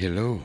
Hello. 0.00 0.42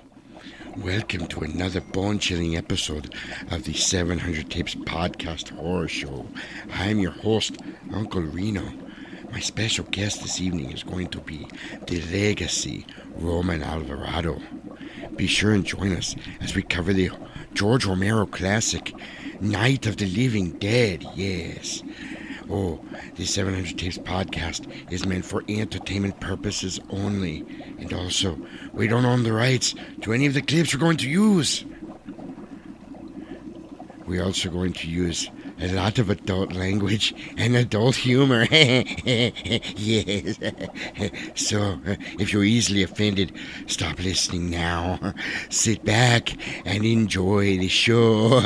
Welcome 0.76 1.28
to 1.28 1.40
another 1.40 1.80
bone 1.80 2.20
chilling 2.20 2.58
episode 2.58 3.16
of 3.52 3.64
the 3.64 3.72
700 3.72 4.52
Tapes 4.52 4.76
Podcast 4.76 5.58
Horror 5.58 5.88
Show. 5.88 6.28
I'm 6.74 7.00
your 7.00 7.14
host, 7.14 7.56
Uncle 7.94 8.22
Reno. 8.22 8.70
My 9.32 9.40
special 9.40 9.86
guest 9.86 10.22
this 10.22 10.42
evening 10.42 10.74
is 10.74 10.84
going 10.84 11.08
to 11.08 11.22
be 11.22 11.48
the 11.88 12.02
legacy 12.02 12.86
Roman 13.16 13.64
Alvarado. 13.64 14.42
Be 15.16 15.26
sure 15.26 15.54
and 15.54 15.64
join 15.64 15.96
us 15.96 16.18
as 16.42 16.54
we 16.54 16.62
cover 16.62 16.92
the 16.92 17.12
George 17.54 17.86
Romero 17.86 18.26
classic, 18.26 18.94
Night 19.40 19.88
of 19.88 19.96
the 19.96 20.06
Living 20.06 20.52
Dead. 20.60 21.06
Yes. 21.16 21.82
Oh, 22.50 22.84
the 23.16 23.26
700 23.26 23.78
Tapes 23.78 23.98
podcast 24.00 24.70
is 24.92 25.06
meant 25.06 25.24
for 25.24 25.46
entertainment 25.48 26.20
purposes 26.20 26.82
only. 26.90 27.46
And 27.80 27.94
also, 27.94 28.38
we 28.74 28.88
don't 28.88 29.06
own 29.06 29.24
the 29.24 29.34
rights 29.34 29.76
to 30.02 30.14
any 30.14 30.26
of 30.26 30.34
the 30.34 30.42
clips 30.42 30.74
we're 30.74 30.80
going 30.80 30.98
to 30.98 31.10
use. 31.10 31.66
We're 34.06 34.24
also 34.24 34.50
going 34.50 34.74
to 34.74 34.88
use 34.88 35.30
a 35.60 35.70
lot 35.74 36.00
of 36.00 36.10
adult 36.10 36.54
language 36.54 37.14
and 37.38 37.56
adult 37.56 37.96
humor. 37.96 38.48
yes. 38.52 40.40
So, 41.36 41.80
uh, 41.86 41.96
if 42.20 42.32
you're 42.34 42.44
easily 42.44 42.84
offended, 42.84 43.34
stop 43.68 44.00
listening 44.00 44.50
now. 44.50 45.14
Sit 45.50 45.84
back 45.84 46.36
and 46.66 46.86
enjoy 46.86 47.58
the 47.58 47.68
show. 47.68 48.42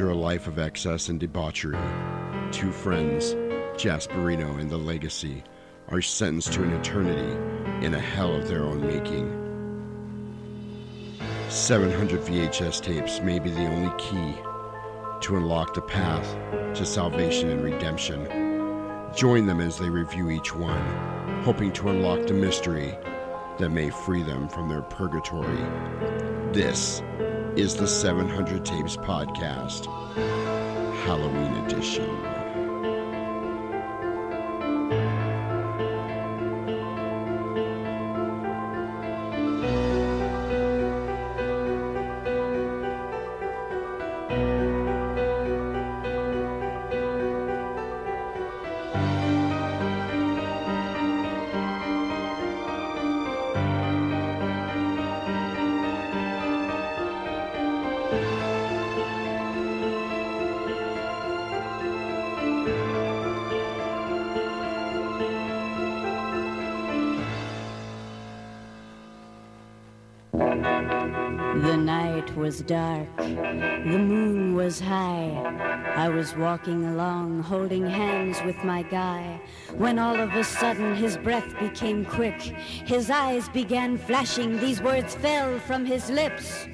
After 0.00 0.12
a 0.12 0.14
life 0.14 0.46
of 0.46 0.58
excess 0.58 1.10
and 1.10 1.20
debauchery, 1.20 1.76
two 2.52 2.72
friends, 2.72 3.34
Jasperino 3.76 4.58
and 4.58 4.70
the 4.70 4.78
Legacy, 4.78 5.44
are 5.88 6.00
sentenced 6.00 6.54
to 6.54 6.62
an 6.62 6.72
eternity 6.72 7.84
in 7.84 7.92
a 7.92 8.00
hell 8.00 8.34
of 8.34 8.48
their 8.48 8.64
own 8.64 8.80
making. 8.80 9.28
700 11.50 12.18
VHS 12.22 12.80
tapes 12.80 13.20
may 13.20 13.38
be 13.38 13.50
the 13.50 13.66
only 13.66 13.92
key 13.98 14.40
to 15.20 15.36
unlock 15.36 15.74
the 15.74 15.82
path 15.82 16.34
to 16.76 16.86
salvation 16.86 17.50
and 17.50 17.62
redemption. 17.62 18.24
Join 19.14 19.44
them 19.44 19.60
as 19.60 19.76
they 19.76 19.90
review 19.90 20.30
each 20.30 20.54
one, 20.54 21.42
hoping 21.42 21.74
to 21.74 21.90
unlock 21.90 22.26
the 22.26 22.32
mystery 22.32 22.96
that 23.58 23.68
may 23.68 23.90
free 23.90 24.22
them 24.22 24.48
from 24.48 24.70
their 24.70 24.80
purgatory. 24.80 25.62
This 26.54 27.02
is 27.60 27.76
the 27.76 27.86
700 27.86 28.64
Tapes 28.64 28.96
Podcast, 28.96 29.84
Halloween 31.04 31.52
Edition. 31.66 32.39
Walking 76.40 76.86
along, 76.86 77.42
holding 77.42 77.86
hands 77.86 78.42
with 78.44 78.56
my 78.64 78.82
guy, 78.82 79.40
when 79.76 79.98
all 79.98 80.18
of 80.18 80.34
a 80.34 80.42
sudden 80.42 80.94
his 80.94 81.16
breath 81.18 81.58
became 81.60 82.04
quick. 82.04 82.40
His 82.40 83.10
eyes 83.10 83.48
began 83.50 83.98
flashing, 83.98 84.58
these 84.58 84.80
words 84.80 85.14
fell 85.14 85.58
from 85.60 85.84
his 85.84 86.08
lips. 86.08 86.66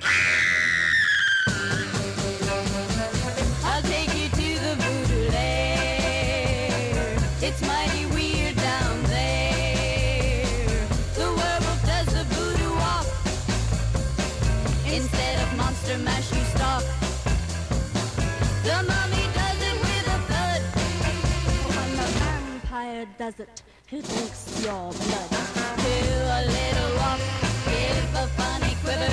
Does 23.19 23.41
it, 23.41 23.63
he 23.87 24.03
drinks 24.03 24.63
your 24.63 24.93
blood. 24.93 25.31
Do 25.31 25.93
a 26.29 26.43
little 26.45 26.93
walk, 26.97 27.21
give 27.65 28.15
a 28.15 28.27
funny 28.37 28.75
quiver. 28.83 29.09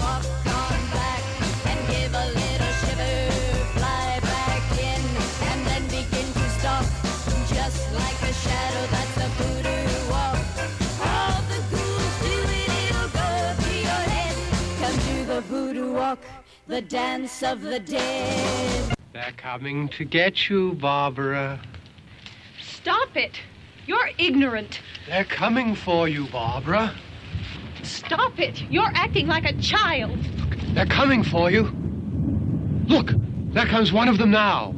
Walk 0.00 0.24
on 0.46 0.80
back 0.96 1.22
and 1.66 1.80
give 1.88 2.14
a 2.14 2.26
little 2.40 2.72
shiver. 2.80 3.32
Fly 3.76 4.20
back 4.22 4.64
in 4.78 5.02
and 5.50 5.66
then 5.66 5.82
begin 5.84 6.32
to. 6.32 6.44
Just 7.52 7.92
like 7.92 8.20
a 8.22 8.32
shadow, 8.32 8.84
voodoo 9.36 10.10
walk. 10.10 10.38
All 11.04 11.42
the 11.50 11.60
ghouls 11.70 12.16
do 12.22 12.36
it, 12.56 12.70
it'll 12.88 13.08
go 13.08 13.28
to 13.64 13.72
your 13.74 14.02
head. 14.14 14.36
Come 14.80 14.98
to 14.98 15.16
the 15.26 15.40
voodoo 15.42 15.92
walk, 15.92 16.20
the 16.66 16.80
dance 16.80 17.42
of 17.42 17.60
the 17.60 17.80
dead. 17.80 18.94
They're 19.12 19.32
coming 19.36 19.88
to 19.90 20.04
get 20.04 20.48
you, 20.48 20.72
Barbara. 20.74 21.60
Stop 22.86 23.16
it! 23.16 23.40
You're 23.88 24.10
ignorant. 24.16 24.80
They're 25.08 25.24
coming 25.24 25.74
for 25.74 26.06
you, 26.06 26.28
Barbara. 26.28 26.94
Stop 27.82 28.38
it! 28.38 28.62
You're 28.70 28.92
acting 28.94 29.26
like 29.26 29.44
a 29.44 29.54
child. 29.60 30.16
They're 30.68 30.86
coming 30.86 31.24
for 31.24 31.50
you. 31.50 31.64
Look, 32.86 33.10
there 33.52 33.66
comes 33.66 33.92
one 33.92 34.06
of 34.06 34.18
them 34.18 34.30
now. 34.30 34.72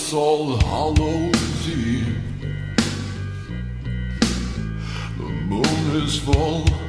It's 0.00 0.12
all 0.12 0.56
Hallows 0.58 1.68
Eve. 1.68 2.22
The 5.18 5.24
moon 5.24 6.02
is 6.02 6.20
full. 6.20 6.87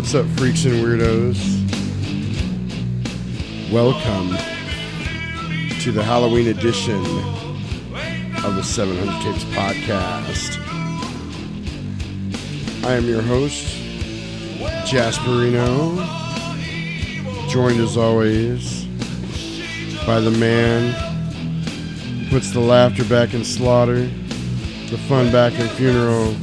What's 0.00 0.14
up, 0.14 0.24
freaks 0.38 0.64
and 0.64 0.82
weirdos? 0.82 1.36
Welcome 3.70 4.30
to 5.80 5.92
the 5.92 6.02
Halloween 6.02 6.48
edition 6.48 6.96
of 8.42 8.56
the 8.56 8.62
700 8.62 9.22
Tapes 9.22 9.44
podcast. 9.54 10.56
I 12.82 12.94
am 12.94 13.04
your 13.04 13.20
host, 13.20 13.76
Jasperino, 14.88 15.98
joined 17.50 17.80
as 17.80 17.98
always 17.98 18.86
by 20.06 20.18
the 20.18 20.30
man 20.30 20.94
who 22.22 22.30
puts 22.30 22.52
the 22.52 22.60
laughter 22.60 23.04
back 23.04 23.34
in 23.34 23.44
slaughter, 23.44 24.00
the 24.88 24.98
fun 25.10 25.30
back 25.30 25.52
in 25.60 25.68
funeral, 25.68 26.34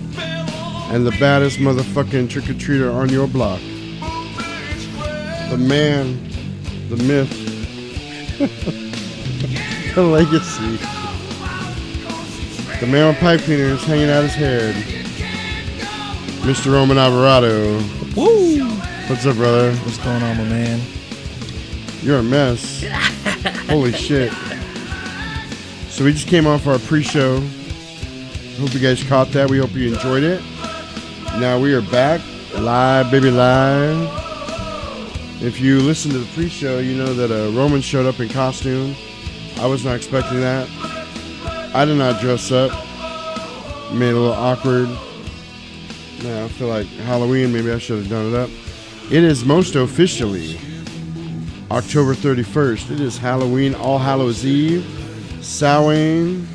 and 0.90 1.06
the 1.06 1.12
baddest 1.20 1.60
motherfucking 1.60 2.30
trick 2.30 2.50
or 2.50 2.54
treater 2.54 2.94
on 2.94 3.10
your 3.10 3.28
block. 3.28 3.60
The 5.50 5.58
man, 5.58 6.18
the 6.90 6.98
myth, 6.98 7.30
the 9.96 10.02
legacy. 10.02 10.78
The 12.80 12.88
man 12.88 13.08
with 13.08 13.20
pipe 13.20 13.42
cleaners 13.42 13.84
hanging 13.84 14.10
out 14.10 14.24
his 14.24 14.36
head. 14.36 14.76
Mr. 16.44 16.72
Roman 16.72 16.98
Alvarado. 16.98 17.80
Woo! 18.16 18.64
What's 19.08 19.26
up, 19.26 19.36
brother? 19.36 19.74
What's 19.78 19.98
going 19.98 20.22
on, 20.24 20.38
my 20.38 20.44
man? 20.44 20.80
You're 22.02 22.20
a 22.20 22.24
mess. 22.24 22.86
Holy 23.68 23.92
shit. 23.92 24.32
So 25.90 26.06
we 26.06 26.14
just 26.14 26.28
came 26.28 26.48
off 26.48 26.68
our 26.68 26.80
pre-show. 26.80 27.42
Hope 28.60 28.74
you 28.74 28.80
guys 28.80 29.04
caught 29.04 29.30
that. 29.30 29.50
We 29.50 29.58
hope 29.58 29.74
you 29.74 29.94
enjoyed 29.94 30.24
it. 30.24 30.42
Now 31.40 31.60
we 31.60 31.72
are 31.76 31.84
back 31.84 32.20
live, 32.56 33.12
baby, 33.12 33.30
live. 33.30 34.10
If 35.40 35.62
you 35.62 35.82
listen 35.82 36.10
to 36.12 36.18
the 36.18 36.26
pre-show, 36.34 36.80
you 36.80 36.98
know 36.98 37.14
that 37.14 37.32
uh, 37.32 37.52
Roman 37.52 37.80
showed 37.82 38.08
up 38.08 38.20
in 38.20 38.28
costume. 38.28 38.96
I 39.58 39.68
was 39.68 39.86
not 39.86 39.96
expecting 39.96 40.40
that. 40.40 40.68
I 41.76 41.86
did 41.86 41.98
not 42.00 42.20
dress 42.20 42.52
up. 42.52 42.72
Made 43.94 44.10
it 44.10 44.16
a 44.16 44.20
little 44.20 44.34
awkward. 44.34 44.90
Now 46.24 46.46
I 46.46 46.48
feel 46.48 46.70
like 46.70 46.88
Halloween. 46.88 47.54
Maybe 47.54 47.72
I 47.72 47.78
should 47.78 48.00
have 48.00 48.10
done 48.10 48.34
it 48.34 48.36
up. 48.36 48.50
It 49.12 49.24
is 49.24 49.46
most 49.46 49.76
officially 49.76 50.60
October 51.70 52.16
31st. 52.16 52.92
It 52.92 53.00
is 53.00 53.20
Halloween, 53.20 53.76
All 53.76 54.00
Hallows 54.00 54.44
Eve. 54.44 54.84
Samhain. 55.42 56.48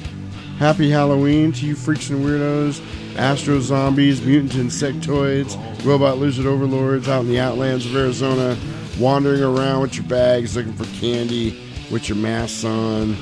Happy 0.59 0.91
Halloween 0.91 1.51
to 1.53 1.67
you 1.67 1.75
freaks 1.75 2.11
and 2.11 2.25
weirdos, 2.25 2.81
astro 3.17 3.61
zombies, 3.61 4.23
mutant 4.23 4.53
insectoids, 4.53 5.57
robot 5.85 6.19
lizard 6.19 6.47
overlords 6.47 7.09
out 7.09 7.23
in 7.23 7.29
the 7.29 7.41
outlands 7.41 7.87
of 7.87 7.95
Arizona, 7.95 8.57
wandering 8.99 9.43
around 9.43 9.83
with 9.83 9.97
your 9.97 10.05
bags 10.05 10.57
looking 10.57 10.73
for 10.73 10.85
candy 10.99 11.59
with 11.91 12.09
your 12.09 12.17
masks 12.17 12.65
on 12.65 13.17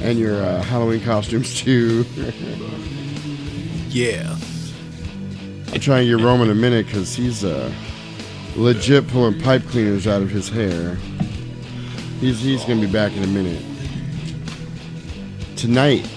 and 0.00 0.18
your 0.18 0.42
uh, 0.42 0.62
Halloween 0.62 1.00
costumes 1.02 1.54
too. 1.60 2.04
Yeah. 3.88 4.36
I'm 5.72 5.80
trying 5.80 6.06
to 6.06 6.16
get 6.16 6.24
Roman 6.24 6.50
a 6.50 6.54
minute 6.54 6.86
because 6.86 7.14
he's 7.14 7.44
uh, 7.44 7.72
legit 8.56 9.06
pulling 9.08 9.40
pipe 9.40 9.62
cleaners 9.68 10.06
out 10.06 10.22
of 10.22 10.30
his 10.30 10.48
hair. 10.48 10.94
He's 12.20 12.40
he's 12.40 12.64
gonna 12.64 12.80
be 12.80 12.90
back 12.90 13.16
in 13.16 13.22
a 13.22 13.26
minute. 13.26 13.62
Tonight, 15.56 16.08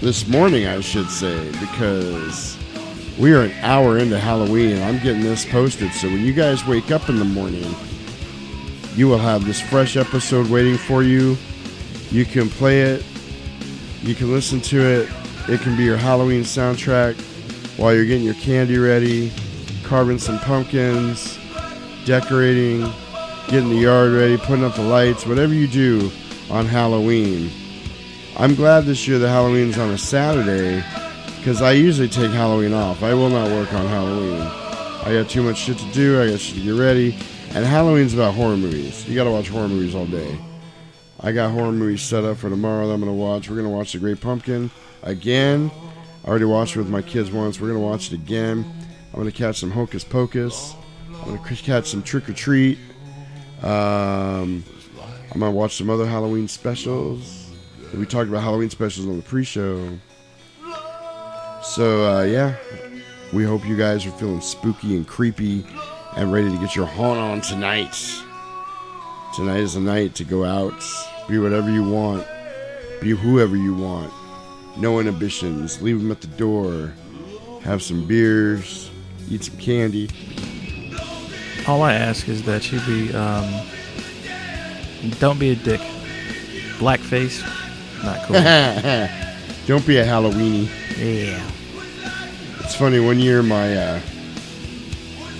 this 0.00 0.26
morning, 0.26 0.66
I 0.66 0.80
should 0.80 1.10
say, 1.10 1.50
because 1.60 2.56
we 3.18 3.34
are 3.34 3.42
an 3.42 3.52
hour 3.60 3.98
into 3.98 4.18
Halloween. 4.18 4.76
and 4.76 4.84
I'm 4.84 5.02
getting 5.02 5.20
this 5.20 5.44
posted, 5.44 5.92
so 5.92 6.08
when 6.08 6.24
you 6.24 6.32
guys 6.32 6.66
wake 6.66 6.90
up 6.90 7.10
in 7.10 7.16
the 7.16 7.24
morning, 7.24 7.74
you 8.96 9.08
will 9.08 9.18
have 9.18 9.44
this 9.44 9.60
fresh 9.60 9.98
episode 9.98 10.48
waiting 10.48 10.78
for 10.78 11.02
you. 11.02 11.36
You 12.10 12.24
can 12.24 12.48
play 12.48 12.80
it, 12.80 13.04
you 14.02 14.14
can 14.14 14.32
listen 14.32 14.60
to 14.62 14.80
it. 14.80 15.10
It 15.48 15.60
can 15.60 15.76
be 15.76 15.84
your 15.84 15.96
Halloween 15.96 16.42
soundtrack 16.42 17.20
while 17.78 17.94
you're 17.94 18.06
getting 18.06 18.24
your 18.24 18.34
candy 18.34 18.78
ready, 18.78 19.32
carving 19.84 20.18
some 20.18 20.38
pumpkins, 20.38 21.38
decorating, 22.06 22.90
getting 23.48 23.68
the 23.68 23.76
yard 23.76 24.12
ready, 24.12 24.38
putting 24.38 24.64
up 24.64 24.76
the 24.76 24.82
lights, 24.82 25.26
whatever 25.26 25.52
you 25.52 25.66
do 25.66 26.10
on 26.50 26.66
Halloween. 26.66 27.50
I'm 28.36 28.54
glad 28.54 28.84
this 28.84 29.06
year 29.06 29.18
that 29.18 29.28
Halloween's 29.28 29.76
on 29.78 29.90
a 29.90 29.98
Saturday 29.98 30.82
because 31.36 31.60
I 31.62 31.72
usually 31.72 32.08
take 32.08 32.30
Halloween 32.30 32.72
off. 32.72 33.02
I 33.02 33.12
will 33.14 33.28
not 33.28 33.50
work 33.50 33.72
on 33.72 33.86
Halloween. 33.86 34.40
I 34.40 35.12
got 35.12 35.28
too 35.28 35.42
much 35.42 35.58
shit 35.58 35.78
to 35.78 35.92
do, 35.92 36.20
I 36.20 36.30
got 36.30 36.40
shit 36.40 36.56
to 36.56 36.62
get 36.62 36.78
ready. 36.78 37.16
And 37.52 37.64
Halloween's 37.64 38.14
about 38.14 38.34
horror 38.34 38.56
movies. 38.56 39.08
You 39.08 39.14
gotta 39.14 39.30
watch 39.30 39.48
horror 39.48 39.68
movies 39.68 39.94
all 39.94 40.06
day. 40.06 40.38
I 41.20 41.32
got 41.32 41.50
horror 41.50 41.72
movies 41.72 42.02
set 42.02 42.24
up 42.24 42.36
for 42.38 42.48
tomorrow 42.48 42.86
that 42.86 42.94
I'm 42.94 43.00
gonna 43.00 43.12
watch. 43.12 43.50
We're 43.50 43.56
gonna 43.56 43.70
watch 43.70 43.92
The 43.92 43.98
Great 43.98 44.20
Pumpkin 44.20 44.70
again. 45.02 45.70
I 46.24 46.28
already 46.28 46.44
watched 46.44 46.76
it 46.76 46.78
with 46.78 46.88
my 46.88 47.02
kids 47.02 47.30
once. 47.30 47.60
We're 47.60 47.68
gonna 47.68 47.80
watch 47.80 48.12
it 48.12 48.14
again. 48.14 48.64
I'm 49.12 49.18
gonna 49.18 49.32
catch 49.32 49.58
some 49.58 49.70
Hocus 49.70 50.04
Pocus. 50.04 50.74
I'm 51.22 51.36
gonna 51.36 51.56
catch 51.56 51.88
some 51.90 52.02
Trick 52.02 52.28
or 52.28 52.32
Treat. 52.32 52.78
Um, 53.62 54.64
I'm 55.32 55.40
gonna 55.40 55.50
watch 55.50 55.76
some 55.76 55.90
other 55.90 56.06
Halloween 56.06 56.46
specials. 56.48 57.39
We 57.94 58.06
talked 58.06 58.28
about 58.28 58.42
Halloween 58.42 58.70
specials 58.70 59.06
on 59.06 59.16
the 59.16 59.22
pre-show. 59.22 59.98
So 61.62 62.10
uh, 62.10 62.22
yeah, 62.22 62.56
we 63.32 63.44
hope 63.44 63.66
you 63.66 63.76
guys 63.76 64.06
are 64.06 64.12
feeling 64.12 64.40
spooky 64.40 64.96
and 64.96 65.06
creepy 65.06 65.64
and 66.16 66.32
ready 66.32 66.50
to 66.50 66.58
get 66.58 66.74
your 66.74 66.86
haunt 66.86 67.18
on 67.18 67.40
tonight. 67.40 67.94
Tonight 69.36 69.60
is 69.60 69.74
the 69.74 69.80
night 69.80 70.14
to 70.16 70.24
go 70.24 70.44
out, 70.44 70.82
be 71.28 71.38
whatever 71.38 71.70
you 71.70 71.88
want, 71.88 72.26
be 73.00 73.10
whoever 73.10 73.56
you 73.56 73.74
want. 73.74 74.12
No 74.76 74.98
inhibitions. 75.00 75.82
Leave 75.82 76.00
them 76.00 76.10
at 76.10 76.20
the 76.20 76.26
door. 76.28 76.92
Have 77.62 77.82
some 77.82 78.06
beers. 78.06 78.90
Eat 79.28 79.44
some 79.44 79.56
candy. 79.58 80.08
All 81.66 81.82
I 81.82 81.94
ask 81.94 82.28
is 82.28 82.42
that 82.44 82.72
you 82.72 82.80
be, 82.80 83.14
um, 83.14 83.66
don't 85.18 85.38
be 85.38 85.50
a 85.50 85.56
dick. 85.56 85.80
Blackface, 86.78 87.42
not 88.04 88.22
cool. 88.26 88.36
Don't 89.66 89.86
be 89.86 89.98
a 89.98 90.04
Halloweeny. 90.04 90.68
yeah. 90.98 91.40
It's 92.60 92.74
funny. 92.74 93.00
One 93.00 93.18
year, 93.18 93.42
my 93.42 93.76
uh, 93.76 94.00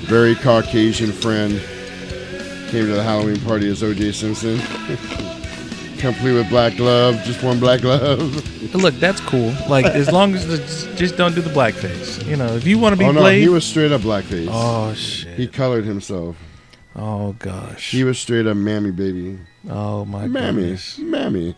very 0.06 0.34
Caucasian 0.34 1.12
friend 1.12 1.60
came 2.70 2.86
to 2.86 2.92
the 2.92 3.02
Halloween 3.02 3.40
party 3.40 3.68
as 3.68 3.82
O.J. 3.82 4.12
Simpson, 4.12 4.58
complete 5.98 6.32
with 6.34 6.48
black 6.48 6.76
glove, 6.76 7.16
just 7.24 7.42
one 7.42 7.58
black 7.60 7.80
glove. 7.80 8.20
Look, 8.74 8.94
that's 8.94 9.20
cool. 9.20 9.52
Like, 9.68 9.86
as 9.86 10.10
long 10.12 10.34
as 10.34 10.48
it's, 10.48 10.84
just 10.98 11.16
don't 11.16 11.34
do 11.34 11.40
the 11.40 11.50
blackface. 11.50 12.24
You 12.26 12.36
know, 12.36 12.54
if 12.56 12.66
you 12.66 12.78
want 12.78 12.92
to 12.94 12.96
be 12.98 13.04
oh 13.04 13.12
no, 13.12 13.24
he 13.26 13.48
was 13.48 13.64
straight 13.64 13.92
up 13.92 14.00
blackface. 14.02 14.48
oh 14.50 14.92
shit. 14.94 15.36
He 15.36 15.46
colored 15.48 15.84
himself. 15.84 16.36
oh 16.96 17.32
gosh. 17.38 17.90
He 17.90 18.04
was 18.04 18.18
straight 18.18 18.46
up 18.46 18.56
mammy 18.56 18.90
baby. 18.90 19.38
oh 19.68 20.04
my 20.04 20.26
Mammy, 20.26 20.62
goodness. 20.62 20.98
mammy. 20.98 21.56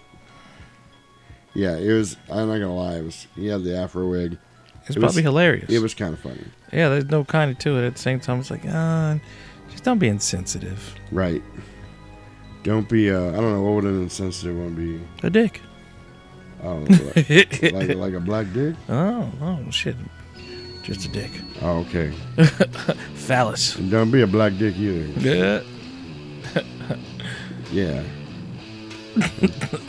Yeah, 1.54 1.76
it 1.76 1.92
was. 1.92 2.16
I'm 2.30 2.49
not 2.49 2.54
gonna 2.59 2.75
lie. 2.75 2.97
It 2.97 3.04
was. 3.04 3.26
He 3.37 3.47
had 3.47 3.62
the 3.64 3.76
afro 3.76 4.09
wig. 4.09 4.38
It's 4.87 4.90
it 4.90 4.97
was- 4.97 5.12
probably 5.12 5.23
hilarious. 5.23 5.71
It 5.71 5.80
was 5.80 5.94
kind 5.94 6.12
of 6.14 6.21
funny. 6.21 6.44
Yeah, 6.73 6.88
there's 6.88 7.04
no 7.06 7.25
kind 7.25 7.50
of 7.50 7.59
to 7.61 7.78
it. 7.78 7.87
At 7.87 7.94
the 7.94 8.00
same 8.00 8.18
time, 8.21 8.40
it's 8.40 8.50
like, 8.50 8.64
uh, 8.66 9.16
just 9.71 9.85
don't 9.85 9.99
be 9.99 10.09
insensitive. 10.09 10.94
Right. 11.11 11.42
Don't 12.62 12.88
be. 12.88 13.11
Uh, 13.11 13.28
I 13.28 13.32
don't 13.32 13.52
know 13.52 13.62
what 13.62 13.75
would 13.75 13.85
an 13.85 14.02
insensitive 14.02 14.56
one 14.56 14.75
be. 14.75 15.00
A 15.26 15.30
dick. 15.30 15.61
Oh, 16.62 16.76
like, 16.88 17.16
like 17.73 17.97
like 17.97 18.14
a 18.14 18.21
black 18.21 18.47
dick. 18.52 18.75
Oh, 18.88 19.30
oh 19.40 19.59
shit. 19.71 19.97
Just 20.82 21.04
a 21.04 21.09
dick. 21.09 21.30
Oh, 21.61 21.80
okay. 21.80 22.12
Phallus. 23.14 23.76
And 23.76 23.90
don't 23.90 24.11
be 24.11 24.23
a 24.23 24.26
black 24.26 24.56
dick 24.59 24.76
either. 24.76 25.21
Yeah. 25.21 25.62
Yeah. 27.73 28.02
I 29.21 29.26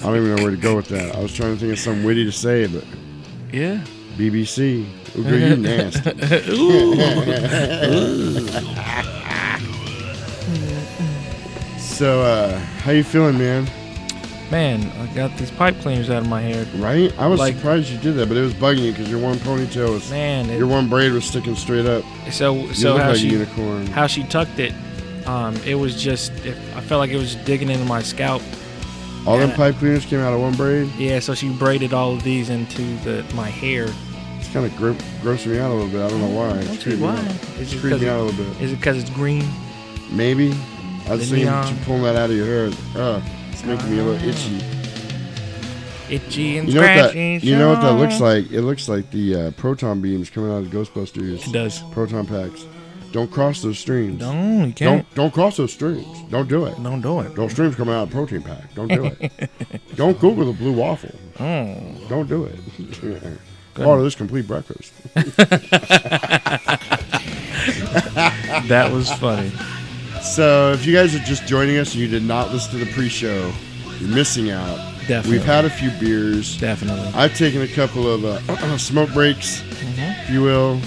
don't 0.01 0.17
even 0.17 0.35
know 0.35 0.41
where 0.43 0.51
to 0.51 0.57
go 0.57 0.75
with 0.75 0.87
that. 0.89 1.15
I 1.15 1.19
was 1.19 1.33
trying 1.33 1.53
to 1.53 1.59
think 1.59 1.73
of 1.73 1.79
something 1.79 2.03
witty 2.03 2.25
to 2.25 2.31
say, 2.31 2.67
but 2.67 2.83
Yeah. 3.51 3.81
BBC. 4.17 4.85
Ooh, 5.17 5.23
girl, 5.23 5.39
you 5.39 5.55
nasty. 5.57 6.11
so, 11.77 12.21
uh, 12.21 12.57
how 12.59 12.91
you 12.91 13.03
feeling, 13.03 13.37
man? 13.37 13.69
Man, 14.51 14.83
I 14.99 15.13
got 15.15 15.35
these 15.37 15.49
pipe 15.51 15.79
cleaners 15.81 16.09
out 16.09 16.21
of 16.23 16.27
my 16.29 16.41
hair. 16.41 16.65
Right? 16.75 17.13
I 17.17 17.27
was 17.27 17.39
Like- 17.39 17.55
surprised 17.55 17.89
you 17.89 17.97
did 17.97 18.15
that, 18.15 18.27
but 18.27 18.37
it 18.37 18.41
was 18.41 18.53
bugging 18.53 18.83
you 18.85 18.91
because 18.91 19.09
your 19.09 19.19
one 19.19 19.37
ponytail 19.37 19.89
was, 19.93 20.09
Man, 20.11 20.49
it, 20.49 20.57
your 20.57 20.67
one 20.67 20.89
braid 20.89 21.11
was 21.11 21.25
sticking 21.25 21.55
straight 21.55 21.85
up. 21.85 22.03
so 22.31 22.55
You 22.55 22.73
so 22.73 22.97
how 22.97 23.07
like 23.07 23.15
a 23.15 23.19
she 23.19 23.29
unicorn. 23.29 23.87
how 23.87 24.05
she 24.07 24.23
tucked 24.23 24.59
it, 24.59 24.73
um, 25.25 25.55
it 25.65 25.75
was 25.75 26.01
just 26.01 26.31
it, 26.45 26.55
I 26.75 26.81
felt 26.81 26.99
like 26.99 27.09
it 27.09 27.17
was 27.17 27.35
digging 27.35 27.69
into 27.69 27.85
my 27.85 28.01
scalp. 28.01 28.41
All 29.25 29.37
them 29.37 29.51
pipe 29.51 29.75
cleaners 29.77 30.05
came 30.05 30.19
out 30.19 30.33
of 30.33 30.41
one 30.41 30.53
braid. 30.55 30.89
Yeah, 30.97 31.19
so 31.19 31.33
she 31.33 31.49
braided 31.53 31.93
all 31.93 32.13
of 32.13 32.23
these 32.23 32.49
into 32.49 32.81
the 33.05 33.23
my 33.33 33.49
hair, 33.49 33.87
It's 34.39 34.49
kind 34.51 34.65
of 34.65 34.75
gro- 34.75 34.95
grossing 35.21 35.47
me 35.51 35.59
out 35.59 35.71
a 35.71 35.73
little 35.73 35.89
bit. 35.89 36.01
I 36.01 36.09
don't 36.09 36.19
know 36.19 36.27
why. 36.37 36.49
Don't 36.61 36.73
It's 36.73 36.83
creeping 36.83 36.99
me 37.01 37.05
why. 37.07 37.15
out. 37.17 37.35
It's 37.59 37.71
it 37.73 37.79
creeping 37.79 38.01
me 38.01 38.09
out 38.09 38.19
a 38.19 38.23
little 38.23 38.45
bit. 38.45 38.61
Is 38.61 38.71
it 38.73 38.75
because 38.75 38.97
it's 38.97 39.09
green? 39.11 39.45
Maybe. 40.11 40.51
I 41.07 41.11
was 41.11 41.21
The 41.21 41.25
thinking 41.37 41.45
neon. 41.45 41.67
you 41.69 41.75
pulling 41.85 42.03
that 42.03 42.15
out 42.17 42.29
of 42.29 42.35
your 42.35 42.45
hair. 42.45 42.71
Uh, 42.95 43.21
it's 43.51 43.63
making 43.63 43.91
me 43.91 43.99
a 43.99 44.03
little 44.03 44.27
itchy. 44.29 44.61
Itchy 46.09 46.57
and 46.57 46.67
You 46.67 46.75
know 46.75 46.81
what 46.81 46.87
that? 46.87 47.09
scratchy. 47.11 47.39
You 47.47 47.57
know 47.57 47.69
what 47.69 47.81
that 47.81 47.91
looks 47.93 48.19
like? 48.19 48.51
It 48.51 48.61
looks 48.61 48.89
like 48.89 49.09
the 49.11 49.35
uh, 49.35 49.51
proton 49.51 50.01
beams 50.01 50.29
coming 50.29 50.51
out 50.51 50.63
of 50.63 50.67
Ghostbusters. 50.67 51.47
It 51.47 51.51
does. 51.53 51.81
Proton 51.91 52.25
packs. 52.25 52.65
Don't 53.13 53.31
cross 53.31 53.61
those 53.61 53.77
streams. 53.77 54.19
Don't 54.19 54.67
you 54.67 54.73
can't. 54.73 54.77
Don't 54.77 55.15
don't 55.15 55.33
cross 55.33 55.57
those 55.57 55.71
streams. 55.71 56.23
Don't 56.31 56.49
do 56.49 56.65
it. 56.65 56.81
Don't 56.81 56.99
do 56.99 57.19
it. 57.19 57.35
Those 57.35 57.51
streams 57.51 57.75
coming 57.75 57.93
out 57.93 58.07
of 58.07 58.09
proton 58.09 58.41
pack. 58.41 58.73
Don't 58.73 58.87
do 58.87 59.05
it. 59.05 59.49
don't 59.95 60.19
Google 60.19 60.45
the 60.45 60.53
blue 60.53 60.73
waffle. 60.73 61.13
Oh. 61.39 61.77
Don't 62.09 62.27
do 62.27 62.45
it. 62.45 62.59
Part 63.75 63.99
of 63.99 64.03
this 64.03 64.15
complete 64.15 64.47
breakfast. 64.47 64.91
That 68.67 68.91
was 68.91 69.11
funny. 69.13 69.51
So, 70.21 70.71
if 70.73 70.85
you 70.85 70.93
guys 70.93 71.15
are 71.15 71.19
just 71.19 71.45
joining 71.45 71.77
us 71.77 71.93
and 71.93 72.01
you 72.01 72.07
did 72.07 72.23
not 72.23 72.51
listen 72.51 72.77
to 72.79 72.85
the 72.85 72.91
pre-show, 72.93 73.51
you're 73.99 74.09
missing 74.09 74.51
out. 74.51 74.77
Definitely. 75.07 75.31
We've 75.31 75.45
had 75.45 75.65
a 75.65 75.69
few 75.69 75.91
beers. 75.91 76.57
Definitely. 76.57 77.09
I've 77.13 77.37
taken 77.37 77.61
a 77.61 77.67
couple 77.67 78.09
of 78.09 78.23
uh, 78.23 78.77
smoke 78.77 79.11
breaks, 79.11 79.63
if 79.69 80.29
you 80.29 80.41
will, 80.41 80.79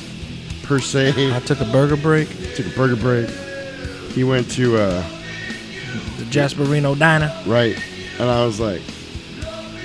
per 0.67 0.79
se. 0.81 1.35
I 1.35 1.41
took 1.41 1.61
a 1.61 1.65
burger 1.67 1.97
break. 1.97 2.29
Took 2.55 2.67
a 2.67 2.77
burger 2.77 2.97
break. 2.97 3.29
He 4.13 4.25
went 4.25 4.51
to 4.53 4.77
uh, 4.77 5.03
The 6.19 6.25
Jasperino 6.25 6.99
Diner. 6.99 7.33
right, 7.47 7.77
and 8.19 8.29
I 8.31 8.45
was 8.45 8.59
like, 8.61 8.81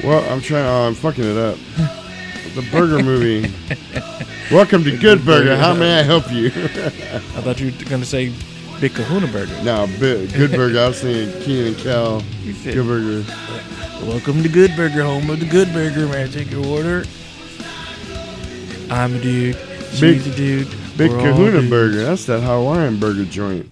"Well, 0.04 0.24
I'm 0.32 0.42
trying. 0.42 0.66
Oh, 0.66 0.88
I'm 0.88 0.96
fucking 0.96 1.24
it 1.24 1.38
up." 1.38 1.58
the 2.56 2.68
burger 2.72 3.04
movie. 3.04 3.52
Welcome 4.52 4.84
to 4.84 4.98
Good 4.98 5.24
Burger. 5.26 5.56
How 5.56 5.74
may 5.74 6.00
I 6.00 6.04
help 6.04 6.32
you? 6.32 6.48
I 6.56 7.42
thought 7.42 7.60
you 7.60 7.72
were 7.72 7.90
gonna 7.90 8.06
say 8.06 8.34
Big 8.80 8.94
Kahuna 8.94 9.28
Burger. 9.28 9.62
no, 9.64 9.88
bi- 9.88 10.26
Good 10.36 10.52
Burger. 10.52 10.80
I 10.80 10.88
was 10.90 11.02
thinking 11.02 11.42
Kenan 11.42 11.76
and. 11.76 12.22
You 12.44 12.54
said, 12.54 12.74
Good 12.74 12.86
Burger. 12.88 13.26
Welcome 14.06 14.42
to 14.44 14.50
Good 14.50 14.76
Burger, 14.76 15.04
home 15.04 15.30
of 15.30 15.40
the 15.40 15.46
Good 15.46 15.72
Burger. 15.74 16.08
May 16.08 16.24
I 16.24 16.28
take 16.28 16.50
your 16.52 16.66
order? 16.66 17.04
I'm 18.90 19.16
a 19.16 19.20
dude. 19.20 19.56
Big- 20.00 20.24
dude. 20.36 20.67
Big 20.98 21.12
Kahuna. 21.12 21.67
Burger. 21.69 22.03
That's 22.03 22.25
that 22.25 22.41
Hawaiian 22.41 23.00
burger 23.00 23.25
joint. 23.25 23.69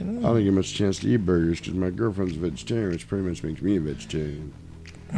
I 0.00 0.04
don't 0.04 0.44
get 0.44 0.52
much 0.52 0.74
chance 0.74 0.98
to 1.00 1.08
eat 1.08 1.18
burgers 1.18 1.60
because 1.60 1.74
my 1.74 1.90
girlfriend's 1.90 2.36
a 2.36 2.40
vegetarian, 2.40 2.90
which 2.90 3.08
pretty 3.08 3.24
much 3.24 3.42
makes 3.42 3.62
me 3.62 3.76
a 3.76 3.80
vegetarian. 3.80 4.52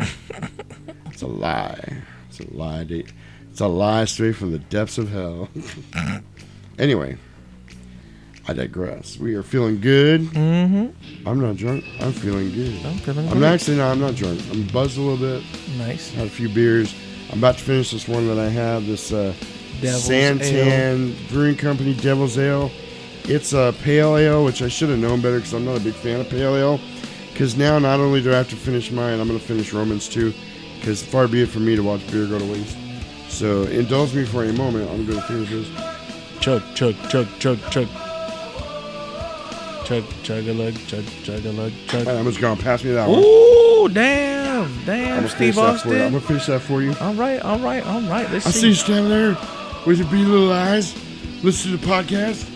it's 1.07 1.23
a 1.23 1.27
lie. 1.27 2.03
It's 2.29 2.41
a 2.41 2.55
lie. 2.55 2.85
dude. 2.85 3.11
It's 3.51 3.61
a 3.61 3.67
lie 3.67 4.05
straight 4.05 4.37
from 4.37 4.53
the 4.53 4.59
depths 4.59 4.99
of 4.99 5.11
hell. 5.11 5.49
anyway, 6.79 7.17
I 8.47 8.53
digress. 8.53 9.19
We 9.19 9.35
are 9.35 9.43
feeling 9.43 9.81
good. 9.81 10.23
Mm-hmm. 10.23 11.29
I'm 11.29 11.41
not 11.41 11.57
drunk. 11.57 11.85
I'm 12.01 12.13
feeling 12.13 12.53
good. 12.53 12.85
I'm 12.87 12.99
feeling 12.99 13.29
I'm 13.29 13.43
actually 13.45 13.79
no, 13.79 13.89
I'm 13.91 14.01
not 14.01 14.15
drunk. 14.15 14.41
I'm 14.51 14.67
buzzed 14.69 14.97
a 14.97 15.01
little 15.01 15.17
bit. 15.17 15.43
nice. 15.77 16.13
Had 16.13 16.29
a 16.29 16.31
few 16.31 16.49
beers. 16.49 16.95
I'm 17.31 17.39
about 17.39 17.59
to 17.59 17.65
finish 17.65 17.91
this 17.91 18.07
one 18.07 18.27
that 18.29 18.39
I 18.39 18.49
have. 18.49 18.87
This 18.87 19.13
uh, 19.13 19.35
Devil's 19.81 20.09
Santan 20.09 21.29
Brewing 21.29 21.57
Company 21.57 21.95
Devil's 21.95 22.39
Ale. 22.39 22.71
It's 23.25 23.53
a 23.53 23.75
pale 23.83 24.17
ale, 24.17 24.45
which 24.45 24.63
I 24.63 24.69
should 24.69 24.89
have 24.89 24.99
known 24.99 25.21
better 25.21 25.37
because 25.37 25.53
I'm 25.53 25.65
not 25.65 25.77
a 25.77 25.81
big 25.81 25.95
fan 25.95 26.21
of 26.21 26.29
pale 26.29 26.57
ale. 26.57 26.81
Because 27.33 27.57
now, 27.57 27.79
not 27.79 28.01
only 28.01 28.23
do 28.23 28.33
I 28.33 28.37
have 28.37 28.49
to 28.51 28.57
finish 28.57 28.91
mine, 28.91 29.21
I'm 29.21 29.29
going 29.29 29.39
to 29.39 29.45
finish 29.45 29.73
Romans 29.73 30.09
too. 30.09 30.33
Because 30.79 31.05
far 31.05 31.29
be 31.29 31.43
it 31.43 31.49
from 31.49 31.67
me 31.67 31.77
to 31.77 31.83
watch 31.83 32.05
beer 32.11 32.27
go 32.27 32.39
to 32.39 32.45
waste. 32.45 32.77
So 33.29 33.65
indulge 33.65 34.15
me 34.15 34.25
for 34.25 34.45
a 34.45 34.53
moment. 34.55 34.91
I'm 34.91 35.07
going 35.07 35.21
to 35.21 35.27
finish 35.27 35.51
this. 35.51 35.69
Chug, 36.41 36.63
chug, 36.75 36.97
chug, 37.09 37.29
chug, 37.39 37.59
chug. 37.71 37.89
Chug, 39.85 40.05
chug 40.23 40.47
a 40.49 40.53
lug, 40.53 40.75
chug, 40.87 41.05
chug 41.23 41.45
a 41.45 41.53
lug, 41.53 41.73
chug. 41.87 42.07
All 42.07 42.15
right, 42.15 42.19
I'm 42.19 42.25
just 42.25 42.41
going 42.41 42.57
to 42.57 42.63
pass 42.63 42.83
me 42.83 42.93
that 42.93 43.09
one. 43.09 43.23
Ooh, 43.23 43.89
damn, 43.89 44.65
I'm 44.65 44.85
damn, 44.85 45.29
Steve 45.29 45.55
that 45.55 45.81
for 45.81 45.95
you. 45.95 46.03
I'm 46.03 46.13
gonna 46.13 46.21
finish 46.21 46.47
that 46.47 46.61
for 46.61 46.83
you. 46.83 46.95
All 47.01 47.15
right, 47.15 47.41
all 47.41 47.59
right, 47.59 47.85
all 47.87 48.01
right. 48.03 48.31
Let's 48.31 48.47
I 48.47 48.51
see. 48.51 48.61
see 48.61 48.69
you 48.69 48.75
standing 48.75 49.09
there 49.09 49.37
with 49.87 49.99
your 49.99 50.09
beady 50.09 50.25
little 50.25 50.53
eyes, 50.53 50.95
listen 51.43 51.71
to 51.71 51.77
the 51.77 51.87
podcast, 51.87 52.49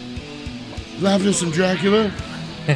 laughing 1.00 1.28
at 1.28 1.34
some 1.34 1.50
Dracula, 1.50 2.08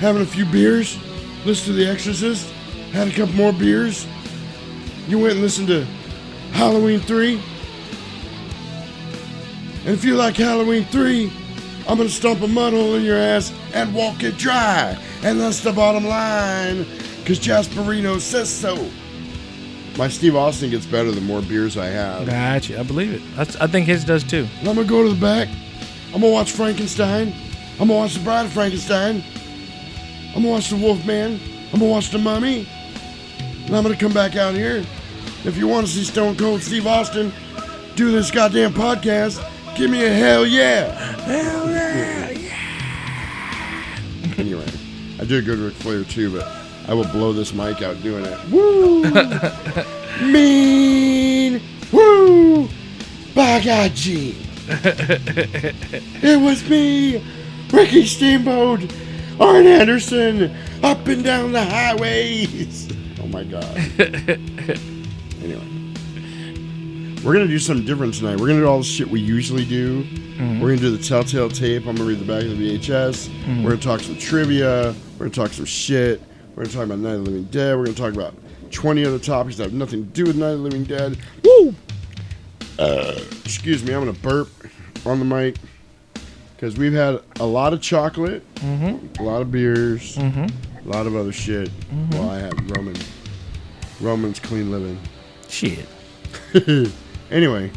having 0.00 0.22
a 0.22 0.26
few 0.26 0.44
beers, 0.46 0.98
listen 1.44 1.66
to 1.66 1.72
The 1.72 1.90
Exorcist, 1.90 2.50
had 2.92 3.08
a 3.08 3.10
couple 3.10 3.34
more 3.34 3.52
beers. 3.52 4.06
You 5.08 5.18
went 5.18 5.32
and 5.32 5.42
listened 5.42 5.68
to 5.68 5.84
Halloween 6.52 7.00
3. 7.00 7.40
And 9.84 9.92
if 9.92 10.04
you 10.04 10.14
like 10.14 10.36
Halloween 10.36 10.84
3, 10.86 11.30
I'm 11.86 11.98
gonna 11.98 12.08
stomp 12.08 12.40
a 12.40 12.48
mud 12.48 12.72
hole 12.72 12.94
in 12.94 13.02
your 13.02 13.18
ass 13.18 13.52
and 13.74 13.94
walk 13.94 14.22
it 14.22 14.38
dry. 14.38 14.98
And 15.22 15.38
that's 15.38 15.60
the 15.60 15.72
bottom 15.72 16.06
line, 16.06 16.86
because 17.18 17.38
Jasperino 17.38 18.18
says 18.20 18.48
so. 18.48 18.88
My 19.96 20.08
Steve 20.08 20.34
Austin 20.34 20.70
gets 20.70 20.86
better 20.86 21.12
the 21.12 21.20
more 21.20 21.40
beers 21.40 21.76
I 21.76 21.86
have. 21.86 22.26
Gotcha. 22.26 22.80
I 22.80 22.82
believe 22.82 23.12
it. 23.12 23.22
That's, 23.36 23.54
I 23.56 23.68
think 23.68 23.86
his 23.86 24.04
does 24.04 24.24
too. 24.24 24.48
I'm 24.60 24.64
gonna 24.64 24.84
go 24.84 25.04
to 25.04 25.10
the 25.14 25.20
back. 25.20 25.48
I'm 26.12 26.20
gonna 26.20 26.32
watch 26.32 26.50
Frankenstein. 26.52 27.32
I'm 27.72 27.88
gonna 27.88 27.94
watch 27.94 28.14
the 28.14 28.20
Bride 28.20 28.46
of 28.46 28.52
Frankenstein. 28.52 29.22
I'm 30.28 30.42
gonna 30.42 30.48
watch 30.48 30.70
the 30.70 30.76
Wolfman. 30.76 31.40
I'm 31.72 31.78
gonna 31.78 31.90
watch 31.90 32.10
the 32.10 32.18
Mummy. 32.18 32.68
And 33.66 33.76
I'm 33.76 33.84
gonna 33.84 33.96
come 33.96 34.12
back 34.12 34.34
out 34.34 34.54
here. 34.54 34.84
If 35.44 35.56
you 35.56 35.68
want 35.68 35.86
to 35.86 35.92
see 35.92 36.04
Stone 36.04 36.36
Cold 36.36 36.60
Steve 36.62 36.86
Austin 36.86 37.32
do 37.94 38.10
this 38.10 38.30
goddamn 38.30 38.72
podcast, 38.72 39.40
give 39.76 39.90
me 39.90 40.04
a 40.04 40.12
hell 40.12 40.44
yeah. 40.44 40.92
Hell 41.22 41.70
yeah. 41.70 42.30
Anyway, 44.38 44.66
I 45.20 45.24
do 45.24 45.38
a 45.38 45.42
good 45.42 45.58
Ric 45.58 45.74
Flair 45.74 46.02
too, 46.02 46.32
but 46.36 46.63
I 46.86 46.94
will 46.94 47.08
blow 47.08 47.32
this 47.32 47.54
mic 47.54 47.82
out 47.82 48.02
doing 48.02 48.24
it. 48.26 48.50
Woo! 48.50 49.04
mean! 50.32 51.62
Woo! 51.92 52.68
By 53.34 53.62
God, 53.64 53.92
Gene! 53.94 54.36
it 54.66 56.40
was 56.40 56.68
me, 56.68 57.24
Ricky 57.72 58.06
Steamboat, 58.06 58.92
Arn 59.40 59.66
Anderson, 59.66 60.54
up 60.82 61.06
and 61.06 61.24
down 61.24 61.52
the 61.52 61.64
highways. 61.64 62.88
Oh 63.20 63.26
my 63.26 63.44
God. 63.44 63.64
anyway, 65.42 65.64
we're 67.24 67.32
gonna 67.32 67.46
do 67.46 67.58
something 67.58 67.86
different 67.86 68.14
tonight. 68.14 68.38
We're 68.38 68.48
gonna 68.48 68.60
do 68.60 68.66
all 68.68 68.78
the 68.78 68.84
shit 68.84 69.08
we 69.08 69.20
usually 69.20 69.64
do. 69.64 70.04
Mm-hmm. 70.04 70.60
We're 70.60 70.68
gonna 70.68 70.80
do 70.80 70.96
the 70.96 71.02
Telltale 71.02 71.48
tape. 71.48 71.86
I'm 71.86 71.96
gonna 71.96 72.08
read 72.08 72.20
the 72.20 72.26
back 72.26 72.42
of 72.42 72.58
the 72.58 72.78
VHS. 72.78 73.28
Mm-hmm. 73.28 73.64
We're 73.64 73.70
gonna 73.70 73.82
talk 73.82 74.00
some 74.00 74.18
trivia. 74.18 74.94
We're 75.18 75.26
gonna 75.26 75.30
talk 75.30 75.52
some 75.52 75.64
shit. 75.64 76.20
We're 76.54 76.64
gonna 76.64 76.74
talk 76.74 76.84
about 76.84 76.98
Night 77.00 77.14
of 77.14 77.24
the 77.24 77.30
Living 77.30 77.44
Dead. 77.44 77.76
We're 77.76 77.86
gonna 77.86 77.96
talk 77.96 78.14
about 78.14 78.34
20 78.70 79.04
other 79.04 79.18
topics 79.18 79.56
that 79.56 79.64
have 79.64 79.72
nothing 79.72 80.04
to 80.04 80.10
do 80.10 80.24
with 80.24 80.36
Night 80.36 80.50
of 80.50 80.58
the 80.58 80.64
Living 80.64 80.84
Dead. 80.84 81.18
Woo! 81.42 81.74
Uh, 82.78 83.20
excuse 83.44 83.82
me, 83.82 83.92
I'm 83.92 84.00
gonna 84.00 84.12
burp 84.12 84.48
on 85.04 85.18
the 85.18 85.24
mic 85.24 85.56
because 86.54 86.76
we've 86.76 86.92
had 86.92 87.20
a 87.40 87.44
lot 87.46 87.72
of 87.72 87.80
chocolate, 87.80 88.44
a 89.18 89.22
lot 89.22 89.42
of 89.42 89.50
beers, 89.50 90.16
a 90.16 90.48
lot 90.84 91.06
of 91.06 91.16
other 91.16 91.32
shit. 91.32 91.70
Well, 92.12 92.30
I 92.30 92.38
had 92.38 92.76
Roman, 92.76 92.94
Roman's 94.00 94.38
clean 94.38 94.70
living. 94.70 94.98
Shit. 95.48 95.86
anyway, 97.30 97.70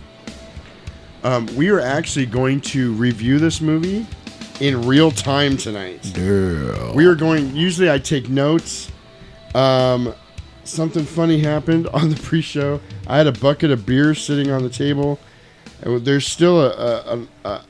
um, 1.24 1.48
we 1.56 1.70
are 1.70 1.80
actually 1.80 2.28
going 2.28 2.62
to 2.62 2.94
review 2.94 3.40
this 3.40 3.60
movie 3.60 4.06
in 4.60 4.86
real 4.88 5.12
time 5.12 5.58
tonight. 5.58 6.12
We 6.96 7.06
are 7.06 7.16
going. 7.16 7.56
Usually, 7.56 7.90
I 7.92 8.00
take 8.00 8.30
notes. 8.30 8.92
Um, 9.56 10.14
something 10.64 11.06
funny 11.06 11.40
happened 11.40 11.88
on 11.94 12.10
the 12.10 12.16
pre-show. 12.16 12.80
I 13.08 13.18
had 13.18 13.28
a 13.28 13.32
bucket 13.32 13.72
of 13.72 13.86
beer 13.86 14.14
sitting 14.16 14.52
on 14.52 14.64
the 14.64 14.70
table, 14.70 15.20
and 15.82 16.04
there's 16.06 16.26
still 16.28 16.62
a 16.62 17.18
a, 17.44 17.50
a, 17.50 17.62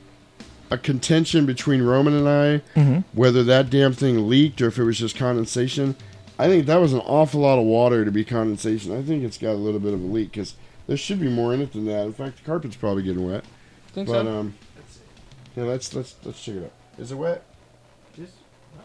a 0.72 0.78
contention 0.78 1.46
between 1.46 1.82
Roman 1.82 2.14
and 2.14 2.28
I 2.28 3.02
whether 3.12 3.42
that 3.44 3.70
damn 3.70 3.92
thing 3.92 4.28
leaked 4.28 4.60
or 4.62 4.68
if 4.68 4.78
it 4.78 4.84
was 4.84 4.98
just 4.98 5.16
condensation. 5.16 5.96
I 6.40 6.46
think 6.46 6.66
that 6.66 6.76
was 6.80 6.92
an 6.92 7.00
awful 7.00 7.40
lot 7.40 7.58
of 7.58 7.64
water 7.64 8.04
to 8.04 8.12
be 8.12 8.24
condensation. 8.24 8.96
I 8.96 9.02
think 9.02 9.24
it's 9.24 9.38
got 9.38 9.50
a 9.50 9.54
little 9.54 9.80
bit 9.80 9.92
of 9.92 10.00
a 10.00 10.06
leak 10.06 10.30
because 10.30 10.54
there 10.86 10.96
should 10.96 11.18
be 11.20 11.28
more 11.28 11.52
in 11.52 11.60
it 11.60 11.72
than 11.72 11.84
that. 11.86 12.04
In 12.06 12.12
fact, 12.12 12.36
the 12.38 12.44
carpet's 12.44 12.76
probably 12.76 13.02
getting 13.02 13.28
wet. 13.28 13.42
Think 13.92 14.06
But 14.06 14.24
so? 14.24 14.38
um, 14.40 14.54
yeah, 15.56 15.64
let's 15.64 15.92
let's 15.94 16.14
let's 16.24 16.40
check 16.40 16.54
it 16.56 16.64
out. 16.64 16.72
Is 16.98 17.12
it 17.12 17.16
wet? 17.16 17.42
Just- 18.16 18.34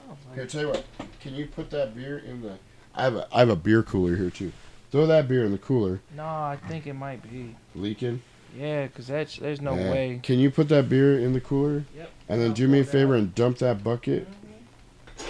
oh, 0.10 0.15
Here, 0.36 0.46
tell 0.46 0.62
you 0.62 0.67
what. 0.70 0.86
Can 1.20 1.34
you 1.36 1.48
put 1.48 1.70
that 1.72 1.96
beer 1.96 2.20
in 2.20 2.41
the? 2.41 2.58
I 2.96 3.03
have 3.03 3.15
a 3.15 3.27
I 3.34 3.39
have 3.39 3.50
a 3.50 3.55
beer 3.55 3.82
cooler 3.82 4.15
here 4.15 4.29
too. 4.29 4.51
Throw 4.91 5.08
that 5.08 5.27
beer 5.27 5.43
in 5.43 5.51
the 5.51 5.58
cooler. 5.58 6.00
No, 6.15 6.24
I 6.25 6.60
think 6.67 6.86
it 6.86 6.93
might 6.93 7.24
be. 7.24 7.55
Leaking. 7.74 8.22
Yeah, 8.55 8.86
cause 8.88 9.08
that's 9.08 9.38
there's 9.38 9.62
no 9.62 9.74
Yeah. 9.75 9.91
way. 9.91 10.20
Can 10.22 10.38
you 10.38 10.51
put 10.51 10.70
that 10.70 10.88
beer 10.89 11.17
in 11.17 11.34
the 11.34 11.41
cooler? 11.41 11.86
Yep. 11.96 12.12
And 12.29 12.39
then 12.41 12.53
do 12.53 12.67
me 12.67 12.82
a 12.82 12.84
favor 12.84 13.15
and 13.15 13.34
dump 13.34 13.58
that 13.60 13.84
bucket. 13.84 14.27
Mm-hmm. 14.29 15.25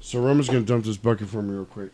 So 0.00 0.20
Roman's 0.20 0.48
gonna 0.48 0.62
dump 0.62 0.84
this 0.84 0.96
bucket 0.96 1.28
for 1.28 1.40
me 1.40 1.54
real 1.54 1.64
quick. 1.66 1.92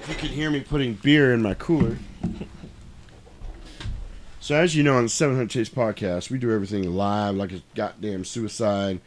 If 0.00 0.08
you 0.08 0.14
can 0.16 0.28
hear 0.28 0.50
me 0.50 0.60
putting 0.60 0.94
beer 0.94 1.32
in 1.32 1.40
my 1.40 1.54
cooler. 1.54 1.96
So 4.52 4.58
as 4.58 4.76
you 4.76 4.82
know, 4.82 4.98
on 4.98 5.04
the 5.04 5.08
700 5.08 5.48
Tapes 5.48 5.70
podcast, 5.70 6.28
we 6.28 6.36
do 6.36 6.52
everything 6.52 6.82
live, 6.94 7.36
like 7.36 7.52
a 7.52 7.62
goddamn 7.74 8.26
suicide, 8.26 9.00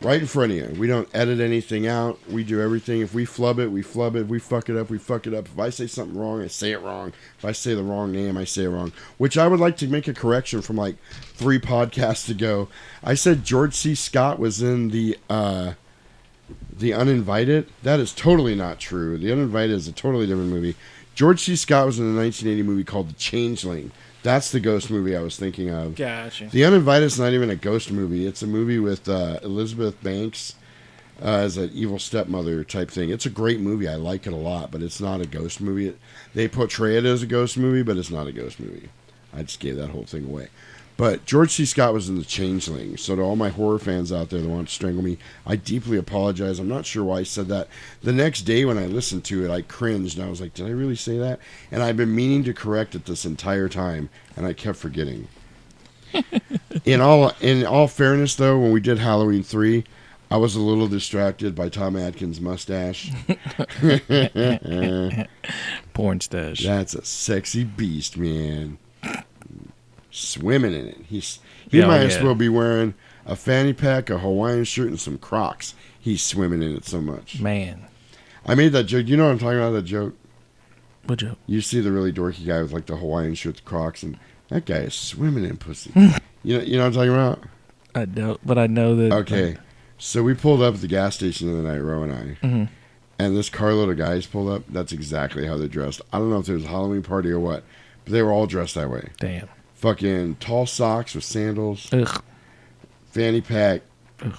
right 0.00 0.20
in 0.20 0.26
front 0.26 0.50
of 0.50 0.58
you. 0.58 0.74
We 0.76 0.88
don't 0.88 1.08
edit 1.14 1.38
anything 1.38 1.86
out. 1.86 2.18
We 2.28 2.42
do 2.42 2.60
everything. 2.60 3.00
If 3.00 3.14
we 3.14 3.24
flub 3.24 3.60
it, 3.60 3.70
we 3.70 3.80
flub 3.80 4.16
it. 4.16 4.22
If 4.22 4.26
we 4.26 4.40
fuck 4.40 4.68
it 4.68 4.76
up, 4.76 4.90
we 4.90 4.98
fuck 4.98 5.28
it 5.28 5.34
up. 5.34 5.46
If 5.46 5.56
I 5.56 5.70
say 5.70 5.86
something 5.86 6.18
wrong, 6.18 6.42
I 6.42 6.48
say 6.48 6.72
it 6.72 6.82
wrong. 6.82 7.12
If 7.38 7.44
I 7.44 7.52
say 7.52 7.74
the 7.74 7.84
wrong 7.84 8.10
name, 8.10 8.36
I 8.36 8.42
say 8.42 8.64
it 8.64 8.70
wrong. 8.70 8.90
Which 9.18 9.38
I 9.38 9.46
would 9.46 9.60
like 9.60 9.76
to 9.76 9.86
make 9.86 10.08
a 10.08 10.14
correction 10.14 10.62
from 10.62 10.74
like 10.74 10.96
three 11.34 11.60
podcasts 11.60 12.28
ago. 12.28 12.68
I 13.04 13.14
said 13.14 13.44
George 13.44 13.74
C. 13.74 13.94
Scott 13.94 14.40
was 14.40 14.60
in 14.60 14.88
the 14.88 15.16
uh, 15.30 15.74
the 16.76 16.92
Uninvited. 16.92 17.68
That 17.84 18.00
is 18.00 18.12
totally 18.12 18.56
not 18.56 18.80
true. 18.80 19.16
The 19.16 19.30
Uninvited 19.30 19.76
is 19.76 19.86
a 19.86 19.92
totally 19.92 20.26
different 20.26 20.50
movie. 20.50 20.74
George 21.14 21.40
C. 21.40 21.54
Scott 21.54 21.86
was 21.86 22.00
in 22.00 22.04
a 22.04 22.16
1980 22.16 22.62
movie 22.64 22.82
called 22.82 23.10
The 23.10 23.14
Changeling. 23.14 23.92
That's 24.28 24.50
the 24.50 24.60
ghost 24.60 24.90
movie 24.90 25.16
I 25.16 25.22
was 25.22 25.38
thinking 25.38 25.70
of. 25.70 25.94
Gotcha. 25.94 26.48
The 26.48 26.62
Uninvited 26.62 27.06
is 27.06 27.18
not 27.18 27.32
even 27.32 27.48
a 27.48 27.56
ghost 27.56 27.90
movie. 27.90 28.26
It's 28.26 28.42
a 28.42 28.46
movie 28.46 28.78
with 28.78 29.08
uh, 29.08 29.38
Elizabeth 29.42 30.02
Banks 30.02 30.54
uh, 31.22 31.28
as 31.28 31.56
an 31.56 31.70
evil 31.72 31.98
stepmother 31.98 32.62
type 32.62 32.90
thing. 32.90 33.08
It's 33.08 33.24
a 33.24 33.30
great 33.30 33.58
movie. 33.58 33.88
I 33.88 33.94
like 33.94 34.26
it 34.26 34.34
a 34.34 34.36
lot, 34.36 34.70
but 34.70 34.82
it's 34.82 35.00
not 35.00 35.22
a 35.22 35.26
ghost 35.26 35.62
movie. 35.62 35.96
They 36.34 36.46
portray 36.46 36.98
it 36.98 37.06
as 37.06 37.22
a 37.22 37.26
ghost 37.26 37.56
movie, 37.56 37.82
but 37.82 37.96
it's 37.96 38.10
not 38.10 38.26
a 38.26 38.32
ghost 38.32 38.60
movie. 38.60 38.90
I 39.32 39.44
just 39.44 39.60
gave 39.60 39.76
that 39.76 39.88
whole 39.88 40.04
thing 40.04 40.26
away. 40.26 40.48
But 40.98 41.24
George 41.24 41.52
C. 41.52 41.64
Scott 41.64 41.94
was 41.94 42.08
in 42.08 42.18
The 42.18 42.24
Changeling. 42.24 42.96
So 42.96 43.14
to 43.14 43.22
all 43.22 43.36
my 43.36 43.50
horror 43.50 43.78
fans 43.78 44.12
out 44.12 44.30
there 44.30 44.40
that 44.40 44.48
want 44.48 44.66
to 44.66 44.74
strangle 44.74 45.04
me, 45.04 45.16
I 45.46 45.54
deeply 45.54 45.96
apologize. 45.96 46.58
I'm 46.58 46.68
not 46.68 46.86
sure 46.86 47.04
why 47.04 47.20
I 47.20 47.22
said 47.22 47.46
that. 47.48 47.68
The 48.02 48.12
next 48.12 48.42
day 48.42 48.64
when 48.64 48.78
I 48.78 48.86
listened 48.86 49.24
to 49.26 49.44
it, 49.44 49.50
I 49.50 49.62
cringed 49.62 50.18
and 50.18 50.26
I 50.26 50.30
was 50.30 50.40
like, 50.40 50.54
did 50.54 50.66
I 50.66 50.70
really 50.70 50.96
say 50.96 51.16
that? 51.18 51.38
And 51.70 51.84
I've 51.84 51.96
been 51.96 52.16
meaning 52.16 52.42
to 52.44 52.52
correct 52.52 52.96
it 52.96 53.06
this 53.06 53.24
entire 53.24 53.68
time, 53.68 54.10
and 54.36 54.44
I 54.44 54.52
kept 54.54 54.76
forgetting. 54.76 55.28
in 56.84 57.00
all 57.00 57.32
in 57.40 57.64
all 57.64 57.86
fairness 57.86 58.34
though, 58.34 58.58
when 58.58 58.72
we 58.72 58.80
did 58.80 58.98
Halloween 58.98 59.44
3, 59.44 59.84
I 60.32 60.36
was 60.36 60.56
a 60.56 60.60
little 60.60 60.88
distracted 60.88 61.54
by 61.54 61.68
Tom 61.68 61.94
Atkins' 61.94 62.40
mustache. 62.40 63.12
Porn 65.94 66.20
stash. 66.20 66.64
That's 66.64 66.94
a 66.94 67.04
sexy 67.04 67.62
beast, 67.62 68.16
man. 68.16 68.78
Swimming 70.18 70.74
in 70.74 70.86
it. 70.88 70.98
He's 71.08 71.38
he 71.70 71.78
Yeah, 71.78 71.86
might 71.86 72.00
as 72.00 72.20
well 72.22 72.34
be 72.34 72.48
wearing 72.48 72.94
a 73.26 73.36
fanny 73.36 73.72
pack, 73.72 74.10
a 74.10 74.18
Hawaiian 74.18 74.64
shirt, 74.64 74.88
and 74.88 74.98
some 75.00 75.18
Crocs. 75.18 75.74
He's 76.00 76.22
swimming 76.22 76.62
in 76.62 76.74
it 76.76 76.84
so 76.84 77.00
much. 77.00 77.40
Man. 77.40 77.84
I 78.46 78.54
made 78.54 78.72
that 78.72 78.84
joke. 78.84 79.06
You 79.06 79.16
know 79.16 79.26
what 79.26 79.32
I'm 79.32 79.38
talking 79.38 79.58
about? 79.58 79.70
That 79.72 79.82
joke. 79.82 80.14
What 81.04 81.18
joke? 81.18 81.38
You 81.46 81.60
see 81.60 81.80
the 81.80 81.92
really 81.92 82.12
dorky 82.12 82.46
guy 82.46 82.62
with 82.62 82.72
like 82.72 82.86
the 82.86 82.96
Hawaiian 82.96 83.34
shirt, 83.34 83.56
the 83.56 83.62
Crocs, 83.62 84.02
and 84.02 84.18
that 84.48 84.64
guy 84.64 84.78
is 84.78 84.94
swimming 84.94 85.44
in 85.44 85.56
pussy. 85.56 85.92
you 86.42 86.56
know, 86.58 86.64
you 86.64 86.76
know 86.76 86.80
what 86.80 86.86
I'm 86.86 86.92
talking 86.94 87.12
about? 87.12 87.42
I 87.94 88.04
don't, 88.04 88.44
but 88.46 88.58
I 88.58 88.66
know 88.66 88.96
that. 88.96 89.12
Okay. 89.12 89.56
So 89.98 90.22
we 90.22 90.34
pulled 90.34 90.62
up 90.62 90.74
at 90.76 90.80
the 90.80 90.86
gas 90.88 91.16
station 91.16 91.48
the 91.48 91.58
other 91.58 91.68
night, 91.68 91.78
Ro 91.78 92.02
and 92.02 92.12
I. 92.12 92.46
Mhm. 92.46 92.68
And 93.18 93.36
this 93.36 93.50
carload 93.50 93.88
of 93.90 93.96
guys 93.98 94.26
pulled 94.26 94.48
up. 94.48 94.62
That's 94.68 94.92
exactly 94.92 95.46
how 95.46 95.56
they're 95.56 95.66
dressed. 95.66 96.00
I 96.12 96.18
don't 96.18 96.30
know 96.30 96.38
if 96.38 96.46
there 96.46 96.54
was 96.54 96.64
a 96.64 96.68
Halloween 96.68 97.02
party 97.02 97.30
or 97.30 97.40
what, 97.40 97.64
but 98.04 98.12
they 98.12 98.22
were 98.22 98.30
all 98.30 98.46
dressed 98.46 98.76
that 98.76 98.88
way. 98.90 99.08
Damn. 99.18 99.48
Fucking 99.78 100.36
tall 100.36 100.66
socks 100.66 101.14
with 101.14 101.22
sandals, 101.24 101.88
Ugh. 101.92 102.22
fanny 103.12 103.40
pack. 103.40 103.82
Ugh. 104.20 104.34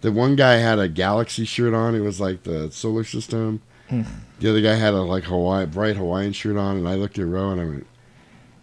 The 0.00 0.12
one 0.12 0.36
guy 0.36 0.54
had 0.54 0.78
a 0.78 0.88
galaxy 0.88 1.44
shirt 1.44 1.74
on. 1.74 1.96
It 1.96 2.00
was 2.00 2.20
like 2.20 2.44
the 2.44 2.70
solar 2.70 3.02
system. 3.02 3.62
Hmm. 3.88 4.02
The 4.38 4.50
other 4.50 4.60
guy 4.60 4.74
had 4.74 4.94
a 4.94 5.02
like 5.02 5.24
Hawaii 5.24 5.66
bright 5.66 5.96
Hawaiian 5.96 6.32
shirt 6.32 6.56
on, 6.56 6.76
and 6.76 6.88
I 6.88 6.94
looked 6.94 7.18
at 7.18 7.26
Ro 7.26 7.50
and 7.50 7.60
I 7.60 7.64
went, 7.64 7.86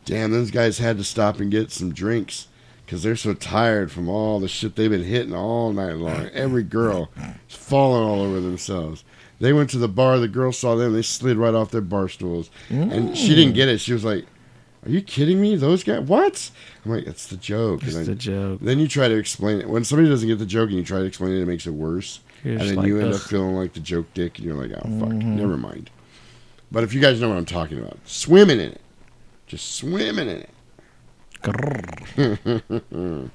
"Damn, 0.06 0.32
those 0.32 0.52
guys 0.52 0.78
had 0.78 0.98
to 0.98 1.04
stop 1.04 1.40
and 1.42 1.52
get 1.52 1.72
some 1.72 1.94
drinks 1.94 2.48
because 2.86 3.04
they're 3.04 3.16
so 3.18 3.34
tired 3.34 3.92
from 3.92 4.08
all 4.08 4.40
the 4.40 4.48
shit 4.48 4.76
they've 4.78 4.90
been 4.90 5.04
hitting 5.04 5.34
all 5.36 5.74
night 5.74 5.94
long. 5.98 6.28
Every 6.34 6.64
girl 6.64 7.10
is 7.50 7.56
falling 7.56 8.04
all 8.04 8.22
over 8.22 8.40
themselves." 8.40 9.04
They 9.40 9.52
went 9.52 9.70
to 9.72 9.78
the 9.78 9.90
bar. 9.90 10.20
The 10.20 10.30
girl 10.30 10.54
saw 10.54 10.76
them. 10.76 10.94
They 10.94 11.02
slid 11.02 11.36
right 11.36 11.54
off 11.54 11.72
their 11.72 11.82
bar 11.82 12.08
stools, 12.08 12.50
and 12.70 13.18
she 13.18 13.36
didn't 13.36 13.56
get 13.56 13.68
it. 13.68 13.80
She 13.82 13.92
was 13.92 14.06
like, 14.06 14.26
"Are 14.86 14.90
you 14.90 15.02
kidding 15.02 15.40
me? 15.42 15.56
Those 15.56 15.84
guys? 15.84 16.02
What?" 16.02 16.50
I'm 16.86 16.92
like, 16.92 17.06
"It's 17.08 17.28
the 17.28 17.38
joke." 17.38 17.84
It's 17.84 17.96
And 17.96 18.06
the 18.06 18.10
then, 18.12 18.18
joke. 18.18 18.60
then 18.62 18.80
you 18.80 18.88
try 18.88 19.08
to 19.08 19.16
explain 19.16 19.60
it. 19.62 19.70
When 19.70 19.84
somebody 19.84 20.10
doesn't 20.10 20.28
get 20.28 20.40
the 20.40 20.46
joke 20.46 20.70
and 20.70 20.78
you 20.78 20.84
try 20.84 21.00
to 21.00 21.06
explain 21.06 21.34
it, 21.34 21.42
it 21.42 21.46
makes 21.48 21.66
it 21.68 21.72
worse. 21.74 22.20
You're 22.44 22.58
and 22.60 22.62
then 22.70 22.76
like, 22.76 22.88
you 22.88 23.00
end 23.00 23.10
"Ugh." 23.10 23.16
up 23.16 23.22
feeling 23.22 23.56
like 23.56 23.74
the 23.74 23.80
joke 23.80 24.08
dick, 24.14 24.38
and 24.38 24.46
you're 24.48 24.56
like, 24.56 24.72
"Oh 24.72 24.82
fuck, 25.00 25.10
Mhm. 25.10 25.24
never 25.38 25.56
mind." 25.58 25.90
But 26.72 26.84
if 26.84 26.94
you 26.94 27.00
guys 27.00 27.22
know 27.22 27.30
what 27.30 27.38
I'm 27.38 27.46
talking 27.46 27.78
about, 27.80 27.98
swimming 28.06 28.60
in 28.60 28.72
it, 28.72 28.82
just 29.48 29.76
swimming 29.76 30.28
in 30.28 30.44
it, 30.44 30.50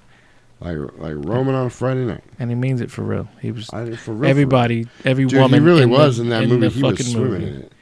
like 0.60 0.76
like 0.98 1.14
roaming 1.14 1.54
on 1.54 1.66
a 1.66 1.70
Friday 1.70 2.04
night. 2.04 2.24
And 2.38 2.50
he 2.50 2.56
means 2.56 2.80
it 2.80 2.90
for 2.90 3.02
real. 3.02 3.28
He 3.40 3.52
was 3.52 3.70
I, 3.70 3.90
for 3.96 4.12
real, 4.12 4.28
everybody, 4.30 4.86
every 5.04 5.24
Dude, 5.26 5.40
woman. 5.40 5.60
he 5.60 5.66
really 5.66 5.82
in 5.84 5.90
was 5.90 6.16
the, 6.16 6.24
in 6.24 6.28
that 6.30 6.42
in 6.42 6.48
movie. 6.50 6.68
He 6.68 6.82
was 6.82 7.10
swimming 7.10 7.30
movie. 7.30 7.46
in 7.46 7.54
it. 7.62 7.72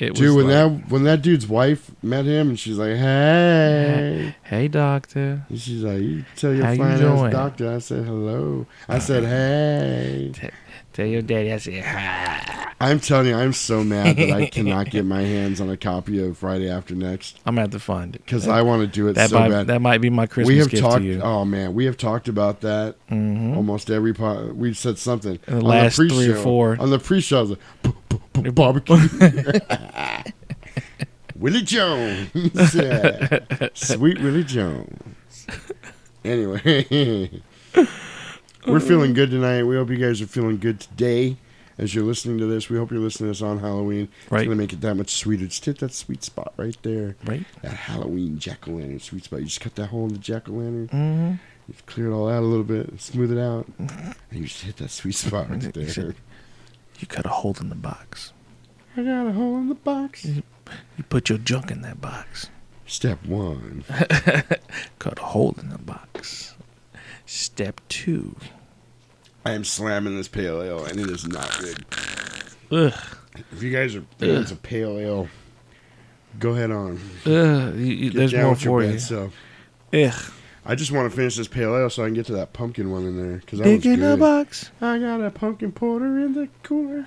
It 0.00 0.14
Dude, 0.14 0.34
was 0.34 0.44
when 0.44 0.46
like, 0.46 0.82
that 0.82 0.90
when 0.90 1.04
that 1.04 1.20
dude's 1.22 1.46
wife 1.46 1.90
met 2.02 2.24
him 2.24 2.48
and 2.50 2.58
she's 2.58 2.78
like, 2.78 2.96
"Hey," 2.96 4.34
Hey, 4.44 4.66
doctor. 4.68 5.44
and 5.48 5.60
she's 5.60 5.82
like, 5.82 6.00
"You 6.00 6.24
tell 6.36 6.54
your 6.54 6.64
How 6.64 6.72
you 6.72 6.82
ass 6.84 7.32
doctor." 7.32 7.70
I 7.74 7.78
said, 7.80 8.04
"Hello." 8.06 8.66
I 8.88 8.98
said, 8.98 9.24
"Hey." 9.24 10.32
Tell 10.92 11.06
your 11.06 11.22
daddy 11.22 11.52
I 11.52 11.58
said 11.58 11.84
hi. 11.84 12.72
I'm 12.80 12.98
telling 12.98 13.28
you, 13.28 13.36
I'm 13.36 13.52
so 13.52 13.84
mad 13.84 14.16
that 14.16 14.30
I 14.32 14.46
cannot 14.50 14.90
get 14.90 15.04
my 15.04 15.22
hands 15.22 15.60
on 15.60 15.70
a 15.70 15.76
copy 15.76 16.20
of 16.20 16.36
Friday 16.36 16.68
After 16.68 16.96
Next 16.96 17.38
I'm 17.46 17.54
gonna 17.54 17.60
have 17.62 17.70
to 17.70 17.78
find 17.78 18.16
it 18.16 18.24
because 18.24 18.48
I 18.48 18.62
want 18.62 18.80
to 18.82 18.86
do 18.88 19.06
it 19.06 19.12
that 19.12 19.30
so 19.30 19.38
might 19.38 19.50
bad. 19.50 19.66
that 19.68 19.80
might 19.80 19.98
be 20.00 20.10
my 20.10 20.26
Christmas 20.26 20.48
we 20.52 20.58
have 20.58 20.68
gift 20.68 20.82
talked. 20.82 20.96
to 20.98 21.04
you. 21.04 21.20
Oh 21.22 21.44
man, 21.44 21.74
we 21.74 21.84
have 21.84 21.96
talked 21.96 22.26
about 22.26 22.62
that 22.62 22.96
Mhm. 23.08 23.54
almost 23.56 23.88
every 23.88 24.12
part. 24.12 24.56
We 24.56 24.74
said 24.74 24.98
something 24.98 25.38
In 25.46 25.54
the 25.60 25.60
on 25.60 25.62
last 25.62 25.94
three 25.96 26.28
or 26.28 26.34
four. 26.34 26.76
on 26.80 26.90
the 26.90 26.98
pre-show. 26.98 27.38
I 27.38 27.40
was 27.42 27.50
like, 27.50 27.94
"B- 28.42 28.50
b- 28.50 28.50
b- 28.50 28.50
barbecue. 28.50 28.96
Willie 31.36 31.62
Jones, 31.62 32.30
sweet 33.74 34.20
Willie 34.20 34.44
Jones. 34.44 35.46
Anyway, 36.24 37.42
we're 38.66 38.80
feeling 38.80 39.14
good 39.14 39.30
tonight. 39.30 39.62
We 39.62 39.76
hope 39.76 39.88
you 39.90 39.96
guys 39.96 40.20
are 40.20 40.26
feeling 40.26 40.58
good 40.58 40.80
today. 40.80 41.36
As 41.78 41.94
you're 41.94 42.04
listening 42.04 42.36
to 42.38 42.46
this, 42.46 42.68
we 42.68 42.76
hope 42.76 42.90
you're 42.90 43.00
listening 43.00 43.28
to 43.28 43.38
this 43.38 43.40
on 43.40 43.58
Halloween. 43.60 44.00
Right. 44.00 44.08
It's 44.22 44.30
Right. 44.32 44.44
gonna 44.44 44.56
make 44.56 44.74
it 44.74 44.82
that 44.82 44.96
much 44.96 45.08
sweeter. 45.16 45.46
Just 45.46 45.64
hit 45.64 45.78
that 45.78 45.94
sweet 45.94 46.22
spot 46.22 46.52
right 46.58 46.76
there. 46.82 47.16
Right. 47.24 47.46
That 47.62 47.72
Halloween 47.72 48.38
jack 48.38 48.68
o' 48.68 48.72
lantern 48.72 49.00
sweet 49.00 49.24
spot. 49.24 49.38
You 49.40 49.46
just 49.46 49.62
cut 49.62 49.76
that 49.76 49.86
hole 49.86 50.04
in 50.08 50.12
the 50.12 50.18
jack 50.18 50.46
o' 50.50 50.52
lantern. 50.52 50.88
Mm-hmm. 50.88 51.32
You 51.68 51.74
clear 51.86 52.08
it 52.10 52.14
all 52.14 52.28
out 52.28 52.42
a 52.42 52.46
little 52.46 52.64
bit, 52.64 53.00
smooth 53.00 53.32
it 53.32 53.38
out, 53.40 53.66
and 53.78 54.14
you 54.32 54.44
just 54.44 54.60
hit 54.62 54.76
that 54.76 54.90
sweet 54.90 55.14
spot 55.14 55.48
right 55.48 55.72
there. 55.72 56.14
You 57.00 57.06
cut 57.06 57.26
a 57.26 57.30
hole 57.30 57.56
in 57.60 57.68
the 57.68 57.74
box. 57.74 58.32
I 58.96 59.02
got 59.02 59.26
a 59.26 59.32
hole 59.32 59.56
in 59.58 59.68
the 59.68 59.74
box. 59.74 60.24
You 60.26 60.42
put 61.08 61.28
your 61.28 61.38
junk 61.38 61.70
in 61.70 61.82
that 61.82 62.00
box. 62.00 62.48
Step 62.86 63.24
one. 63.24 63.84
Cut 64.98 65.18
a 65.18 65.22
hole 65.22 65.54
in 65.62 65.68
the 65.70 65.78
box. 65.78 66.54
Step 67.24 67.80
two. 67.88 68.34
I 69.44 69.52
am 69.52 69.62
slamming 69.64 70.16
this 70.16 70.26
pale 70.28 70.60
ale, 70.60 70.84
and 70.84 70.98
it 70.98 71.08
is 71.08 71.26
not 71.26 71.56
good. 71.60 71.84
Ugh. 72.72 72.92
If 73.52 73.62
you 73.62 73.70
guys 73.70 73.94
are 73.94 74.02
fans 74.18 74.50
of 74.50 74.60
pale 74.64 74.98
ale, 74.98 75.28
go 76.40 76.50
ahead 76.50 76.72
on. 76.72 76.98
Ugh. 77.26 77.76
You, 77.76 77.84
you, 77.86 78.10
Get 78.10 78.18
there's 78.18 78.32
down 78.32 78.42
more 78.42 78.50
with 78.52 78.62
for 78.62 78.80
bad 78.82 78.92
you. 78.94 78.98
self. 78.98 79.34
Ugh. 79.94 80.32
I 80.64 80.74
just 80.74 80.92
want 80.92 81.10
to 81.10 81.16
finish 81.16 81.36
this 81.36 81.48
pale 81.48 81.74
ale 81.76 81.88
so 81.90 82.02
I 82.02 82.06
can 82.06 82.14
get 82.14 82.26
to 82.26 82.32
that 82.34 82.52
pumpkin 82.52 82.90
one 82.90 83.04
in 83.06 83.16
there 83.16 83.38
because 83.38 83.58
that 83.60 83.66
one's 83.66 83.82
Dig 83.82 83.92
in 83.94 84.00
the 84.00 84.08
good. 84.08 84.20
box. 84.20 84.70
I 84.80 84.98
got 84.98 85.20
a 85.22 85.30
pumpkin 85.30 85.72
porter 85.72 86.18
in 86.18 86.34
the 86.34 86.48
cooler. 86.62 87.06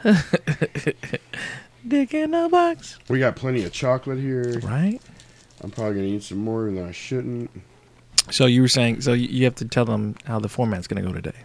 Dig 1.88 2.14
in 2.16 2.32
the 2.32 2.50
box. 2.50 2.98
we 3.10 3.20
got 3.20 3.36
plenty 3.36 3.64
of 3.64 3.72
chocolate 3.72 4.20
here. 4.20 4.60
Right. 4.64 5.00
I'm 5.62 5.72
probably 5.72 5.96
gonna 5.96 6.08
eat 6.08 6.24
some 6.24 6.40
more 6.40 6.66
than 6.66 6.84
I 6.84 6.92
shouldn't. 6.92 7.52
So 8.32 8.46
you 8.46 8.62
were 8.62 8.68
saying, 8.68 9.02
so 9.02 9.14
you- 9.14 9.28
you 9.28 9.44
have 9.46 9.56
to 9.56 9.66
tell 9.66 9.86
them 9.86 10.16
how 10.26 10.40
the 10.40 10.48
format's 10.50 10.88
going 10.88 11.04
to 11.04 11.08
go 11.10 11.14
today. 11.14 11.36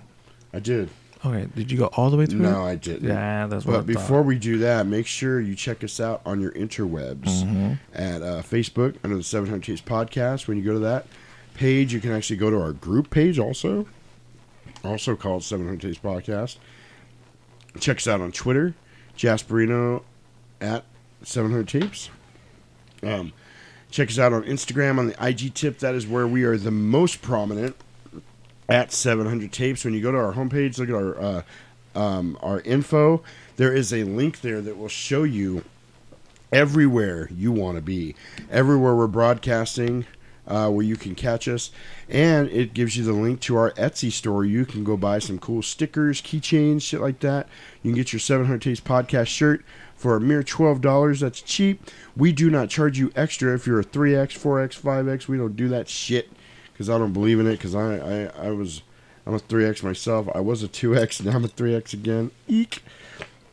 I 0.53 0.61
did. 0.61 0.88
Okay. 1.27 1.49
Did 1.57 1.73
you 1.73 1.79
go 1.79 1.87
all 1.87 2.09
the 2.09 2.16
way 2.16 2.27
through? 2.27 2.38
No. 2.38 2.64
I 2.64 2.77
didn't. 2.77 3.09
Yeah, 3.09 3.49
that's 3.49 3.64
what 3.66 3.75
I 3.75 3.79
But 3.79 3.87
before 3.87 4.23
we 4.23 4.38
do 4.38 4.59
that, 4.59 4.87
make 4.87 5.09
sure 5.09 5.40
you 5.40 5.57
check 5.57 5.83
us 5.83 5.99
out 5.99 6.21
on 6.25 6.40
your 6.40 6.53
interwebs 6.53 7.42
Mm-hmm. 7.42 7.73
at 7.94 8.23
uh, 8.23 8.42
Facebook 8.42 8.94
under 9.03 9.16
the 9.16 9.25
700 9.25 9.64
Tapes 9.64 9.81
Podcast. 9.81 10.47
When 10.47 10.57
you 10.57 10.62
go 10.62 10.75
to 10.75 10.79
that 10.81 11.07
page, 11.59 11.92
you 11.92 12.01
can 12.01 12.12
actually 12.12 12.37
go 12.37 12.51
to 12.51 12.61
our 12.61 12.73
group 12.73 13.11
page 13.11 13.38
also, 13.38 13.87
also 14.85 15.16
called 15.16 15.42
700 15.42 15.81
Tapes 15.81 15.99
Podcast. 15.99 16.57
Check 17.81 17.99
us 17.99 18.07
out 18.07 18.21
on 18.21 18.33
Twitter, 18.33 18.75
Jasperino 19.16 20.03
at 20.61 20.85
700 21.23 21.68
Tapes. 21.68 22.11
Um, 23.03 23.33
check 23.90 24.09
us 24.09 24.18
out 24.18 24.33
on 24.33 24.44
Instagram 24.44 24.99
on 24.99 25.09
the 25.09 25.27
IG 25.27 25.53
tip. 25.55 25.79
That 25.81 25.94
is 25.94 26.07
where 26.07 26.27
we 26.27 26.44
are 26.44 26.57
the 26.57 26.71
most 26.71 27.23
prominent 27.23 27.77
at 28.68 28.92
700 28.92 29.53
Tapes. 29.53 29.85
When 29.85 29.94
you 29.94 30.01
go 30.01 30.12
to 30.12 30.18
our 30.18 30.33
homepage, 30.35 30.79
look 30.79 30.88
at 30.88 30.94
our 30.94 31.21
uh, 31.21 31.42
um, 31.94 32.38
our 32.40 32.61
info. 32.61 33.23
There 33.57 33.75
is 33.75 33.92
a 33.92 34.05
link 34.05 34.40
there 34.40 34.61
that 34.61 34.79
will 34.79 34.88
show 34.88 35.25
you 35.25 35.64
everywhere 36.53 37.29
you 37.33 37.51
want 37.51 37.77
to 37.77 37.83
be, 37.83 38.14
everywhere 38.51 38.94
we're 38.94 39.09
broadcasting. 39.09 40.07
Uh, 40.48 40.68
where 40.70 40.84
you 40.84 40.96
can 40.96 41.14
catch 41.14 41.46
us, 41.46 41.70
and 42.08 42.48
it 42.50 42.74
gives 42.74 42.96
you 42.96 43.04
the 43.04 43.12
link 43.12 43.40
to 43.40 43.56
our 43.56 43.70
Etsy 43.72 44.11
store. 44.11 44.44
You 44.44 44.64
can 44.64 44.82
go 44.82 44.96
buy 44.96 45.20
some 45.20 45.38
cool 45.38 45.62
stickers, 45.62 46.20
keychains, 46.20 46.82
shit 46.82 47.00
like 47.00 47.20
that. 47.20 47.46
You 47.82 47.90
can 47.92 47.96
get 47.96 48.12
your 48.12 48.18
700 48.20 48.61
Tapes 48.62 48.80
podcast 48.80 49.28
shirt 49.28 49.64
for 49.94 50.16
a 50.16 50.20
mere 50.20 50.42
twelve 50.42 50.80
dollars. 50.80 51.20
That's 51.20 51.42
cheap. 51.42 51.90
We 52.16 52.32
do 52.32 52.50
not 52.50 52.70
charge 52.70 52.98
you 52.98 53.12
extra 53.14 53.54
if 53.54 53.66
you're 53.66 53.80
a 53.80 53.84
3x, 53.84 54.38
4x, 54.38 54.80
5x. 54.80 55.28
We 55.28 55.37
don't 55.37 55.56
do 55.56 55.68
that 55.68 55.88
shit 55.88 56.30
because 56.72 56.88
I 56.88 56.96
don't 56.98 57.12
believe 57.12 57.40
in 57.40 57.46
it. 57.46 57.52
Because 57.52 57.74
I, 57.74 57.96
I 57.96 58.46
I 58.46 58.50
was 58.50 58.82
I'm 59.26 59.34
a 59.34 59.38
3x 59.38 59.82
myself. 59.82 60.28
I 60.34 60.40
was 60.40 60.62
a 60.62 60.68
2x. 60.68 61.22
Now 61.24 61.32
I'm 61.32 61.44
a 61.44 61.48
3x 61.48 61.92
again. 61.92 62.30
Eek. 62.46 62.82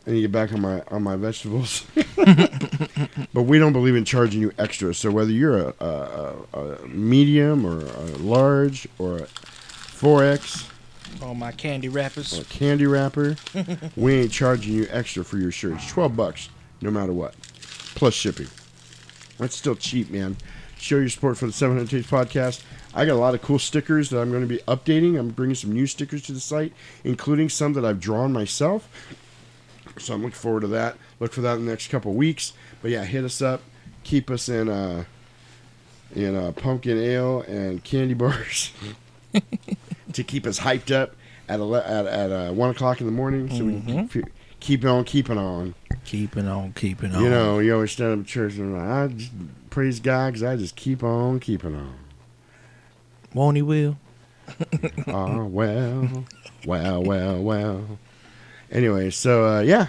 And 0.06 0.14
you 0.14 0.22
get 0.22 0.32
back 0.32 0.52
on 0.52 0.60
my 0.60 0.82
on 0.88 1.02
my 1.02 1.16
vegetables. 1.16 1.84
but 3.34 3.42
we 3.42 3.58
don't 3.58 3.72
believe 3.72 3.96
in 3.96 4.04
charging 4.04 4.40
you 4.40 4.52
extra. 4.56 4.94
So 4.94 5.10
whether 5.10 5.32
you're 5.32 5.58
a, 5.58 5.74
a, 5.80 6.34
a, 6.54 6.86
medium 6.86 7.66
or 7.66 7.84
a 7.84 8.04
large 8.18 8.86
or 8.98 9.16
a 9.18 9.26
4x 9.26 10.70
All 11.22 11.34
my 11.34 11.50
candy 11.50 11.88
wrappers. 11.88 12.38
or 12.38 12.42
a 12.42 12.44
candy 12.44 12.86
wrapper, 12.86 13.36
we 13.96 14.14
ain't 14.14 14.32
charging 14.32 14.74
you 14.74 14.86
extra 14.90 15.24
for 15.24 15.38
your 15.38 15.50
shirts. 15.50 15.90
12 15.90 16.16
bucks, 16.16 16.50
no 16.80 16.90
matter 16.90 17.12
what, 17.12 17.34
plus 17.96 18.14
shipping. 18.14 18.48
That's 19.38 19.56
still 19.56 19.74
cheap, 19.74 20.10
man. 20.10 20.36
Show 20.78 20.98
your 20.98 21.08
support 21.08 21.38
for 21.38 21.46
the 21.46 21.52
700 21.52 21.88
Tapes 21.88 22.10
podcast. 22.10 22.62
I 22.94 23.04
got 23.04 23.14
a 23.14 23.20
lot 23.20 23.34
of 23.34 23.42
cool 23.42 23.58
stickers 23.58 24.10
that 24.10 24.20
I'm 24.20 24.30
going 24.30 24.42
to 24.42 24.46
be 24.46 24.58
updating. 24.68 25.18
I'm 25.18 25.30
bringing 25.30 25.54
some 25.54 25.72
new 25.72 25.86
stickers 25.86 26.22
to 26.22 26.32
the 26.32 26.40
site, 26.40 26.72
including 27.04 27.48
some 27.48 27.72
that 27.74 27.84
I've 27.84 28.00
drawn 28.00 28.32
myself. 28.32 28.88
So 29.98 30.14
I'm 30.14 30.22
looking 30.22 30.34
forward 30.36 30.60
to 30.60 30.68
that. 30.68 30.96
Look 31.20 31.32
for 31.32 31.40
that 31.42 31.58
in 31.58 31.64
the 31.64 31.70
next 31.70 31.88
couple 31.88 32.12
weeks. 32.14 32.52
But 32.82 32.90
yeah, 32.90 33.04
hit 33.04 33.24
us 33.24 33.40
up. 33.42 33.62
Keep 34.04 34.30
us 34.30 34.48
in 34.48 34.68
uh, 34.68 35.04
in 36.14 36.36
uh, 36.36 36.52
pumpkin 36.52 36.98
ale 36.98 37.42
and 37.42 37.82
candy 37.82 38.14
bars 38.14 38.72
to 40.12 40.22
keep 40.22 40.46
us 40.46 40.60
hyped 40.60 40.94
up 40.94 41.14
at 41.48 41.60
ele- 41.60 41.76
at, 41.76 42.06
at 42.06 42.30
uh, 42.32 42.52
one 42.52 42.70
o'clock 42.70 43.00
in 43.00 43.06
the 43.06 43.12
morning, 43.12 43.50
so 43.50 43.64
we 43.64 43.80
can 43.80 44.08
keep, 44.08 44.24
keep 44.60 44.84
on 44.84 45.04
keeping 45.04 45.38
on. 45.38 45.74
Keeping 46.04 46.46
on, 46.46 46.72
keeping 46.74 47.14
on. 47.14 47.22
You 47.22 47.28
know, 47.30 47.58
you 47.58 47.74
always 47.74 47.90
stand 47.92 48.12
up 48.12 48.20
at 48.20 48.26
church 48.26 48.54
and 48.56 48.74
like, 48.74 48.82
I 48.88 49.08
just 49.08 49.32
praise 49.70 49.98
God 49.98 50.28
because 50.34 50.42
I 50.44 50.56
just 50.56 50.76
keep 50.76 51.02
on 51.02 51.40
keeping 51.40 51.74
on. 51.74 51.94
won't 53.34 53.56
he 53.56 53.62
will? 53.62 53.96
oh 55.08 55.44
well, 55.46 56.24
well, 56.64 57.02
well, 57.02 57.42
well. 57.42 57.98
Anyway, 58.70 59.10
so 59.10 59.46
uh, 59.46 59.60
yeah, 59.60 59.88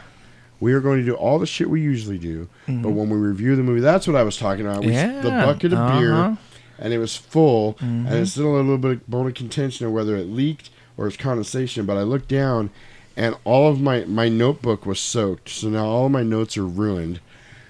we 0.60 0.74
are 0.74 0.80
going 0.80 1.00
to 1.00 1.06
do 1.06 1.14
all 1.14 1.40
the 1.40 1.46
shit 1.46 1.70
we 1.70 1.82
usually 1.82 2.18
do, 2.18 2.48
but 2.68 2.92
when 2.92 3.10
we 3.10 3.18
review 3.18 3.56
the 3.56 3.64
movie, 3.64 3.82
that's 3.82 4.08
what 4.08 4.16
I 4.16 4.24
was 4.24 4.38
talking 4.38 4.66
about. 4.66 4.84
We, 4.84 4.94
Yeah, 4.94 5.22
the 5.22 5.30
bucket 5.30 5.74
of 5.74 5.80
uh-huh. 5.80 6.00
beer, 6.00 6.38
and 6.80 6.94
it 6.94 6.98
was 7.00 7.16
full, 7.16 7.78
and 8.08 8.14
it's 8.14 8.32
still 8.32 8.56
a 8.56 8.58
little 8.58 8.78
bit 8.78 8.92
of 8.92 9.08
bone 9.08 9.28
of 9.28 9.34
contention 9.34 9.86
of 9.86 9.92
whether 9.92 10.16
it 10.16 10.28
leaked 10.28 10.70
or 10.98 11.08
it's 11.08 11.18
condensation. 11.18 11.86
But 11.86 11.98
I 11.98 12.04
looked 12.04 12.28
down, 12.28 12.70
and 13.16 13.36
all 13.44 13.70
of 13.70 13.82
my 13.82 14.06
my 14.06 14.30
notebook 14.30 14.86
was 14.86 15.00
soaked, 15.00 15.50
so 15.50 15.70
now 15.70 15.86
all 15.86 16.10
my 16.10 16.24
notes 16.24 16.58
are 16.58 16.66
ruined. 16.66 17.20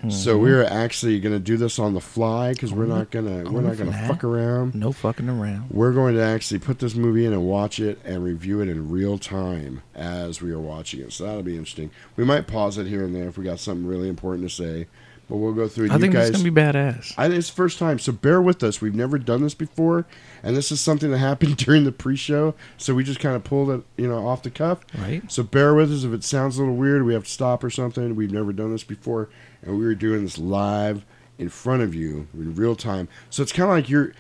So 0.10 0.38
we're 0.38 0.64
actually 0.64 1.20
going 1.20 1.34
to 1.34 1.40
do 1.40 1.58
this 1.58 1.80
on 1.80 1.94
the 1.94 2.00
fly 2.02 2.54
because 2.54 2.72
we're 2.72 2.86
not 2.86 3.10
gonna 3.10 3.50
we're 3.52 3.62
not 3.62 3.78
gonna 3.78 4.08
fuck 4.08 4.24
around. 4.24 4.76
No 4.76 4.92
fucking 4.92 5.28
around. 5.28 5.72
We're 5.72 5.92
going 5.92 6.16
to 6.16 6.22
actually 6.22 6.60
put 6.60 6.80
this 6.80 6.94
movie 6.96 7.26
in 7.26 7.34
and 7.34 7.44
watch 7.44 7.80
it 7.80 8.00
and 8.06 8.24
review 8.24 8.62
it 8.62 8.70
in 8.70 8.90
real 8.92 9.18
time 9.18 9.82
as 9.96 10.42
we 10.42 10.52
are 10.52 10.60
watching 10.60 11.00
it. 11.02 11.14
So 11.14 11.26
that'll 11.26 11.42
be 11.44 11.58
interesting. 11.58 11.90
We 12.16 12.24
might 12.24 12.46
pause 12.48 12.78
it 12.78 12.88
here 12.88 13.04
and 13.04 13.16
there 13.16 13.28
if 13.28 13.38
we 13.38 13.44
got 13.44 13.60
something 13.60 13.88
really 13.88 14.08
important 14.08 14.48
to 14.50 14.56
say, 14.56 14.88
but 15.30 15.38
we'll 15.38 15.54
go 15.54 15.68
through 15.68 15.86
it. 15.86 15.92
I 15.92 15.96
you 15.96 16.02
think 16.02 16.14
guys, 16.14 16.30
this 16.30 16.38
is 16.38 16.44
gonna 16.44 16.54
be 16.54 16.62
badass. 16.62 17.14
I 17.18 17.28
it's 17.28 17.50
first 17.50 17.80
time, 17.80 18.00
so 18.00 18.12
bear 18.12 18.42
with 18.42 18.64
us. 18.64 18.82
We've 18.82 18.96
never 18.96 19.18
done 19.18 19.42
this 19.42 19.54
before, 19.54 20.06
and 20.42 20.56
this 20.56 20.72
is 20.72 20.80
something 20.80 21.12
that 21.12 21.18
happened 21.18 21.58
during 21.66 21.84
the 21.84 21.92
pre-show, 21.92 22.56
so 22.78 22.94
we 22.96 23.04
just 23.04 23.20
kind 23.20 23.36
of 23.36 23.44
pulled 23.44 23.70
it, 23.70 23.84
you 23.98 24.08
know, 24.08 24.28
off 24.28 24.44
the 24.44 24.50
cuff. 24.50 24.86
Right. 24.98 25.30
So 25.32 25.44
bear 25.44 25.74
with 25.74 25.92
us 25.92 26.04
if 26.04 26.14
it 26.14 26.24
sounds 26.24 26.58
a 26.58 26.62
little 26.62 26.76
weird. 26.76 27.04
We 27.04 27.14
have 27.14 27.26
to 27.26 27.30
stop 27.30 27.64
or 27.64 27.70
something. 27.70 28.16
We've 28.16 28.32
never 28.32 28.54
done 28.54 28.72
this 28.72 28.84
before, 28.84 29.30
and 29.62 29.78
we 29.78 29.86
were 29.86 29.96
doing 29.96 30.24
this 30.24 30.38
live 30.38 31.06
in 31.38 31.50
front 31.50 31.84
of 31.84 31.94
you 31.94 32.28
in 32.34 32.56
real 32.56 32.76
time. 32.76 33.08
So 33.30 33.44
it's 33.44 33.52
kind 33.52 33.70
of 33.70 33.76
like 33.76 33.90
you're. 33.90 34.14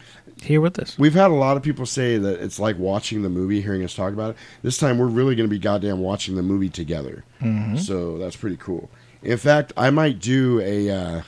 Here 0.43 0.61
with 0.61 0.77
us. 0.77 0.99
We've 0.99 1.15
had 1.15 1.31
a 1.31 1.33
lot 1.33 1.57
of 1.57 1.63
people 1.63 1.87
say 1.87 2.19
that 2.19 2.39
it's 2.41 2.59
like 2.59 2.77
watching 2.77 3.23
the 3.23 3.29
movie, 3.29 3.59
hearing 3.59 3.83
us 3.83 3.95
talk 3.95 4.13
about 4.13 4.31
it. 4.31 4.37
This 4.61 4.77
time, 4.77 4.99
we're 4.99 5.07
really 5.07 5.33
going 5.33 5.49
to 5.49 5.53
be 5.53 5.57
goddamn 5.57 5.99
watching 5.99 6.35
the 6.35 6.43
movie 6.43 6.69
together. 6.69 7.23
Mm-hmm. 7.41 7.77
So 7.77 8.19
that's 8.19 8.35
pretty 8.35 8.57
cool. 8.57 8.87
In 9.23 9.37
fact, 9.37 9.73
I 9.77 9.89
might 9.89 10.19
do 10.19 10.59
a. 10.61 10.89
Uh, 10.89 11.21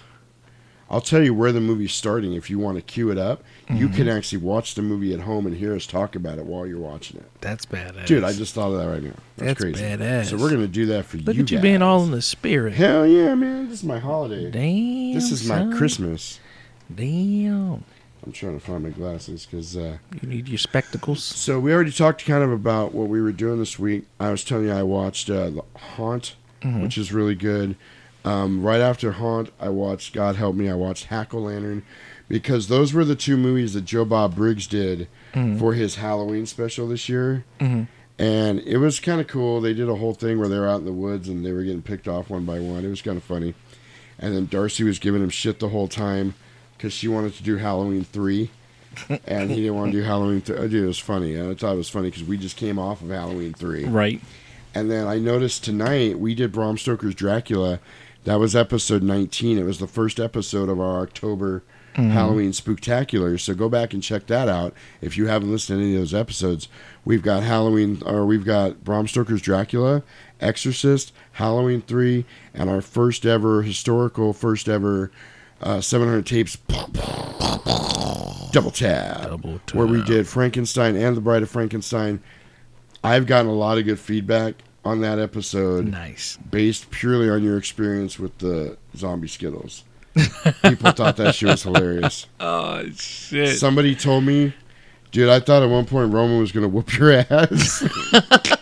I'll 0.91 1.02
tell 1.02 1.21
you 1.21 1.36
where 1.36 1.52
the 1.52 1.62
movie's 1.62 1.93
starting 1.93 2.34
if 2.34 2.49
you 2.49 2.58
want 2.58 2.78
to 2.78 2.82
cue 2.82 3.12
it 3.12 3.17
up. 3.19 3.43
You 3.69 3.89
can 3.89 4.08
actually 4.10 4.39
watch 4.39 4.73
the 4.73 4.82
movie 4.82 5.13
at 5.13 5.19
home 5.19 5.45
and 5.45 5.56
hear 5.56 5.75
us 5.75 5.86
talk 5.86 6.15
about 6.15 6.39
it 6.39 6.45
while 6.45 6.65
you're 6.65 6.80
watching 6.80 7.17
it. 7.19 7.30
That's 7.41 7.63
badass. 7.67 8.08
Dude, 8.08 8.23
I 8.23 8.34
just 8.34 8.56
thought 8.56 8.71
of 8.71 8.80
that 8.80 8.88
right 8.89 9.04
now. 9.04 9.13
That's, 9.38 9.60
That's 9.60 9.62
crazy. 9.62 9.84
badass. 9.84 10.25
So 10.32 10.38
we're 10.38 10.49
going 10.49 10.62
to 10.62 10.67
do 10.67 10.88
that 10.88 11.06
for 11.06 11.17
look 11.17 11.36
you 11.36 11.43
at 11.43 11.52
you 11.52 11.58
guys. 11.58 11.62
being 11.62 11.84
all 11.84 12.04
in 12.04 12.10
the 12.10 12.23
spirit. 12.23 12.73
Hell 12.73 13.06
yeah, 13.06 13.36
man. 13.36 13.69
This 13.69 13.80
is 13.80 13.84
my 13.84 13.99
holiday. 13.99 14.49
Damn. 14.49 15.13
This 15.13 15.32
is 15.32 15.47
my. 15.47 15.71
Christmas. 15.78 16.39
Damn. 16.93 17.84
I'm 18.25 18.32
trying 18.34 18.60
to 18.60 18.65
find 18.65 18.84
my 18.84 18.89
glasses 18.89 19.45
because. 19.45 19.78
Uh, 19.78 19.99
You 20.21 20.28
need 20.28 20.47
your 20.49 20.58
spectacles. 20.58 21.23
So 21.23 21.60
we 21.60 21.71
already 21.71 21.91
talked 21.91 22.25
kind 22.25 22.43
of 22.43 22.52
about 22.52 22.95
what 22.95 23.08
we 23.08 23.21
were 23.21 23.32
doing 23.32 23.60
this 23.60 23.78
week. 23.78 24.06
I 24.19 24.32
was 24.32 24.43
telling 24.43 24.65
you 24.65 24.73
I 24.73 24.82
watched 24.82 25.30
uh, 25.30 25.52
the 25.52 25.63
Haunt, 25.78 26.34
Mm-hmm. 26.62 26.82
which 26.82 26.98
is 26.98 27.13
really 27.13 27.36
good. 27.36 27.76
Um, 28.26 28.62
right 28.63 28.82
after 28.82 29.13
Haunt, 29.13 29.50
I 29.60 29.69
watched 29.69 30.13
God 30.13 30.36
Help 30.36 30.56
Me. 30.56 30.69
I 30.69 30.74
watched 30.74 31.06
Hack-O-Lantern 31.06 31.84
because 32.28 32.67
those 32.67 32.93
were 32.93 33.06
the 33.06 33.15
two 33.15 33.38
movies 33.38 33.74
that 33.74 33.86
Joe 33.86 34.04
Bob 34.06 34.36
Briggs 34.36 34.67
did 34.67 35.08
mm-hmm. 35.34 35.58
for 35.58 35.74
his 35.74 35.95
Halloween 35.95 36.45
special 36.45 36.88
this 36.88 37.08
year. 37.08 37.45
Mm-hmm. 37.60 37.84
And 38.22 38.60
it 38.60 38.78
was 38.78 39.00
kind 39.00 39.22
of 39.22 39.28
cool. 39.28 39.62
They 39.62 39.74
did 39.74 39.88
a 39.88 39.95
whole 39.95 40.13
thing 40.13 40.38
where 40.38 40.50
they 40.50 40.60
were 40.60 40.67
out 40.67 40.80
in 40.80 40.86
the 40.86 40.91
woods 40.91 41.30
and 41.30 41.45
they 41.45 41.54
were 41.54 41.63
getting 41.63 41.82
picked 41.82 42.08
off 42.08 42.30
one 42.30 42.43
by 42.43 42.60
one. 42.60 42.84
It 42.84 42.89
was 42.89 43.02
kind 43.02 43.15
of 43.15 43.24
funny. 43.24 43.56
And 44.19 44.36
then 44.36 44.48
Darcy 44.48 44.84
was 44.84 45.00
giving 45.00 45.24
him 45.24 45.30
shit 45.30 45.60
the 45.60 45.69
whole 45.69 45.88
time 45.88 46.36
because 46.78 46.91
she 46.91 47.08
wanted 47.08 47.34
to 47.36 47.43
do 47.43 47.56
Halloween 47.56 48.04
3 48.04 48.50
and 49.26 49.50
he 49.50 49.58
didn't 49.62 49.76
want 49.76 49.91
to 49.93 49.98
do 49.98 50.04
Halloween. 50.06 50.41
Th- 50.41 50.60
Dude, 50.60 50.74
it 50.74 50.86
was 50.86 51.00
funny. 51.00 51.39
I 51.39 51.54
thought 51.56 51.74
it 51.74 51.78
was 51.78 51.89
funny 51.89 52.10
because 52.10 52.26
we 52.26 52.38
just 52.38 52.58
came 52.58 52.78
off 52.78 53.02
of 53.02 53.10
Halloween 53.10 53.54
three, 53.54 53.86
Right. 53.86 54.22
And 54.74 54.90
then 54.90 55.08
I 55.08 55.18
noticed 55.18 55.64
tonight 55.64 56.20
we 56.20 56.36
did 56.36 56.52
Bram 56.52 56.78
Stoker's 56.78 57.16
Dracula. 57.16 57.80
That 58.26 58.40
was 58.40 58.56
episode 58.56 59.04
nineteen. 59.04 59.58
It 59.58 59.66
was 59.66 59.80
the 59.80 59.88
first 59.88 60.20
episode 60.20 60.70
of 60.70 60.80
our 60.80 61.02
October 61.02 61.64
Halloween 61.96 62.52
Spooktacular. 62.52 63.38
So 63.38 63.54
go 63.54 63.68
back 63.68 63.94
and 63.94 64.02
check 64.02 64.28
that 64.28 64.48
out 64.48 64.74
if 65.02 65.18
you 65.18 65.28
haven't 65.28 65.52
listened 65.52 65.80
to 65.80 65.84
any 65.84 65.96
of 65.96 66.00
those 66.02 66.14
episodes. 66.14 66.70
We've 67.04 67.22
got 67.24 67.44
Halloween, 67.44 68.02
or 68.06 68.26
we've 68.26 68.46
got 68.46 68.86
Bram 68.86 69.06
Stoker's 69.08 69.42
Dracula, 69.42 70.04
Exorcist, 70.40 71.12
Halloween 71.34 71.82
three, 71.82 72.24
and 72.54 72.70
our 72.70 72.82
first 72.82 73.26
ever 73.26 73.64
historical, 73.64 74.32
first 74.32 74.70
ever 74.70 75.12
uh, 75.62 75.82
700 75.82 76.26
tapes 76.26 76.58
double 78.52 78.72
tap, 78.72 79.24
Double 79.24 79.60
where 79.74 79.88
we 79.88 80.02
did 80.04 80.28
Frankenstein 80.28 80.96
and 80.96 81.18
the 81.18 81.22
Bride 81.22 81.44
of 81.44 81.50
Frankenstein. 81.50 82.22
I've 83.04 83.26
gotten 83.26 83.48
a 83.50 83.54
lot 83.54 83.78
of 83.78 83.86
good 83.86 84.00
feedback 84.00 84.56
on 84.86 85.02
that 85.02 85.20
episode 85.20 85.88
Nice. 85.88 86.38
based 86.50 86.90
purely 86.92 87.30
on 87.30 87.44
your 87.44 87.58
experience 87.58 88.18
with 88.20 88.38
the 88.40 88.78
zombie 88.96 89.28
Skittles. 89.28 89.84
People 90.64 90.92
thought 90.92 91.16
that 91.18 91.36
shit 91.36 91.50
was 91.50 91.64
hilarious. 91.64 92.26
Oh 92.40 92.84
shit. 92.96 93.58
Somebody 93.58 93.96
told 93.96 94.24
me, 94.24 94.54
dude, 95.12 95.30
I 95.30 95.40
thought 95.40 95.62
at 95.64 95.70
one 95.70 95.86
point 95.86 96.12
Roman 96.14 96.40
was 96.40 96.52
going 96.52 96.64
to 96.64 96.70
whoop 96.70 96.98
your 96.98 97.12
ass. 97.30 97.84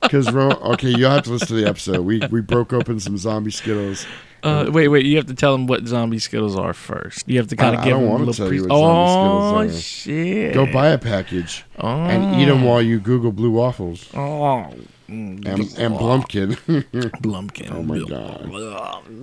Because, 0.00 0.34
okay, 0.34 0.88
you'll 0.88 1.10
have 1.10 1.24
to 1.24 1.30
listen 1.32 1.48
to 1.48 1.54
the 1.54 1.66
episode. 1.68 2.00
We, 2.00 2.20
we 2.30 2.40
broke 2.40 2.72
open 2.72 2.98
some 2.98 3.18
zombie 3.18 3.50
Skittles. 3.50 4.06
Uh, 4.42 4.70
wait, 4.72 4.88
wait. 4.88 5.04
You 5.04 5.16
have 5.16 5.26
to 5.26 5.34
tell 5.34 5.52
them 5.52 5.66
what 5.66 5.86
zombie 5.86 6.18
skittles 6.18 6.56
are 6.56 6.72
first. 6.72 7.28
You 7.28 7.38
have 7.38 7.48
to 7.48 7.56
kind 7.56 7.76
of 7.76 7.82
give 7.82 7.92
don't 7.92 8.04
them 8.04 8.12
a 8.12 8.18
little 8.18 8.34
tell 8.34 8.52
you 8.52 8.62
what 8.62 8.68
zombie 8.68 8.84
Oh 8.84 9.62
Skittles 9.62 9.76
are. 9.76 9.80
shit. 9.80 10.54
Go 10.54 10.72
buy 10.72 10.88
a 10.88 10.98
package 10.98 11.64
oh. 11.78 11.88
and 11.88 12.40
eat 12.40 12.46
them 12.46 12.62
while 12.62 12.80
you 12.80 13.00
Google 13.00 13.32
blue 13.32 13.50
waffles. 13.50 14.08
Oh. 14.14 14.72
And, 15.08 15.46
and 15.46 15.94
Blumpkin. 15.94 16.56
Blumpkin. 17.22 17.72
Oh 17.72 17.82
my 17.82 17.98
God. 17.98 18.44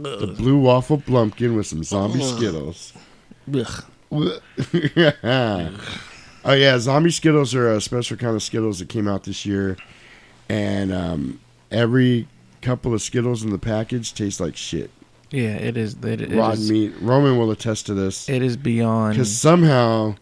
the 0.04 0.34
blue 0.36 0.60
waffle 0.60 0.98
Blumpkin 0.98 1.56
with 1.56 1.68
some 1.68 1.84
zombie 1.84 2.24
Skittles. 2.24 2.94
Ugh. 3.54 3.84
oh 4.12 4.40
yeah, 6.54 6.80
zombie 6.80 7.12
Skittles 7.12 7.54
are 7.54 7.72
a 7.72 7.82
special 7.82 8.18
kind 8.18 8.36
of 8.36 8.44
Skittles 8.44 8.80
that 8.80 8.90
came 8.90 9.08
out 9.08 9.24
this 9.24 9.46
year, 9.46 9.78
and 10.48 10.94
um, 10.94 11.40
every 11.72 12.28
couple 12.62 12.94
of 12.94 13.02
Skittles 13.02 13.44
in 13.44 13.52
the 13.52 13.58
package 13.58 14.14
tastes 14.14 14.40
like 14.40 14.56
shit. 14.56 14.92
Yeah, 15.32 15.56
it 15.56 15.76
is. 15.78 15.96
It, 16.04 16.22
it 16.22 16.32
Rotten 16.32 16.60
is- 16.62 16.72
meat. 16.72 16.94
Roman 17.02 17.38
will 17.38 17.52
attest 17.52 17.86
to 17.88 17.94
this 17.94 18.30
It 18.30 18.42
is 18.42 18.56
beyond. 18.58 19.14
because 19.16 19.36
somehow 19.36 20.16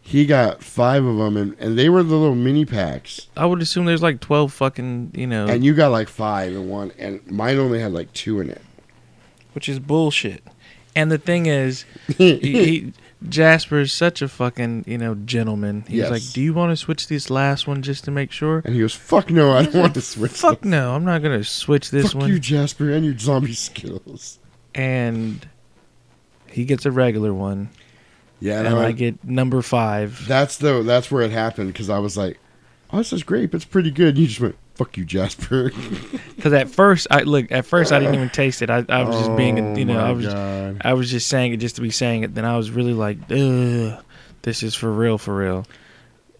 he 0.00 0.26
got 0.26 0.62
five 0.62 1.04
of 1.04 1.16
them, 1.16 1.36
and, 1.36 1.56
and 1.58 1.78
they 1.78 1.88
were 1.88 2.02
the 2.02 2.14
little 2.14 2.34
mini 2.34 2.64
packs, 2.66 3.28
I 3.36 3.46
would 3.46 3.62
assume 3.62 3.86
there's 3.86 4.02
like 4.02 4.20
twelve 4.20 4.52
fucking 4.52 5.12
you 5.14 5.26
know, 5.26 5.46
and 5.46 5.64
you 5.64 5.72
got 5.74 5.88
like 5.92 6.08
five 6.08 6.52
in 6.52 6.68
one, 6.68 6.92
and 6.98 7.26
mine 7.30 7.56
only 7.58 7.80
had 7.80 7.92
like 7.92 8.12
two 8.12 8.40
in 8.40 8.50
it. 8.50 8.60
which 9.54 9.68
is 9.68 9.78
bullshit. 9.78 10.42
And 10.96 11.10
the 11.10 11.18
thing 11.18 11.46
is, 11.46 11.84
he, 12.18 12.36
he, 12.36 12.92
Jasper 13.28 13.80
is 13.80 13.92
such 13.92 14.20
a 14.22 14.28
fucking 14.28 14.84
you 14.86 14.98
know 14.98 15.14
gentleman. 15.14 15.84
He's 15.88 15.98
Yes. 15.98 16.10
like, 16.10 16.22
"Do 16.32 16.40
you 16.42 16.52
want 16.54 16.72
to 16.72 16.76
switch 16.76 17.08
this 17.08 17.30
last 17.30 17.66
one 17.66 17.82
just 17.82 18.04
to 18.04 18.10
make 18.10 18.30
sure?" 18.32 18.60
And 18.64 18.74
he 18.74 18.80
goes, 18.80 18.94
"Fuck 18.94 19.30
no, 19.30 19.52
I 19.52 19.62
don't 19.64 19.74
want 19.80 19.94
to 19.94 20.00
switch." 20.00 20.32
Fuck 20.32 20.60
this. 20.62 20.70
no, 20.70 20.94
I'm 20.94 21.04
not 21.04 21.22
gonna 21.22 21.44
switch 21.44 21.90
this 21.90 22.12
Fuck 22.12 22.22
one. 22.22 22.30
you, 22.30 22.38
Jasper, 22.38 22.90
and 22.90 23.04
your 23.04 23.16
zombie 23.18 23.54
skills. 23.54 24.38
and 24.74 25.46
he 26.46 26.64
gets 26.64 26.84
a 26.84 26.90
regular 26.90 27.32
one, 27.32 27.68
Yeah, 28.40 28.60
and 28.60 28.70
no, 28.70 28.80
I 28.80 28.86
I- 28.88 28.92
get 28.92 29.24
number 29.24 29.62
five. 29.62 30.24
that's 30.28 30.56
the 30.58 30.82
that's 30.82 31.10
where 31.10 31.22
it 31.22 31.30
happened 31.32 31.72
because 31.72 31.88
I 31.90 31.98
was 31.98 32.16
like, 32.16 32.38
"Oh, 32.92 32.98
this 32.98 33.12
is 33.12 33.22
great. 33.22 33.54
It's 33.54 33.64
pretty 33.64 33.90
good." 33.90 34.10
And 34.10 34.18
you 34.18 34.26
just 34.26 34.40
went, 34.40 34.56
"Fuck 34.74 34.96
you, 34.96 35.04
Jasper." 35.04 35.70
Because 36.36 36.52
at 36.52 36.68
first, 36.68 37.06
I 37.10 37.22
look. 37.22 37.50
At 37.52 37.64
first, 37.64 37.90
I 37.90 37.98
didn't 38.00 38.16
even 38.16 38.28
taste 38.28 38.60
it. 38.60 38.68
I, 38.68 38.84
I 38.90 39.02
was 39.04 39.16
just 39.16 39.34
being, 39.34 39.58
Oh, 39.58 39.74
you 39.78 39.86
know, 39.86 39.98
I 39.98 40.12
was, 40.12 40.26
God. 40.26 40.82
I 40.84 40.92
was 40.92 41.10
just 41.10 41.28
saying 41.28 41.54
it 41.54 41.56
just 41.56 41.76
to 41.76 41.80
be 41.82 41.90
saying 41.90 42.22
it. 42.22 42.34
Then 42.34 42.44
I 42.44 42.58
was 42.58 42.70
really 42.70 42.92
like, 42.92 43.16
ugh, 43.30 44.04
this 44.42 44.62
is 44.62 44.74
for 44.74 44.92
real, 44.92 45.16
for 45.16 45.34
real. 45.34 45.64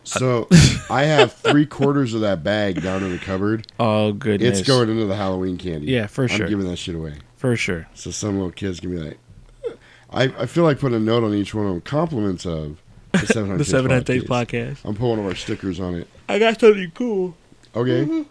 So 0.03 0.47
I 0.91 1.05
have 1.05 1.33
three 1.33 1.65
quarters 1.65 2.13
of 2.13 2.21
that 2.21 2.45
bag 2.45 2.83
down 2.83 3.03
in 3.03 3.13
the 3.13 3.19
cupboard. 3.19 3.67
Oh 3.81 4.13
goodness, 4.13 4.59
It's 4.59 4.69
going 4.69 4.91
into 4.91 5.07
the 5.07 5.17
Halloween 5.17 5.57
candy. 5.57 5.87
Yeah, 5.87 6.07
for 6.07 6.29
sure. 6.29 6.45
I'm 6.45 6.51
giving 6.51 6.69
that 6.69 6.77
shit 6.77 6.95
away. 6.97 7.15
for 7.37 7.57
sure. 7.57 7.89
So 7.95 8.11
some 8.11 8.35
little 8.35 8.51
kids 8.51 8.81
can 8.81 8.91
be 8.91 8.99
like, 8.99 9.19
I, 10.11 10.25
I 10.25 10.45
feel 10.47 10.65
like 10.65 10.79
putting 10.81 10.97
a 10.97 11.01
note 11.01 11.25
on 11.25 11.33
each 11.33 11.55
one 11.55 11.65
of 11.65 11.73
them, 11.73 11.81
compliments 11.81 12.45
of 12.45 12.79
the 13.13 13.19
700 13.27 13.55
The 13.59 13.65
Taste 13.65 13.71
Seven 13.71 13.91
Hundred 13.91 14.05
Days 14.05 14.25
Podcast. 14.25 14.49
podcast. 14.73 14.85
I'm 14.85 14.95
putting 14.95 15.09
one 15.11 15.19
of 15.21 15.25
our 15.27 15.35
stickers 15.35 15.81
on 15.81 15.95
it. 15.95 16.09
I 16.29 16.39
got 16.39 16.61
something 16.61 16.91
cool. 16.95 17.37
Okay. 17.77 18.25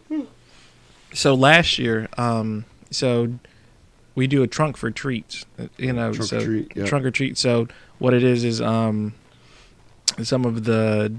So 1.13 1.33
last 1.35 1.77
year, 1.77 2.07
um, 2.17 2.65
so 2.89 3.33
we 4.15 4.27
do 4.27 4.41
a 4.43 4.47
trunk 4.47 4.77
for 4.77 4.89
treats. 4.91 5.45
You 5.77 5.93
know, 5.93 6.11
Trunk 6.13 6.19
or 6.19 6.23
so 6.27 6.43
treat, 6.43 6.71
yeah. 6.75 6.85
trunk 6.85 7.05
or 7.05 7.11
treat. 7.11 7.37
So 7.37 7.67
what 7.99 8.13
it 8.13 8.23
is 8.23 8.43
is 8.43 8.61
um, 8.61 9.13
some 10.23 10.45
of 10.45 10.63
the 10.63 11.13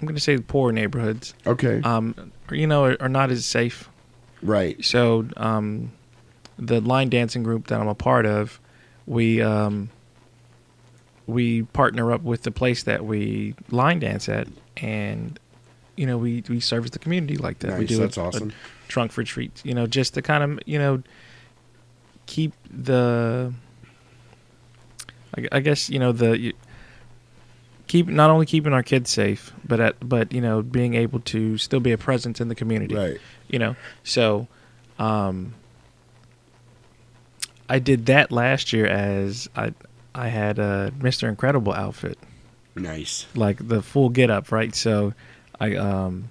I'm 0.00 0.06
going 0.06 0.14
to 0.16 0.20
say 0.20 0.36
the 0.36 0.42
poor 0.42 0.72
neighborhoods, 0.72 1.34
Okay. 1.46 1.80
um, 1.82 2.32
you 2.50 2.66
know, 2.66 2.84
are, 2.84 2.96
are 3.00 3.08
not 3.08 3.30
as 3.30 3.46
safe. 3.46 3.88
right. 4.42 4.82
So 4.84 5.26
um, 5.36 5.92
the 6.58 6.80
line 6.80 7.08
dancing 7.08 7.42
group 7.42 7.68
that 7.68 7.80
I'm 7.80 7.88
a 7.88 7.94
part 7.94 8.26
of, 8.26 8.60
we 9.06 9.40
um, 9.40 9.90
we 11.26 11.62
partner 11.62 12.12
up 12.12 12.22
with 12.22 12.42
the 12.42 12.50
place 12.50 12.82
that 12.82 13.04
we 13.04 13.54
line 13.70 13.98
dance 14.00 14.28
at, 14.28 14.46
and 14.76 15.38
you 15.96 16.06
know 16.06 16.18
we 16.18 16.42
we 16.48 16.60
service 16.60 16.90
the 16.90 16.98
community 16.98 17.36
like 17.36 17.58
that. 17.60 17.78
we 17.78 17.86
do 17.86 17.98
a- 17.98 18.00
that's 18.00 18.16
a 18.16 18.22
awesome. 18.22 18.52
trunk 18.88 19.12
for 19.12 19.22
treats, 19.24 19.64
you 19.64 19.74
know, 19.74 19.86
just 19.86 20.14
to 20.14 20.22
kind 20.22 20.42
of 20.44 20.60
you 20.66 20.78
know 20.78 21.02
keep 22.26 22.52
the. 22.70 23.52
I, 25.36 25.48
I 25.52 25.60
guess 25.60 25.88
you 25.90 25.98
know 25.98 26.12
the. 26.12 26.38
You, 26.38 26.52
Keep 27.86 28.08
not 28.08 28.30
only 28.30 28.46
keeping 28.46 28.72
our 28.72 28.82
kids 28.82 29.10
safe, 29.10 29.52
but 29.62 29.78
at 29.78 30.08
but 30.08 30.32
you 30.32 30.40
know 30.40 30.62
being 30.62 30.94
able 30.94 31.20
to 31.20 31.58
still 31.58 31.80
be 31.80 31.92
a 31.92 31.98
presence 31.98 32.40
in 32.40 32.48
the 32.48 32.54
community 32.54 32.94
Right. 32.94 33.20
you 33.46 33.58
know 33.58 33.76
so 34.02 34.48
um 34.98 35.52
i 37.68 37.78
did 37.78 38.06
that 38.06 38.32
last 38.32 38.72
year 38.72 38.86
as 38.86 39.48
i 39.54 39.72
i 40.14 40.28
had 40.28 40.58
a 40.58 40.92
mr 40.98 41.28
incredible 41.28 41.72
outfit 41.74 42.18
Nice. 42.74 43.26
like 43.34 43.68
the 43.68 43.82
full 43.82 44.08
get 44.08 44.30
up 44.30 44.50
right 44.50 44.74
so 44.74 45.12
i 45.72 45.76
um 45.76 46.28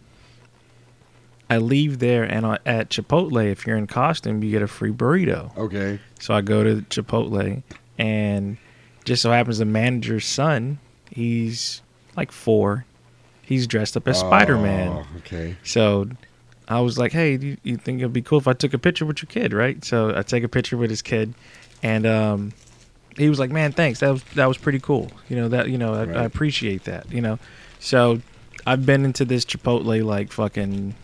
i 1.49 1.57
leave 1.57 1.99
there 1.99 2.23
and 2.23 2.45
I, 2.45 2.57
at 2.65 2.89
chipotle 2.89 3.45
if 3.51 3.65
you're 3.67 3.77
in 3.77 3.87
costume 3.87 4.43
you 4.43 4.51
get 4.51 4.61
a 4.61 4.67
free 4.67 4.91
burrito 4.91 5.55
Okay. 5.57 5.99
so 6.19 6.33
i 6.33 6.41
go 6.41 6.63
to 6.63 6.81
chipotle 6.89 7.61
and 7.97 8.57
just 9.05 9.21
so 9.21 9.31
happens 9.31 9.57
the 9.59 9.65
manager's 9.65 10.25
son 10.25 10.79
he's 11.11 11.81
like 12.15 12.31
four 12.31 12.85
he's 13.41 13.67
dressed 13.67 13.97
up 13.97 14.07
as 14.07 14.19
spider-man 14.19 14.91
Oh, 14.91 15.17
okay. 15.17 15.55
so 15.63 16.07
I 16.65 16.79
was 16.79 16.97
like, 16.97 17.11
hey, 17.11 17.35
you, 17.35 17.57
you 17.61 17.75
think 17.75 17.99
it'd 17.99 18.13
be 18.13 18.21
cool 18.21 18.37
if 18.37 18.47
I 18.47 18.53
took 18.53 18.73
a 18.73 18.77
picture 18.77 19.05
with 19.05 19.21
your 19.21 19.27
kid, 19.27 19.51
right? 19.51 19.83
So 19.83 20.17
I 20.17 20.21
take 20.21 20.45
a 20.45 20.47
picture 20.47 20.77
with 20.77 20.89
his 20.89 21.01
kid, 21.01 21.33
and 21.83 22.05
um, 22.07 22.53
he 23.17 23.27
was 23.27 23.37
like, 23.37 23.51
man, 23.51 23.73
thanks. 23.73 23.99
That 23.99 24.11
was 24.11 24.23
that 24.35 24.45
was 24.47 24.57
pretty 24.57 24.79
cool. 24.79 25.11
You 25.27 25.35
know 25.35 25.49
that 25.49 25.67
you 25.67 25.77
know 25.77 25.93
I, 25.93 26.03
I 26.21 26.23
appreciate 26.23 26.85
that. 26.85 27.11
You 27.11 27.19
know, 27.19 27.37
so 27.81 28.21
I've 28.65 28.85
been 28.85 29.03
into 29.05 29.25
this 29.25 29.45
Chipotle 29.45 30.03
like 30.03 30.31
fucking 30.31 30.95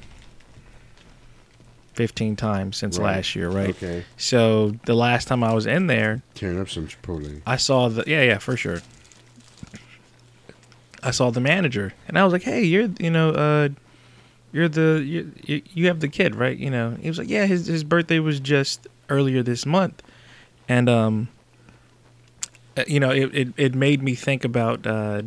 fifteen 1.93 2.35
times 2.35 2.77
since 2.77 2.97
Right. 2.97 3.15
last 3.15 3.35
year, 3.35 3.49
right? 3.49 3.69
Okay. 3.71 4.05
So 4.17 4.75
the 4.85 4.93
last 4.95 5.27
time 5.27 5.43
I 5.43 5.53
was 5.53 5.65
in 5.65 5.87
there, 5.87 6.21
Tearing 6.35 6.59
up 6.59 6.69
some 6.69 6.87
Chipotle. 6.87 7.41
I 7.45 7.57
saw 7.57 7.89
the 7.89 8.03
yeah 8.07 8.21
yeah 8.23 8.37
for 8.37 8.55
sure. 8.55 8.81
I 11.01 11.11
saw 11.11 11.29
the 11.31 11.39
manager 11.41 11.93
and 12.07 12.17
I 12.17 12.23
was 12.23 12.33
like, 12.33 12.43
hey, 12.43 12.63
you're 12.63 12.89
you 12.99 13.09
know 13.09 13.31
uh, 13.31 13.69
you're 14.51 14.69
the 14.69 15.03
you, 15.05 15.61
you 15.73 15.87
have 15.87 15.99
the 15.99 16.07
kid 16.07 16.35
right? 16.35 16.57
You 16.57 16.69
know 16.69 16.91
he 17.01 17.07
was 17.09 17.17
like, 17.17 17.29
yeah, 17.29 17.45
his 17.45 17.67
his 17.67 17.83
birthday 17.83 18.19
was 18.19 18.39
just 18.39 18.87
earlier 19.09 19.41
this 19.43 19.65
month, 19.65 20.01
and 20.67 20.87
um, 20.89 21.27
uh, 22.77 22.83
you 22.87 22.99
know 22.99 23.11
it 23.11 23.33
it, 23.35 23.47
it 23.57 23.75
made 23.75 24.01
me 24.03 24.15
think 24.15 24.43
about 24.45 24.85
uh, 24.87 25.21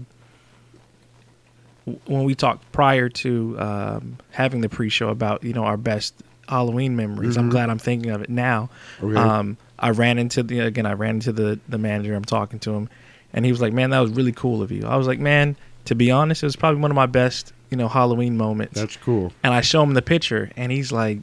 when 2.06 2.24
we 2.24 2.34
talked 2.34 2.70
prior 2.72 3.08
to 3.08 3.58
um, 3.58 4.18
having 4.30 4.60
the 4.60 4.68
pre-show 4.68 5.08
about 5.08 5.42
you 5.44 5.52
know 5.52 5.64
our 5.64 5.76
best 5.76 6.14
Halloween 6.48 6.96
memories. 6.96 7.36
I'm 7.36 7.48
glad 7.48 7.70
I'm 7.70 7.78
thinking 7.78 8.10
of 8.10 8.20
it 8.22 8.28
now. 8.30 8.68
Okay. 9.02 9.16
Um, 9.16 9.56
I 9.78 9.90
ran 9.90 10.18
into 10.18 10.42
the 10.42 10.60
again. 10.60 10.86
I 10.86 10.92
ran 10.92 11.16
into 11.16 11.32
the 11.32 11.58
the 11.68 11.78
manager. 11.78 12.14
I'm 12.14 12.24
talking 12.24 12.58
to 12.60 12.72
him, 12.74 12.88
and 13.32 13.44
he 13.44 13.50
was 13.50 13.60
like, 13.60 13.72
"Man, 13.72 13.90
that 13.90 14.00
was 14.00 14.10
really 14.12 14.32
cool 14.32 14.62
of 14.62 14.70
you." 14.70 14.86
I 14.86 14.96
was 14.96 15.06
like, 15.06 15.18
"Man, 15.18 15.56
to 15.86 15.94
be 15.94 16.10
honest, 16.10 16.42
it 16.42 16.46
was 16.46 16.56
probably 16.56 16.80
one 16.80 16.90
of 16.90 16.94
my 16.94 17.06
best, 17.06 17.52
you 17.70 17.76
know, 17.76 17.88
Halloween 17.88 18.36
moments." 18.36 18.74
That's 18.78 18.96
cool. 18.96 19.32
and 19.42 19.52
I 19.54 19.60
show 19.60 19.82
him 19.82 19.94
the 19.94 20.02
picture, 20.02 20.50
and 20.56 20.70
he's 20.70 20.92
like, 20.92 21.18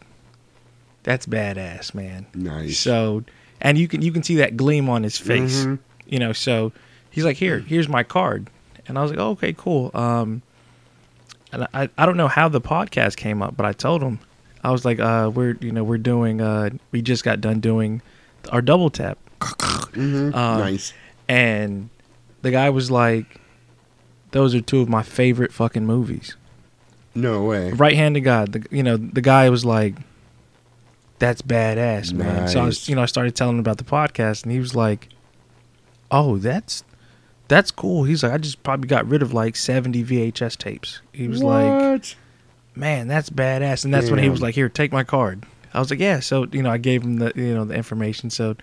"That's 1.03 1.25
badass, 1.25 1.93
man." 1.93 2.25
Nice. 2.33 2.77
So, 2.79 3.23
and 3.61 3.77
you 3.77 3.87
can 3.87 4.01
you 4.01 4.11
can 4.11 4.23
see 4.23 4.35
that 4.37 4.57
gleam 4.57 4.89
on 4.89 5.03
his 5.03 5.17
face, 5.17 5.63
Mhm. 5.65 5.79
you 6.07 6.19
know. 6.19 6.33
So 6.33 6.71
he's 7.09 7.23
like, 7.23 7.37
"Here, 7.37 7.59
here's 7.59 7.87
my 7.87 8.03
card," 8.03 8.49
and 8.87 8.97
I 8.97 9.01
was 9.01 9.11
like, 9.11 9.19
oh, 9.19 9.31
"Okay, 9.31 9.53
cool." 9.55 9.91
Um, 9.93 10.41
and 11.51 11.67
I 11.73 11.89
I 11.97 12.05
don't 12.05 12.17
know 12.17 12.27
how 12.27 12.49
the 12.49 12.61
podcast 12.61 13.15
came 13.17 13.41
up, 13.41 13.55
but 13.57 13.65
I 13.65 13.73
told 13.73 14.01
him 14.01 14.19
I 14.63 14.71
was 14.71 14.85
like, 14.85 14.99
"Uh, 14.99 15.31
we're 15.33 15.57
you 15.61 15.71
know 15.71 15.83
we're 15.83 15.97
doing 15.97 16.41
uh 16.41 16.69
we 16.91 17.01
just 17.01 17.23
got 17.23 17.41
done 17.41 17.59
doing 17.59 18.01
our 18.51 18.61
double 18.61 18.89
tap." 18.89 19.17
Mhm. 19.39 20.33
Um, 20.35 20.59
nice. 20.59 20.93
And 21.27 21.89
the 22.41 22.51
guy 22.51 22.69
was 22.69 22.89
like, 22.91 23.39
"Those 24.31 24.53
are 24.55 24.61
two 24.61 24.81
of 24.81 24.89
my 24.89 25.03
favorite 25.03 25.51
fucking 25.53 25.85
movies." 25.85 26.35
No 27.15 27.43
way. 27.43 27.71
Right 27.71 27.95
hand 27.95 28.15
to 28.15 28.21
God. 28.21 28.51
The, 28.53 28.65
you 28.69 28.83
know, 28.83 28.97
the 28.97 29.21
guy 29.21 29.49
was 29.49 29.65
like, 29.65 29.95
"That's 31.19 31.41
badass, 31.41 32.13
man." 32.13 32.47
So 32.47 32.61
I 32.61 32.65
was, 32.65 32.87
you 32.87 32.95
know, 32.95 33.01
I 33.01 33.05
started 33.07 33.35
telling 33.35 33.55
him 33.55 33.59
about 33.59 33.77
the 33.77 33.83
podcast, 33.83 34.43
and 34.43 34.51
he 34.51 34.59
was 34.59 34.75
like, 34.75 35.09
"Oh, 36.11 36.37
that's 36.37 36.83
that's 37.49 37.71
cool." 37.71 38.05
He's 38.05 38.23
like, 38.23 38.31
"I 38.31 38.37
just 38.37 38.63
probably 38.63 38.87
got 38.87 39.05
rid 39.07 39.21
of 39.21 39.33
like 39.33 39.57
seventy 39.57 40.03
VHS 40.03 40.57
tapes." 40.57 41.01
He 41.11 41.27
was 41.27 41.43
like, 41.43 42.15
"Man, 42.75 43.07
that's 43.09 43.29
badass," 43.29 43.83
and 43.83 43.93
that's 43.93 44.09
when 44.09 44.19
he 44.23 44.29
was 44.29 44.41
like, 44.41 44.55
"Here, 44.55 44.69
take 44.69 44.93
my 44.93 45.03
card." 45.03 45.45
I 45.73 45.79
was 45.79 45.89
like, 45.91 45.99
"Yeah." 45.99 46.21
So 46.21 46.47
you 46.51 46.63
know, 46.63 46.69
I 46.71 46.77
gave 46.77 47.03
him 47.03 47.17
the 47.17 47.33
you 47.35 47.53
know 47.53 47.65
the 47.65 47.75
information. 47.75 48.29
So 48.29 48.55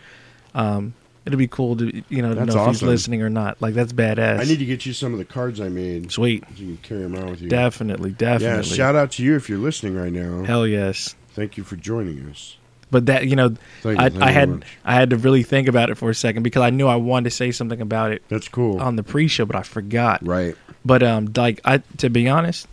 um, 0.55 0.95
it'll 1.27 1.39
be 1.39 1.49
cool 1.49 1.77
to 1.77 2.03
you 2.09 2.23
know 2.23 2.31
to 2.31 2.35
That's 2.37 2.55
know 2.55 2.63
if 2.63 2.69
he's 2.69 2.77
awesome. 2.79 2.89
listening 2.89 3.23
or 3.23 3.29
not. 3.31 3.61
Like 3.61 3.75
that's 3.75 3.93
badass. 3.93 4.41
I 4.41 4.45
need 4.45 4.59
to 4.61 4.65
get 4.65 4.87
you 4.87 4.93
some 4.93 5.13
of 5.13 5.19
the 5.19 5.25
cards 5.25 5.61
I 5.61 5.69
made. 5.69 6.11
Sweet. 6.11 6.45
So 6.57 6.63
you 6.63 6.67
can 6.67 6.77
carry 6.79 7.03
them 7.03 7.15
around 7.15 7.31
with 7.31 7.43
you. 7.43 7.49
Definitely, 7.49 8.11
Definitely. 8.13 8.45
Yeah, 8.47 8.57
definitely. 8.57 8.77
shout 8.77 8.97
out 8.97 9.11
to 9.13 9.23
you 9.23 9.37
if 9.37 9.49
you're 9.49 9.59
listening 9.59 9.95
right 9.97 10.13
now. 10.13 10.45
Hell 10.45 10.67
yes. 10.67 11.15
Thank 11.35 11.57
you 11.59 11.65
for 11.65 11.77
joining 11.77 12.29
us. 12.31 12.57
But 12.91 13.07
that 13.07 13.27
you 13.27 13.35
know, 13.35 13.55
you, 13.85 13.91
I, 13.97 14.11
I 14.21 14.31
had 14.31 14.49
much. 14.49 14.67
I 14.85 14.95
had 14.95 15.11
to 15.11 15.17
really 15.17 15.43
think 15.43 15.67
about 15.67 15.91
it 15.91 15.97
for 15.97 16.09
a 16.09 16.15
second 16.15 16.45
because 16.45 16.63
I 16.63 16.71
knew 16.71 16.87
I 16.87 16.95
wanted 16.97 17.31
to 17.31 17.35
say 17.37 17.51
something 17.51 17.81
about 17.81 18.13
it 18.13 18.23
That's 18.29 18.47
cool. 18.49 18.81
on 18.81 18.95
the 18.97 19.03
pre-show, 19.03 19.45
but 19.45 19.57
I 19.57 19.63
forgot. 19.63 20.25
right. 20.27 20.55
But 20.85 21.03
um, 21.03 21.33
like 21.37 21.61
I 21.65 21.79
to 21.99 22.09
be 22.11 22.29
honest, 22.29 22.69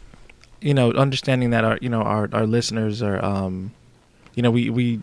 you 0.62 0.76
know, 0.76 0.92
understanding 0.92 1.50
that 1.50 1.64
our 1.66 1.80
you 1.82 1.90
know 1.90 2.04
our 2.04 2.30
our 2.32 2.46
listeners 2.46 3.02
are 3.02 3.24
um, 3.26 3.72
you 4.36 4.44
know 4.44 4.52
we 4.52 4.70
we 4.70 5.02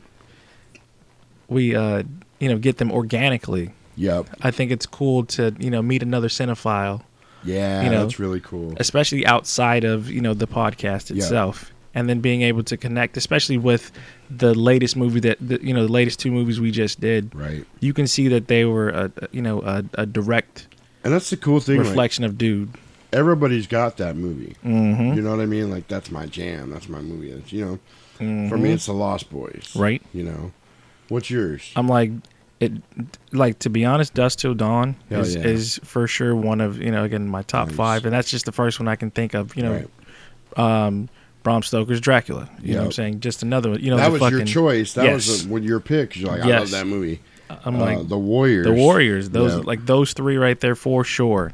we 1.49 1.75
uh 1.75 2.03
you 2.39 2.49
know 2.49 2.59
get 2.59 2.79
them 2.79 2.93
organically. 2.93 3.73
Yep. 3.97 4.29
I 4.41 4.51
think 4.51 4.71
it's 4.71 4.87
cool 4.87 5.25
to 5.27 5.55
you 5.59 5.71
know 5.71 5.83
meet 5.83 6.03
another 6.03 6.29
cinephile, 6.29 7.03
Yeah, 7.43 7.83
You 7.83 7.91
know, 7.91 8.03
that's 8.03 8.19
really 8.19 8.41
cool. 8.41 8.75
especially 8.79 9.27
outside 9.27 9.85
of 9.85 10.09
you 10.09 10.21
know 10.21 10.35
the 10.35 10.47
podcast 10.47 11.11
Yeah. 11.11 11.17
itself. 11.17 11.73
And 11.95 12.09
then 12.09 12.21
being 12.21 12.43
able 12.43 12.63
to 12.65 12.77
connect, 12.77 13.17
especially 13.17 13.59
with 13.59 13.91
the 14.31 14.55
latest 14.55 14.97
movie 14.97 15.19
that 15.21 15.39
the, 15.41 15.59
you 15.61 15.75
know 15.75 15.85
the 15.87 15.93
latest 15.93 16.21
two 16.21 16.31
movies 16.31 16.61
we 16.61 16.71
just 16.71 17.01
did, 17.01 17.35
Right. 17.35 17.67
you 17.81 17.93
can 17.93 18.07
see 18.07 18.29
that 18.29 18.47
they 18.47 18.65
were 18.65 18.91
a 18.91 19.11
you 19.33 19.43
know 19.43 19.61
a, 19.63 19.83
a 19.95 20.07
direct 20.07 20.69
And 21.03 21.13
that's 21.13 21.31
the 21.31 21.37
cool 21.37 21.59
thing. 21.61 21.79
Like, 21.79 21.89
reflection 21.89 22.23
of 22.25 22.39
dude. 22.39 22.69
everybody's 23.13 23.67
got 23.67 23.97
that 23.97 24.15
movie. 24.17 24.55
Mm-hmm. 24.65 25.15
You 25.15 25.23
know 25.23 25.31
what 25.31 25.41
I 25.41 25.47
mean? 25.47 25.69
Like 25.71 25.89
that's 25.89 26.11
my 26.13 26.27
jam. 26.27 26.71
That's 26.71 26.89
my 26.89 27.01
movie. 27.01 27.33
That's, 27.33 27.53
you 27.53 27.65
know, 27.67 27.79
for 28.49 28.57
me, 28.59 28.71
it's 28.71 28.87
The 28.87 28.93
Lost 28.93 29.29
Boys. 29.31 29.73
Right. 29.75 30.01
You 30.13 30.25
know, 30.25 30.53
what's 31.09 31.29
yours? 31.29 31.73
I'm 31.75 31.89
like, 31.89 32.13
it 32.61 32.71
like 33.33 33.59
to 33.61 33.71
be 33.71 33.85
honest, 33.85 34.15
Dusk 34.15 34.39
Till 34.39 34.55
Dawn 34.55 34.95
Hell 35.09 35.23
is, 35.23 35.35
yeah. 35.35 35.43
is 35.43 35.81
for 35.83 36.07
sure 36.07 36.37
one 36.37 36.61
of 36.61 36.79
you 36.81 36.93
know 36.93 37.03
again 37.03 37.27
my 37.27 37.43
top 37.43 37.67
Nice. 37.69 37.77
five, 37.77 38.05
and 38.05 38.13
that's 38.15 38.31
just 38.31 38.45
the 38.45 38.53
first 38.53 38.79
one 38.79 38.87
I 38.87 38.95
can 38.97 39.11
think 39.11 39.35
of. 39.35 39.57
You 39.57 39.63
know, 39.65 39.73
Right. 40.57 40.85
um, 40.87 41.09
Bram 41.43 41.63
Stoker's 41.63 42.01
Dracula. 42.01 42.49
You 42.63 42.75
know 42.75 42.81
what 42.81 42.87
I'm 42.87 42.93
saying? 42.93 43.21
Just 43.21 43.43
another 43.43 43.71
one. 43.71 43.81
You 43.81 43.91
know, 43.91 43.97
that 43.97 44.07
the 44.07 44.13
was 44.13 44.21
fucking, 44.21 44.39
your 44.39 44.47
choice. 44.47 44.93
That 44.95 45.13
was 45.13 45.29
Yes. 45.29 45.43
the, 45.43 45.49
when 45.53 45.63
your 45.63 45.81
pick. 45.81 46.17
You're 46.17 46.31
like, 46.31 46.43
I 46.43 46.59
love 46.59 46.71
that 46.73 46.87
movie. 46.87 47.21
I'm 47.65 47.77
Uh, 47.77 47.79
like 47.97 48.09
the 48.09 48.19
Warriors. 48.19 48.65
the 48.67 48.73
Warriors. 48.73 49.31
Those 49.31 49.55
Yeah. 49.57 49.63
like 49.65 49.87
those 49.87 50.13
three 50.13 50.37
right 50.37 50.59
there 50.61 50.75
for 50.77 51.03
sure 51.05 51.53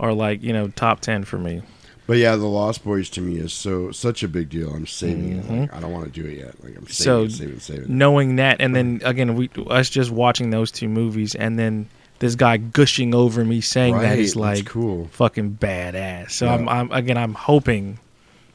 are 0.00 0.12
like 0.12 0.42
you 0.42 0.52
know 0.52 0.68
top 0.68 1.00
ten 1.00 1.24
for 1.24 1.38
me. 1.38 1.62
But 2.08 2.16
yeah, 2.18 2.34
the 2.34 2.46
Lost 2.46 2.82
Boys 2.84 3.08
to 3.10 3.20
me 3.20 3.36
is 3.38 3.52
so 3.52 3.92
such 3.92 4.24
a 4.24 4.28
big 4.28 4.48
deal. 4.48 4.70
I'm 4.74 4.86
saving 4.88 5.38
it. 5.38 5.48
Like, 5.50 5.72
I 5.74 5.78
don't 5.78 5.92
want 5.92 6.12
to 6.12 6.20
do 6.22 6.26
it 6.28 6.38
yet. 6.38 6.54
Like 6.64 6.76
I'm 6.76 6.86
saving 6.88 6.88
So, 6.88 7.22
it, 7.24 7.30
saving 7.32 7.60
saving 7.60 7.96
knowing 7.96 8.36
that 8.36 8.56
and 8.60 8.74
then 8.74 9.00
again 9.04 9.36
we 9.36 9.48
us 9.68 9.88
just 9.88 10.10
watching 10.10 10.50
those 10.50 10.72
two 10.72 10.88
movies 10.88 11.34
and 11.36 11.56
then 11.58 11.86
this 12.18 12.34
guy 12.34 12.56
gushing 12.56 13.14
over 13.14 13.44
me 13.44 13.60
saying 13.60 13.94
that 13.94 14.02
Right, 14.02 14.16
that's 14.16 14.34
like 14.36 14.66
cool. 14.66 15.08
fucking 15.12 15.58
badass 15.60 16.32
so 16.32 16.46
Yeah. 16.46 16.54
I'm, 16.54 16.68
I'm 16.68 16.92
again 16.92 17.16
i'm 17.16 17.34
hoping 17.34 17.98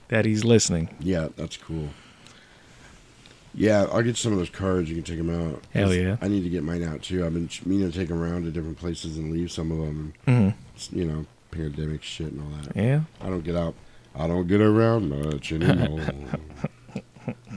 that 0.09 0.25
he's 0.25 0.43
listening 0.43 0.89
Yeah, 0.99 1.27
that's 1.35 1.57
cool. 1.57 1.89
Yeah, 3.53 3.87
I'll 3.91 4.03
get 4.03 4.17
some 4.17 4.33
of 4.33 4.37
those 4.37 4.51
cards. 4.51 4.87
You 4.87 4.95
can 4.95 5.03
take 5.03 5.17
them 5.17 5.31
out. 5.31 5.63
Hell 5.73 5.91
yeah. 5.91 6.17
I 6.21 6.27
need 6.27 6.43
to 6.43 6.49
get 6.49 6.63
mine 6.63 6.83
out 6.83 7.01
too. 7.01 7.25
I've 7.25 7.33
been 7.33 7.49
meaning 7.65 7.91
to 7.91 7.97
take 7.97 8.07
them 8.09 8.21
around 8.21 8.43
to 8.43 8.51
different 8.51 8.77
places 8.77 9.17
and 9.17 9.31
leave 9.33 9.51
some 9.51 9.71
of 9.71 9.79
them. 9.79 10.13
Mhm. 10.27 10.53
You 10.91 11.05
know, 11.05 11.25
pandemic 11.49 12.03
shit 12.03 12.31
and 12.33 12.41
all 12.41 12.49
that. 12.61 12.75
yeah 12.75 13.01
I 13.19 13.29
don't 13.29 13.43
get 13.43 13.55
out. 13.55 13.73
I 14.15 14.27
don't 14.27 14.47
get 14.47 14.61
around 14.61 15.09
much 15.09 15.51
anymore. 15.51 16.01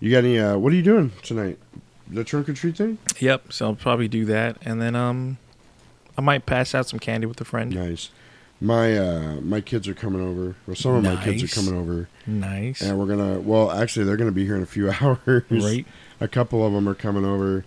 you 0.00 0.10
got 0.10 0.18
any? 0.24 0.38
Uh, 0.38 0.56
what 0.58 0.72
are 0.72 0.76
you 0.76 0.82
doing 0.82 1.12
tonight? 1.22 1.58
The 2.08 2.24
trunk 2.24 2.48
or 2.48 2.54
treat 2.54 2.76
thing? 2.76 2.98
yep 3.20 3.52
so 3.52 3.66
i'll 3.66 3.74
probably 3.76 4.08
do 4.08 4.24
that 4.24 4.56
and 4.62 4.82
then 4.82 4.96
um 4.96 5.38
i 6.18 6.20
might 6.20 6.44
pass 6.44 6.74
out 6.74 6.88
some 6.88 6.98
candy 6.98 7.24
with 7.26 7.40
a 7.40 7.44
friend 7.44 7.72
Nice. 7.72 8.10
My 8.60 8.96
uh, 8.98 9.40
my 9.40 9.60
kids 9.62 9.88
are 9.88 9.94
coming 9.94 10.20
over. 10.20 10.54
Well, 10.66 10.76
some 10.76 10.92
of 10.96 11.02
my 11.02 11.22
kids 11.24 11.42
are 11.42 11.48
coming 11.48 11.78
over, 11.80 12.08
nice 12.26 12.82
and 12.82 12.98
we're 12.98 13.06
gonna. 13.06 13.40
Well, 13.40 13.70
actually, 13.70 14.04
they're 14.04 14.18
gonna 14.18 14.32
be 14.32 14.44
here 14.44 14.56
in 14.56 14.62
a 14.62 14.66
few 14.66 14.90
hours. 15.00 15.44
Great. 15.48 15.86
A 16.20 16.28
couple 16.28 16.66
of 16.66 16.72
them 16.74 16.86
are 16.88 16.94
coming 16.94 17.24
over. 17.24 17.64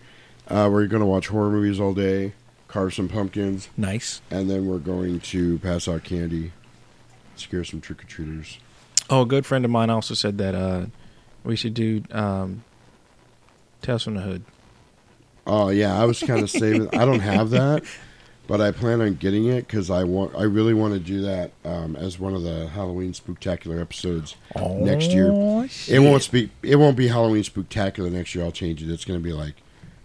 Uh, 0.47 0.69
we're 0.71 0.85
gonna 0.85 1.05
watch 1.07 1.29
horror 1.29 1.49
movies 1.49 1.79
all 1.79 1.93
day, 1.95 2.33
carve 2.67 2.93
some 2.93 3.07
pumpkins, 3.09 3.69
nice 3.75 4.21
and 4.29 4.49
then 4.51 4.67
we're 4.67 4.77
going 4.77 5.19
to 5.21 5.57
pass 5.59 5.87
out 5.87 6.03
candy, 6.03 6.51
scare 7.35 7.63
some 7.63 7.81
trick 7.81 8.03
or 8.03 8.05
treaters. 8.07 8.59
oh 9.09 9.21
a 9.21 9.25
good 9.25 9.45
friend 9.47 9.65
of 9.65 9.71
mine 9.71 9.89
also 9.89 10.13
said 10.13 10.37
that 10.37 10.53
uh 10.53 10.85
we 11.43 11.55
should 11.55 11.73
do 11.73 12.03
um 12.11 12.63
tales 13.81 14.03
from 14.03 14.13
the 14.15 14.21
hood 14.21 14.43
Oh 15.47 15.69
yeah, 15.69 15.99
I 15.99 16.05
was 16.05 16.19
kind 16.21 16.41
of 16.41 16.49
saving. 16.49 16.87
I 16.95 17.03
don't 17.03 17.19
have 17.19 17.49
that, 17.49 17.83
but 18.47 18.59
I 18.59 18.71
plan 18.71 19.01
on 19.01 19.15
getting 19.15 19.45
it 19.45 19.67
because 19.67 19.89
I 19.89 20.03
want. 20.03 20.35
I 20.35 20.43
really 20.43 20.73
want 20.73 20.93
to 20.93 20.99
do 20.99 21.21
that 21.21 21.51
um, 21.63 21.95
as 21.95 22.19
one 22.19 22.33
of 22.33 22.43
the 22.43 22.67
Halloween 22.67 23.13
spooktacular 23.13 23.81
episodes 23.81 24.35
next 24.55 25.11
year. 25.11 25.29
Oh, 25.31 25.67
It 25.87 25.99
won't 25.99 26.23
speak. 26.23 26.51
It 26.61 26.75
won't 26.75 26.97
be 26.97 27.07
Halloween 27.07 27.43
spooktacular 27.43 28.11
next 28.11 28.35
year. 28.35 28.43
I'll 28.43 28.51
change 28.51 28.83
it. 28.83 28.91
It's 28.91 29.05
going 29.05 29.19
to 29.19 29.23
be 29.23 29.33
like 29.33 29.55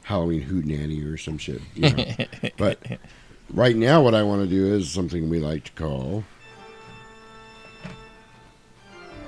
Halloween 0.05 0.43
hoot 0.43 0.65
nanny 0.65 1.03
or 1.03 1.17
some 1.17 1.37
shit. 1.37 1.61
You 1.75 1.91
know? 1.91 2.05
but 2.57 2.79
right 3.53 3.77
now, 3.77 4.03
what 4.03 4.15
I 4.15 4.23
want 4.23 4.43
to 4.43 4.49
do 4.49 4.73
is 4.73 4.91
something 4.91 5.29
we 5.29 5.41
like 5.41 5.65
to 5.65 5.73
call 5.73 6.25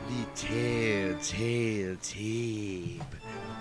The 0.09 0.25
telltale 0.35 1.97
tape. 2.01 3.03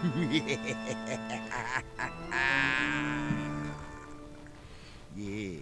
yes. 5.19 5.59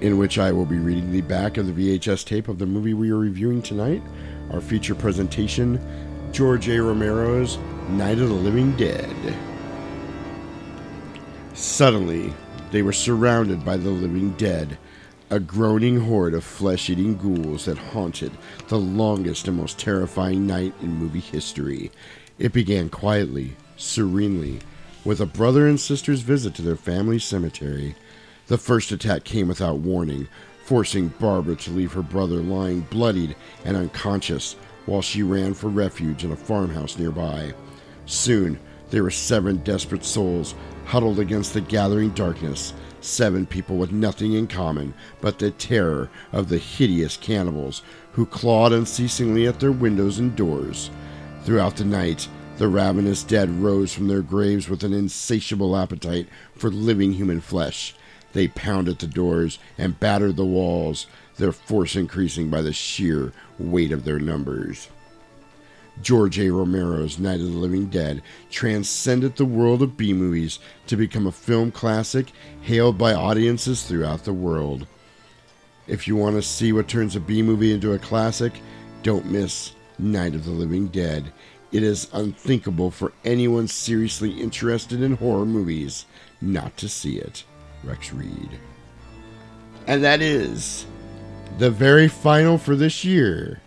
in 0.00 0.18
which 0.18 0.38
I 0.38 0.52
will 0.52 0.66
be 0.66 0.78
reading 0.78 1.10
the 1.10 1.22
back 1.22 1.56
of 1.56 1.66
the 1.66 1.98
VHS 1.98 2.24
tape 2.24 2.48
of 2.48 2.58
the 2.58 2.66
movie 2.66 2.94
we 2.94 3.10
are 3.10 3.18
reviewing 3.18 3.62
tonight. 3.62 4.02
Our 4.52 4.60
feature 4.60 4.94
presentation, 4.94 5.80
George 6.32 6.68
A. 6.68 6.80
Romero's 6.82 7.56
Night 7.88 8.18
of 8.18 8.28
the 8.28 8.34
Living 8.34 8.76
Dead. 8.76 9.16
Suddenly, 11.54 12.34
they 12.70 12.82
were 12.82 12.92
surrounded 12.92 13.64
by 13.64 13.78
the 13.78 13.88
living 13.88 14.32
dead, 14.32 14.76
a 15.30 15.40
groaning 15.40 15.98
horde 15.98 16.34
of 16.34 16.44
flesh 16.44 16.90
eating 16.90 17.16
ghouls 17.16 17.64
that 17.64 17.78
haunted 17.78 18.32
the 18.68 18.78
longest 18.78 19.48
and 19.48 19.56
most 19.56 19.78
terrifying 19.78 20.46
night 20.46 20.74
in 20.82 20.94
movie 20.94 21.20
history. 21.20 21.90
It 22.38 22.52
began 22.52 22.90
quietly, 22.90 23.56
serenely, 23.78 24.60
with 25.06 25.20
a 25.20 25.26
brother 25.26 25.68
and 25.68 25.78
sister's 25.78 26.22
visit 26.22 26.52
to 26.52 26.62
their 26.62 26.74
family 26.74 27.18
cemetery. 27.18 27.94
The 28.48 28.58
first 28.58 28.90
attack 28.90 29.22
came 29.22 29.46
without 29.46 29.78
warning, 29.78 30.26
forcing 30.64 31.08
Barbara 31.20 31.54
to 31.54 31.70
leave 31.70 31.92
her 31.92 32.02
brother 32.02 32.38
lying 32.38 32.80
bloodied 32.80 33.36
and 33.64 33.76
unconscious 33.76 34.56
while 34.84 35.02
she 35.02 35.22
ran 35.22 35.54
for 35.54 35.68
refuge 35.68 36.24
in 36.24 36.32
a 36.32 36.36
farmhouse 36.36 36.98
nearby. 36.98 37.54
Soon, 38.06 38.58
there 38.90 39.04
were 39.04 39.10
seven 39.12 39.58
desperate 39.58 40.04
souls 40.04 40.56
huddled 40.86 41.20
against 41.20 41.54
the 41.54 41.60
gathering 41.60 42.10
darkness, 42.10 42.72
seven 43.00 43.46
people 43.46 43.76
with 43.76 43.92
nothing 43.92 44.32
in 44.32 44.48
common 44.48 44.92
but 45.20 45.38
the 45.38 45.52
terror 45.52 46.10
of 46.32 46.48
the 46.48 46.58
hideous 46.58 47.16
cannibals 47.16 47.82
who 48.10 48.26
clawed 48.26 48.72
unceasingly 48.72 49.46
at 49.46 49.60
their 49.60 49.72
windows 49.72 50.18
and 50.18 50.34
doors. 50.34 50.90
Throughout 51.44 51.76
the 51.76 51.84
night, 51.84 52.26
the 52.58 52.68
ravenous 52.68 53.22
dead 53.22 53.50
rose 53.62 53.92
from 53.92 54.08
their 54.08 54.22
graves 54.22 54.68
with 54.68 54.82
an 54.82 54.92
insatiable 54.92 55.76
appetite 55.76 56.28
for 56.54 56.70
living 56.70 57.12
human 57.12 57.40
flesh. 57.40 57.94
They 58.32 58.48
pounded 58.48 58.98
the 58.98 59.06
doors 59.06 59.58
and 59.76 60.00
battered 60.00 60.36
the 60.36 60.44
walls, 60.44 61.06
their 61.36 61.52
force 61.52 61.96
increasing 61.96 62.48
by 62.48 62.62
the 62.62 62.72
sheer 62.72 63.32
weight 63.58 63.92
of 63.92 64.04
their 64.04 64.18
numbers. 64.18 64.88
George 66.02 66.38
A. 66.38 66.50
Romero's 66.50 67.18
Night 67.18 67.40
of 67.40 67.52
the 67.52 67.58
Living 67.58 67.86
Dead 67.86 68.22
transcended 68.50 69.36
the 69.36 69.46
world 69.46 69.82
of 69.82 69.96
B 69.96 70.12
movies 70.12 70.58
to 70.86 70.96
become 70.96 71.26
a 71.26 71.32
film 71.32 71.70
classic 71.70 72.32
hailed 72.60 72.98
by 72.98 73.14
audiences 73.14 73.82
throughout 73.82 74.24
the 74.24 74.32
world. 74.32 74.86
If 75.86 76.06
you 76.06 76.16
want 76.16 76.36
to 76.36 76.42
see 76.42 76.72
what 76.72 76.88
turns 76.88 77.16
a 77.16 77.20
B 77.20 77.42
movie 77.42 77.72
into 77.72 77.92
a 77.92 77.98
classic, 77.98 78.52
don't 79.02 79.30
miss 79.30 79.72
Night 79.98 80.34
of 80.34 80.44
the 80.44 80.50
Living 80.50 80.88
Dead. 80.88 81.32
It 81.72 81.82
is 81.82 82.08
unthinkable 82.12 82.90
for 82.90 83.12
anyone 83.24 83.68
seriously 83.68 84.40
interested 84.40 85.02
in 85.02 85.16
horror 85.16 85.44
movies 85.44 86.06
not 86.40 86.76
to 86.78 86.88
see 86.88 87.18
it. 87.18 87.44
Rex 87.82 88.12
Reed. 88.12 88.58
And 89.86 90.02
that 90.02 90.20
is 90.20 90.86
the 91.58 91.70
very 91.70 92.08
final 92.08 92.58
for 92.58 92.74
this 92.76 93.04
year. 93.04 93.60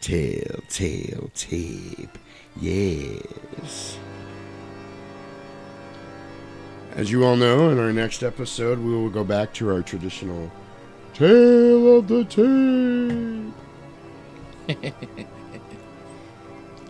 Telltale 0.00 1.30
Tape. 1.34 2.18
Yes. 2.60 3.98
As 6.94 7.10
you 7.10 7.24
all 7.24 7.36
know, 7.36 7.70
in 7.70 7.78
our 7.78 7.92
next 7.92 8.22
episode, 8.22 8.78
we 8.78 8.90
will 8.90 9.10
go 9.10 9.24
back 9.24 9.52
to 9.54 9.70
our 9.70 9.82
traditional 9.82 10.50
Tale 11.14 11.98
of 11.98 12.08
the 12.08 12.24
Tape. 14.68 15.28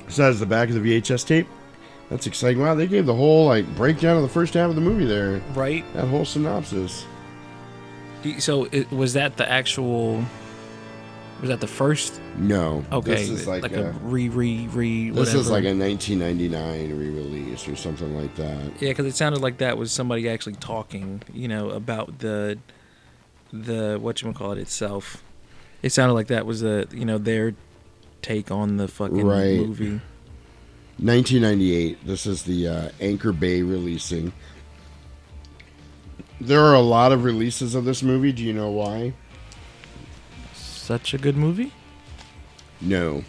so 0.09 0.23
that's 0.23 0.41
the 0.41 0.47
back 0.47 0.69
of 0.69 0.83
the 0.83 1.01
VHS 1.01 1.27
tape. 1.27 1.47
That's 2.11 2.27
exciting. 2.27 2.61
Wow, 2.63 2.75
they 2.75 2.87
gave 2.87 3.07
the 3.07 3.15
whole 3.15 3.47
like 3.47 3.67
breakdown 3.77 4.17
of 4.17 4.23
the 4.23 4.29
first 4.29 4.55
half 4.55 4.71
of 4.71 4.75
the 4.75 4.81
movie 4.81 5.05
there. 5.05 5.41
right 5.55 5.85
That 5.95 6.07
whole 6.07 6.25
synopsis. 6.25 7.05
so 8.39 8.65
it, 8.65 8.91
was 8.91 9.13
that 9.13 9.37
the 9.37 9.49
actual 9.51 10.25
was 11.41 11.51
that 11.51 11.61
the 11.61 11.69
first 11.69 12.21
No. 12.37 12.85
okay 12.91 13.13
This 13.15 13.29
is 13.29 13.47
like, 13.47 13.71
a 13.71 13.91
a, 13.91 13.93
re 13.93 14.29
re 14.29 14.67
re 14.69 15.11
this 15.11 15.35
is 15.35 15.51
like 15.51 15.65
a 15.65 15.75
1999 15.75 16.99
re-release 16.99 17.69
or 17.69 17.77
something 17.77 18.17
like 18.17 18.35
that. 18.37 18.73
Yeah, 18.81 18.89
because 18.89 19.07
it 19.07 19.15
sounded 19.15 19.41
like 19.41 19.59
that 19.59 19.79
was 19.79 19.93
somebody 19.93 20.29
actually 20.29 20.57
talking, 20.57 21.23
you 21.33 21.47
know, 21.47 21.71
about 21.71 22.19
the 22.19 22.59
the 23.53 23.99
what 24.01 24.23
you 24.23 24.33
call 24.33 24.53
it 24.53 24.59
itself. 24.59 25.23
It 25.83 25.91
sounded 25.91 26.15
like 26.15 26.27
that 26.29 26.45
was 26.45 26.61
the 26.61 26.89
you 26.91 27.05
know 27.05 27.19
their 27.19 27.55
take 28.23 28.51
on 28.51 28.77
the 28.77 28.89
fucking 28.89 29.25
Right. 29.27 29.59
movie. 29.61 30.01
1998. 30.99 32.05
This 32.07 32.27
is 32.27 32.43
the 32.43 32.67
uh, 32.67 32.89
Anchor 33.01 33.33
Bay 33.33 33.63
releasing. 33.63 34.33
There 36.41 36.61
are 36.61 36.75
a 36.75 36.81
lot 36.81 37.13
of 37.13 37.25
releases 37.25 37.75
of 37.75 37.85
this 37.85 38.03
movie. 38.03 38.33
Do 38.33 38.43
you 38.45 38.53
know 38.53 38.71
why? 38.71 39.13
Such 40.55 41.15
a 41.15 41.19
good 41.19 41.37
movie. 41.37 41.73
No. 42.81 43.25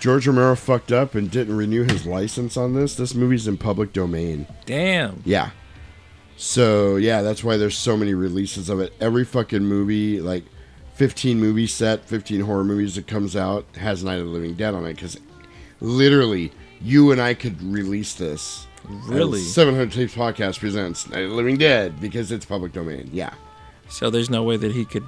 George 0.00 0.26
Romero 0.26 0.54
fucked 0.56 0.92
up 0.92 1.14
and 1.14 1.30
didn't 1.30 1.56
renew 1.56 1.82
his 1.84 2.06
license 2.06 2.56
on 2.56 2.74
this. 2.74 2.94
This 2.94 3.14
movie's 3.14 3.46
in 3.46 3.56
public 3.56 3.92
domain. 3.92 4.46
Damn. 4.66 5.22
Yeah. 5.24 5.50
So 6.36 6.96
yeah, 6.96 7.22
that's 7.22 7.42
why 7.42 7.56
there's 7.56 7.76
so 7.76 7.96
many 7.96 8.12
releases 8.14 8.68
of 8.68 8.80
it. 8.80 8.92
Every 9.00 9.24
fucking 9.24 9.64
movie, 9.64 10.20
like 10.20 10.44
15 10.96 11.38
movie 11.38 11.66
set, 11.66 12.06
15 12.06 12.40
horror 12.40 12.64
movies 12.64 12.94
that 12.94 13.06
comes 13.06 13.36
out 13.36 13.66
has 13.76 14.02
Night 14.02 14.18
of 14.18 14.24
the 14.26 14.32
Living 14.32 14.54
Dead 14.54 14.74
on 14.74 14.86
it 14.86 14.94
because 14.94 15.18
literally 15.80 16.50
you 16.80 17.12
and 17.12 17.20
I 17.20 17.34
could 17.34 17.62
release 17.62 18.14
this. 18.14 18.66
Really? 18.88 19.40
as 19.40 19.52
700 19.52 19.92
Tapes 19.92 20.14
Podcast 20.14 20.58
presents 20.58 21.08
Night 21.10 21.24
of 21.24 21.30
the 21.30 21.36
Living 21.36 21.58
Dead 21.58 22.00
because 22.00 22.32
it's 22.32 22.46
public 22.46 22.72
domain. 22.72 23.10
Yeah. 23.12 23.34
So 23.88 24.08
there's 24.08 24.30
no 24.30 24.42
way 24.42 24.56
that 24.56 24.72
he 24.72 24.86
could 24.86 25.04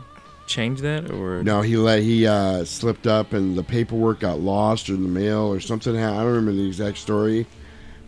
change 0.47 0.83
that, 0.83 1.11
or 1.11 1.43
No, 1.43 1.63
he 1.63 1.79
let 1.79 2.03
he 2.03 2.27
uh, 2.27 2.65
slipped 2.65 3.07
up 3.07 3.33
and 3.33 3.57
the 3.57 3.63
paperwork 3.63 4.21
got 4.21 4.41
lost 4.41 4.91
in 4.91 5.03
the 5.03 5.09
mail 5.09 5.51
or 5.51 5.59
something. 5.59 5.97
I 5.97 6.17
don't 6.23 6.27
remember 6.27 6.53
the 6.53 6.67
exact 6.67 6.99
story, 6.99 7.47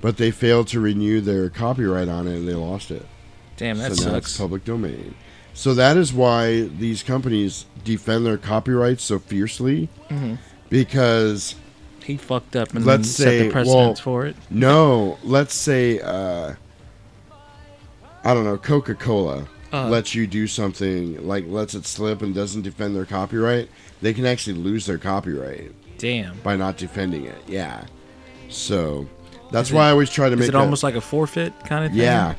but 0.02 0.18
they 0.18 0.30
failed 0.30 0.68
to 0.68 0.80
renew 0.80 1.22
their 1.22 1.48
copyright 1.48 2.08
on 2.08 2.26
it 2.26 2.36
and 2.36 2.46
they 2.48 2.54
lost 2.54 2.90
it. 2.90 3.06
damn, 3.56 3.78
that 3.78 3.96
so 3.96 4.02
sucks. 4.02 4.36
public 4.36 4.66
domain. 4.66 5.14
So 5.54 5.74
that 5.74 5.96
is 5.96 6.12
why 6.12 6.62
these 6.62 7.02
companies 7.02 7.66
defend 7.84 8.26
their 8.26 8.38
copyrights 8.38 9.04
so 9.04 9.18
fiercely, 9.18 9.88
Mm-hmm. 10.08 10.34
because 10.68 11.54
He 12.04 12.16
fucked 12.16 12.56
up 12.56 12.74
and 12.74 12.84
Let's 12.84 13.08
say- 13.08 13.46
the 13.46 13.50
precedence 13.52 13.74
well- 13.76 13.94
for 13.96 14.26
it. 14.26 14.36
no, 14.50 15.18
let's 15.22 15.54
say 15.54 16.00
uh, 16.00 16.54
I 18.24 18.34
don't 18.34 18.44
know, 18.44 18.56
Coca 18.58 18.94
Cola 18.94 19.46
Uh. 19.72 19.88
lets 19.88 20.14
you 20.14 20.26
do 20.26 20.46
something 20.46 21.26
like 21.26 21.44
lets 21.48 21.74
it 21.74 21.86
slip 21.86 22.22
and 22.22 22.34
doesn't 22.34 22.62
defend 22.62 22.94
their 22.96 23.04
copyright. 23.04 23.68
They 24.02 24.12
can 24.12 24.26
actually 24.26 24.54
lose 24.58 24.86
their 24.86 24.98
copyright 24.98 25.72
Damn. 25.98 26.38
by 26.40 26.56
not 26.56 26.76
defending 26.76 27.24
it. 27.26 27.38
Yeah, 27.46 27.84
so 28.48 29.06
that's 29.52 29.68
Is 29.68 29.74
why 29.74 29.84
it- 29.84 29.88
I 29.88 29.90
always 29.92 30.10
try 30.10 30.28
to 30.28 30.34
Is 30.34 30.40
make 30.40 30.48
it 30.48 30.54
a- 30.54 30.58
almost 30.58 30.82
like 30.82 30.96
a 30.96 31.00
forfeit 31.00 31.52
kind 31.64 31.84
of 31.84 31.92
thing? 31.92 32.00
Yeah. 32.00 32.34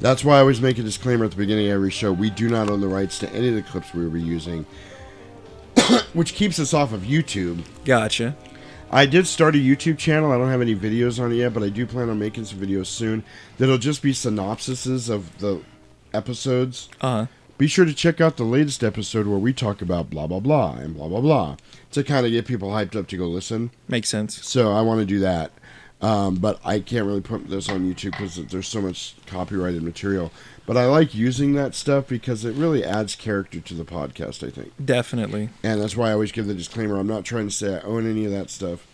That's 0.00 0.24
why 0.24 0.36
I 0.36 0.40
always 0.40 0.60
make 0.60 0.78
a 0.78 0.82
disclaimer 0.82 1.24
at 1.24 1.30
the 1.30 1.36
beginning 1.36 1.66
of 1.66 1.72
every 1.72 1.90
show. 1.90 2.12
We 2.12 2.30
do 2.30 2.48
not 2.48 2.68
own 2.68 2.80
the 2.80 2.88
rights 2.88 3.18
to 3.20 3.30
any 3.32 3.48
of 3.48 3.54
the 3.54 3.62
clips 3.62 3.94
we 3.94 4.06
be 4.08 4.20
using, 4.22 4.66
which 6.12 6.34
keeps 6.34 6.58
us 6.58 6.74
off 6.74 6.92
of 6.92 7.02
YouTube. 7.02 7.64
Gotcha. 7.84 8.36
I 8.90 9.06
did 9.06 9.26
start 9.26 9.56
a 9.56 9.58
YouTube 9.58 9.98
channel. 9.98 10.30
I 10.30 10.38
don't 10.38 10.50
have 10.50 10.60
any 10.60 10.76
videos 10.76 11.22
on 11.22 11.32
it 11.32 11.36
yet, 11.36 11.54
but 11.54 11.62
I 11.62 11.70
do 11.70 11.86
plan 11.86 12.08
on 12.08 12.18
making 12.18 12.44
some 12.44 12.60
videos 12.60 12.86
soon 12.86 13.24
that'll 13.58 13.78
just 13.78 14.02
be 14.02 14.12
synopsises 14.12 15.10
of 15.10 15.38
the 15.38 15.62
episodes. 16.14 16.88
Uh 17.00 17.08
huh. 17.08 17.26
Be 17.58 17.66
sure 17.66 17.86
to 17.86 17.94
check 17.94 18.20
out 18.20 18.36
the 18.36 18.44
latest 18.44 18.84
episode 18.84 19.26
where 19.26 19.38
we 19.38 19.54
talk 19.54 19.80
about 19.80 20.10
blah, 20.10 20.26
blah, 20.26 20.40
blah, 20.40 20.74
and 20.74 20.94
blah, 20.94 21.08
blah, 21.08 21.22
blah 21.22 21.56
to 21.96 22.04
kind 22.04 22.26
of 22.26 22.32
get 22.32 22.46
people 22.46 22.68
hyped 22.70 22.94
up 22.94 23.06
to 23.08 23.16
go 23.16 23.26
listen. 23.26 23.70
Makes 23.88 24.10
sense. 24.10 24.46
So 24.46 24.72
I 24.72 24.82
want 24.82 25.00
to 25.00 25.06
do 25.06 25.18
that. 25.20 25.50
Um, 26.02 26.36
but 26.36 26.60
I 26.64 26.80
can't 26.80 27.06
really 27.06 27.22
put 27.22 27.48
this 27.48 27.68
on 27.68 27.90
YouTube 27.90 28.12
because 28.12 28.36
there's 28.36 28.68
so 28.68 28.82
much 28.82 29.14
copyrighted 29.26 29.82
material. 29.82 30.30
But 30.66 30.76
I 30.76 30.86
like 30.86 31.14
using 31.14 31.54
that 31.54 31.74
stuff 31.74 32.08
because 32.08 32.44
it 32.44 32.54
really 32.54 32.84
adds 32.84 33.14
character 33.14 33.60
to 33.60 33.74
the 33.74 33.84
podcast, 33.84 34.46
I 34.46 34.50
think. 34.50 34.72
Definitely. 34.84 35.50
And 35.62 35.80
that's 35.80 35.96
why 35.96 36.10
I 36.10 36.12
always 36.12 36.32
give 36.32 36.46
the 36.46 36.54
disclaimer 36.54 36.98
I'm 36.98 37.06
not 37.06 37.24
trying 37.24 37.48
to 37.48 37.54
say 37.54 37.76
I 37.76 37.80
own 37.80 38.08
any 38.08 38.24
of 38.24 38.32
that 38.32 38.50
stuff 38.50 38.86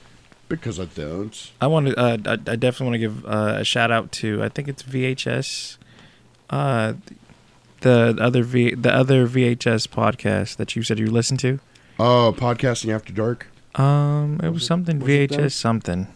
because 0.48 0.78
I 0.78 0.84
don't. 0.84 1.50
I 1.60 1.66
want 1.66 1.88
to. 1.88 1.98
Uh, 1.98 2.18
I, 2.26 2.32
I 2.32 2.56
definitely 2.56 2.86
want 2.86 2.94
to 2.94 2.98
give 2.98 3.26
uh, 3.26 3.56
a 3.60 3.64
shout 3.64 3.90
out 3.90 4.12
to. 4.12 4.42
I 4.42 4.48
think 4.48 4.68
it's 4.68 4.82
VHS. 4.82 5.78
Uh, 6.50 6.94
the 7.80 8.16
other 8.20 8.42
v 8.44 8.74
the 8.74 8.94
other 8.94 9.26
VHS 9.26 9.88
podcast 9.88 10.56
that 10.56 10.76
you 10.76 10.82
said 10.82 10.98
you 10.98 11.10
listened 11.10 11.40
to. 11.40 11.58
Oh, 11.98 12.34
Podcasting 12.36 12.94
After 12.94 13.12
Dark? 13.12 13.48
Um, 13.74 14.40
it 14.42 14.50
was 14.50 14.66
something 14.66 15.00
was 15.00 15.08
VHS 15.08 15.52
something. 15.52 16.06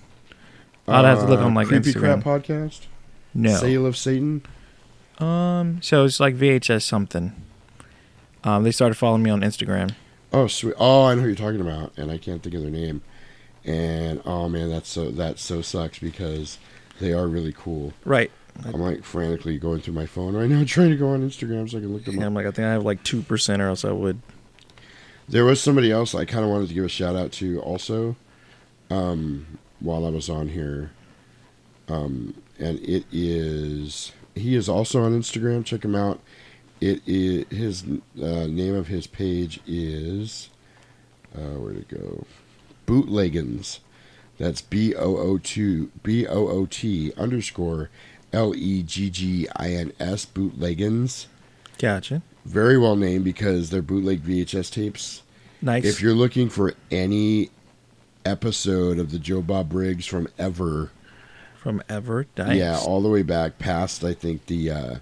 I'd 0.88 1.04
have 1.04 1.20
to 1.20 1.26
look 1.26 1.40
on 1.40 1.54
like 1.54 1.66
Uh, 1.66 1.70
Creepy 1.70 1.92
Instagram. 1.92 2.22
Crap 2.22 2.42
Podcast? 2.42 2.80
No. 3.34 3.54
Sale 3.56 3.86
of 3.86 3.96
Satan? 3.96 4.42
Um, 5.18 5.80
so 5.82 6.04
it's 6.04 6.20
like 6.20 6.36
VHS 6.36 6.82
something. 6.82 7.32
Um, 8.44 8.62
they 8.64 8.70
started 8.70 8.94
following 8.94 9.22
me 9.22 9.30
on 9.30 9.40
Instagram. 9.40 9.94
Oh, 10.32 10.46
sweet. 10.46 10.74
Oh, 10.78 11.04
I 11.06 11.14
know 11.14 11.22
who 11.22 11.28
you're 11.28 11.36
talking 11.36 11.60
about, 11.60 11.92
and 11.96 12.10
I 12.10 12.18
can't 12.18 12.42
think 12.42 12.54
of 12.54 12.62
their 12.62 12.70
name. 12.70 13.00
And 13.64 14.20
oh 14.24 14.48
man, 14.48 14.70
that's 14.70 14.88
so 14.88 15.10
that 15.10 15.38
so 15.40 15.60
sucks 15.60 15.98
because 15.98 16.58
they 17.00 17.12
are 17.12 17.26
really 17.26 17.52
cool. 17.52 17.92
Right. 18.04 18.30
I'm 18.64 18.80
like 18.80 19.02
frantically 19.04 19.58
going 19.58 19.80
through 19.80 19.94
my 19.94 20.06
phone 20.06 20.36
right 20.36 20.48
now, 20.48 20.62
trying 20.66 20.90
to 20.90 20.96
go 20.96 21.08
on 21.08 21.28
Instagram 21.28 21.68
so 21.68 21.78
I 21.78 21.80
can 21.80 21.92
look 21.92 22.04
them 22.04 22.14
And 22.14 22.22
up. 22.22 22.26
I'm 22.28 22.34
like, 22.34 22.46
I 22.46 22.50
think 22.52 22.66
I 22.66 22.72
have 22.72 22.84
like 22.84 23.02
two 23.02 23.22
percent, 23.22 23.60
or 23.60 23.68
else 23.68 23.84
I 23.84 23.90
would. 23.90 24.20
There 25.28 25.44
was 25.44 25.60
somebody 25.60 25.90
else 25.90 26.14
I 26.14 26.24
kind 26.24 26.44
of 26.44 26.50
wanted 26.50 26.68
to 26.68 26.74
give 26.74 26.84
a 26.84 26.88
shout 26.88 27.16
out 27.16 27.32
to 27.32 27.60
also, 27.60 28.14
um, 28.90 29.58
while 29.86 30.04
I 30.04 30.10
was 30.10 30.28
on 30.28 30.48
here, 30.48 30.90
um, 31.88 32.34
and 32.58 32.78
it 32.80 33.04
is 33.10 34.12
he 34.34 34.54
is 34.54 34.68
also 34.68 35.02
on 35.02 35.18
Instagram. 35.18 35.64
Check 35.64 35.84
him 35.84 35.94
out. 35.94 36.20
It 36.80 37.00
is 37.06 37.46
his 37.48 37.84
uh, 38.20 38.46
name 38.46 38.74
of 38.74 38.88
his 38.88 39.06
page 39.06 39.60
is 39.66 40.50
uh, 41.34 41.58
where'd 41.58 41.78
it 41.78 41.88
go? 41.88 42.26
Bootleggins. 42.84 43.80
That's 44.38 44.60
B 44.60 44.94
O 44.94 45.16
O 45.16 45.38
two 45.38 45.90
B 46.02 46.26
O 46.26 46.48
O 46.48 46.66
T 46.66 47.12
underscore 47.16 47.88
L 48.32 48.54
E 48.54 48.82
G 48.82 49.08
G 49.08 49.48
I 49.56 49.70
N 49.70 49.92
S 49.98 50.26
Bootleggins. 50.26 51.28
Gotcha. 51.78 52.22
Very 52.44 52.78
well 52.78 52.96
named 52.96 53.24
because 53.24 53.70
they're 53.70 53.82
bootleg 53.82 54.22
VHS 54.22 54.70
tapes. 54.70 55.22
Nice. 55.60 55.84
If 55.84 56.00
you're 56.00 56.14
looking 56.14 56.48
for 56.48 56.74
any 56.90 57.50
episode 58.26 58.98
of 58.98 59.10
the 59.12 59.18
Joe 59.18 59.40
Bob 59.42 59.68
Briggs 59.70 60.04
from 60.06 60.28
ever, 60.38 60.90
from 61.56 61.82
ever. 61.88 62.26
Nice. 62.36 62.56
yeah, 62.56 62.78
all 62.78 63.00
the 63.00 63.08
way 63.08 63.22
back 63.22 63.58
past 63.58 64.02
I 64.04 64.12
think 64.14 64.46
the 64.46 64.70
uh, 64.70 64.94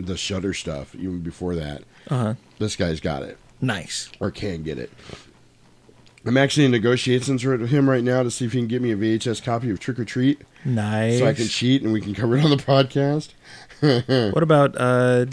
the 0.00 0.16
Shudder 0.16 0.52
stuff, 0.54 0.94
even 0.94 1.20
before 1.20 1.54
that, 1.54 1.82
Uh 2.10 2.16
huh. 2.18 2.34
this 2.58 2.76
guy's 2.76 3.00
got 3.00 3.22
it 3.22 3.38
Nice. 3.60 4.10
or 4.20 4.30
can 4.30 4.62
get 4.62 4.78
it. 4.78 4.90
I'm 6.26 6.36
actually 6.36 6.66
in 6.66 6.72
negotiations 6.72 7.44
with 7.44 7.68
him 7.70 7.88
right 7.88 8.02
now 8.04 8.22
to 8.22 8.30
see 8.30 8.44
if 8.44 8.52
he 8.52 8.58
can 8.58 8.68
get 8.68 8.82
me 8.82 8.90
a 8.92 8.96
VHS 8.96 9.42
copy 9.42 9.70
of 9.70 9.80
Trick 9.80 9.98
or 9.98 10.04
Treat, 10.04 10.42
Nice. 10.64 11.20
so 11.20 11.26
I 11.26 11.32
can 11.32 11.46
cheat 11.46 11.82
and 11.82 11.92
we 11.92 12.00
can 12.00 12.14
cover 12.14 12.36
it 12.36 12.44
on 12.44 12.50
the 12.50 12.56
podcast. 12.56 13.30
What 14.34 14.42
about 14.42 14.74
uh, 14.76 15.26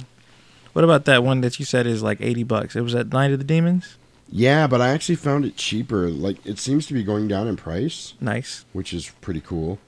what 0.73 0.83
about 0.83 1.05
that 1.05 1.23
one 1.23 1.41
that 1.41 1.57
you 1.57 1.65
said 1.65 1.87
is 1.87 2.03
like 2.03 2.21
eighty 2.21 2.43
bucks? 2.43 2.75
It 2.75 2.81
was 2.81 2.93
at 2.93 3.11
Night 3.11 3.31
of 3.31 3.39
the 3.39 3.45
Demons. 3.45 3.97
Yeah, 4.29 4.67
but 4.67 4.81
I 4.81 4.89
actually 4.89 5.15
found 5.15 5.45
it 5.45 5.55
cheaper. 5.55 6.09
Like 6.09 6.43
it 6.45 6.59
seems 6.59 6.87
to 6.87 6.93
be 6.93 7.03
going 7.03 7.27
down 7.27 7.47
in 7.47 7.55
price, 7.55 8.13
Nice. 8.19 8.65
which 8.73 8.93
is 8.93 9.11
pretty 9.21 9.41
cool. 9.41 9.79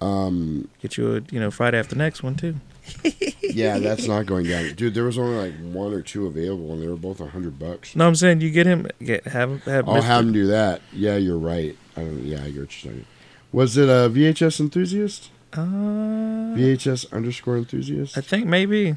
Um, 0.00 0.68
Get 0.80 0.96
you 0.96 1.16
a 1.16 1.20
you 1.32 1.40
know 1.40 1.50
Friday 1.50 1.78
after 1.78 1.96
next 1.96 2.22
one 2.22 2.34
too. 2.36 2.56
yeah, 3.42 3.78
that's 3.78 4.06
not 4.06 4.24
going 4.26 4.46
down, 4.46 4.74
dude. 4.74 4.94
There 4.94 5.04
was 5.04 5.18
only 5.18 5.36
like 5.36 5.58
one 5.60 5.92
or 5.92 6.00
two 6.00 6.26
available, 6.26 6.72
and 6.72 6.82
they 6.82 6.88
were 6.88 6.96
both 6.96 7.20
a 7.20 7.26
hundred 7.28 7.58
bucks. 7.58 7.94
No, 7.94 8.06
I'm 8.06 8.14
saying 8.14 8.40
you 8.40 8.50
get 8.50 8.66
him. 8.66 8.86
Get 9.02 9.26
have 9.28 9.62
have. 9.64 9.88
I'll 9.88 9.96
Mr. 9.96 10.02
have 10.04 10.24
him 10.24 10.32
do 10.32 10.46
that. 10.46 10.80
Yeah, 10.92 11.16
you're 11.16 11.38
right. 11.38 11.76
I 11.96 12.00
don't. 12.00 12.22
Yeah, 12.24 12.38
I 12.42 12.50
get 12.50 12.60
what 12.60 12.84
you're 12.84 12.92
saying. 12.92 13.04
Was 13.52 13.76
it 13.76 13.88
a 13.88 14.08
VHS 14.10 14.60
enthusiast? 14.60 15.30
Uh, 15.52 15.58
VHS 16.54 17.10
underscore 17.12 17.56
enthusiast. 17.58 18.16
I 18.16 18.20
think 18.20 18.46
maybe. 18.46 18.96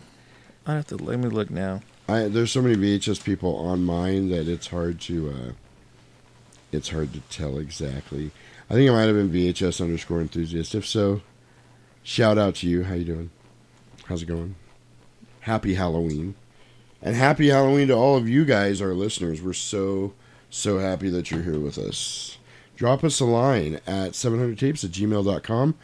I 0.66 0.74
have 0.76 0.88
to 0.88 0.96
let 0.98 1.18
me 1.20 1.28
look 1.30 1.50
now. 1.50 1.82
I 2.12 2.28
there's 2.28 2.52
so 2.52 2.62
many 2.62 2.76
VHS 2.76 3.24
people 3.24 3.56
on 3.56 3.84
mine 3.84 4.30
that 4.30 4.48
it's 4.48 4.68
hard 4.68 5.00
to. 5.02 5.30
uh 5.30 5.52
It's 6.72 6.90
hard 6.90 7.14
to 7.14 7.22
tell 7.30 7.58
exactly. 7.58 8.32
I 8.70 8.74
think 8.74 8.88
it 8.88 8.94
might 8.94 9.04
have 9.08 9.16
been 9.16 9.30
VHS 9.30 9.82
underscore 9.82 10.22
enthusiast. 10.22 10.76
If 10.76 10.88
so, 10.88 11.22
shout 12.04 12.38
out 12.38 12.56
to 12.56 12.68
you. 12.68 12.84
How 12.84 12.94
you 12.96 13.06
doing? 13.06 13.32
How's 14.06 14.24
it 14.24 14.28
going? 14.28 14.56
Happy 15.42 15.74
Halloween. 15.74 16.36
And 17.02 17.16
happy 17.16 17.50
Halloween 17.50 17.88
to 17.88 17.94
all 17.96 18.16
of 18.16 18.30
you 18.30 18.46
guys, 18.46 18.82
our 18.82 18.94
listeners. 18.94 19.42
We're 19.42 19.54
so, 19.54 20.14
so 20.50 20.78
happy 20.78 21.10
that 21.10 21.32
you're 21.32 21.42
here 21.42 21.60
with 21.60 21.78
us. 21.78 22.38
Drop 22.76 23.04
us 23.04 23.20
a 23.20 23.26
line 23.26 23.76
at 23.88 24.12
700tapes 24.12 24.84
at 24.86 24.92
gmail.com. 24.92 25.76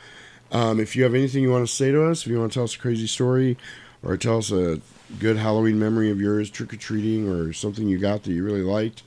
Um, 0.51 0.79
if 0.79 0.95
you 0.95 1.03
have 1.03 1.13
anything 1.15 1.43
you 1.43 1.51
want 1.51 1.67
to 1.67 1.73
say 1.73 1.91
to 1.91 2.03
us, 2.03 2.21
if 2.21 2.27
you 2.27 2.39
want 2.39 2.51
to 2.51 2.57
tell 2.57 2.63
us 2.63 2.75
a 2.75 2.79
crazy 2.79 3.07
story 3.07 3.57
or 4.03 4.15
tell 4.15 4.37
us 4.37 4.51
a 4.51 4.79
good 5.19 5.37
Halloween 5.37 5.79
memory 5.79 6.09
of 6.11 6.19
yours, 6.19 6.49
trick 6.49 6.73
or 6.73 6.77
treating, 6.77 7.29
or 7.29 7.53
something 7.53 7.87
you 7.87 7.97
got 7.97 8.23
that 8.23 8.31
you 8.31 8.43
really 8.43 8.61
liked, 8.61 9.03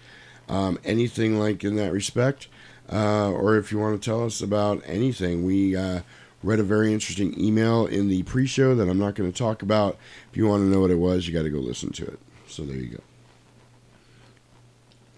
um, 0.48 0.78
anything 0.84 1.38
like 1.38 1.62
in 1.64 1.76
that 1.76 1.92
respect, 1.92 2.48
uh, 2.92 3.30
or 3.30 3.56
if 3.56 3.70
you 3.70 3.78
want 3.78 4.00
to 4.00 4.04
tell 4.10 4.24
us 4.24 4.40
about 4.40 4.82
anything, 4.86 5.44
we 5.44 5.76
uh, 5.76 6.00
read 6.42 6.58
a 6.58 6.62
very 6.64 6.92
interesting 6.92 7.38
email 7.38 7.86
in 7.86 8.08
the 8.08 8.22
pre 8.24 8.46
show 8.46 8.74
that 8.74 8.88
I'm 8.88 8.98
not 8.98 9.14
going 9.14 9.30
to 9.30 9.36
talk 9.38 9.62
about. 9.62 9.96
If 10.30 10.36
you 10.36 10.46
want 10.46 10.62
to 10.62 10.66
know 10.66 10.80
what 10.80 10.90
it 10.90 10.98
was, 10.98 11.26
you 11.28 11.34
got 11.34 11.42
to 11.42 11.50
go 11.50 11.58
listen 11.58 11.92
to 11.92 12.04
it. 12.06 12.18
So 12.48 12.64
there 12.64 12.76
you 12.76 12.88
go. 12.88 13.02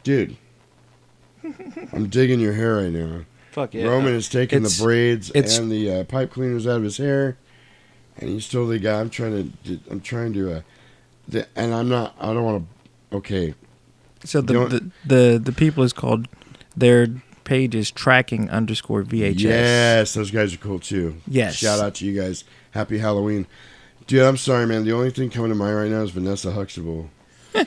Dude, 0.02 0.36
I'm 1.92 2.08
digging 2.08 2.40
your 2.40 2.52
hair 2.54 2.76
right 2.76 2.90
now. 2.92 3.24
Fuck 3.52 3.74
yeah. 3.74 3.84
Roman 3.84 4.14
is 4.14 4.28
taking 4.28 4.58
It's- 4.58 4.78
the 4.78 4.84
braids 4.84 5.30
it's- 5.34 5.58
and 5.58 5.70
the 5.70 5.90
uh, 5.90 6.04
pipe 6.04 6.32
cleaners 6.32 6.66
out 6.66 6.76
of 6.76 6.82
his 6.82 6.96
hair, 6.96 7.36
and 8.18 8.28
he's 8.28 8.48
totally 8.48 8.78
got. 8.78 9.00
I'm 9.00 9.10
trying 9.10 9.52
to. 9.64 9.78
I'm 9.90 10.00
trying 10.00 10.32
to. 10.34 10.56
Uh, 10.56 10.60
the, 11.32 11.48
and 11.56 11.74
I'm 11.74 11.88
not. 11.88 12.14
I 12.20 12.32
don't 12.32 12.44
want 12.44 12.66
to. 13.10 13.16
Okay. 13.16 13.54
So 14.24 14.40
the, 14.40 14.52
the 14.52 14.90
the 15.04 15.38
the 15.38 15.52
people 15.52 15.82
is 15.82 15.92
called 15.92 16.28
their 16.76 17.08
page 17.44 17.74
is 17.74 17.90
tracking 17.90 18.50
underscore 18.50 19.02
VHS. 19.02 19.40
Yes, 19.40 20.14
those 20.14 20.30
guys 20.30 20.54
are 20.54 20.58
cool 20.58 20.78
too. 20.78 21.16
Yes. 21.26 21.56
Shout 21.56 21.80
out 21.80 21.94
to 21.96 22.06
you 22.06 22.20
guys. 22.20 22.44
Happy 22.70 22.98
Halloween, 22.98 23.46
dude. 24.06 24.22
I'm 24.22 24.36
sorry, 24.36 24.66
man. 24.66 24.84
The 24.84 24.92
only 24.92 25.10
thing 25.10 25.30
coming 25.30 25.50
to 25.50 25.54
mind 25.54 25.76
right 25.76 25.90
now 25.90 26.02
is 26.02 26.10
Vanessa 26.10 26.52
Huxtable. 26.52 27.10
I 27.54 27.64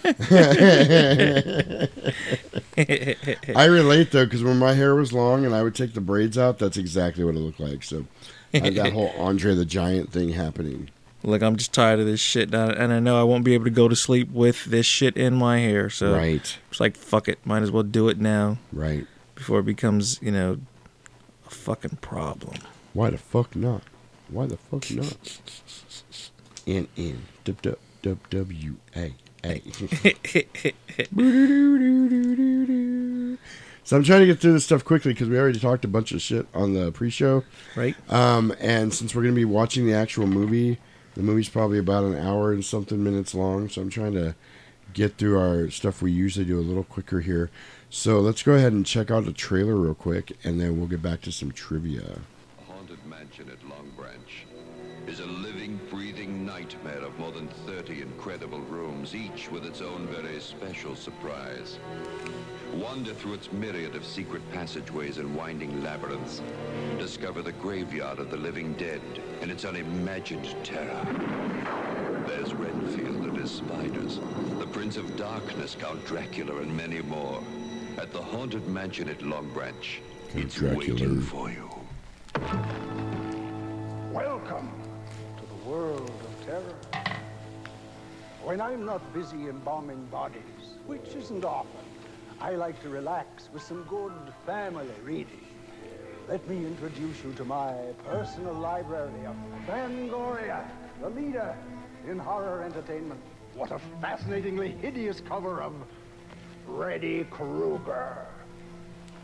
relate 3.65 4.11
though, 4.11 4.25
because 4.25 4.43
when 4.43 4.57
my 4.57 4.73
hair 4.73 4.95
was 4.95 5.13
long 5.13 5.45
and 5.45 5.53
I 5.53 5.61
would 5.61 5.75
take 5.75 5.93
the 5.93 6.01
braids 6.01 6.37
out, 6.37 6.57
that's 6.57 6.77
exactly 6.77 7.23
what 7.23 7.35
it 7.35 7.39
looked 7.39 7.59
like. 7.59 7.83
So 7.83 8.05
I 8.53 8.59
had 8.59 8.75
that 8.75 8.93
whole 8.93 9.13
Andre 9.19 9.53
the 9.53 9.65
Giant 9.65 10.11
thing 10.11 10.29
happening. 10.29 10.89
Like 11.25 11.41
I'm 11.41 11.55
just 11.55 11.73
tired 11.73 11.99
of 11.99 12.05
this 12.05 12.19
shit, 12.19 12.53
and 12.53 12.93
I- 12.93 12.99
know 12.99 13.19
I 13.19 13.23
won't 13.23 13.43
be 13.43 13.53
able 13.55 13.65
to 13.65 13.71
go 13.71 13.87
to 13.87 13.95
sleep 13.95 14.29
with 14.31 14.65
this 14.65 14.85
shit 14.85 15.17
in 15.17 15.33
my 15.35 15.59
hair. 15.59 15.89
So 15.89 16.13
Right, 16.13 16.57
it's 16.69 16.79
like 16.79 16.95
fuck 16.95 17.27
it, 17.27 17.39
might 17.45 17.63
as 17.63 17.71
well 17.71 17.83
do 17.83 18.07
it 18.09 18.19
now 18.19 18.57
right. 18.71 19.07
before 19.33 19.59
it 19.59 19.65
becomes 19.65 20.19
you 20.21 20.31
know 20.31 20.59
a 21.47 21.49
fucking 21.49 21.97
problem. 22.01 22.55
Why 22.93 23.09
the 23.09 23.17
fuck 23.17 23.55
not? 23.55 23.81
Why 24.29 24.45
the 24.45 24.57
fuck 24.57 24.89
not? 24.91 25.39
N 26.67 26.87
N 26.97 27.23
W 27.43 27.75
W 28.31 28.75
A 28.95 29.13
A. 29.43 29.61
So 33.83 33.95
I'm 33.95 34.03
trying 34.03 34.21
to 34.21 34.25
get 34.25 34.39
through 34.39 34.53
this 34.53 34.65
stuff 34.65 34.83
quickly 34.83 35.13
because 35.13 35.29
we 35.29 35.37
already 35.37 35.59
talked 35.59 35.85
a 35.85 35.87
bunch 35.87 36.11
of 36.11 36.19
shit 36.19 36.47
on 36.55 36.73
the 36.73 36.91
pre-show. 36.91 37.43
Right? 37.75 37.95
Um, 38.11 38.51
and 38.59 38.91
since 38.91 39.13
we're 39.13 39.21
going 39.21 39.35
to 39.35 39.39
be 39.39 39.45
watching 39.45 39.85
the 39.85 39.93
actual 39.93 40.25
movie, 40.25 40.79
the 41.15 41.23
movie's 41.23 41.49
probably 41.49 41.79
about 41.79 42.03
an 42.03 42.15
hour 42.15 42.53
and 42.53 42.63
something 42.63 43.03
minutes 43.03 43.33
long. 43.33 43.67
So 43.69 43.81
I'm 43.81 43.89
trying 43.89 44.13
to 44.13 44.35
get 44.93 45.17
through 45.17 45.39
our 45.39 45.69
stuff 45.69 46.01
we 46.01 46.11
usually 46.11 46.45
do 46.45 46.59
a 46.59 46.61
little 46.61 46.83
quicker 46.83 47.21
here. 47.21 47.49
So 47.89 48.19
let's 48.19 48.43
go 48.43 48.53
ahead 48.53 48.73
and 48.73 48.85
check 48.85 49.09
out 49.09 49.25
the 49.25 49.33
trailer 49.33 49.75
real 49.75 49.95
quick, 49.95 50.37
and 50.43 50.59
then 50.59 50.77
we'll 50.77 50.87
get 50.87 51.01
back 51.01 51.21
to 51.21 51.31
some 51.31 51.51
trivia. 51.51 52.19
haunted 52.67 53.03
mansion 53.05 53.49
at 53.49 53.69
Long 53.69 53.91
Branch 53.95 54.45
is 55.07 55.19
a 55.19 55.25
living, 55.25 55.79
breathing 55.89 56.45
nightmare 56.45 57.03
of 57.03 57.17
more 57.19 57.31
than 57.31 57.47
30 57.67 58.01
incredible 58.01 58.59
rooms, 58.61 59.15
each 59.15 59.51
with 59.51 59.65
its 59.65 59.81
own 59.81 60.07
very 60.07 60.39
special 60.39 60.95
surprise. 60.95 61.79
Wander 62.75 63.13
through 63.13 63.35
its 63.35 63.51
myriad 63.53 63.95
of 63.95 64.05
secret 64.05 64.41
passageways 64.51 65.17
and 65.17 65.33
winding 65.33 65.81
labyrinths. 65.81 66.41
Discover 66.99 67.41
the 67.41 67.53
graveyard 67.53 68.19
of 68.19 68.29
the 68.29 68.35
living 68.35 68.73
dead 68.73 69.01
and 69.41 69.49
its 69.49 69.63
unimagined 69.63 70.53
terror. 70.61 71.05
There's 72.27 72.53
Renfield 72.53 73.23
and 73.23 73.37
his 73.37 73.51
spiders, 73.51 74.19
the 74.59 74.67
Prince 74.67 74.97
of 74.97 75.15
Darkness, 75.15 75.77
Count 75.79 76.05
Dracula, 76.05 76.57
and 76.57 76.75
many 76.75 77.01
more. 77.01 77.41
At 77.97 78.11
the 78.11 78.21
haunted 78.21 78.67
mansion 78.67 79.07
at 79.07 79.21
Long 79.21 79.49
Branch, 79.53 80.01
Count 80.33 80.43
it's 80.45 80.55
Dracula. 80.55 80.79
waiting 80.79 81.21
for 81.21 81.49
you. 81.49 81.69
Welcome 84.11 84.69
to 85.37 85.45
the 85.45 85.69
world 85.69 86.09
of 86.09 86.45
terror. 86.45 86.75
When 88.43 88.59
I'm 88.59 88.85
not 88.85 89.13
busy 89.13 89.47
embalming 89.47 90.05
bodies, 90.07 90.41
which 90.85 91.15
isn't 91.15 91.45
often, 91.45 91.85
I 92.45 92.51
like 92.51 92.79
to 92.83 92.89
relax 92.89 93.49
with 93.51 93.63
some 93.63 93.81
good 93.85 94.13
family 94.45 94.85
reading. 95.03 95.47
Let 96.29 96.47
me 96.47 96.57
introduce 96.57 97.23
you 97.23 97.33
to 97.33 97.43
my 97.43 97.73
personal 98.07 98.53
library 98.53 99.25
of 99.25 99.35
Fangoria, 99.65 100.63
the 101.01 101.09
leader 101.09 101.57
in 102.07 102.19
horror 102.19 102.61
entertainment. 102.61 103.19
What 103.55 103.71
a 103.71 103.79
fascinatingly 103.99 104.73
hideous 104.73 105.21
cover 105.21 105.59
of 105.59 105.73
Freddy 106.67 107.23
Krueger 107.31 108.27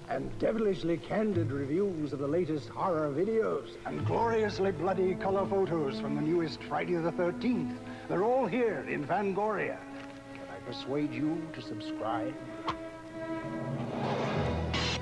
and 0.09 0.32
devilishly 0.39 0.97
candid 0.97 1.51
reviews 1.51 2.13
of 2.13 2.17
the 2.17 2.28
latest 2.28 2.69
horror 2.69 3.11
videos 3.11 3.67
and 3.86 4.03
gloriously 4.03 4.72
bloody 4.72 5.13
color 5.13 5.45
photos 5.45 5.99
from 5.99 6.15
the 6.15 6.22
newest 6.22 6.63
Friday 6.63 6.95
the 6.95 7.11
13th. 7.11 7.78
They're 8.09 8.24
all 8.24 8.47
here 8.47 8.84
in 8.89 9.05
Fangoria. 9.05 9.78
Can 10.34 10.43
I 10.49 10.57
persuade 10.65 11.13
you 11.13 11.39
to 11.53 11.61
subscribe? 11.61 12.34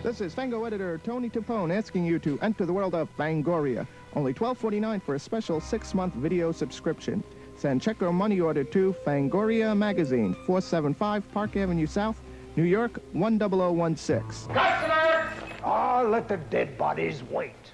This 0.01 0.21
is 0.21 0.33
Fango 0.33 0.63
editor 0.63 0.97
Tony 1.03 1.29
Timpone 1.29 1.75
asking 1.75 2.05
you 2.05 2.19
to 2.19 2.39
enter 2.41 2.65
the 2.65 2.71
world 2.71 2.95
of 2.95 3.09
Fangoria. 3.17 3.85
Only 4.15 4.33
$12.49 4.33 5.03
for 5.03 5.15
a 5.15 5.19
special 5.19 5.59
six-month 5.59 6.13
video 6.13 6.53
subscription. 6.53 7.21
Send 7.57 7.81
check 7.81 8.01
or 8.01 8.13
money 8.13 8.39
order 8.39 8.63
to 8.63 8.95
Fangoria 9.05 9.75
Magazine, 9.75 10.33
475 10.45 11.29
Park 11.33 11.57
Avenue 11.57 11.85
South, 11.85 12.21
New 12.55 12.63
York, 12.63 13.01
10016. 13.13 14.55
Ah, 14.55 16.05
let 16.07 16.29
the 16.29 16.37
dead 16.37 16.77
bodies 16.77 17.21
wait. 17.29 17.73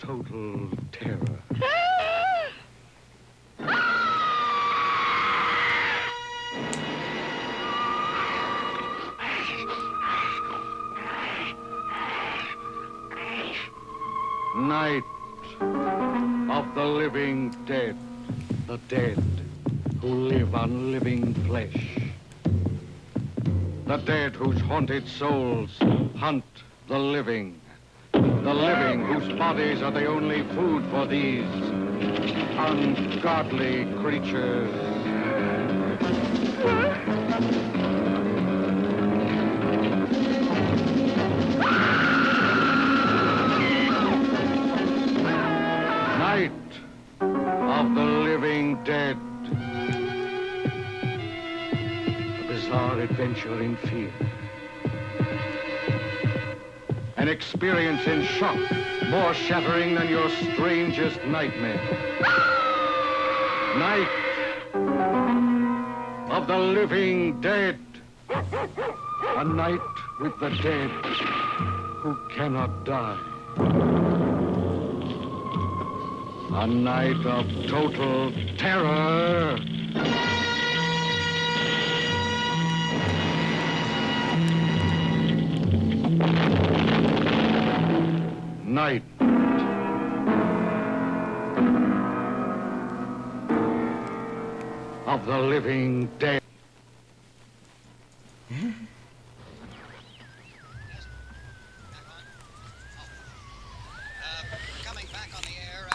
Total 0.00 0.68
terror. 0.92 1.38
Night 14.56 15.02
of 16.50 16.74
the 16.74 16.84
living 16.84 17.54
dead. 17.66 17.96
The 18.66 18.78
dead 18.88 19.22
who 20.00 20.08
live 20.08 20.54
on 20.54 20.92
living 20.92 21.34
flesh. 21.46 21.98
The 23.86 23.98
dead 23.98 24.34
whose 24.34 24.60
haunted 24.60 25.06
souls 25.06 25.76
hunt 26.16 26.44
the 26.88 26.98
living. 26.98 27.60
The 28.12 28.54
living 28.54 29.04
whose 29.04 29.38
bodies 29.38 29.82
are 29.82 29.92
the 29.92 30.06
only 30.06 30.42
food 30.54 30.84
for 30.90 31.06
these 31.06 31.44
ungodly 32.58 33.84
creatures. 34.00 34.70
Night 46.18 46.52
of 47.20 47.94
the 47.94 48.04
living 48.04 48.82
dead. 48.84 49.16
A 52.40 52.44
bizarre 52.48 52.98
adventure 53.00 53.62
in 53.62 53.76
fear. 53.76 54.12
An 57.20 57.28
experience 57.28 58.06
in 58.06 58.24
shock 58.24 58.56
more 59.10 59.34
shattering 59.34 59.94
than 59.94 60.08
your 60.08 60.30
strangest 60.30 61.22
nightmare. 61.26 61.76
Night 63.76 64.08
of 66.30 66.46
the 66.46 66.56
living 66.56 67.38
dead. 67.42 67.78
A 68.30 69.44
night 69.44 69.82
with 70.18 70.32
the 70.40 70.48
dead 70.62 70.90
who 72.00 72.16
cannot 72.30 72.86
die. 72.86 73.18
A 76.52 76.66
night 76.66 77.26
of 77.26 77.46
total 77.66 78.32
terror. 78.56 79.58
Night. 88.70 89.02
Of 95.06 95.26
the 95.26 95.38
living 95.40 96.08
dead. 96.20 96.40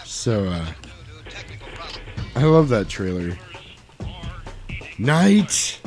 So, 0.04 0.46
uh, 0.46 0.66
I 2.36 2.44
love 2.44 2.68
that 2.68 2.90
trailer. 2.90 3.38
Night 5.00 5.80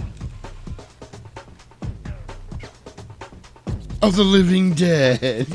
of 4.03 4.17
the 4.17 4.25
Living 4.25 4.75
Dead. 4.75 5.47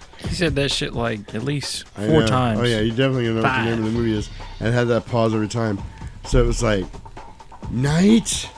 He 0.28 0.34
said 0.34 0.54
that 0.56 0.70
shit 0.70 0.92
like 0.92 1.34
at 1.34 1.44
least 1.44 1.86
four 1.88 2.26
times. 2.26 2.60
Oh 2.60 2.64
yeah, 2.64 2.80
you 2.80 2.90
definitely 2.90 3.26
gonna 3.26 3.42
know 3.42 3.42
what 3.42 3.64
the 3.64 3.64
name 3.64 3.78
of 3.78 3.84
the 3.84 3.98
movie 3.98 4.12
is, 4.12 4.28
and 4.60 4.74
had 4.74 4.88
that 4.88 5.06
pause 5.06 5.34
every 5.34 5.48
time. 5.48 5.78
So 6.24 6.42
it 6.42 6.46
was 6.46 6.62
like, 6.62 6.84
night, 7.70 8.50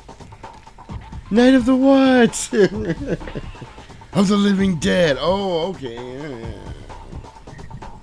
night 1.30 1.54
of 1.54 1.66
the 1.66 1.76
what? 1.76 2.52
of 4.12 4.28
the 4.28 4.36
living 4.36 4.76
dead. 4.76 5.18
Oh, 5.20 5.68
okay. 5.70 5.94
yeah, 5.94 6.52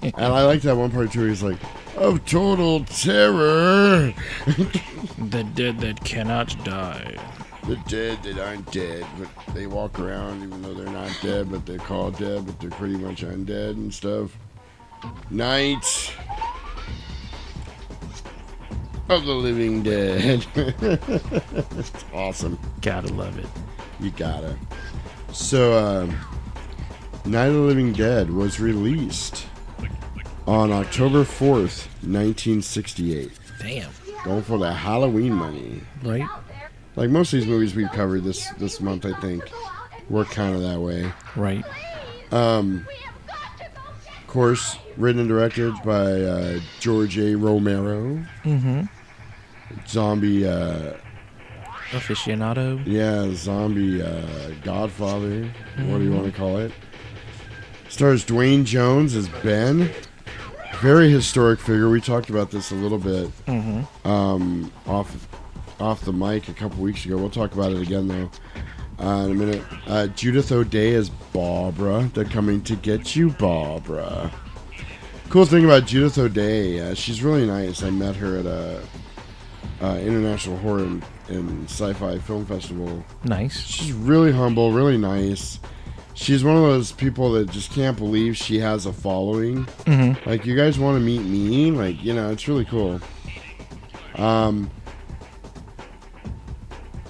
yeah. 0.02 0.12
and 0.16 0.26
I 0.34 0.44
like 0.44 0.62
that 0.62 0.76
one 0.76 0.92
part 0.92 1.12
too. 1.12 1.26
He's 1.26 1.42
like, 1.42 1.58
"Of 1.96 2.26
total 2.26 2.84
terror." 2.84 4.14
the 5.18 5.44
dead 5.56 5.80
that 5.80 6.04
cannot 6.04 6.64
die. 6.64 7.18
The 7.68 7.78
dead 7.88 8.22
that 8.24 8.38
aren't 8.38 8.72
dead, 8.72 9.06
but 9.18 9.56
they 9.56 9.66
walk 9.66 10.00
around 10.00 10.44
even 10.44 10.62
though 10.62 10.74
they're 10.74 10.86
not 10.86 11.12
dead, 11.22 11.50
but 11.50 11.66
they're 11.66 11.80
called 11.80 12.18
dead, 12.18 12.46
but 12.46 12.60
they're 12.60 12.70
pretty 12.70 12.98
much 12.98 13.22
undead 13.24 13.72
and 13.72 13.94
stuff. 13.94 14.38
Night 15.30 16.14
of 19.10 19.26
the 19.26 19.34
Living 19.34 19.84
Dead. 19.84 20.46
it's 20.56 22.06
awesome. 22.14 22.60
Gotta 22.82 23.12
love 23.14 23.38
it. 23.40 23.48
You 24.00 24.12
gotta. 24.12 24.58
So, 25.32 25.78
um, 25.78 26.16
Night 27.26 27.48
of 27.48 27.54
the 27.56 27.60
Living 27.62 27.94
Dead 27.94 28.30
was 28.30 28.60
released 28.60 29.48
on 30.48 30.72
October 30.72 31.24
4th, 31.24 31.88
1968. 32.04 33.32
Damn. 33.60 33.90
Going 34.24 34.44
for 34.44 34.58
the 34.58 34.72
Halloween 34.72 35.34
money. 35.34 35.82
Right? 36.04 36.28
Like 36.96 37.10
most 37.10 37.34
of 37.34 37.40
these 37.40 37.48
movies 37.48 37.76
we've 37.76 37.92
covered 37.92 38.24
this 38.24 38.50
this 38.52 38.80
month, 38.80 39.06
I 39.06 39.14
think, 39.20 39.44
were 40.10 40.26
kind 40.26 40.56
of 40.56 40.62
that 40.62 40.80
way. 40.80 41.12
Right. 41.36 41.66
Um, 42.32 42.88
of 44.08 44.28
course, 44.28 44.78
written 44.98 45.20
and 45.22 45.30
directed 45.30 45.74
by 45.84 46.22
uh, 46.22 46.60
George 46.80 47.18
A. 47.18 47.36
Romero. 47.36 48.24
Mm-hmm. 48.44 48.82
Zombie, 49.88 50.48
uh, 50.48 50.94
Aficionado. 51.92 52.82
yeah, 52.86 53.34
zombie 53.34 54.02
uh, 54.02 54.52
Godfather. 54.64 55.44
What 55.78 55.98
do 56.00 56.04
you 56.04 56.12
want 56.12 56.26
to 56.26 56.32
call 56.32 56.58
it? 56.58 56.72
Stars 57.90 58.24
Duane 58.24 58.66
Jones 58.66 59.16
as 59.16 59.28
Ben. 59.44 59.90
Very 60.82 61.10
historic 61.10 61.60
figure. 61.60 61.90
We 61.90 62.02
talked 62.02 62.30
about 62.30 62.52
this 62.52 62.72
a 62.72 62.76
little 62.76 62.98
bit 62.98 63.30
Mm-hmm. 63.48 64.08
um, 64.08 64.72
off 64.86 65.28
off 65.80 66.02
the 66.02 66.14
mic 66.14 66.48
a 66.50 66.54
couple 66.54 66.82
weeks 66.84 67.06
ago. 67.06 67.18
We'll 67.18 67.30
talk 67.30 67.54
about 67.54 67.72
it 67.72 67.82
again 67.82 68.08
though 68.08 68.30
uh, 69.00 69.26
in 69.26 69.32
a 69.32 69.36
minute. 69.36 69.64
Uh, 69.88 70.08
Judith 70.08 70.52
O'Dea 70.52 70.92
is 70.94 71.10
Barbara. 71.10 72.10
They're 72.14 72.26
coming 72.26 72.62
to 72.64 72.76
get 72.76 73.16
you, 73.16 73.32
Barbara. 73.32 74.32
Cool 75.30 75.46
thing 75.46 75.66
about 75.66 75.86
Judith 75.86 76.18
O'Dea, 76.18 76.80
uh, 76.92 76.94
she's 76.94 77.24
really 77.24 77.46
nice. 77.48 77.82
I 77.84 77.90
met 77.90 78.16
her 78.16 78.38
at 78.38 78.46
a 78.46 78.82
uh, 79.82 79.98
International 79.98 80.56
Horror 80.58 80.84
and, 80.84 81.04
and 81.28 81.70
Sci-Fi 81.70 82.20
Film 82.20 82.46
Festival. 82.46 83.04
Nice. 83.24 83.60
She's 83.66 83.92
really 83.92 84.32
humble, 84.32 84.72
really 84.72 84.98
nice. 84.98 85.60
She's 86.14 86.44
one 86.46 86.56
of 86.56 86.62
those 86.62 86.92
people 86.94 87.34
that 87.34 87.50
just 87.50 87.72
can't 87.74 87.98
believe 87.98 88.38
she 88.38 88.60
has 88.60 88.86
a 88.86 88.94
following. 88.94 89.66
Mhm. 89.86 90.24
Like, 90.26 90.46
you 90.46 90.56
guys 90.56 90.80
want 90.80 90.96
to 90.98 91.04
meet 91.04 91.24
me? 91.24 91.72
Like, 91.72 92.02
you 92.02 92.14
know, 92.14 92.30
it's 92.32 92.48
really 92.48 92.64
cool. 92.64 93.02
Um, 94.16 94.70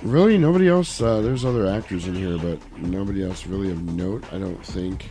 Really, 0.06 0.38
nobody 0.38 0.68
else. 0.68 1.02
Uh, 1.02 1.22
there's 1.22 1.44
other 1.44 1.66
actors 1.66 2.08
in 2.08 2.14
here, 2.14 2.38
but 2.38 2.60
nobody 2.78 3.24
else 3.24 3.48
really 3.48 3.72
of 3.72 3.82
note. 3.82 4.24
I 4.32 4.38
don't 4.38 4.64
think. 4.64 5.10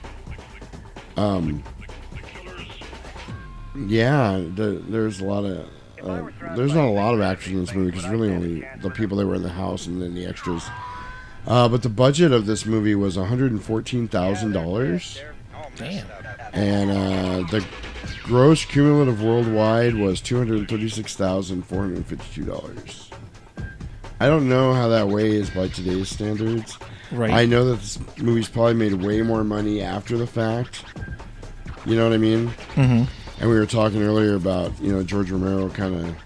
Um. 1.16 1.64
Yeah, 3.88 4.40
the, 4.54 4.80
there's 4.88 5.20
a 5.20 5.24
lot 5.24 5.44
of. 5.44 5.68
Uh, 6.00 6.30
there's 6.54 6.74
not 6.74 6.84
a 6.84 6.92
lot 6.92 7.12
of 7.12 7.20
actors 7.20 7.48
in 7.48 7.58
this 7.58 7.74
movie 7.74 7.90
because 7.90 8.08
really 8.08 8.30
only 8.30 8.64
the 8.82 8.90
people 8.90 9.16
that 9.16 9.26
were 9.26 9.34
in 9.34 9.42
the 9.42 9.48
house 9.48 9.86
and 9.86 10.00
then 10.00 10.14
the 10.14 10.26
extras. 10.26 10.64
Uh, 11.44 11.68
but 11.68 11.82
the 11.82 11.88
budget 11.88 12.30
of 12.30 12.46
this 12.46 12.64
movie 12.64 12.94
was 12.94 13.16
$114,000. 13.16 15.20
Damn. 15.76 16.06
And 16.52 16.90
uh, 16.90 17.42
the 17.50 17.66
gross 18.22 18.64
cumulative 18.64 19.20
worldwide 19.22 19.96
was 19.96 20.22
$236,452. 20.22 23.13
I 24.20 24.26
don't 24.28 24.48
know 24.48 24.72
how 24.72 24.88
that 24.88 25.08
weighs 25.08 25.50
by 25.50 25.68
today's 25.68 26.08
standards. 26.08 26.78
Right. 27.10 27.30
I 27.30 27.44
know 27.46 27.64
that 27.66 27.80
this 27.80 27.98
movie's 28.18 28.48
probably 28.48 28.74
made 28.74 28.94
way 28.94 29.22
more 29.22 29.44
money 29.44 29.82
after 29.82 30.16
the 30.16 30.26
fact. 30.26 30.84
You 31.84 31.96
know 31.96 32.04
what 32.04 32.14
I 32.14 32.18
mean? 32.18 32.48
Mm-hmm. 32.74 33.04
And 33.40 33.50
we 33.50 33.58
were 33.58 33.66
talking 33.66 34.02
earlier 34.02 34.34
about 34.36 34.72
you 34.80 34.92
know 34.92 35.02
George 35.02 35.30
Romero 35.30 35.68
kind 35.68 35.94
of 35.94 36.16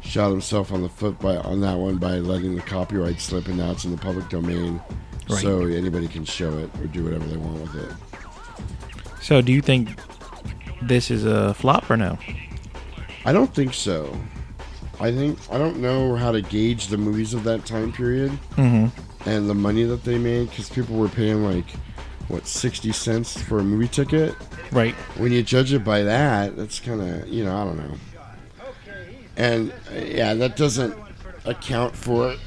shot 0.00 0.30
himself 0.30 0.72
on 0.72 0.82
the 0.82 0.88
foot 0.88 1.18
by 1.18 1.36
on 1.38 1.60
that 1.60 1.78
one 1.78 1.96
by 1.96 2.18
letting 2.18 2.54
the 2.54 2.62
copyright 2.62 3.20
slip, 3.20 3.48
and 3.48 3.56
now 3.58 3.70
it's 3.72 3.84
in 3.84 3.90
the 3.90 3.96
public 3.96 4.28
domain, 4.28 4.80
Right. 5.28 5.40
so 5.42 5.62
anybody 5.66 6.08
can 6.08 6.24
show 6.24 6.58
it 6.58 6.70
or 6.80 6.86
do 6.86 7.04
whatever 7.04 7.24
they 7.26 7.36
want 7.36 7.60
with 7.60 7.74
it. 7.76 7.96
So, 9.22 9.40
do 9.40 9.52
you 9.52 9.60
think 9.62 9.90
this 10.82 11.10
is 11.10 11.24
a 11.24 11.54
flop 11.54 11.90
or 11.90 11.96
no? 11.96 12.18
I 13.24 13.32
don't 13.32 13.54
think 13.54 13.74
so. 13.74 14.18
I 15.00 15.10
think 15.10 15.38
I 15.50 15.56
don't 15.58 15.78
know 15.78 16.14
how 16.16 16.30
to 16.32 16.42
gauge 16.42 16.88
the 16.88 16.98
movies 16.98 17.32
of 17.34 17.42
that 17.44 17.64
time 17.64 17.90
period 17.92 18.32
Mhm. 18.56 18.90
and 19.26 19.48
the 19.48 19.54
money 19.54 19.84
that 19.84 20.04
they 20.04 20.18
made 20.18 20.50
because 20.50 20.68
people 20.68 20.96
were 20.96 21.08
paying 21.08 21.42
like 21.44 21.64
what 22.28 22.46
sixty 22.46 22.92
cents 22.92 23.40
for 23.40 23.58
a 23.58 23.64
movie 23.64 23.88
ticket. 23.88 24.34
Right. 24.70 24.94
When 25.16 25.32
you 25.32 25.42
judge 25.42 25.72
it 25.72 25.82
by 25.84 26.02
that, 26.02 26.56
that's 26.56 26.78
kind 26.80 27.00
of 27.00 27.28
you 27.28 27.44
know 27.44 27.56
I 27.56 27.64
don't 27.64 27.78
know. 27.78 27.94
And 29.36 29.72
yeah, 30.06 30.34
that 30.34 30.56
doesn't 30.56 30.94
account 31.46 31.96
for. 31.96 32.32
it. 32.32 32.38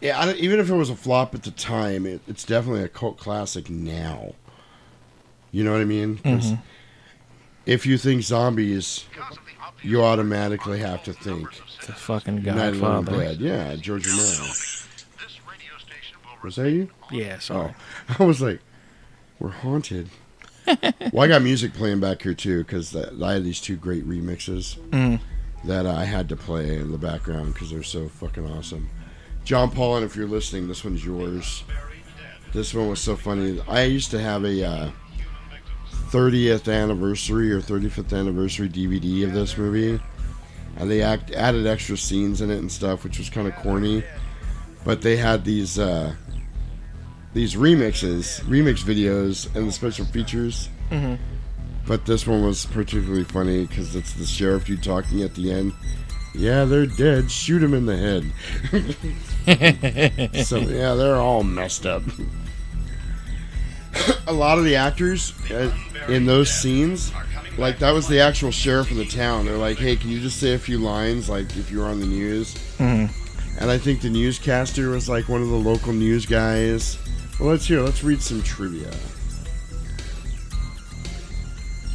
Yeah, 0.00 0.32
even 0.34 0.60
if 0.60 0.70
it 0.70 0.74
was 0.74 0.90
a 0.90 0.96
flop 0.96 1.34
at 1.34 1.42
the 1.42 1.50
time, 1.50 2.04
it, 2.06 2.20
it's 2.26 2.44
definitely 2.44 2.82
a 2.82 2.88
cult 2.88 3.18
classic 3.18 3.68
now. 3.70 4.34
You 5.50 5.62
know 5.64 5.72
what 5.72 5.80
I 5.80 5.84
mean? 5.84 6.18
Mhm. 6.24 6.60
if 7.66 7.86
you 7.86 7.96
think 7.96 8.22
zombies, 8.22 9.04
you 9.84 10.02
automatically 10.02 10.78
have 10.80 11.02
to 11.04 11.12
think 11.12 11.48
The 11.86 11.92
fucking 11.92 12.42
Night 12.42 12.48
of 12.48 12.54
the 12.56 12.60
Living 12.62 12.80
Godfather. 12.80 13.18
Dead. 13.24 13.40
Yeah, 13.40 13.76
George 13.76 14.06
Romero. 14.08 14.50
Was 16.42 16.56
that 16.56 16.70
you? 16.70 16.90
Yeah, 17.10 17.38
sorry. 17.38 17.74
Oh, 18.10 18.16
I 18.18 18.24
was 18.24 18.42
like, 18.42 18.60
we're 19.38 19.50
haunted. 19.50 20.10
well, 21.12 21.24
I 21.24 21.28
got 21.28 21.42
music 21.42 21.72
playing 21.74 22.00
back 22.00 22.22
here 22.22 22.34
too 22.34 22.58
because 22.64 22.94
I 22.96 23.32
had 23.34 23.44
these 23.44 23.60
two 23.60 23.76
great 23.76 24.06
remixes 24.08 24.76
Mhm. 24.90 25.20
that 25.64 25.86
I 25.86 26.04
had 26.04 26.28
to 26.30 26.36
play 26.36 26.76
in 26.76 26.92
the 26.92 26.98
background 26.98 27.54
because 27.54 27.70
they're 27.70 27.82
so 27.82 28.08
fucking 28.08 28.46
awesome. 28.50 28.88
John 29.44 29.70
Paul, 29.70 29.96
and 29.96 30.06
if 30.06 30.16
you're 30.16 30.26
listening, 30.28 30.68
this 30.68 30.84
one's 30.84 31.04
yours. 31.04 31.64
This 32.54 32.72
one 32.72 32.88
was 32.88 33.00
so 33.00 33.16
funny. 33.16 33.60
I 33.68 33.82
used 33.84 34.10
to 34.12 34.20
have 34.20 34.44
a 34.44 34.64
uh, 34.66 34.90
30th 36.14 36.72
anniversary 36.72 37.50
or 37.50 37.60
35th 37.60 38.16
anniversary 38.16 38.68
DVD 38.68 39.24
of 39.24 39.32
this 39.32 39.58
movie, 39.58 40.00
and 40.76 40.88
they 40.88 41.02
act, 41.02 41.32
added 41.32 41.66
extra 41.66 41.96
scenes 41.96 42.40
in 42.40 42.52
it 42.52 42.58
and 42.58 42.70
stuff, 42.70 43.02
which 43.02 43.18
was 43.18 43.28
kind 43.28 43.48
of 43.48 43.56
corny. 43.56 44.04
But 44.84 45.02
they 45.02 45.16
had 45.16 45.44
these 45.44 45.76
uh, 45.76 46.14
these 47.32 47.56
remixes, 47.56 48.40
remix 48.42 48.84
videos, 48.84 49.52
and 49.56 49.66
the 49.66 49.72
special 49.72 50.04
features. 50.04 50.68
Mhm. 50.92 51.18
But 51.84 52.06
this 52.06 52.28
one 52.28 52.44
was 52.44 52.64
particularly 52.64 53.24
funny 53.24 53.66
because 53.66 53.96
it's 53.96 54.12
the 54.12 54.24
sheriff 54.24 54.66
dude 54.66 54.84
talking 54.84 55.22
at 55.22 55.34
the 55.34 55.50
end. 55.52 55.72
Yeah, 56.32 56.64
they're 56.64 56.86
dead. 56.86 57.28
Shoot 57.30 57.62
him 57.62 57.74
in 57.74 57.86
the 57.86 57.96
head. 57.96 58.24
so 60.46 60.58
yeah, 60.58 60.94
they're 60.94 61.16
all 61.16 61.42
messed 61.42 61.86
up. 61.86 62.02
a 64.26 64.32
lot 64.32 64.58
of 64.58 64.64
the 64.64 64.76
actors 64.76 65.32
uh, 65.50 65.72
in 66.08 66.26
those 66.26 66.50
scenes, 66.50 67.12
like 67.58 67.78
that 67.78 67.92
was 67.92 68.08
the 68.08 68.20
actual 68.20 68.50
sheriff 68.50 68.90
of 68.90 68.96
the 68.96 69.06
town. 69.06 69.46
They're 69.46 69.56
like, 69.56 69.78
"Hey, 69.78 69.96
can 69.96 70.10
you 70.10 70.20
just 70.20 70.38
say 70.40 70.54
a 70.54 70.58
few 70.58 70.78
lines, 70.78 71.28
like 71.28 71.56
if 71.56 71.70
you're 71.70 71.86
on 71.86 72.00
the 72.00 72.06
news?" 72.06 72.54
Mhm. 72.78 73.10
And 73.60 73.70
I 73.70 73.78
think 73.78 74.00
the 74.00 74.10
newscaster 74.10 74.90
was 74.90 75.08
like 75.08 75.28
one 75.28 75.40
of 75.42 75.48
the 75.48 75.54
local 75.56 75.92
news 75.92 76.26
guys. 76.26 76.98
Well, 77.38 77.50
let's 77.50 77.66
hear. 77.66 77.80
Let's 77.80 78.02
read 78.02 78.20
some 78.20 78.42
trivia. 78.42 78.90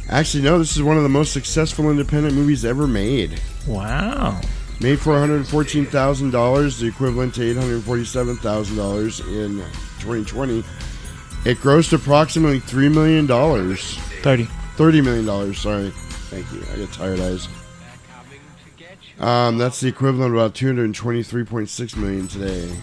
Actually, 0.08 0.42
no. 0.42 0.58
This 0.58 0.76
is 0.76 0.82
one 0.82 0.96
of 0.96 1.02
the 1.02 1.08
most 1.08 1.32
successful 1.32 1.90
independent 1.90 2.34
movies 2.34 2.64
ever 2.64 2.86
made. 2.86 3.40
Wow. 3.66 4.40
Made 4.80 4.98
for 4.98 5.10
one 5.10 5.20
hundred 5.20 5.46
fourteen 5.46 5.86
thousand 5.86 6.30
dollars, 6.30 6.78
the 6.80 6.86
equivalent 6.86 7.34
to 7.34 7.42
eight 7.48 7.56
hundred 7.56 7.82
forty-seven 7.84 8.36
thousand 8.38 8.76
dollars 8.76 9.20
in 9.20 9.58
2020. 10.00 10.64
It 11.44 11.58
grossed 11.58 11.92
approximately 11.92 12.60
three 12.60 12.88
million 12.88 13.26
dollars. 13.26 13.96
30. 14.22 14.44
Thirty 14.76 15.00
million 15.00 15.26
dollars. 15.26 15.58
Sorry. 15.58 15.90
Thank 16.30 16.52
you. 16.52 16.62
I 16.72 16.76
get 16.76 16.92
tired 16.92 17.20
eyes. 17.20 17.48
Um, 19.18 19.58
that's 19.58 19.80
the 19.80 19.88
equivalent 19.88 20.32
of 20.32 20.38
about 20.38 20.54
two 20.54 20.66
hundred 20.66 20.94
twenty-three 20.94 21.44
point 21.44 21.68
six 21.68 21.96
million 21.96 22.28
today. 22.28 22.74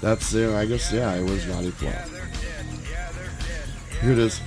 That's 0.00 0.34
uh, 0.34 0.56
I 0.56 0.66
guess 0.66 0.92
yeah, 0.92 1.14
it 1.14 1.22
was 1.22 1.46
not 1.46 1.64
a 1.64 1.70
flop. 1.70 2.08
Here 4.00 4.12
it 4.12 4.18
is. 4.18 4.40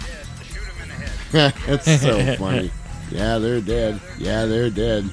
it's 1.34 2.02
so 2.02 2.36
funny. 2.38 2.72
Yeah, 3.12 3.38
they're 3.38 3.62
dead. 3.62 4.02
Yeah, 4.18 4.46
they're 4.46 4.70
dead. 4.70 5.10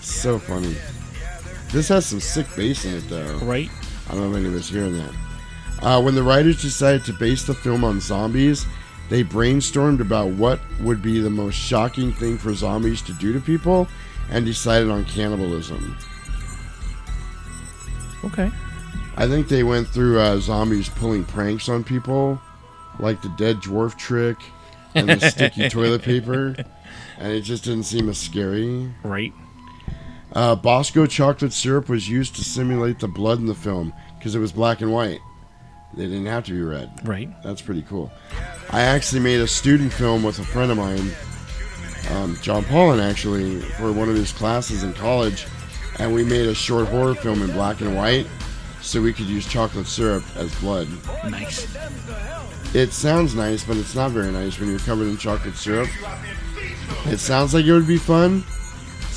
So 0.00 0.38
funny. 0.38 0.76
This 1.72 1.88
has 1.88 2.06
some 2.06 2.20
sick 2.20 2.46
bass 2.54 2.84
in 2.84 2.94
it 2.94 3.08
though. 3.08 3.38
Right. 3.38 3.70
I 4.08 4.12
don't 4.12 4.20
know 4.20 4.30
if 4.30 4.36
anybody's 4.36 4.68
hearing 4.68 4.96
that. 4.98 5.12
Uh, 5.82 6.00
when 6.00 6.14
the 6.14 6.22
writers 6.22 6.62
decided 6.62 7.04
to 7.04 7.12
base 7.12 7.42
the 7.44 7.54
film 7.54 7.84
on 7.84 8.00
zombies, 8.00 8.66
They 9.08 9.22
brainstormed 9.22 10.00
about 10.00 10.28
what 10.30 10.58
would 10.80 11.02
be 11.02 11.20
the 11.20 11.28
most 11.28 11.56
shocking 11.56 12.12
thing 12.12 12.38
for 12.38 12.54
zombies 12.54 13.02
to 13.02 13.12
do 13.12 13.34
to 13.34 13.40
people 13.40 13.86
and 14.30 14.46
decided 14.46 14.88
on 14.88 15.04
cannibalism. 15.04 15.98
Okay. 18.24 18.50
I 19.18 19.26
think 19.26 19.48
they 19.48 19.64
went 19.64 19.86
through 19.88 20.18
uh, 20.18 20.38
zombies 20.38 20.88
pulling 20.88 21.24
pranks 21.24 21.68
on 21.68 21.84
people, 21.84 22.40
like 22.98 23.20
the 23.20 23.28
dead 23.36 23.56
dwarf 23.56 23.98
trick 23.98 24.38
and 24.94 25.10
the 25.10 25.28
sticky 25.28 25.68
toilet 25.68 26.00
paper, 26.00 26.54
and 27.18 27.32
it 27.32 27.42
just 27.42 27.64
didn't 27.64 27.84
seem 27.84 28.08
as 28.08 28.16
scary. 28.16 28.90
Right. 29.02 29.34
Uh, 30.32 30.54
Bosco 30.54 31.04
chocolate 31.04 31.52
syrup 31.52 31.90
was 31.90 32.08
used 32.08 32.34
to 32.36 32.44
simulate 32.44 32.98
the 33.00 33.08
blood 33.08 33.38
in 33.40 33.46
the 33.46 33.54
film 33.54 33.92
because 34.18 34.34
it 34.34 34.38
was 34.38 34.52
black 34.52 34.80
and 34.80 34.90
white. 34.90 35.20
They 35.94 36.04
didn't 36.04 36.26
have 36.26 36.44
to 36.46 36.52
be 36.52 36.62
red. 36.62 36.90
Right. 37.04 37.28
That's 37.42 37.60
pretty 37.60 37.82
cool. 37.82 38.10
I 38.70 38.80
actually 38.82 39.20
made 39.20 39.40
a 39.40 39.46
student 39.46 39.92
film 39.92 40.22
with 40.22 40.38
a 40.38 40.44
friend 40.44 40.70
of 40.70 40.78
mine, 40.78 41.10
um, 42.10 42.38
John 42.40 42.64
Paulin, 42.64 43.00
actually, 43.00 43.60
for 43.60 43.92
one 43.92 44.08
of 44.08 44.16
his 44.16 44.32
classes 44.32 44.82
in 44.82 44.94
college, 44.94 45.46
and 45.98 46.14
we 46.14 46.24
made 46.24 46.46
a 46.46 46.54
short 46.54 46.88
horror 46.88 47.14
film 47.14 47.42
in 47.42 47.52
black 47.52 47.80
and 47.80 47.94
white 47.94 48.26
so 48.80 49.00
we 49.00 49.12
could 49.12 49.26
use 49.26 49.46
chocolate 49.46 49.86
syrup 49.86 50.24
as 50.36 50.54
blood. 50.60 50.88
Nice. 51.30 51.76
It 52.74 52.92
sounds 52.92 53.34
nice, 53.34 53.62
but 53.64 53.76
it's 53.76 53.94
not 53.94 54.10
very 54.12 54.32
nice 54.32 54.58
when 54.58 54.70
you're 54.70 54.78
covered 54.80 55.08
in 55.08 55.18
chocolate 55.18 55.56
syrup. 55.56 55.88
It 57.06 57.18
sounds 57.18 57.52
like 57.52 57.66
it 57.66 57.72
would 57.72 57.86
be 57.86 57.98
fun. 57.98 58.44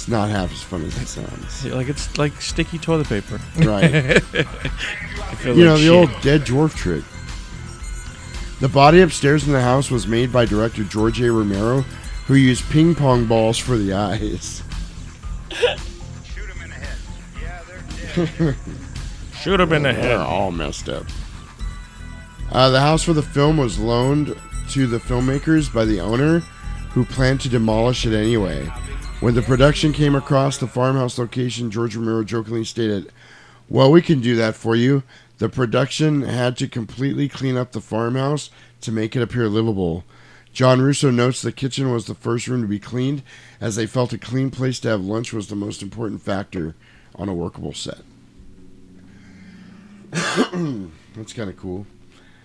It's 0.06 0.12
not 0.12 0.30
half 0.30 0.52
as 0.54 0.62
fun 0.62 0.84
as 0.84 0.96
it 1.02 1.08
sounds. 1.08 1.66
Like 1.66 1.90
it's 1.90 2.16
like 2.20 2.40
sticky 2.40 2.78
toilet 2.78 3.08
paper. 3.10 3.40
Right. 3.58 4.22
You 5.44 5.52
like 5.54 5.58
know, 5.58 5.78
the 5.78 5.84
shit. 5.84 5.92
old 5.92 6.22
dead 6.22 6.42
dwarf 6.42 6.76
trick. 6.76 7.04
The 8.60 8.70
body 8.70 9.02
upstairs 9.02 9.46
in 9.48 9.54
the 9.54 9.62
house 9.62 9.90
was 9.90 10.06
made 10.08 10.32
by 10.32 10.46
director 10.46 10.84
George 10.84 11.20
A. 11.22 11.32
Romero, 11.32 11.82
who 12.28 12.36
used 12.36 12.64
ping 12.70 12.94
pong 12.96 13.26
balls 13.26 13.58
for 13.58 13.78
the 13.78 13.94
eyes. 13.94 14.62
Shoot 15.52 16.50
him 16.50 16.62
in 16.64 16.70
the 16.70 16.76
head. 16.76 16.98
Yeah, 17.42 17.62
They're 17.68 18.38
dead. 18.54 18.56
Shoot 19.42 19.60
him 19.60 19.74
in 19.74 19.84
the 19.84 19.94
head. 19.94 20.04
They're 20.04 20.20
all 20.20 20.52
messed 20.52 20.88
up. 20.90 21.06
Uh, 22.52 22.70
the 22.70 22.80
house 22.80 23.04
for 23.04 23.14
the 23.14 23.24
film 23.24 23.58
was 23.58 23.80
loaned 23.80 24.36
to 24.70 24.86
the 24.88 25.00
filmmakers 25.00 25.72
by 25.74 25.86
the 25.86 26.00
owner, 26.00 26.40
who 26.92 27.04
planned 27.06 27.42
to 27.42 27.50
demolish 27.50 28.06
it 28.06 28.16
anyway. 28.16 28.68
When 29.26 29.34
the 29.34 29.42
production 29.42 29.92
came 29.92 30.14
across 30.14 30.60
the 30.60 30.68
farmhouse 30.68 31.18
location, 31.18 31.72
George 31.72 31.96
Romero 31.96 32.24
jokingly 32.24 32.64
stated, 32.64 33.12
Well, 33.68 33.92
we 33.92 34.04
can 34.04 34.22
do 34.22 34.36
that 34.36 34.56
for 34.56 34.76
you. 34.76 35.02
The 35.40 35.50
production 35.50 36.22
had 36.22 36.58
to 36.58 36.68
completely 36.68 37.28
clean 37.28 37.58
up 37.58 37.72
the 37.72 37.82
farmhouse 37.82 38.52
to 38.82 38.92
make 38.92 39.16
it 39.16 39.24
appear 39.24 39.50
livable. 39.50 40.04
John 40.54 40.80
Russo 40.80 41.10
notes 41.10 41.42
the 41.42 41.52
kitchen 41.52 41.92
was 41.92 42.06
the 42.06 42.14
first 42.14 42.48
room 42.48 42.62
to 42.62 42.68
be 42.68 42.78
cleaned, 42.78 43.24
as 43.60 43.76
they 43.76 43.88
felt 43.88 44.14
a 44.14 44.20
clean 44.20 44.52
place 44.52 44.80
to 44.82 44.90
have 44.90 45.04
lunch 45.04 45.34
was 45.34 45.48
the 45.48 45.56
most 45.56 45.82
important 45.82 46.22
factor 46.22 46.76
on 47.16 47.28
a 47.28 47.34
workable 47.34 47.74
set. 47.74 48.02
That's 50.12 51.34
kind 51.34 51.50
of 51.50 51.58
cool. 51.58 51.88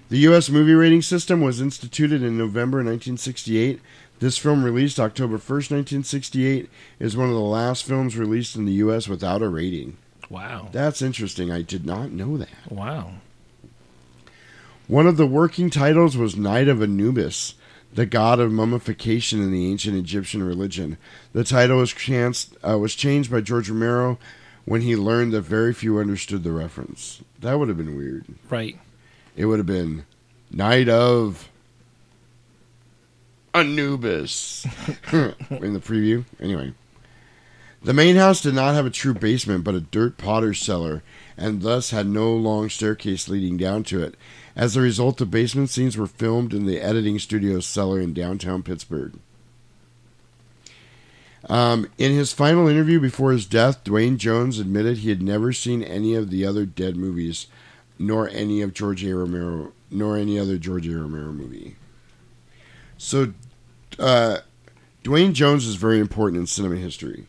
The 0.09 0.19
U.S. 0.21 0.49
movie 0.49 0.73
rating 0.73 1.03
system 1.03 1.43
was 1.43 1.61
instituted 1.61 2.23
in 2.23 2.39
November 2.39 2.79
1968. 2.79 3.81
This 4.21 4.37
film, 4.37 4.63
released 4.63 5.01
October 5.01 5.39
1st, 5.39 5.71
1968, 5.73 6.71
is 6.99 7.17
one 7.17 7.29
of 7.29 7.35
the 7.35 7.41
last 7.41 7.85
films 7.85 8.19
released 8.19 8.55
in 8.55 8.67
the 8.67 8.73
U.S. 8.75 9.09
without 9.09 9.43
a 9.43 9.49
rating. 9.49 9.97
Wow. 10.29 10.69
That's 10.73 11.01
interesting. 11.03 11.51
I 11.51 11.63
did 11.63 11.87
not 11.87 12.13
know 12.13 12.37
that. 12.37 12.71
Wow. 12.71 13.15
One 14.87 15.07
of 15.07 15.17
the 15.17 15.27
working 15.27 15.71
titles 15.71 16.19
was 16.19 16.37
Night 16.37 16.69
of 16.69 16.83
Anubis, 16.83 17.55
the 17.95 18.07
god 18.07 18.41
of 18.41 18.53
mummification 18.53 19.43
in 19.43 19.53
the 19.53 19.71
ancient 19.71 19.97
Egyptian 19.97 20.43
religion. 20.43 20.99
The 21.33 21.45
title 21.45 21.79
was, 21.79 21.93
chanced, 21.93 22.55
uh, 22.63 22.79
was 22.79 22.95
changed 22.95 23.31
by 23.31 23.41
George 23.41 23.71
Romero 23.71 24.19
when 24.67 24.83
he 24.83 24.97
learned 24.97 25.33
that 25.33 25.43
very 25.43 25.73
few 25.73 25.99
understood 25.99 26.45
the 26.45 26.53
reference. 26.53 27.23
That 27.41 27.59
would 27.59 27.69
have 27.69 27.79
been 27.79 27.97
weird. 27.97 28.27
Right. 28.51 28.79
It 29.35 29.47
would 29.47 29.59
have 29.59 29.67
been 29.67 30.05
Night 30.51 30.89
of 30.89 31.50
Anubis 33.55 34.65
in 35.13 35.73
the 35.73 35.81
preview. 35.81 36.25
Anyway, 36.41 36.73
the 37.83 37.95
main 37.95 38.17
house 38.17 38.43
did 38.43 38.55
not 38.55 38.75
have 38.75 38.87
a 38.87 38.91
true 38.91 39.15
basement, 39.15 39.65
but 39.65 39.75
a 39.75 39.81
dirt 39.81 40.19
potter's 40.19 40.61
cellar, 40.61 41.03
and 41.37 41.63
thus 41.63 41.91
had 41.91 42.07
no 42.07 42.33
long 42.33 42.69
staircase 42.69 43.29
leading 43.29 43.57
down 43.57 43.85
to 43.85 44.03
it. 44.03 44.17
As 44.55 44.77
a 44.77 44.81
result, 44.81 45.17
the 45.17 45.27
basement 45.27 45.71
scenes 45.71 45.97
were 45.97 46.07
filmed 46.07 46.53
in 46.53 46.67
the 46.67 46.81
editing 46.81 47.19
studio's 47.19 47.67
cellar 47.67 48.01
in 48.01 48.13
downtown 48.13 48.63
Pittsburgh. 48.63 49.19
Um, 51.49 51.89
in 51.97 52.13
his 52.13 52.35
final 52.35 52.69
interview 52.69 53.01
before 53.01 53.33
his 53.33 53.47
death, 53.47 53.83
Duane 53.83 54.19
Jones 54.19 54.59
admitted 54.59 54.99
he 54.99 55.09
had 55.09 55.23
never 55.23 55.53
seen 55.53 55.83
any 55.83 56.15
of 56.15 56.31
the 56.31 56.45
other 56.45 56.67
Dead 56.67 56.97
movies, 56.97 57.47
nor 57.99 58.29
any 58.29 58.61
of 58.61 58.75
George 58.75 59.03
A. 59.05 59.15
Romero, 59.15 59.73
nor 59.91 60.19
any 60.19 60.39
other 60.39 60.59
George 60.59 60.87
A. 60.87 60.95
Romero 60.95 61.33
movie. 61.33 61.77
So, 63.03 63.33
uh, 63.99 64.41
Duane 65.03 65.33
Jones 65.33 65.67
is 65.67 65.77
very 65.77 66.01
important 66.01 66.39
in 66.39 66.47
cinema 66.47 66.77
history. 66.77 67.27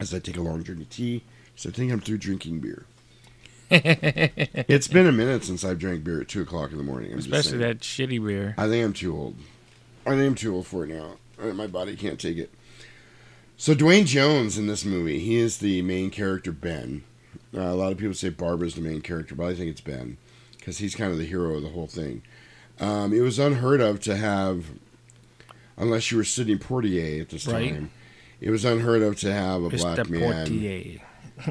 As 0.00 0.14
I 0.14 0.18
take 0.18 0.38
a 0.38 0.40
long 0.40 0.62
drink 0.62 0.80
of 0.80 0.88
tea, 0.88 1.24
so 1.54 1.68
I 1.68 1.72
think 1.72 1.92
I'm 1.92 2.00
through 2.00 2.16
drinking 2.16 2.60
beer. 2.60 2.86
it's 3.70 4.88
been 4.88 5.06
a 5.06 5.12
minute 5.12 5.44
since 5.44 5.62
I've 5.62 5.78
drank 5.78 6.04
beer 6.04 6.22
at 6.22 6.28
two 6.28 6.40
o'clock 6.40 6.70
in 6.70 6.78
the 6.78 6.82
morning. 6.82 7.12
I'm 7.12 7.18
Especially 7.18 7.58
that 7.58 7.80
shitty 7.80 8.26
beer. 8.26 8.54
I 8.56 8.66
think 8.66 8.82
I'm 8.82 8.94
too 8.94 9.14
old. 9.14 9.36
I 10.06 10.10
think 10.12 10.22
I'm 10.22 10.34
too 10.34 10.54
old 10.54 10.66
for 10.66 10.84
it 10.84 10.88
now. 10.88 11.16
Uh, 11.38 11.52
My 11.52 11.66
body 11.66 11.96
can't 11.96 12.18
take 12.18 12.38
it. 12.38 12.50
So 13.58 13.74
Duane 13.74 14.06
Jones 14.06 14.56
in 14.56 14.68
this 14.68 14.86
movie, 14.86 15.18
he 15.18 15.36
is 15.36 15.58
the 15.58 15.82
main 15.82 16.08
character 16.08 16.52
Ben. 16.52 17.04
Uh, 17.54 17.60
a 17.60 17.74
lot 17.74 17.92
of 17.92 17.98
people 17.98 18.14
say 18.14 18.30
Barbara's 18.30 18.74
the 18.74 18.80
main 18.80 19.02
character, 19.02 19.34
but 19.34 19.48
I 19.48 19.54
think 19.54 19.68
it's 19.70 19.82
Ben 19.82 20.16
because 20.68 20.78
he's 20.78 20.94
kind 20.94 21.10
of 21.10 21.16
the 21.16 21.24
hero 21.24 21.56
of 21.56 21.62
the 21.62 21.70
whole 21.70 21.86
thing. 21.86 22.22
Um, 22.80 23.12
it 23.12 23.20
was 23.20 23.38
unheard 23.38 23.80
of 23.80 24.00
to 24.00 24.16
have, 24.16 24.66
unless 25.76 26.10
you 26.10 26.16
were 26.18 26.24
Sidney 26.24 26.56
Poitier 26.56 27.20
at 27.20 27.28
this 27.30 27.46
Right. 27.46 27.72
time, 27.74 27.90
it 28.40 28.50
was 28.50 28.64
unheard 28.64 29.02
of 29.02 29.18
to 29.20 29.32
have 29.32 29.62
a 29.64 29.70
Mr. 29.70 29.80
black 29.96 30.08
man 30.08 30.46
Poitier. 30.46 31.00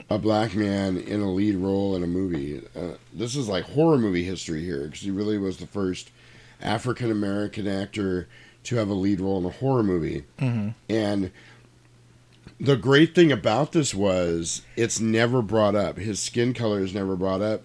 a 0.09 0.17
black 0.17 0.55
man 0.55 0.97
in 0.97 1.21
a 1.21 1.31
lead 1.31 1.55
role 1.55 1.95
in 1.95 2.03
a 2.03 2.07
movie. 2.07 2.61
Uh, 2.75 2.93
this 3.13 3.35
is 3.35 3.47
like 3.47 3.65
horror 3.65 3.97
movie 3.97 4.23
history 4.23 4.63
here 4.63 4.85
because 4.85 5.01
he 5.01 5.11
really 5.11 5.37
was 5.37 5.57
the 5.57 5.67
first 5.67 6.11
African 6.61 7.11
American 7.11 7.67
actor 7.67 8.27
to 8.63 8.75
have 8.77 8.89
a 8.89 8.93
lead 8.93 9.19
role 9.21 9.37
in 9.39 9.45
a 9.45 9.49
horror 9.49 9.83
movie. 9.83 10.23
Mhm. 10.39 10.73
And 10.89 11.31
the 12.59 12.75
great 12.75 13.13
thing 13.13 13.31
about 13.31 13.71
this 13.73 13.93
was 13.93 14.61
it's 14.75 14.99
never 14.99 15.41
brought 15.41 15.75
up. 15.75 15.97
His 15.97 16.19
skin 16.19 16.53
color 16.53 16.79
is 16.81 16.93
never 16.93 17.15
brought 17.15 17.41
up. 17.41 17.63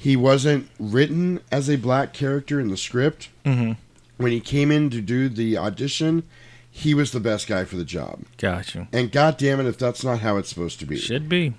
He 0.00 0.14
wasn't 0.14 0.68
written 0.78 1.40
as 1.50 1.68
a 1.68 1.74
black 1.76 2.12
character 2.12 2.60
in 2.60 2.68
the 2.68 2.76
script. 2.76 3.30
Mhm. 3.44 3.76
When 4.16 4.30
he 4.30 4.38
came 4.40 4.70
in 4.70 4.90
to 4.90 5.00
do 5.00 5.28
the 5.28 5.58
audition, 5.58 6.22
he 6.70 6.94
was 6.94 7.10
the 7.10 7.18
best 7.18 7.48
guy 7.48 7.64
for 7.64 7.74
the 7.76 7.84
job. 7.84 8.20
Gotcha. 8.36 8.86
And 8.92 9.10
god 9.10 9.36
damn 9.38 9.58
it 9.58 9.66
if 9.66 9.76
that's 9.76 10.04
not 10.04 10.20
how 10.20 10.36
it's 10.36 10.48
supposed 10.48 10.78
to 10.80 10.86
be. 10.86 10.98
Should 10.98 11.28
be. 11.28 11.54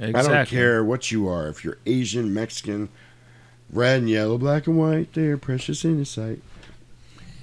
I 0.00 0.10
don't 0.10 0.48
care 0.48 0.82
what 0.84 1.12
you 1.12 1.28
are. 1.28 1.46
If 1.48 1.64
you're 1.64 1.78
Asian, 1.86 2.34
Mexican, 2.34 2.88
red 3.70 4.00
and 4.00 4.10
yellow, 4.10 4.36
black 4.36 4.66
and 4.66 4.76
white, 4.76 5.12
they're 5.14 5.38
precious 5.38 5.84
in 5.84 5.98
his 5.98 6.08
sight. 6.10 6.40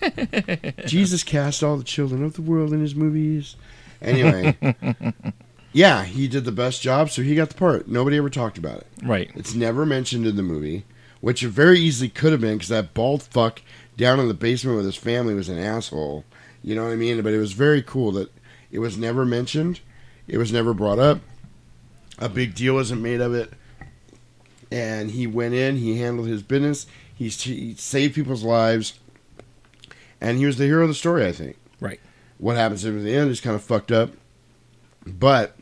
Jesus 0.86 1.24
cast 1.24 1.64
all 1.64 1.78
the 1.78 1.84
children 1.86 2.24
of 2.24 2.34
the 2.34 2.42
world 2.42 2.74
in 2.74 2.82
his 2.82 2.94
movies. 2.96 3.56
Anyway, 4.02 4.58
yeah, 5.74 6.04
he 6.04 6.28
did 6.28 6.46
the 6.46 6.52
best 6.52 6.82
job, 6.82 7.10
so 7.10 7.24
he 7.24 7.36
got 7.36 7.50
the 7.50 7.56
part. 7.56 7.88
Nobody 7.88 8.18
ever 8.18 8.30
talked 8.30 8.58
about 8.58 8.78
it. 8.78 8.88
Right. 9.04 9.32
It's 9.36 9.56
never 9.56 9.86
mentioned 9.86 10.28
in 10.28 10.36
the 10.36 10.44
movie, 10.44 10.86
which 11.20 11.44
it 11.44 11.50
very 11.50 11.80
easily 11.80 12.10
could 12.10 12.32
have 12.32 12.42
been 12.42 12.58
because 12.58 12.70
that 12.70 12.94
bald 12.94 13.24
fuck 13.24 13.62
down 13.98 14.20
in 14.20 14.28
the 14.28 14.34
basement 14.34 14.78
with 14.78 14.86
his 14.86 14.96
family 14.96 15.34
was 15.34 15.50
an 15.50 15.58
asshole. 15.58 16.26
You 16.64 16.76
know 16.76 16.84
what 16.84 16.94
I 16.94 16.96
mean? 16.96 17.22
But 17.24 17.34
it 17.34 17.40
was 17.40 17.54
very 17.54 17.82
cool 17.82 18.12
that 18.14 18.32
it 18.72 18.80
was 18.80 18.98
never 18.98 19.26
mentioned. 19.26 19.82
It 20.28 20.38
was 20.38 20.54
never 20.54 20.74
brought 20.74 21.00
up. 21.00 21.20
A 22.20 22.30
big 22.30 22.54
deal 22.54 22.76
wasn't 22.76 23.02
made 23.02 23.20
of 23.20 23.34
it. 23.34 23.52
And 24.72 25.12
he 25.12 25.28
went 25.28 25.54
in, 25.54 25.78
he 25.78 26.00
handled 26.00 26.28
his 26.28 26.42
business, 26.42 26.88
he, 27.16 27.30
he 27.30 27.76
saved 27.76 28.16
people's 28.16 28.44
lives, 28.44 29.00
and 30.20 30.40
he 30.40 30.48
was 30.48 30.58
the 30.58 30.66
hero 30.66 30.84
of 30.84 30.88
the 30.88 30.96
story, 30.96 31.28
I 31.28 31.32
think. 31.32 31.58
Right. 31.80 32.00
What 32.40 32.56
happens 32.56 32.84
at 32.84 33.00
the 33.04 33.16
end 33.16 33.30
is 33.30 33.40
kind 33.40 33.56
of 33.56 33.64
fucked 33.64 33.92
up. 33.92 34.12
But 35.06 35.56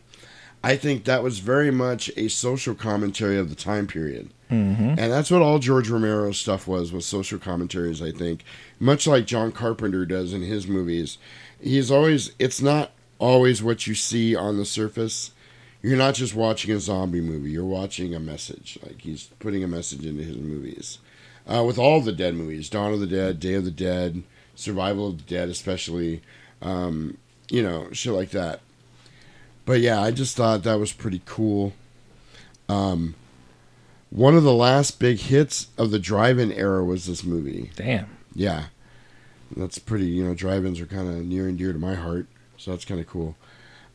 I 0.63 0.75
think 0.75 1.05
that 1.05 1.23
was 1.23 1.39
very 1.39 1.71
much 1.71 2.11
a 2.15 2.27
social 2.27 2.75
commentary 2.75 3.37
of 3.37 3.49
the 3.49 3.55
time 3.55 3.87
period. 3.87 4.29
Mhm. 4.51 4.97
And 4.97 5.11
that's 5.11 5.31
what 5.31 5.41
all 5.41 5.59
George 5.59 5.89
Romero's 5.89 6.37
stuff 6.37 6.67
was, 6.67 6.91
was 6.91 7.05
social 7.05 7.39
commentaries, 7.39 8.01
I 8.01 8.11
think. 8.11 8.43
Much 8.79 9.07
like 9.07 9.25
John 9.25 9.51
Carpenter 9.51 10.05
does 10.05 10.33
in 10.33 10.41
his 10.41 10.67
movies. 10.67 11.17
He's 11.59 11.89
always, 11.89 12.31
it's 12.37 12.61
not 12.61 12.91
always 13.17 13.63
what 13.63 13.87
you 13.87 13.95
see 13.95 14.35
on 14.35 14.57
the 14.57 14.65
surface. 14.65 15.31
you're 15.83 15.97
not 15.97 16.13
just 16.13 16.35
watching 16.35 16.71
a 16.75 16.79
zombie 16.79 17.21
movie. 17.21 17.49
You're 17.49 17.65
watching 17.65 18.13
a 18.13 18.19
message. 18.19 18.77
Like 18.83 19.01
he's 19.01 19.29
putting 19.39 19.63
a 19.63 19.67
message 19.67 20.05
into 20.05 20.21
his 20.21 20.37
movies. 20.37 20.99
Uh, 21.51 21.63
with 21.65 21.79
all 21.79 22.01
the 22.01 22.11
dead 22.11 22.35
movies, 22.35 22.69
Dawn 22.69 22.93
of 22.93 22.99
the 22.99 23.07
Dead, 23.07 23.39
Day 23.39 23.55
of 23.55 23.65
the 23.65 23.71
Dead, 23.71 24.21
Survival 24.53 25.07
of 25.07 25.17
the 25.17 25.23
Dead, 25.23 25.49
especially, 25.49 26.21
um, 26.61 27.17
you 27.49 27.63
know, 27.63 27.87
shit 27.93 28.13
like 28.13 28.29
that. 28.29 28.59
But 29.65 29.79
yeah, 29.81 30.01
I 30.01 30.11
just 30.11 30.35
thought 30.35 30.63
that 30.63 30.79
was 30.79 30.91
pretty 30.91 31.21
cool. 31.25 31.73
Um, 32.67 33.15
one 34.09 34.35
of 34.35 34.43
the 34.43 34.53
last 34.53 34.99
big 34.99 35.19
hits 35.19 35.67
of 35.77 35.91
the 35.91 35.99
drive-in 35.99 36.51
era 36.51 36.83
was 36.83 37.05
this 37.05 37.23
movie. 37.23 37.71
Damn. 37.75 38.07
Yeah, 38.33 38.65
that's 39.55 39.77
pretty. 39.79 40.05
You 40.07 40.23
know, 40.25 40.33
drive-ins 40.33 40.79
are 40.79 40.85
kind 40.85 41.07
of 41.07 41.25
near 41.25 41.47
and 41.47 41.57
dear 41.57 41.73
to 41.73 41.79
my 41.79 41.95
heart, 41.95 42.27
so 42.57 42.71
that's 42.71 42.85
kind 42.85 42.99
of 42.99 43.07
cool. 43.07 43.35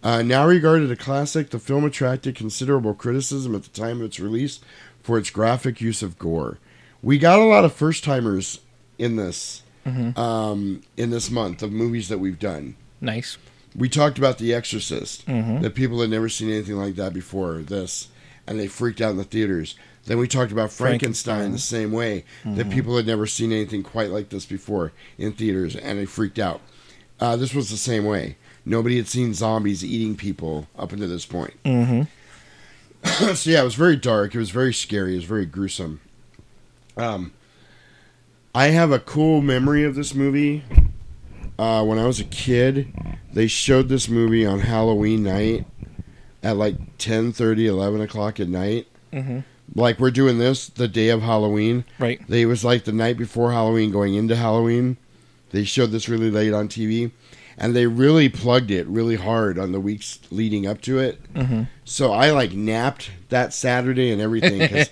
Uh, 0.03 0.23
now 0.23 0.47
regarded 0.47 0.91
a 0.91 0.97
classic, 0.97 1.51
the 1.51 1.59
film 1.59 1.85
attracted 1.85 2.35
considerable 2.37 2.95
criticism 2.95 3.55
at 3.55 3.65
the 3.65 3.71
time 3.71 4.01
of 4.01 4.07
its 4.07 4.21
release 4.21 4.61
for 5.03 5.19
its 5.19 5.31
graphic 5.31 5.81
use 5.81 6.03
of 6.03 6.19
gore. 6.19 6.59
We 7.03 7.19
got 7.19 7.39
a 7.39 7.45
lot 7.45 7.65
of 7.65 7.73
first-timers 7.73 8.61
in 8.99 9.17
this 9.17 9.63
Mhm. 9.85 10.17
um, 10.19 10.83
in 10.97 11.11
this 11.11 11.31
month 11.31 11.63
of 11.63 11.71
movies 11.73 12.09
that 12.09 12.19
we've 12.19 12.39
done. 12.39 12.75
Nice. 13.01 13.37
We 13.77 13.89
talked 13.89 14.17
about 14.19 14.39
The 14.39 14.55
Exorcist, 14.55 15.27
Mhm. 15.27 15.61
that 15.63 15.75
people 15.75 16.01
had 16.01 16.09
never 16.11 16.29
seen 16.29 16.51
anything 16.51 16.77
like 16.77 16.97
that 16.97 17.13
before 17.13 17.59
this, 17.59 18.09
and 18.47 18.59
they 18.59 18.69
freaked 18.69 19.01
out 19.01 19.11
in 19.11 19.17
the 19.19 19.25
theaters. 19.25 19.75
Then 20.07 20.19
we 20.19 20.29
talked 20.29 20.53
about 20.53 20.73
Frankenstein, 20.73 21.51
Frankenstein. 21.51 21.53
the 21.53 21.59
same 21.59 21.93
way, 21.93 22.25
that 22.45 22.69
Mhm. 22.69 22.73
people 22.73 22.97
had 22.97 23.07
never 23.07 23.27
seen 23.27 23.53
anything 23.53 23.83
quite 23.83 24.11
like 24.11 24.31
this 24.31 24.47
before 24.47 24.93
in 25.19 25.33
theaters, 25.33 25.75
and 25.77 25.99
they 25.99 26.05
freaked 26.07 26.39
out. 26.39 26.61
Uh, 27.21 27.37
this 27.37 27.53
was 27.55 27.71
the 27.71 27.77
same 27.77 28.05
way. 28.05 28.37
Nobody 28.65 28.97
had 28.97 29.09
seen 29.09 29.35
zombies 29.35 29.85
eating 29.85 30.17
people 30.17 30.69
up 30.79 30.93
until 30.93 31.09
this 31.09 31.27
point. 31.27 31.55
Mm-hmm. 31.65 32.03
so 33.35 33.51
yeah, 33.51 33.61
it 33.61 33.65
was 33.65 33.75
very 33.75 33.97
dark. 33.97 34.35
It 34.35 34.39
was 34.39 34.51
very 34.51 34.73
scary. 34.73 35.13
It 35.15 35.17
was 35.17 35.25
very 35.25 35.47
gruesome. 35.47 36.01
Um, 36.97 37.33
I 38.55 38.69
have 38.69 38.91
a 38.91 38.99
cool 38.99 39.43
memory 39.43 39.85
of 39.85 39.95
this 39.97 40.15
movie. 40.15 40.65
Uh, 41.59 41.85
when 41.85 41.99
I 41.99 42.07
was 42.07 42.21
a 42.21 42.25
kid, 42.25 42.93
they 43.33 43.47
showed 43.47 43.89
this 43.89 44.09
movie 44.09 44.45
on 44.45 44.61
Halloween 44.61 45.23
night 45.23 45.67
at 46.43 46.57
like 46.57 46.77
10, 46.99 47.35
11 47.39 48.01
o'clock 48.01 48.39
at 48.41 48.49
night. 48.49 48.87
Mm-hmm. 49.13 49.41
Like 49.75 49.99
we're 49.99 50.11
doing 50.11 50.39
this 50.39 50.69
the 50.69 50.89
day 50.89 51.09
of 51.09 51.23
Halloween. 51.23 51.85
Right. 51.99 52.21
They 52.29 52.43
it 52.43 52.47
was 52.47 52.65
like 52.65 52.85
the 52.85 52.93
night 52.93 53.17
before 53.19 53.53
Halloween, 53.53 53.91
going 53.91 54.15
into 54.15 54.37
Halloween. 54.37 54.97
They 55.51 55.65
showed 55.65 55.91
this 55.91 56.09
really 56.09 56.31
late 56.31 56.53
on 56.53 56.69
TV, 56.69 57.11
and 57.59 57.75
they 57.75 57.87
really 57.87 58.29
plugged 58.29 58.71
it 58.71 58.87
really 58.87 59.17
hard 59.17 59.59
on 59.59 59.73
the 59.73 59.81
weeks 59.81 60.19
leading 60.31 60.67
up 60.67 60.81
to 60.83 60.99
it. 60.99 61.33
Mm-hmm. 61.35 61.63
So 61.85 62.13
I 62.13 62.31
like 62.31 62.53
napped 62.53 63.11
that 63.29 63.53
Saturday 63.53 64.13
and 64.13 64.21
everything 64.21 64.59
because 64.59 64.89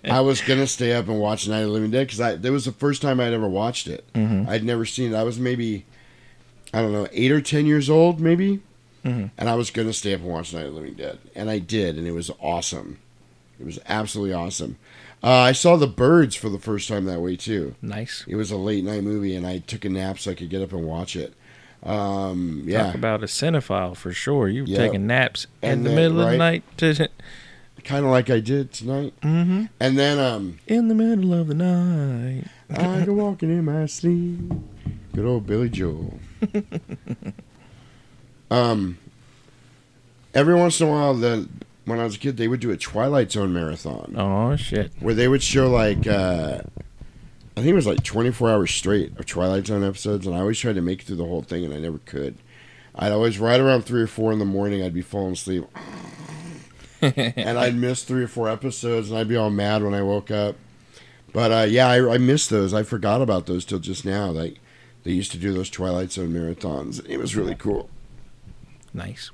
I 0.04 0.20
was 0.20 0.40
gonna 0.40 0.66
stay 0.66 0.94
up 0.94 1.08
and 1.08 1.18
watch 1.20 1.48
Night 1.48 1.60
of 1.60 1.66
the 1.66 1.72
Living 1.72 1.90
Dead 1.90 2.06
because 2.06 2.20
I 2.20 2.36
that 2.36 2.52
was 2.52 2.64
the 2.64 2.72
first 2.72 3.02
time 3.02 3.20
I'd 3.20 3.32
ever 3.32 3.48
watched 3.48 3.88
it. 3.88 4.04
Mhm. 4.14 4.48
I'd 4.48 4.64
never 4.64 4.86
seen 4.86 5.12
it. 5.12 5.16
I 5.16 5.22
was 5.22 5.38
maybe 5.38 5.84
I 6.74 6.82
don't 6.82 6.92
know 6.92 7.06
eight 7.12 7.30
or 7.30 7.40
ten 7.40 7.66
years 7.66 7.88
old 7.88 8.20
maybe, 8.20 8.60
Mhm. 9.04 9.30
and 9.38 9.48
I 9.48 9.54
was 9.54 9.70
gonna 9.70 9.92
stay 9.92 10.12
up 10.14 10.20
and 10.20 10.28
watch 10.30 10.52
Night 10.52 10.66
of 10.66 10.74
the 10.74 10.80
Living 10.80 10.94
Dead, 10.94 11.18
and 11.34 11.48
I 11.48 11.58
did, 11.58 11.96
and 11.96 12.06
it 12.06 12.12
was 12.12 12.30
awesome. 12.40 12.98
It 13.60 13.64
was 13.66 13.78
absolutely 13.88 14.34
awesome. 14.34 14.76
Uh, 15.22 15.30
I 15.30 15.52
saw 15.52 15.76
the 15.76 15.86
birds 15.86 16.34
for 16.36 16.48
the 16.50 16.58
first 16.58 16.88
time 16.88 17.04
that 17.06 17.20
way 17.20 17.36
too. 17.36 17.76
Nice. 17.80 18.24
It 18.26 18.34
was 18.36 18.50
a 18.50 18.56
late 18.56 18.84
night 18.84 19.04
movie, 19.04 19.34
and 19.36 19.46
I 19.46 19.58
took 19.58 19.84
a 19.84 19.88
nap 19.88 20.18
so 20.18 20.32
I 20.32 20.34
could 20.34 20.50
get 20.50 20.60
up 20.62 20.72
and 20.72 20.84
watch 20.84 21.16
it. 21.16 21.32
Um, 21.82 22.62
yeah, 22.66 22.86
Talk 22.86 22.94
about 22.94 23.22
a 23.22 23.26
cinephile 23.26 23.96
for 23.96 24.12
sure. 24.12 24.48
You 24.48 24.62
were 24.62 24.68
Yeah. 24.68 24.78
taking 24.78 25.06
naps 25.06 25.46
in 25.62 25.70
And 25.70 25.84
the 25.86 25.90
then, 25.90 25.96
middle 25.96 26.20
of 26.22 26.30
the 26.32 26.36
night. 26.38 26.62
To, 26.78 27.08
kind 27.84 28.04
of 28.04 28.10
like 28.10 28.30
I 28.30 28.40
did 28.40 28.72
tonight. 28.72 29.12
mm-hmm. 29.22 29.64
And 29.78 29.98
then 29.98 30.18
um, 30.18 30.58
In 30.66 30.88
the 30.88 30.94
middle 30.94 31.34
of 31.34 31.46
the 31.48 31.54
night. 31.54 32.44
I 32.70 33.04
go 33.04 33.12
walking 33.12 33.50
in 33.50 33.66
my 33.66 33.84
sleep. 33.86 34.40
Good 35.14 35.26
old 35.26 35.46
Billy 35.46 35.68
Joel. 35.68 36.18
um, 38.50 38.98
every 40.34 40.54
once 40.54 40.80
in 40.80 40.88
a 40.88 40.90
while, 40.90 41.14
the 41.14 41.48
when 41.84 41.98
I 42.00 42.04
was 42.04 42.16
a 42.16 42.18
kid, 42.18 42.36
they 42.36 42.48
would 42.48 42.60
do 42.60 42.70
a 42.70 42.76
Twilight 42.76 43.30
Zone 43.32 43.52
marathon 43.52 44.14
Oh 44.16 44.56
shit. 44.56 44.90
where 45.00 45.12
they 45.14 45.28
would 45.28 45.42
show 45.42 45.68
like 45.70 46.06
uh, 46.06 46.60
I 47.56 47.60
think 47.60 47.68
it 47.68 47.74
was 47.74 47.86
like 47.86 48.02
24 48.02 48.50
hours 48.50 48.70
straight 48.70 49.18
of 49.18 49.26
Twilight 49.26 49.66
Zone 49.66 49.84
episodes, 49.84 50.26
and 50.26 50.34
I 50.34 50.40
always 50.40 50.58
tried 50.58 50.74
to 50.76 50.80
make 50.82 51.00
it 51.02 51.06
through 51.06 51.16
the 51.16 51.26
whole 51.26 51.42
thing, 51.42 51.64
and 51.64 51.74
I 51.74 51.78
never 51.78 51.98
could. 51.98 52.36
I'd 52.96 53.12
always 53.12 53.38
right 53.38 53.60
around 53.60 53.82
three 53.82 54.02
or 54.02 54.06
four 54.06 54.32
in 54.32 54.38
the 54.38 54.44
morning, 54.44 54.82
I'd 54.82 54.94
be 54.94 55.02
falling 55.02 55.32
asleep, 55.32 55.64
and 57.02 57.58
I'd 57.58 57.74
miss 57.74 58.04
three 58.04 58.22
or 58.22 58.28
four 58.28 58.48
episodes, 58.48 59.10
and 59.10 59.18
I'd 59.18 59.28
be 59.28 59.36
all 59.36 59.50
mad 59.50 59.82
when 59.82 59.94
I 59.94 60.02
woke 60.02 60.30
up. 60.30 60.56
But 61.32 61.50
uh, 61.50 61.66
yeah, 61.68 61.88
I, 61.88 62.14
I 62.14 62.18
missed 62.18 62.50
those. 62.50 62.72
I 62.72 62.84
forgot 62.84 63.20
about 63.20 63.46
those 63.46 63.64
till 63.64 63.80
just 63.80 64.04
now. 64.04 64.30
Like 64.30 64.58
they 65.04 65.12
used 65.12 65.30
to 65.32 65.38
do 65.38 65.52
those 65.52 65.70
Twilight 65.70 66.12
Zone 66.12 66.30
marathons. 66.32 67.04
It 67.08 67.18
was 67.18 67.36
really 67.36 67.54
cool. 67.54 67.88
Nice. 68.92 69.30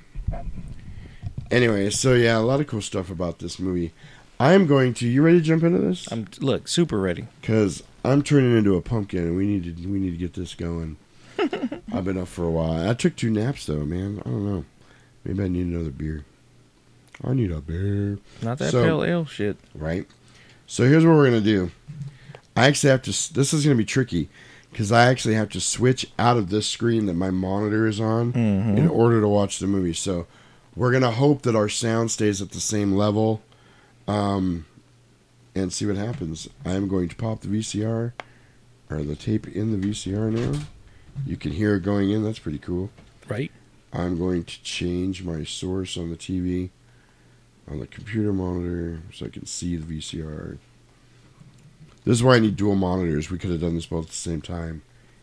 Anyway, 1.50 1.90
so 1.90 2.14
yeah, 2.14 2.38
a 2.38 2.40
lot 2.40 2.60
of 2.60 2.66
cool 2.66 2.80
stuff 2.82 3.10
about 3.10 3.38
this 3.38 3.58
movie. 3.58 3.92
I 4.38 4.52
am 4.52 4.66
going 4.66 4.94
to. 4.94 5.08
You 5.08 5.22
ready 5.22 5.38
to 5.38 5.44
jump 5.44 5.62
into 5.62 5.78
this? 5.78 6.10
I'm 6.12 6.26
look 6.40 6.68
super 6.68 6.98
ready. 6.98 7.26
Because 7.40 7.82
I'm 8.04 8.22
turning 8.22 8.56
into 8.56 8.76
a 8.76 8.80
pumpkin, 8.80 9.24
and 9.24 9.36
we 9.36 9.46
need 9.46 9.64
to 9.76 9.88
we 9.88 9.98
need 9.98 10.12
to 10.12 10.16
get 10.16 10.34
this 10.34 10.54
going. 10.54 10.96
I've 11.92 12.04
been 12.04 12.18
up 12.18 12.28
for 12.28 12.44
a 12.44 12.50
while. 12.50 12.88
I 12.88 12.94
took 12.94 13.16
two 13.16 13.30
naps 13.30 13.66
though, 13.66 13.84
man. 13.84 14.20
I 14.24 14.28
don't 14.28 14.46
know. 14.46 14.64
Maybe 15.24 15.42
I 15.44 15.48
need 15.48 15.66
another 15.66 15.90
beer. 15.90 16.24
I 17.22 17.34
need 17.34 17.50
a 17.50 17.60
beer. 17.60 18.18
Not 18.42 18.58
that 18.58 18.70
So- 18.70 18.82
pale 18.84 19.04
ale 19.04 19.24
shit. 19.26 19.56
right? 19.74 20.06
So 20.66 20.84
here's 20.88 21.04
what 21.04 21.14
we're 21.16 21.26
gonna 21.26 21.40
do. 21.40 21.70
I 22.56 22.66
actually 22.66 22.90
have 22.90 23.02
to. 23.02 23.10
This 23.34 23.52
is 23.52 23.64
gonna 23.64 23.74
be 23.76 23.84
tricky 23.84 24.28
because 24.70 24.92
I 24.92 25.06
actually 25.06 25.34
have 25.34 25.48
to 25.50 25.60
switch 25.60 26.06
out 26.18 26.36
of 26.36 26.50
this 26.50 26.66
screen 26.66 27.06
that 27.06 27.14
my 27.14 27.30
monitor 27.30 27.86
is 27.86 28.00
on 28.00 28.32
Mhm. 28.32 28.76
in 28.78 28.88
order 28.88 29.20
to 29.20 29.28
watch 29.28 29.58
the 29.58 29.66
movie. 29.66 29.92
So 29.94 30.26
we're 30.76 30.92
gonna 30.92 31.10
hope 31.10 31.42
that 31.42 31.56
our 31.56 31.68
sound 31.68 32.10
stays 32.10 32.40
at 32.40 32.50
the 32.50 32.60
same 32.60 32.92
level, 32.92 33.42
um, 34.06 34.64
and 35.54 35.72
see 35.72 35.86
what 35.86 35.96
happens. 35.96 36.48
I 36.64 36.72
am 36.72 36.86
going 36.88 37.08
to 37.08 37.16
pop 37.16 37.40
the 37.40 37.48
VCR 37.48 38.12
or 38.88 39.02
the 39.02 39.16
tape 39.16 39.48
in 39.48 39.72
the 39.72 39.78
VCR 39.88 40.30
now. 40.30 40.60
You 41.26 41.36
can 41.36 41.52
hear 41.52 41.74
it 41.76 41.82
going 41.82 42.10
in. 42.10 42.22
That's 42.22 42.38
pretty 42.38 42.58
cool. 42.58 42.90
Right. 43.28 43.50
I'm 43.92 44.16
going 44.16 44.44
to 44.44 44.62
change 44.62 45.24
my 45.24 45.42
source 45.44 45.96
on 45.98 46.10
the 46.10 46.16
TV, 46.16 46.70
on 47.68 47.80
the 47.80 47.86
computer 47.88 48.32
monitor, 48.32 49.00
so 49.12 49.26
I 49.26 49.28
can 49.28 49.46
see 49.46 49.76
the 49.76 49.84
VCR. 49.84 50.58
This 52.04 52.16
is 52.16 52.22
why 52.22 52.36
I 52.36 52.38
need 52.38 52.56
dual 52.56 52.76
monitors. 52.76 53.30
We 53.30 53.38
could 53.38 53.50
have 53.50 53.60
done 53.60 53.74
this 53.74 53.86
both 53.86 54.06
at 54.06 54.10
the 54.10 54.16
same 54.16 54.40
time 54.40 54.82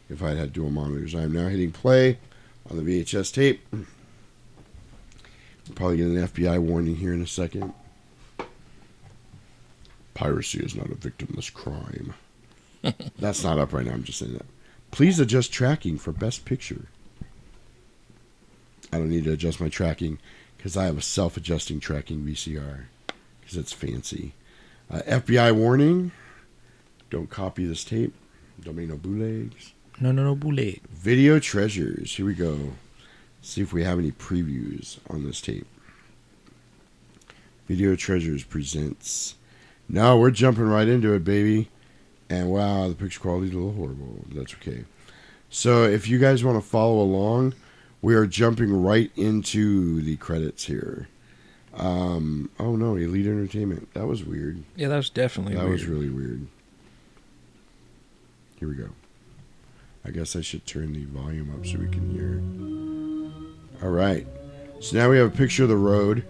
if 0.09 0.21
I 0.21 0.29
had 0.29 0.37
had 0.37 0.53
dual 0.53 0.69
monitors. 0.69 1.15
I 1.15 1.23
am 1.23 1.33
now 1.33 1.47
hitting 1.47 1.71
play 1.71 2.19
on 2.69 2.77
the 2.77 2.83
VHS 2.83 3.33
tape. 3.33 3.61
We'll 3.71 3.85
probably 5.75 5.97
get 5.97 6.07
an 6.07 6.27
FBI 6.27 6.59
warning 6.59 6.95
here 6.95 7.13
in 7.13 7.21
a 7.21 7.27
second. 7.27 7.73
Piracy 10.13 10.59
is 10.59 10.75
not 10.75 10.91
a 10.91 10.95
victimless 10.95 11.53
crime. 11.53 12.13
That's 13.19 13.43
not 13.43 13.59
up 13.59 13.73
right 13.73 13.85
now. 13.85 13.93
I'm 13.93 14.03
just 14.03 14.19
saying 14.19 14.33
that. 14.33 14.45
Please 14.91 15.19
adjust 15.19 15.51
tracking 15.51 15.97
for 15.97 16.11
best 16.11 16.45
picture. 16.45 16.85
I 18.91 18.97
don't 18.97 19.09
need 19.09 19.25
to 19.25 19.33
adjust 19.33 19.59
my 19.59 19.69
tracking 19.69 20.19
because 20.55 20.77
I 20.77 20.85
have 20.85 20.97
a 20.97 21.01
self-adjusting 21.01 21.81
tracking 21.81 22.21
VCR 22.21 22.85
because 23.41 23.57
it's 23.57 23.73
fancy. 23.73 24.33
Uh, 24.89 25.01
FBI 25.05 25.53
warning: 25.53 26.11
Don't 27.09 27.29
copy 27.29 27.65
this 27.65 27.83
tape. 27.83 28.13
Don't 28.61 28.75
make 28.75 28.89
no 28.89 28.97
bootlegs. 28.97 29.73
No, 29.99 30.11
no, 30.11 30.23
no, 30.23 30.35
bullet. 30.35 30.81
Video 30.89 31.39
treasures. 31.39 32.15
Here 32.15 32.25
we 32.25 32.33
go. 32.33 32.73
See 33.41 33.61
if 33.61 33.71
we 33.73 33.83
have 33.83 33.97
any 33.99 34.11
previews 34.11 34.99
on 35.09 35.23
this 35.23 35.41
tape. 35.41 35.67
Video 37.67 37.95
treasures 37.95 38.43
presents. 38.43 39.35
No, 39.89 40.17
we're 40.17 40.31
jumping 40.31 40.65
right 40.67 40.87
into 40.87 41.13
it, 41.13 41.23
baby. 41.23 41.69
And 42.29 42.49
wow, 42.49 42.89
the 42.89 42.95
picture 42.95 43.19
quality 43.19 43.47
is 43.47 43.53
a 43.53 43.57
little 43.57 43.73
horrible. 43.73 44.25
That's 44.33 44.53
okay. 44.55 44.83
So 45.49 45.83
if 45.83 46.07
you 46.09 46.19
guys 46.19 46.43
want 46.43 46.61
to 46.61 46.67
follow 46.69 46.99
along, 47.01 47.53
we 48.01 48.15
are 48.15 48.25
jumping 48.25 48.81
right 48.83 49.11
into 49.15 50.01
the 50.01 50.17
credits 50.17 50.65
here. 50.65 51.07
Um, 51.73 52.49
oh 52.59 52.75
no, 52.75 52.95
Elite 52.95 53.27
Entertainment. 53.27 53.93
That 53.93 54.07
was 54.07 54.23
weird. 54.25 54.63
Yeah, 54.75 54.89
that 54.89 54.97
was 54.97 55.09
definitely 55.09 55.53
That 55.53 55.61
weird. 55.63 55.71
was 55.73 55.85
really 55.85 56.09
weird. 56.09 56.47
Here 58.59 58.67
we 58.67 58.75
go. 58.75 58.89
I 60.03 60.09
guess 60.09 60.35
I 60.35 60.41
should 60.41 60.65
turn 60.65 60.93
the 60.93 61.05
volume 61.05 61.53
up 61.53 61.65
so 61.65 61.77
we 61.77 61.87
can 61.87 62.09
hear. 62.09 63.85
All 63.85 63.93
right. 63.93 64.25
So 64.79 64.97
now 64.97 65.09
we 65.09 65.17
have 65.17 65.33
a 65.33 65.37
picture 65.37 65.63
of 65.63 65.69
the 65.69 65.75
road, 65.75 66.25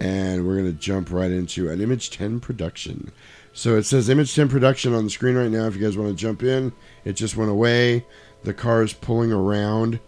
and 0.00 0.44
we're 0.44 0.56
going 0.56 0.72
to 0.72 0.72
jump 0.72 1.12
right 1.12 1.30
into 1.30 1.70
an 1.70 1.80
Image 1.80 2.10
10 2.10 2.40
production. 2.40 3.12
So 3.52 3.76
it 3.76 3.84
says 3.84 4.08
Image 4.08 4.34
10 4.34 4.48
production 4.48 4.94
on 4.94 5.04
the 5.04 5.10
screen 5.10 5.36
right 5.36 5.50
now. 5.50 5.66
If 5.66 5.76
you 5.76 5.82
guys 5.82 5.96
want 5.96 6.10
to 6.10 6.16
jump 6.16 6.42
in, 6.42 6.72
it 7.04 7.12
just 7.12 7.36
went 7.36 7.52
away. 7.52 8.04
The 8.42 8.54
car 8.54 8.82
is 8.82 8.92
pulling 8.92 9.32
around 9.32 10.00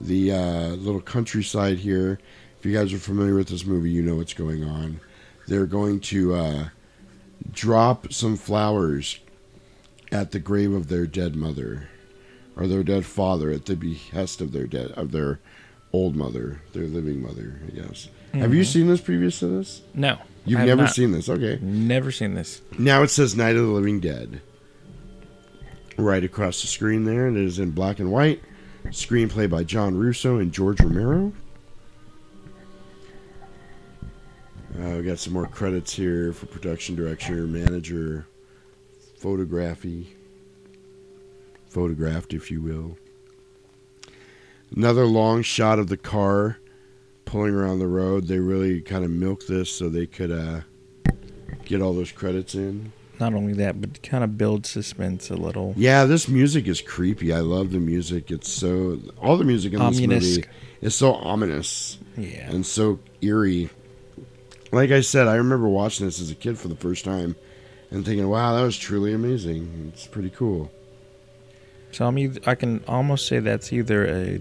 the 0.00 0.32
uh, 0.32 0.68
little 0.70 1.00
countryside 1.00 1.78
here. 1.78 2.18
If 2.58 2.66
you 2.66 2.72
guys 2.72 2.92
are 2.92 2.98
familiar 2.98 3.36
with 3.36 3.48
this 3.48 3.64
movie, 3.64 3.90
you 3.90 4.02
know 4.02 4.16
what's 4.16 4.34
going 4.34 4.64
on. 4.64 4.98
They're 5.46 5.66
going 5.66 6.00
to 6.00 6.34
uh, 6.34 6.68
drop 7.52 8.12
some 8.12 8.36
flowers 8.36 9.18
at 10.12 10.30
the 10.30 10.38
grave 10.38 10.72
of 10.72 10.88
their 10.88 11.06
dead 11.06 11.34
mother, 11.34 11.88
or 12.56 12.66
their 12.66 12.82
dead 12.82 13.04
father, 13.06 13.50
at 13.50 13.64
the 13.66 13.74
behest 13.74 14.40
of 14.40 14.52
their 14.52 14.66
dead 14.66 14.90
of 14.92 15.10
their 15.10 15.40
old 15.92 16.14
mother, 16.16 16.60
their 16.72 16.84
living 16.86 17.20
mother, 17.22 17.60
I 17.66 17.70
guess. 17.70 18.08
Have 18.32 18.54
you 18.54 18.62
Mhm. 18.62 18.66
seen 18.66 18.86
this 18.88 19.00
previous 19.00 19.38
to 19.40 19.46
this? 19.48 19.82
No, 19.94 20.18
You've 20.46 20.60
never 20.60 20.82
not. 20.82 20.94
seen 20.94 21.12
this. 21.12 21.28
Okay. 21.28 21.58
Never 21.60 22.10
seen 22.10 22.34
this. 22.34 22.62
Now 22.78 23.02
it 23.02 23.08
says 23.10 23.36
Night 23.36 23.56
of 23.56 23.66
the 23.66 23.72
Living 23.72 24.00
Dead. 24.00 24.40
Right 25.98 26.24
across 26.24 26.62
the 26.62 26.66
screen 26.68 27.04
there, 27.04 27.26
and 27.26 27.36
it 27.36 27.44
is 27.44 27.58
in 27.58 27.72
black 27.72 27.98
and 28.00 28.10
white. 28.10 28.40
Screenplay 28.86 29.48
by 29.48 29.64
John 29.64 29.96
Russo 29.96 30.38
and 30.38 30.50
George 30.52 30.80
Romero. 30.80 31.32
Uh, 34.80 34.96
we 34.96 35.02
got 35.02 35.18
some 35.18 35.34
more 35.34 35.46
credits 35.46 35.92
here 35.94 36.32
for 36.32 36.46
production 36.46 36.96
director, 36.96 37.46
manager, 37.46 38.26
photography, 39.22 40.16
photographed, 41.68 42.34
if 42.34 42.50
you 42.50 42.60
will. 42.60 42.96
Another 44.74 45.04
long 45.04 45.42
shot 45.42 45.78
of 45.78 45.86
the 45.86 45.96
car 45.96 46.58
pulling 47.24 47.54
around 47.54 47.78
the 47.78 47.86
road. 47.86 48.26
They 48.26 48.40
really 48.40 48.80
kind 48.80 49.04
of 49.04 49.12
milked 49.12 49.46
this 49.46 49.70
so 49.70 49.88
they 49.88 50.06
could 50.06 50.32
uh, 50.32 50.62
get 51.64 51.80
all 51.80 51.94
those 51.94 52.10
credits 52.10 52.56
in. 52.56 52.92
Not 53.20 53.32
only 53.32 53.52
that, 53.52 53.80
but 53.80 54.02
kind 54.02 54.24
of 54.24 54.36
build 54.36 54.66
suspense 54.66 55.30
a 55.30 55.36
little. 55.36 55.72
Yeah, 55.76 56.04
this 56.04 56.26
music 56.26 56.66
is 56.66 56.80
creepy. 56.80 57.32
I 57.32 57.40
love 57.40 57.70
the 57.70 57.78
music. 57.78 58.32
It's 58.32 58.50
so 58.50 58.98
all 59.20 59.36
the 59.36 59.44
music 59.44 59.72
in 59.72 59.78
this 59.78 59.98
Ominous. 59.98 60.36
movie 60.36 60.48
is 60.80 60.96
so 60.96 61.14
ominous. 61.14 61.98
Yeah. 62.16 62.50
And 62.50 62.66
so 62.66 62.98
eerie. 63.20 63.70
Like 64.72 64.90
I 64.90 65.00
said, 65.00 65.28
I 65.28 65.36
remember 65.36 65.68
watching 65.68 66.06
this 66.06 66.20
as 66.20 66.32
a 66.32 66.34
kid 66.34 66.58
for 66.58 66.66
the 66.66 66.74
first 66.74 67.04
time 67.04 67.36
and 67.92 68.04
thinking, 68.04 68.28
"Wow, 68.28 68.54
that 68.56 68.62
was 68.62 68.76
truly 68.76 69.12
amazing. 69.12 69.92
It's 69.94 70.06
pretty 70.06 70.30
cool." 70.30 70.70
So 71.92 72.06
I'm 72.06 72.18
either, 72.18 72.40
I 72.46 72.54
can 72.54 72.82
almost 72.88 73.26
say 73.26 73.38
that's 73.38 73.72
either 73.72 74.06
a 74.06 74.40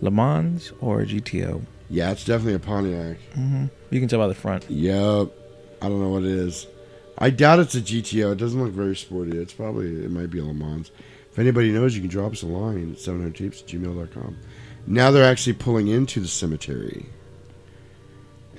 Le 0.00 0.10
Mans 0.10 0.72
or 0.80 1.00
a 1.00 1.06
GTO. 1.06 1.62
Yeah, 1.90 2.12
it's 2.12 2.24
definitely 2.24 2.54
a 2.54 2.58
Pontiac. 2.58 3.16
hmm 3.34 3.66
You 3.90 4.00
can 4.00 4.08
tell 4.08 4.20
by 4.20 4.28
the 4.28 4.34
front. 4.34 4.70
Yep. 4.70 5.28
I 5.82 5.88
don't 5.88 6.00
know 6.00 6.08
what 6.10 6.22
it 6.22 6.30
is. 6.30 6.66
I 7.18 7.30
doubt 7.30 7.58
it's 7.58 7.74
a 7.74 7.80
GTO. 7.80 8.32
It 8.32 8.38
doesn't 8.38 8.62
look 8.62 8.72
very 8.72 8.96
sporty. 8.96 9.36
It's 9.36 9.52
probably 9.52 10.04
it 10.04 10.10
might 10.10 10.30
be 10.30 10.38
a 10.38 10.44
Le 10.44 10.54
Mans. 10.54 10.90
If 11.30 11.38
anybody 11.38 11.72
knows, 11.72 11.94
you 11.94 12.00
can 12.00 12.10
drop 12.10 12.32
us 12.32 12.42
a 12.42 12.46
line 12.46 12.92
at 12.92 12.98
700tapes 12.98 13.62
at 13.62 13.68
gmail.com. 13.68 14.36
Now 14.86 15.10
they're 15.10 15.24
actually 15.30 15.54
pulling 15.54 15.88
into 15.88 16.20
the 16.20 16.28
cemetery. 16.28 17.06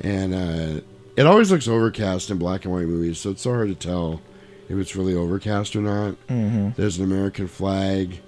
And 0.02 0.34
uh, 0.34 0.82
it 1.16 1.26
always 1.26 1.52
looks 1.52 1.68
overcast 1.68 2.30
in 2.32 2.38
black 2.38 2.66
and 2.66 2.74
white 2.74 2.88
movies, 2.88 3.20
so 3.20 3.32
it's 3.32 3.44
so 3.44 3.52
hard 3.52 3.68
to 3.70 3.76
tell 3.76 4.22
if 4.70 4.78
it's 4.78 4.96
really 4.96 5.14
overcast 5.16 5.76
or 5.76 5.82
not. 5.82 6.16
Mhm. 6.28 6.76
There's 6.76 6.98
an 6.98 7.04
American 7.04 7.48
flag 7.48 8.20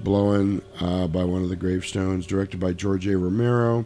blowing 0.00 0.62
uh, 0.80 1.06
by 1.08 1.24
one 1.24 1.42
of 1.42 1.48
the 1.48 1.56
gravestones, 1.56 2.26
directed 2.26 2.58
by 2.60 2.72
George 2.72 3.06
A. 3.06 3.16
Romero. 3.18 3.84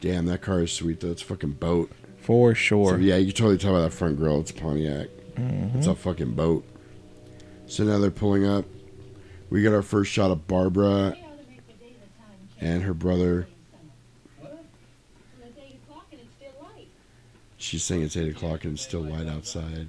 Damn, 0.00 0.26
that 0.26 0.42
car 0.42 0.62
is 0.62 0.72
sweet 0.72 1.00
though. 1.00 1.10
It's 1.10 1.22
a 1.22 1.26
fucking 1.26 1.52
boat. 1.52 1.90
For 2.20 2.54
sure. 2.54 2.90
So, 2.90 2.96
yeah, 2.96 3.16
you 3.16 3.26
can 3.26 3.34
totally 3.36 3.56
tell 3.58 3.72
by 3.72 3.80
that 3.82 3.92
front 3.92 4.16
grill. 4.18 4.40
It's 4.40 4.50
Pontiac. 4.52 5.08
Mhm. 5.36 5.76
It's 5.76 5.86
a 5.86 5.94
fucking 5.94 6.32
boat. 6.34 6.64
So 7.66 7.84
now 7.84 7.98
they're 7.98 8.10
pulling 8.10 8.44
up. 8.44 8.64
We 9.48 9.62
got 9.62 9.72
our 9.72 9.82
first 9.82 10.10
shot 10.12 10.30
of 10.32 10.46
Barbara 10.48 11.16
and 12.60 12.82
her 12.82 12.94
brother. 12.94 13.46
She's 17.58 17.82
saying 17.84 18.02
it's 18.02 18.16
8 18.16 18.28
o'clock 18.28 18.64
and 18.64 18.74
it's 18.74 18.82
still 18.82 19.00
light 19.02 19.26
outside. 19.26 19.88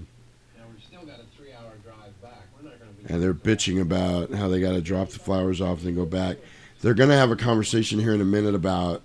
And 3.07 3.23
they're 3.23 3.33
bitching 3.33 3.81
about 3.81 4.31
how 4.31 4.47
they 4.49 4.59
got 4.59 4.73
to 4.73 4.81
drop 4.81 5.09
the 5.09 5.19
flowers 5.19 5.61
off 5.61 5.83
and 5.83 5.95
go 5.95 6.05
back. 6.05 6.37
They're 6.81 6.93
going 6.93 7.09
to 7.09 7.15
have 7.15 7.31
a 7.31 7.35
conversation 7.35 7.99
here 7.99 8.13
in 8.13 8.21
a 8.21 8.25
minute 8.25 8.53
about 8.53 9.01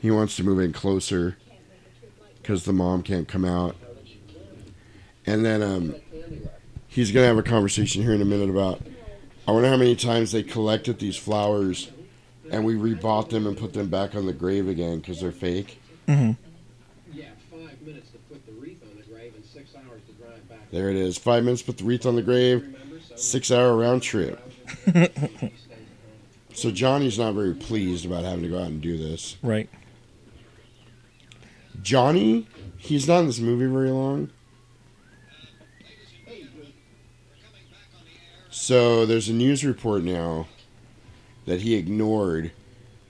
he 0.00 0.10
wants 0.10 0.36
to 0.36 0.44
move 0.44 0.60
in 0.60 0.72
closer 0.72 1.36
because 2.40 2.64
the 2.64 2.72
mom 2.72 3.02
can't 3.02 3.28
come 3.28 3.44
out. 3.44 3.76
And 5.26 5.44
then 5.44 5.62
um, 5.62 5.94
he's 6.86 7.12
going 7.12 7.24
to 7.24 7.28
have 7.28 7.38
a 7.38 7.42
conversation 7.42 8.02
here 8.02 8.14
in 8.14 8.22
a 8.22 8.24
minute 8.24 8.48
about 8.48 8.80
I 9.46 9.52
wonder 9.52 9.68
how 9.68 9.76
many 9.76 9.96
times 9.96 10.32
they 10.32 10.42
collected 10.42 10.98
these 10.98 11.16
flowers 11.16 11.90
and 12.50 12.64
we 12.64 12.74
rebought 12.74 13.30
them 13.30 13.46
and 13.46 13.56
put 13.56 13.72
them 13.72 13.88
back 13.88 14.14
on 14.14 14.26
the 14.26 14.32
grave 14.32 14.68
again 14.68 14.98
because 14.98 15.20
they're 15.20 15.32
fake. 15.32 15.80
hmm 16.06 16.32
Yeah, 17.12 17.26
five 17.50 17.80
minutes 17.82 18.10
to 18.10 18.18
put 18.30 18.44
the 18.46 18.52
wreath 18.52 18.82
on 18.82 18.96
the 18.96 19.04
grave 19.10 19.34
and 19.34 19.44
six 19.44 19.74
hours 19.74 20.02
to 20.06 20.12
drive 20.22 20.48
back. 20.48 20.57
There 20.70 20.90
it 20.90 20.96
is. 20.96 21.16
Five 21.16 21.44
minutes, 21.44 21.62
put 21.62 21.78
the 21.78 21.84
wreath 21.84 22.06
on 22.06 22.16
the 22.16 22.22
grave, 22.22 22.76
six 23.16 23.50
hour 23.50 23.76
round 23.76 24.02
trip. 24.02 24.40
so 26.54 26.70
Johnny's 26.70 27.18
not 27.18 27.34
very 27.34 27.54
pleased 27.54 28.04
about 28.04 28.24
having 28.24 28.42
to 28.42 28.48
go 28.48 28.58
out 28.58 28.66
and 28.66 28.80
do 28.80 28.98
this. 28.98 29.36
Right. 29.42 29.68
Johnny, 31.82 32.46
he's 32.76 33.08
not 33.08 33.20
in 33.20 33.26
this 33.26 33.38
movie 33.38 33.66
very 33.66 33.90
long. 33.90 34.30
So 38.50 39.06
there's 39.06 39.28
a 39.28 39.32
news 39.32 39.64
report 39.64 40.02
now 40.02 40.48
that 41.46 41.62
he 41.62 41.74
ignored 41.74 42.50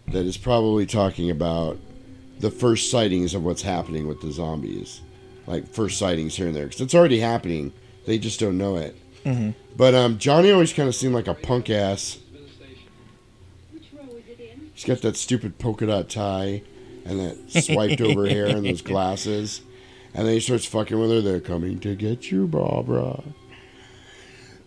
that 0.06 0.24
is 0.24 0.36
probably 0.36 0.86
talking 0.86 1.30
about 1.30 1.78
the 2.38 2.50
first 2.50 2.90
sightings 2.90 3.34
of 3.34 3.42
what's 3.42 3.62
happening 3.62 4.06
with 4.06 4.20
the 4.20 4.30
zombies. 4.30 5.00
Like 5.48 5.66
first 5.66 5.98
sightings 5.98 6.36
here 6.36 6.46
and 6.46 6.54
there. 6.54 6.66
Because 6.66 6.82
it's 6.82 6.94
already 6.94 7.20
happening. 7.20 7.72
They 8.06 8.18
just 8.18 8.38
don't 8.38 8.58
know 8.58 8.76
it. 8.76 8.94
Mhm. 9.24 9.54
But 9.76 9.94
um, 9.94 10.18
Johnny 10.18 10.50
always 10.50 10.72
kind 10.72 10.88
of 10.88 10.94
seemed 10.94 11.14
like 11.14 11.26
a 11.26 11.34
punk 11.34 11.70
ass. 11.70 12.18
He's 14.74 14.84
got 14.84 15.00
that 15.02 15.16
stupid 15.16 15.58
polka 15.58 15.86
dot 15.86 16.08
tie 16.08 16.62
and 17.04 17.18
that 17.18 17.64
swiped 17.64 18.00
over 18.00 18.26
hair 18.28 18.46
and 18.46 18.64
those 18.64 18.82
glasses. 18.82 19.62
And 20.14 20.26
then 20.26 20.34
he 20.34 20.40
starts 20.40 20.66
fucking 20.66 20.98
with 21.00 21.10
her. 21.10 21.20
They're 21.20 21.40
coming 21.40 21.80
to 21.80 21.96
get 21.96 22.30
you, 22.30 22.46
Barbara. 22.46 23.22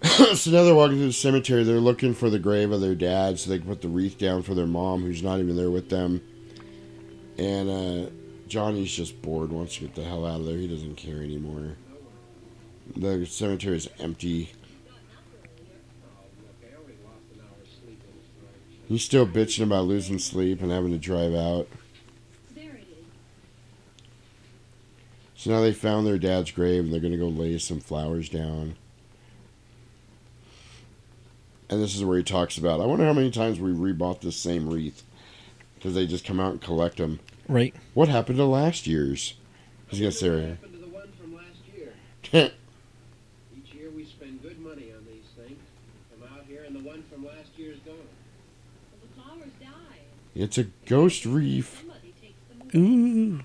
so 0.34 0.52
now 0.52 0.64
they're 0.64 0.76
walking 0.76 0.98
through 0.98 1.08
the 1.08 1.14
cemetery. 1.14 1.64
They're 1.64 1.80
looking 1.80 2.14
for 2.14 2.30
the 2.30 2.40
grave 2.40 2.72
of 2.72 2.82
their 2.82 2.96
dad 2.96 3.40
so 3.40 3.50
they 3.50 3.60
can 3.60 3.68
put 3.68 3.82
the 3.82 3.88
wreath 3.88 4.18
down 4.18 4.42
for 4.42 4.56
their 4.56 4.68
mom, 4.68 5.02
who's 5.04 5.24
not 5.24 5.40
even 5.40 5.56
there 5.56 5.72
with 5.72 5.90
them. 5.90 6.22
And 7.38 7.70
uh, 7.70 8.10
Johnny's 8.52 8.92
just 8.92 9.22
bored, 9.22 9.50
wants 9.50 9.76
to 9.76 9.82
get 9.84 9.96
the 9.96 10.04
hell 10.04 10.26
out 10.26 10.42
of 10.42 10.46
there. 10.46 10.58
He 10.58 10.68
doesn't 10.68 10.98
care 10.98 11.24
anymore. 11.24 11.78
The 12.98 13.26
cemetery 13.26 13.78
is 13.78 13.88
empty. 13.98 14.52
He's 18.90 19.06
still 19.06 19.26
bitching 19.26 19.64
about 19.64 19.86
losing 19.86 20.20
sleep 20.20 20.62
and 20.62 20.70
having 20.70 20.92
to 20.92 20.98
drive 20.98 21.34
out. 21.34 21.70
So 25.38 25.50
now 25.50 25.62
they 25.62 25.72
found 25.72 26.06
their 26.06 26.18
dad's 26.18 26.52
grave 26.52 26.84
and 26.84 26.92
they're 26.92 27.00
going 27.00 27.14
to 27.14 27.18
go 27.18 27.30
lay 27.30 27.58
some 27.58 27.80
flowers 27.80 28.28
down. 28.28 28.76
And 31.70 31.82
this 31.82 31.96
is 31.96 32.04
where 32.04 32.18
he 32.18 32.24
talks 32.24 32.58
about 32.58 32.82
I 32.82 32.86
wonder 32.86 33.06
how 33.06 33.14
many 33.14 33.32
times 33.32 33.62
we 33.62 33.72
rebought 33.72 34.20
this 34.20 34.36
same 34.36 34.68
wreath. 34.68 35.04
Because 35.76 35.96
they 35.96 36.06
just 36.06 36.26
come 36.26 36.42
out 36.42 36.52
and 36.52 36.62
collect 36.62 36.98
them. 36.98 37.22
Right. 37.52 37.76
What 37.94 38.08
happened 38.08 38.38
to 38.38 38.46
last 38.46 38.88
year's? 38.88 39.34
He's 39.90 40.00
going 40.00 40.12
to 40.12 40.18
say 40.18 40.30
right 40.30 40.48
happened 40.52 40.72
to 40.74 40.80
the 40.80 40.88
one 40.88 41.10
from 41.22 41.36
last 41.36 41.58
year? 41.76 41.92
here. 42.22 42.52
Each 43.58 43.74
year 43.74 43.90
we 43.94 44.06
spend 44.06 44.42
good 44.42 44.58
money 44.62 44.94
on 44.96 45.06
these 45.06 45.26
things. 45.36 45.60
Come 46.18 46.30
out 46.34 46.46
here 46.48 46.64
and 46.64 46.74
the 46.74 46.80
one 46.80 47.04
from 47.12 47.26
last 47.26 47.50
year's 47.58 47.80
gone. 47.80 47.96
The 49.02 49.22
flowers 49.22 49.52
die. 49.60 50.00
it's 50.34 50.58
a 50.58 50.64
ghost 50.86 51.26
reef. 51.26 51.84
Ooh. 52.74 53.42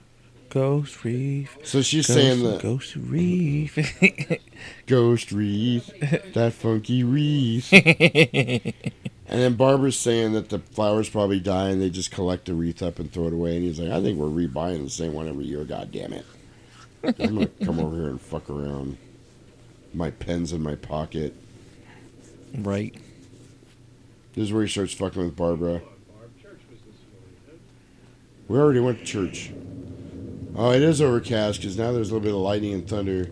Ghost 0.51 1.05
Reef. 1.05 1.59
So 1.65 1.83
she's 1.83 2.07
Ghost- 2.07 2.19
saying 2.19 2.45
that 2.45 2.63
Ghost 2.63 2.95
Reef. 2.95 3.77
ghost 4.87 5.33
reef, 5.33 5.91
that 6.33 6.53
funky 6.55 7.03
wreath. 7.03 7.73
and 9.29 9.41
then 9.41 9.55
Barbara's 9.55 9.99
saying 9.99 10.35
that 10.35 10.51
the 10.51 10.61
flowers 10.61 11.09
probably 11.09 11.41
die 11.41 11.69
and 11.71 11.83
they 11.83 11.91
just 11.91 12.11
collect 12.11 12.45
the 12.47 12.55
wreath 12.55 12.83
up 12.83 12.99
and 12.99 13.13
throw 13.13 13.27
it 13.27 13.33
away. 13.33 13.57
And 13.57 13.65
he's 13.65 13.81
like, 13.81 13.91
I 13.91 14.01
think 14.01 14.19
we're 14.19 14.27
rebuying 14.29 14.85
the 14.85 14.91
same 14.91 15.15
one 15.15 15.29
every 15.29 15.45
year. 15.45 15.65
God 15.65 15.91
damn 15.91 16.13
it. 16.13 16.25
I'm 17.03 17.39
to 17.39 17.47
come 17.65 17.81
over 17.81 17.97
here 17.97 18.09
and 18.09 18.21
fuck 18.21 18.49
around. 18.49 18.99
My 19.93 20.11
pen's 20.11 20.53
in 20.53 20.63
my 20.63 20.77
pocket. 20.77 21.35
right. 22.55 22.95
This 24.35 24.45
is 24.45 24.53
where 24.53 24.63
he 24.63 24.69
starts 24.69 24.93
fucking 24.93 25.25
with 25.25 25.35
Barbara. 25.37 25.81
We 28.49 28.59
already 28.59 28.81
went 28.81 28.99
to 28.99 29.05
church. 29.05 29.51
Oh, 30.55 30.71
it 30.71 30.83
is 30.83 31.01
overcast 31.01 31.61
because 31.61 31.77
now 31.77 31.91
there's 31.91 32.11
a 32.11 32.15
little 32.15 32.25
bit 32.25 32.35
of 32.35 32.41
lightning 32.41 32.75
and 32.75 32.89
thunder. 32.89 33.25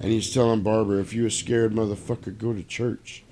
And 0.00 0.10
he's 0.10 0.32
telling 0.32 0.62
Barbara, 0.62 1.00
if 1.00 1.12
you 1.12 1.26
a 1.26 1.30
scared 1.30 1.72
motherfucker, 1.72 2.36
go 2.36 2.52
to 2.52 2.62
church. 2.62 3.24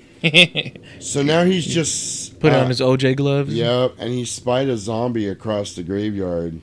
So 1.01 1.23
now 1.23 1.45
he's 1.45 1.67
just 1.67 2.39
Put 2.41 2.53
uh, 2.53 2.61
on 2.61 2.69
his 2.69 2.81
OJ 2.81 3.17
gloves. 3.17 3.55
Yep, 3.55 3.95
and 3.99 4.11
he 4.13 4.25
spied 4.25 4.69
a 4.69 4.77
zombie 4.77 5.29
across 5.29 5.75
the 5.75 5.83
graveyard, 5.83 6.61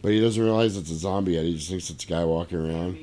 but 0.00 0.12
he 0.12 0.20
doesn't 0.20 0.42
realize 0.42 0.76
it's 0.76 0.90
a 0.90 0.96
zombie 0.96 1.32
yet. 1.32 1.44
He 1.44 1.54
just 1.54 1.68
thinks 1.70 1.90
it's 1.90 2.04
a 2.04 2.06
guy 2.06 2.24
walking 2.24 2.58
around. 2.58 2.98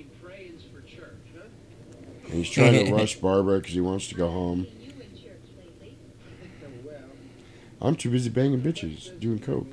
And 2.25 2.33
he's 2.33 2.49
trying 2.49 2.85
to 2.85 2.93
rush 2.95 3.15
Barbara 3.15 3.57
because 3.59 3.73
he 3.73 3.81
wants 3.81 4.07
to 4.09 4.15
go 4.15 4.29
home. 4.29 4.67
I'm 7.81 7.95
too 7.95 8.11
busy 8.11 8.29
banging 8.29 8.61
bitches, 8.61 9.17
doing 9.19 9.39
coke. 9.39 9.71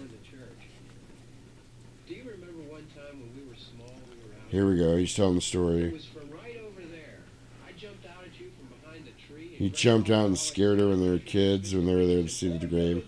Do 2.06 2.14
you 2.14 2.22
remember 2.22 2.62
one 2.70 2.86
time 2.94 3.20
when 3.20 3.34
we 3.34 3.42
were 3.48 3.56
small, 3.56 3.92
we 4.08 4.16
were 4.28 4.34
out? 4.36 4.48
Here 4.48 4.66
we 4.68 4.76
go. 4.78 4.96
He's 4.96 5.12
telling 5.12 5.34
the 5.34 5.40
story. 5.40 5.90
was 5.92 6.04
from 6.06 6.30
right 6.30 6.56
over 6.64 6.80
there. 6.88 7.18
I 7.66 7.72
jumped 7.72 8.06
out 8.06 8.22
at 8.22 8.38
you 8.40 8.52
from 8.56 8.68
behind 8.80 9.04
the 9.04 9.12
tree. 9.26 9.45
He 9.56 9.70
jumped 9.70 10.10
out 10.10 10.26
and 10.26 10.38
scared 10.38 10.80
her 10.80 10.88
when 10.88 11.00
they 11.00 11.08
were 11.08 11.18
kids, 11.18 11.74
when 11.74 11.86
they 11.86 11.94
were 11.94 12.04
there 12.04 12.22
to 12.22 12.28
see 12.28 12.56
the 12.58 12.66
grave. 12.66 13.06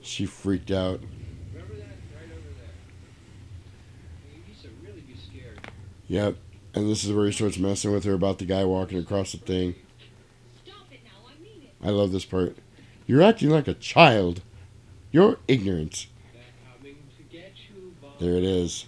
She 0.00 0.26
freaked 0.26 0.72
out. 0.72 1.00
Remember 1.52 1.76
that? 1.76 1.86
Right 2.16 2.32
over 2.32 2.48
there. 2.58 4.34
You 4.34 4.42
used 4.48 4.62
to 4.62 4.70
really 4.84 5.02
be 5.02 5.14
scared. 5.14 5.60
Yep. 6.08 6.36
And 6.74 6.90
this 6.90 7.04
is 7.04 7.12
where 7.12 7.26
he 7.26 7.32
starts 7.32 7.58
messing 7.58 7.92
with 7.92 8.02
her 8.04 8.12
about 8.12 8.40
the 8.40 8.44
guy 8.44 8.64
walking 8.64 8.98
across 8.98 9.30
the 9.30 9.38
thing. 9.38 9.76
I 11.80 11.90
love 11.90 12.10
this 12.10 12.24
part. 12.24 12.56
You're 13.06 13.22
acting 13.22 13.50
like 13.50 13.68
a 13.68 13.74
child. 13.74 14.42
You're 15.12 15.38
ignorant. 15.46 16.08
Coming 16.76 16.96
to 17.16 17.22
get 17.24 17.52
you, 17.68 17.94
Bob. 18.02 18.18
There 18.18 18.34
it 18.34 18.42
is. 18.42 18.86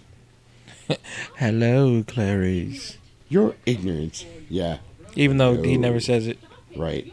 Hello, 1.37 2.03
Clarice. 2.05 2.97
You're 3.29 3.55
ignorant. 3.65 4.25
Yeah. 4.49 4.79
Even 5.15 5.37
though 5.37 5.61
he 5.61 5.77
never 5.77 6.01
says 6.01 6.27
it. 6.27 6.37
Right. 6.75 7.11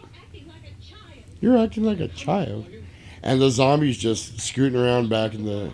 You're 1.41 1.59
acting 1.59 1.85
like 1.85 2.01
a 2.01 2.09
child. 2.09 2.67
And 3.23 3.41
the 3.41 3.51
zombies 3.51 3.99
just 3.99 4.41
scooting 4.41 4.79
around 4.79 5.09
back 5.09 5.35
in 5.35 5.45
the 5.45 5.73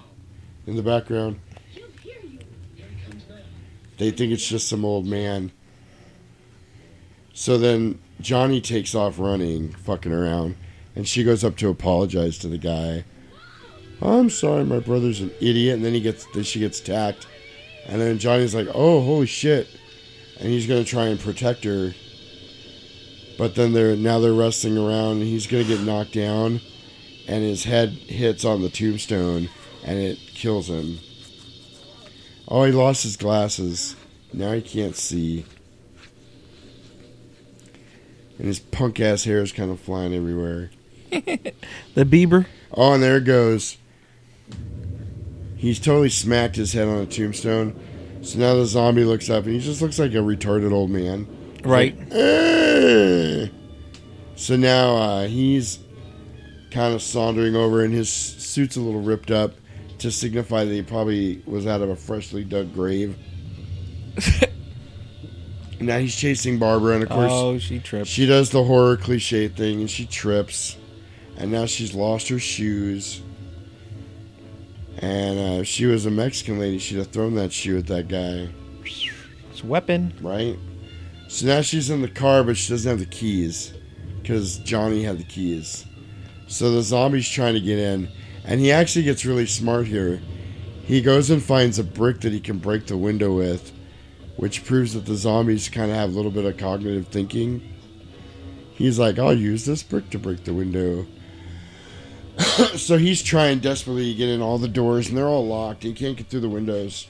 in 0.66 0.76
the 0.76 0.82
background. 0.82 1.41
They 3.97 4.11
think 4.11 4.32
it's 4.32 4.47
just 4.47 4.68
some 4.68 4.84
old 4.84 5.07
man. 5.07 5.51
So 7.32 7.59
then 7.59 7.99
Johnny 8.20 8.61
takes 8.61 8.95
off 8.95 9.18
running, 9.18 9.72
fucking 9.72 10.12
around, 10.12 10.57
and 10.95 11.07
she 11.07 11.24
goes 11.24 11.43
up 11.45 11.57
to 11.57 11.68
apologize 11.68 12.39
to 12.39 12.49
the 12.49 12.59
guy. 12.59 13.05
I'm 14.01 14.30
sorry, 14.30 14.64
my 14.64 14.78
brother's 14.78 15.20
an 15.20 15.32
idiot, 15.41 15.76
and 15.76 15.84
then 15.84 15.95
he 15.95 16.01
gets 16.01 16.26
then 16.34 16.45
she 16.45 16.61
gets 16.61 16.80
attacked. 16.80 17.26
And 17.86 18.01
then 18.01 18.18
Johnny's 18.18 18.55
like, 18.55 18.68
"Oh, 18.74 19.01
holy 19.03 19.26
shit." 19.26 19.68
And 20.39 20.49
he's 20.49 20.66
to 20.66 20.84
try 20.84 21.07
and 21.07 21.18
protect 21.18 21.64
her. 21.64 21.95
But 23.39 23.55
then 23.55 23.72
they're 23.72 23.97
now 23.97 24.18
they're 24.18 24.32
wrestling 24.34 24.76
around 24.76 25.18
and 25.18 25.22
he's 25.22 25.47
going 25.47 25.64
to 25.64 25.76
get 25.76 25.86
knocked 25.86 26.12
down 26.12 26.61
and 27.28 27.45
his 27.45 27.64
head 27.64 27.91
hits 27.91 28.45
on 28.45 28.62
the 28.62 28.68
tombstone 28.68 29.49
and 29.84 29.99
it 29.99 30.18
kills 30.34 30.68
him. 30.68 30.99
Oh, 32.49 32.64
he 32.64 32.72
lost 32.72 33.05
his 33.05 33.16
glasses. 33.16 33.95
Now 34.32 34.53
he 34.53 34.61
can't 34.61 34.97
see. 34.97 35.45
And 38.39 38.47
his 38.49 38.59
punk 38.59 38.99
ass 38.99 39.24
hair 39.24 39.41
is 39.41 39.53
kind 39.53 39.70
of 39.70 39.78
flying 39.78 40.12
everywhere. 40.12 40.70
The 41.95 42.05
Bieber. 42.05 42.47
Oh, 42.72 42.93
and 42.93 43.03
there 43.03 43.16
it 43.16 43.24
goes. 43.24 43.76
He's 45.57 45.80
totally 45.80 46.11
smacked 46.11 46.57
his 46.57 46.72
head 46.72 46.86
on 46.86 46.99
a 46.99 47.07
tombstone. 47.07 47.78
So 48.22 48.39
now 48.39 48.55
the 48.55 48.66
zombie 48.66 49.05
looks 49.05 49.28
up 49.28 49.45
and 49.45 49.55
he 49.55 49.61
just 49.61 49.82
looks 49.82 49.99
like 49.99 50.12
a 50.12 50.18
retarded 50.18 50.72
old 50.72 50.91
man. 50.91 51.26
Right. 51.65 51.99
like. 52.11 53.51
So 54.37 54.57
now 54.57 54.97
uh, 54.97 55.27
he's 55.27 55.79
kind 56.71 56.95
of 56.95 57.03
sauntering 57.03 57.57
over 57.57 57.83
and 57.83 57.93
his 57.93 58.09
suit's 58.09 58.77
a 58.77 58.81
little 58.81 59.01
ripped 59.01 59.31
up 59.31 59.53
to 59.99 60.11
signify 60.13 60.65
that 60.65 60.73
he 60.73 60.83
probably 60.83 61.43
was 61.45 61.67
out 61.67 61.81
of 61.83 61.89
a 61.91 61.97
freshly 61.97 62.45
dug 62.45 62.73
grave. 62.73 63.17
now 65.81 65.99
he's 65.99 66.15
chasing 66.15 66.59
Barbara 66.59 66.95
and 66.95 67.03
of 67.03 67.09
course 67.09 67.31
Oh, 67.33 67.59
she 67.59 67.79
tripped. 67.81 68.07
she 68.09 68.27
does 68.27 68.51
the 68.51 68.63
horror 68.65 68.97
cliche 68.97 69.49
thing 69.49 69.81
and 69.81 69.91
she 69.91 70.07
trips. 70.07 70.77
And 71.37 71.53
now 71.53 71.67
she's 71.67 71.95
lost 71.95 72.29
her 72.29 72.39
shoes. 72.39 73.23
And 74.99 75.39
uh, 75.39 75.61
if 75.61 75.69
she 75.69 75.87
was 75.87 76.07
a 76.07 76.11
Mexican 76.11 76.59
lady, 76.59 76.79
she'd 76.79 76.99
have 76.99 77.09
thrown 77.09 77.35
that 77.37 77.53
shoe 77.53 77.79
at 77.79 77.87
that 77.87 78.09
guy. 78.09 78.49
It's 79.51 79.63
a 79.63 79.67
weapon. 79.67 80.13
Right? 80.21 80.59
So 81.29 81.47
now 81.47 81.61
she's 81.61 81.91
in 81.91 82.01
the 82.01 82.09
car, 82.09 82.43
but 82.43 82.57
she 82.57 82.70
doesn't 82.70 82.89
have 82.89 82.99
the 82.99 83.07
keys. 83.07 83.74
Because 84.22 84.59
Johnny 84.59 85.05
had 85.05 85.18
the 85.18 85.24
keys. 85.24 85.85
So 86.49 86.70
the 86.70 86.83
zombie's 86.83 87.29
trying 87.29 87.55
to 87.55 87.61
get 87.61 87.79
in. 87.79 88.09
And 88.45 88.61
he 88.61 88.72
actually 88.72 89.05
gets 89.05 89.26
really 89.26 89.47
smart 89.47 89.87
here. 89.87 90.22
He 90.85 91.03
goes 91.03 91.29
and 91.29 91.43
finds 91.43 91.79
a 91.79 91.85
brick 91.85 92.22
that 92.22 92.33
he 92.33 92.41
can 92.41 92.59
break 92.59 92.87
the 92.87 92.97
window 92.97 93.33
with. 93.37 93.72
Which 94.37 94.64
proves 94.64 94.95
that 94.95 95.05
the 95.05 95.16
zombies 95.16 95.68
kind 95.68 95.91
of 95.91 95.97
have 95.99 96.11
a 96.11 96.16
little 96.16 96.31
bit 96.31 96.47
of 96.47 96.57
cognitive 96.57 97.09
thinking. 97.09 97.74
He's 98.72 98.99
like, 98.99 99.18
I'll 99.18 99.35
use 99.35 99.66
this 99.66 99.83
brick 99.83 100.09
to 100.11 100.18
break 100.18 100.45
the 100.45 100.55
window. 100.55 101.07
so 102.76 102.97
he's 102.97 103.22
trying 103.22 103.59
desperately 103.59 104.12
to 104.12 104.16
get 104.16 104.29
in 104.29 104.41
all 104.41 104.57
the 104.57 104.68
doors, 104.68 105.09
and 105.09 105.18
they're 105.18 105.26
all 105.26 105.47
locked. 105.47 105.83
He 105.83 105.93
can't 105.93 106.16
get 106.16 106.29
through 106.29 106.41
the 106.41 106.49
windows. 106.49 107.09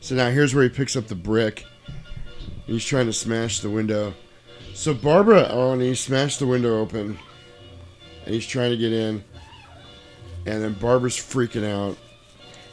So 0.00 0.14
now 0.14 0.30
here's 0.30 0.54
where 0.54 0.64
he 0.64 0.68
picks 0.68 0.94
up 0.94 1.08
the 1.08 1.14
brick. 1.14 1.64
He's 2.66 2.84
trying 2.84 3.06
to 3.06 3.12
smash 3.12 3.60
the 3.60 3.70
window. 3.70 4.12
So 4.74 4.92
Barbara, 4.92 5.48
oh, 5.50 5.72
and 5.72 5.80
he 5.80 5.94
smashed 5.94 6.38
the 6.38 6.46
window 6.46 6.80
open, 6.80 7.18
and 8.24 8.34
he's 8.34 8.46
trying 8.46 8.72
to 8.72 8.76
get 8.76 8.92
in. 8.92 9.24
And 10.44 10.62
then 10.62 10.74
Barbara's 10.74 11.16
freaking 11.16 11.64
out. 11.64 11.96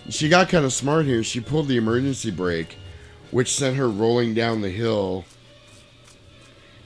She 0.09 0.29
got 0.29 0.49
kind 0.49 0.65
of 0.65 0.73
smart 0.73 1.05
here. 1.05 1.23
She 1.23 1.39
pulled 1.39 1.67
the 1.67 1.77
emergency 1.77 2.29
brake, 2.29 2.77
which 3.31 3.55
sent 3.55 3.77
her 3.77 3.89
rolling 3.89 4.33
down 4.33 4.61
the 4.61 4.69
hill. 4.69 5.25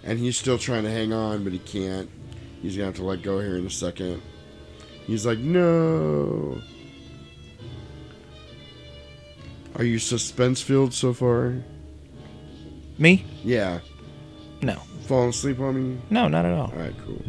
And 0.03 0.19
he's 0.19 0.37
still 0.37 0.57
trying 0.57 0.83
to 0.83 0.91
hang 0.91 1.11
on, 1.11 1.43
but 1.43 1.51
he 1.51 1.59
can't. 1.59 2.09
He's 2.61 2.75
gonna 2.75 2.85
have 2.85 2.95
to 2.95 3.03
let 3.03 3.23
go 3.23 3.39
here 3.39 3.57
in 3.57 3.65
a 3.65 3.69
second. 3.69 4.21
He's 5.05 5.25
like, 5.25 5.39
no. 5.39 6.61
Are 9.75 9.83
you 9.83 9.99
suspense 9.99 10.61
filled 10.61 10.93
so 10.93 11.13
far? 11.13 11.63
Me? 12.97 13.25
Yeah. 13.43 13.79
No. 14.61 14.81
Falling 15.05 15.29
asleep 15.29 15.59
on 15.59 15.93
me? 15.95 16.01
No, 16.09 16.27
not 16.27 16.45
at 16.45 16.53
all. 16.53 16.71
All 16.71 16.79
right, 16.79 16.95
cool. 17.05 17.21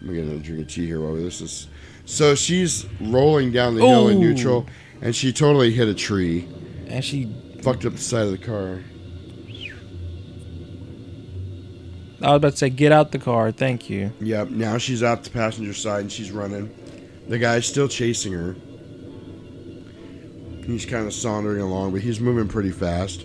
I'm 0.00 0.06
gonna 0.06 0.14
get 0.14 0.24
another 0.24 0.42
drink 0.42 0.62
of 0.62 0.68
tea 0.68 0.86
here 0.86 1.00
while 1.00 1.14
this 1.14 1.40
is. 1.40 1.68
So 2.04 2.34
she's 2.34 2.86
rolling 3.00 3.52
down 3.52 3.74
the 3.74 3.86
hill 3.86 4.08
in 4.08 4.16
Ooh. 4.16 4.20
neutral, 4.20 4.66
and 5.02 5.14
she 5.14 5.32
totally 5.32 5.70
hit 5.70 5.88
a 5.88 5.94
tree. 5.94 6.48
And 6.86 7.04
she 7.04 7.32
fucked 7.62 7.84
up 7.84 7.92
the 7.92 7.98
side 7.98 8.24
of 8.24 8.30
the 8.30 8.38
car. 8.38 8.80
I 12.20 12.30
was 12.30 12.36
about 12.36 12.52
to 12.52 12.56
say, 12.56 12.70
get 12.70 12.90
out 12.90 13.12
the 13.12 13.18
car. 13.18 13.52
Thank 13.52 13.88
you. 13.88 14.12
Yep. 14.20 14.50
Now 14.50 14.78
she's 14.78 15.02
out 15.02 15.22
the 15.22 15.30
passenger 15.30 15.72
side 15.74 16.00
and 16.00 16.10
she's 16.10 16.32
running. 16.32 16.74
The 17.28 17.38
guy's 17.38 17.66
still 17.66 17.86
chasing 17.86 18.32
her. 18.32 18.56
He's 20.64 20.84
kind 20.84 21.06
of 21.06 21.12
sauntering 21.12 21.60
along, 21.60 21.92
but 21.92 22.00
he's 22.00 22.18
moving 22.18 22.48
pretty 22.48 22.72
fast 22.72 23.24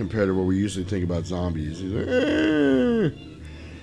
compared 0.00 0.28
to 0.28 0.34
what 0.34 0.46
we 0.46 0.56
usually 0.56 0.82
think 0.82 1.04
about 1.04 1.26
zombies. 1.26 1.78
He's 1.78 1.92
like, 1.92 2.08
"Eh, 2.08 3.10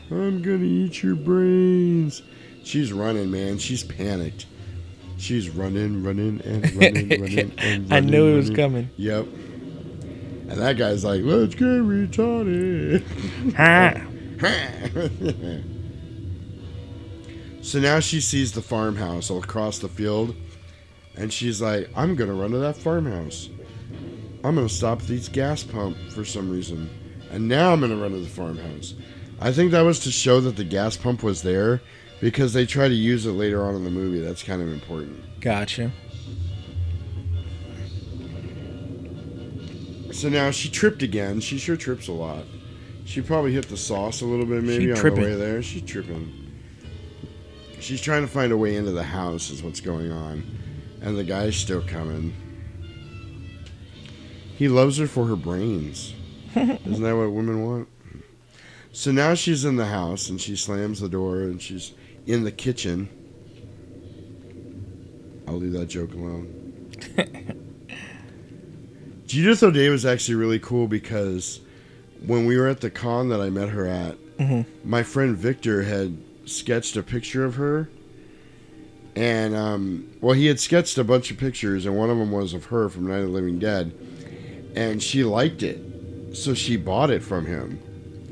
I'm 0.10 0.41
gonna 0.41 0.64
eat 0.64 1.03
your 1.03 1.14
brains. 1.14 2.23
She's 2.64 2.91
running, 2.91 3.30
man. 3.30 3.60
She's 3.60 3.84
panicked. 3.84 4.48
She's 5.18 5.52
running, 5.52 6.03
running, 6.03 6.41
and 6.44 6.73
running, 6.73 7.10
running, 7.22 7.52
and 7.60 7.91
running. 7.91 7.94
I 7.94 7.99
knew 7.99 8.34
it 8.34 8.35
was 8.35 8.49
coming. 8.49 8.89
Yep. 8.98 9.27
And 9.27 10.60
that 10.60 10.76
guy's 10.76 11.06
like, 11.06 11.22
let's 11.23 11.53
get 11.53 11.65
retarded. 11.65 13.03
Ha. 13.56 14.02
so 17.61 17.80
now 17.80 17.99
she 17.99 18.22
sees 18.22 18.53
the 18.53 18.64
farmhouse 18.64 19.30
all 19.30 19.44
across 19.44 19.77
the 19.77 19.88
field, 19.88 20.35
and 21.15 21.31
she's 21.31 21.61
like, 21.61 21.91
I'm 21.95 22.15
gonna 22.15 22.34
run 22.34 22.49
to 22.52 22.57
that 22.57 22.76
farmhouse. 22.76 23.49
I'm 24.43 24.55
gonna 24.55 24.69
stop 24.69 25.01
at 25.01 25.07
these 25.07 25.30
gas 25.30 25.64
pump 25.64 25.97
for 26.11 26.23
some 26.23 26.49
reason. 26.49 26.89
And 27.31 27.47
now 27.47 27.73
I'm 27.73 27.81
gonna 27.81 27.97
run 27.97 28.11
to 28.11 28.19
the 28.19 28.27
farmhouse. 28.27 28.93
I 29.39 29.51
think 29.51 29.72
that 29.72 29.81
was 29.81 29.99
to 30.01 30.11
show 30.11 30.39
that 30.41 30.55
the 30.55 30.64
gas 30.64 30.97
pump 30.97 31.23
was 31.23 31.41
there 31.41 31.81
because 32.22 32.53
they 32.53 32.65
try 32.65 32.88
to 32.88 32.93
use 32.93 33.26
it 33.26 33.31
later 33.31 33.64
on 33.64 33.76
in 33.76 33.84
the 33.84 33.91
movie. 33.91 34.19
That's 34.19 34.43
kind 34.43 34.61
of 34.61 34.69
important. 34.69 35.39
Gotcha. 35.41 35.91
So 40.11 40.30
now 40.30 40.49
she 40.49 40.69
tripped 40.69 41.03
again. 41.03 41.39
She 41.39 41.59
sure 41.59 41.77
trips 41.77 42.07
a 42.07 42.14
lot. 42.14 42.45
She 43.05 43.22
probably 43.22 43.53
hit 43.53 43.69
the 43.69 43.77
sauce 43.77 44.22
a 44.22 44.26
little 44.26 44.45
bit 44.45 44.64
maybe 44.64 44.91
on 44.91 44.97
the 45.01 45.11
way 45.11 45.35
there. 45.35 45.61
She's 45.61 45.84
tripping. 45.84 46.51
She's 47.80 48.01
trying 48.01 48.23
to 48.23 48.27
find 48.27 48.51
a 48.51 48.57
way 48.57 48.76
into 48.76 48.91
the 48.91 49.03
house 49.03 49.51
is 49.51 49.61
what's 49.61 49.80
going 49.80 50.11
on. 50.11 50.43
And 51.01 51.15
the 51.15 51.23
guy's 51.23 51.55
still 51.55 51.84
coming. 51.84 52.34
He 54.57 54.67
loves 54.67 54.97
her 54.97 55.07
for 55.07 55.27
her 55.27 55.35
brains. 55.35 56.13
Isn't 56.55 57.03
that 57.03 57.15
what 57.15 57.31
women 57.31 57.63
want? 57.63 57.88
So 58.91 59.11
now 59.11 59.35
she's 59.35 59.63
in 59.65 59.75
the 59.75 59.85
house 59.85 60.29
and 60.29 60.41
she 60.41 60.55
slams 60.55 60.99
the 60.99 61.09
door 61.09 61.41
and 61.41 61.61
she's 61.61 61.93
in 62.25 62.43
the 62.43 62.51
kitchen. 62.51 63.09
I'll 65.47 65.55
leave 65.57 65.73
that 65.73 65.85
joke 65.88 66.13
alone. 66.13 66.91
Judith 69.27 69.61
O'Dea 69.61 69.89
was 69.89 70.05
actually 70.05 70.35
really 70.35 70.59
cool 70.59 70.88
because 70.88 71.59
when 72.25 72.45
we 72.45 72.57
were 72.57 72.67
at 72.67 72.81
the 72.81 72.89
con 72.89 73.29
that 73.29 73.39
I 73.41 73.49
met 73.49 73.69
her 73.69 73.85
at, 73.85 74.17
Mhm. 74.39 74.65
my 74.84 75.03
friend 75.03 75.38
Victor 75.38 75.84
had 75.84 76.17
sketched 76.45 76.95
a 76.97 77.03
picture 77.03 77.43
of 77.45 77.55
her. 77.55 77.89
And, 79.15 79.55
um, 79.55 80.05
well, 80.21 80.34
he 80.34 80.45
had 80.45 80.59
sketched 80.59 80.97
a 80.97 81.03
bunch 81.03 81.31
of 81.31 81.38
pictures, 81.38 81.85
and 81.88 81.95
one 81.97 82.09
of 82.11 82.17
them 82.19 82.31
was 82.31 82.53
of 82.53 82.65
her 82.65 82.88
from 82.88 83.07
Night 83.07 83.17
of 83.17 83.23
the 83.27 83.31
Living 83.31 83.57
Dead. 83.57 83.91
And 84.77 85.01
she 85.01 85.23
liked 85.23 85.63
it. 85.63 85.79
So 86.35 86.53
she 86.53 86.77
bought 86.77 87.09
it 87.09 87.23
from 87.23 87.47
him. 87.47 87.79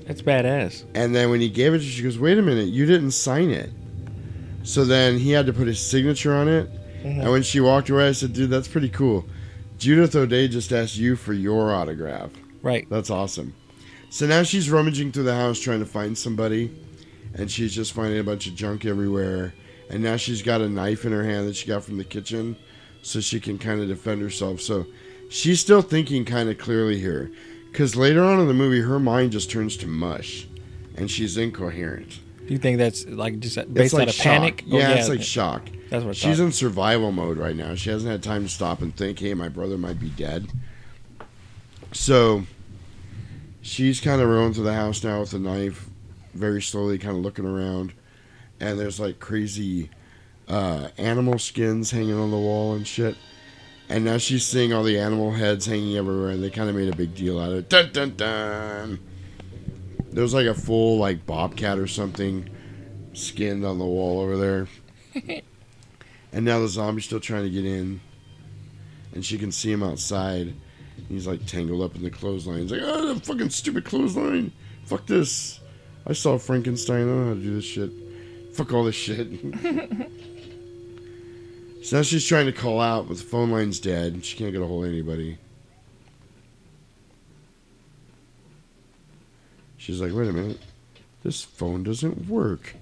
That's 0.05 0.21
badass. 0.21 0.83
And 0.93 1.15
then 1.15 1.31
when 1.31 1.41
he 1.41 1.49
gave 1.49 1.73
it 1.73 1.79
to 1.79 1.83
her, 1.83 1.89
she 1.89 2.03
goes, 2.03 2.19
Wait 2.19 2.37
a 2.37 2.41
minute, 2.43 2.67
you 2.67 2.85
didn't 2.85 3.11
sign 3.11 3.49
it. 3.49 3.71
So 4.61 4.85
then 4.85 5.17
he 5.17 5.31
had 5.31 5.47
to 5.47 5.53
put 5.53 5.65
his 5.65 5.79
signature 5.79 6.35
on 6.35 6.47
it. 6.47 6.69
Mhm. 7.03 7.21
And 7.21 7.31
when 7.31 7.41
she 7.41 7.59
walked 7.59 7.89
away, 7.89 8.09
I 8.09 8.11
said, 8.11 8.33
Dude, 8.33 8.51
that's 8.51 8.67
pretty 8.67 8.89
cool. 8.89 9.25
Judith 9.79 10.15
O'Dea 10.15 10.47
just 10.47 10.71
asked 10.71 10.97
you 10.97 11.15
for 11.15 11.33
your 11.33 11.73
autograph. 11.73 12.29
Right. 12.61 12.87
That's 12.91 13.09
awesome. 13.09 13.55
So 14.11 14.27
now 14.27 14.43
she's 14.43 14.69
rummaging 14.69 15.11
through 15.13 15.23
the 15.23 15.35
house 15.35 15.59
trying 15.59 15.79
to 15.79 15.85
find 15.87 16.15
somebody. 16.15 16.69
And 17.33 17.49
she's 17.49 17.73
just 17.73 17.91
finding 17.93 18.19
a 18.19 18.23
bunch 18.23 18.45
of 18.45 18.53
junk 18.53 18.85
everywhere. 18.85 19.53
And 19.89 20.03
now 20.03 20.15
she's 20.15 20.43
got 20.43 20.61
a 20.61 20.69
knife 20.69 21.05
in 21.05 21.11
her 21.11 21.23
hand 21.23 21.47
that 21.47 21.55
she 21.55 21.67
got 21.67 21.83
from 21.83 21.97
the 21.97 22.03
kitchen 22.03 22.55
so 23.01 23.19
she 23.19 23.39
can 23.39 23.57
kind 23.57 23.81
of 23.81 23.87
defend 23.87 24.21
herself. 24.21 24.61
So 24.61 24.85
she's 25.29 25.59
still 25.59 25.81
thinking 25.81 26.25
kind 26.25 26.49
of 26.49 26.57
clearly 26.57 26.99
here. 26.99 27.31
Because 27.71 27.95
later 27.95 28.23
on 28.23 28.39
in 28.39 28.47
the 28.47 28.53
movie, 28.53 28.81
her 28.81 28.99
mind 28.99 29.31
just 29.33 29.51
turns 29.51 29.75
to 29.77 29.87
mush 29.87 30.47
and 30.95 31.11
she's 31.11 31.37
incoherent. 31.37 32.19
Do 32.47 32.53
you 32.53 32.59
think 32.59 32.77
that's 32.77 33.05
like 33.05 33.39
just 33.39 33.73
based 33.73 33.93
like 33.93 34.07
of 34.07 34.13
shock. 34.13 34.23
panic? 34.23 34.63
Oh, 34.71 34.77
Yeah, 34.77 34.91
it's 34.93 35.09
like 35.09 35.21
shock. 35.21 35.63
That's 35.89 36.03
what 36.03 36.11
I 36.11 36.13
she's 36.13 36.37
thought. 36.37 36.45
in 36.45 36.51
survival 36.51 37.11
mode 37.11 37.37
right 37.37 37.55
now. 37.55 37.75
She 37.75 37.89
hasn't 37.89 38.09
had 38.11 38.23
time 38.23 38.43
to 38.43 38.49
stop 38.49 38.81
and 38.81 38.95
think, 38.95 39.19
hey, 39.19 39.33
my 39.33 39.49
brother 39.49 39.77
might 39.77 39.99
be 39.99 40.09
dead. 40.09 40.47
So 41.91 42.43
she's 43.61 43.99
kind 43.99 44.21
of 44.21 44.29
rolling 44.29 44.53
through 44.53 44.65
the 44.65 44.73
house 44.73 45.03
now 45.03 45.19
with 45.21 45.33
a 45.33 45.39
knife, 45.39 45.89
very 46.33 46.61
slowly, 46.61 46.97
kind 46.97 47.17
of 47.17 47.23
looking 47.23 47.45
around. 47.45 47.93
And 48.59 48.79
there's 48.79 48.99
like 48.99 49.19
crazy 49.19 49.89
uh, 50.47 50.89
animal 50.97 51.39
skins 51.39 51.91
hanging 51.91 52.13
on 52.17 52.31
the 52.31 52.37
wall 52.37 52.73
and 52.75 52.85
shit. 52.87 53.15
And 53.87 54.03
now 54.03 54.17
she's 54.17 54.45
seeing 54.45 54.73
all 54.73 54.83
the 54.83 54.99
animal 54.99 55.31
heads 55.31 55.65
hanging 55.65 55.95
everywhere, 55.95 56.29
and 56.29 56.43
they 56.43 56.49
kind 56.49 56.69
of 56.69 56.75
made 56.75 56.91
a 56.91 56.95
big 56.95 57.13
deal 57.13 57.39
out 57.39 57.51
of 57.51 57.57
it. 57.57 57.69
Dun 57.69 57.91
dun 57.91 58.15
dun. 58.15 58.99
There 60.11 60.23
was 60.23 60.33
like 60.33 60.47
a 60.47 60.53
full 60.53 60.97
like 60.97 61.25
bobcat 61.25 61.77
or 61.77 61.87
something 61.87 62.49
skinned 63.13 63.65
on 63.65 63.77
the 63.77 63.85
wall 63.85 64.21
over 64.21 64.37
there. 64.37 64.67
and 66.33 66.45
now 66.45 66.59
the 66.59 66.67
zombie's 66.67 67.05
still 67.05 67.19
trying 67.19 67.43
to 67.43 67.49
get 67.49 67.65
in. 67.65 67.99
And 69.13 69.25
she 69.25 69.37
can 69.37 69.51
see 69.51 69.71
him 69.71 69.83
outside. 69.83 70.53
He's 71.07 71.27
like 71.27 71.45
tangled 71.45 71.81
up 71.81 71.95
in 71.95 72.03
the 72.03 72.09
clothesline. 72.09 72.61
He's 72.61 72.71
like, 72.71 72.81
oh, 72.83 73.13
that 73.13 73.25
fucking 73.25 73.49
stupid 73.49 73.85
clothesline. 73.85 74.51
Fuck 74.85 75.05
this. 75.05 75.59
I 76.07 76.13
saw 76.13 76.37
Frankenstein. 76.37 77.03
I 77.03 77.05
don't 77.05 77.21
know 77.21 77.27
how 77.29 77.33
to 77.33 77.39
do 77.39 77.55
this 77.55 77.65
shit. 77.65 77.91
Fuck 78.53 78.73
all 78.73 78.83
this 78.83 78.95
shit. 78.95 79.27
so 81.85 81.97
now 81.97 82.01
she's 82.01 82.25
trying 82.25 82.47
to 82.47 82.51
call 82.51 82.81
out, 82.81 83.07
but 83.07 83.17
the 83.17 83.23
phone 83.23 83.51
line's 83.51 83.79
dead. 83.79 84.25
She 84.25 84.35
can't 84.35 84.51
get 84.51 84.59
a 84.59 84.65
hold 84.65 84.85
of 84.85 84.91
anybody. 84.91 85.37
She's 89.77 90.01
like, 90.01 90.11
wait 90.11 90.27
a 90.27 90.33
minute. 90.33 90.57
This 91.21 91.43
phone 91.43 91.83
doesn't 91.83 92.27
work. 92.27 92.75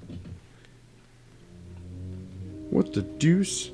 What 2.70 2.94
the 2.94 3.02
deuce? 3.02 3.72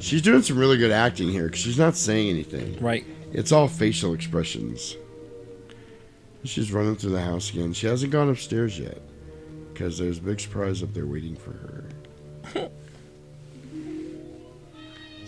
She's 0.00 0.20
doing 0.20 0.42
some 0.42 0.58
really 0.58 0.76
good 0.76 0.90
acting 0.90 1.28
here 1.28 1.44
because 1.44 1.60
she's 1.60 1.78
not 1.78 1.94
saying 1.94 2.28
anything. 2.28 2.76
Right. 2.80 3.06
It's 3.32 3.52
all 3.52 3.68
facial 3.68 4.14
expressions. 4.14 4.96
She's 6.42 6.72
running 6.72 6.96
through 6.96 7.12
the 7.12 7.22
house 7.22 7.50
again. 7.50 7.72
She 7.72 7.86
hasn't 7.86 8.10
gone 8.10 8.30
upstairs 8.30 8.80
yet 8.80 9.00
because 9.72 9.96
there's 9.96 10.18
a 10.18 10.22
big 10.22 10.40
surprise 10.40 10.82
up 10.82 10.92
there 10.92 11.06
waiting 11.06 11.36
for 11.36 11.52
her. 11.52 12.68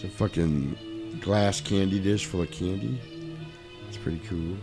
it's 0.05 0.15
a 0.15 0.17
fucking 0.17 1.19
glass 1.21 1.61
candy 1.61 1.99
dish 1.99 2.27
full 2.27 2.43
of 2.43 2.51
candy. 2.51 3.01
It's 3.89 3.97
pretty 3.97 4.21
cool. 4.27 4.57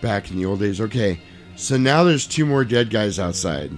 Back 0.00 0.30
in 0.30 0.38
the 0.38 0.46
old 0.46 0.60
days. 0.60 0.80
Okay, 0.80 1.20
so 1.56 1.76
now 1.76 2.04
there's 2.04 2.26
two 2.26 2.46
more 2.46 2.64
dead 2.64 2.90
guys 2.90 3.18
outside. 3.18 3.70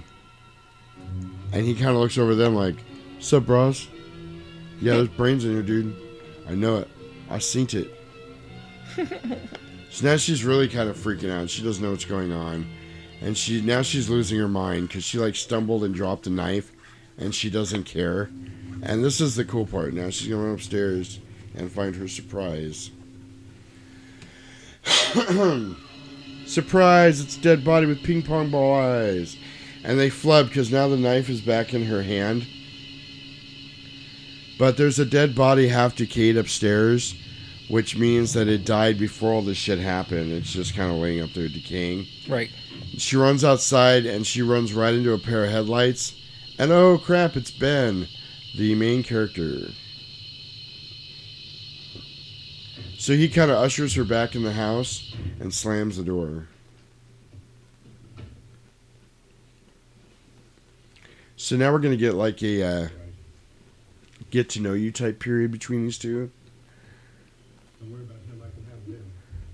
And 1.52 1.64
he 1.64 1.74
kind 1.74 1.90
of 1.90 1.97
looks 1.97 2.18
over 2.18 2.35
them 2.35 2.55
like, 2.55 2.77
Sup, 3.18 3.47
bros? 3.47 3.89
Yeah, 4.81 4.94
there's 4.94 5.09
brains 5.09 5.44
in 5.44 5.52
here, 5.52 5.62
dude. 5.62 5.97
I 6.48 6.55
know 6.55 6.78
it. 6.78 6.89
I 7.31 7.39
seen 7.39 7.66
it. 7.73 7.93
so 9.90 10.06
now 10.06 10.16
she's 10.16 10.44
really 10.44 10.68
kind 10.68 10.89
of 10.89 10.97
freaking 10.97 11.31
out. 11.31 11.48
She 11.48 11.62
doesn't 11.62 11.82
know 11.82 11.90
what's 11.90 12.05
going 12.05 12.32
on. 12.32 12.66
And 13.20 13.36
she 13.36 13.62
now 13.62 13.82
she's 13.82 14.10
losing 14.10 14.39
her 14.39 14.48
mind 14.48 14.89
because 14.89 15.02
she 15.02 15.18
like 15.18 15.35
stumbled 15.35 15.82
and 15.82 15.94
dropped 15.94 16.27
a 16.27 16.31
knife 16.31 16.70
and 17.16 17.35
she 17.35 17.48
doesn't 17.48 17.85
care. 17.85 18.31
And 18.87 19.05
this 19.05 19.21
is 19.21 19.35
the 19.35 19.45
cool 19.45 19.67
part. 19.67 19.93
Now 19.95 20.11
she's 20.11 20.29
going 20.29 20.55
upstairs 20.55 21.19
and 21.57 21.71
find 21.71 21.97
her 21.97 22.07
surprise. 22.07 22.93
surprise! 26.47 27.21
It's 27.21 27.37
a 27.37 27.41
dead 27.41 27.65
body 27.65 27.87
with 27.87 28.05
ping 28.05 28.23
pong 28.23 28.51
ball 28.51 28.77
eyes. 28.77 29.37
And 29.83 29.99
they 29.99 30.09
flub 30.09 30.49
because 30.49 30.71
now 30.71 30.87
the 30.87 30.97
knife 30.97 31.29
is 31.29 31.41
back 31.41 31.75
in 31.75 31.87
her 31.87 32.05
hand. 32.05 32.47
But 34.57 34.77
there's 34.77 35.01
a 35.01 35.05
dead 35.05 35.35
body 35.35 35.67
half 35.67 35.97
decayed 35.97 36.37
upstairs, 36.37 37.17
which 37.69 37.97
means 37.97 38.35
that 38.35 38.47
it 38.47 38.65
died 38.65 38.99
before 38.99 39.33
all 39.33 39.43
this 39.43 39.59
shit 39.59 39.81
happened. 39.81 40.33
It's 40.33 40.53
just 40.53 40.77
kind 40.77 40.93
of 40.93 40.99
laying 40.99 41.23
up 41.23 41.33
there 41.33 41.49
decaying. 41.49 42.07
Right. 42.29 42.51
She 42.99 43.17
runs 43.17 43.43
outside 43.45 44.07
and 44.07 44.25
she 44.25 44.43
runs 44.43 44.73
right 44.73 44.95
into 44.95 45.13
a 45.13 45.19
pair 45.19 45.45
of 45.45 45.51
headlights. 45.51 46.15
And 46.57 46.71
oh 46.71 46.99
crap, 46.99 47.37
it's 47.37 47.51
Ben, 47.51 48.07
the 48.55 48.74
main 48.74 49.02
character. 49.02 49.70
So 52.98 53.14
he 53.14 53.28
kind 53.28 53.51
of 53.51 53.59
ushers 53.59 53.94
her 53.94 54.05
back 54.05 54.35
in 54.35 54.43
the 54.43 54.52
house 54.52 55.14
and 55.39 55.52
slams 55.52 55.97
the 55.97 56.05
door. 56.05 56.48
So 61.36 61.56
now 61.56 61.73
we're 61.73 61.78
going 61.78 61.93
to 61.93 61.98
get 61.98 62.14
like 62.14 62.43
a 62.43 62.62
uh, 62.62 62.89
get 64.31 64.48
to 64.51 64.60
know 64.60 64.73
you 64.73 64.90
type 64.90 65.20
period 65.20 65.52
between 65.52 65.85
these 65.85 65.98
two. 65.98 66.31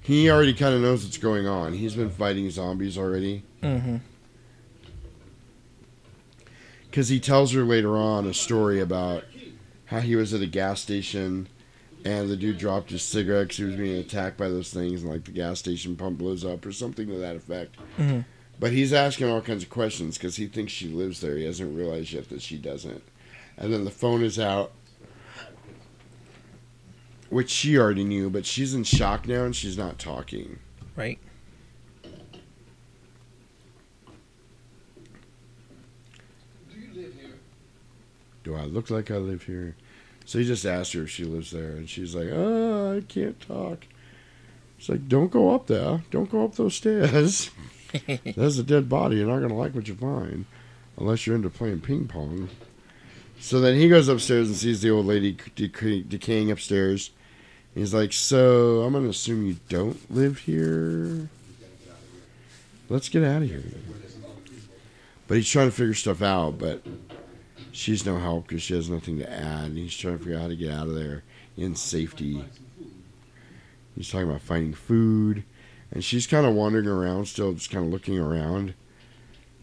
He 0.00 0.30
already 0.30 0.54
kind 0.54 0.74
of 0.74 0.80
knows 0.80 1.04
what's 1.04 1.18
going 1.18 1.46
on. 1.46 1.74
He's 1.74 1.94
been 1.94 2.10
fighting 2.10 2.50
zombies 2.50 2.96
already. 2.98 3.44
Mm-hmm. 3.62 3.96
Because 6.92 7.08
he 7.08 7.20
tells 7.20 7.52
her 7.52 7.62
later 7.64 7.96
on 7.96 8.26
a 8.26 8.34
story 8.34 8.78
about 8.78 9.24
how 9.86 10.00
he 10.00 10.14
was 10.14 10.34
at 10.34 10.42
a 10.42 10.46
gas 10.46 10.78
station 10.82 11.48
and 12.04 12.28
the 12.28 12.36
dude 12.36 12.58
dropped 12.58 12.90
his 12.90 13.00
cigarette 13.02 13.44
because 13.44 13.56
he 13.56 13.64
was 13.64 13.76
being 13.76 13.96
attacked 13.98 14.36
by 14.36 14.50
those 14.50 14.70
things 14.70 15.02
and 15.02 15.10
like 15.10 15.24
the 15.24 15.30
gas 15.30 15.58
station 15.58 15.96
pump 15.96 16.18
blows 16.18 16.44
up 16.44 16.66
or 16.66 16.70
something 16.70 17.06
to 17.08 17.14
that 17.14 17.34
effect. 17.34 17.76
Mhm. 17.98 18.26
But 18.60 18.72
he's 18.72 18.92
asking 18.92 19.28
all 19.30 19.40
kinds 19.40 19.62
of 19.62 19.70
questions 19.70 20.18
because 20.18 20.36
he 20.36 20.46
thinks 20.46 20.70
she 20.70 20.86
lives 20.86 21.22
there. 21.22 21.38
He 21.38 21.44
hasn't 21.44 21.74
realized 21.74 22.12
yet 22.12 22.28
that 22.28 22.42
she 22.42 22.58
doesn't. 22.58 23.02
And 23.56 23.72
then 23.72 23.84
the 23.86 23.90
phone 23.90 24.22
is 24.22 24.38
out, 24.38 24.72
which 27.30 27.48
she 27.48 27.78
already 27.78 28.04
knew, 28.04 28.28
but 28.28 28.44
she's 28.44 28.74
in 28.74 28.84
shock 28.84 29.26
now 29.26 29.44
and 29.44 29.56
she's 29.56 29.78
not 29.78 29.98
talking. 29.98 30.58
Right. 30.94 31.18
Do 38.44 38.56
I 38.56 38.64
look 38.64 38.90
like 38.90 39.10
I 39.10 39.16
live 39.16 39.44
here? 39.44 39.76
So 40.24 40.38
he 40.38 40.44
just 40.44 40.64
asked 40.64 40.92
her 40.92 41.02
if 41.02 41.10
she 41.10 41.24
lives 41.24 41.50
there, 41.50 41.72
and 41.72 41.88
she's 41.88 42.14
like, 42.14 42.28
"Oh, 42.32 42.96
I 42.96 43.00
can't 43.00 43.40
talk." 43.40 43.86
It's 44.78 44.88
like, 44.88 45.08
"Don't 45.08 45.30
go 45.30 45.54
up 45.54 45.66
there. 45.66 46.02
Don't 46.10 46.30
go 46.30 46.44
up 46.44 46.54
those 46.54 46.74
stairs. 46.74 47.50
There's 48.36 48.58
a 48.58 48.62
dead 48.62 48.88
body. 48.88 49.16
You're 49.16 49.26
not 49.26 49.40
gonna 49.40 49.58
like 49.58 49.74
what 49.74 49.88
you 49.88 49.94
find, 49.94 50.46
unless 50.98 51.26
you're 51.26 51.36
into 51.36 51.50
playing 51.50 51.80
ping 51.80 52.08
pong." 52.08 52.48
So 53.40 53.60
then 53.60 53.76
he 53.76 53.88
goes 53.88 54.08
upstairs 54.08 54.48
and 54.48 54.56
sees 54.56 54.82
the 54.82 54.90
old 54.90 55.06
lady 55.06 55.34
deca- 55.34 56.08
decaying 56.08 56.50
upstairs. 56.50 57.10
He's 57.74 57.92
like, 57.94 58.12
"So 58.12 58.82
I'm 58.82 58.92
gonna 58.92 59.08
assume 59.08 59.46
you 59.46 59.56
don't 59.68 60.10
live 60.14 60.38
here. 60.38 61.28
Let's 62.88 63.08
get 63.08 63.24
out 63.24 63.42
of 63.42 63.48
here." 63.48 63.64
But 65.26 65.36
he's 65.36 65.48
trying 65.48 65.68
to 65.68 65.74
figure 65.74 65.94
stuff 65.94 66.20
out, 66.22 66.58
but 66.58 66.82
she's 67.72 68.06
no 68.06 68.18
help 68.18 68.46
because 68.48 68.62
she 68.62 68.74
has 68.74 68.88
nothing 68.88 69.18
to 69.18 69.30
add. 69.30 69.64
And 69.66 69.78
he's 69.78 69.96
trying 69.96 70.18
to 70.18 70.24
figure 70.24 70.36
out 70.38 70.42
how 70.42 70.48
to 70.48 70.56
get 70.56 70.70
out 70.72 70.86
of 70.88 70.94
there 70.94 71.24
in 71.56 71.74
safety. 71.74 72.44
He's 73.96 74.10
talking 74.10 74.28
about 74.28 74.40
finding 74.42 74.72
food, 74.74 75.44
And 75.92 76.02
she's 76.02 76.26
kind 76.26 76.46
of 76.46 76.54
wandering 76.54 76.86
around, 76.86 77.26
still 77.26 77.52
just 77.52 77.70
kind 77.70 77.84
of 77.84 77.92
looking 77.92 78.18
around, 78.18 78.72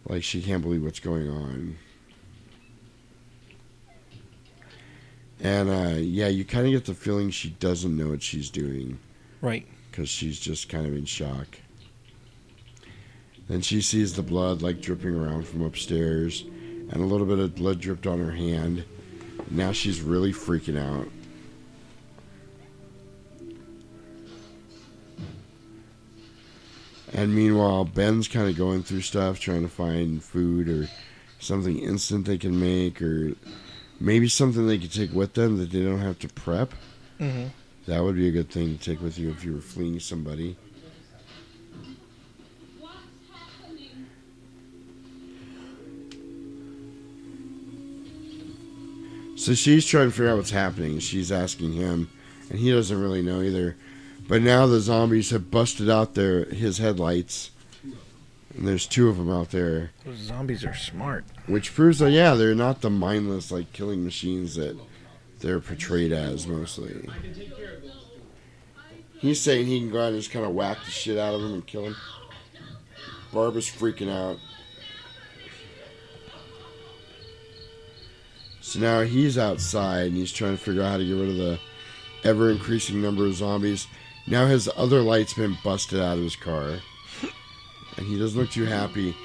like 0.08 0.24
she 0.24 0.42
can't 0.42 0.62
believe 0.62 0.84
what's 0.84 1.00
going 1.00 1.28
on. 1.30 1.78
And 5.42 5.70
uh, 5.70 5.96
yeah, 6.00 6.28
you 6.28 6.44
kind 6.46 6.66
of 6.68 6.74
get 6.74 6.86
the 6.86 6.94
feeling 6.94 7.30
she 7.32 7.50
doesn't 7.52 7.96
know 7.96 8.10
what 8.10 8.22
she's 8.22 8.50
doing 8.50 9.00
Right. 9.42 9.66
because 9.90 10.10
she's 10.10 10.40
just 10.40 10.68
kind 10.70 10.86
of 10.86 10.94
in 10.96 11.06
shock. 11.06 11.60
Then 13.48 13.62
she 13.62 13.82
sees 13.82 14.14
the 14.16 14.22
blood 14.22 14.62
like 14.62 14.82
dripping 14.82 15.16
around 15.16 15.48
from 15.48 15.62
upstairs, 15.64 16.44
and 16.90 17.02
a 17.02 17.06
little 17.06 17.28
bit 17.28 17.40
of 17.40 17.56
blood 17.56 17.80
dripped 17.80 18.08
on 18.08 18.20
her 18.20 18.32
hand. 18.32 18.84
Now 19.50 19.72
she's 19.72 20.02
really 20.02 20.34
freaking 20.34 20.80
out. 20.80 21.08
And 27.14 27.34
meanwhile, 27.34 27.86
Ben's 27.86 28.28
kind 28.28 28.50
of 28.50 28.56
going 28.56 28.84
through 28.84 29.02
stuff, 29.02 29.40
trying 29.40 29.64
to 29.64 29.70
find 29.70 30.24
food 30.24 30.70
or 30.70 30.88
something 31.40 31.80
instant 31.80 32.26
they 32.26 32.38
can 32.38 32.60
make, 32.60 33.02
or 33.02 33.34
maybe 34.00 34.28
something 34.28 34.68
they 34.68 34.78
could 34.78 34.94
take 34.94 35.12
with 35.12 35.34
them 35.34 35.58
that 35.58 35.72
they 35.72 35.84
don't 35.84 36.00
have 36.00 36.20
to 36.20 36.28
prep. 36.30 36.74
Mm-hmm. 37.20 37.48
That 37.88 38.04
would 38.04 38.16
be 38.16 38.28
a 38.28 38.32
good 38.32 38.52
thing 38.52 38.78
to 38.78 38.84
take 38.84 39.02
with 39.02 39.18
you 39.18 39.32
if 39.32 39.44
you 39.44 39.54
were 39.54 39.62
fleeing 39.62 40.00
somebody. 40.00 40.56
So 49.40 49.54
she's 49.54 49.86
trying 49.86 50.08
to 50.10 50.12
figure 50.12 50.30
out 50.32 50.36
what's 50.36 50.52
happening. 50.52 51.00
She's 51.00 51.32
asking 51.32 51.72
him, 51.72 52.10
and 52.50 52.60
he 52.60 52.72
doesn't 52.72 53.02
really 53.02 53.22
know 53.22 53.42
either. 53.42 53.78
But 54.28 54.42
now 54.42 54.66
the 54.68 54.82
zombies 54.82 55.30
have 55.30 55.50
busted 55.50 55.90
out 55.90 56.14
their 56.14 56.44
his 56.44 56.78
headlights, 56.80 57.52
and 57.84 58.68
there's 58.68 58.86
two 58.86 59.08
of 59.08 59.16
them 59.16 59.32
out 59.32 59.52
there, 59.52 59.92
Those 60.06 60.18
zombies 60.18 60.66
are 60.66 60.76
smart. 60.76 61.24
which 61.48 61.74
proves 61.74 62.00
that 62.00 62.12
yeah, 62.12 62.34
they're 62.36 62.54
not 62.54 62.82
the 62.82 62.90
mindless 62.90 63.50
like 63.50 63.72
killing 63.72 64.04
machines 64.04 64.56
that 64.56 64.78
they're 65.40 65.62
portrayed 65.62 66.12
as 66.12 66.46
mostly. 66.46 67.08
He's 69.20 69.40
saying 69.40 69.68
he 69.68 69.80
can 69.80 69.90
go 69.90 70.02
out 70.04 70.12
and 70.12 70.18
just 70.20 70.32
kind 70.32 70.46
of 70.46 70.54
whack 70.54 70.80
the 70.84 70.92
shit 70.92 71.18
out 71.18 71.34
of 71.34 71.42
them 71.42 71.54
and 71.54 71.66
kill 71.66 71.86
him. 71.86 71.96
Barbara's 73.34 73.70
freaking 73.70 74.12
out. 74.12 74.38
So 78.70 78.80
now 78.80 79.02
he's 79.02 79.40
outside 79.40 80.10
and 80.10 80.16
he's 80.16 80.32
trying 80.32 80.56
to 80.56 80.64
figure 80.64 80.84
out 80.84 80.92
how 80.92 80.98
to 80.98 81.06
get 81.06 81.14
rid 81.14 81.30
of 81.30 81.38
the 81.38 81.60
ever 82.24 82.52
increasing 82.52 83.02
number 83.02 83.26
of 83.26 83.34
zombies. 83.34 83.88
Now 84.28 84.46
his 84.46 84.70
other 84.78 85.02
light's 85.02 85.34
been 85.34 85.58
busted 85.64 86.00
out 86.00 86.20
of 86.20 86.24
his 86.24 86.36
car. 86.36 86.76
And 87.98 88.06
he 88.06 88.20
doesn't 88.20 88.40
look 88.40 88.52
too 88.52 88.66
happy. 88.66 89.16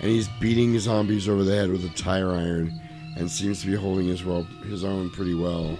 And 0.00 0.08
he's 0.08 0.28
beating 0.38 0.78
zombies 0.78 1.28
over 1.28 1.42
the 1.42 1.52
head 1.52 1.70
with 1.70 1.84
a 1.84 1.88
tire 1.96 2.30
iron 2.30 2.80
and 3.16 3.28
seems 3.28 3.60
to 3.62 3.66
be 3.66 3.74
holding 3.74 4.06
his 4.06 4.24
well 4.24 4.44
his 4.68 4.84
own 4.84 5.10
pretty 5.10 5.34
well. 5.34 5.76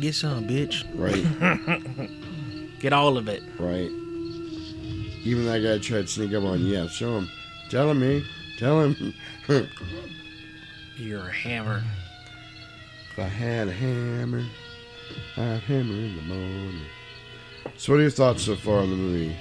Get 0.00 0.14
some, 0.14 0.48
bitch. 0.48 0.86
Right. 0.94 2.08
Get 2.80 2.94
all 2.94 3.18
of 3.18 3.28
it. 3.28 3.42
Right. 3.58 3.90
Even 5.22 5.44
that 5.44 5.62
guy 5.62 5.76
tried 5.76 6.06
to 6.06 6.06
sneak 6.06 6.32
up 6.32 6.44
on 6.44 6.60
you. 6.60 6.78
Yeah, 6.78 6.88
show 6.88 7.18
him. 7.18 7.28
Tell 7.68 7.90
him 7.90 8.00
me. 8.00 8.24
Tell 8.58 8.82
him. 8.82 9.14
You're 10.96 11.28
a 11.28 11.32
hammer. 11.32 11.82
If 13.12 13.18
I 13.18 13.28
had 13.28 13.68
a 13.68 13.72
hammer, 13.72 14.44
I'd 15.36 15.60
hammer 15.60 15.94
in 15.94 16.16
the 16.16 16.22
morning. 16.22 16.80
So, 17.76 17.92
what 17.92 17.98
are 18.00 18.02
your 18.02 18.10
thoughts 18.10 18.42
so 18.42 18.56
far 18.56 18.80
on 18.80 18.90
the 18.90 18.96
movie? 18.96 19.36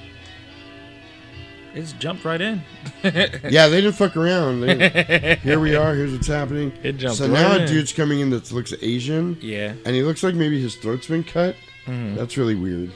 It's 1.74 1.94
jumped 1.94 2.26
right 2.26 2.40
in. 2.42 2.62
yeah, 3.04 3.68
they 3.68 3.82
didn't 3.82 3.94
fuck 3.94 4.16
around. 4.16 4.62
They, 4.62 5.36
here 5.44 5.60
we 5.60 5.76
are. 5.76 5.96
Here's 5.96 6.12
what's 6.12 6.28
happening. 6.28 6.72
It 6.84 6.94
jumped 6.94 7.18
so 7.18 7.28
now 7.28 7.52
right 7.54 7.62
a 7.62 7.68
dude's 7.68 7.94
coming 7.94 8.20
in 8.20 8.30
that 8.32 8.52
looks 8.52 8.74
Asian. 8.82 9.38
Yeah. 9.42 9.74
And 9.86 9.96
he 9.96 10.04
looks 10.04 10.24
like 10.24 10.34
maybe 10.36 10.62
his 10.62 10.76
throat's 10.76 11.08
been 11.08 11.24
cut. 11.24 11.56
Mhm. 11.86 12.16
That's 12.16 12.38
really 12.38 12.56
weird. 12.56 12.92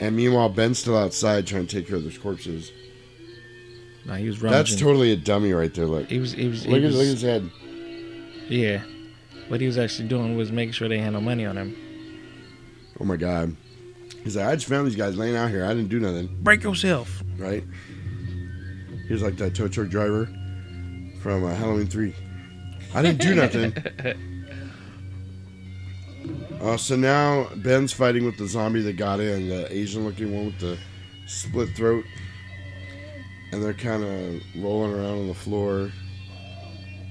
And 0.00 0.16
meanwhile, 0.16 0.48
Ben's 0.48 0.78
still 0.80 0.96
outside 0.96 1.46
trying 1.46 1.66
to 1.66 1.76
take 1.76 1.86
care 1.88 1.96
of 1.96 2.04
those 2.04 2.18
corpses. 2.18 2.72
Nah, 4.04 4.16
he 4.16 4.26
was 4.26 4.40
That's 4.40 4.74
totally 4.76 5.12
a 5.12 5.16
dummy 5.16 5.52
right 5.52 5.72
there. 5.72 5.86
Look. 5.86 6.08
He 6.08 6.18
was. 6.18 6.32
He 6.32 6.48
was. 6.48 6.66
Look 6.66 6.78
at, 6.78 6.86
was- 6.86 6.96
look 6.96 7.04
at 7.04 7.10
his 7.10 7.22
head. 7.22 7.50
Yeah. 8.48 8.82
What 9.48 9.60
he 9.60 9.66
was 9.66 9.78
actually 9.78 10.08
doing 10.08 10.36
was 10.36 10.50
making 10.50 10.72
sure 10.72 10.88
they 10.88 10.98
had 10.98 11.12
no 11.12 11.20
money 11.20 11.44
on 11.46 11.56
him. 11.56 11.76
Oh 13.00 13.04
my 13.04 13.16
god. 13.16 13.56
He's 14.24 14.36
like, 14.36 14.46
I 14.46 14.54
just 14.54 14.68
found 14.68 14.86
these 14.86 14.96
guys 14.96 15.16
laying 15.16 15.36
out 15.36 15.50
here. 15.50 15.64
I 15.64 15.68
didn't 15.74 15.88
do 15.88 15.98
nothing. 15.98 16.28
Break 16.42 16.62
yourself. 16.62 17.22
Right? 17.36 17.64
He's 19.08 19.22
like 19.22 19.36
that 19.36 19.54
tow 19.54 19.68
truck 19.68 19.88
driver 19.88 20.26
from 21.20 21.44
uh, 21.44 21.54
Halloween 21.54 21.86
3. 21.86 22.14
I 22.94 23.02
didn't 23.02 23.20
do 23.20 23.34
nothing. 23.34 23.74
Uh, 26.60 26.76
so 26.76 26.94
now 26.94 27.48
Ben's 27.56 27.92
fighting 27.92 28.24
with 28.24 28.38
the 28.38 28.46
zombie 28.46 28.82
that 28.82 28.92
got 28.96 29.18
in, 29.18 29.48
the 29.48 29.72
Asian 29.72 30.04
looking 30.04 30.32
one 30.32 30.46
with 30.46 30.60
the 30.60 30.78
split 31.26 31.68
throat. 31.74 32.04
And 33.52 33.62
they're 33.62 33.74
kind 33.74 34.02
of 34.02 34.42
rolling 34.62 34.92
around 34.92 35.20
on 35.20 35.28
the 35.28 35.34
floor. 35.34 35.92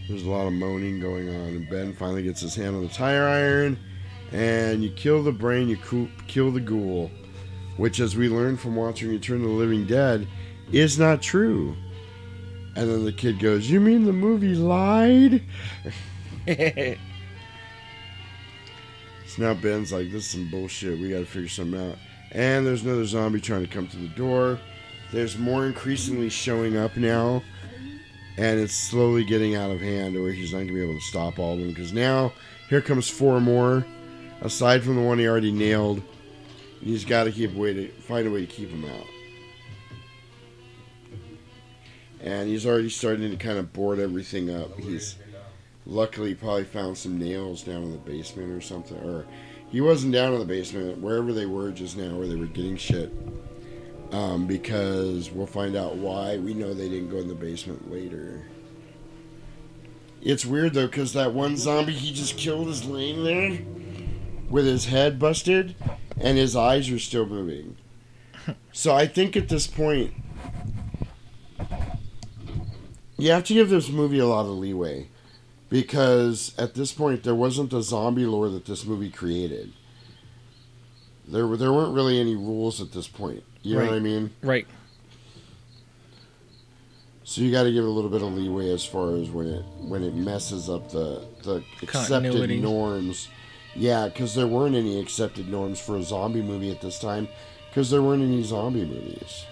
There's 0.09 0.23
a 0.23 0.29
lot 0.29 0.47
of 0.47 0.53
moaning 0.53 0.99
going 0.99 1.29
on. 1.29 1.35
And 1.35 1.69
Ben 1.69 1.93
finally 1.93 2.23
gets 2.23 2.41
his 2.41 2.55
hand 2.55 2.75
on 2.75 2.81
the 2.81 2.89
tire 2.89 3.27
iron. 3.27 3.77
And 4.31 4.83
you 4.83 4.89
kill 4.91 5.23
the 5.23 5.31
brain, 5.31 5.69
you 5.69 5.77
kill 6.27 6.51
the 6.51 6.59
ghoul. 6.59 7.11
Which, 7.77 7.99
as 7.99 8.15
we 8.15 8.27
learned 8.27 8.59
from 8.59 8.75
watching 8.75 9.09
Return 9.09 9.37
of 9.37 9.47
the 9.47 9.53
Living 9.53 9.85
Dead, 9.85 10.27
is 10.71 10.99
not 10.99 11.21
true. 11.21 11.75
And 12.75 12.89
then 12.89 13.05
the 13.05 13.13
kid 13.13 13.39
goes, 13.39 13.69
You 13.69 13.79
mean 13.79 14.05
the 14.05 14.13
movie 14.13 14.55
lied? 14.55 15.43
So 19.31 19.43
now 19.43 19.53
Ben's 19.53 19.93
like, 19.93 20.11
this 20.11 20.25
is 20.25 20.29
some 20.29 20.49
bullshit. 20.49 20.99
We 20.99 21.09
gotta 21.09 21.25
figure 21.25 21.47
something 21.47 21.79
out. 21.79 21.97
And 22.33 22.67
there's 22.67 22.83
another 22.83 23.05
zombie 23.05 23.39
trying 23.39 23.61
to 23.61 23.67
come 23.67 23.87
through 23.87 24.09
the 24.09 24.15
door. 24.15 24.59
There's 25.11 25.37
more 25.37 25.65
increasingly 25.65 26.29
showing 26.29 26.77
up 26.77 26.95
now. 26.95 27.43
And 28.37 28.59
it's 28.59 28.73
slowly 28.73 29.25
getting 29.25 29.55
out 29.55 29.71
of 29.71 29.81
hand 29.81 30.19
where 30.19 30.31
he's 30.31 30.53
not 30.53 30.59
gonna 30.59 30.73
be 30.73 30.81
able 30.81 30.95
to 30.95 31.05
stop 31.05 31.37
all 31.37 31.53
of 31.53 31.59
them. 31.59 31.69
Because 31.69 31.91
now, 31.91 32.31
here 32.69 32.81
comes 32.81 33.09
four 33.09 33.39
more. 33.41 33.85
Aside 34.41 34.83
from 34.83 34.95
the 34.95 35.01
one 35.01 35.19
he 35.19 35.27
already 35.27 35.51
nailed. 35.51 36.01
He's 36.81 37.05
gotta 37.05 37.31
keep 37.31 37.53
way 37.53 37.73
to 37.73 37.87
find 37.89 38.27
a 38.27 38.31
way 38.31 38.45
to 38.45 38.47
keep 38.47 38.69
him 38.69 38.85
out. 38.85 39.05
And 42.21 42.47
he's 42.47 42.65
already 42.65 42.89
starting 42.89 43.29
to 43.31 43.37
kind 43.37 43.59
of 43.59 43.73
board 43.73 43.99
everything 43.99 44.49
up. 44.49 44.79
He's 44.79 45.17
luckily 45.85 46.33
probably 46.33 46.63
found 46.63 46.97
some 46.97 47.17
nails 47.17 47.63
down 47.63 47.83
in 47.83 47.91
the 47.91 47.97
basement 47.97 48.51
or 48.51 48.61
something 48.61 48.97
or 48.97 49.25
he 49.71 49.81
wasn't 49.81 50.13
down 50.13 50.31
in 50.31 50.39
the 50.39 50.45
basement 50.45 50.99
wherever 50.99 51.33
they 51.33 51.47
were 51.47 51.71
just 51.71 51.97
now 51.97 52.15
where 52.15 52.27
they 52.27 52.35
were 52.35 52.45
getting 52.45 52.77
shit 52.77 53.11
um, 54.11 54.45
because 54.45 55.31
we'll 55.31 55.45
find 55.47 55.75
out 55.75 55.95
why 55.95 56.37
we 56.37 56.53
know 56.53 56.73
they 56.73 56.89
didn't 56.89 57.09
go 57.09 57.17
in 57.17 57.27
the 57.27 57.35
basement 57.35 57.91
later 57.91 58.41
it's 60.21 60.45
weird 60.45 60.73
though 60.73 60.87
because 60.87 61.13
that 61.13 61.33
one 61.33 61.57
zombie 61.57 61.93
he 61.93 62.13
just 62.13 62.37
killed 62.37 62.67
is 62.67 62.85
laying 62.85 63.23
there 63.23 63.59
with 64.49 64.65
his 64.65 64.85
head 64.85 65.17
busted 65.17 65.75
and 66.19 66.37
his 66.37 66.55
eyes 66.55 66.89
are 66.89 66.99
still 66.99 67.25
moving 67.25 67.75
so 68.71 68.93
i 68.93 69.07
think 69.07 69.35
at 69.35 69.49
this 69.49 69.67
point 69.67 70.13
you 73.17 73.31
have 73.31 73.43
to 73.43 73.53
give 73.53 73.69
this 73.69 73.89
movie 73.89 74.19
a 74.19 74.25
lot 74.25 74.45
of 74.45 74.51
leeway 74.51 75.07
because 75.71 76.53
at 76.57 76.73
this 76.73 76.91
point 76.91 77.23
there 77.23 77.33
wasn't 77.33 77.69
the 77.69 77.81
zombie 77.81 78.25
lore 78.25 78.49
that 78.49 78.65
this 78.65 78.85
movie 78.85 79.09
created. 79.09 79.71
There 81.27 81.47
were 81.47 81.55
there 81.55 81.71
weren't 81.71 81.95
really 81.95 82.19
any 82.19 82.35
rules 82.35 82.81
at 82.81 82.91
this 82.91 83.07
point. 83.07 83.43
You 83.63 83.75
know 83.77 83.85
what 83.85 83.93
I 83.93 83.99
mean? 83.99 84.31
Right. 84.41 84.67
So 87.23 87.41
you 87.41 87.51
got 87.51 87.63
to 87.63 87.71
give 87.71 87.83
it 87.83 87.87
a 87.87 87.91
little 87.91 88.09
bit 88.09 88.21
of 88.21 88.33
leeway 88.33 88.71
as 88.71 88.83
far 88.83 89.15
as 89.15 89.29
when 89.29 89.47
it 89.47 89.63
when 89.79 90.03
it 90.03 90.13
messes 90.15 90.69
up 90.69 90.91
the 90.91 91.25
the 91.43 91.63
accepted 91.81 92.23
Continuity. 92.23 92.59
norms. 92.59 93.29
Yeah, 93.73 94.07
because 94.07 94.35
there 94.35 94.47
weren't 94.47 94.75
any 94.75 94.99
accepted 94.99 95.47
norms 95.47 95.79
for 95.79 95.95
a 95.95 96.03
zombie 96.03 96.41
movie 96.41 96.71
at 96.71 96.81
this 96.81 96.99
time, 96.99 97.29
because 97.69 97.89
there 97.89 98.01
weren't 98.01 98.21
any 98.21 98.43
zombie 98.43 98.83
movies. 98.83 99.45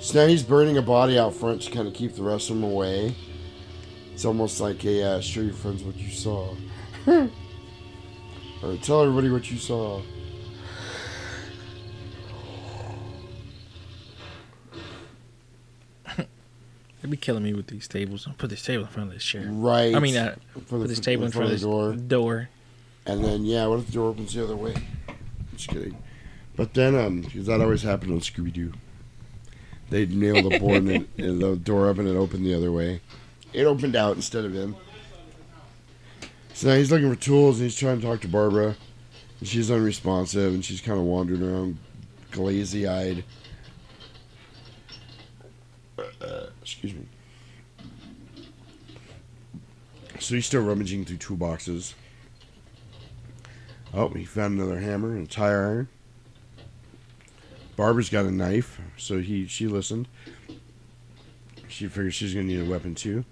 So 0.00 0.20
now 0.20 0.26
he's 0.26 0.42
burning 0.42 0.76
a 0.76 0.82
body 0.82 1.16
out 1.16 1.32
front 1.34 1.62
to 1.62 1.70
kind 1.70 1.86
of 1.86 1.94
keep 1.94 2.16
the 2.16 2.22
rest 2.24 2.50
of 2.50 2.56
them 2.56 2.64
away. 2.64 3.14
It's 4.12 4.24
almost 4.24 4.60
like 4.60 4.84
a 4.84 5.02
uh, 5.02 5.20
show 5.20 5.42
your 5.42 5.54
friends 5.54 5.84
what 5.84 5.96
you 5.96 6.10
saw, 6.10 6.54
or 7.06 8.76
tell 8.82 9.02
everybody 9.02 9.30
what 9.30 9.48
you 9.50 9.58
saw. 9.58 10.00
They'd 17.04 17.10
be 17.10 17.16
killing 17.18 17.42
me 17.42 17.52
with 17.52 17.66
these 17.66 17.86
tables. 17.86 18.26
I'll 18.26 18.32
put 18.32 18.48
this 18.48 18.62
table 18.62 18.84
in 18.84 18.88
front 18.88 19.08
of 19.08 19.14
this 19.14 19.22
chair. 19.22 19.44
Right. 19.50 19.94
I 19.94 19.98
mean, 19.98 20.16
uh, 20.16 20.36
For 20.54 20.60
put 20.60 20.78
the- 20.78 20.86
this 20.86 21.00
table 21.00 21.26
in 21.26 21.32
front 21.32 21.52
of 21.52 21.60
front 21.60 21.70
door. 21.70 21.90
the 21.92 22.00
door. 22.00 22.48
And 23.04 23.22
then 23.22 23.44
yeah, 23.44 23.66
what 23.66 23.80
if 23.80 23.86
the 23.88 23.92
door 23.92 24.08
opens 24.08 24.32
the 24.32 24.42
other 24.42 24.56
way? 24.56 24.74
just 25.54 25.68
kidding. 25.68 25.98
But 26.56 26.72
then, 26.72 26.94
um, 26.94 27.20
because 27.20 27.44
that 27.44 27.60
always 27.60 27.82
happened 27.82 28.12
on 28.12 28.20
Scooby 28.20 28.50
Doo. 28.54 28.72
They'd 29.90 30.14
nail 30.14 30.48
the 30.48 30.58
board 30.58 30.78
and, 30.78 30.90
it, 30.90 31.08
and 31.18 31.42
the 31.42 31.56
door 31.56 31.90
up 31.90 31.98
and 31.98 32.08
it 32.08 32.16
opened 32.16 32.46
the 32.46 32.54
other 32.54 32.72
way. 32.72 33.02
It 33.52 33.64
opened 33.64 33.96
out 33.96 34.16
instead 34.16 34.46
of 34.46 34.56
in. 34.56 34.74
So 36.54 36.68
now 36.68 36.76
he's 36.76 36.90
looking 36.90 37.10
for 37.14 37.20
tools 37.20 37.56
and 37.60 37.64
he's 37.64 37.76
trying 37.76 38.00
to 38.00 38.06
talk 38.06 38.22
to 38.22 38.28
Barbara. 38.28 38.76
And 39.40 39.46
she's 39.48 39.70
unresponsive 39.70 40.54
and 40.54 40.64
she's 40.64 40.80
kind 40.80 40.98
of 40.98 41.04
wandering 41.04 41.42
around 41.42 41.76
glazy 42.30 42.88
eyed. 42.88 43.24
Uh, 46.20 46.46
excuse 46.64 46.94
me. 46.94 47.06
So 50.18 50.34
he's 50.34 50.46
still 50.46 50.62
rummaging 50.62 51.04
through 51.04 51.18
toolboxes. 51.18 51.92
Oh, 53.92 54.08
he 54.08 54.24
found 54.24 54.58
another 54.58 54.80
hammer 54.80 55.10
and 55.10 55.26
a 55.26 55.30
tire 55.30 55.66
iron. 55.66 55.88
Barbara's 57.76 58.08
got 58.08 58.24
a 58.24 58.30
knife, 58.30 58.80
so 58.96 59.18
he 59.18 59.46
she 59.46 59.66
listened. 59.66 60.08
She 61.68 61.88
figures 61.88 62.14
she's 62.14 62.32
gonna 62.32 62.46
need 62.46 62.60
a 62.60 62.70
weapon 62.70 62.94
too. 62.94 63.24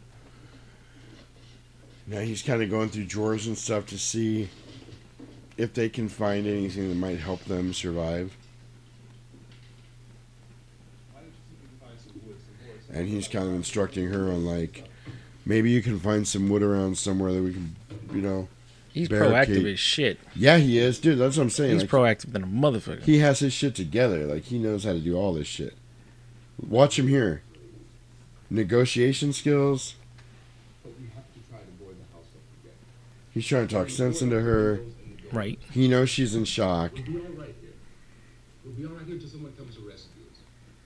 Now 2.07 2.21
he's 2.21 2.43
kind 2.43 2.63
of 2.63 2.69
going 2.69 2.91
through 2.91 3.05
drawers 3.05 3.47
and 3.47 3.57
stuff 3.57 3.87
to 3.87 3.99
see 3.99 4.51
if 5.57 5.73
they 5.73 5.89
can 5.89 6.09
find 6.09 6.47
anything 6.47 6.89
that 6.89 6.97
might 6.97 7.21
help 7.21 7.45
them 7.45 7.73
survive. 7.73 8.37
And 12.93 13.09
he's 13.09 13.27
kind 13.29 13.47
of 13.47 13.55
instructing 13.55 14.09
her 14.09 14.25
on 14.25 14.45
like, 14.45 14.85
maybe 15.47 15.71
you 15.71 15.83
can 15.83 15.99
find 15.99 16.27
some 16.29 16.49
wood 16.49 16.63
around 16.63 16.99
somewhere 16.99 17.33
that 17.33 17.43
we 17.43 17.53
can, 17.53 17.77
you 18.13 18.21
know. 18.21 18.49
He's 18.93 19.09
barricade." 19.09 19.63
proactive 19.63 19.73
as 19.73 19.81
shit. 19.81 20.19
Yeah, 20.37 20.59
he 20.59 20.79
is, 20.79 20.99
dude. 20.99 21.19
That's 21.19 21.39
what 21.39 21.45
I'm 21.45 21.51
saying. 21.51 21.73
He's 21.73 21.83
like, 21.83 21.91
proactive 21.91 22.33
than 22.33 22.43
a 22.43 22.47
motherfucker. 22.47 23.03
he 23.03 23.19
has 23.21 23.39
his 23.39 23.53
shit 23.55 23.75
together. 23.75 24.27
Like 24.27 24.45
he 24.45 24.59
knows 24.59 24.85
how 24.85 24.93
to 24.93 25.01
do 25.01 25.17
all 25.17 25.33
this 25.33 25.47
shit. 25.47 25.75
Watch 26.61 26.99
him 26.99 27.09
here. 27.09 27.43
Negotiation 28.51 29.33
skills. 29.33 29.95
He's 33.33 33.47
trying 33.47 33.67
to 33.67 33.75
talk 33.75 33.89
sense 33.89 34.21
into 34.21 34.41
her. 34.41 34.81
Right. 35.33 35.59
He 35.71 35.89
knows 35.89 36.11
she's 36.11 36.35
in 36.35 36.45
shock. 36.45 36.93
We'll 36.93 37.05
be 37.05 37.17
all 37.17 37.33
right 37.33 37.55
here. 37.61 37.73
We'll 38.65 38.75
be 38.75 38.85
all 38.85 38.93
right 38.93 39.07
here 39.07 39.15
until 39.15 39.31
someone 39.31 39.53
comes 39.53 39.77
to 39.77 39.81
rescue 39.81 40.23
us. 40.31 40.39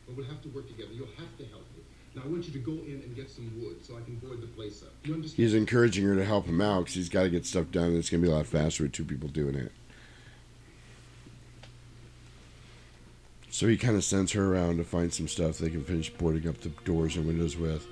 But 0.07 0.17
we'll 0.17 0.27
have 0.27 0.41
to 0.43 0.49
work 0.51 0.69
together. 0.69 0.93
You'll 0.95 1.09
have 1.19 1.37
to 1.39 1.45
help 1.47 1.65
me. 1.75 1.83
Now 2.15 2.16
I 2.27 2.29
want 2.29 2.45
you 2.45 2.53
to 2.55 2.59
go 2.59 2.73
in 2.73 3.03
and 3.05 3.15
get 3.15 3.31
some 3.31 3.53
wood 3.63 3.85
so 3.85 3.97
I 3.97 4.01
can 4.01 4.17
board 4.17 4.41
the 4.41 4.49
place 4.49 4.83
up. 4.83 4.93
You 5.05 5.15
understand? 5.15 5.37
He's 5.37 5.55
encouraging 5.55 6.05
her 6.07 6.17
to 6.17 6.25
help 6.25 6.47
him 6.47 6.61
out 6.61 6.81
because 6.81 6.95
he's 6.95 7.09
got 7.09 7.23
to 7.23 7.31
get 7.31 7.47
stuff 7.47 7.71
done. 7.71 7.85
And 7.85 7.99
it's 7.99 8.11
gonna 8.11 8.25
be 8.25 8.29
a 8.29 8.35
lot 8.35 8.47
faster 8.47 8.83
with 8.83 8.93
two 8.93 9.05
people 9.05 9.29
doing 9.29 9.55
it. 9.55 9.71
So 13.49 13.69
he 13.69 13.77
kind 13.77 13.97
of 13.97 14.03
sends 14.03 14.33
her 14.33 14.53
around 14.53 14.79
to 14.79 14.85
find 14.85 15.15
some 15.15 15.29
stuff 15.29 15.59
they 15.59 15.71
can 15.71 15.85
finish 15.85 16.11
boarding 16.11 16.49
up 16.49 16.61
the 16.61 16.71
doors 16.85 17.17
and 17.17 17.29
windows 17.29 17.57
with. 17.57 17.87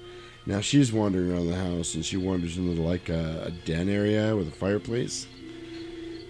Now 0.47 0.61
she's 0.61 0.93
wandering 0.93 1.31
around 1.31 1.47
the 1.47 1.56
house 1.56 1.94
and 1.94 2.05
she 2.05 2.16
wanders 2.16 2.59
into 2.59 2.82
like 2.82 3.09
a, 3.09 3.44
a 3.47 3.51
den 3.52 3.89
area 3.89 4.35
with 4.35 4.48
a 4.48 4.51
fireplace. 4.51 5.28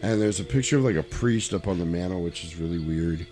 And 0.03 0.21
there's 0.21 0.41
a 0.41 0.45
picture 0.45 0.77
of 0.77 0.85
like 0.85 0.97
a 0.97 1.03
priest 1.03 1.55
up 1.55 1.67
on 1.67 1.79
the 1.79 1.87
mantle, 1.87 2.23
which 2.23 2.45
is 2.45 2.57
really 2.57 2.79
weird. 2.79 3.27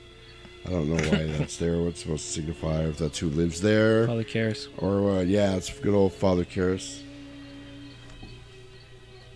I 0.65 0.71
don't 0.71 0.89
know 0.89 1.11
why 1.11 1.25
that's 1.27 1.57
there. 1.57 1.81
What's 1.81 2.03
supposed 2.03 2.25
to 2.27 2.33
signify? 2.33 2.83
If 2.83 2.99
that's 2.99 3.19
who 3.19 3.29
lives 3.29 3.61
there, 3.61 4.07
Father 4.07 4.25
Karras. 4.25 4.69
or 4.79 5.19
uh, 5.19 5.21
yeah, 5.23 5.57
it's 5.57 5.77
good 5.81 5.95
old 5.95 6.13
Father 6.13 6.45
Karras. 6.45 7.01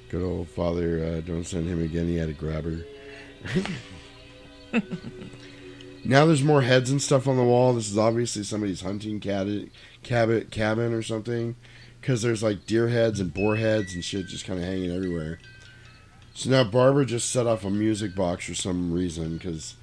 Good 0.08 0.22
old 0.22 0.48
Father. 0.48 1.04
Uh, 1.04 1.20
don't 1.20 1.44
send 1.44 1.68
him 1.68 1.82
again. 1.82 2.06
He 2.06 2.16
had 2.16 2.28
a 2.28 2.32
grabber. 2.32 2.86
now 6.04 6.26
there's 6.26 6.44
more 6.44 6.62
heads 6.62 6.90
and 6.90 7.02
stuff 7.02 7.26
on 7.26 7.36
the 7.36 7.42
wall. 7.42 7.72
This 7.72 7.90
is 7.90 7.98
obviously 7.98 8.44
somebody's 8.44 8.82
hunting 8.82 9.18
cabin, 9.18 9.72
cabin, 10.04 10.46
cabin 10.50 10.92
or 10.92 11.02
something, 11.02 11.56
because 12.00 12.22
there's 12.22 12.42
like 12.42 12.66
deer 12.66 12.88
heads 12.88 13.18
and 13.18 13.34
boar 13.34 13.56
heads 13.56 13.94
and 13.94 14.04
shit 14.04 14.28
just 14.28 14.46
kind 14.46 14.60
of 14.60 14.64
hanging 14.64 14.92
everywhere. 14.92 15.40
So 16.34 16.50
now 16.50 16.62
Barbara 16.64 17.04
just 17.04 17.30
set 17.30 17.48
off 17.48 17.64
a 17.64 17.70
music 17.70 18.14
box 18.14 18.44
for 18.44 18.54
some 18.54 18.92
reason, 18.92 19.38
because 19.38 19.74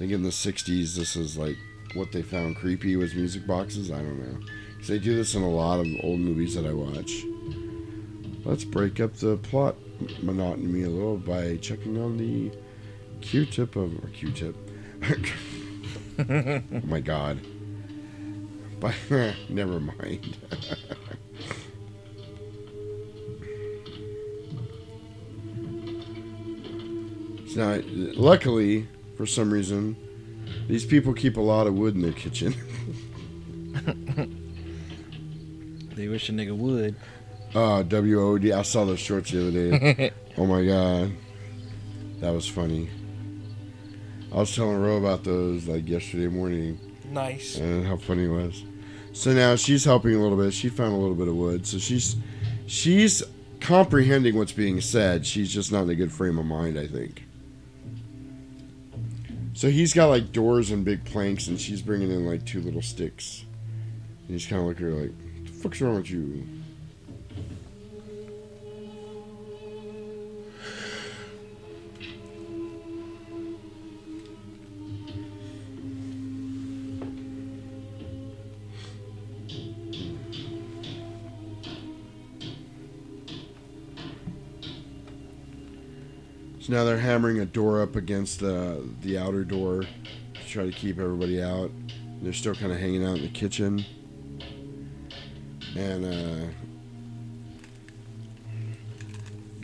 think 0.00 0.12
in 0.12 0.22
the 0.22 0.30
'60s 0.30 0.94
this 0.94 1.14
is 1.14 1.36
like 1.36 1.58
what 1.92 2.10
they 2.10 2.22
found 2.22 2.56
creepy 2.56 2.96
was 2.96 3.14
music 3.14 3.46
boxes. 3.46 3.90
I 3.90 3.98
don't 3.98 4.18
know, 4.18 4.38
'Cause 4.78 4.88
they 4.88 4.98
do 4.98 5.14
this 5.14 5.34
in 5.34 5.42
a 5.42 5.50
lot 5.50 5.78
of 5.78 5.86
old 6.02 6.20
movies 6.20 6.54
that 6.54 6.64
I 6.64 6.72
watch. 6.72 7.22
Let's 8.46 8.64
break 8.64 8.98
up 8.98 9.16
the 9.16 9.36
plot 9.36 9.76
monotony 10.22 10.84
a 10.84 10.88
little 10.88 11.18
by 11.18 11.58
checking 11.58 11.98
on 11.98 12.16
the 12.16 12.50
Q-tip 13.20 13.76
of 13.76 14.02
or 14.02 14.08
Q-tip. 14.08 14.56
oh 16.18 16.62
my 16.84 17.00
God. 17.00 17.38
But 18.80 18.94
never 19.50 19.80
mind. 19.80 20.34
so 27.48 27.76
now, 27.76 27.82
luckily, 28.14 28.88
for 29.20 29.26
some 29.26 29.52
reason, 29.52 29.94
these 30.66 30.86
people 30.86 31.12
keep 31.12 31.36
a 31.36 31.40
lot 31.42 31.66
of 31.66 31.74
wood 31.74 31.94
in 31.94 32.00
their 32.00 32.12
kitchen. 32.12 32.54
They 35.94 36.08
wish 36.08 36.30
a 36.30 36.32
nigga 36.32 36.56
would. 36.56 36.96
Uh, 37.54 37.82
WOD. 37.82 38.52
I 38.52 38.62
saw 38.62 38.86
those 38.86 39.00
shorts 39.00 39.32
the 39.32 39.48
other 39.48 39.50
day. 39.50 40.12
oh 40.38 40.46
my 40.46 40.64
god, 40.64 41.12
that 42.20 42.30
was 42.30 42.48
funny. 42.48 42.88
I 44.32 44.36
was 44.36 44.56
telling 44.56 44.78
Ro 44.80 44.96
about 44.96 45.24
those 45.24 45.68
like 45.68 45.86
yesterday 45.86 46.28
morning. 46.28 46.80
Nice. 47.10 47.58
And 47.58 47.86
how 47.86 47.98
funny 47.98 48.24
it 48.24 48.28
was. 48.28 48.64
So 49.12 49.34
now 49.34 49.56
she's 49.56 49.84
helping 49.84 50.14
a 50.14 50.22
little 50.22 50.38
bit. 50.38 50.54
She 50.54 50.70
found 50.70 50.94
a 50.94 50.96
little 50.96 51.14
bit 51.14 51.28
of 51.28 51.34
wood, 51.34 51.66
so 51.66 51.76
she's 51.76 52.16
she's 52.66 53.22
comprehending 53.60 54.36
what's 54.36 54.52
being 54.52 54.80
said. 54.80 55.26
She's 55.26 55.52
just 55.52 55.70
not 55.70 55.82
in 55.82 55.90
a 55.90 55.94
good 55.94 56.12
frame 56.12 56.38
of 56.38 56.46
mind, 56.46 56.78
I 56.78 56.86
think. 56.86 57.24
So 59.60 59.68
he's 59.68 59.92
got 59.92 60.06
like 60.06 60.32
doors 60.32 60.70
and 60.70 60.86
big 60.86 61.04
planks, 61.04 61.48
and 61.48 61.60
she's 61.60 61.82
bringing 61.82 62.10
in 62.10 62.24
like 62.24 62.46
two 62.46 62.62
little 62.62 62.80
sticks. 62.80 63.44
And 64.22 64.30
he's 64.30 64.46
kind 64.46 64.62
of 64.62 64.68
looking 64.68 64.86
at 64.86 64.92
her 64.92 65.00
like, 65.02 65.12
"What 65.12 65.44
the 65.44 65.52
fuck's 65.52 65.80
wrong 65.82 65.96
with 65.96 66.10
you?" 66.10 66.46
Now 86.70 86.84
they're 86.84 86.98
hammering 86.98 87.40
a 87.40 87.46
door 87.46 87.82
up 87.82 87.96
against 87.96 88.38
the 88.38 88.88
the 89.00 89.18
outer 89.18 89.42
door 89.42 89.82
to 89.82 90.48
try 90.48 90.66
to 90.66 90.70
keep 90.70 91.00
everybody 91.00 91.42
out. 91.42 91.72
They're 92.22 92.32
still 92.32 92.54
kind 92.54 92.70
of 92.70 92.78
hanging 92.78 93.04
out 93.04 93.16
in 93.16 93.22
the 93.22 93.28
kitchen, 93.28 93.84
and 95.76 96.04
uh, 96.04 96.46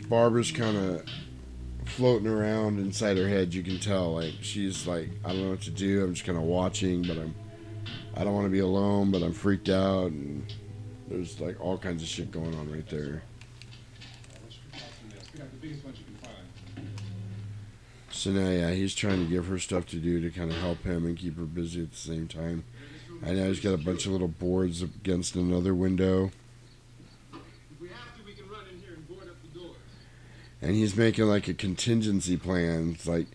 Barbara's 0.09 0.51
kind 0.51 0.75
of 0.75 1.05
floating 1.85 2.27
around 2.27 2.77
inside 2.77 3.15
her 3.15 3.29
head. 3.29 3.53
You 3.53 3.63
can 3.63 3.79
tell, 3.79 4.15
like 4.15 4.33
she's 4.41 4.85
like, 4.85 5.09
I 5.23 5.29
don't 5.29 5.43
know 5.43 5.51
what 5.51 5.61
to 5.61 5.71
do. 5.71 6.03
I'm 6.03 6.13
just 6.13 6.25
kind 6.25 6.37
of 6.37 6.43
watching, 6.43 7.03
but 7.03 7.17
I'm 7.17 7.33
I 8.17 8.25
don't 8.25 8.33
want 8.33 8.47
to 8.47 8.51
be 8.51 8.59
alone, 8.59 9.11
but 9.11 9.23
I'm 9.23 9.31
freaked 9.31 9.69
out, 9.69 10.11
and 10.11 10.53
there's 11.07 11.39
like 11.39 11.57
all 11.61 11.77
kinds 11.77 12.03
of 12.03 12.09
shit 12.09 12.31
going 12.31 12.53
on 12.55 12.69
right 12.69 12.89
there. 12.89 13.23
So 18.17 18.31
now, 18.31 18.49
yeah, 18.49 18.71
he's 18.71 18.95
trying 18.95 19.19
to 19.19 19.29
give 19.29 19.45
her 19.45 19.59
stuff 19.59 19.85
to 19.87 19.97
do 19.97 20.19
to 20.21 20.31
kind 20.31 20.49
of 20.49 20.57
help 20.57 20.83
him 20.83 21.05
and 21.05 21.15
keep 21.15 21.37
her 21.37 21.43
busy 21.45 21.83
at 21.83 21.91
the 21.91 21.97
same 21.97 22.27
time. 22.27 22.63
And 23.21 23.37
now 23.37 23.45
he's 23.45 23.59
got 23.59 23.73
a 23.73 23.77
bunch 23.77 24.07
of 24.07 24.11
little 24.11 24.27
boards 24.27 24.81
against 24.81 25.35
another 25.35 25.75
window. 25.75 26.31
And 30.63 30.75
he's 30.75 30.95
making 30.97 31.25
like 31.25 31.47
a 31.47 31.53
contingency 31.53 32.37
plan. 32.37 32.93
It's 32.95 33.07
like, 33.07 33.27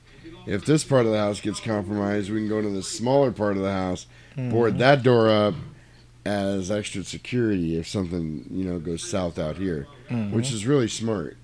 if 0.47 0.65
this 0.65 0.83
part 0.83 1.07
of 1.07 1.13
the 1.13 1.19
house 1.19 1.41
gets 1.41 1.61
compromised, 1.61 2.31
we 2.31 2.41
can 2.41 2.49
go 2.49 2.61
to 2.61 2.69
the 2.69 2.83
smaller 2.83 3.31
part 3.31 3.57
of 3.57 3.63
the 3.63 3.73
house, 3.73 4.07
board 4.37 4.75
Mhm. 4.75 4.79
that 4.79 5.03
door 5.05 5.29
up 5.31 5.55
as 6.27 6.73
extra 6.73 7.05
security 7.05 7.77
if 7.79 7.87
something, 7.87 8.47
you 8.51 8.65
know, 8.65 8.81
goes 8.81 9.09
south 9.09 9.39
out 9.39 9.59
here, 9.59 9.87
which 10.33 10.49
Mhm. 10.49 10.53
is 10.55 10.67
really 10.67 10.89
smart. 10.89 11.37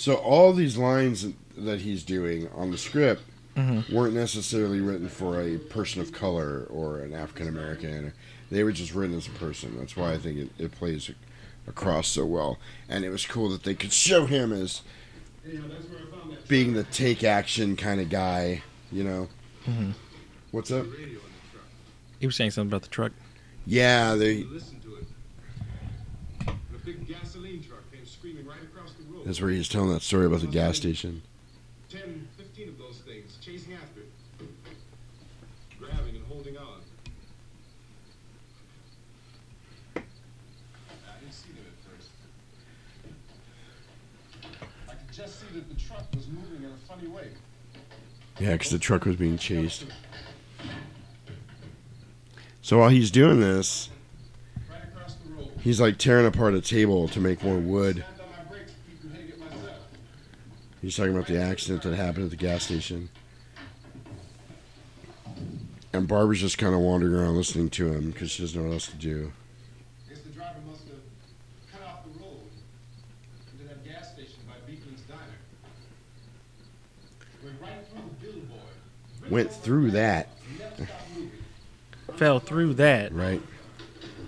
So 0.00 0.14
all 0.14 0.54
these 0.54 0.78
lines 0.78 1.26
that 1.58 1.82
he's 1.82 2.02
doing 2.04 2.48
on 2.54 2.70
the 2.70 2.78
script 2.78 3.22
Mhm. 3.54 3.92
weren't 3.92 4.14
necessarily 4.14 4.80
written 4.80 5.10
for 5.10 5.38
a 5.42 5.58
person 5.58 6.00
of 6.00 6.10
color 6.10 6.66
or 6.70 7.00
an 7.00 7.12
African 7.12 7.48
American. 7.48 8.14
They 8.50 8.64
were 8.64 8.72
just 8.72 8.94
written 8.94 9.14
as 9.14 9.26
a 9.26 9.30
person. 9.32 9.76
That's 9.78 9.96
why 9.96 10.14
I 10.14 10.16
think 10.16 10.38
it, 10.38 10.50
it 10.58 10.72
plays 10.72 11.10
across 11.66 12.08
so 12.08 12.24
well, 12.24 12.58
and 12.88 13.04
it 13.04 13.10
was 13.10 13.26
cool 13.26 13.50
that 13.50 13.62
they 13.64 13.74
could 13.74 13.92
show 13.92 14.24
him 14.24 14.52
as 14.54 14.80
being 16.48 16.72
the 16.72 16.84
take 16.84 17.22
action 17.22 17.76
kind 17.76 18.00
of 18.00 18.08
guy. 18.08 18.62
You 18.90 19.04
know, 19.04 19.28
Mhm. 19.66 19.92
what's 20.50 20.70
up? 20.70 20.86
He 22.18 22.24
was 22.26 22.36
saying 22.36 22.52
something 22.52 22.70
about 22.70 22.82
the 22.84 22.88
truck. 22.88 23.12
Yeah, 23.66 24.14
they. 24.14 24.44
Listen 24.44 24.80
to 24.80 24.94
it. 24.96 25.04
And 26.48 26.56
a 26.74 26.78
big 26.86 27.06
gasoline 27.06 27.62
truck 27.62 27.80
came 27.92 28.06
screaming 28.06 28.46
right 28.46 28.62
across 28.62 28.92
the 28.94 29.04
road. 29.12 29.19
That's 29.30 29.40
where 29.40 29.50
he's 29.52 29.68
telling 29.68 29.90
that 29.90 30.02
story 30.02 30.26
about 30.26 30.40
the 30.40 30.48
gas 30.48 30.76
station. 30.76 31.22
10, 31.88 32.26
15 32.36 32.68
of 32.70 32.78
those 32.78 32.96
things 33.06 33.38
chasing 33.40 33.74
after 33.74 34.00
it. 34.00 34.10
Grabbing 35.78 36.16
and 36.16 36.26
holding 36.26 36.56
on. 36.56 36.80
I 39.94 40.00
didn't 41.20 41.32
see 41.32 41.52
them 41.52 41.64
at 41.64 41.76
first. 41.88 42.10
I 44.88 44.94
could 44.94 45.14
just 45.14 45.38
see 45.38 45.46
that 45.54 45.68
the 45.68 45.80
truck 45.80 46.06
was 46.12 46.26
moving 46.26 46.64
in 46.64 46.70
a 46.72 46.92
funny 46.92 47.06
way. 47.06 47.28
Yeah, 48.40 48.54
because 48.54 48.72
the 48.72 48.80
truck 48.80 49.04
was 49.04 49.14
being 49.14 49.38
chased. 49.38 49.86
So 52.62 52.78
while 52.78 52.88
he's 52.88 53.12
doing 53.12 53.38
this, 53.38 53.90
he's 55.60 55.80
like 55.80 55.98
tearing 55.98 56.26
apart 56.26 56.54
a 56.54 56.60
table 56.60 57.06
to 57.06 57.20
make 57.20 57.44
more 57.44 57.58
wood. 57.58 58.04
He's 60.82 60.96
talking 60.96 61.14
about 61.14 61.26
the 61.26 61.40
accident 61.40 61.82
that 61.82 61.94
happened 61.94 62.24
at 62.24 62.30
the 62.30 62.36
gas 62.36 62.64
station. 62.64 63.10
And 65.92 66.08
Barbara's 66.08 66.40
just 66.40 66.56
kind 66.56 66.74
of 66.74 66.80
wandering 66.80 67.14
around 67.14 67.36
listening 67.36 67.68
to 67.70 67.92
him 67.92 68.10
because 68.10 68.30
she 68.30 68.42
doesn't 68.42 68.60
know 68.60 68.68
what 68.68 68.74
else 68.74 68.86
to 68.88 68.96
do. 68.96 69.32
I 70.08 70.14
the 70.14 70.30
driver 70.30 70.60
must 70.68 70.84
have 70.84 70.98
cut 71.72 71.82
off 71.86 72.04
the 72.04 72.10
road 72.22 72.48
into 73.52 73.68
that 73.68 73.84
gas 73.84 74.12
station 74.12 74.38
by 74.46 74.54
Beekman's 74.70 75.02
Diner. 75.02 75.20
Went 77.60 77.86
through. 78.20 79.30
Went 79.30 79.52
through 79.52 79.90
that. 79.92 80.28
Fell 82.16 82.38
through 82.38 82.74
that. 82.74 83.12
Right. 83.12 83.42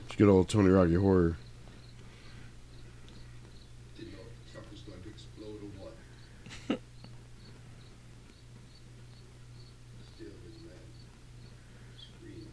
It's 0.06 0.16
good 0.16 0.28
old 0.28 0.48
Tony 0.48 0.70
Rocky 0.70 0.94
horror. 0.94 1.36
Didn't 3.96 4.12
know 4.12 4.18
if 4.20 4.46
the 4.46 4.52
truck 4.52 4.64
was 4.70 4.80
going 4.80 5.02
to 5.02 5.08
explode 5.08 5.62
or 5.62 5.70
what. 5.78 5.94
Still 10.14 10.34
his 10.46 10.58
man. 10.62 10.84
Scream. 11.98 12.46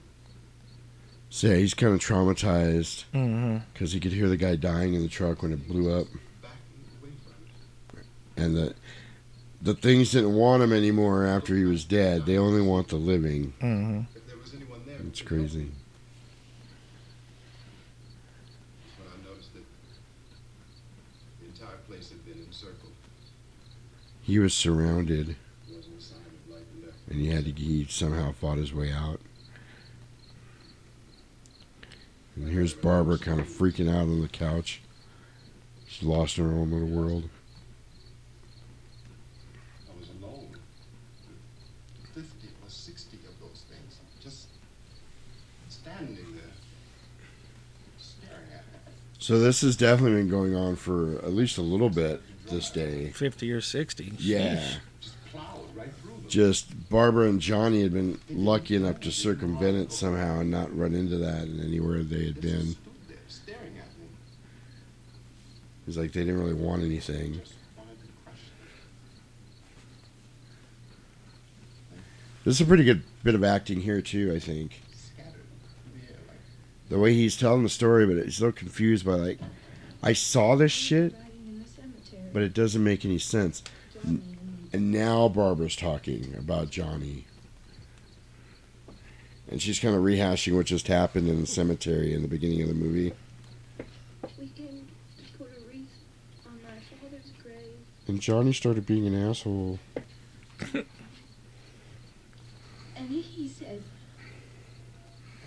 So 1.40 1.48
yeah, 1.48 1.56
he's 1.56 1.74
kind 1.74 1.94
of 1.94 2.02
traumatized 2.02 3.06
Mhm. 3.14 3.62
because 3.72 3.94
he 3.94 4.02
could 4.02 4.12
hear 4.12 4.28
the 4.28 4.36
guy 4.36 4.58
dying 4.58 4.94
in 4.94 5.04
the 5.04 5.08
truck 5.08 5.42
when 5.42 5.54
it 5.54 5.70
blew 5.70 5.90
up, 5.90 6.06
and 8.36 8.58
the 8.58 8.76
the 9.62 9.74
things 9.74 10.12
didn't 10.12 10.34
want 10.36 10.62
him 10.62 10.74
anymore 10.74 11.26
after 11.26 11.56
he 11.56 11.64
was 11.64 11.86
dead. 11.86 12.26
They 12.26 12.38
only 12.38 12.62
want 12.62 12.90
the 12.90 12.98
living. 12.98 13.54
Mhm. 13.62 14.08
If 14.14 14.28
there 14.28 14.36
was 14.38 14.54
anyone 14.54 14.82
there, 14.86 14.98
It's 15.08 15.22
crazy. 15.22 15.72
That's 18.84 19.00
when 19.00 19.08
I 19.08 19.30
noticed 19.30 19.54
that 19.54 19.64
the 21.40 21.46
entire 21.48 21.78
place 21.88 22.10
had 22.10 22.26
been 22.26 22.44
encircled. 22.46 22.92
He 24.24 24.40
was 24.40 24.54
surrounded, 24.54 25.38
There 25.70 25.78
wasn't 25.78 26.00
a 26.00 26.02
sign 26.04 26.18
of 26.20 26.54
life 26.54 26.64
left. 26.86 26.98
and 27.10 27.22
he 27.22 27.28
had 27.28 27.46
to 27.46 27.52
he 27.54 27.86
somehow 27.90 28.34
fought 28.34 28.58
his 28.58 28.74
way 28.74 28.92
out. 28.92 29.22
And 32.40 32.48
here's 32.48 32.74
Barbara 32.74 33.18
kind 33.18 33.42
of 33.42 33.48
freaking 33.48 33.90
out 33.90 34.04
on 34.04 34.22
the 34.22 34.30
couch. 34.30 34.82
She's 35.88 36.08
lost 36.08 36.38
in 36.38 36.46
her 36.46 36.52
own 36.52 36.72
little 36.72 36.88
world. 36.88 37.30
I 39.90 40.00
was 40.00 40.08
alone. 40.22 40.48
Fifty 42.16 42.48
or 42.64 42.70
sixty 42.70 43.18
of 43.28 43.38
those 43.42 43.66
things, 43.70 44.00
just 44.24 44.48
standing 45.68 46.16
there, 46.16 46.54
staring 47.98 48.52
at 48.54 48.66
me. 48.74 48.94
So 49.18 49.38
this 49.40 49.60
has 49.62 49.76
definitely 49.76 50.22
been 50.22 50.30
going 50.30 50.56
on 50.56 50.78
for 50.78 51.18
at 51.18 51.34
least 51.34 51.58
a 51.58 51.62
little 51.62 51.90
bit 51.90 52.22
this 52.48 52.70
day. 52.70 53.10
50 53.10 53.52
or 53.52 53.62
60. 53.62 54.14
Yeah. 54.18 54.64
Just 55.02 55.16
plowed 55.26 55.68
right 55.76 55.90
through 56.02 56.12
them. 56.12 56.18
Just 56.30 56.90
Barbara 56.90 57.28
and 57.28 57.42
Johnny 57.42 57.82
had 57.82 57.92
been 57.92 58.20
lucky 58.30 58.76
enough 58.76 59.00
to 59.00 59.12
circumvent 59.12 59.76
it 59.78 59.92
somehow 59.92 60.42
and 60.42 60.52
not 60.52 60.76
run 60.78 60.94
into 60.94 61.18
that 61.18 61.46
in 61.46 61.60
anywhere 61.60 62.04
they 62.04 62.26
had 62.26 62.40
been. 62.40 62.76
It's 65.88 65.98
like 65.98 66.14
they 66.14 66.20
didn't 66.20 66.40
really 66.40 66.54
want 66.54 66.84
anything. 66.84 67.42
This 72.46 72.56
is 72.56 72.62
a 72.62 72.66
pretty 72.66 72.84
good 72.84 73.02
bit 73.24 73.34
of 73.34 73.44
acting 73.44 73.82
here 73.82 74.02
too, 74.02 74.32
I 74.32 74.38
think. 74.38 74.82
The 76.90 77.00
The 77.00 77.04
way 77.04 77.14
he's 77.14 77.38
telling 77.38 77.64
the 77.64 77.70
story, 77.70 78.06
but 78.06 78.26
he's 78.26 78.36
so 78.36 78.52
confused 78.52 79.06
by 79.06 79.14
like, 79.14 79.40
I 80.04 80.12
saw 80.12 80.58
this 80.58 80.74
shit, 80.74 81.16
but 82.34 82.42
it 82.44 82.54
doesn't 82.54 82.84
make 82.84 83.06
any 83.06 83.20
sense. 83.20 83.64
And 84.72 84.92
now 84.92 85.28
Barbara's 85.28 85.76
talking 85.76 86.36
about 86.38 86.70
Johnny. 86.70 87.26
And 89.50 89.60
she's 89.60 89.80
kind 89.80 89.96
of 89.96 90.04
rehashing 90.04 90.56
what 90.56 90.68
just 90.68 90.88
happened 90.88 91.28
in 91.28 91.42
the 91.42 91.48
cemetery 91.48 92.14
in 92.14 92.22
the 92.22 92.28
beginning 92.28 92.62
of 92.62 92.68
the 92.68 92.76
movie. 92.76 93.14
We 94.40 94.48
came 94.50 94.88
put 95.40 95.48
a 95.48 95.68
wreath 95.68 95.88
on 96.46 96.60
my 96.62 96.70
father's 97.02 97.32
grave. 97.42 97.80
And 98.08 98.22
Johnny 98.22 98.54
started 98.54 98.86
being 98.86 99.08
an 99.08 99.30
asshole. 99.30 99.80
And 102.96 103.10
he 103.10 103.48
said, 103.48 103.82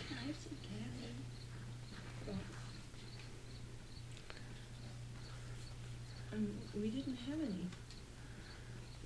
Can 0.08 0.16
I 0.20 0.26
have 0.26 0.36
some 0.36 0.56
candy? 0.62 1.14
Well, 2.26 2.36
um, 6.32 6.48
we 6.74 6.90
didn't. 6.90 7.01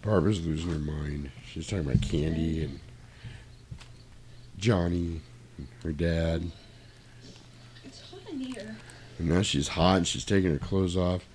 Barbara's 0.06 0.46
losing 0.46 0.70
her 0.70 0.78
mind. 0.78 1.32
She's 1.50 1.66
talking 1.66 1.84
about 1.84 2.00
candy 2.00 2.62
and 2.62 2.78
Johnny, 4.56 5.20
and 5.58 5.66
her 5.82 5.90
dad. 5.90 6.48
It's 7.84 8.02
hot 8.08 8.20
in 8.30 8.38
here. 8.38 8.76
And 9.18 9.28
now 9.28 9.42
she's 9.42 9.66
hot 9.66 9.96
and 9.96 10.06
she's 10.06 10.24
taking 10.24 10.52
her 10.52 10.58
clothes 10.58 10.96
off. 10.96 11.26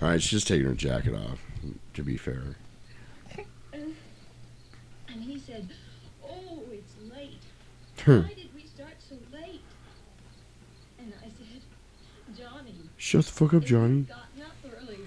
Alright, 0.00 0.22
she's 0.22 0.30
just 0.30 0.48
taking 0.48 0.66
her 0.66 0.74
jacket 0.74 1.14
off, 1.14 1.40
to 1.92 2.02
be 2.02 2.16
fair. 2.16 2.56
And, 3.74 3.94
he 5.22 5.38
said, 5.38 5.68
Oh, 6.24 6.62
it's 6.72 6.94
late. 7.14 7.42
Why 8.06 8.32
did 8.34 8.48
we 8.54 8.64
start 8.64 8.94
so 8.98 9.16
late? 9.30 9.60
And 10.98 11.12
I 11.22 11.26
said, 11.26 11.60
Johnny. 12.38 12.74
Shut 12.96 13.26
the 13.26 13.30
fuck 13.30 13.52
up, 13.52 13.64
Johnny. 13.64 13.96
we'd 13.96 14.08
gotten 14.08 14.42
up 14.42 14.56
earlier, 14.64 15.04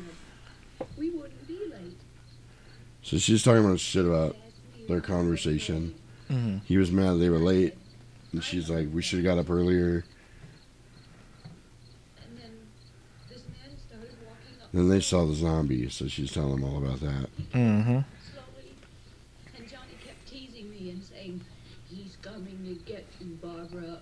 we 0.98 1.10
wouldn't 1.10 1.48
be 1.48 1.60
late. 1.72 1.98
So 3.04 3.18
she's 3.18 3.44
talking 3.44 3.64
about 3.66 3.80
shit 3.80 4.06
about 4.06 4.36
their 4.88 5.02
conversation. 5.02 5.94
Mhm. 6.30 6.62
He 6.66 6.78
was 6.78 6.92
mad 6.92 7.20
they 7.20 7.30
were 7.30 7.38
late. 7.38 7.76
And 8.32 8.44
she's 8.44 8.70
like, 8.70 8.88
we 8.92 9.02
should 9.02 9.20
have 9.20 9.26
got 9.26 9.38
up 9.38 9.50
earlier. 9.50 10.04
And 12.18 12.38
then 12.40 12.52
this 13.30 13.44
man 13.50 13.78
started 13.88 14.16
walking 14.26 14.62
up 14.64 14.70
Then 14.74 14.90
they 14.90 15.00
saw 15.02 15.26
the 15.26 15.36
zombie, 15.36 15.90
so 15.90 16.08
she's 16.08 16.32
telling 16.32 16.56
them 16.56 16.64
all 16.64 16.78
about 16.78 17.00
that. 17.02 17.30
Mm-hmm. 17.54 17.90
And 17.92 18.06
Johnny 19.70 19.94
kept 20.04 20.28
teasing 20.28 20.70
me 20.72 20.90
and 20.92 21.04
saying, 21.04 21.42
He's 21.90 22.18
coming 22.22 22.58
to 22.66 22.92
get 22.92 23.06
you, 23.20 23.38
Barbara. 23.42 24.00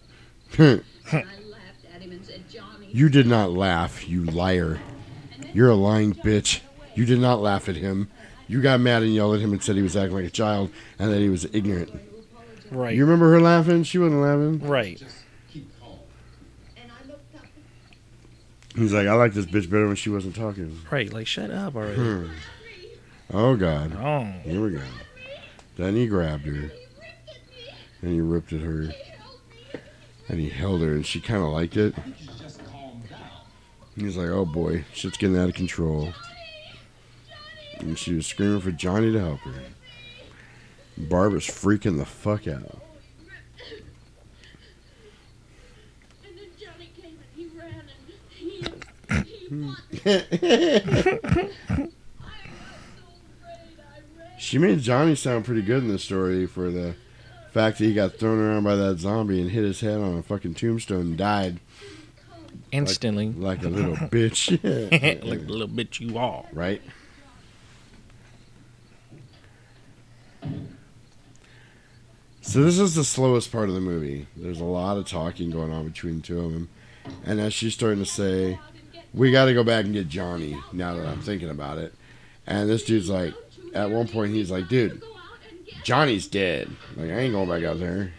And 0.58 0.84
I 1.12 1.42
laughed 1.50 1.86
at 1.94 2.02
him 2.02 2.12
and 2.12 2.26
said, 2.26 2.48
Johnny. 2.50 2.88
you 2.92 3.10
did 3.10 3.28
not 3.28 3.52
laugh, 3.52 4.08
you 4.08 4.24
liar. 4.24 4.80
You're 5.54 5.70
a 5.70 5.76
lying 5.76 6.14
bitch. 6.14 6.62
You 6.96 7.06
did 7.06 7.20
not 7.20 7.42
laugh 7.42 7.68
at 7.68 7.76
him. 7.76 8.10
You 8.52 8.62
got 8.62 8.82
mad 8.82 9.02
and 9.02 9.16
yelled 9.16 9.36
at 9.36 9.40
him 9.40 9.54
and 9.54 9.64
said 9.64 9.78
he 9.78 9.82
was 9.82 9.96
acting 9.96 10.14
like 10.14 10.26
a 10.26 10.30
child 10.30 10.72
and 11.00 11.10
that 11.10 11.20
he 11.20 11.30
was 11.30 11.46
ignorant. 11.54 11.90
Right. 12.70 12.94
You 12.94 13.06
remember 13.06 13.32
her 13.32 13.40
laughing? 13.40 13.84
She 13.84 13.98
wasn't 13.98 14.20
laughing. 14.20 14.60
Right. 14.68 15.02
keep 15.50 15.72
calm. 15.80 16.00
And 16.76 16.92
I 16.92 17.08
looked 17.08 17.34
up 17.34 17.46
He's 18.76 18.92
like, 18.92 19.08
I 19.08 19.14
like 19.14 19.32
this 19.32 19.46
bitch 19.46 19.70
better 19.70 19.88
when 19.88 19.96
she 19.96 20.10
wasn't 20.10 20.36
talking. 20.36 20.82
Right. 20.92 21.14
Like, 21.14 21.28
shut 21.28 21.50
up 21.50 21.78
already. 21.78 21.96
Hmm. 21.96 22.28
Oh 23.34 23.56
God. 23.56 23.96
Oh. 23.96 24.24
Here 24.44 24.62
we 24.62 24.72
go. 24.72 24.82
Then 25.78 25.96
he 25.96 26.06
grabbed 26.08 26.46
her. 26.46 26.74
And 28.02 28.12
he 28.12 28.20
ripped 28.20 28.52
at 28.52 28.60
her. 28.60 28.90
And 30.28 30.42
he 30.42 30.50
held 30.50 30.82
her, 30.82 30.92
and 30.92 31.06
she 31.06 31.22
kind 31.22 31.42
of 31.42 31.54
liked 31.54 31.78
it. 31.78 31.96
He's 33.96 34.18
like, 34.18 34.30
oh 34.30 34.46
boy, 34.46 34.84
shit's 34.94 35.16
getting 35.16 35.38
out 35.38 35.48
of 35.48 35.56
control. 35.56 36.14
And 37.82 37.98
she 37.98 38.14
was 38.14 38.28
screaming 38.28 38.62
for 38.62 38.72
Johnny 38.72 39.12
to 39.12 39.20
help 39.20 39.40
her. 39.42 39.54
Barbara's 40.98 41.48
freaking 41.48 41.98
the 41.98 42.06
fuck 42.06 42.48
out. 42.48 42.82
And 46.24 46.38
then 46.38 46.46
Johnny 46.60 46.92
came 46.96 47.18
and 47.18 47.32
he 47.36 47.48
ran 47.58 47.84
and 49.10 50.82
she 54.38 54.58
made 54.58 54.80
Johnny 54.80 55.16
sound 55.16 55.46
pretty 55.46 55.62
good 55.62 55.84
in 55.84 55.90
this 55.90 56.04
story 56.04 56.46
for 56.46 56.70
the 56.72 56.96
fact 57.52 57.78
that 57.78 57.86
he 57.86 57.94
got 57.94 58.16
thrown 58.16 58.40
around 58.40 58.64
by 58.64 58.76
that 58.76 59.00
zombie 59.00 59.42
and 59.42 59.52
hit 59.52 59.64
his 59.64 59.82
head 59.82 60.00
on 60.00 60.18
a 60.18 60.24
fucking 60.24 60.54
tombstone 60.54 61.02
and 61.02 61.18
died 61.18 61.60
Instantly. 62.72 63.28
like, 63.30 63.60
like 63.60 63.66
a 63.66 63.70
little 63.70 63.96
bitch. 63.96 64.52
like 65.30 65.46
the 65.46 65.52
little 65.52 65.68
bitch 65.68 66.00
you 66.00 66.18
are. 66.18 66.46
right? 66.54 66.82
So 72.42 72.64
this 72.64 72.80
is 72.80 72.96
the 72.96 73.04
slowest 73.04 73.52
part 73.52 73.70
of 73.70 73.76
the 73.76 73.82
movie. 73.82 74.28
There's 74.36 74.60
a 74.60 74.66
lot 74.66 74.98
of 74.98 75.08
talking 75.08 75.52
going 75.52 75.72
on 75.72 75.88
between 75.88 76.18
the 76.18 76.22
two 76.22 76.40
of 76.40 76.52
them, 76.52 76.70
and 77.24 77.40
as 77.40 77.54
she's 77.54 77.74
starting 77.74 78.00
to 78.00 78.10
say, 78.10 78.60
"We 79.14 79.32
got 79.32 79.46
to 79.46 79.54
go 79.54 79.64
back 79.64 79.86
and 79.86 79.94
get 79.94 80.10
Johnny." 80.10 80.58
Now 80.74 80.96
that 80.96 81.08
I'm 81.08 81.22
thinking 81.22 81.50
about 81.50 81.78
it, 81.78 81.94
and 82.48 82.70
this 82.70 82.84
dude's 82.84 83.10
like, 83.10 83.34
at 83.74 83.92
one 83.92 84.08
point 84.08 84.34
he's 84.34 84.52
like, 84.52 84.68
"Dude, 84.68 85.02
Johnny's 85.84 86.28
dead. 86.28 86.70
Like 86.98 87.10
I 87.10 87.20
ain't 87.20 87.34
going 87.34 87.48
back 87.48 87.64
out 87.64 87.80
there," 87.80 88.12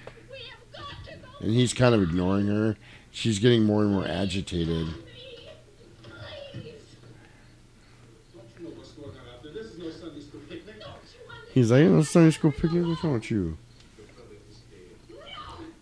and 1.41 1.51
he's 1.51 1.75
kind 1.75 1.95
of 1.95 2.03
ignoring 2.03 2.47
her. 2.47 2.77
She's 3.11 3.39
getting 3.39 3.65
more 3.65 3.83
and 3.83 3.93
more 3.93 4.07
agitated. 4.07 4.87
He's 11.53 11.71
like, 11.71 11.85
no 11.85 12.03
Sunday 12.03 12.31
school 12.31 12.53
picnic. 12.53 12.87
What's 12.87 13.05
wrong 13.05 13.15
with 13.15 13.31
you? 13.31 13.59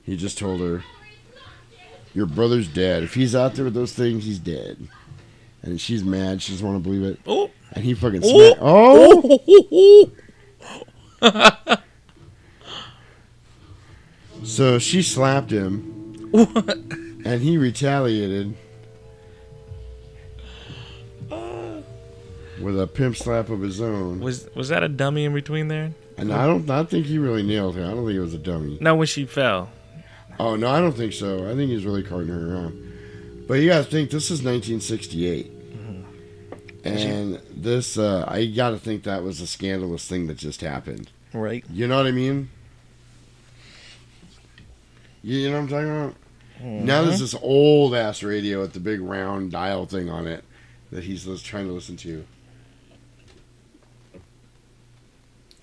He 0.03 0.17
just 0.17 0.39
told 0.39 0.61
her, 0.61 0.83
"Your 2.15 2.27
brother's 2.27 2.67
dead. 2.67 3.05
If 3.05 3.15
he's 3.15 3.35
out 3.37 3.55
there 3.55 3.65
with 3.67 3.75
those 3.75 3.93
things, 3.93 4.25
he's 4.25 4.39
dead." 4.41 4.89
And 5.63 5.81
she's 5.81 6.03
mad. 6.03 6.43
She 6.43 6.53
doesn't 6.53 6.67
want 6.67 6.83
to 6.83 6.89
believe 6.89 7.05
it. 7.05 7.21
Oh. 7.27 7.51
And 7.73 7.85
he 7.85 7.95
fucking 7.95 8.23
Oh. 8.25 8.29
smacked. 8.49 8.59
Oh. 8.63 9.23
oh, 9.63 10.11
oh, 11.23 11.67
oh 11.71 11.77
so 14.43 14.79
she 14.79 15.03
slapped 15.03 15.51
him, 15.51 16.17
What? 16.31 16.77
and 16.77 17.43
he 17.43 17.59
retaliated 17.59 18.57
with 22.61 22.81
a 22.81 22.87
pimp 22.87 23.17
slap 23.17 23.49
of 23.49 23.61
his 23.61 23.81
own. 23.81 24.21
Was 24.21 24.49
was 24.55 24.69
that 24.69 24.83
a 24.83 24.89
dummy 24.89 25.25
in 25.25 25.35
between 25.35 25.69
there? 25.69 25.93
And 26.17 26.33
I 26.33 26.47
don't, 26.47 26.69
I 26.69 26.85
think 26.85 27.07
he 27.07 27.19
really 27.19 27.43
nailed 27.43 27.77
her. 27.77 27.85
I 27.85 27.89
don't 27.89 28.05
think 28.05 28.17
it 28.17 28.21
was 28.21 28.35
a 28.35 28.39
dummy. 28.39 28.77
No, 28.81 28.95
when 28.95 29.07
she 29.07 29.25
fell. 29.25 29.71
Oh 30.39 30.57
no, 30.57 30.69
I 30.69 30.81
don't 30.81 30.97
think 30.97 31.13
so. 31.13 31.51
I 31.51 31.55
think 31.55 31.71
he's 31.71 31.85
really 31.85 32.03
carting 32.03 32.29
her 32.29 32.55
around. 32.55 33.45
But 33.47 33.55
you 33.55 33.69
gotta 33.69 33.85
think 33.85 34.11
this 34.11 34.31
is 34.31 34.43
1968, 34.43 35.51
and 36.85 37.41
this 37.51 37.99
uh, 37.99 38.25
I 38.29 38.47
gotta 38.47 38.79
think 38.79 39.05
that 39.05 39.23
was 39.23 39.41
a 39.41 39.47
scandalous 39.47 40.07
thing 40.07 40.27
that 40.29 40.37
just 40.37 40.61
happened. 40.61 41.11
Right. 41.33 41.65
You 41.71 41.89
know 41.89 41.97
what 41.97 42.07
I 42.07 42.13
mean? 42.13 42.51
You, 45.23 45.39
you 45.39 45.51
know 45.51 45.57
what 45.57 45.63
I'm 45.63 45.69
talking 45.69 45.91
about? 45.91 46.15
Now 46.63 47.03
there's 47.03 47.21
this 47.21 47.35
old 47.41 47.95
ass 47.95 48.23
radio 48.23 48.61
with 48.61 48.73
the 48.75 48.81
big 48.81 49.01
round 49.01 49.51
dial 49.51 49.87
thing 49.87 50.11
on 50.11 50.27
it 50.27 50.45
that 50.91 51.05
he's 51.05 51.25
trying 51.43 51.67
to 51.67 51.73
listen 51.73 51.97
to. 51.99 52.25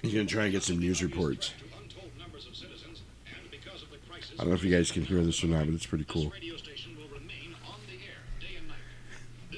He's 0.01 0.13
gonna 0.13 0.25
try 0.25 0.43
and 0.43 0.51
get 0.51 0.63
some 0.63 0.79
news 0.79 1.01
reports. 1.03 1.53
I 4.39 4.41
don't 4.41 4.49
know 4.49 4.55
if 4.55 4.63
you 4.63 4.75
guys 4.75 4.91
can 4.91 5.03
hear 5.03 5.23
this 5.23 5.43
or 5.43 5.47
not, 5.47 5.65
but 5.65 5.73
it's 5.73 5.87
pretty 5.87 6.05
cool. 6.07 6.31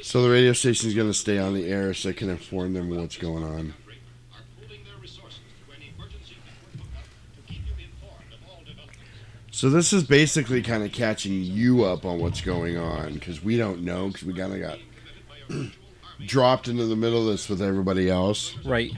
So 0.02 0.24
the 0.24 0.30
radio 0.30 0.54
station 0.54 0.88
is 0.88 0.96
going 0.96 1.10
to 1.10 1.14
stay 1.14 1.38
on 1.38 1.54
the 1.54 1.68
air 1.68 1.94
so 1.94 2.10
it 2.10 2.18
can 2.18 2.30
inform 2.30 2.74
them 2.74 2.90
what's 2.90 3.18
going 3.18 3.44
on. 3.44 3.74
So 9.52 9.70
this 9.70 9.92
is 9.92 10.04
basically 10.04 10.62
kind 10.62 10.84
of 10.84 10.94
catching 10.94 11.44
you 11.44 11.84
up 11.84 12.06
on 12.06 12.20
what's 12.20 12.40
going 12.40 12.78
on 12.78 13.16
because 13.16 13.44
we 13.44 13.58
don't 13.58 13.84
know 13.84 14.08
because 14.08 14.24
we 14.24 14.34
kind 14.34 14.54
of 14.54 14.62
got 14.62 14.80
dropped 16.26 16.70
into 16.70 16.86
the 16.86 16.96
middle 16.96 17.20
of 17.20 17.26
this 17.28 17.50
with 17.50 17.62
everybody 17.62 18.10
else. 18.10 18.56
Right. 18.64 18.94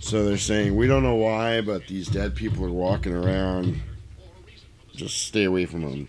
So 0.00 0.24
they're 0.24 0.38
saying 0.38 0.74
we 0.74 0.86
don't 0.86 1.02
know 1.02 1.14
why, 1.14 1.60
but 1.60 1.86
these 1.86 2.08
dead 2.08 2.34
people 2.34 2.64
are 2.64 2.70
walking 2.70 3.14
around. 3.14 3.80
Just 4.94 5.26
stay 5.26 5.44
away 5.44 5.66
from 5.66 5.82
them. 5.82 6.08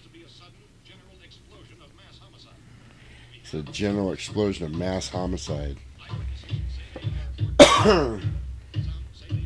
It's 3.41 3.53
a 3.53 3.61
general 3.63 4.13
explosion 4.13 4.65
of 4.65 4.73
mass 4.73 5.09
homicide. 5.09 5.77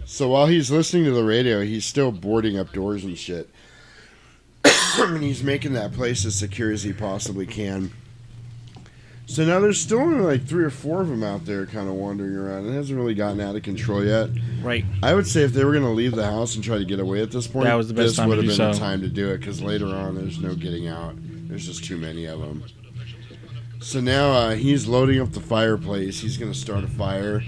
so 0.06 0.30
while 0.30 0.46
he's 0.46 0.70
listening 0.70 1.06
to 1.06 1.12
the 1.12 1.24
radio, 1.24 1.62
he's 1.64 1.86
still 1.86 2.12
boarding 2.12 2.58
up 2.58 2.72
doors 2.72 3.04
and 3.04 3.18
shit. 3.18 3.50
and 4.64 5.24
he's 5.24 5.44
making 5.44 5.74
that 5.74 5.92
place 5.92 6.24
as 6.24 6.36
secure 6.36 6.72
as 6.72 6.84
he 6.84 6.94
possibly 6.94 7.48
can. 7.48 7.92
So 9.28 9.44
now 9.44 9.60
there's 9.60 9.82
still 9.82 10.00
only 10.00 10.24
like 10.24 10.46
three 10.46 10.64
or 10.64 10.70
four 10.70 11.02
of 11.02 11.08
them 11.10 11.24
out 11.24 11.46
there 11.46 11.66
kind 11.66 11.88
of 11.90 11.96
wandering 11.96 12.36
around. 12.36 12.70
It 12.70 12.74
hasn't 12.74 12.98
really 12.98 13.16
gotten 13.16 13.40
out 13.42 13.56
of 13.56 13.64
control 13.64 14.06
yet. 14.06 14.30
Right. 14.62 14.86
I 15.02 15.14
would 15.16 15.26
say 15.28 15.42
if 15.42 15.52
they 15.54 15.66
were 15.66 15.72
going 15.72 15.84
to 15.84 15.90
leave 15.90 16.16
the 16.16 16.26
house 16.26 16.56
and 16.56 16.64
try 16.64 16.78
to 16.78 16.86
get 16.86 17.00
away 17.00 17.22
at 17.22 17.32
this 17.32 17.48
point, 17.48 17.66
That 17.66 17.74
was 17.74 17.88
the 17.88 17.96
best 17.96 18.10
this 18.10 18.16
time 18.18 18.30
would 18.30 18.36
to 18.36 18.42
have 18.44 18.52
do 18.52 18.58
been 18.58 18.68
the 18.68 18.74
so. 18.74 18.80
time 18.80 19.02
to 19.02 19.10
do 19.10 19.30
it 19.32 19.40
because 19.40 19.62
later 19.64 19.88
on 19.88 20.16
there's 20.16 20.40
no 20.40 20.54
getting 20.54 20.88
out. 20.88 21.16
There's 21.18 21.66
just 21.66 21.84
too 21.84 21.98
many 21.98 22.26
of 22.26 22.40
them. 22.40 22.64
So 23.80 24.00
now 24.00 24.32
uh, 24.32 24.56
he's 24.56 24.88
loading 24.88 25.20
up 25.22 25.32
the 25.32 25.40
fireplace. 25.42 26.20
He's 26.20 26.38
going 26.38 26.52
to 26.52 26.58
start 26.58 26.84
a 26.84 26.88
fire, 26.88 27.44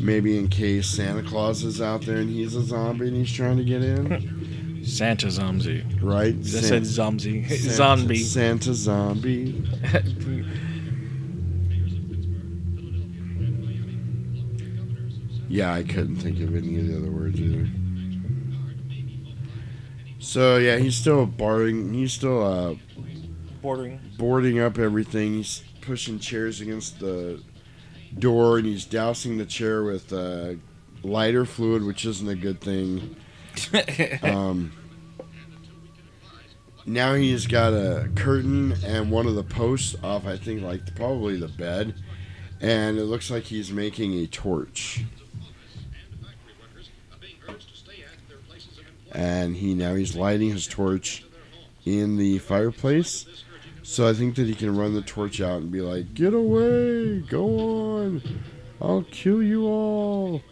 maybe 0.00 0.36
in 0.36 0.48
case 0.48 0.88
Santa 0.88 1.22
Claus 1.22 1.62
is 1.64 1.80
out 1.80 2.02
there 2.02 2.18
and 2.18 2.28
he's 2.30 2.54
a 2.56 2.62
zombie 2.62 3.08
and 3.08 3.16
he's 3.16 3.32
trying 3.32 3.56
to 3.56 3.64
get 3.64 3.82
in. 3.82 4.82
Santa 4.84 5.30
zombie. 5.30 5.84
Right? 6.02 6.34
I 6.36 6.42
said 6.42 6.84
zombie. 6.86 7.44
Santa- 7.46 7.70
zombie. 7.70 8.16
Santa 8.16 8.74
zombie. 8.74 9.62
Yeah, 15.50 15.74
I 15.74 15.82
couldn't 15.82 16.18
think 16.18 16.38
of 16.40 16.54
any 16.54 16.78
of 16.78 16.86
the 16.86 16.96
other 16.96 17.10
words 17.10 17.40
either. 17.40 17.66
So 20.20 20.58
yeah, 20.58 20.76
he's 20.76 20.94
still 20.94 21.26
barring. 21.26 21.92
He's 21.92 22.12
still 22.12 22.40
uh, 22.40 22.74
Bordering. 23.60 23.98
boarding 24.16 24.60
up 24.60 24.78
everything. 24.78 25.34
He's 25.34 25.64
pushing 25.80 26.20
chairs 26.20 26.60
against 26.60 27.00
the 27.00 27.42
door, 28.16 28.58
and 28.58 28.66
he's 28.66 28.84
dousing 28.84 29.38
the 29.38 29.44
chair 29.44 29.82
with 29.82 30.12
uh, 30.12 30.52
lighter 31.02 31.44
fluid, 31.44 31.82
which 31.82 32.04
isn't 32.04 32.28
a 32.28 32.36
good 32.36 32.60
thing. 32.60 33.16
um, 34.22 34.72
now 36.86 37.14
he's 37.14 37.48
got 37.48 37.72
a 37.72 38.08
curtain 38.14 38.76
and 38.84 39.10
one 39.10 39.26
of 39.26 39.34
the 39.34 39.42
posts 39.42 39.96
off. 40.04 40.26
I 40.26 40.36
think 40.36 40.62
like 40.62 40.94
probably 40.94 41.40
the 41.40 41.48
bed, 41.48 41.96
and 42.60 42.98
it 42.98 43.06
looks 43.06 43.32
like 43.32 43.42
he's 43.42 43.72
making 43.72 44.14
a 44.14 44.28
torch. 44.28 45.02
And 49.12 49.56
he 49.56 49.74
now 49.74 49.94
he's 49.94 50.14
lighting 50.14 50.50
his 50.50 50.66
torch 50.66 51.24
in 51.84 52.16
the 52.16 52.38
fireplace. 52.38 53.26
So 53.82 54.08
I 54.08 54.12
think 54.12 54.36
that 54.36 54.46
he 54.46 54.54
can 54.54 54.76
run 54.76 54.94
the 54.94 55.02
torch 55.02 55.40
out 55.40 55.62
and 55.62 55.70
be 55.70 55.80
like, 55.80 56.14
"Get 56.14 56.34
away! 56.34 57.20
Go 57.20 57.58
on! 57.58 58.22
I'll 58.80 59.04
kill 59.10 59.42
you 59.42 59.66
all!" 59.66 60.42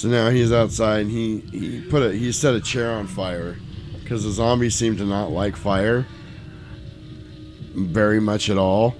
So 0.00 0.08
now 0.08 0.30
he's 0.30 0.50
outside 0.50 1.00
and 1.02 1.10
he, 1.10 1.40
he 1.52 1.80
put 1.82 2.02
a 2.02 2.12
he 2.12 2.32
set 2.32 2.54
a 2.54 2.60
chair 2.60 2.90
on 2.92 3.06
fire 3.06 3.56
because 4.00 4.24
the 4.24 4.30
zombies 4.30 4.74
seem 4.74 4.96
to 4.96 5.04
not 5.04 5.30
like 5.30 5.56
fire 5.56 6.06
very 7.74 8.18
much 8.20 8.48
at 8.48 8.56
all. 8.56 8.96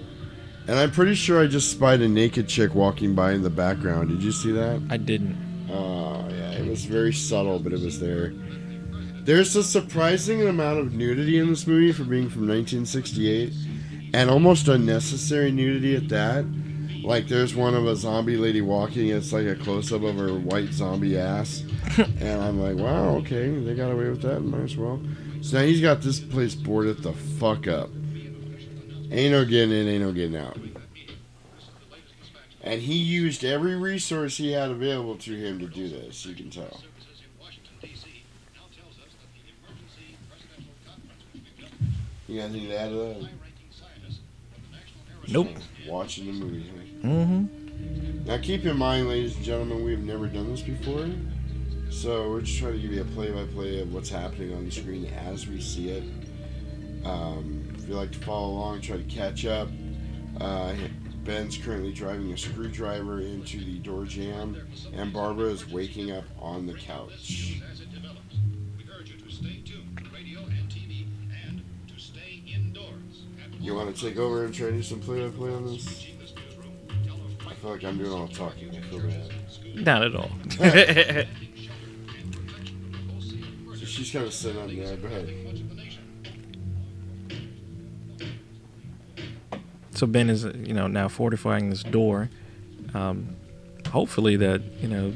And 0.70 0.78
I'm 0.78 0.92
pretty 0.92 1.16
sure 1.16 1.42
I 1.42 1.48
just 1.48 1.72
spied 1.72 2.00
a 2.00 2.08
naked 2.08 2.48
chick 2.48 2.76
walking 2.76 3.12
by 3.12 3.32
in 3.32 3.42
the 3.42 3.50
background. 3.50 4.08
Did 4.08 4.22
you 4.22 4.30
see 4.30 4.52
that? 4.52 4.80
I 4.88 4.98
didn't. 4.98 5.36
Oh 5.68 6.28
yeah, 6.30 6.52
it 6.52 6.64
was 6.64 6.84
very 6.84 7.12
subtle, 7.12 7.58
but 7.58 7.72
it 7.72 7.80
was 7.80 7.98
there. 7.98 8.32
There's 9.24 9.56
a 9.56 9.64
surprising 9.64 10.46
amount 10.46 10.78
of 10.78 10.92
nudity 10.92 11.40
in 11.40 11.48
this 11.48 11.66
movie 11.66 11.90
for 11.90 12.04
being 12.04 12.28
from 12.28 12.42
1968, 12.42 13.52
and 14.14 14.30
almost 14.30 14.68
unnecessary 14.68 15.50
nudity 15.50 15.96
at 15.96 16.08
that. 16.10 16.44
Like 17.02 17.26
there's 17.26 17.56
one 17.56 17.74
of 17.74 17.88
a 17.88 17.96
zombie 17.96 18.36
lady 18.36 18.60
walking. 18.60 19.08
It's 19.08 19.32
like 19.32 19.46
a 19.46 19.56
close 19.56 19.92
up 19.92 20.04
of 20.04 20.14
her 20.18 20.34
white 20.34 20.72
zombie 20.72 21.18
ass, 21.18 21.64
and 21.96 22.40
I'm 22.40 22.60
like, 22.60 22.76
wow, 22.76 23.16
okay, 23.16 23.48
they 23.48 23.74
got 23.74 23.90
away 23.90 24.08
with 24.08 24.22
that. 24.22 24.38
Might 24.42 24.60
as 24.60 24.76
well. 24.76 25.00
So 25.40 25.58
now 25.58 25.64
he's 25.64 25.80
got 25.80 26.00
this 26.00 26.20
place 26.20 26.54
boarded 26.54 27.02
the 27.02 27.12
fuck 27.12 27.66
up. 27.66 27.90
Ain't 29.10 29.32
no 29.32 29.44
getting 29.44 29.72
in, 29.72 29.88
ain't 29.88 30.02
no 30.02 30.12
getting 30.12 30.36
out. 30.36 30.56
And 32.62 32.80
he 32.80 32.94
used 32.94 33.44
every 33.44 33.74
resource 33.74 34.36
he 34.36 34.52
had 34.52 34.70
available 34.70 35.16
to 35.16 35.34
him 35.34 35.58
to 35.58 35.66
do 35.66 35.88
this, 35.88 36.24
you 36.26 36.34
can 36.34 36.50
tell. 36.50 36.80
You 42.28 42.38
got 42.38 42.50
anything 42.50 42.68
to 42.68 42.78
add 42.78 42.88
to 42.90 42.94
that? 42.94 43.28
Nope. 45.26 45.48
Watching 45.88 46.26
the 46.26 46.32
movie. 46.32 46.70
Huh? 47.02 47.08
Mm-hmm. 47.08 48.26
Now 48.26 48.38
keep 48.38 48.64
in 48.64 48.76
mind, 48.76 49.08
ladies 49.08 49.34
and 49.34 49.44
gentlemen, 49.44 49.84
we 49.84 49.90
have 49.92 50.02
never 50.04 50.28
done 50.28 50.50
this 50.50 50.60
before. 50.60 51.08
So 51.90 52.30
we're 52.30 52.42
just 52.42 52.58
trying 52.58 52.74
to 52.74 52.78
give 52.78 52.92
you 52.92 53.00
a 53.00 53.04
play-by-play 53.04 53.80
of 53.80 53.92
what's 53.92 54.10
happening 54.10 54.54
on 54.54 54.64
the 54.66 54.70
screen 54.70 55.06
as 55.06 55.48
we 55.48 55.60
see 55.60 55.88
it. 55.88 56.04
Um, 57.04 57.69
you 57.90 57.96
like 57.96 58.12
to 58.12 58.20
follow 58.20 58.50
along, 58.50 58.80
try 58.80 58.96
to 58.96 59.02
catch 59.02 59.44
up. 59.44 59.68
Uh, 60.40 60.74
Ben's 61.24 61.58
currently 61.58 61.92
driving 61.92 62.32
a 62.32 62.38
screwdriver 62.38 63.20
into 63.20 63.58
the 63.58 63.78
door 63.78 64.04
jamb, 64.04 64.56
and 64.94 65.12
Barbara 65.12 65.46
is 65.46 65.68
waking 65.68 66.12
up 66.12 66.24
on 66.38 66.66
the 66.66 66.74
couch. 66.74 67.60
You 73.58 73.74
want 73.74 73.94
to 73.94 74.00
take 74.00 74.18
over 74.18 74.44
and 74.44 74.54
try 74.54 74.68
to 74.68 74.72
do 74.72 74.82
some 74.82 75.00
play-by-play 75.00 75.52
on 75.52 75.66
this? 75.66 76.06
I 77.46 77.54
feel 77.54 77.70
like 77.72 77.84
I'm 77.84 77.98
doing 77.98 78.12
all 78.12 78.26
the 78.26 78.32
talking. 78.32 78.70
I 78.70 78.80
feel 78.80 79.00
bad. 79.00 79.30
Not 79.74 80.02
at 80.04 80.14
all. 80.14 80.30
So 83.80 83.86
she's 83.86 84.10
kind 84.10 84.26
of 84.26 84.32
sitting 84.34 84.60
on 84.60 84.76
there. 84.76 84.96
Go 84.96 85.06
ahead. 85.06 85.79
So 90.00 90.06
Ben 90.06 90.30
is, 90.30 90.44
you 90.44 90.72
know, 90.72 90.86
now 90.86 91.08
fortifying 91.08 91.68
this 91.68 91.82
door. 91.82 92.30
Um, 92.94 93.36
hopefully 93.86 94.34
that, 94.36 94.62
you 94.80 94.88
know, 94.88 95.12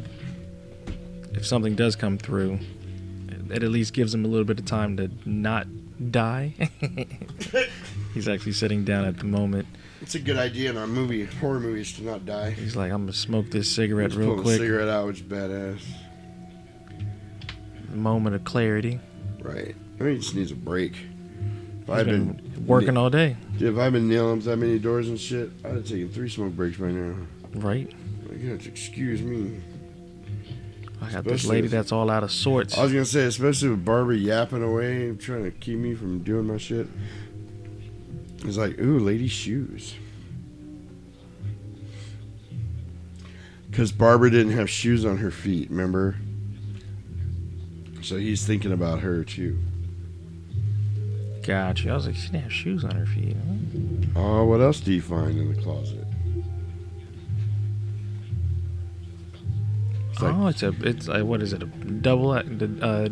if 1.32 1.46
something 1.46 1.74
does 1.74 1.96
come 1.96 2.18
through, 2.18 2.58
it 3.48 3.62
at 3.62 3.70
least 3.70 3.94
gives 3.94 4.14
him 4.14 4.26
a 4.26 4.28
little 4.28 4.44
bit 4.44 4.58
of 4.58 4.66
time 4.66 4.98
to 4.98 5.10
not 5.24 5.66
die. 6.10 6.52
He's 8.12 8.28
actually 8.28 8.52
sitting 8.52 8.84
down 8.84 9.06
at 9.06 9.16
the 9.16 9.24
moment. 9.24 9.66
It's 10.02 10.16
a 10.16 10.18
good 10.18 10.36
idea 10.36 10.68
in 10.68 10.76
our 10.76 10.86
movie, 10.86 11.24
horror 11.24 11.60
movies, 11.60 11.94
to 11.96 12.04
not 12.04 12.26
die. 12.26 12.50
He's 12.50 12.76
like, 12.76 12.92
I'm 12.92 13.04
gonna 13.04 13.14
smoke 13.14 13.50
this 13.50 13.70
cigarette 13.70 14.10
Just 14.10 14.18
real 14.18 14.34
pull 14.34 14.42
quick. 14.42 14.58
cigarette 14.58 14.88
out, 14.88 15.06
which 15.06 15.22
is 15.22 15.26
badass. 15.26 15.80
Moment 17.88 18.36
of 18.36 18.44
clarity. 18.44 19.00
Right. 19.40 19.74
I 19.98 20.02
mean, 20.02 20.16
he 20.16 20.20
just 20.20 20.34
needs 20.34 20.50
a 20.52 20.56
break. 20.56 20.98
If 21.84 21.90
I've 21.90 22.06
been 22.06 22.32
been, 22.32 22.66
working 22.66 22.96
all 22.96 23.10
day. 23.10 23.36
If 23.60 23.76
I've 23.76 23.92
been 23.92 24.08
nailing 24.08 24.40
that 24.40 24.56
many 24.56 24.78
doors 24.78 25.08
and 25.08 25.20
shit, 25.20 25.50
I'd 25.64 25.72
have 25.72 25.86
taken 25.86 26.08
three 26.08 26.28
smoke 26.30 26.54
breaks 26.54 26.78
by 26.78 26.90
now. 26.90 27.14
Right. 27.54 27.92
Like, 28.28 28.40
you 28.40 28.50
have 28.50 28.62
to 28.62 28.68
excuse 28.68 29.20
me. 29.20 29.60
I 31.02 31.12
got 31.12 31.24
this 31.24 31.44
lady 31.44 31.66
if- 31.66 31.70
that's 31.70 31.92
all 31.92 32.08
out 32.08 32.22
of 32.22 32.32
sorts. 32.32 32.78
I 32.78 32.82
was 32.82 32.92
gonna 32.92 33.04
say, 33.04 33.24
especially 33.24 33.68
with 33.68 33.84
Barbara 33.84 34.16
yapping 34.16 34.62
away, 34.62 35.12
trying 35.16 35.44
to 35.44 35.50
keep 35.50 35.78
me 35.78 35.94
from 35.94 36.20
doing 36.20 36.46
my 36.46 36.56
shit. 36.56 36.88
It's 38.44 38.56
like, 38.56 38.78
ooh, 38.80 38.98
lady 38.98 39.28
shoes. 39.28 39.94
Because 43.70 43.92
Barbara 43.92 44.30
didn't 44.30 44.52
have 44.52 44.70
shoes 44.70 45.04
on 45.04 45.18
her 45.18 45.30
feet, 45.30 45.68
remember? 45.68 46.16
So 48.02 48.16
he's 48.16 48.46
thinking 48.46 48.72
about 48.72 49.00
her 49.00 49.24
too. 49.24 49.58
Gotcha. 51.46 51.90
I 51.90 51.94
was 51.94 52.06
like, 52.06 52.16
she 52.16 52.28
didn't 52.28 52.42
have 52.44 52.52
shoes 52.52 52.84
on 52.84 52.92
her 52.92 53.06
feet. 53.06 53.36
Oh, 54.16 54.44
what 54.46 54.60
else 54.60 54.80
do 54.80 54.92
you 54.92 55.02
find 55.02 55.38
in 55.38 55.54
the 55.54 55.60
closet? 55.60 56.06
It's 60.10 60.22
like- 60.22 60.34
oh, 60.34 60.46
it's 60.46 60.62
a 60.62 60.68
it's 60.80 61.08
a, 61.08 61.24
what 61.24 61.42
is 61.42 61.52
it? 61.52 61.62
A 61.62 61.66
double 61.66 62.30
uh, 62.30 63.08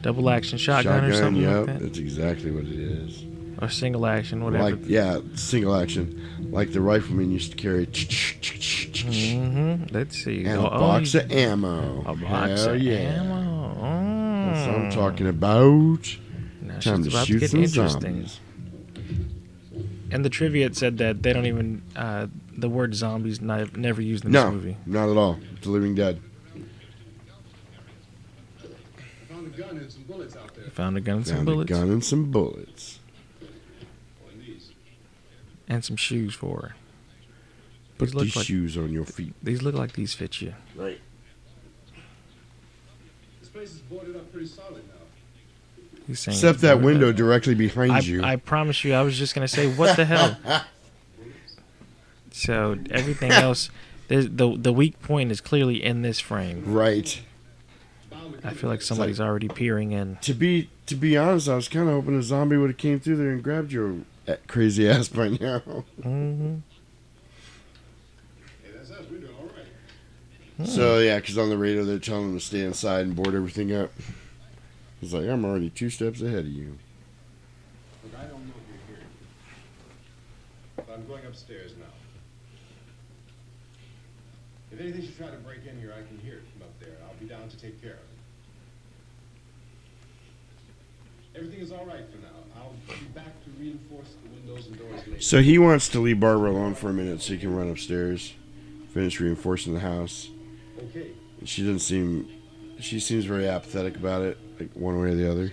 double 0.00 0.30
action 0.30 0.58
shotgun, 0.58 1.04
or 1.04 1.12
something 1.12 1.42
yep, 1.42 1.56
like 1.58 1.66
that, 1.66 1.80
that's 1.82 1.98
exactly 1.98 2.50
what 2.50 2.64
it 2.64 2.70
is. 2.78 3.24
or 3.60 3.68
single 3.68 4.06
action, 4.06 4.42
whatever. 4.42 4.70
Like, 4.70 4.80
yeah, 4.88 5.20
single 5.34 5.76
action, 5.76 6.48
like 6.50 6.72
the 6.72 6.80
rifleman 6.80 7.30
used 7.30 7.50
to 7.52 7.56
carry. 7.58 7.84
hmm 7.84 9.84
Let's 9.92 10.16
see. 10.16 10.44
And 10.46 10.58
Oh, 10.60 10.64
a 10.66 10.70
oh, 10.70 10.78
box 10.80 11.12
you- 11.14 11.20
of 11.20 11.30
ammo. 11.30 12.00
A 12.06 12.14
box 12.16 12.64
Hell 12.64 12.74
of 12.74 12.82
yeah. 12.82 13.20
ammo. 13.20 14.54
That's 14.54 14.66
what 14.66 14.76
I'm 14.76 14.90
Mm. 14.90 14.94
talking 14.94 15.26
about. 15.28 16.16
Now 16.84 16.92
Time 16.92 17.02
shit's 17.02 17.08
to 17.12 17.16
about 17.16 17.26
to 17.26 17.32
shoot 17.32 17.40
get 17.40 17.50
some 17.50 17.62
interesting. 17.64 18.00
zombies. 18.26 18.40
And 20.12 20.24
the 20.24 20.28
trivia 20.30 20.66
it 20.66 20.76
said 20.76 20.98
that 20.98 21.22
they 21.22 21.32
don't 21.32 21.46
even 21.46 21.82
uh, 21.94 22.26
the 22.56 22.68
word 22.68 22.94
zombies 22.94 23.40
not, 23.40 23.76
never 23.76 24.02
used 24.02 24.24
in 24.24 24.32
No, 24.32 24.46
this 24.46 24.54
movie. 24.54 24.76
not 24.86 25.08
at 25.08 25.16
all. 25.16 25.38
The 25.62 25.70
Living 25.70 25.94
Dead. 25.94 26.20
I 28.58 29.32
found 29.32 29.46
a 29.46 29.50
gun 29.56 29.76
and 29.78 29.90
some 29.92 30.02
bullets 30.02 30.36
out 30.36 30.54
there. 30.54 30.64
Found 30.70 30.96
a 30.96 31.00
gun 31.00 31.16
and 31.18 31.26
some 31.26 31.36
Found 31.36 31.48
a 31.48 31.52
bullets 31.52 31.70
gun 31.70 31.90
and 31.90 32.04
some 32.04 32.30
bullets. 32.30 32.98
And 35.68 35.84
some 35.84 35.94
shoes 35.96 36.34
for 36.34 36.60
her. 36.62 36.74
Put 37.96 38.10
These 38.12 38.20
these 38.22 38.36
like- 38.36 38.46
shoes 38.46 38.76
on 38.76 38.92
your 38.92 39.04
feet. 39.04 39.34
These 39.42 39.62
look 39.62 39.74
like 39.76 39.92
these 39.92 40.12
fit 40.14 40.40
you. 40.42 40.54
Right. 40.74 41.00
This 43.40 43.48
place 43.50 43.70
is 43.74 43.78
boarded 43.80 44.16
up 44.16 44.32
pretty 44.32 44.48
solid 44.48 44.82
now. 44.88 44.94
He's 46.10 46.18
saying 46.18 46.34
Except 46.36 46.60
that 46.62 46.80
window 46.80 47.10
up. 47.10 47.16
directly 47.16 47.54
behind 47.54 47.92
I, 47.92 47.98
you. 48.00 48.20
I 48.24 48.34
promise 48.34 48.82
you, 48.82 48.94
I 48.94 49.02
was 49.02 49.16
just 49.16 49.32
gonna 49.32 49.46
say, 49.46 49.68
what 49.72 49.96
the 49.96 50.04
hell? 50.04 50.36
so 52.32 52.76
everything 52.90 53.30
else, 53.46 53.70
there's, 54.08 54.28
the 54.28 54.56
the 54.56 54.72
weak 54.72 55.00
point 55.02 55.30
is 55.30 55.40
clearly 55.40 55.82
in 55.82 56.02
this 56.02 56.18
frame. 56.20 56.64
right. 56.66 57.22
I 58.42 58.54
feel 58.54 58.70
like 58.70 58.80
somebody's 58.82 59.20
already 59.20 59.48
peering 59.48 59.92
in. 59.92 60.16
To 60.22 60.32
be 60.34 60.68
to 60.86 60.96
be 60.96 61.16
honest, 61.16 61.48
I 61.48 61.54
was 61.54 61.68
kind 61.68 61.88
of 61.88 61.94
hoping 61.94 62.18
a 62.18 62.22
zombie 62.22 62.56
would 62.56 62.70
have 62.70 62.76
came 62.78 62.98
through 62.98 63.16
there 63.16 63.30
and 63.30 63.42
grabbed 63.42 63.70
your 63.70 63.98
crazy 64.48 64.88
ass 64.90 65.08
by 65.08 65.28
now. 65.28 65.58
hmm 66.02 66.56
Hey, 68.64 68.70
that's 68.74 68.90
us. 68.90 69.04
We're 69.10 69.18
doing 69.18 69.32
all 69.38 69.46
right. 70.58 70.66
So 70.68 70.98
yeah, 70.98 71.20
because 71.20 71.38
on 71.38 71.50
the 71.50 71.58
radio 71.58 71.84
they're 71.84 71.98
telling 72.00 72.28
them 72.28 72.38
to 72.38 72.44
stay 72.44 72.60
inside 72.64 73.02
and 73.06 73.14
board 73.14 73.34
everything 73.34 73.72
up. 73.74 73.92
He's 75.00 75.14
like, 75.14 75.26
I'm 75.26 75.44
already 75.44 75.70
two 75.70 75.88
steps 75.88 76.20
ahead 76.20 76.40
of 76.40 76.48
you. 76.48 76.76
Look, 78.04 78.12
I 78.18 78.24
don't 78.24 78.44
know 78.46 78.52
if 78.56 78.88
you're 78.88 78.96
here. 78.96 79.06
But 80.76 80.90
I'm 80.92 81.06
going 81.06 81.24
upstairs 81.24 81.72
now. 81.78 81.86
If 84.70 84.80
anything 84.80 85.02
should 85.02 85.16
try 85.16 85.30
to 85.30 85.36
break 85.38 85.66
in 85.66 85.80
here, 85.80 85.92
I 85.92 86.06
can 86.06 86.18
hear 86.18 86.34
it 86.34 86.42
from 86.52 86.62
up 86.62 86.78
there. 86.80 86.96
I'll 87.04 87.14
be 87.18 87.26
down 87.26 87.48
to 87.48 87.56
take 87.56 87.80
care 87.80 87.92
of 87.92 87.98
it. 87.98 88.04
Everything 91.34 91.60
is 91.60 91.72
all 91.72 91.86
right 91.86 92.04
for 92.10 92.18
now. 92.18 92.28
I'll 92.56 92.74
be 92.88 93.06
back 93.14 93.42
to 93.44 93.50
reinforce 93.58 94.16
the 94.22 94.30
windows 94.30 94.66
and 94.66 94.78
doors 94.78 95.06
later. 95.06 95.20
So 95.20 95.40
he 95.40 95.58
wants 95.58 95.88
to 95.90 96.00
leave 96.00 96.20
Barbara 96.20 96.50
alone 96.50 96.74
for 96.74 96.90
a 96.90 96.92
minute 96.92 97.22
so 97.22 97.32
he 97.32 97.38
can 97.38 97.54
run 97.56 97.70
upstairs, 97.70 98.34
finish 98.92 99.18
reinforcing 99.18 99.72
the 99.72 99.80
house. 99.80 100.28
Okay. 100.78 101.12
She 101.44 101.62
doesn't 101.62 101.78
seem, 101.80 102.28
she 102.80 103.00
seems 103.00 103.24
very 103.24 103.48
apathetic 103.48 103.96
about 103.96 104.22
it, 104.22 104.38
like 104.60 104.70
one 104.74 105.00
way 105.00 105.08
or 105.08 105.14
the 105.14 105.30
other. 105.30 105.52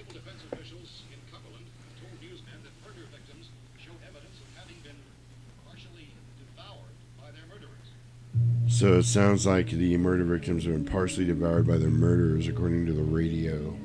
So 8.68 8.94
it 9.00 9.06
sounds 9.06 9.48
like 9.48 9.72
the 9.72 9.98
murder 9.98 10.24
victims 10.24 10.66
have 10.66 10.74
been 10.74 10.86
partially 10.86 11.26
devoured 11.26 11.66
by 11.66 11.78
their 11.78 11.90
murderers, 11.90 12.48
according 12.48 12.86
to 12.86 12.94
the 12.94 13.02
radio. 13.02 13.76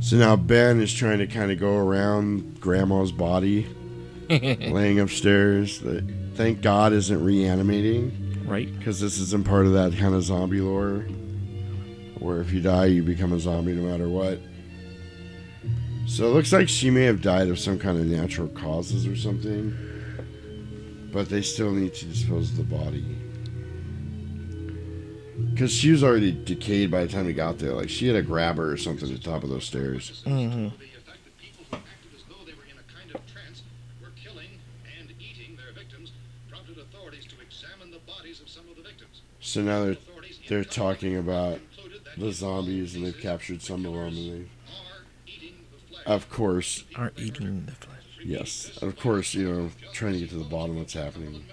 So 0.00 0.16
now 0.16 0.36
Ben 0.36 0.78
is 0.78 0.92
trying 0.92 1.18
to 1.20 1.26
kind 1.26 1.50
of 1.50 1.58
go 1.58 1.74
around 1.74 2.60
Grandma's 2.60 3.12
body, 3.12 3.66
laying 4.28 5.00
upstairs. 5.00 5.80
That 5.80 6.04
thank 6.34 6.60
God 6.60 6.92
isn't 6.92 7.24
reanimating, 7.24 8.17
Right. 8.48 8.76
Because 8.78 8.98
this 9.00 9.18
isn't 9.18 9.44
part 9.44 9.66
of 9.66 9.72
that 9.74 9.92
kind 9.96 10.14
of 10.14 10.22
zombie 10.22 10.60
lore, 10.60 11.00
where 12.18 12.40
if 12.40 12.52
you 12.52 12.60
die, 12.60 12.86
you 12.86 13.02
become 13.02 13.32
a 13.32 13.38
zombie 13.38 13.74
no 13.74 13.82
matter 13.82 14.08
what. 14.08 14.40
So 16.06 16.24
it 16.26 16.30
looks 16.30 16.52
like 16.52 16.68
she 16.68 16.90
may 16.90 17.04
have 17.04 17.20
died 17.20 17.48
of 17.48 17.58
some 17.58 17.78
kind 17.78 17.98
of 17.98 18.06
natural 18.06 18.48
causes 18.48 19.06
or 19.06 19.14
something, 19.14 19.74
but 21.12 21.28
they 21.28 21.42
still 21.42 21.70
need 21.70 21.92
to 21.94 22.06
dispose 22.06 22.50
of 22.50 22.56
the 22.56 22.76
body. 22.76 23.04
Because 25.52 25.70
she 25.70 25.90
was 25.90 26.02
already 26.02 26.32
decayed 26.32 26.90
by 26.90 27.04
the 27.04 27.12
time 27.12 27.26
we 27.26 27.34
got 27.34 27.58
there. 27.58 27.72
Like 27.74 27.90
she 27.90 28.06
had 28.06 28.16
a 28.16 28.22
grabber 28.22 28.72
or 28.72 28.76
something 28.76 29.08
at 29.08 29.14
the 29.14 29.22
top 29.22 29.44
of 29.44 29.50
those 29.50 29.64
stairs. 29.64 30.22
hmm 30.24 30.68
So 39.48 39.62
now 39.62 39.82
they're 39.82 39.96
they're 40.46 40.64
talking 40.64 41.16
about 41.16 41.58
the 42.18 42.32
zombies 42.32 42.94
and 42.94 43.06
they've 43.06 43.18
captured 43.18 43.62
some 43.62 43.86
of 43.86 43.94
them 43.94 44.08
and 44.08 44.46
they, 45.26 46.04
of 46.04 46.28
course, 46.28 46.84
Are 46.96 47.12
eating 47.16 47.64
the 47.64 47.72
flesh. 47.72 47.96
yes, 48.22 48.76
of 48.82 48.98
course, 48.98 49.32
you 49.32 49.50
know, 49.50 49.70
trying 49.94 50.12
to 50.12 50.18
get 50.20 50.28
to 50.30 50.36
the 50.36 50.44
bottom 50.44 50.72
of 50.72 50.76
what's 50.82 50.92
happening. 50.92 51.46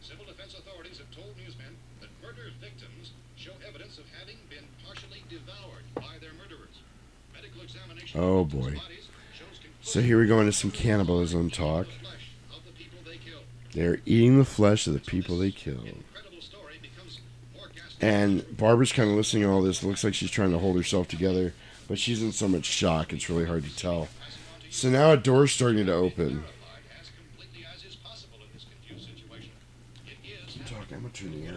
Civil 0.00 0.24
defense 0.24 0.54
authorities 0.58 0.96
have 0.96 1.10
told 1.10 1.36
newsmen 1.36 1.76
that 2.00 2.08
murder 2.22 2.50
victims 2.58 3.12
show 3.36 3.52
evidence 3.68 3.98
of 3.98 4.04
having 4.18 4.36
been 4.48 4.64
partially 4.86 5.24
devoured 5.28 5.84
by 5.94 6.16
their 6.22 6.32
murderers. 6.32 6.80
Oh 8.14 8.44
boy. 8.44 8.76
So 9.82 10.00
here 10.00 10.18
we 10.18 10.26
go 10.26 10.40
into 10.40 10.52
some 10.52 10.70
cannibalism 10.70 11.50
talk. 11.50 11.86
They're 13.74 14.00
eating 14.06 14.38
the 14.38 14.46
flesh 14.46 14.86
of 14.86 14.94
the 14.94 15.00
people 15.00 15.36
they 15.36 15.50
killed. 15.50 16.02
And 18.04 18.44
Barbara's 18.58 18.92
kind 18.92 19.08
of 19.08 19.16
listening 19.16 19.44
to 19.44 19.48
all 19.48 19.62
this. 19.62 19.82
It 19.82 19.86
looks 19.86 20.04
like 20.04 20.12
she's 20.12 20.30
trying 20.30 20.50
to 20.50 20.58
hold 20.58 20.76
herself 20.76 21.08
together, 21.08 21.54
but 21.88 21.98
she's 21.98 22.22
in 22.22 22.32
so 22.32 22.46
much 22.46 22.66
shock, 22.66 23.14
it's 23.14 23.30
really 23.30 23.46
hard 23.46 23.64
to 23.64 23.74
tell. 23.74 24.08
So 24.68 24.90
now 24.90 25.12
a 25.12 25.16
door's 25.16 25.52
starting 25.52 25.86
to 25.86 25.94
open. 25.94 26.44
Talk, 30.66 30.84
I'm 30.92 31.00
gonna 31.00 31.14
turn 31.14 31.32
the. 31.32 31.48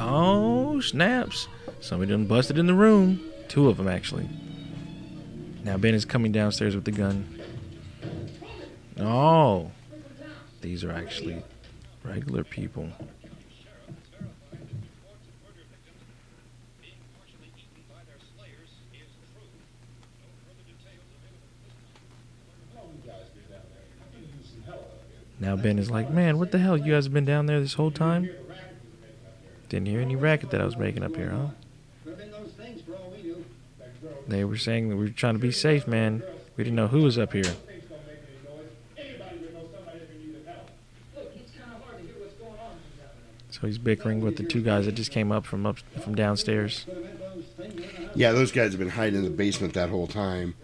Oh, 0.00 0.80
snaps. 0.80 1.46
Somebody 1.80 2.12
done 2.12 2.24
busted 2.24 2.56
in 2.56 2.66
the 2.66 2.74
room. 2.74 3.20
Two 3.48 3.68
of 3.68 3.76
them, 3.76 3.88
actually. 3.88 4.30
Now 5.62 5.76
Ben 5.76 5.92
is 5.92 6.06
coming 6.06 6.32
downstairs 6.32 6.74
with 6.74 6.86
the 6.86 6.92
gun. 6.92 7.38
Oh. 8.98 9.72
These 10.62 10.84
are 10.84 10.92
actually 10.92 11.42
regular 12.04 12.44
people. 12.44 12.90
Now 25.40 25.54
Ben 25.56 25.78
is 25.78 25.90
like, 25.90 26.10
man, 26.10 26.38
what 26.38 26.50
the 26.50 26.58
hell? 26.58 26.76
You 26.76 26.92
guys 26.92 27.04
have 27.04 27.12
been 27.12 27.24
down 27.24 27.46
there 27.46 27.60
this 27.60 27.74
whole 27.74 27.90
time? 27.90 28.28
Didn't 29.68 29.86
hear 29.86 30.00
any 30.00 30.16
racket 30.16 30.50
that 30.50 30.60
I 30.60 30.64
was 30.64 30.76
making 30.76 31.02
up 31.02 31.14
here, 31.14 31.30
huh? 31.30 32.14
They 34.26 34.44
were 34.44 34.56
saying 34.56 34.88
that 34.88 34.96
we 34.96 35.04
were 35.04 35.10
trying 35.10 35.34
to 35.34 35.40
be 35.40 35.52
safe, 35.52 35.86
man. 35.86 36.22
We 36.56 36.64
didn't 36.64 36.76
know 36.76 36.88
who 36.88 37.02
was 37.02 37.18
up 37.18 37.32
here. 37.32 37.54
So 43.60 43.66
he's 43.66 43.78
bickering 43.78 44.20
with 44.20 44.36
the 44.36 44.44
two 44.44 44.62
guys 44.62 44.86
that 44.86 44.92
just 44.92 45.10
came 45.10 45.32
up 45.32 45.44
from 45.44 45.66
up 45.66 45.78
from 46.02 46.14
downstairs. 46.14 46.86
Yeah, 48.14 48.32
those 48.32 48.52
guys 48.52 48.70
have 48.72 48.78
been 48.78 48.90
hiding 48.90 49.16
in 49.16 49.24
the 49.24 49.30
basement 49.30 49.74
that 49.74 49.88
whole 49.88 50.06
time. 50.06 50.54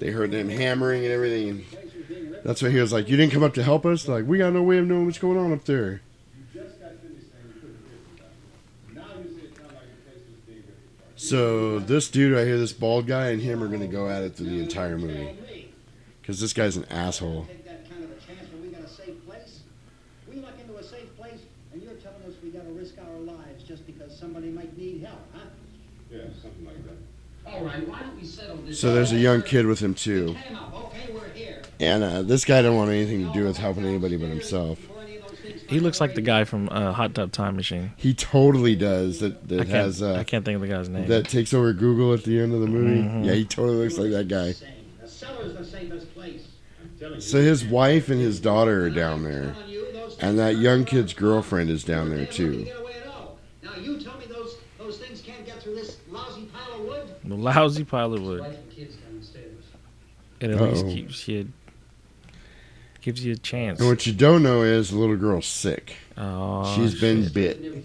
They 0.00 0.10
heard 0.10 0.32
them 0.32 0.48
hammering 0.48 1.04
and 1.04 1.12
everything. 1.12 1.64
That's 2.44 2.60
why 2.60 2.70
he 2.70 2.80
was 2.80 2.92
like, 2.92 3.08
"You 3.08 3.16
didn't 3.16 3.32
come 3.32 3.44
up 3.44 3.54
to 3.54 3.62
help 3.62 3.86
us? 3.86 4.08
Like, 4.08 4.26
we 4.26 4.38
got 4.38 4.52
no 4.52 4.62
way 4.62 4.78
of 4.78 4.86
knowing 4.86 5.06
what's 5.06 5.18
going 5.18 5.38
on 5.38 5.52
up 5.52 5.64
there." 5.64 6.00
So 11.14 11.78
this 11.78 12.10
dude 12.10 12.34
right 12.34 12.44
here, 12.44 12.58
this 12.58 12.72
bald 12.72 13.06
guy, 13.06 13.28
and 13.28 13.40
him 13.40 13.62
are 13.62 13.68
gonna 13.68 13.86
go 13.86 14.08
at 14.08 14.24
it 14.24 14.34
through 14.34 14.50
the 14.50 14.58
entire 14.58 14.98
movie. 14.98 15.70
Because 16.20 16.40
this 16.40 16.52
guy's 16.52 16.76
an 16.76 16.84
asshole. 16.90 17.46
Take 17.46 17.64
that 17.64 17.88
kind 17.88 18.02
of 18.02 18.10
a 18.10 18.14
chance 18.14 18.50
when 18.52 18.62
we 18.62 18.68
got 18.74 18.82
a 18.82 18.88
safe 18.88 19.24
place. 19.24 19.60
We 20.28 20.40
luck 20.40 20.54
into 20.60 20.76
a 20.78 20.82
safe 20.82 21.16
place, 21.16 21.38
and 21.72 21.80
you're 21.80 21.94
telling 21.94 22.22
us 22.24 22.34
we 22.42 22.50
got 22.50 22.64
to 22.64 22.72
risk 22.72 22.94
our 22.98 23.18
lives 23.20 23.62
just 23.62 23.86
because 23.86 24.16
somebody 24.18 24.50
might 24.50 24.76
need 24.76 25.02
help, 25.02 25.20
huh? 25.32 25.40
Yeah, 26.10 26.22
something 26.42 26.66
like 26.66 26.84
that. 26.84 26.96
All 27.46 27.51
right, 27.51 27.51
why 27.51 27.51
don't 27.51 27.51
we 27.51 27.51
settle 27.51 27.51
this? 27.51 27.51
So 28.72 28.94
there's 28.94 29.12
a 29.12 29.18
young 29.18 29.42
kid 29.42 29.66
with 29.66 29.80
him 29.80 29.94
too. 29.94 30.34
Time 30.34 30.56
up. 30.56 30.74
Okay, 30.86 31.12
we're 31.12 31.28
here. 31.30 31.62
And 31.80 32.02
uh, 32.02 32.22
this 32.22 32.44
guy 32.44 32.62
don't 32.62 32.76
want 32.76 32.90
anything 32.90 33.26
to 33.26 33.32
do 33.32 33.44
with 33.44 33.56
helping 33.56 33.84
anybody 33.84 34.16
but 34.16 34.28
himself. 34.28 34.78
He 35.68 35.80
looks 35.80 36.00
like 36.02 36.14
the 36.14 36.20
guy 36.20 36.44
from 36.44 36.68
uh, 36.68 36.92
Hot 36.92 37.14
Tub 37.14 37.32
Time 37.32 37.56
Machine. 37.56 37.92
He 37.96 38.12
totally 38.12 38.76
does. 38.76 39.20
That 39.20 39.48
that 39.48 39.60
I 39.60 39.64
can't, 39.64 39.74
has 39.74 40.02
uh, 40.02 40.14
I 40.16 40.24
can't 40.24 40.44
think 40.44 40.56
of 40.56 40.60
the 40.60 40.68
guy's 40.68 40.88
name. 40.88 41.08
that 41.08 41.28
takes 41.28 41.54
over 41.54 41.72
Google 41.72 42.12
at 42.12 42.24
the 42.24 42.40
end 42.40 42.52
of 42.52 42.60
the 42.60 42.66
movie. 42.66 43.02
Mhm. 43.02 43.24
Yeah, 43.24 43.32
he 43.32 43.44
totally 43.46 43.78
looks 43.78 43.96
like 43.96 44.10
that 44.10 44.28
guy. 44.28 44.54
The 45.00 45.08
cellar's 45.08 45.56
the 45.56 45.64
safest 45.64 46.12
place. 46.14 46.46
So 47.20 47.40
his 47.40 47.64
wife 47.64 48.10
and 48.10 48.20
his 48.20 48.38
daughter 48.38 48.84
are 48.84 48.90
down 48.90 49.24
there, 49.24 49.56
and 50.20 50.38
that 50.38 50.56
young 50.56 50.84
kid's 50.84 51.14
girlfriend 51.14 51.68
is 51.70 51.82
down 51.84 52.10
there 52.10 52.26
too. 52.26 52.66
Now 53.62 53.74
you 53.76 53.98
tell 53.98 54.16
me 54.18 54.26
those 54.28 54.58
those 54.78 54.98
things 54.98 55.20
can't 55.22 55.44
get 55.46 55.62
through 55.62 55.74
this 55.76 55.96
lousy 56.10 56.48
pile 56.52 56.80
of 56.80 56.86
wood. 56.86 57.08
The 57.32 57.38
lousy 57.38 57.84
pile 57.84 58.12
of 58.12 58.22
wood. 58.22 58.44
And. 60.40 60.52
It 60.52 60.56
at 60.56 60.60
least 60.60 60.84
Uh-oh. 60.84 60.92
keeps 60.92 61.28
you, 61.28 61.48
gives 63.00 63.24
you 63.24 63.32
a 63.32 63.36
chance. 63.36 63.78
And 63.80 63.88
what 63.88 64.06
you 64.06 64.12
don't 64.12 64.42
know 64.42 64.62
is 64.62 64.90
the 64.90 64.98
little 64.98 65.16
girl's 65.16 65.46
sick. 65.46 65.94
Oh, 66.18 66.74
She's 66.76 67.00
been 67.00 67.22
shit. 67.24 67.32
bit. 67.32 67.62
Mr. 67.62 67.78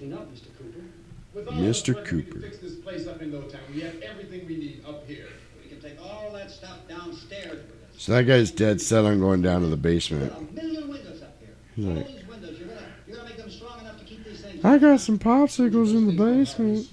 Cooper. 1.33 1.51
Mr. 1.51 1.53
this 1.63 1.85
money, 1.85 1.95
We 1.95 2.23
Cooper. 2.23 2.39
fix 2.41 2.57
this 2.57 2.75
place 2.75 3.07
up 3.07 3.21
in 3.21 3.31
no. 3.31 3.43
We 3.73 3.81
have 3.81 4.01
everything 4.01 4.45
we 4.47 4.57
need 4.57 4.83
up 4.85 5.07
here. 5.07 5.27
We 5.63 5.69
can 5.69 5.79
take 5.79 6.01
all 6.03 6.31
that 6.33 6.51
stuff 6.51 6.79
downstairs. 6.89 7.59
So 7.97 8.11
that 8.13 8.23
guy's 8.23 8.51
dead 8.51 8.81
set 8.81 9.05
on 9.05 9.19
going 9.19 9.41
down 9.43 9.61
to 9.61 9.67
the 9.67 9.77
basement. 9.77 10.33
A 10.35 10.41
million 10.53 10.89
windows 10.89 11.21
up 11.21 11.35
here. 11.39 11.49
He's 11.75 11.85
like, 11.85 12.07
these 12.07 12.27
windows, 12.27 12.59
you're 12.59 12.67
gonna 12.67 12.81
you're 13.07 13.15
gonna 13.17 13.29
make 13.29 13.37
them 13.37 13.49
strong 13.51 13.79
enough 13.81 13.97
to 13.99 14.03
keep 14.05 14.25
these 14.25 14.41
things. 14.41 14.65
I 14.65 14.77
got 14.79 14.99
some 14.99 15.19
popsicles 15.19 15.91
in 15.95 16.07
the 16.07 16.13
basement. 16.13 16.89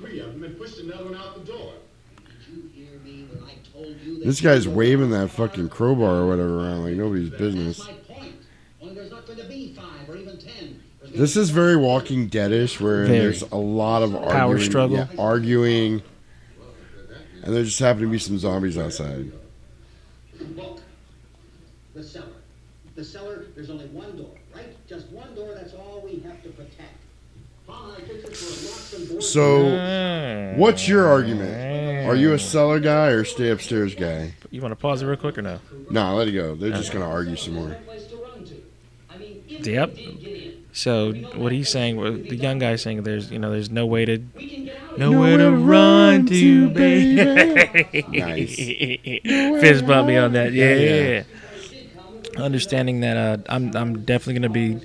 I 0.00 0.02
smashed 0.02 0.12
three 0.12 0.20
of 0.20 0.32
them 0.32 0.44
and 0.44 0.58
pushed 0.58 0.78
another 0.78 1.04
one 1.04 1.14
out 1.16 1.34
the 1.34 1.52
door. 1.52 1.72
Did 2.16 2.54
you 2.56 2.70
hear 2.74 2.98
me 3.00 3.26
when 3.32 3.44
I 3.44 3.54
told 3.72 3.96
you 4.00 4.18
that 4.18 4.24
This 4.26 4.40
guy's 4.40 4.66
waving 4.66 5.10
that 5.10 5.30
fucking 5.30 5.68
crowbar 5.68 6.16
or 6.16 6.26
whatever 6.28 6.64
around 6.64 6.84
like 6.84 6.94
nobody's 6.94 7.30
business. 7.30 7.78
my 7.78 7.92
point? 7.92 8.34
Only 8.80 8.94
there's 8.94 9.10
not 9.10 9.26
going 9.26 9.38
to 9.38 9.44
be 9.48 9.74
five 9.74 10.08
or 10.08 10.16
even 10.16 10.38
ten. 10.38 10.82
This 11.14 11.36
is 11.36 11.50
very 11.50 11.76
Walking 11.76 12.28
Deadish, 12.30 12.80
where 12.80 13.04
Very. 13.06 13.18
there's 13.18 13.42
a 13.42 13.56
lot 13.56 14.02
of 14.02 14.14
arguing, 14.14 14.32
Power 14.36 14.58
struggle. 14.60 14.96
yeah, 14.98 15.06
arguing, 15.18 16.02
and 17.42 17.54
there 17.54 17.64
just 17.64 17.80
happen 17.80 18.02
to 18.02 18.08
be 18.08 18.18
some 18.18 18.38
zombies 18.38 18.78
outside. 18.78 19.32
Look, 20.54 20.80
the 21.94 22.02
cellar. 22.04 22.26
The 22.94 23.04
cellar, 23.04 23.46
there's 23.56 23.70
only 23.70 23.86
one 23.86 24.16
door, 24.16 24.34
right? 24.54 24.76
Just 24.86 25.08
one 25.08 25.34
door, 25.34 25.52
that's 25.54 25.74
all 25.74 26.02
we 26.04 26.20
have 26.20 26.42
to 26.44 26.50
protect. 26.50 26.94
So, 29.20 30.54
what's 30.56 30.88
your 30.88 31.06
argument? 31.06 32.06
Are 32.08 32.14
you 32.16 32.32
a 32.32 32.38
cellar 32.38 32.80
guy 32.80 33.08
or 33.08 33.24
stay 33.24 33.50
upstairs 33.50 33.94
guy? 33.94 34.34
You 34.50 34.60
want 34.60 34.72
to 34.72 34.76
pause 34.76 35.02
it 35.02 35.06
real 35.06 35.16
quick 35.16 35.38
or 35.38 35.42
no? 35.42 35.60
Nah, 35.90 36.12
let 36.14 36.28
it 36.28 36.32
go. 36.32 36.54
They're 36.56 36.70
just 36.70 36.92
gonna 36.92 37.08
argue 37.08 37.36
some 37.36 37.54
more. 37.54 37.76
place 37.86 38.06
to 38.06 38.16
run 38.16 38.44
to. 38.44 38.54
I 39.10 39.16
mean, 39.18 39.42
if 39.48 39.66
Yep. 39.66 39.94
we 39.94 40.04
did 40.04 40.20
get 40.20 40.36
in, 40.44 40.52
So 40.72 41.12
what 41.36 41.52
he's 41.52 41.68
saying, 41.68 41.96
what 41.98 42.28
the 42.28 42.36
young 42.36 42.58
guy's 42.58 42.82
saying, 42.82 43.02
there's 43.04 43.30
you 43.30 43.38
know 43.38 43.50
there's 43.52 43.70
no 43.70 43.86
way 43.86 44.04
to 44.06 44.18
we 44.36 44.48
can 44.48 44.64
get 44.66 44.76
out. 44.90 44.98
nowhere 44.98 45.36
to 45.38 45.50
run 45.52 46.26
to, 46.26 46.68
baby. 46.70 48.02
Nice. 48.20 48.56
Fist 49.60 49.86
bump 49.86 50.08
me 50.08 50.16
on 50.16 50.32
that. 50.32 50.52
Yeah. 50.52 50.74
Yeah. 50.74 51.22
Understanding 52.42 53.00
that 53.00 53.16
uh, 53.16 53.42
I'm 53.48 53.74
I'm 53.76 54.02
definitely 54.04 54.34
gonna 54.34 54.48
be, 54.48 54.80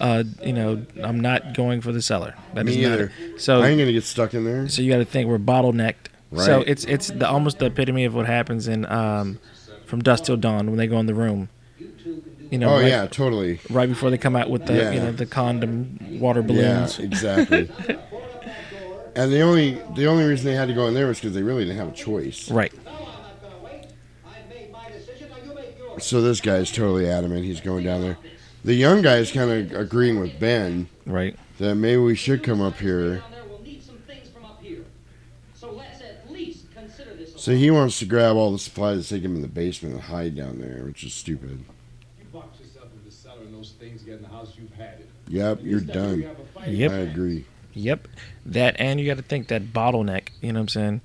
uh, 0.00 0.24
you 0.42 0.52
know, 0.52 0.84
I'm 1.02 1.20
not 1.20 1.54
going 1.54 1.80
for 1.80 1.92
the 1.92 2.02
cellar. 2.02 2.34
That 2.54 2.66
Me 2.66 2.82
not- 2.82 2.92
either. 2.92 3.12
So 3.36 3.60
I 3.62 3.68
ain't 3.68 3.78
gonna 3.78 3.92
get 3.92 4.04
stuck 4.04 4.34
in 4.34 4.44
there. 4.44 4.68
so 4.68 4.82
you 4.82 4.90
got 4.92 4.98
to 4.98 5.04
think 5.04 5.28
we're 5.28 5.38
bottlenecked. 5.38 5.94
Right. 6.30 6.44
So 6.44 6.60
it's 6.66 6.84
it's 6.84 7.08
the 7.08 7.28
almost 7.28 7.58
the 7.58 7.66
epitome 7.66 8.04
of 8.04 8.14
what 8.14 8.26
happens 8.26 8.68
in 8.68 8.84
um, 8.86 9.38
from 9.86 10.02
dusk 10.02 10.24
till 10.24 10.36
dawn 10.36 10.66
when 10.66 10.76
they 10.76 10.86
go 10.86 10.98
in 10.98 11.06
the 11.06 11.14
room. 11.14 11.48
You 12.50 12.56
know, 12.58 12.70
Oh 12.70 12.80
right, 12.80 12.88
yeah, 12.88 13.06
totally. 13.06 13.60
right 13.68 13.88
before 13.88 14.08
they 14.10 14.16
come 14.18 14.34
out 14.34 14.48
with 14.48 14.66
the 14.66 14.74
Yeah. 14.74 14.90
you 14.92 15.00
know 15.00 15.12
the 15.12 15.26
condom 15.26 15.98
water 16.20 16.42
balloons. 16.42 16.98
Yeah, 16.98 17.04
exactly. 17.04 17.70
and 19.14 19.32
the 19.32 19.40
only 19.40 19.72
the 19.96 20.06
only 20.06 20.24
reason 20.24 20.46
they 20.46 20.54
had 20.54 20.68
to 20.68 20.74
go 20.74 20.86
in 20.86 20.94
there 20.94 21.06
was 21.06 21.18
because 21.18 21.34
they 21.34 21.42
really 21.42 21.64
didn't 21.64 21.78
have 21.78 21.88
a 21.88 21.92
choice. 21.96 22.50
Right. 22.50 22.72
No, 22.84 22.90
I'm 22.92 22.96
not 22.98 23.40
going 23.42 23.52
to 23.52 23.58
wait. 23.64 23.86
I've 24.26 24.48
made 24.48 24.72
my 24.72 24.88
decision. 24.90 25.28
Now 25.30 25.36
you 25.46 25.54
make 25.54 25.78
yours. 25.78 26.04
So 26.04 26.22
this 26.22 26.40
guy's 26.40 26.70
totally 26.72 27.08
adamant 27.08 27.44
he's 27.44 27.60
going 27.60 27.84
down 27.84 28.00
there. 28.02 28.16
The 28.64 28.74
young 28.74 29.02
guy 29.02 29.16
is 29.16 29.30
kind 29.30 29.50
of 29.50 29.72
agreeing 29.80 30.18
with 30.20 30.38
Ben 30.38 30.88
Right. 31.06 31.36
that 31.58 31.74
maybe 31.76 32.00
we 32.02 32.14
should 32.14 32.42
come 32.42 32.60
up 32.60 32.78
here. 32.78 33.16
Down 33.16 33.30
there, 33.32 33.44
we'll 33.48 33.62
need 33.62 33.82
some 33.82 33.96
things 33.98 34.28
from 34.28 34.44
up 34.44 34.60
here. 34.62 34.84
So 35.54 35.72
let's 35.72 36.00
at 36.02 36.30
least 36.30 36.70
consider 36.74 37.14
this. 37.14 37.32
So 37.36 37.52
he 37.52 37.70
wants 37.70 37.98
to 38.00 38.04
grab 38.04 38.36
all 38.36 38.52
the 38.52 38.58
supplies, 38.58 39.06
to 39.08 39.14
take 39.14 39.22
them 39.22 39.36
in 39.36 39.42
the 39.42 39.48
basement, 39.48 39.94
and 39.94 40.02
hide 40.04 40.36
down 40.36 40.58
there, 40.60 40.84
which 40.84 41.04
is 41.04 41.14
stupid. 41.14 41.64
You 42.18 42.24
box 42.32 42.58
yourself 42.60 42.88
in 42.98 43.04
the 43.04 43.10
cellar 43.14 43.42
and 43.42 43.54
those 43.54 43.72
things 43.78 44.02
get 44.02 44.16
in 44.16 44.22
the 44.22 44.28
house, 44.28 44.52
you've 44.60 44.72
had 44.74 44.98
it. 45.00 45.08
Yep, 45.28 45.60
you're 45.62 45.80
least 45.80 45.86
that 45.88 45.96
way 45.96 46.02
done. 46.02 46.18
you 46.20 46.26
have 46.26 46.38
a 46.40 46.44
fight. 46.46 46.68
Yep. 46.68 46.90
I 46.90 46.94
agree. 46.96 47.44
Yep. 47.74 48.08
That 48.46 48.76
and 48.80 48.98
you 49.00 49.06
got 49.06 49.18
to 49.18 49.22
think 49.22 49.48
that 49.48 49.72
bottleneck. 49.72 50.30
You 50.40 50.52
know 50.52 50.58
what 50.60 50.62
I'm 50.62 50.68
saying? 50.68 51.00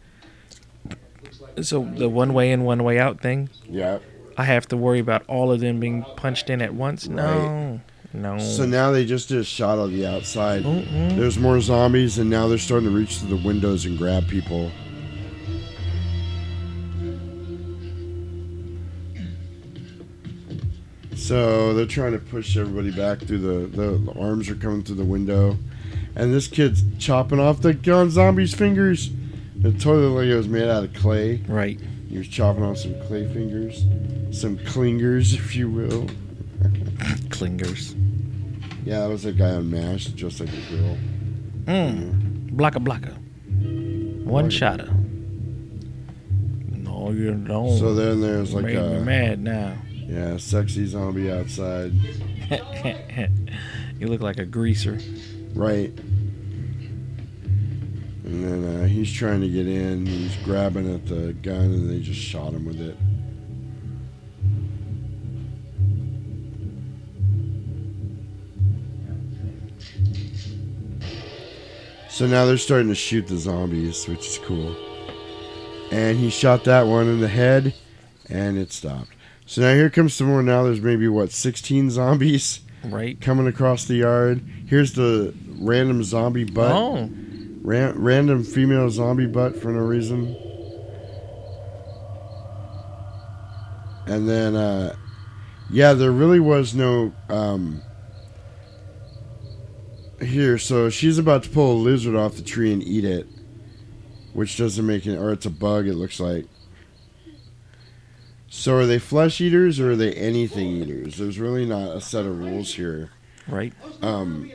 So 1.62 1.84
the 1.96 2.10
one 2.10 2.34
way 2.34 2.52
in, 2.52 2.64
one 2.64 2.84
way 2.84 2.98
out 3.00 3.22
thing. 3.22 3.50
Yep. 3.70 4.02
I 4.38 4.44
have 4.46 4.68
to 4.70 4.78
worry 4.78 5.00
about 5.00 5.24
all 5.28 5.52
of 5.52 5.60
them 5.60 5.80
being 5.80 6.04
punched 6.16 6.50
in 6.50 6.62
at 6.62 6.74
once. 6.74 7.08
No. 7.08 7.80
No. 8.14 8.38
So 8.40 8.66
now 8.66 8.92
they 8.92 9.06
just 9.06 9.30
did 9.30 9.40
a 9.40 9.44
shot 9.44 9.80
of 9.80 9.92
the 9.92 10.06
outside. 10.06 10.64
Mm-mm. 10.64 11.16
There's 11.18 11.38
more 11.40 11.60
zombies, 11.62 12.20
and 12.20 12.30
now 12.30 12.48
they're 12.48 12.58
starting 12.60 12.90
to 12.90 12.96
reach 12.96 13.18
through 13.18 13.38
the 13.38 13.44
windows 13.44 13.86
and 13.86 13.98
grab 13.98 14.28
people. 14.28 14.72
So 21.16 21.74
they're 21.74 21.86
trying 21.86 22.14
to 22.14 22.20
push 22.20 22.58
everybody 22.58 22.92
back 22.92 23.20
through 23.20 23.40
the, 23.40 23.68
the, 23.68 23.98
the 23.98 24.20
arms 24.20 24.50
are 24.50 24.56
coming 24.56 24.84
through 24.84 24.96
the 24.96 25.06
window. 25.06 25.58
and 26.16 26.34
this 26.34 26.48
kid's 26.48 26.84
chopping 27.00 27.40
off 27.40 27.62
the 27.62 27.74
gun 27.74 28.10
zombie's 28.10 28.54
fingers. 28.54 29.12
The 29.56 29.72
toilet 29.72 30.10
like 30.10 30.26
it 30.26 30.36
was 30.36 30.48
made 30.48 30.68
out 30.68 30.84
of 30.84 30.94
clay. 30.94 31.42
Right. 31.48 31.80
He 32.14 32.20
was 32.20 32.28
chopping 32.28 32.64
off 32.64 32.78
some 32.78 32.94
clay 33.08 33.28
fingers, 33.28 33.86
some 34.30 34.56
clingers, 34.60 35.34
if 35.40 35.56
you 35.56 35.68
will. 35.68 36.06
Clingers. 37.30 37.96
Yeah, 38.86 39.00
that 39.00 39.10
was 39.10 39.26
a 39.26 39.32
guy 39.34 39.50
on 39.50 39.72
MASH, 39.72 40.06
just 40.10 40.40
like 40.40 40.50
a 40.50 40.76
girl. 40.76 40.98
Mm. 41.66 42.52
Blocka 42.52 42.78
blocka. 42.86 43.18
One 44.26 44.52
shotter. 44.52 44.94
No, 46.70 47.10
you 47.10 47.34
don't. 47.34 47.80
So 47.80 47.96
then 47.96 48.22
there's 48.22 48.54
like 48.54 48.66
Made 48.66 48.76
me 48.76 48.96
a 48.96 49.00
mad 49.00 49.40
now. 49.40 49.76
yeah, 49.92 50.38
sexy 50.38 50.86
zombie 50.86 51.32
outside. 51.32 51.94
you 54.00 54.06
look 54.06 54.22
like 54.22 54.38
a 54.38 54.46
greaser. 54.46 55.00
Right. 55.56 55.92
And 58.24 58.44
then 58.44 58.82
uh, 58.84 58.88
he's 58.88 59.12
trying 59.12 59.42
to 59.42 59.50
get 59.50 59.68
in. 59.68 60.06
He's 60.06 60.36
grabbing 60.38 60.94
at 60.94 61.06
the 61.08 61.34
gun, 61.34 61.56
and 61.66 61.90
they 61.90 62.00
just 62.00 62.20
shot 62.22 62.54
him 62.54 62.66
with 62.66 62.80
it. 62.80 62.98
So 72.10 72.28
now 72.28 72.46
they're 72.46 72.58
starting 72.58 72.90
to 72.90 72.96
shoot 72.96 73.28
the 73.28 73.38
zombies, 73.38 74.08
which 74.08 74.28
is 74.28 74.38
cool. 74.40 74.76
And 75.92 76.18
he 76.18 76.30
shot 76.30 76.64
that 76.66 76.86
one 76.88 77.08
in 77.08 77.20
the 77.20 77.28
head, 77.28 77.74
and 78.30 78.58
it 78.58 78.72
stopped. 78.72 79.10
So 79.46 79.62
now 79.62 79.74
here 79.74 79.90
comes 79.90 80.14
some 80.14 80.28
more. 80.28 80.44
Now 80.44 80.64
there's 80.64 80.82
maybe 80.82 81.08
what 81.08 81.32
16 81.32 81.90
zombies 81.90 82.62
Right. 82.84 83.20
coming 83.20 83.48
across 83.48 83.86
the 83.86 83.96
yard. 83.96 84.42
Here's 84.68 84.94
the 84.94 85.34
random 85.60 86.04
zombie 86.04 86.44
butt. 86.44 86.72
Oh. 86.72 87.10
Ran- 87.64 87.98
random 87.98 88.44
female 88.44 88.90
zombie 88.90 89.26
butt 89.26 89.56
for 89.56 89.72
no 89.72 89.80
reason. 89.80 90.36
And 94.06 94.28
then, 94.28 94.56
uh, 94.56 94.96
yeah, 95.72 95.94
there 95.94 96.12
really 96.12 96.42
was 96.42 96.76
no. 96.76 97.14
Um, 97.30 97.82
here, 100.22 100.58
so 100.58 100.90
she's 100.90 101.18
about 101.18 101.44
to 101.44 101.50
pull 101.50 101.74
a 101.74 101.80
lizard 101.82 102.16
off 102.16 102.36
the 102.36 102.42
tree 102.42 102.72
and 102.72 102.84
eat 102.84 103.06
it, 103.06 103.28
which 104.34 104.58
doesn't 104.58 104.86
make 104.86 105.06
it. 105.06 105.18
Or 105.18 105.32
it's 105.32 105.46
a 105.46 105.50
bug, 105.50 105.88
it 105.88 105.96
looks 105.96 106.20
like. 106.20 106.46
So 108.50 108.76
are 108.76 108.86
they 108.86 109.00
flesh 109.00 109.42
eaters 109.42 109.80
or 109.80 109.92
are 109.92 109.96
they 109.96 110.14
anything 110.14 110.68
eaters? 110.68 111.18
There's 111.18 111.40
really 111.40 111.66
not 111.66 111.96
a 111.96 112.02
set 112.02 112.26
of 112.26 112.38
rules 112.38 112.76
here. 112.76 113.10
Right. 113.48 113.74
Um, 114.02 114.52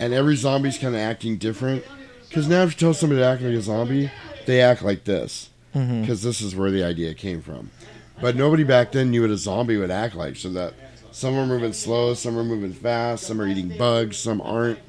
and 0.00 0.14
every 0.14 0.36
zombie's 0.36 0.78
kind 0.78 0.94
of 0.94 1.00
acting 1.00 1.36
different. 1.36 1.84
Because 2.34 2.48
now 2.48 2.64
if 2.64 2.72
you 2.72 2.78
tell 2.78 2.94
somebody 2.94 3.20
to 3.20 3.24
act 3.24 3.42
like 3.42 3.54
a 3.54 3.60
zombie, 3.60 4.10
they 4.44 4.60
act 4.60 4.82
like 4.82 5.04
this. 5.04 5.50
Mm-hmm. 5.72 6.00
Because 6.00 6.24
this 6.24 6.40
is 6.40 6.56
where 6.56 6.72
the 6.72 6.82
idea 6.82 7.14
came 7.14 7.40
from. 7.40 7.70
But 8.20 8.34
nobody 8.34 8.64
back 8.64 8.90
then 8.90 9.12
knew 9.12 9.20
what 9.20 9.30
a 9.30 9.36
zombie 9.36 9.76
would 9.76 9.92
act 9.92 10.16
like. 10.16 10.34
So 10.34 10.48
that 10.48 10.74
some 11.12 11.36
are 11.36 11.46
moving 11.46 11.72
slow, 11.72 12.12
some 12.14 12.36
are 12.36 12.42
moving 12.42 12.72
fast, 12.72 13.22
some 13.22 13.40
are 13.40 13.46
eating 13.46 13.78
bugs, 13.78 14.16
some 14.16 14.40
aren't. 14.40 14.80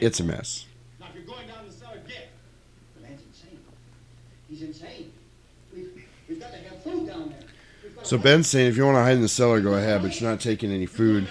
It's 0.00 0.18
a 0.18 0.24
mess. 0.24 0.64
Now, 0.98 1.08
if 1.10 1.14
you're 1.14 1.24
going 1.24 1.46
down 1.46 1.66
the 1.66 1.72
cellar, 1.74 1.98
get. 2.08 2.30
The 2.96 3.02
man's 3.02 3.20
insane. 3.26 3.58
He's 4.48 4.62
insane. 4.62 5.12
We've, 5.74 6.06
we've 6.26 6.40
got 6.40 6.52
to 6.52 6.56
have 6.56 6.82
food 6.82 7.06
down 7.06 7.28
there. 7.28 7.38
We've 7.82 7.96
got 7.96 8.06
So 8.06 8.16
Ben's 8.16 8.46
saying 8.46 8.68
if 8.68 8.78
you 8.78 8.86
want 8.86 8.96
to 8.96 9.02
hide 9.02 9.16
in 9.16 9.20
the 9.20 9.28
cellar, 9.28 9.60
go 9.60 9.74
ahead, 9.74 10.00
but 10.00 10.18
you're 10.18 10.30
not 10.30 10.40
taking 10.40 10.72
any 10.72 10.86
food. 10.86 11.28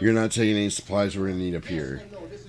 You're 0.00 0.14
not 0.14 0.32
taking 0.32 0.56
any 0.56 0.70
supplies 0.70 1.16
we're 1.16 1.26
going 1.26 1.38
to 1.38 1.44
need 1.44 1.54
up 1.54 1.64
here. 1.64 2.02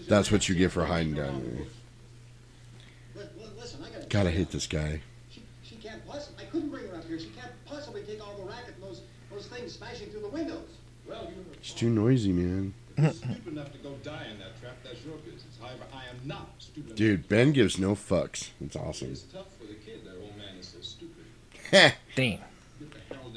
That's 0.09 0.31
what 0.31 0.49
you 0.49 0.55
get 0.55 0.71
for 0.71 0.85
hiding 0.85 1.13
down 1.13 1.41
there. 1.43 3.23
Li- 3.23 3.29
li- 3.37 3.49
Listen, 3.57 3.79
I 3.83 3.89
gotta. 3.93 4.07
God, 4.07 4.27
I 4.27 4.31
hate 4.31 4.49
this 4.51 4.67
guy. 4.67 5.01
She, 5.29 5.43
she 5.63 5.75
can't 5.75 6.05
possibly. 6.07 6.43
I 6.43 6.47
couldn't 6.49 6.69
bring 6.69 6.87
her 6.87 6.95
up 6.95 7.07
here. 7.07 7.19
She 7.19 7.27
can't 7.27 7.51
possibly 7.65 8.01
take 8.03 8.19
all 8.25 8.35
the 8.37 8.43
racket 8.43 8.73
and 8.75 8.83
those, 8.83 9.01
those 9.31 9.45
things 9.47 9.73
smashing 9.73 10.09
through 10.09 10.21
the 10.21 10.27
windows. 10.29 10.67
Well, 11.07 11.27
you 11.35 11.45
It's 11.53 11.73
too 11.73 11.89
noisy, 11.89 12.31
man. 12.31 12.73
are 12.97 13.11
stupid 13.13 13.47
enough 13.47 13.71
to 13.71 13.77
go 13.79 13.91
die 14.03 14.27
in 14.31 14.39
that 14.39 14.59
trap. 14.59 14.77
That's 14.83 15.03
your 15.05 15.15
business. 15.17 15.57
However, 15.61 15.83
I 15.93 16.03
am 16.09 16.19
not 16.27 16.49
stupid. 16.59 16.95
Dude, 16.95 17.27
Ben 17.29 17.51
gives 17.51 17.77
no 17.79 17.93
fucks. 17.95 18.49
It's 18.61 18.75
awesome. 18.75 19.11
It's 19.11 19.21
tough 19.21 19.47
for 19.59 19.65
the 19.67 19.73
kid. 19.75 20.05
That 20.05 20.15
old 20.21 20.35
man 20.37 20.55
is 20.59 20.67
so 20.67 20.79
stupid. 20.81 21.93
Damn. 22.15 22.39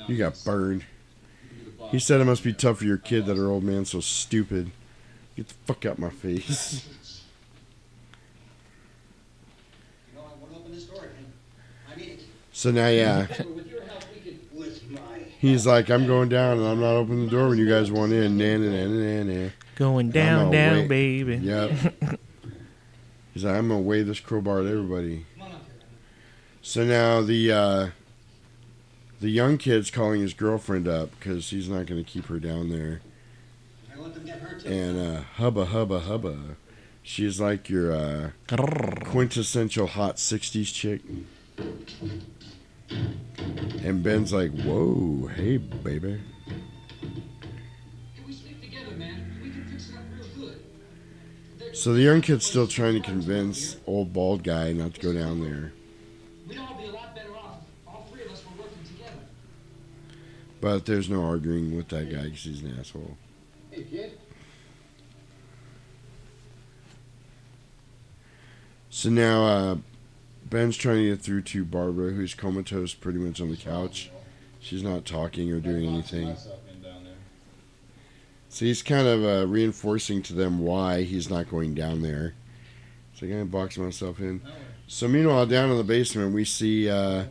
You 0.09 0.17
got 0.17 0.43
burned. 0.45 0.85
He 1.91 1.99
said 1.99 2.21
it 2.21 2.25
must 2.25 2.43
be 2.43 2.53
tough 2.55 2.79
for 2.79 2.85
your 2.85 2.97
kid 2.97 3.27
that 3.27 3.37
her 3.37 3.47
old 3.49 3.63
man's 3.63 3.91
so 3.91 4.01
stupid. 4.01 4.71
Get 5.43 5.49
the 5.49 5.55
fuck 5.65 5.87
out 5.87 5.99
my 5.99 6.11
face. 6.11 6.89
You 10.15 10.19
know, 10.19 10.25
I 10.25 10.41
want 10.41 10.53
to 10.53 10.59
open 10.59 10.73
this 10.73 10.85
door 10.85 10.99
again. 10.99 11.33
I 11.93 11.97
mean 11.97 12.11
it. 12.11 12.23
So 12.53 12.71
now, 12.71 12.87
yeah, 12.87 13.27
With 13.27 13.69
your 13.69 13.83
help, 13.83 14.05
we 14.15 14.21
can. 14.21 14.39
With 14.53 14.89
my. 14.89 15.01
he's 15.41 15.67
like, 15.67 15.91
I'm 15.91 16.07
going 16.07 16.29
down 16.29 16.59
and 16.59 16.67
I'm 16.67 16.79
not 16.81 16.93
opening 16.95 17.25
the 17.25 17.31
door 17.33 17.49
when 17.49 17.59
you 17.59 17.69
guys 17.69 17.91
want 17.91 18.13
in. 18.13 18.39
Nah, 18.39 18.57
nah, 18.59 18.87
nah, 18.87 19.25
nah, 19.25 19.45
nah. 19.45 19.51
Going 19.75 20.11
down, 20.11 20.53
down, 20.53 20.77
wait. 20.81 20.89
baby. 20.89 21.37
Yep. 21.39 21.71
He's 23.35 23.43
like, 23.45 23.57
I'm 23.57 23.69
gonna 23.69 23.81
wave 23.81 24.07
this 24.07 24.21
crowbar 24.21 24.61
at 24.61 24.67
everybody. 24.67 25.27
So 26.61 26.85
now 26.85 27.21
the 27.23 27.51
uh, 27.51 27.89
the 29.21 29.31
young 29.31 29.59
kid's 29.59 29.91
calling 29.91 30.21
his 30.21 30.35
girlfriend 30.35 30.87
up 30.87 31.11
because 31.19 31.51
he's 31.51 31.69
not 31.69 31.87
gonna 31.87 32.05
keep 32.05 32.27
her 32.27 32.39
down 32.39 32.69
there. 32.71 33.01
I 33.93 33.99
let 33.99 34.15
them 34.15 34.25
get 34.25 34.35
her 34.35 34.41
too. 34.41 34.41
And 34.65 34.99
uh, 34.99 35.23
hubba 35.37 35.67
hubba 35.67 36.01
hubba, 36.01 36.57
she's 37.03 37.41
like 37.41 37.69
your 37.69 37.93
uh, 37.93 38.31
quintessential 39.05 39.87
hot 39.87 40.17
'60s 40.17 40.73
chick. 40.73 41.01
And 43.83 44.03
Ben's 44.03 44.33
like, 44.33 44.53
"Whoa, 44.53 45.29
hey 45.35 45.57
baby." 45.57 46.21
Can 47.01 48.25
we 48.27 48.33
sleep 48.33 48.61
together, 48.61 48.93
man? 48.97 49.41
We 49.43 49.51
can 49.51 49.65
fix 49.65 49.89
it 49.91 49.97
up 49.97 50.03
real 50.17 50.49
good. 51.59 51.77
So 51.77 51.95
the 51.95 52.03
young 52.03 52.21
kid's 52.21 52.47
still 52.47 52.67
trying 52.67 52.95
to 52.95 53.01
convince 53.01 53.77
old 53.87 54.13
bald 54.13 54.45
guy 54.45 54.73
not 54.73 54.95
to 54.95 55.01
go 55.01 55.13
down 55.13 55.41
there. 55.41 55.73
We'd 56.47 56.59
all 56.59 56.75
be 56.79 56.87
a 56.87 56.93
lot 56.93 57.15
better 57.15 57.35
off. 57.37 57.61
All 57.87 58.07
three 58.13 58.25
of 58.25 58.31
us 58.33 58.45
were 58.45 58.63
working 58.63 58.85
together. 58.85 59.25
But 60.61 60.87
there's 60.87 61.09
no 61.09 61.25
arguing 61.25 61.77
with 61.77 61.89
that 61.89 62.11
guy 62.13 62.25
because 62.25 62.43
he's 62.45 62.63
an 62.63 62.77
asshole. 62.79 63.17
Hey, 63.71 63.85
kid. 63.85 64.19
So 69.03 69.11
now 69.11 69.45
uh, 69.45 69.77
Ben's 70.49 70.77
trying 70.77 70.99
to 70.99 71.09
get 71.09 71.21
through 71.21 71.43
to 71.43 71.65
Barbara, 71.65 72.13
who's 72.13 72.35
comatose 72.35 72.95
pretty 72.95 73.19
much 73.19 73.41
on 73.41 73.51
the 73.51 73.57
couch. 73.57 74.13
She's 74.61 74.85
not 74.85 75.05
talking 75.05 75.51
or 75.51 75.59
doing 75.59 75.87
anything. 75.87 76.37
So 78.49 78.65
he's 78.65 78.81
kind 78.81 79.09
of 79.09 79.25
uh, 79.25 79.49
reinforcing 79.49 80.23
to 80.23 80.35
them 80.35 80.61
why 80.61 81.03
he's 81.03 81.29
not 81.29 81.51
going 81.51 81.75
down 81.75 82.03
there. 82.03 82.35
So 83.15 83.27
I'm 83.27 83.33
going 83.33 83.45
to 83.45 83.51
box 83.51 83.77
myself 83.77 84.21
in. 84.21 84.41
So 84.87 85.09
meanwhile, 85.09 85.47
down 85.47 85.73
in 85.73 85.79
the 85.79 85.83
basement, 85.83 86.33
we 86.33 86.45
see 86.45 86.89
uh, 86.89 87.25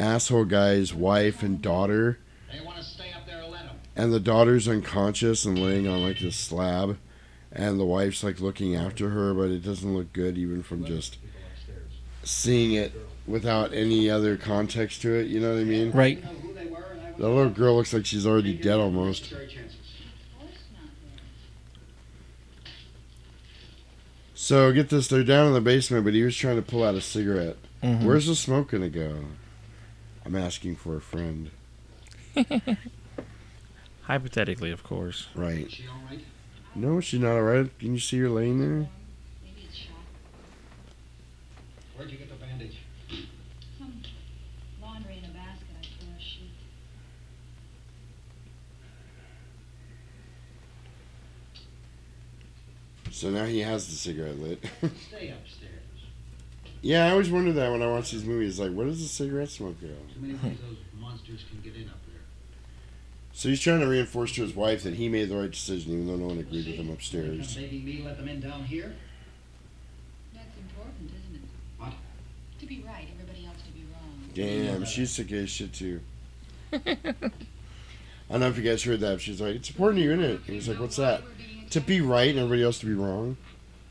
asshole 0.00 0.46
guy's 0.46 0.94
wife 0.94 1.42
and 1.42 1.60
daughter. 1.60 2.18
And 3.94 4.10
the 4.10 4.20
daughter's 4.20 4.66
unconscious 4.66 5.44
and 5.44 5.58
laying 5.58 5.86
on 5.86 6.02
like 6.02 6.20
this 6.20 6.36
slab. 6.36 6.96
And 7.54 7.78
the 7.78 7.84
wife's 7.84 8.24
like 8.24 8.40
looking 8.40 8.74
after 8.74 9.10
her, 9.10 9.32
but 9.32 9.50
it 9.50 9.62
doesn't 9.62 9.94
look 9.94 10.12
good 10.12 10.36
even 10.36 10.62
from 10.62 10.84
just 10.84 11.18
seeing 12.24 12.72
it 12.72 12.92
without 13.26 13.72
any 13.72 14.10
other 14.10 14.36
context 14.36 15.02
to 15.02 15.14
it. 15.14 15.28
You 15.28 15.40
know 15.40 15.52
what 15.54 15.60
I 15.60 15.64
mean? 15.64 15.90
Right. 15.92 16.22
The 17.16 17.28
little 17.28 17.48
girl 17.50 17.76
looks 17.76 17.92
like 17.92 18.06
she's 18.06 18.26
already 18.26 18.54
dead 18.54 18.80
almost. 18.80 19.32
So 24.34 24.72
get 24.72 24.88
this, 24.88 25.08
they're 25.08 25.22
down 25.22 25.46
in 25.48 25.52
the 25.54 25.60
basement, 25.60 26.04
but 26.04 26.12
he 26.12 26.22
was 26.22 26.36
trying 26.36 26.56
to 26.56 26.62
pull 26.62 26.82
out 26.82 26.94
a 26.96 27.00
cigarette. 27.00 27.56
Mhm. 27.82 28.02
Where's 28.02 28.26
the 28.26 28.34
smoke 28.34 28.70
gonna 28.72 28.90
go? 28.90 29.24
I'm 30.26 30.34
asking 30.34 30.76
for 30.76 30.96
a 30.96 31.00
friend. 31.00 31.50
Hypothetically, 34.02 34.70
of 34.70 34.82
course. 34.82 35.28
Right. 35.34 35.80
No, 36.74 37.00
she's 37.00 37.20
not 37.20 37.32
alright. 37.32 37.78
Can 37.78 37.92
you 37.94 38.00
see 38.00 38.18
her 38.18 38.28
laying 38.28 38.60
there? 38.60 38.88
Where'd 41.96 42.10
you 42.10 42.18
get 42.18 42.28
the 42.28 42.34
bandage? 42.34 42.78
Some 43.78 44.02
laundry 44.82 45.18
in 45.18 45.30
a 45.30 45.32
basket, 45.32 45.68
I 45.80 45.84
threw 46.02 46.08
a 46.16 46.20
sheet. 46.20 46.50
So 53.12 53.30
now 53.30 53.44
he 53.44 53.60
has 53.60 53.86
the 53.86 53.92
cigarette 53.94 54.38
lit. 54.40 54.58
Stay 55.08 55.28
upstairs. 55.28 55.70
yeah, 56.82 57.06
I 57.06 57.10
always 57.10 57.30
wonder 57.30 57.52
that 57.52 57.70
when 57.70 57.82
I 57.82 57.86
watch 57.86 58.10
these 58.10 58.24
movies. 58.24 58.58
Like, 58.58 58.72
where 58.72 58.86
does 58.86 59.00
the 59.00 59.08
cigarette 59.08 59.50
smoke 59.50 59.80
go? 59.80 59.86
Too 59.86 60.20
many 60.20 60.34
ways 60.34 60.58
those 60.66 60.78
monsters 61.00 61.44
can 61.48 61.60
get 61.60 61.80
in 61.80 61.88
up 61.88 61.96
there. 62.03 62.03
So 63.36 63.48
he's 63.48 63.60
trying 63.60 63.80
to 63.80 63.88
reinforce 63.88 64.32
to 64.36 64.42
his 64.42 64.54
wife 64.54 64.84
that 64.84 64.94
he 64.94 65.08
made 65.08 65.28
the 65.28 65.36
right 65.36 65.50
decision, 65.50 65.92
even 65.92 66.06
though 66.06 66.16
no 66.16 66.28
one 66.28 66.38
agreed 66.38 66.66
with 66.66 66.76
him 66.76 66.90
upstairs. 66.90 67.56
baby 67.56 67.80
me, 67.80 68.02
let 68.04 68.16
them 68.16 68.28
in 68.28 68.40
down 68.40 68.64
here. 68.64 68.94
That's 70.32 70.56
important, 70.56 71.10
isn't 71.10 71.42
it? 71.42 71.48
What? 71.76 71.92
To 72.60 72.66
be 72.66 72.84
right, 72.86 73.08
everybody 73.12 73.44
else 73.44 73.56
to 73.66 73.72
be 73.72 73.84
wrong. 73.92 74.30
Damn, 74.34 74.84
she's 74.84 75.10
sick 75.10 75.26
of 75.26 75.32
his 75.32 75.50
shit 75.50 75.72
too. 75.72 76.00
I 76.72 76.84
don't 78.30 78.40
know 78.40 78.46
if 78.46 78.56
you 78.56 78.62
guys 78.62 78.84
heard 78.84 79.00
that. 79.00 79.20
She's 79.20 79.40
like, 79.40 79.56
"It's 79.56 79.68
important 79.68 79.98
to 79.98 80.04
you, 80.04 80.12
isn't 80.12 80.24
it?" 80.24 80.40
He 80.46 80.54
was 80.54 80.68
like, 80.68 80.78
"What's 80.78 80.96
that?" 80.96 81.22
To 81.70 81.80
be 81.80 82.00
right 82.00 82.30
and 82.30 82.38
everybody 82.38 82.62
else 82.62 82.78
to 82.80 82.86
be 82.86 82.94
wrong. 82.94 83.36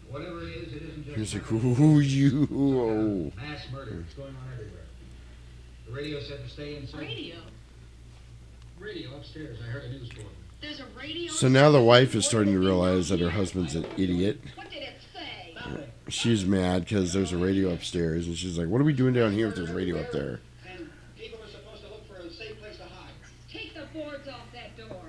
Whatever 0.09 0.43
it 0.43 0.55
is, 0.55 0.73
it 0.73 0.83
isn't 0.83 1.05
just 1.05 1.17
He's 1.17 1.33
like, 1.33 1.51
murder. 1.51 1.81
"Ooh, 1.81 1.99
you." 1.99 2.47
Oh. 2.49 3.39
Mass 3.41 3.65
murder. 3.73 4.05
It's 4.07 4.13
going 4.13 4.29
on 4.29 4.53
everywhere. 4.53 4.85
The 5.85 5.91
radio 5.91 6.21
said 6.21 6.43
to 6.45 6.49
stay 6.49 6.77
inside. 6.77 7.01
Radio? 7.01 7.35
Radio 8.83 9.15
upstairs. 9.15 9.57
I 9.61 9.71
heard 9.71 9.83
a 9.85 9.89
news 9.89 10.09
bulletin. 10.09 10.31
There's 10.61 10.79
a 10.79 10.85
radio. 10.97 11.31
So 11.31 11.47
now 11.47 11.71
the 11.71 11.81
wife 11.81 12.15
is 12.15 12.25
starting 12.25 12.53
to 12.53 12.59
realize 12.59 13.09
that 13.09 13.19
her 13.19 13.29
husband's 13.29 13.75
an 13.75 13.85
idiot. 13.97 14.41
What 14.55 14.69
did 14.69 14.83
it 14.83 14.95
say? 15.13 15.55
She's 16.09 16.45
mad 16.45 16.83
because 16.83 17.13
there's 17.13 17.31
a 17.31 17.37
radio 17.37 17.71
upstairs, 17.71 18.27
and 18.27 18.37
she's 18.37 18.57
like, 18.57 18.67
"What 18.67 18.81
are 18.81 18.83
we 18.83 18.93
doing 18.93 19.13
down 19.13 19.31
here 19.31 19.47
if 19.47 19.55
there's 19.55 19.69
a 19.69 19.73
radio 19.73 19.99
up 20.01 20.11
there?" 20.11 20.41
And 20.69 20.89
people 21.17 21.39
are 21.41 21.47
supposed 21.47 21.83
to 21.83 21.89
look 21.89 22.07
for 22.07 22.15
a 22.17 22.29
safe 22.31 22.59
place 22.59 22.77
to 22.77 22.83
hide. 22.83 23.11
Take 23.51 23.73
the 23.73 23.85
boards 23.97 24.27
off 24.27 24.51
that 24.53 24.77
door. 24.77 25.01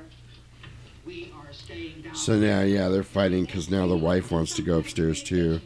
We 1.04 1.32
are 1.36 1.52
staying 1.52 2.02
down. 2.02 2.14
So 2.14 2.38
now, 2.38 2.60
yeah, 2.62 2.88
they're 2.88 3.02
fighting 3.02 3.44
because 3.44 3.68
now 3.70 3.86
the 3.88 3.96
wife 3.96 4.30
wants 4.30 4.54
to 4.54 4.62
go 4.62 4.78
upstairs 4.78 5.22
too. 5.22 5.60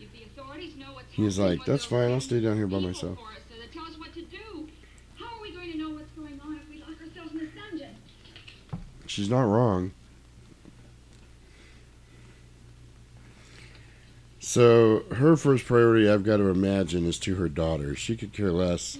If 0.00 0.12
the 0.12 0.24
authorities 0.24 0.76
know 0.76 0.92
what's 0.92 1.12
He's 1.12 1.38
like, 1.38 1.64
"That's 1.64 1.84
fine. 1.84 2.10
I'll 2.10 2.20
stay 2.20 2.40
down 2.40 2.56
here 2.56 2.66
by 2.66 2.80
myself." 2.80 3.18
for 3.18 3.30
us, 3.30 3.38
so 3.48 3.54
they 3.60 3.68
tell 3.72 3.84
us 3.84 3.96
what 3.98 4.12
to 4.14 4.22
do. 4.22 4.68
How 5.14 5.36
are 5.36 5.40
we 5.42 5.52
going 5.52 5.72
to 5.72 5.78
know 5.78 5.90
what's 5.90 6.10
going 6.12 6.40
on 6.40 6.56
if 6.56 6.68
we 6.68 6.80
lock 6.80 7.00
ourselves 7.00 7.32
in 7.32 7.38
this 7.38 7.48
dungeon? 7.54 7.94
She's 9.18 9.28
not 9.28 9.42
wrong. 9.42 9.90
So 14.38 15.02
her 15.10 15.36
first 15.36 15.64
priority, 15.64 16.08
I've 16.08 16.22
got 16.22 16.36
to 16.36 16.50
imagine, 16.50 17.04
is 17.04 17.18
to 17.18 17.34
her 17.34 17.48
daughter. 17.48 17.96
She 17.96 18.16
could 18.16 18.32
care 18.32 18.52
less 18.52 18.96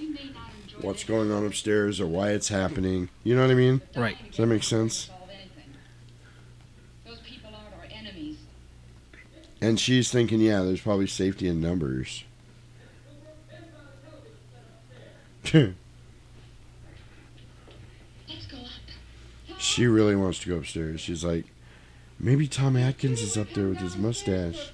what's 0.81 1.05
going 1.05 1.31
on 1.31 1.47
upstairs 1.47 2.01
or 2.01 2.09
why 2.09 2.31
it's 2.31 2.49
happening. 2.49 3.11
You 3.23 3.37
know 3.37 3.43
what 3.43 3.53
I 3.53 3.55
mean? 3.55 3.81
Right. 3.95 4.17
Does 4.27 4.39
that 4.39 4.47
make 4.47 4.65
sense? 4.65 5.09
Those 7.07 7.21
people 7.21 7.53
aren't 7.55 7.77
our 7.77 7.97
enemies. 7.97 8.39
And 9.61 9.79
she's 9.79 10.11
thinking, 10.11 10.41
yeah, 10.41 10.63
there's 10.63 10.81
probably 10.81 11.07
safety 11.07 11.47
in 11.47 11.61
numbers. 11.61 12.25
Let's 18.29 18.47
go 18.47 18.59
up. 18.59 18.69
She 19.59 19.87
really 19.87 20.17
wants 20.17 20.39
to 20.41 20.49
go 20.49 20.57
upstairs. 20.57 21.01
She's 21.01 21.25
like, 21.25 21.47
maybe 22.19 22.47
Tom 22.47 22.77
Atkins 22.77 23.21
is 23.21 23.37
up 23.37 23.53
there 23.55 23.69
with 23.69 23.79
his 23.79 23.97
mustache. 23.97 24.73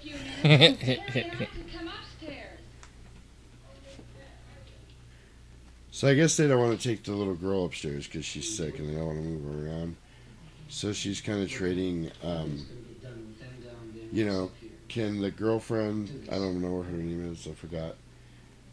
So 5.90 6.08
I 6.08 6.14
guess 6.14 6.36
they 6.36 6.48
don't 6.48 6.58
want 6.58 6.78
to 6.78 6.88
take 6.88 7.04
the 7.04 7.12
little 7.12 7.36
girl 7.36 7.64
upstairs 7.64 8.06
because 8.06 8.24
she's 8.24 8.56
sick 8.56 8.80
and 8.80 8.88
they 8.88 8.94
don't 8.94 9.06
want 9.06 9.18
to 9.18 9.24
move 9.24 9.44
her 9.54 9.68
around. 9.68 9.96
So 10.68 10.92
she's 10.92 11.20
kind 11.20 11.40
of 11.40 11.48
trading, 11.48 12.10
um, 12.24 12.66
you 14.12 14.24
know, 14.26 14.50
can 14.88 15.20
the 15.20 15.30
girlfriend, 15.30 16.28
I 16.32 16.34
don't 16.34 16.60
know 16.60 16.72
what 16.72 16.86
her 16.86 16.96
name 16.96 17.30
is, 17.30 17.46
I 17.46 17.52
forgot. 17.52 17.94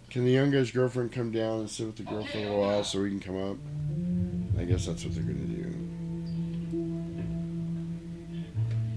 Can 0.10 0.26
the 0.26 0.32
young 0.32 0.52
guy's 0.52 0.72
girlfriend 0.72 1.12
come 1.12 1.32
down 1.32 1.60
and 1.60 1.70
sit 1.70 1.86
with 1.86 1.96
the 1.98 2.04
girl 2.04 2.26
for 2.26 2.40
a 2.40 2.58
while 2.58 2.84
so 2.84 3.02
we 3.02 3.10
can 3.10 3.20
come 3.20 3.52
up? 3.52 3.58
I 4.60 4.66
guess 4.66 4.88
that's 4.88 5.06
what 5.06 5.14
they're 5.14 5.24
going 5.24 5.48
to 5.48 5.64
do. 5.64 5.81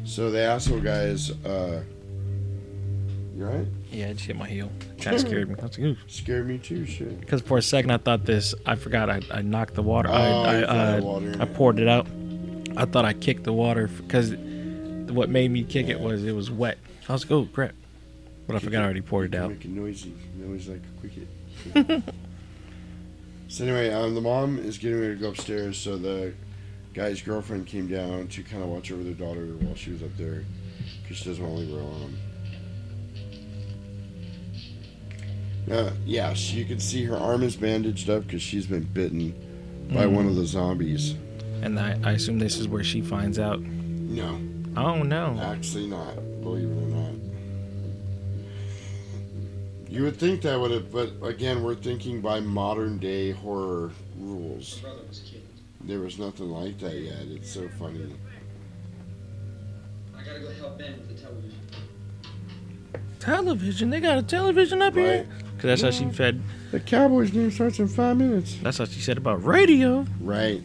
So 0.04 0.30
the 0.30 0.40
asshole 0.40 0.80
guy 0.80 1.04
is, 1.04 1.30
uh, 1.44 1.82
you 3.36 3.44
right? 3.44 3.66
Yeah, 3.90 4.08
I 4.08 4.12
just 4.12 4.26
hit 4.26 4.36
my 4.36 4.48
heel. 4.48 4.70
Kind 5.00 5.16
of 5.16 5.20
scared 5.22 5.48
me. 5.48 5.56
I 5.58 5.62
was 5.62 5.78
like, 5.78 5.86
ooh. 5.86 5.96
Scared 6.06 6.46
me 6.46 6.58
too, 6.58 6.84
shit. 6.84 7.20
Because 7.20 7.40
for 7.40 7.58
a 7.58 7.62
second 7.62 7.90
I 7.90 7.96
thought 7.96 8.24
this. 8.24 8.54
I 8.66 8.76
forgot. 8.76 9.08
I, 9.08 9.20
I 9.30 9.42
knocked 9.42 9.74
the 9.74 9.82
water. 9.82 10.08
Oh, 10.10 10.12
I 10.12 10.58
you 10.58 10.64
I, 10.64 10.68
uh, 10.68 10.96
the 10.96 11.02
water 11.02 11.36
I 11.40 11.44
poured 11.46 11.78
it 11.78 11.88
out. 11.88 12.06
I 12.76 12.84
thought 12.84 13.04
I 13.04 13.12
kicked 13.12 13.44
the 13.44 13.52
water 13.52 13.88
because 13.88 14.34
what 15.12 15.28
made 15.30 15.50
me 15.50 15.62
kick 15.64 15.88
it 15.88 16.00
was 16.00 16.24
it 16.24 16.32
was 16.32 16.50
wet. 16.50 16.78
I 17.08 17.12
was 17.12 17.24
like, 17.24 17.32
oh 17.32 17.48
crap! 17.52 17.74
But 18.46 18.56
I 18.56 18.58
forgot 18.58 18.82
I 18.82 18.84
already 18.84 19.00
poured 19.00 19.34
it 19.34 19.38
out. 19.38 19.50
Making 19.50 19.76
noisy, 19.76 20.14
noise 20.36 20.68
like 20.68 20.82
a 20.82 21.00
cricket. 21.00 22.02
so 23.48 23.64
anyway, 23.64 23.92
um, 23.92 24.14
the 24.14 24.20
mom 24.20 24.58
is 24.58 24.78
getting 24.78 25.00
ready 25.00 25.14
to 25.14 25.20
go 25.20 25.28
upstairs. 25.30 25.78
So 25.78 25.96
the 25.96 26.34
guy's 26.94 27.20
girlfriend 27.20 27.66
came 27.66 27.88
down 27.88 28.28
to 28.28 28.42
kind 28.42 28.62
of 28.62 28.68
watch 28.68 28.90
over 28.92 29.02
their 29.02 29.14
daughter 29.14 29.46
while 29.60 29.74
she 29.74 29.90
was 29.90 30.02
up 30.02 30.16
there, 30.16 30.44
because 31.02 31.18
she 31.18 31.24
doesn't 31.24 31.44
want 31.44 31.56
to 31.56 31.62
leave 31.62 31.74
her 31.74 31.80
alone. 31.80 32.16
Uh, 35.70 35.90
yeah, 36.04 36.32
she, 36.34 36.58
you 36.58 36.64
can 36.64 36.78
see 36.78 37.04
her 37.04 37.16
arm 37.16 37.42
is 37.42 37.56
bandaged 37.56 38.08
up 38.10 38.26
because 38.26 38.42
she's 38.42 38.66
been 38.66 38.84
bitten 38.84 39.34
by 39.92 40.06
one 40.06 40.26
of 40.26 40.36
the 40.36 40.46
zombies. 40.46 41.14
And 41.62 41.80
I, 41.80 41.98
I 42.04 42.12
assume 42.12 42.38
this 42.38 42.58
is 42.58 42.68
where 42.68 42.84
she 42.84 43.00
finds 43.00 43.38
out. 43.38 43.60
No. 43.60 44.38
Oh 44.76 45.02
no. 45.02 45.38
Actually, 45.40 45.86
not. 45.86 46.16
Believe 46.42 46.68
it 46.68 46.72
or 46.72 46.88
not. 46.88 47.14
You 49.88 50.02
would 50.02 50.16
think 50.16 50.42
that 50.42 50.60
would 50.60 50.72
have, 50.72 50.92
but 50.92 51.12
again, 51.22 51.62
we're 51.62 51.76
thinking 51.76 52.20
by 52.20 52.40
modern 52.40 52.98
day 52.98 53.30
horror 53.30 53.92
rules. 54.18 54.82
Brother 55.86 56.02
was 56.02 56.16
killed. 56.16 56.28
There 56.28 56.28
was 56.28 56.40
nothing 56.40 56.50
like 56.50 56.78
that 56.80 56.94
yet. 56.98 57.22
It's 57.36 57.52
so 57.52 57.68
funny. 57.78 58.14
I 60.16 60.22
gotta 60.24 60.40
go 60.40 60.52
help 60.52 60.78
Ben 60.78 60.92
with 60.92 61.08
the 61.08 61.22
television. 61.22 61.60
Television? 63.20 63.90
They 63.90 64.00
got 64.00 64.18
a 64.18 64.22
television 64.22 64.82
up 64.82 64.94
here? 64.94 65.26
Because 65.56 65.80
that's 65.80 65.82
how 65.82 65.90
she 65.90 66.12
fed. 66.14 66.42
The 66.72 66.80
Cowboys 66.80 67.30
game 67.30 67.50
starts 67.50 67.78
in 67.78 67.88
five 67.88 68.16
minutes. 68.16 68.58
That's 68.62 68.78
what 68.78 68.90
she 68.90 69.00
said 69.00 69.16
about 69.18 69.44
radio. 69.44 70.04
Right. 70.20 70.62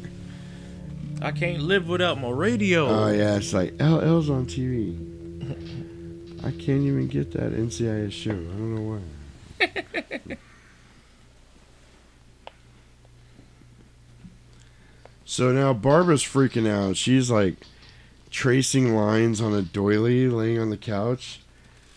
I 1.21 1.31
can't 1.31 1.61
live 1.63 1.87
without 1.87 2.19
my 2.19 2.29
radio. 2.29 2.87
Oh 2.87 3.11
yeah, 3.11 3.35
it's 3.35 3.53
like 3.53 3.73
LL's 3.79 4.29
on 4.29 4.45
TV. 4.45 4.97
I 6.45 6.51
can't 6.51 6.83
even 6.83 7.07
get 7.07 7.31
that 7.33 7.51
NCIS 7.51 8.11
show. 8.11 8.31
I 8.31 8.33
don't 8.33 8.75
know 8.75 8.99
why. 9.59 10.37
so 15.29 15.51
now 15.51 15.73
Barbara's 15.73 16.23
freaking 16.23 16.67
out. 16.67 16.97
She's 16.97 17.29
like 17.29 17.57
tracing 18.31 18.95
lines 18.95 19.39
on 19.39 19.53
a 19.53 19.61
doily 19.61 20.27
laying 20.27 20.57
on 20.57 20.71
the 20.71 20.77
couch. 20.77 21.41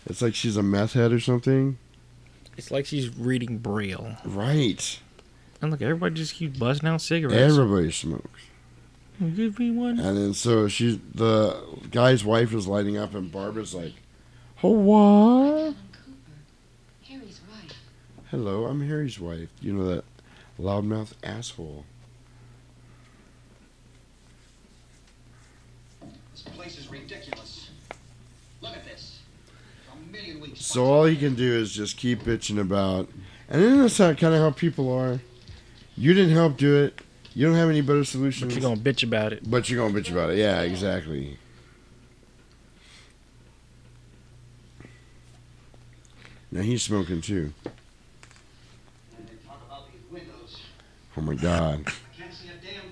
It's 0.05 0.21
like 0.21 0.35
she's 0.35 0.55
a 0.55 0.61
meth 0.61 0.93
head 0.93 1.11
or 1.11 1.19
something. 1.19 1.79
It's 2.57 2.69
like 2.69 2.85
she's 2.85 3.09
reading 3.17 3.57
Braille. 3.57 4.17
Right. 4.23 4.99
And 5.63 5.71
look, 5.71 5.81
everybody 5.81 6.13
just 6.13 6.35
keeps 6.35 6.59
busting 6.59 6.87
out 6.87 7.01
cigarettes. 7.01 7.41
Everybody 7.41 7.91
smokes. 7.91 8.41
Give 9.19 9.57
me 9.57 9.71
one. 9.71 9.99
And 9.99 10.15
then 10.15 10.33
so 10.35 10.67
she's 10.67 10.99
the 11.15 11.59
guy's 11.89 12.23
wife 12.23 12.53
is 12.53 12.67
lighting 12.67 12.97
up, 12.97 13.15
and 13.15 13.31
Barbara's 13.31 13.73
like, 13.73 13.93
"Oh 14.61 14.69
what? 14.69 15.73
Harry's 17.07 17.41
wife. 17.49 17.73
Hello, 18.29 18.65
I'm 18.65 18.87
Harry's 18.87 19.19
wife. 19.19 19.49
You 19.59 19.73
know 19.73 19.85
that 19.85 20.03
loudmouth 20.59 21.13
asshole." 21.23 21.85
Place 26.55 26.77
is 26.77 26.89
ridiculous. 26.89 27.69
Look 28.61 28.75
at 28.75 28.85
this. 28.85 29.19
A 29.91 30.11
million 30.11 30.39
weeks. 30.39 30.65
So 30.65 30.85
all 30.85 31.05
he 31.05 31.15
can 31.15 31.35
do 31.35 31.53
is 31.57 31.71
just 31.73 31.97
keep 31.97 32.23
bitching 32.23 32.59
about, 32.59 33.09
and 33.49 33.61
then 33.61 33.79
that's 33.81 33.97
how 33.97 34.13
kind 34.13 34.33
of 34.33 34.39
how 34.41 34.51
people 34.51 34.91
are. 34.91 35.19
You 35.95 36.13
didn't 36.13 36.33
help 36.33 36.57
do 36.57 36.83
it. 36.83 36.99
You 37.35 37.45
don't 37.47 37.55
have 37.55 37.69
any 37.69 37.81
better 37.81 38.03
solutions. 38.03 38.53
But 38.53 38.61
you're 38.61 38.69
gonna 38.69 38.81
bitch 38.81 39.03
about 39.03 39.33
it. 39.33 39.49
But 39.49 39.69
you're 39.69 39.85
gonna 39.85 39.99
bitch 39.99 40.11
about 40.11 40.29
it. 40.31 40.37
Yeah, 40.37 40.61
exactly. 40.61 41.37
Now 46.51 46.61
he's 46.61 46.83
smoking 46.83 47.21
too. 47.21 47.53
Oh 51.15 51.21
my 51.21 51.35
god. 51.35 51.85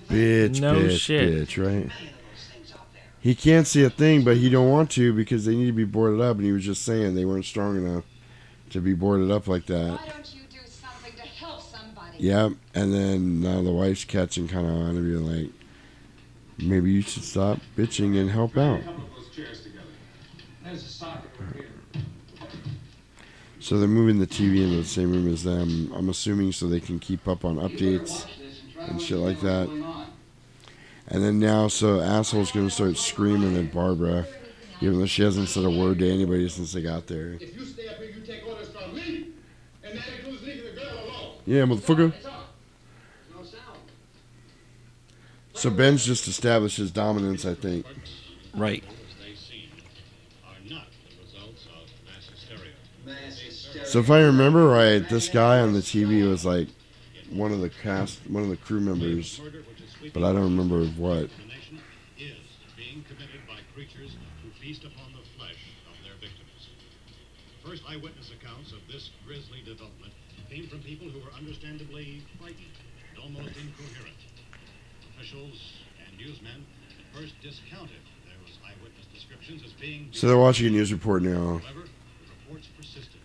Bitch, 0.08 0.60
No 0.60 0.74
bitch, 0.74 0.98
shit. 1.00 1.48
bitch, 1.48 1.64
right? 1.64 1.90
He 3.22 3.36
can't 3.36 3.68
see 3.68 3.84
a 3.84 3.90
thing, 3.90 4.24
but 4.24 4.36
he 4.36 4.50
don't 4.50 4.68
want 4.68 4.90
to 4.92 5.12
because 5.12 5.44
they 5.44 5.54
need 5.54 5.66
to 5.66 5.72
be 5.72 5.84
boarded 5.84 6.20
up. 6.20 6.36
And 6.38 6.44
he 6.44 6.50
was 6.50 6.64
just 6.64 6.82
saying 6.82 7.14
they 7.14 7.24
weren't 7.24 7.44
strong 7.44 7.76
enough 7.76 8.04
to 8.70 8.80
be 8.80 8.94
boarded 8.94 9.30
up 9.30 9.46
like 9.46 9.66
that. 9.66 9.92
Why 9.92 10.08
don't 10.08 10.34
you 10.34 10.40
do 10.50 10.58
something 10.66 11.12
to 11.14 11.22
help 11.22 11.62
somebody? 11.62 12.18
Yep. 12.18 12.52
And 12.74 12.92
then 12.92 13.40
now 13.40 13.62
the 13.62 13.70
wife's 13.70 14.04
catching 14.04 14.48
kind 14.48 14.66
of 14.66 14.72
on 14.72 14.96
to 14.96 15.00
be 15.00 15.16
like, 15.16 15.52
maybe 16.58 16.90
you 16.90 17.02
should 17.02 17.22
stop 17.22 17.60
bitching 17.76 18.18
and 18.20 18.28
help 18.28 18.56
out. 18.56 18.80
A 18.80 18.82
couple 18.82 19.04
of 19.04 19.10
those 19.14 19.30
chairs 19.30 19.62
together. 19.62 19.84
There's 20.64 20.82
a 20.82 20.88
socket 20.88 21.30
over 21.40 21.54
here. 21.54 21.68
So 23.60 23.78
they're 23.78 23.86
moving 23.86 24.18
the 24.18 24.26
TV 24.26 24.64
into 24.64 24.78
the 24.78 24.84
same 24.84 25.12
room 25.12 25.32
as 25.32 25.44
them. 25.44 25.92
I'm 25.94 26.08
assuming 26.08 26.50
so 26.50 26.66
they 26.66 26.80
can 26.80 26.98
keep 26.98 27.28
up 27.28 27.44
on 27.44 27.58
updates 27.58 28.26
and 28.80 29.00
shit 29.00 29.18
like 29.18 29.40
that. 29.42 29.68
And 31.12 31.22
then 31.22 31.38
now, 31.38 31.68
so 31.68 32.00
asshole's 32.00 32.50
gonna 32.52 32.70
start 32.70 32.96
screaming 32.96 33.54
at 33.58 33.70
Barbara, 33.70 34.26
even 34.80 34.98
though 34.98 35.04
she 35.04 35.22
hasn't 35.22 35.50
said 35.50 35.62
a 35.62 35.70
word 35.70 35.98
to 35.98 36.10
anybody 36.10 36.48
since 36.48 36.72
they 36.72 36.80
got 36.80 37.06
there. 37.06 37.34
If 37.34 37.54
you 37.54 37.66
stay 37.66 37.86
up 37.88 37.98
here, 37.98 38.12
you 38.16 38.22
take 38.22 38.48
orders 38.48 38.70
from 38.70 38.94
me, 38.94 39.28
and 39.84 39.98
that 39.98 40.04
includes 40.18 40.42
leaving 40.42 40.74
the 40.74 40.80
girl 40.80 41.04
alone. 41.04 41.34
Yeah, 41.44 41.64
motherfucker. 41.64 42.14
So 45.52 45.68
Ben's 45.68 46.04
just 46.04 46.26
established 46.26 46.78
his 46.78 46.90
dominance, 46.90 47.44
I 47.44 47.54
think. 47.54 47.84
Right. 48.54 48.82
they 49.22 49.34
seem 49.34 49.68
are 50.44 50.54
not 50.68 50.86
the 51.08 51.22
results 51.22 51.66
of 51.66 51.88
mass 52.06 52.30
hysteria. 52.30 52.72
Mass 53.04 53.38
hysteria. 53.38 53.86
So 53.86 53.98
if 53.98 54.10
I 54.10 54.22
remember 54.22 54.66
right, 54.66 55.06
this 55.06 55.28
guy 55.28 55.60
on 55.60 55.74
the 55.74 55.80
TV 55.80 56.26
was 56.26 56.46
like 56.46 56.68
one 57.28 57.52
of 57.52 57.60
the 57.60 57.68
cast, 57.68 58.18
one 58.28 58.42
of 58.42 58.48
the 58.48 58.56
crew 58.56 58.80
members, 58.80 59.40
but 60.10 60.24
I 60.24 60.32
don't 60.32 60.56
remember 60.56 60.84
what. 60.98 61.30
Being 62.76 63.04
committed 63.06 63.46
by 63.46 63.62
creatures 63.74 64.16
who 64.42 64.50
feast 64.58 64.82
upon 64.82 65.12
the 65.14 65.22
flesh 65.38 65.60
of 65.86 65.94
their 66.02 66.18
victims. 66.18 66.66
First 67.62 67.86
eyewitness 67.86 68.32
accounts 68.34 68.72
of 68.72 68.82
this 68.90 69.10
grisly 69.24 69.62
development 69.62 70.10
came 70.50 70.66
from 70.66 70.82
people 70.82 71.06
who 71.06 71.20
were 71.22 71.30
understandably 71.32 72.26
frightened 72.40 72.74
and 73.14 73.22
almost 73.22 73.54
incoherent. 73.54 74.18
Officials 75.14 75.78
and 76.02 76.10
newsmen 76.18 76.66
at 76.90 77.06
first 77.14 77.38
discounted 77.40 78.02
those 78.26 78.58
eyewitness 78.66 79.06
descriptions 79.14 79.62
as 79.62 79.72
being 79.78 80.10
So 80.10 80.26
they're 80.26 80.36
watching 80.36 80.66
a 80.66 80.70
news 80.70 80.92
report 80.92 81.22
now. 81.22 81.62
However, 81.62 81.86
the 81.86 82.28
reports 82.42 82.66
persisted. 82.76 83.22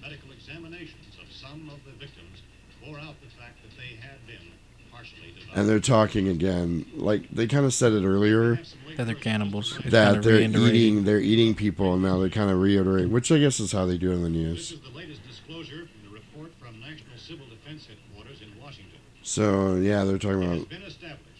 Medical 0.00 0.30
examinations 0.30 1.18
of 1.18 1.26
some 1.34 1.68
of 1.68 1.82
the 1.82 1.92
victims 1.98 2.46
bore 2.78 3.00
out 3.00 3.18
the 3.20 3.32
fact 3.36 3.58
that 3.66 3.74
they 3.74 3.98
had 3.98 4.22
been 4.30 4.54
partially 4.92 5.34
devoured. 5.34 5.43
And 5.54 5.68
they're 5.68 5.78
talking 5.80 6.28
again, 6.28 6.84
like 6.96 7.28
they 7.30 7.46
kind 7.46 7.64
of 7.64 7.72
said 7.72 7.92
it 7.92 8.04
earlier, 8.04 8.60
That 8.96 9.04
they're 9.06 9.14
cannibals. 9.14 9.76
It's 9.80 9.90
that 9.90 10.22
they're 10.22 10.40
eating, 10.40 11.04
they're 11.04 11.20
eating 11.20 11.54
people, 11.54 11.94
and 11.94 12.02
now 12.02 12.18
they're 12.18 12.28
kind 12.28 12.50
of 12.50 12.60
reiterate, 12.60 13.08
which 13.08 13.30
I 13.30 13.38
guess 13.38 13.60
is 13.60 13.70
how 13.72 13.86
they 13.86 13.96
do 13.96 14.10
it 14.10 14.14
in 14.14 14.22
the 14.22 14.28
news. 14.30 14.72
is 14.72 14.80
the 14.80 14.88
latest 14.96 15.20
disclosure 15.28 15.86
from 15.86 16.08
the 16.10 16.14
report 16.14 16.52
from 16.58 16.80
National 16.80 17.16
Civil 17.16 17.46
Defense 17.46 17.86
Headquarters 17.86 18.40
in 18.42 18.48
Washington. 18.60 18.98
So 19.22 19.76
yeah, 19.76 20.02
they're 20.04 20.18
talking 20.18 20.42
about, 20.42 20.66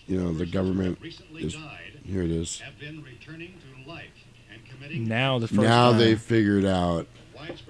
you 0.06 0.20
know, 0.20 0.32
the 0.32 0.46
government 0.46 0.98
recently 1.00 1.42
is. 1.44 1.54
died 1.54 1.98
Here 2.04 2.22
it 2.22 2.30
is. 2.30 2.60
have 2.60 2.78
been 2.78 3.02
returning 3.02 3.54
to 3.84 3.90
life 3.90 4.04
and 4.52 4.64
committing 4.68 5.08
Now 5.08 5.38
the 5.40 5.48
first 5.48 5.60
Now 5.60 5.90
time. 5.90 5.98
they 5.98 6.14
figured 6.14 6.64
out. 6.64 7.08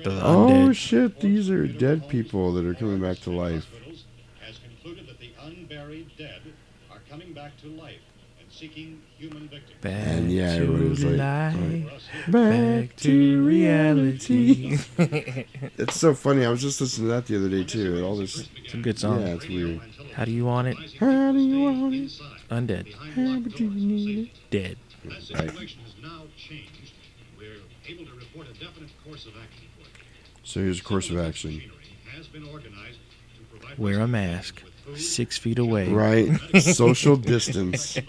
The 0.04 0.10
Oh 0.22 0.46
undead. 0.46 0.76
shit! 0.76 1.20
These 1.20 1.50
are 1.50 1.66
dead 1.66 2.08
people 2.08 2.52
that 2.52 2.64
are 2.64 2.74
coming 2.74 3.00
back 3.00 3.18
to 3.20 3.30
life. 3.30 3.64
hospitals 3.70 4.04
has 4.46 4.58
concluded 4.58 5.08
that 5.08 5.18
the 5.18 5.30
unburied 5.42 6.10
dead 6.16 6.42
are 6.92 7.00
coming 7.10 7.32
back 7.32 7.53
to 7.64 7.70
life 7.82 8.00
and 8.40 8.50
seeking 8.52 9.02
human 9.18 9.48
victims. 9.48 9.80
Back 9.80 10.06
And 10.06 10.30
yeah, 10.32 10.56
to 10.56 10.62
everybody's 10.62 11.04
like, 11.04 11.18
life. 11.18 12.02
like, 12.28 12.88
Back 12.88 12.96
to 12.96 13.44
reality. 13.44 14.78
It's 15.78 15.96
so 15.96 16.14
funny. 16.14 16.44
I 16.44 16.50
was 16.50 16.62
just 16.62 16.80
listening 16.80 17.08
to 17.08 17.14
that 17.14 17.26
the 17.26 17.36
other 17.36 17.48
day 17.48 17.64
too. 17.64 18.04
All 18.04 18.16
this. 18.16 18.48
It's 18.64 18.74
a 18.74 18.76
good 18.78 18.98
song. 18.98 19.20
Yeah, 19.22 19.34
it's 19.34 19.48
weird. 19.48 19.80
How 20.14 20.24
do 20.24 20.30
you 20.30 20.44
want 20.44 20.68
it? 20.68 20.76
How 21.00 21.32
do 21.32 21.38
you 21.40 21.60
want 21.64 21.94
it? 21.94 22.12
Undead. 22.50 22.92
How 22.94 23.38
do 23.40 23.64
you 23.64 23.70
need 23.70 24.18
it? 24.18 24.50
Dead. 24.50 24.76
Right. 25.04 25.20
situation 25.22 25.80
has 25.84 25.94
now 26.02 26.22
changed. 26.36 26.92
We're 27.36 27.56
able 27.88 28.04
to 28.06 28.12
report 28.14 28.46
a 28.48 28.52
definite 28.54 28.90
course 29.04 29.26
of 29.26 29.32
action 29.42 29.66
for 29.76 29.82
it. 29.88 30.04
So 30.44 30.60
here's 30.60 30.80
a 30.80 30.84
course 30.84 31.10
of 31.10 31.18
action. 31.18 31.60
Has 32.16 32.28
been 32.28 32.44
organized 32.44 32.98
to 33.36 33.58
provide 33.58 33.78
Wear 33.78 34.00
a 34.00 34.08
mask. 34.08 34.62
Six 34.96 35.38
feet 35.38 35.58
away. 35.58 35.88
Right. 35.88 36.28
Social 36.60 37.16
distance. 37.16 37.82
Stay 37.90 38.04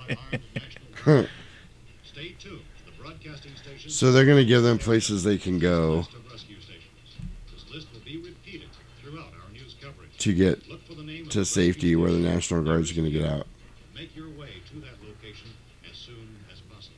tuned. 2.39 2.61
The 2.85 2.91
broadcasting 3.01 3.55
station 3.55 3.89
so 3.89 4.11
they're 4.11 4.25
gonna 4.25 4.43
give 4.43 4.63
them 4.63 4.77
places 4.77 5.23
they 5.23 5.37
can 5.37 5.57
go 5.59 5.99
of 5.99 6.31
rescue 6.31 6.59
stations. 6.59 7.15
This 7.51 7.65
list 7.73 7.87
will 7.93 8.01
be 8.01 8.17
repeated 8.17 8.67
throughout 9.01 9.31
our 9.43 9.51
news 9.53 9.75
coverage. 9.81 10.17
to 10.17 10.33
get 10.33 10.67
Look 10.69 10.85
for 10.85 10.95
the 10.95 11.03
name 11.03 11.23
of 11.25 11.29
to 11.29 11.45
safety 11.45 11.95
where 11.95 12.11
the 12.11 12.17
rescue 12.17 12.33
National 12.33 12.63
Guard's 12.63 12.91
gonna 12.91 13.09
get 13.09 13.25
out. 13.25 13.47
Make 13.95 14.15
your 14.15 14.29
way 14.29 14.49
to 14.71 14.79
that 14.81 15.01
location 15.07 15.49
as 15.89 15.97
soon 15.97 16.35
as 16.51 16.59
possible. 16.61 16.97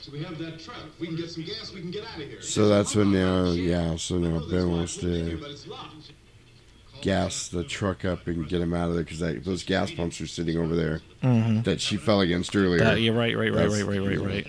So 0.00 0.12
we 0.12 0.22
have 0.24 0.38
that 0.38 0.58
truck. 0.58 0.76
We 0.98 1.06
can 1.06 1.16
get 1.16 1.30
some 1.30 1.44
gas. 1.44 1.72
We 1.72 1.80
can 1.80 1.90
get 1.90 2.04
out 2.04 2.20
of 2.20 2.28
here. 2.28 2.42
So 2.42 2.68
that's 2.68 2.96
when 2.96 3.12
now, 3.12 3.52
yeah. 3.52 3.96
So 3.96 4.18
now 4.18 4.40
Ben 4.48 4.70
wants 4.70 4.96
to 4.98 5.38
But 5.40 5.50
it's 5.50 5.66
locked. 5.66 6.12
Gas 7.02 7.48
the 7.48 7.64
truck 7.64 8.04
up 8.04 8.26
and 8.26 8.48
get 8.48 8.60
him 8.60 8.74
out 8.74 8.88
of 8.88 8.94
there 8.94 9.04
because 9.04 9.20
those 9.44 9.62
gas 9.62 9.90
pumps 9.90 10.20
are 10.20 10.26
sitting 10.26 10.58
over 10.58 10.74
there 10.74 11.00
Mhm. 11.22 11.64
that 11.64 11.80
she 11.80 11.96
fell 11.96 12.20
against 12.20 12.54
earlier. 12.56 12.78
That- 12.80 13.00
yeah, 13.00 13.12
right, 13.12 13.36
right, 13.36 13.52
right, 13.52 13.68
right, 13.68 13.84
right, 13.84 14.00
right, 14.00 14.20
right. 14.20 14.46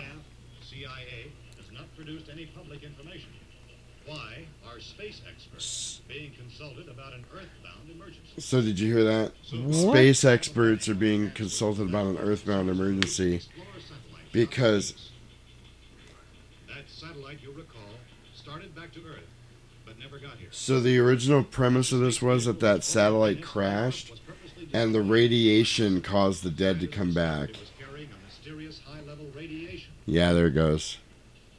CIA 0.62 1.30
has 1.56 1.72
not 1.72 1.94
produced 1.96 2.26
any 2.32 2.46
public 2.46 2.82
information. 2.82 3.28
Why 4.06 4.46
are 4.66 4.80
space 4.80 5.20
experts 5.28 6.00
being 6.08 6.32
consulted 6.32 6.88
about 6.88 7.12
an 7.14 7.24
earthbound 7.32 7.90
emergency? 7.90 8.30
So 8.38 8.60
did 8.62 8.78
you 8.78 8.92
hear 8.94 9.04
that? 9.04 9.32
What? 9.52 9.74
Space 9.94 10.24
experts 10.24 10.88
are 10.88 10.94
being 10.94 11.30
consulted 11.32 11.88
about 11.88 12.06
an 12.06 12.18
earthbound 12.18 12.68
emergency 12.70 13.40
because 14.32 14.94
That 16.68 16.84
satellite, 16.88 17.38
you'll 17.42 17.52
recall, 17.54 17.80
started 18.34 18.74
back 18.74 18.92
to 18.92 19.00
Earth, 19.00 19.26
but 19.84 19.98
never 19.98 20.18
got 20.18 20.38
here. 20.38 20.48
So 20.70 20.78
the 20.78 21.00
original 21.00 21.42
premise 21.42 21.90
of 21.90 21.98
this 21.98 22.22
was 22.22 22.44
that 22.44 22.60
that 22.60 22.84
satellite 22.84 23.42
crashed 23.42 24.20
and 24.72 24.94
the 24.94 25.02
radiation 25.02 26.00
caused 26.00 26.44
the 26.44 26.50
dead 26.50 26.78
to 26.78 26.86
come 26.86 27.12
back. 27.12 27.50
Carrying 27.76 28.08
a 28.08 28.24
mysterious 28.24 28.80
high-level 28.86 29.26
radiation. 29.34 29.90
Yeah, 30.06 30.32
there 30.32 30.46
it 30.46 30.52
goes. 30.52 30.98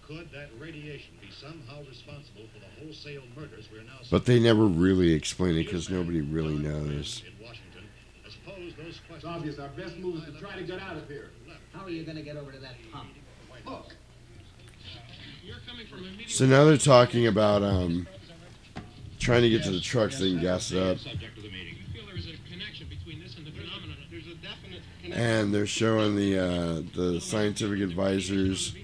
Could 0.07 0.31
that 0.31 0.47
radiation 0.57 1.09
be 1.19 1.27
somehow 1.29 1.79
responsible 1.89 2.43
for 2.53 2.59
the 2.61 2.85
wholesale 2.85 3.23
murders 3.35 3.67
we're 3.69 3.83
now 3.83 3.99
But 4.09 4.23
they 4.27 4.39
never 4.39 4.63
really 4.63 5.11
explain 5.11 5.57
it 5.57 5.65
because 5.65 5.89
nobody 5.89 6.21
really 6.21 6.55
knows. 6.55 7.21
in 7.27 7.45
Washington? 7.45 7.83
I 8.25 8.29
suppose 8.29 8.73
those 8.77 9.01
questions. 9.09 9.15
It's 9.17 9.25
obvious 9.25 9.59
our 9.59 9.67
best 9.75 9.97
move 9.97 10.19
is 10.19 10.33
to 10.33 10.39
try 10.39 10.55
to 10.55 10.63
get 10.63 10.81
out 10.81 10.95
of 10.95 11.05
here. 11.09 11.31
How 11.73 11.83
are 11.83 11.89
you 11.89 12.05
going 12.05 12.15
to 12.15 12.23
get 12.23 12.37
over 12.37 12.53
to 12.53 12.59
that 12.59 12.75
pump? 12.93 13.09
Look. 13.65 13.93
You're 15.43 15.57
coming 15.67 15.85
from 15.87 16.05
a 16.05 16.29
So 16.29 16.45
now 16.45 16.63
they're 16.63 16.77
talking 16.77 17.27
about 17.27 17.61
um, 17.61 18.07
trying 19.21 19.43
to 19.43 19.49
get 19.49 19.63
to 19.63 19.71
the 19.71 19.79
truck 19.79 20.11
so 20.11 20.25
can 20.25 20.41
gas 20.41 20.71
it 20.71 20.81
up. 20.81 20.97
and 25.13 25.53
they're 25.53 25.67
showing 25.67 26.15
the 26.15 26.37
uh, 26.37 26.81
the 26.95 27.19
scientific 27.19 27.81
advisors 27.81 28.75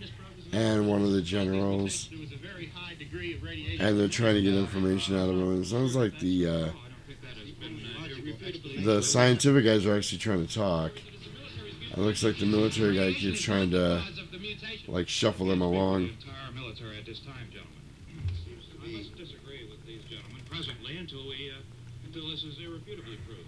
and 0.52 0.88
one 0.88 1.02
of 1.02 1.12
the 1.12 1.22
generals, 1.22 2.10
and 3.80 4.00
they're 4.00 4.08
trying 4.08 4.36
to 4.36 4.42
get 4.42 4.54
information 4.54 5.16
out 5.16 5.30
of 5.30 5.38
them. 5.38 5.62
It 5.62 5.66
sounds 5.66 5.96
like 5.96 6.20
the 6.20 6.48
uh, 6.48 6.70
the 8.84 9.02
scientific 9.02 9.66
guys 9.66 9.86
are 9.86 9.96
actually 9.96 10.20
trying 10.20 10.46
to 10.46 10.54
talk. 10.54 10.92
It 11.92 11.98
looks 11.98 12.24
like 12.24 12.38
the 12.38 12.46
military 12.46 12.96
guy 12.96 13.14
keeps 13.14 13.42
trying 13.42 13.72
to 13.72 14.04
like 14.88 15.08
shuffle 15.08 15.48
them 15.48 15.62
along. 15.62 16.12
Presently 20.58 20.98
until 20.98 21.28
we, 21.28 21.52
uh, 21.52 21.62
until 22.06 22.30
this 22.30 22.44
is 22.44 22.58
irrefutably 22.60 23.18
proved. 23.26 23.42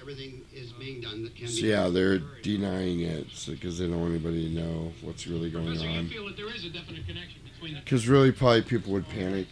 Everything 0.00 0.40
is 0.54 0.72
being 0.72 1.00
done 1.02 1.24
that 1.24 1.36
can 1.36 1.48
So 1.48 1.60
be. 1.62 1.68
yeah, 1.68 1.88
they're 1.88 2.20
denying 2.42 3.00
it 3.00 3.26
because 3.46 3.78
they 3.78 3.86
don't 3.86 4.00
want 4.00 4.14
anybody 4.14 4.48
to 4.48 4.54
know 4.60 4.92
what's 5.02 5.26
really 5.26 5.50
going 5.50 5.66
Professor, 5.66 5.88
you 5.88 5.98
on. 5.98 6.08
feel 6.08 6.26
that 6.26 6.36
there 6.38 6.54
is 6.54 6.64
a 6.64 6.70
definite 6.70 7.06
connection 7.06 7.40
between 7.52 7.74
the 7.74 7.80
Because 7.80 8.08
really, 8.08 8.32
probably 8.32 8.62
people 8.62 8.92
would 8.92 9.06
panic, 9.10 9.46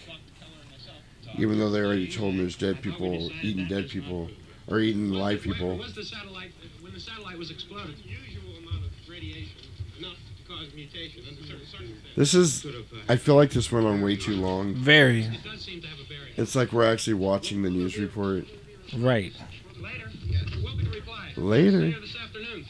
even 1.36 1.58
though 1.58 1.68
they 1.70 1.80
already 1.80 2.10
told 2.10 2.32
them 2.32 2.38
there's 2.38 2.56
dead 2.56 2.80
people 2.80 3.30
eating 3.42 3.68
dead 3.68 3.90
people 3.90 4.30
or 4.68 4.80
eating 4.80 5.10
live 5.10 5.42
people. 5.42 5.76
Was 5.76 5.94
the 5.94 6.02
satellite 6.04 6.52
when 6.80 6.94
the 6.94 7.00
satellite 7.00 7.36
was 7.36 7.50
exploded? 7.50 7.96
Usual 7.98 8.56
amount 8.58 8.86
of 8.86 8.90
radiation 9.10 9.52
enough 9.98 10.16
to 10.38 10.50
cause 10.50 10.72
mutation 10.74 11.24
under 11.28 11.42
certain 11.42 11.66
circumstances. 11.66 12.16
This 12.16 12.34
is, 12.34 12.66
I 13.06 13.16
feel 13.16 13.34
like 13.34 13.50
this 13.50 13.70
went 13.70 13.86
on 13.86 14.00
way 14.00 14.16
too 14.16 14.36
long. 14.36 14.74
Very. 14.74 15.24
It 15.24 15.44
does 15.44 15.60
seem 15.60 15.82
to 15.82 15.86
have 15.88 15.98
a 15.98 16.04
bearing. 16.04 16.07
It's 16.38 16.54
like 16.54 16.72
we're 16.72 16.90
actually 16.90 17.14
watching 17.14 17.62
the 17.62 17.70
news 17.70 17.98
report. 17.98 18.44
Right. 18.96 19.32
Later, 19.76 20.08
there 20.30 20.62
will 20.62 20.76
be 20.76 20.86
a 20.86 20.90
reply. 20.90 21.32
Later. 21.36 21.78
Later 21.80 22.00
this 22.00 22.16
afternoon. 22.16 22.64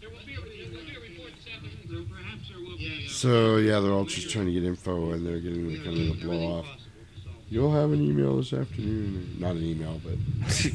There 0.00 0.10
will 0.10 0.18
be 0.26 0.34
a, 0.34 0.40
there 0.40 0.78
will 0.78 0.84
be 0.84 0.96
a 0.96 1.00
report 1.00 1.32
this 1.34 1.46
afternoon. 1.56 2.10
Perhaps 2.10 2.48
there 2.50 2.58
will 2.58 2.76
be. 2.76 3.08
So 3.08 3.56
yeah, 3.56 3.80
they're 3.80 3.90
all 3.90 4.04
just 4.04 4.28
trying 4.28 4.46
to 4.46 4.52
get 4.52 4.64
info, 4.64 5.12
and 5.12 5.26
they're 5.26 5.40
getting 5.40 5.66
the 5.66 5.78
kind 5.78 5.98
of 5.98 6.20
the 6.20 6.26
blow 6.26 6.58
off. 6.58 6.66
You'll 7.48 7.72
have 7.72 7.92
an 7.92 8.02
email 8.02 8.36
this 8.36 8.52
afternoon. 8.52 9.36
Not 9.38 9.52
an 9.52 9.64
email, 9.64 9.98
but 10.04 10.18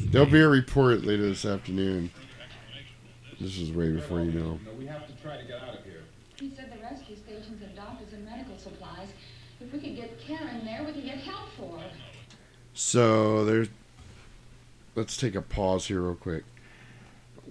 there'll 0.10 0.26
be 0.26 0.40
a 0.40 0.48
report 0.48 1.04
later 1.04 1.28
this 1.28 1.44
afternoon. 1.44 2.10
This 3.40 3.56
is 3.56 3.70
way 3.70 3.92
before 3.92 4.18
you 4.18 4.32
know. 4.32 4.58
No, 4.66 4.72
we 4.76 4.86
have 4.86 5.06
to 5.06 5.12
try 5.22 5.36
to 5.36 5.44
get 5.44 5.62
out 5.62 5.78
of 5.78 5.84
here. 5.84 6.02
He 6.40 6.50
said 6.56 6.72
the 6.76 6.82
rescue 6.82 7.14
stations 7.14 7.62
have 7.62 7.76
doctors 7.76 8.12
and 8.12 8.24
medical 8.24 8.58
supplies. 8.58 9.10
If 9.60 9.72
we 9.72 9.78
could 9.78 9.96
get 9.96 10.20
Karen 10.20 10.64
there, 10.64 10.84
we 10.84 10.92
could 10.92 11.04
get 11.04 11.18
help 11.18 11.48
for 11.56 11.78
her. 11.78 11.90
So 12.76 13.44
there's. 13.46 13.68
Let's 14.94 15.16
take 15.16 15.34
a 15.34 15.42
pause 15.42 15.86
here 15.88 16.02
real 16.02 16.14
quick. 16.14 16.44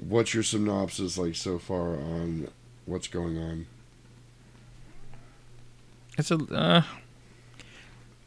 what's 0.07 0.33
your 0.33 0.43
synopsis 0.43 1.17
like 1.17 1.35
so 1.35 1.57
far 1.59 1.95
on 1.95 2.47
what's 2.85 3.07
going 3.07 3.37
on? 3.37 3.65
It's 6.17 6.29
a. 6.31 6.35
Uh, 6.37 6.83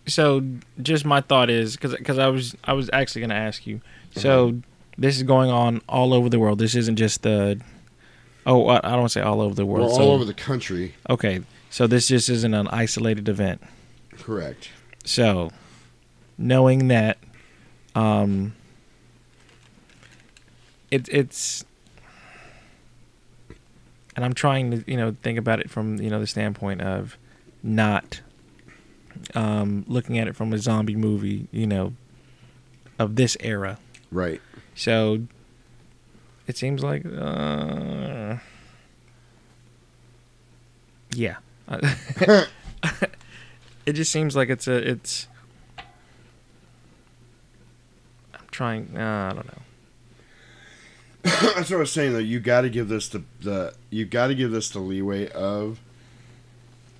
so 0.07 0.43
just 0.83 1.05
my 1.05 1.20
thought 1.20 1.51
is 1.51 1.77
because 1.77 2.19
I 2.19 2.27
was 2.29 2.57
I 2.65 2.73
was 2.73 2.91
actually 2.93 3.20
going 3.20 3.31
to 3.31 3.37
ask 3.37 3.66
you. 3.66 3.81
So 4.16 4.61
this 4.97 5.16
is 5.16 5.23
going 5.23 5.51
on 5.51 5.81
all 5.89 6.12
over 6.12 6.29
the 6.29 6.39
world. 6.41 6.59
This 6.59 6.75
isn't 6.75 6.97
just 6.97 7.23
the. 7.23 7.61
Oh, 8.45 8.66
I 8.66 8.79
I 8.79 8.81
don't 8.91 9.01
want 9.01 9.11
to 9.12 9.12
say 9.12 9.20
all 9.20 9.41
over 9.41 9.55
the 9.55 9.65
Well, 9.65 9.83
world. 9.87 10.01
all 10.01 10.11
over 10.12 10.25
the 10.25 10.35
country. 10.35 10.95
Okay, 11.09 11.43
so 11.70 11.87
this 11.87 12.09
just 12.09 12.29
isn't 12.29 12.55
an 12.55 12.66
isolated 12.69 13.29
event. 13.29 13.62
Correct. 14.16 14.70
So, 15.05 15.51
knowing 16.39 16.89
that, 16.89 17.19
um, 17.94 18.55
it, 20.90 21.06
it's, 21.10 21.66
and 24.16 24.24
I'm 24.24 24.32
trying 24.32 24.70
to 24.70 24.90
you 24.90 24.97
know 24.97 25.15
think 25.23 25.39
about 25.39 25.60
it 25.60 25.69
from 25.69 26.01
you 26.01 26.09
know 26.09 26.20
the 26.20 26.27
standpoint 26.27 26.81
of 26.81 27.19
not 27.62 28.23
um, 29.35 29.85
looking 29.89 30.19
at 30.19 30.28
it 30.28 30.36
from 30.36 30.52
a 30.52 30.59
zombie 30.59 30.97
movie, 30.97 31.48
you 31.51 31.66
know, 31.66 31.94
of 32.98 33.16
this 33.16 33.36
era. 33.40 33.78
Right. 34.10 34.40
So, 34.74 35.23
it 36.47 36.56
seems 36.56 36.82
like, 36.82 37.05
uh, 37.05 38.36
yeah. 41.15 41.36
it 43.86 43.93
just 43.93 44.12
seems 44.12 44.36
like 44.36 44.48
it's 44.48 44.66
a 44.66 44.90
it's. 44.90 45.27
I'm 48.35 48.47
trying. 48.59 48.97
Uh, 48.97 49.30
I 49.30 49.35
don't 49.35 49.47
know. 49.47 49.62
That's 51.55 51.70
what 51.70 51.76
I 51.76 51.76
was 51.76 51.93
saying 51.93 52.12
though. 52.12 52.18
You 52.18 52.40
got 52.40 52.62
to 52.62 52.68
give 52.70 52.89
this 52.89 53.09
the 53.09 53.22
the 53.40 53.74
you 53.90 54.05
got 54.05 54.26
to 54.28 54.35
give 54.35 54.51
this 54.51 54.68
the 54.70 54.80
leeway 54.80 55.28
of. 55.30 55.78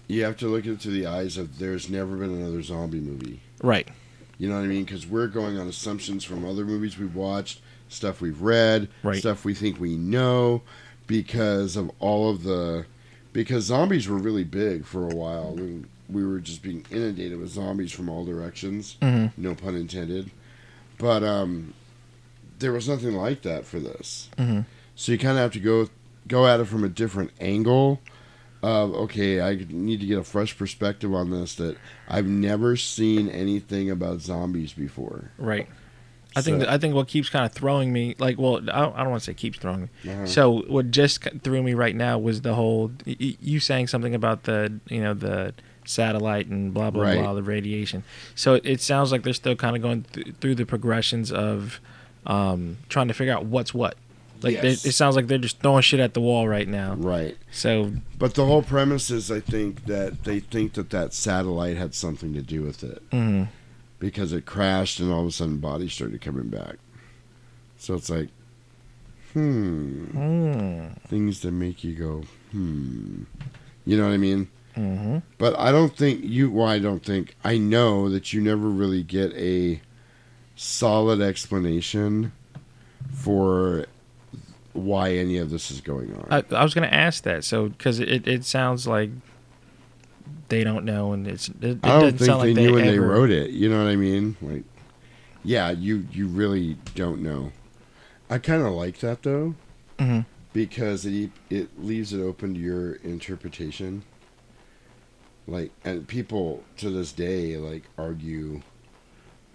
You 0.06 0.24
have 0.24 0.36
to 0.39 0.47
look 0.47 0.64
into 0.64 0.89
the 0.89 1.06
eyes 1.06 1.36
of 1.36 1.59
there's 1.59 1.90
never 1.90 2.16
been 2.16 2.30
another 2.30 2.62
zombie 2.62 3.01
movie. 3.01 3.40
Right. 3.62 3.86
You 4.39 4.48
know 4.48 4.55
what 4.55 4.62
I 4.62 4.66
mean? 4.68 4.85
Because 4.85 5.06
we're 5.06 5.26
going 5.26 5.59
on 5.59 5.66
assumptions 5.68 6.24
from 6.24 6.47
other 6.47 6.64
movies 6.64 6.97
we've 6.97 7.14
watched, 7.14 7.60
stuff 7.90 8.20
we've 8.22 8.40
read, 8.40 8.89
Right. 9.02 9.18
stuff 9.18 9.44
we 9.44 9.52
think 9.52 9.78
we 9.78 9.97
know, 9.98 10.62
because 11.09 11.76
of 11.76 11.90
all 11.98 12.30
of 12.30 12.43
the, 12.44 12.86
because 13.35 13.64
zombies 13.64 14.09
were 14.09 14.16
really 14.16 14.44
big 14.44 14.86
for 14.86 15.10
a 15.10 15.14
while. 15.14 15.55
We, 15.55 15.82
we 16.09 16.24
were 16.24 16.39
just 16.39 16.62
being 16.62 16.86
inundated 16.90 17.39
with 17.39 17.51
zombies 17.51 17.93
from 17.93 18.09
all 18.09 18.24
directions. 18.24 18.97
Mhm. 19.02 19.32
No 19.36 19.55
pun 19.55 19.74
intended. 19.74 20.30
But 20.99 21.23
um, 21.23 21.75
there 22.59 22.73
was 22.73 22.89
nothing 22.89 23.15
like 23.15 23.43
that 23.43 23.65
for 23.65 23.79
this. 23.79 24.29
Mhm. 24.39 24.65
So 24.97 25.12
you 25.12 25.19
kind 25.19 25.39
of 25.39 25.43
have 25.43 25.53
to 25.53 25.61
go 25.61 25.89
go 26.27 26.47
at 26.47 26.61
it 26.61 26.65
from 26.66 26.85
a 26.85 26.89
different 26.89 27.31
angle. 27.41 28.01
Of 28.61 28.93
okay, 28.95 29.41
I 29.41 29.55
need 29.69 30.01
to 30.01 30.07
get 30.07 30.19
a 30.19 30.25
fresh 30.25 30.59
perspective 30.59 31.15
on 31.15 31.31
this. 31.31 31.55
That 31.55 31.77
I've 32.09 32.27
never 32.27 32.77
seen 32.77 33.29
anything 33.29 33.89
about 33.89 34.20
zombies 34.20 34.73
before. 34.73 35.31
Right. 35.39 35.69
I 36.37 36.43
think 36.43 36.57
So- 36.57 36.59
that, 36.66 36.69
I 36.69 36.77
think 36.79 36.95
what 36.95 37.07
keeps 37.09 37.31
kind 37.31 37.47
of 37.47 37.53
throwing 37.53 37.93
me, 37.93 38.15
like, 38.19 38.37
well, 38.39 38.57
I 38.57 38.81
don't, 38.81 38.97
I 38.97 39.01
don't 39.03 39.11
want 39.11 39.23
to 39.23 39.27
say 39.27 39.35
keeps 39.35 39.59
throwing 39.59 39.83
me. 39.83 40.11
Uh-huh. 40.11 40.27
So 40.27 40.59
what 40.66 40.91
just 40.91 41.23
threw 41.43 41.62
me 41.62 41.75
right 41.75 41.95
now 41.97 42.19
was 42.19 42.43
the 42.43 42.55
whole 42.55 42.91
y- 43.07 43.37
you 43.41 43.61
saying 43.61 43.87
something 43.87 44.15
about 44.15 44.43
the 44.43 44.73
you 44.89 45.01
know 45.01 45.15
the 45.15 45.55
satellite 45.89 46.47
and 46.47 46.73
blah 46.74 46.90
blah 46.90 47.02
Right. 47.05 47.20
blah 47.20 47.35
the 47.35 47.43
radiation. 47.43 48.05
So 48.35 48.55
it 48.62 48.81
sounds 48.81 49.10
like 49.12 49.23
they're 49.23 49.32
still 49.32 49.56
kind 49.56 49.74
of 49.77 49.82
going 49.82 50.05
th- 50.12 50.35
through 50.40 50.55
the 50.56 50.66
progressions 50.66 51.32
of 51.32 51.81
um, 52.27 52.77
trying 52.89 53.09
to 53.09 53.15
figure 53.15 53.32
out 53.32 53.47
what's 53.47 53.73
what. 53.73 53.97
Like 54.43 54.55
Yes. 54.62 54.85
it 54.85 54.93
sounds 54.93 55.16
like 55.16 55.27
they're 55.27 55.39
just 55.39 55.59
throwing 55.60 55.82
shit 55.82 55.98
at 55.98 56.15
the 56.15 56.20
wall 56.20 56.47
right 56.47 56.69
now. 56.69 56.94
Right. 56.94 57.36
So 57.51 57.93
But 58.19 58.35
the 58.35 58.44
whole 58.47 58.62
premise 58.62 59.10
is, 59.10 59.31
I 59.32 59.40
think 59.40 59.86
that 59.86 60.24
they 60.24 60.39
think 60.40 60.74
that 60.74 60.90
that 60.90 61.12
satellite 61.15 61.77
had 61.77 61.94
something 61.94 62.35
to 62.35 62.43
do 62.43 62.62
with 62.62 62.85
it 62.85 63.02
Mhm. 63.10 63.48
because 63.98 64.32
it 64.32 64.47
crashed 64.47 65.01
and 65.01 65.10
all 65.10 65.23
of 65.23 65.27
a 65.27 65.32
sudden 65.32 65.56
bodies 65.56 65.93
started 65.94 66.20
coming 66.20 66.48
back. 66.48 66.77
So 67.78 67.94
it's 67.94 68.10
like, 68.10 68.28
hmm, 69.32 70.05
Hmm. 70.12 70.86
things 71.09 71.40
that 71.40 71.52
make 71.52 71.82
you 71.85 71.94
go, 71.94 72.23
hmm. 72.52 73.23
You 73.86 73.97
know 73.97 74.05
what 74.06 74.12
I 74.12 74.19
mean? 74.19 74.48
Mhm. 74.79 75.23
But 75.39 75.59
I 75.59 75.73
don't 75.73 75.95
think 75.97 76.21
you. 76.23 76.51
Well, 76.51 76.67
I 76.69 76.79
don't 76.79 77.05
think 77.05 77.35
I 77.45 77.59
know 77.59 78.09
that 78.09 78.33
you 78.33 78.41
never 78.41 78.69
really 78.69 79.03
get 79.03 79.33
a 79.35 79.81
solid 80.55 81.21
explanation 81.21 82.33
for 83.13 83.87
why 84.73 85.15
any 85.15 85.39
of 85.39 85.51
this 85.51 85.71
is 85.71 85.81
going 85.81 86.15
on. 86.15 86.27
I, 86.31 86.45
I 86.55 86.63
was 86.63 86.75
going 86.75 86.89
to 86.89 86.95
ask 86.95 87.25
that. 87.25 87.43
So 87.45 87.69
because 87.69 87.99
it, 87.99 88.29
it 88.29 88.45
sounds 88.45 88.87
like 88.87 89.11
they 90.49 90.63
don't 90.63 90.85
know, 90.85 91.13
and 91.13 91.27
it's 91.27 91.49
it, 91.49 91.65
it 91.65 91.79
I 91.83 91.89
don't 92.01 92.17
doesn't 92.17 92.19
think 92.19 92.29
they 92.29 92.35
like 92.47 92.55
knew 92.55 92.75
when 92.75 92.87
they 92.87 92.99
wrote 93.01 93.31
it. 93.31 93.51
You 93.51 93.69
know 93.69 93.83
what 93.83 93.91
I 93.91 93.97
mean? 93.97 94.37
Like, 94.41 94.63
yeah, 95.43 95.71
you 95.71 96.07
you 96.13 96.29
really 96.29 96.77
don't 96.95 97.21
know. 97.23 97.53
I 98.31 98.39
kind 98.39 98.63
of 98.63 98.73
like 98.75 98.99
that 98.99 99.23
though, 99.23 99.55
Mhm. 99.99 100.25
because 100.53 101.05
it 101.07 101.31
it 101.51 101.69
leaves 101.83 102.13
it 102.13 102.21
open 102.21 102.55
to 102.55 102.61
your 102.61 102.95
interpretation. 102.97 104.03
Like, 105.49 105.70
and 105.83 106.07
people 106.07 106.62
to 106.77 106.91
this 106.91 107.11
day 107.11 107.57
like 107.57 107.85
argue, 107.97 108.61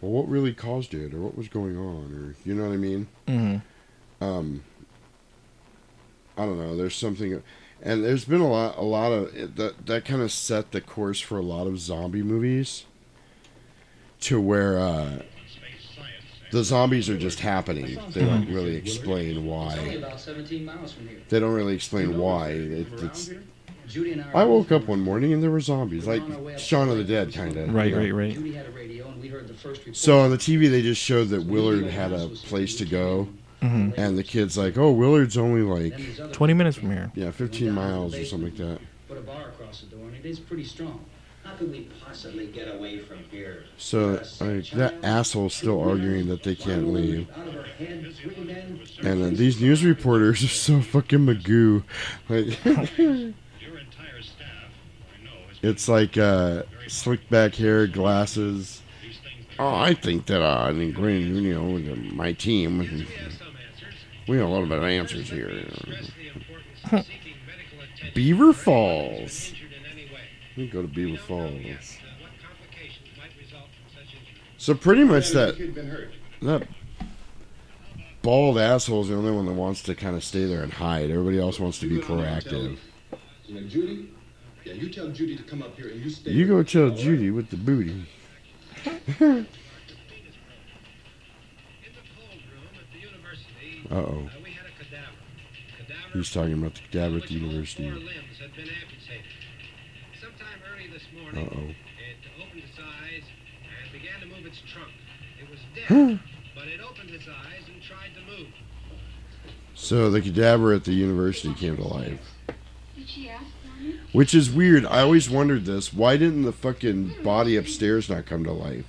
well, 0.01 0.11
what 0.11 0.27
really 0.27 0.53
caused 0.53 0.93
it, 0.95 1.13
or 1.13 1.19
what 1.19 1.37
was 1.37 1.47
going 1.47 1.77
on, 1.77 2.11
or 2.13 2.35
you 2.47 2.55
know 2.55 2.67
what 2.67 2.73
I 2.73 2.77
mean? 2.77 3.07
Mhm. 3.27 3.61
Um, 4.19 4.63
I 6.35 6.45
don't 6.45 6.57
know. 6.57 6.75
There's 6.75 6.95
something, 6.95 7.43
and 7.81 8.03
there's 8.03 8.25
been 8.25 8.41
a 8.41 8.49
lot, 8.49 8.75
a 8.77 8.81
lot 8.81 9.11
of 9.11 9.55
that 9.55 9.85
that 9.85 10.03
kind 10.03 10.23
of 10.23 10.31
set 10.31 10.71
the 10.71 10.81
course 10.81 11.19
for 11.19 11.37
a 11.37 11.43
lot 11.43 11.67
of 11.67 11.79
zombie 11.79 12.23
movies. 12.23 12.85
To 14.21 14.39
where 14.41 14.79
uh, 14.79 15.21
the 16.51 16.63
zombies 16.63 17.09
are 17.09 17.17
just 17.17 17.41
happening. 17.41 17.99
They 18.13 18.21
don't 18.23 18.49
really 18.49 18.75
explain 18.77 19.45
why. 19.45 19.75
about 19.97 20.19
17 20.19 20.65
miles 20.65 20.93
from 20.93 21.09
here. 21.09 21.19
They 21.29 21.39
don't 21.39 21.53
really 21.53 21.75
explain 21.75 22.17
why. 22.17 22.49
It, 22.51 22.87
it's. 23.01 23.31
Judy 23.87 24.13
and 24.13 24.23
I. 24.33 24.41
I 24.41 24.43
woke 24.45 24.71
up 24.71 24.87
one 24.87 24.99
morning 25.01 25.33
and 25.33 25.41
there 25.43 25.51
were 25.51 25.59
zombies, 25.59 26.05
like 26.07 26.23
Shaun 26.57 26.89
of 26.89 26.97
the 26.97 27.03
Dead, 27.03 27.33
kind 27.33 27.55
of. 27.57 27.73
Right, 27.73 27.93
right, 27.93 28.13
right. 28.13 28.33
Judy 28.33 28.53
had 28.53 28.65
a 28.67 28.71
radio 28.71 29.07
and 29.09 29.21
we 29.21 29.27
heard 29.27 29.47
the 29.47 29.53
first. 29.53 29.81
So 29.93 30.19
on 30.19 30.31
the 30.31 30.37
TV, 30.37 30.69
they 30.69 30.81
just 30.81 31.01
showed 31.01 31.29
that 31.29 31.45
Willard 31.45 31.85
had 31.87 32.11
a 32.13 32.27
place 32.29 32.75
to 32.77 32.85
go, 32.85 33.27
Mhm. 33.61 33.93
and 33.97 34.17
the 34.17 34.23
kid's 34.23 34.57
like, 34.57 34.77
"Oh, 34.77 34.91
Willard's 34.91 35.37
only 35.37 35.61
like 35.61 36.31
20 36.31 36.53
minutes 36.53 36.77
from 36.77 36.91
here." 36.91 37.11
Yeah, 37.15 37.31
15 37.31 37.71
miles 37.71 38.15
or 38.17 38.25
something 38.25 38.49
like 38.49 38.57
that. 38.57 38.79
Put 39.07 39.17
a 39.17 39.21
bar 39.21 39.49
across 39.49 39.81
the 39.81 39.87
door 39.95 40.07
and 40.07 40.15
it 40.15 40.27
is 40.27 40.39
pretty 40.39 40.63
strong. 40.63 40.99
How 41.43 41.55
could 41.55 41.71
we 41.71 41.89
possibly 42.03 42.47
get 42.47 42.73
away 42.73 42.99
from 42.99 43.17
here? 43.29 43.63
So 43.77 44.21
like 44.39 44.69
that 44.71 44.95
asshole's 45.03 45.53
still 45.53 45.79
arguing 45.81 46.27
that 46.29 46.43
they 46.43 46.55
can't 46.55 46.91
leave. 46.93 47.27
Out 47.37 47.47
of 47.47 47.53
her 47.53 47.63
head, 47.63 48.13
three 48.15 48.43
men. 48.45 48.79
And 49.03 49.23
uh, 49.23 49.37
these 49.37 49.59
news 49.61 49.83
reporters 49.83 50.41
are 50.43 50.47
so 50.47 50.79
fucking 50.81 51.19
magoo. 51.25 51.83
Like, 52.29 52.57
it's 55.63 55.87
like 55.87 56.17
uh, 56.17 56.63
slick 56.87 57.27
back 57.29 57.55
hair, 57.55 57.87
glasses. 57.87 58.81
Oh, 59.57 59.75
I 59.75 59.93
think 59.93 60.25
that 60.27 60.43
uh, 60.43 60.65
I 60.65 60.71
mean, 60.73 60.99
we, 60.99 61.19
you 61.19 61.53
know, 61.53 61.95
my 62.13 62.33
team, 62.33 62.79
we 64.27 64.37
have 64.37 64.49
a 64.49 64.65
bit 64.65 64.77
of 64.77 64.83
answers 64.83 65.29
here. 65.29 65.65
Beaver 68.13 68.53
Falls. 68.53 69.53
We 70.57 70.67
go 70.67 70.81
to 70.81 70.87
Beaver 70.87 71.17
Falls. 71.17 71.97
So 74.57 74.73
pretty 74.73 75.03
much 75.03 75.31
that 75.31 75.57
that 76.41 76.67
bald 78.21 78.57
asshole's 78.57 79.09
the 79.09 79.15
only 79.15 79.31
one 79.31 79.45
that 79.45 79.53
wants 79.53 79.83
to 79.83 79.95
kind 79.95 80.15
of 80.15 80.23
stay 80.23 80.45
there 80.45 80.63
and 80.63 80.73
hide. 80.73 81.09
Everybody 81.09 81.39
else 81.39 81.59
wants 81.59 81.79
to 81.79 81.89
be 81.89 81.99
proactive. 81.99 82.77
Judy? 83.67 84.09
Yeah, 84.65 84.73
you 84.73 84.89
tell 84.89 85.09
Judy 85.09 85.35
to 85.35 85.43
come 85.43 85.61
up 85.61 85.75
here 85.75 85.89
and 85.89 86.01
you 86.01 86.09
stay. 86.09 86.31
You 86.31 86.47
go 86.47 86.63
tell 86.63 86.89
Judy 86.91 87.31
with 87.31 87.49
the 87.49 87.57
booty. 87.57 88.05
Uh 93.91 93.95
oh. 93.95 94.29
He's 96.13 96.31
talking 96.31 96.53
about 96.53 96.75
the 96.75 96.81
cadaver 96.81 97.17
at 97.17 97.27
the 97.27 97.33
university. 97.33 97.89
Four 97.89 97.99
limbs 97.99 98.39
had 98.39 98.55
been 98.55 98.69
amputated. 98.69 99.25
Sometime 100.21 100.59
early 100.71 100.87
this 100.87 101.03
Uh 101.11 101.21
morning, 101.21 101.49
oh. 101.51 101.69
it 101.69 102.17
opened 102.41 102.63
its 102.63 102.79
eyes 102.79 103.23
and 103.83 103.91
began 103.91 104.19
to 104.21 104.25
move 104.27 104.45
its 104.45 104.61
trunk. 104.71 104.91
It 105.41 105.49
was 105.49 105.59
dead, 105.75 106.19
but 106.55 106.67
it 106.67 106.79
opened 106.81 107.09
its 107.09 107.27
eyes 107.27 107.63
and 107.67 107.81
tried 107.81 108.11
to 108.15 108.21
move. 108.21 108.47
So 109.75 110.09
the 110.09 110.21
cadaver 110.21 110.73
at 110.73 110.85
the 110.85 110.93
university 110.93 111.53
came 111.55 111.77
to 111.77 111.83
life. 111.83 112.21
Did 112.95 113.09
she 113.09 113.29
ask 113.29 113.45
for 113.61 113.81
me? 113.81 113.99
Which 114.13 114.33
is 114.35 114.49
weird. 114.51 114.85
I 114.85 115.01
always 115.01 115.29
wondered 115.29 115.65
this. 115.65 115.91
Why 115.91 116.17
didn't 116.17 116.43
the 116.43 116.51
fucking 116.51 117.23
body 117.23 117.57
upstairs 117.57 118.09
not 118.09 118.25
come 118.27 118.43
to 118.45 118.51
life? 118.51 118.85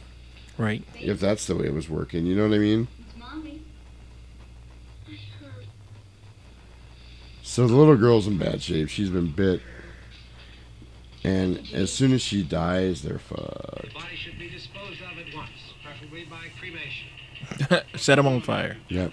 Right. 0.58 0.84
If 1.00 1.18
that's 1.18 1.46
the 1.46 1.56
way 1.56 1.64
it 1.66 1.74
was 1.74 1.88
working, 1.88 2.26
you 2.26 2.36
know 2.36 2.46
what 2.46 2.54
I 2.54 2.58
mean? 2.58 2.88
It's 3.08 3.18
mommy. 3.18 3.62
I 5.08 5.12
heard. 5.42 5.66
So 7.42 7.66
the 7.66 7.74
little 7.74 7.96
girl's 7.96 8.26
in 8.26 8.38
bad 8.38 8.62
shape. 8.62 8.88
She's 8.90 9.10
been 9.10 9.32
bit. 9.32 9.62
And 11.24 11.66
as 11.72 11.90
soon 11.90 12.12
as 12.12 12.20
she 12.20 12.42
dies, 12.42 13.02
they're 13.02 13.18
fucked. 13.18 13.82
The 13.82 13.94
body 13.94 14.16
should 14.16 14.38
be 14.38 14.50
disposed 14.50 15.00
of 15.00 15.18
at 15.18 15.34
once, 15.34 15.48
preferably 15.82 16.26
by 16.26 16.48
cremation. 16.60 17.88
Set 17.98 18.18
him 18.18 18.26
on 18.26 18.42
fire. 18.42 18.76
Yep. 18.88 19.12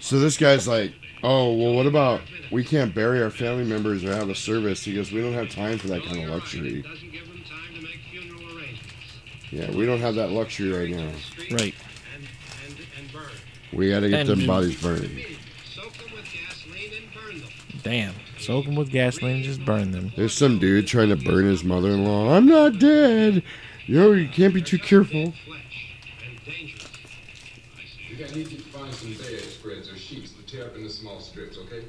So 0.00 0.18
this 0.18 0.36
guy's 0.36 0.66
like, 0.66 0.92
oh, 1.22 1.52
well, 1.54 1.74
what 1.74 1.86
about 1.86 2.20
we 2.50 2.64
can't 2.64 2.94
bury 2.94 3.22
our 3.22 3.30
family 3.30 3.64
members 3.64 4.04
or 4.04 4.12
have 4.14 4.28
a 4.30 4.34
service? 4.34 4.84
because 4.84 5.12
we 5.12 5.20
don't 5.20 5.32
have 5.32 5.50
time 5.50 5.78
for 5.78 5.88
that 5.88 6.04
kind 6.04 6.22
of 6.22 6.30
luxury. 6.30 6.82
Doesn't 6.82 7.10
give 7.12 7.26
them 7.28 7.42
time 7.48 7.74
to 7.74 7.82
make 7.82 7.98
funeral 8.10 8.56
arrangements. 8.56 8.92
Yeah, 9.50 9.70
we 9.72 9.86
don't 9.86 10.00
have 10.00 10.14
that 10.16 10.30
luxury 10.30 10.70
right 10.72 10.90
now. 10.90 11.10
Right. 11.56 11.74
We 13.72 13.90
got 13.90 14.00
to 14.00 14.08
get 14.08 14.20
And- 14.20 14.28
them 14.28 14.46
bodies 14.46 14.80
burned. 14.80 15.02
Soak 15.74 15.92
them 15.94 16.06
with 16.14 16.24
gasoline 16.32 16.92
and 16.96 17.14
burn 17.14 17.40
them. 17.40 17.50
Damn. 17.82 18.14
Soak 18.38 18.64
them 18.66 18.76
with 18.76 18.90
gasoline 18.90 19.36
and 19.36 19.44
just 19.44 19.64
burn 19.64 19.90
them. 19.90 20.12
There's 20.16 20.32
some 20.34 20.58
dude 20.58 20.86
trying 20.86 21.08
to 21.08 21.16
burn 21.16 21.46
his 21.46 21.64
mother-in-law. 21.64 22.34
I'm 22.34 22.46
not 22.46 22.78
dead. 22.78 23.42
You 23.86 24.00
know, 24.00 24.12
you 24.12 24.28
can't 24.28 24.54
be 24.54 24.62
too 24.62 24.78
careful. 24.78 25.32
You're 30.48 30.68
gonna 30.68 30.78
need 30.78 30.90
to 30.90 30.96
find 30.96 31.20
some 31.22 31.34
bed 31.36 31.52
spreads 31.52 31.56
or 31.56 31.56
sheets 31.56 31.56
to 31.56 31.56
tear 31.56 31.56
up 31.56 31.56
into 31.56 31.56
small 31.56 31.56
strips, 31.56 31.58
okay? 31.58 31.84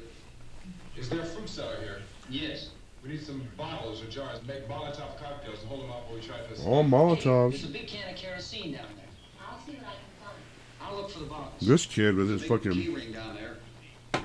Is 0.96 1.08
there 1.08 1.20
a 1.20 1.24
fruit 1.24 1.48
cellar 1.48 1.76
here? 1.80 1.98
Yes. 2.30 2.70
We 3.02 3.10
need 3.10 3.22
some 3.22 3.42
bottles 3.56 4.02
or 4.02 4.06
jars 4.06 4.40
to 4.40 4.46
make 4.46 4.68
Molotov 4.68 5.18
cocktails 5.22 5.60
to 5.60 5.66
hold 5.68 5.82
them 5.82 5.90
up 5.90 6.06
while 6.08 6.16
we 6.16 6.20
try 6.20 6.36
this. 6.50 6.60
Oh, 6.64 6.82
Molotovs. 6.82 7.50
There's 7.52 7.64
a 7.64 7.68
big 7.68 7.86
can 7.86 8.10
of 8.10 8.16
kerosene 8.16 8.72
down 8.72 8.86
there. 8.96 9.06
I'll 9.40 9.58
see 9.64 9.72
what 9.72 9.82
I 9.82 9.94
can 9.94 10.24
find. 10.24 10.36
I'll 10.80 10.96
look 10.96 11.10
for 11.10 11.20
the 11.20 11.26
bottles. 11.26 11.66
This 11.66 11.86
kid 11.86 12.16
with 12.16 12.28
his 12.28 12.44
fucking 12.44 12.72
key-ring 12.72 13.12
down 13.12 13.36
there. 13.36 13.56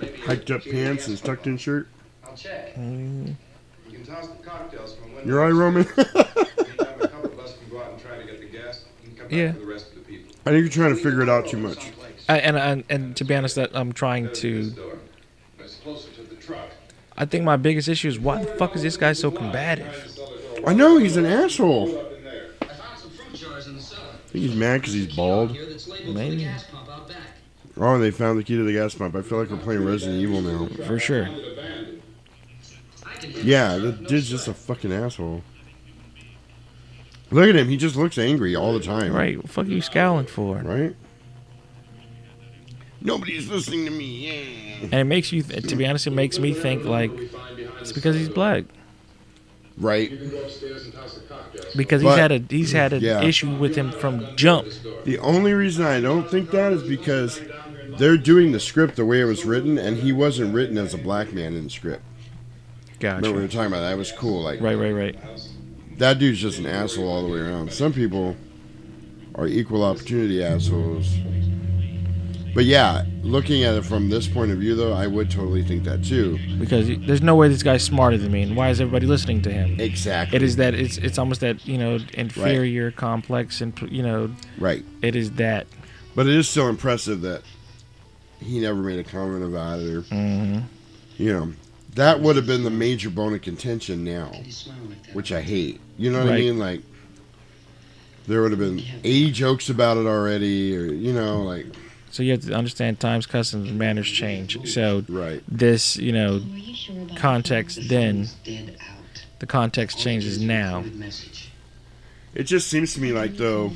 Maybe 0.01 0.17
hiked 0.17 0.49
up 0.49 0.63
pants 0.63 1.03
gas 1.03 1.07
and 1.07 1.23
tucked 1.23 1.45
in 1.47 1.57
shirt. 1.57 1.87
I'll 2.25 2.35
check. 2.35 2.75
Mm. 2.75 3.35
You 3.87 3.97
can 3.99 4.05
toss 4.05 4.27
the 4.27 4.43
cocktails 4.43 4.95
from 4.95 5.13
windows. 5.13 5.27
You're 5.27 5.39
right, 5.39 5.53
Roman. 5.53 5.85
Anytime 5.97 7.01
a 7.01 7.07
couple 7.07 7.31
of 7.31 7.39
us 7.39 7.57
can 7.57 7.69
go 7.69 7.81
out 7.83 7.91
and 7.93 8.01
try 8.01 8.17
to 8.17 8.25
get 8.25 8.39
the 8.39 8.47
gas, 8.47 8.85
you 9.03 9.09
can 9.09 9.17
come 9.17 9.27
back 9.27 9.37
Yeah. 9.37 9.51
for 9.53 9.59
the 9.59 9.65
rest 9.67 9.89
of 9.89 9.95
the 9.95 10.01
people. 10.01 10.31
I 10.45 10.49
think 10.49 10.61
you're 10.61 10.69
trying 10.69 10.95
to 10.95 11.01
figure 11.01 11.21
it 11.21 11.29
out 11.29 11.47
too 11.47 11.57
much. 11.57 11.91
And, 12.27 12.57
and 12.57 12.83
and 12.89 13.15
to 13.17 13.25
be 13.25 13.35
honest, 13.35 13.55
that 13.55 13.71
I'm 13.73 13.91
trying 13.91 14.31
to. 14.33 14.73
It's 15.59 15.75
closer 15.75 16.09
to 16.11 16.21
the 16.23 16.35
truck. 16.35 16.69
I 17.17 17.25
think 17.25 17.43
my 17.43 17.57
biggest 17.57 17.87
issue 17.87 18.07
is 18.07 18.19
why 18.19 18.43
the 18.43 18.51
fuck 18.55 18.75
is 18.75 18.81
this 18.81 18.97
guy 18.97 19.13
so 19.13 19.29
combative? 19.29 20.17
I 20.65 20.73
know 20.73 20.97
he's 20.97 21.17
an 21.17 21.25
asshole. 21.25 21.89
I 22.61 22.65
found 22.65 22.99
some 22.99 23.09
fruit 23.11 23.33
jars 23.33 23.67
in 23.67 23.75
the 23.75 23.81
cellar. 23.81 24.07
I 24.11 24.27
think 24.29 24.45
he's 24.45 24.55
mad 24.55 24.81
because 24.81 24.93
he's 24.93 25.15
bald. 25.15 25.51
Here 25.51 25.65
that's 25.65 25.87
labeled 25.87 26.07
for 26.07 26.13
the 26.13 26.29
Maybe. 26.29 26.49
Oh, 27.75 27.97
they 27.97 28.11
found 28.11 28.39
the 28.39 28.43
key 28.43 28.55
to 28.55 28.63
the 28.63 28.73
gas 28.73 28.93
pump. 28.93 29.15
I 29.15 29.21
feel 29.21 29.39
like 29.39 29.49
we're 29.49 29.57
playing 29.57 29.83
Resident 29.83 30.21
Evil 30.21 30.41
now. 30.41 30.67
For 30.85 30.99
sure. 30.99 31.27
Yeah, 33.41 33.77
the 33.77 33.91
dude's 33.93 34.29
just 34.29 34.47
a 34.47 34.53
fucking 34.53 34.93
asshole. 34.93 35.41
Look 37.31 37.49
at 37.49 37.55
him. 37.55 37.67
He 37.67 37.77
just 37.77 37.95
looks 37.95 38.17
angry 38.17 38.55
all 38.55 38.73
the 38.73 38.79
time. 38.79 39.11
Right. 39.11 39.37
What 39.37 39.45
the 39.47 39.51
fuck 39.51 39.65
are 39.65 39.69
you 39.69 39.81
scowling 39.81 40.27
for? 40.27 40.57
Right? 40.57 40.95
Nobody's 43.03 43.49
listening 43.49 43.85
to 43.85 43.91
me. 43.91 44.27
Yeah. 44.27 44.83
And 44.83 44.93
it 44.93 45.03
makes 45.03 45.31
you, 45.31 45.43
th- 45.43 45.67
to 45.67 45.75
be 45.75 45.85
honest, 45.85 46.07
it 46.07 46.11
makes 46.11 46.39
me 46.39 46.53
think 46.53 46.85
like 46.85 47.11
it's 47.81 47.91
because 47.91 48.15
he's 48.15 48.29
black. 48.29 48.63
Right. 49.77 50.09
You 50.11 50.17
can 50.17 50.29
go 50.29 50.41
upstairs 50.43 50.85
and 50.85 50.93
toss 50.93 51.15
the 51.15 51.21
cocktails. 51.21 51.75
Because 51.75 52.01
he's 52.01 52.09
But- 52.11 52.19
had 52.19 52.31
a 52.31 52.43
he's 52.49 52.71
had 52.71 52.93
an 52.93 53.01
Yeah. 53.01 53.21
issue 53.23 53.55
with 53.55 53.75
him 53.75 53.91
from 53.91 54.25
jump. 54.35 54.67
The 55.03 55.17
only 55.19 55.53
reason 55.53 55.83
I 55.85 55.99
don't 55.99 56.29
think 56.29 56.51
that 56.51 56.71
is 56.73 56.83
because 56.83 57.41
they're 57.97 58.17
doing 58.17 58.51
the 58.51 58.59
script 58.59 58.95
the 58.95 59.05
way 59.05 59.19
it 59.21 59.25
was 59.25 59.45
written, 59.45 59.77
and 59.77 59.97
he 59.97 60.11
wasn't 60.11 60.53
written 60.53 60.77
as 60.77 60.93
a 60.93 60.97
black 60.97 61.33
man 61.33 61.55
in 61.55 61.65
the 61.65 61.69
script. 61.69 62.01
Gotcha. 62.99 63.17
Remember 63.17 63.37
we 63.37 63.43
were 63.43 63.47
talking 63.51 63.67
about 63.67 63.81
that? 63.81 63.93
It 63.93 63.97
was 63.97 64.11
cool. 64.13 64.43
Like 64.43 64.61
Right, 64.61 64.77
right, 64.77 64.93
right. 64.93 65.15
that 65.97 66.19
dude's 66.19 66.39
just 66.39 66.59
an 66.59 66.65
asshole 66.67 67.07
all 67.09 67.21
the 67.27 67.33
way 67.33 67.39
around. 67.39 67.71
Some 67.73 67.91
people 67.91 68.37
are 69.35 69.47
equal 69.47 69.83
opportunity 69.83 70.41
assholes. 70.43 71.17
But 72.53 72.65
yeah, 72.65 73.03
looking 73.23 73.63
at 73.63 73.73
it 73.75 73.83
from 73.83 74.09
this 74.09 74.27
point 74.27 74.51
of 74.51 74.59
view, 74.59 74.75
though, 74.75 74.93
I 74.93 75.07
would 75.07 75.31
totally 75.31 75.63
think 75.63 75.83
that 75.85 76.03
too. 76.03 76.37
Because 76.59 76.87
there's 76.99 77.21
no 77.23 77.35
way 77.35 77.47
this 77.47 77.63
guy's 77.63 77.83
smarter 77.83 78.17
than 78.17 78.31
me, 78.31 78.43
and 78.43 78.55
why 78.55 78.69
is 78.69 78.79
everybody 78.79 79.07
listening 79.07 79.41
to 79.43 79.51
him? 79.51 79.79
Exactly. 79.79 80.35
It 80.35 80.43
is 80.43 80.57
that 80.57 80.75
it's 80.75 80.97
it's 80.99 81.17
almost 81.17 81.41
that 81.41 81.65
you 81.67 81.77
know 81.79 81.97
inferior 82.13 82.91
complex 82.91 83.59
and 83.61 83.73
you 83.91 84.03
know 84.03 84.29
Right. 84.59 84.85
it 85.01 85.15
is 85.15 85.31
that. 85.31 85.65
But 86.15 86.27
it 86.27 86.35
is 86.35 86.47
still 86.47 86.69
impressive 86.69 87.21
that 87.21 87.41
he 88.39 88.59
never 88.59 88.81
made 88.83 88.99
a 88.99 89.03
comment 89.03 89.43
about 89.43 89.79
it, 89.79 89.89
or 89.91 90.01
Mhm. 90.03 90.63
you 91.17 91.33
know, 91.33 91.53
that 91.95 92.21
would 92.21 92.35
have 92.35 92.45
been 92.45 92.63
the 92.63 92.69
major 92.69 93.09
bone 93.09 93.33
of 93.33 93.41
contention 93.41 94.03
now, 94.03 94.31
which 95.13 95.31
I 95.31 95.41
hate. 95.41 95.79
You 95.97 96.11
know 96.11 96.23
what 96.23 96.33
I 96.33 96.37
mean? 96.37 96.59
Like 96.59 96.81
there 98.27 98.43
would 98.43 98.51
have 98.51 98.59
been 98.59 98.83
80 99.03 99.31
jokes 99.31 99.69
about 99.69 99.97
it 99.97 100.05
already, 100.05 100.77
or 100.77 100.85
you 100.85 101.13
know, 101.13 101.41
like 101.41 101.65
So 102.13 102.21
you 102.21 102.33
have 102.33 102.41
to 102.41 102.53
understand 102.53 102.99
times, 102.99 103.25
customs, 103.25 103.69
and 103.71 103.79
manners 103.79 104.07
change. 104.07 104.71
So 104.71 105.03
right. 105.09 105.41
this 105.47 105.97
you 105.97 106.11
know 106.11 106.43
context 107.15 107.79
then 107.89 108.29
the 109.39 109.47
context 109.47 109.97
changes 109.97 110.39
now. 110.39 110.83
It 112.35 112.43
just 112.43 112.67
seems 112.67 112.93
to 112.93 113.01
me 113.01 113.13
like 113.13 113.35
though, 113.35 113.71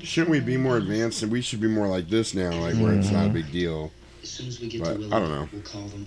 shouldn't 0.00 0.30
we 0.30 0.38
be 0.38 0.56
more 0.56 0.76
advanced 0.76 1.24
and 1.24 1.32
we 1.32 1.42
should 1.42 1.60
be 1.60 1.66
more 1.66 1.88
like 1.88 2.08
this 2.08 2.34
now, 2.34 2.52
like 2.52 2.76
where 2.76 2.94
it's 2.94 3.10
not 3.10 3.22
a 3.22 3.24
mm-hmm. 3.24 3.34
big 3.34 3.50
deal. 3.50 3.90
But 4.78 5.12
I 5.12 5.18
don't 5.18 5.28
know. 5.28 5.48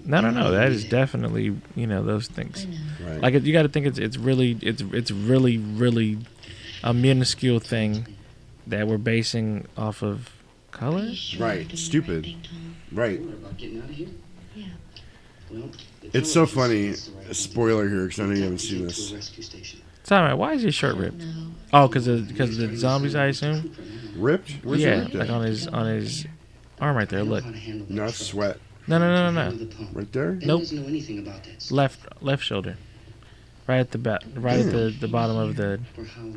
No, 0.05 0.21
no, 0.21 0.31
no. 0.31 0.51
That 0.51 0.71
is 0.71 0.85
definitely 0.85 1.57
you 1.75 1.87
know 1.87 2.03
those 2.03 2.29
things. 2.29 2.65
Right. 3.05 3.19
Like 3.19 3.33
you 3.43 3.51
got 3.51 3.63
to 3.63 3.69
think 3.69 3.85
it's 3.85 3.99
it's 3.99 4.15
really 4.15 4.57
it's 4.61 4.81
it's 4.93 5.11
really 5.11 5.57
really 5.57 6.19
a 6.85 6.93
minuscule 6.93 7.59
thing 7.59 8.07
that 8.65 8.87
we're 8.87 8.97
basing 8.97 9.67
off 9.75 10.01
of 10.01 10.29
color. 10.71 11.11
Right. 11.37 11.67
Stupid. 11.77 12.35
Right. 12.91 13.19
About 13.21 13.57
getting 13.57 13.79
out 13.81 13.89
of 13.89 13.95
here? 13.95 14.07
Yeah. 14.55 14.65
Well, 15.51 15.69
It's 16.13 16.31
so 16.31 16.45
funny. 16.45 16.93
A 17.29 17.33
spoiler 17.33 17.87
here, 17.87 18.03
because 18.05 18.19
I 18.19 18.25
know 18.25 18.33
you 18.35 18.43
haven't 18.43 18.59
seen 18.59 18.85
this. 18.85 19.11
rescue 19.11 19.43
station. 19.43 19.81
Sorry, 20.03 20.33
why 20.33 20.53
is 20.53 20.63
his 20.63 20.73
shirt 20.73 20.95
ripped? 20.95 21.23
Oh, 21.71 21.87
because 21.87 22.07
of 22.07 22.27
because 22.27 22.57
of 22.57 22.71
the 22.71 22.77
zombies, 22.77 23.13
I 23.15 23.25
assume. 23.27 23.75
Ripped? 24.15 24.51
Where's 24.63 24.81
yeah, 24.81 25.01
ripped 25.01 25.13
like 25.13 25.29
on 25.29 25.43
his 25.45 25.67
on 25.67 25.85
his 25.85 26.25
arm 26.81 26.97
right 26.97 27.07
there. 27.09 27.23
Look. 27.23 27.45
Not 27.89 28.11
sweat. 28.11 28.57
No, 28.87 28.97
no, 28.97 29.31
no, 29.31 29.31
no, 29.31 29.51
no. 29.51 29.67
Right 29.93 30.11
there? 30.11 30.31
Nope. 30.41 30.61
doesn't 30.61 30.81
know 30.81 30.87
anything 30.87 31.19
about 31.19 31.43
that. 31.43 31.69
Left 31.69 31.99
left 32.23 32.43
shoulder. 32.43 32.75
Right 33.67 33.77
at 33.77 33.91
the 33.91 33.99
ba- 33.99 34.19
right 34.33 34.59
at 34.59 34.71
the, 34.71 34.95
the 34.99 35.07
bottom 35.07 35.37
of 35.37 35.55
the 35.55 35.79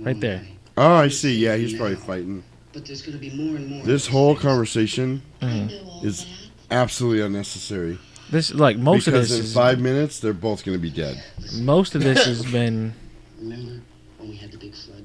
right 0.00 0.20
there. 0.20 0.42
Oh, 0.76 0.94
I 0.96 1.08
see. 1.08 1.34
Yeah, 1.38 1.56
he's 1.56 1.72
probably 1.74 1.96
fighting. 1.96 2.44
But 2.72 2.86
there's 2.86 3.02
going 3.02 3.18
to 3.18 3.20
be 3.20 3.30
more 3.36 3.56
and 3.56 3.66
more. 3.68 3.84
This 3.84 4.06
whole 4.06 4.34
conversation 4.34 5.22
Mhm. 5.40 6.04
is 6.04 6.26
absolutely 6.70 7.20
unnecessary. 7.22 7.98
This 8.30 8.52
like 8.54 8.78
most 8.78 9.06
of 9.08 9.12
because 9.12 9.28
this 9.28 9.38
in 9.40 9.44
is 9.44 9.52
five 9.54 9.78
minutes 9.78 10.18
they're 10.20 10.32
both 10.32 10.64
going 10.64 10.76
to 10.78 10.82
be 10.82 10.90
dead. 10.90 11.22
most 11.54 11.94
of 11.94 12.02
this 12.02 12.24
has 12.26 12.42
been 12.46 12.94
Remember 13.38 13.82
when 14.18 14.30
we 14.30 14.36
had 14.36 14.50
the 14.52 14.56
big 14.58 14.74
flood? 14.74 15.02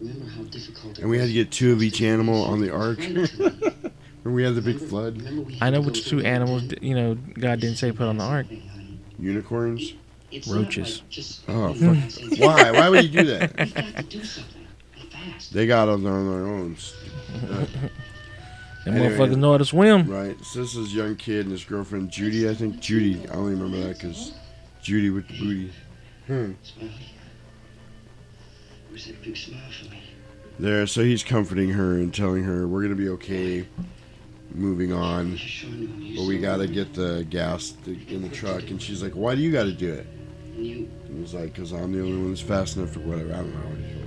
Remember 0.00 0.26
how 0.30 0.42
difficult 0.44 0.98
it 0.98 1.02
And 1.02 1.10
we 1.10 1.18
had 1.18 1.28
to 1.28 1.32
get 1.32 1.52
two 1.52 1.72
of 1.72 1.82
each 1.82 2.02
animal 2.02 2.42
on 2.42 2.60
the 2.60 2.72
ark. 2.72 2.98
when 2.98 4.34
we 4.34 4.42
had 4.42 4.56
the 4.56 4.60
big 4.62 4.80
flood. 4.80 5.22
I 5.60 5.70
know 5.70 5.80
which 5.80 6.04
two 6.08 6.20
animals 6.20 6.64
you 6.82 6.94
know 6.96 7.14
God 7.38 7.60
didn't 7.60 7.76
say 7.76 7.92
put 7.92 8.06
on 8.08 8.16
the 8.18 8.24
ark. 8.24 8.46
Unicorns. 9.20 9.94
It's 10.32 10.48
Roaches. 10.48 10.98
like 11.02 11.10
just- 11.10 11.40
Oh, 11.48 11.72
fuck. 11.74 12.38
why? 12.40 12.72
Why 12.72 12.88
would 12.88 13.04
you 13.04 13.20
do 13.22 13.24
that? 13.26 14.04
We've 15.26 15.32
got 15.32 15.32
to 15.32 15.32
do 15.32 15.32
something. 15.32 15.32
Fast. 15.32 15.52
They 15.52 15.66
got 15.66 15.88
on 15.88 16.02
their 16.02 16.12
own. 16.12 16.76
Uh, 17.50 17.66
Them 18.86 18.94
motherfuckers 18.94 19.36
know 19.36 19.50
how 19.50 19.58
to 19.58 19.64
swim. 19.64 20.08
Right. 20.08 20.36
So 20.44 20.60
this 20.60 20.76
is 20.76 20.94
young 20.94 21.16
kid 21.16 21.40
and 21.40 21.50
his 21.50 21.64
girlfriend 21.64 22.10
Judy. 22.10 22.48
I 22.48 22.54
think 22.54 22.78
Judy. 22.78 23.28
I 23.28 23.34
only 23.34 23.54
remember 23.54 23.78
that 23.88 23.98
because 23.98 24.32
Judy 24.80 25.10
with 25.10 25.26
the 25.26 25.38
booty. 25.38 25.72
Hmm. 26.28 26.52
Smiley. 26.62 26.92
Big 29.24 29.36
smile 29.36 29.60
for 29.78 29.90
me? 29.90 30.00
There. 30.60 30.86
So 30.86 31.02
he's 31.02 31.24
comforting 31.24 31.70
her 31.70 31.94
and 31.94 32.14
telling 32.14 32.44
her 32.44 32.68
we're 32.68 32.82
gonna 32.82 32.94
be 32.94 33.08
okay. 33.08 33.66
Moving 34.54 34.92
on. 34.92 35.38
But 36.14 36.24
we 36.24 36.38
gotta 36.38 36.68
get 36.68 36.94
the 36.94 37.26
gas 37.28 37.74
in 37.86 38.22
the 38.22 38.28
truck. 38.28 38.70
And 38.70 38.80
she's 38.80 39.02
like, 39.02 39.12
"Why 39.12 39.34
do 39.34 39.42
you 39.42 39.50
gotta 39.50 39.72
do 39.72 39.92
it?" 39.92 40.06
You. 40.56 40.88
And 41.08 41.18
he's 41.18 41.34
like, 41.34 41.54
"Cause 41.54 41.72
I'm 41.72 41.90
the 41.90 42.00
only 42.00 42.16
one 42.16 42.28
that's 42.28 42.40
fast 42.40 42.76
enough 42.76 42.90
for 42.90 43.00
whatever." 43.00 43.32
I 43.32 43.38
don't 43.38 43.52
know. 43.52 44.05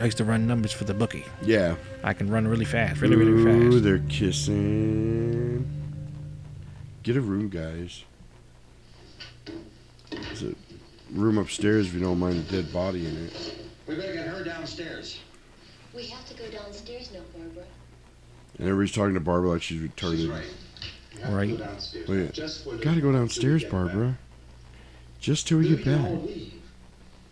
I 0.00 0.04
used 0.04 0.18
to 0.18 0.24
run 0.24 0.46
numbers 0.46 0.72
for 0.72 0.84
the 0.84 0.94
bookie. 0.94 1.24
Yeah. 1.42 1.76
I 2.04 2.12
can 2.12 2.30
run 2.30 2.46
really 2.46 2.64
fast, 2.64 3.00
really, 3.00 3.16
really 3.16 3.44
fast. 3.44 3.56
Ooh, 3.56 3.72
fast. 3.72 3.84
they're 3.84 4.02
kissing. 4.08 5.68
Get 7.02 7.16
a 7.16 7.20
room, 7.20 7.48
guys. 7.48 8.04
There's 10.10 10.42
a 10.42 10.54
room 11.12 11.38
upstairs 11.38 11.88
if 11.88 11.94
you 11.94 12.00
don't 12.00 12.18
mind 12.18 12.36
a 12.36 12.42
dead 12.42 12.72
body 12.72 13.06
in 13.06 13.16
it. 13.26 13.58
We 13.86 13.96
better 13.96 14.14
get 14.14 14.28
her 14.28 14.44
downstairs. 14.44 15.18
We 15.94 16.06
have 16.06 16.26
to 16.28 16.34
go 16.34 16.48
downstairs 16.50 17.10
now, 17.12 17.20
Barbara. 17.36 17.64
And 18.58 18.68
everybody's 18.68 18.94
talking 18.94 19.14
to 19.14 19.20
Barbara 19.20 19.50
like 19.50 19.62
she's 19.62 19.80
retarded. 19.80 20.30
Right. 20.30 20.46
Wait, 22.08 22.80
gotta 22.80 23.00
go 23.00 23.10
downstairs, 23.10 23.64
Barbara. 23.64 24.16
Just 25.18 25.48
till 25.48 25.58
we 25.58 25.68
get 25.68 25.84
back. 25.84 26.06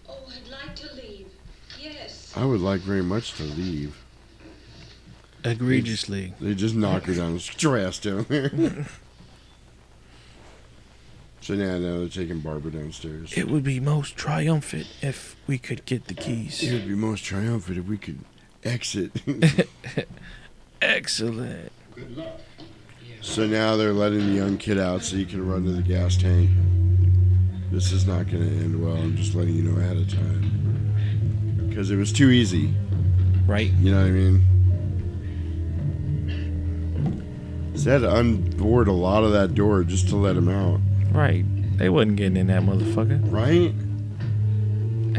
Oh, 0.09 0.19
I'd 0.29 0.51
like 0.51 0.75
to 0.77 0.95
leave. 0.97 1.29
Yes. 1.79 2.26
I 2.37 2.45
would 2.45 2.61
like 2.61 2.81
very 2.81 3.03
much 3.03 3.33
to 3.35 3.43
leave. 3.45 3.97
Egregiously. 5.43 6.35
They 6.41 6.55
just 6.55 6.75
knock 6.75 7.05
her 7.05 7.15
down. 7.15 7.37
Get 7.37 7.63
your 7.63 7.79
ass 7.79 7.99
down 7.99 8.27
there. 8.29 8.51
so 11.41 11.55
now, 11.55 11.79
now 11.79 11.99
they're 11.99 12.09
taking 12.09 12.41
Barbara 12.41 12.73
downstairs. 12.73 13.33
It 13.35 13.49
would 13.49 13.65
be 13.65 13.81
most 13.81 14.17
triumphant 14.17 14.87
if 15.01 15.37
we 15.47 15.57
could 15.57 15.87
get 15.87 16.09
the 16.09 16.15
keys. 16.15 16.63
It 16.63 16.73
would 16.73 16.89
be 16.89 16.95
most 16.95 17.25
triumphant 17.25 17.79
if 17.79 17.87
we 17.87 17.97
could 17.97 18.19
exit. 18.65 19.13
Excellent. 20.83 21.73
Good 21.95 22.17
luck. 22.17 22.41
So 23.23 23.47
now 23.47 23.77
they're 23.77 23.95
letting 23.95 24.21
the 24.27 24.33
young 24.33 24.59
kid 24.59 24.79
out 24.79 25.03
so 25.03 25.17
he 25.17 25.25
can 25.25 25.49
run 25.49 25.65
to 25.65 25.73
the 25.73 25.83
gas 25.83 26.17
tank. 26.17 26.51
This 27.73 27.93
is 27.93 28.07
not 28.07 28.31
going 28.31 28.49
to 28.49 28.57
end 28.63 28.81
well. 28.81 28.97
I'm 28.97 29.17
just 29.17 29.35
letting 29.35 29.55
you 29.55 29.63
know 29.63 29.81
ahead 29.81 29.97
of 29.97 30.09
time. 30.09 30.76
Because 31.77 31.91
it 31.91 31.97
was 31.97 32.11
too 32.11 32.31
easy. 32.31 32.73
Right. 33.47 33.71
You 33.75 33.93
know 33.93 34.01
what 34.01 34.07
I 34.07 34.11
mean? 34.11 34.41
So 37.75 37.85
they 37.85 37.91
had 37.91 38.01
to 38.01 38.09
unboard 38.09 38.87
a 38.87 38.93
lot 38.93 39.25
of 39.25 39.33
that 39.33 39.55
door 39.55 39.85
just 39.85 40.09
to 40.09 40.17
let 40.17 40.37
him 40.37 40.49
out. 40.49 40.81
Right. 41.13 41.45
They 41.77 41.91
wasn't 41.91 42.17
getting 42.17 42.39
in 42.39 42.47
that 42.47 42.63
motherfucker. 42.63 43.21
Right? 43.31 43.75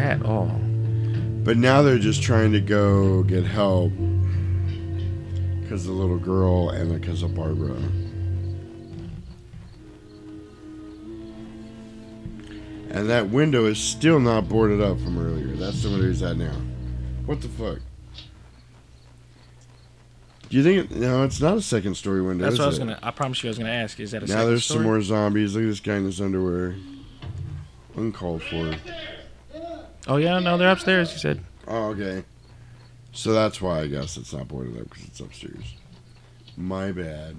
At 0.02 0.26
all. 0.26 0.60
But 1.44 1.58
now 1.58 1.84
they're 1.84 2.00
just 2.00 2.24
trying 2.24 2.54
to 2.54 2.60
go 2.60 3.22
get 3.22 3.46
help 3.46 3.94
because 5.62 5.86
the 5.86 5.92
little 5.92 6.18
girl 6.18 6.72
and 6.72 6.92
because 6.92 7.22
of 7.22 7.36
Barbara. 7.36 7.78
And 12.90 13.10
that 13.10 13.30
window 13.30 13.66
is 13.66 13.78
still 13.78 14.20
not 14.20 14.48
boarded 14.48 14.82
up 14.82 15.00
from 15.00 15.18
earlier. 15.20 15.56
That's 15.56 15.84
the 15.84 15.90
window 15.90 16.08
he's 16.08 16.24
at 16.24 16.38
now. 16.38 16.56
What 17.26 17.42
the 17.42 17.50
fuck? 17.50 17.80
Do 20.50 20.56
you 20.56 20.64
think? 20.64 20.92
It, 20.92 20.98
no, 20.98 21.24
it's 21.24 21.42
not 21.42 21.58
a 21.58 21.62
second 21.62 21.96
story 21.96 22.22
window. 22.22 22.46
That's 22.46 22.58
what 22.58 22.64
I 22.66 22.68
was 22.68 22.78
it? 22.78 22.80
gonna. 22.80 23.00
I 23.04 23.12
promise 23.12 23.44
you, 23.44 23.50
I 23.50 23.52
was 23.52 23.58
gonna 23.58 23.70
ask. 23.70 24.00
Is 24.00 24.12
that 24.12 24.24
a 24.24 24.28
Now 24.28 24.46
there's 24.46 24.64
story? 24.64 24.78
some 24.78 24.84
more 24.86 25.02
zombies. 25.02 25.54
Look 25.56 25.64
at 25.64 25.68
this 25.68 25.80
guy 25.82 25.96
in 25.98 26.06
his 26.06 26.22
underwear. 26.22 26.76
Uncalled 27.98 28.44
for. 28.44 28.74
Oh 30.08 30.16
yeah, 30.16 30.40
no, 30.40 30.58
they're 30.58 30.72
upstairs. 30.72 31.12
You 31.12 31.20
said. 31.20 31.44
Oh, 31.68 31.88
okay. 31.90 32.24
So 33.12 33.34
that's 33.34 33.62
why 33.62 33.82
I 33.82 33.88
guess 33.88 34.16
it's 34.16 34.32
not 34.32 34.48
boarded 34.48 34.80
up 34.80 34.90
because 34.90 35.04
it's 35.06 35.20
upstairs. 35.20 35.76
My 36.56 36.94
bad. 36.94 37.36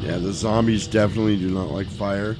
Yeah, 0.00 0.18
the 0.18 0.32
zombies 0.32 0.86
definitely 0.86 1.36
do 1.36 1.50
not 1.50 1.70
like 1.70 1.86
fire 1.86 2.36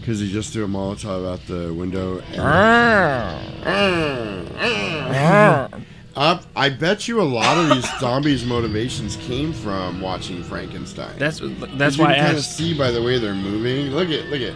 because 0.00 0.20
he 0.20 0.30
just 0.30 0.52
threw 0.52 0.64
a 0.64 0.68
Molotov 0.68 1.32
out 1.32 1.46
the 1.46 1.72
window. 1.72 2.20
And 2.32 2.40
I, 6.16 6.40
I 6.54 6.68
bet 6.70 7.08
you 7.08 7.20
a 7.20 7.22
lot 7.22 7.58
of 7.58 7.70
these 7.70 7.98
zombies' 8.00 8.44
motivations 8.44 9.16
came 9.16 9.52
from 9.52 10.00
watching 10.00 10.42
Frankenstein. 10.44 11.18
That's- 11.18 11.40
that's 11.76 11.96
you 11.96 12.04
why 12.04 12.14
I 12.14 12.18
kind 12.18 12.36
of 12.36 12.44
see 12.44 12.76
by 12.76 12.90
the 12.90 13.02
way 13.02 13.18
they're 13.18 13.34
moving. 13.34 13.90
Look 13.90 14.10
at 14.10 14.26
look 14.26 14.40
at. 14.40 14.54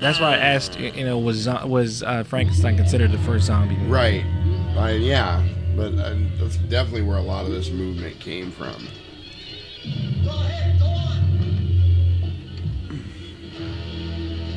That's 0.00 0.18
why 0.18 0.34
I 0.34 0.38
asked. 0.38 0.78
You 0.80 1.04
know, 1.04 1.18
was 1.18 1.46
was 1.64 2.02
uh, 2.02 2.24
Frankenstein 2.24 2.76
considered 2.76 3.12
the 3.12 3.18
first 3.18 3.46
zombie? 3.46 3.76
movie? 3.76 3.90
Right. 3.90 4.24
I, 4.76 4.92
yeah, 4.92 5.46
but 5.76 5.92
uh, 5.94 6.14
that's 6.38 6.56
definitely 6.56 7.02
where 7.02 7.18
a 7.18 7.22
lot 7.22 7.44
of 7.44 7.50
this 7.50 7.70
movement 7.70 8.18
came 8.18 8.50
from. 8.50 8.88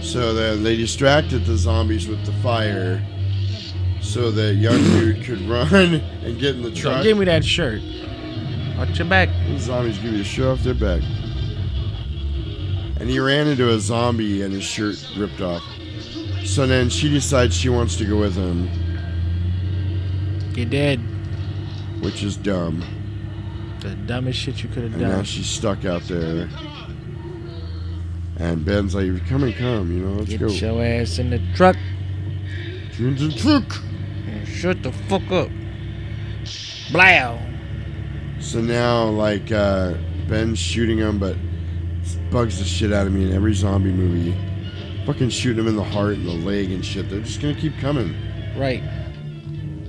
So 0.01 0.33
then 0.33 0.63
they 0.63 0.75
distracted 0.75 1.45
the 1.45 1.57
zombies 1.57 2.07
with 2.07 2.23
the 2.25 2.33
fire 2.43 3.01
so 4.01 4.29
that 4.31 4.55
young 4.55 4.77
dude 4.83 5.23
could 5.25 5.41
run 5.49 5.73
and 5.73 6.39
get 6.39 6.55
in 6.55 6.61
the 6.61 6.75
So 6.75 6.81
truck. 6.81 7.03
give 7.03 7.17
me 7.17 7.25
that 7.25 7.43
shirt. 7.43 7.81
Watch 8.77 8.99
your 8.99 9.07
back. 9.07 9.29
The 9.47 9.57
zombies 9.59 9.97
give 9.97 10.13
you 10.13 10.21
a 10.21 10.25
shirt 10.25 10.45
off 10.45 10.63
their 10.63 10.73
back. 10.73 11.01
And 12.99 13.09
he 13.09 13.19
ran 13.19 13.47
into 13.47 13.69
a 13.73 13.79
zombie 13.79 14.41
and 14.43 14.53
his 14.53 14.63
shirt 14.63 14.95
ripped 15.17 15.41
off. 15.41 15.63
So 16.45 16.67
then 16.67 16.89
she 16.89 17.09
decides 17.09 17.55
she 17.55 17.69
wants 17.69 17.95
to 17.97 18.05
go 18.05 18.17
with 18.19 18.35
him. 18.35 18.69
You 20.55 20.65
did. 20.65 20.99
Which 22.03 22.21
is 22.23 22.35
dumb. 22.37 22.83
The 23.83 23.95
dumbest 23.95 24.39
shit 24.39 24.63
you 24.63 24.69
could 24.69 24.83
have 24.83 24.93
And 24.93 25.01
now 25.01 25.09
done. 25.17 25.23
she's 25.25 25.45
stuck 25.45 25.83
out 25.85 26.01
there. 26.03 26.49
And 28.37 28.65
Ben's 28.65 28.95
like, 28.95 29.25
come 29.27 29.43
and 29.43 29.53
come, 29.55 29.91
you 29.95 30.03
know, 30.03 30.13
let's 30.13 30.29
Get 30.29 30.39
go. 30.39 30.47
your 30.47 30.83
ass 30.83 31.19
in 31.19 31.29
the 31.29 31.39
truck. 31.55 31.75
Get 32.91 32.99
in 32.99 33.15
the 33.15 33.31
truck. 33.37 33.81
And 34.27 34.47
shut 34.47 34.81
the 34.83 34.91
fuck 34.91 35.29
up. 35.31 35.49
Blow. 36.91 37.39
So 38.39 38.61
now, 38.61 39.05
like, 39.09 39.51
uh, 39.51 39.93
Ben's 40.27 40.59
shooting 40.59 40.97
him, 40.97 41.19
but 41.19 41.35
bugs 42.31 42.57
the 42.59 42.65
shit 42.65 42.91
out 42.91 43.05
of 43.05 43.13
me 43.13 43.25
in 43.25 43.33
every 43.33 43.53
zombie 43.53 43.91
movie. 43.91 44.35
Fucking 45.05 45.29
shooting 45.29 45.59
him 45.59 45.67
in 45.67 45.75
the 45.75 45.83
heart 45.83 46.13
and 46.15 46.25
the 46.25 46.31
leg 46.33 46.71
and 46.71 46.83
shit. 46.85 47.09
They're 47.09 47.19
just 47.21 47.41
gonna 47.41 47.53
keep 47.55 47.77
coming. 47.79 48.15
Right. 48.57 48.81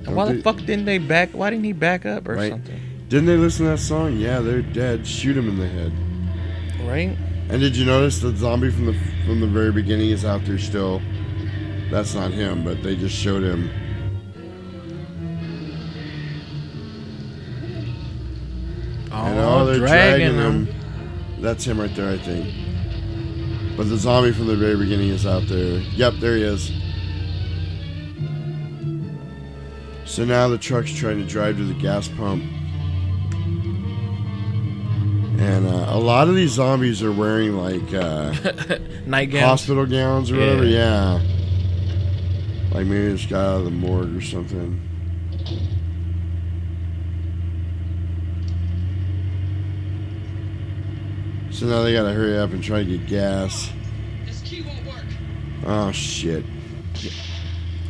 Don't 0.05 0.15
why 0.17 0.27
they- 0.27 0.37
the 0.37 0.43
fuck 0.43 0.59
didn't 0.59 0.85
they 0.85 0.99
back? 0.99 1.31
Why 1.31 1.51
didn't 1.51 1.65
he 1.65 1.73
back 1.73 2.05
up 2.05 2.29
or 2.29 2.35
Right. 2.35 2.51
something? 2.51 2.81
Didn't 3.15 3.27
they 3.27 3.37
listen 3.37 3.67
to 3.67 3.71
that 3.71 3.79
song? 3.79 4.17
Yeah, 4.17 4.41
they're 4.41 4.61
dead. 4.61 5.07
Shoot 5.07 5.37
him 5.37 5.49
in 5.49 5.57
the 5.57 5.69
head. 5.69 5.93
Right. 6.85 7.17
And 7.49 7.61
did 7.61 7.77
you 7.77 7.85
notice 7.85 8.19
the 8.19 8.35
zombie 8.35 8.73
from 8.73 8.87
the 8.87 8.95
from 9.25 9.39
the 9.39 9.47
very 9.47 9.71
beginning 9.71 10.11
is 10.11 10.25
out 10.25 10.45
there 10.45 10.59
still? 10.59 11.01
That's 11.93 12.17
not 12.17 12.33
him, 12.33 12.65
but 12.65 12.83
they 12.83 12.97
just 12.97 13.15
showed 13.15 13.45
him. 13.45 13.71
and 19.13 19.39
Oh, 19.39 19.61
oh, 19.61 19.65
they're 19.67 19.79
dragging 19.79 20.35
dragging, 20.35 20.37
him. 20.37 20.67
him. 20.67 21.41
That's 21.41 21.65
him 21.65 21.81
right 21.81 21.95
there, 21.95 22.11
I 22.11 22.19
think. 22.19 23.77
But 23.77 23.91
the 23.91 23.97
zombie 23.97 24.33
from 24.33 24.49
the 24.49 24.57
very 24.57 24.77
beginning 24.77 25.11
is 25.11 25.25
out 25.25 25.47
there. 25.47 25.79
Yep, 25.79 26.15
there 26.19 26.37
he 26.37 26.43
is. 26.43 26.73
So 30.05 30.25
now 30.25 30.49
the 30.49 30.59
truck's 30.59 30.93
trying 30.93 31.19
to 31.19 31.25
drive 31.25 31.59
to 31.59 31.65
the 31.65 31.75
gas 31.75 32.09
pump. 32.09 32.43
And 35.39 35.67
uh, 35.67 35.87
a 35.89 35.99
lot 35.99 36.29
of 36.29 36.35
these 36.37 36.53
zombies 36.53 37.03
are 37.03 37.11
wearing 37.13 37.57
like 37.57 37.93
uh, 37.93 38.33
Nightgowns? 39.07 39.41
hospital 39.41 39.85
gowns 39.87 40.31
or 40.31 40.39
whatever. 40.39 40.65
Yeah. 40.65 41.15
Like 42.73 42.87
maybe 42.87 43.13
it's 43.13 43.27
got 43.27 43.41
out 43.45 43.57
of 43.59 43.65
the 43.65 43.71
morgue 43.71 44.17
or 44.17 44.21
something. 44.21 44.81
So 51.51 51.67
now 51.67 51.83
they 51.83 51.93
gotta 51.93 52.13
hurry 52.13 52.37
up 52.39 52.51
and 52.51 52.63
try 52.63 52.83
to 52.83 52.85
get 52.85 53.07
gas. 53.07 53.71
This 54.27 54.41
key 54.43 54.63
won't 54.63 54.85
work. 54.87 55.05
Oh 55.67 55.93
shit. 55.93 56.45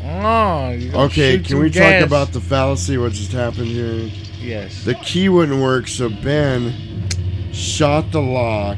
Oh, 0.07 0.77
Okay, 1.07 1.39
can 1.39 1.59
we 1.61 1.71
gas. 1.71 2.01
talk 2.03 2.07
about 2.07 2.33
the 2.35 2.41
fallacy? 2.41 2.99
What 2.99 3.13
just 3.13 3.33
happened 3.33 3.69
here? 3.69 4.11
Yes. 4.39 4.85
The 4.85 4.95
key 4.97 5.31
wouldn't 5.31 5.63
work, 5.63 5.89
so 5.89 6.11
Ben 6.11 6.94
shot 7.55 8.11
the 8.11 8.21
lock 8.21 8.77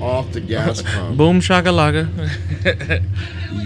off 0.00 0.30
the 0.32 0.40
gas 0.40 0.82
pump. 0.94 1.16
Boom 1.16 1.40
shakalaka. 1.40 2.08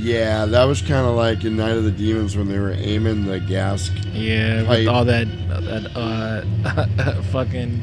Yeah, 0.01 0.45
that 0.47 0.65
was 0.65 0.81
kind 0.83 1.07
of 1.07 1.15
like 1.17 1.45
in 1.45 1.57
Night 1.57 1.73
of 1.77 1.83
the 1.83 1.91
Demons 1.91 2.37
when 2.37 2.47
they 2.47 2.59
were 2.59 2.71
aiming 2.73 3.25
the 3.25 3.41
gas. 3.41 3.91
yeah, 4.13 4.65
pipe. 4.65 4.79
with 4.81 4.89
all 4.89 5.05
that, 5.07 5.27
that 5.49 5.97
uh, 5.97 7.23
fucking 7.33 7.83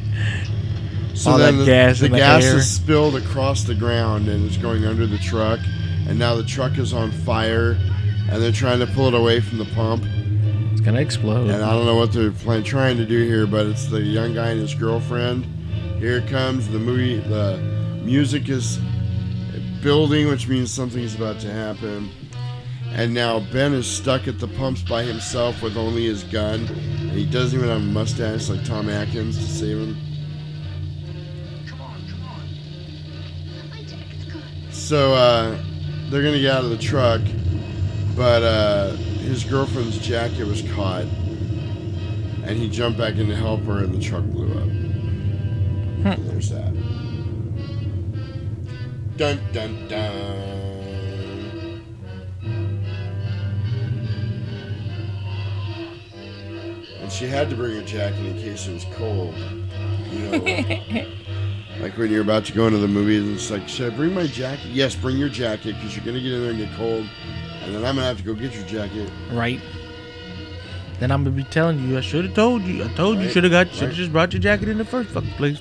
So 1.15 1.31
all 1.31 1.37
then 1.39 1.55
that 1.57 1.59
the, 1.61 1.65
gas 1.65 1.99
the 1.99 2.07
the 2.09 2.17
gas 2.17 2.43
air. 2.43 2.57
is 2.57 2.69
spilled 2.71 3.15
across 3.15 3.63
the 3.63 3.73
ground 3.75 4.27
and 4.29 4.45
it's 4.45 4.55
going 4.57 4.85
under 4.85 5.05
the 5.07 5.17
truck, 5.17 5.59
and 6.07 6.17
now 6.17 6.35
the 6.35 6.43
truck 6.45 6.77
is 6.77 6.93
on 6.93 7.11
fire, 7.11 7.71
and 8.29 8.41
they're 8.41 8.51
trying 8.51 8.79
to 8.79 8.87
pull 8.87 9.07
it 9.07 9.13
away 9.15 9.39
from 9.41 9.57
the 9.57 9.65
pump. 9.73 10.03
It's 10.71 10.81
gonna 10.81 11.01
explode. 11.01 11.49
And 11.49 11.63
I 11.63 11.71
don't 11.73 11.85
know 11.85 11.95
what 11.95 12.13
they're 12.13 12.31
plan- 12.31 12.63
trying 12.63 12.97
to 12.97 13.05
do 13.05 13.23
here, 13.23 13.47
but 13.47 13.65
it's 13.65 13.87
the 13.87 13.99
young 14.01 14.35
guy 14.35 14.49
and 14.51 14.61
his 14.61 14.75
girlfriend. 14.75 15.45
Here 15.99 16.21
comes 16.21 16.67
the 16.67 16.79
movie. 16.79 17.19
The 17.19 17.57
music 18.03 18.49
is 18.49 18.79
building, 19.81 20.27
which 20.27 20.47
means 20.47 20.71
something 20.71 21.01
is 21.01 21.15
about 21.15 21.39
to 21.39 21.51
happen. 21.51 22.11
And 22.91 23.13
now 23.13 23.39
Ben 23.51 23.73
is 23.73 23.87
stuck 23.87 24.27
at 24.27 24.39
the 24.39 24.47
pumps 24.47 24.81
by 24.81 25.03
himself 25.03 25.61
with 25.61 25.77
only 25.77 26.05
his 26.05 26.23
gun, 26.23 26.65
and 26.65 27.11
he 27.11 27.25
doesn't 27.25 27.57
even 27.57 27.69
have 27.69 27.81
a 27.81 27.85
mustache 27.85 28.49
like 28.49 28.63
Tom 28.65 28.89
Atkins 28.89 29.37
to 29.37 29.45
save 29.45 29.77
him. 29.77 29.97
So 34.71 35.13
uh, 35.13 35.57
they're 36.09 36.23
gonna 36.23 36.39
get 36.39 36.55
out 36.55 36.63
of 36.63 36.69
the 36.69 36.77
truck, 36.77 37.21
but 38.15 38.43
uh, 38.43 38.91
his 38.91 39.43
girlfriend's 39.43 39.97
jacket 39.97 40.45
was 40.45 40.61
caught, 40.73 41.05
And 42.43 42.57
he 42.57 42.69
jumped 42.69 42.97
back 42.99 43.15
in 43.15 43.27
to 43.27 43.35
help 43.35 43.63
her, 43.63 43.79
and 43.79 43.93
the 43.93 43.99
truck 43.99 44.23
blew 44.25 44.51
up. 44.53 44.84
And 46.05 46.29
there's 46.29 46.49
that. 46.51 46.73
Dun 49.17 49.39
dun 49.53 49.87
dun. 49.87 51.81
And 57.01 57.11
she 57.11 57.25
had 57.27 57.49
to 57.49 57.55
bring 57.55 57.75
her 57.75 57.83
jacket 57.83 58.25
in 58.25 58.35
case 58.37 58.67
it 58.67 58.73
was 58.73 58.85
cold. 58.93 59.35
You 60.11 60.19
know, 60.29 60.37
like 61.81 61.97
when 61.97 62.11
you're 62.11 62.21
about 62.21 62.45
to 62.45 62.53
go 62.53 62.67
into 62.67 62.79
the 62.79 62.87
movies, 62.87 63.23
and 63.23 63.33
it's 63.35 63.49
like, 63.51 63.67
should 63.67 63.91
I 63.91 63.95
bring 63.95 64.13
my 64.13 64.27
jacket? 64.27 64.67
Yes, 64.67 64.95
bring 64.95 65.17
your 65.17 65.29
jacket 65.29 65.75
because 65.75 65.95
you're 65.95 66.05
gonna 66.05 66.21
get 66.21 66.33
in 66.33 66.41
there 66.41 66.51
and 66.51 66.59
get 66.59 66.71
cold, 66.75 67.07
and 67.63 67.73
then 67.73 67.83
I'm 67.83 67.95
gonna 67.95 68.07
have 68.07 68.17
to 68.17 68.23
go 68.23 68.33
get 68.33 68.53
your 68.53 68.65
jacket. 68.65 69.09
Right. 69.31 69.59
Then 70.99 71.11
I'm 71.11 71.23
gonna 71.23 71.35
be 71.35 71.43
telling 71.43 71.79
you, 71.89 71.97
I 71.97 72.01
should 72.01 72.25
have 72.25 72.33
told 72.35 72.63
you. 72.63 72.83
I 72.83 72.87
told 72.89 73.17
you, 73.17 73.25
Right, 73.25 73.33
should 73.33 73.43
have 73.43 73.51
got, 73.51 73.67
should 73.69 73.79
have 73.79 73.89
right. 73.89 73.95
just 73.97 74.11
brought 74.11 74.33
your 74.33 74.41
jacket 74.41 74.69
in 74.69 74.77
the 74.77 74.85
first 74.85 75.09
fucking 75.09 75.31
place. 75.31 75.59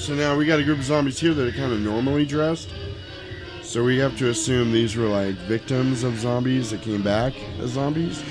So 0.00 0.14
now 0.14 0.34
we 0.34 0.46
got 0.46 0.58
a 0.58 0.64
group 0.64 0.78
of 0.78 0.84
zombies 0.84 1.20
here 1.20 1.34
that 1.34 1.46
are 1.46 1.52
kind 1.52 1.74
of 1.74 1.80
normally 1.80 2.24
dressed. 2.24 2.70
So 3.62 3.84
we 3.84 3.98
have 3.98 4.16
to 4.16 4.30
assume 4.30 4.72
these 4.72 4.96
were 4.96 5.06
like 5.06 5.34
victims 5.34 6.04
of 6.04 6.18
zombies 6.18 6.70
that 6.70 6.80
came 6.80 7.02
back 7.02 7.34
as 7.60 7.72
zombies. 7.72 8.24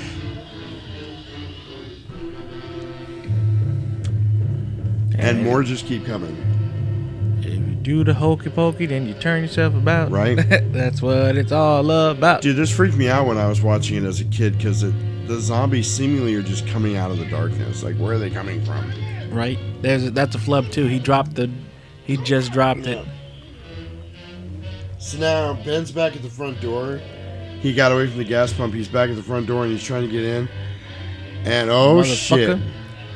And 5.20 5.44
more 5.44 5.62
just 5.62 5.86
keep 5.86 6.08
coming. 6.08 6.36
If 7.38 7.54
you 7.54 7.60
do 7.60 8.04
the 8.04 8.16
hokey 8.16 8.50
pokey, 8.50 8.88
then 8.88 9.06
you 9.08 9.14
turn 9.14 9.44
yourself 9.44 9.76
about. 9.76 10.10
Right. 10.10 10.38
That's 10.74 11.04
what 11.04 11.38
it's 11.38 11.52
all 11.52 11.92
about. 11.92 12.42
Dude, 12.42 12.56
this 12.56 12.76
freaked 12.76 12.98
me 12.98 13.10
out 13.10 13.28
when 13.28 13.38
I 13.38 13.48
was 13.48 13.62
watching 13.62 14.04
it 14.04 14.08
as 14.08 14.20
a 14.20 14.26
kid 14.26 14.58
because 14.58 14.82
the 14.82 15.40
zombies 15.40 15.88
seemingly 15.88 16.34
are 16.34 16.42
just 16.42 16.66
coming 16.66 16.98
out 16.98 17.12
of 17.12 17.20
the 17.20 17.28
darkness. 17.28 17.84
Like, 17.84 17.96
where 17.98 18.16
are 18.16 18.18
they 18.18 18.32
coming 18.32 18.66
from? 18.66 18.92
Right. 19.30 19.60
There's 19.82 20.12
that's 20.12 20.36
a 20.36 20.40
flub 20.40 20.70
too. 20.72 20.86
He 20.86 21.00
dropped 21.00 21.36
the, 21.36 21.50
he 22.06 22.18
just 22.18 22.52
dropped 22.52 22.88
it. 22.88 23.06
So 25.00 25.18
now 25.18 25.54
Ben's 25.64 25.92
back 25.92 26.16
at 26.16 26.22
the 26.22 26.30
front 26.30 26.60
door. 26.62 27.00
He 27.62 27.74
got 27.74 27.92
away 27.92 28.08
from 28.08 28.18
the 28.18 28.24
gas 28.24 28.54
pump. 28.54 28.74
He's 28.74 28.88
back 28.88 29.10
at 29.10 29.16
the 29.16 29.24
front 29.24 29.48
door 29.48 29.64
and 29.64 29.72
he's 29.72 29.84
trying 29.84 30.04
to 30.04 30.12
get 30.12 30.24
in. 30.24 30.50
And 31.46 31.70
oh 31.70 32.04
shit. 32.04 32.60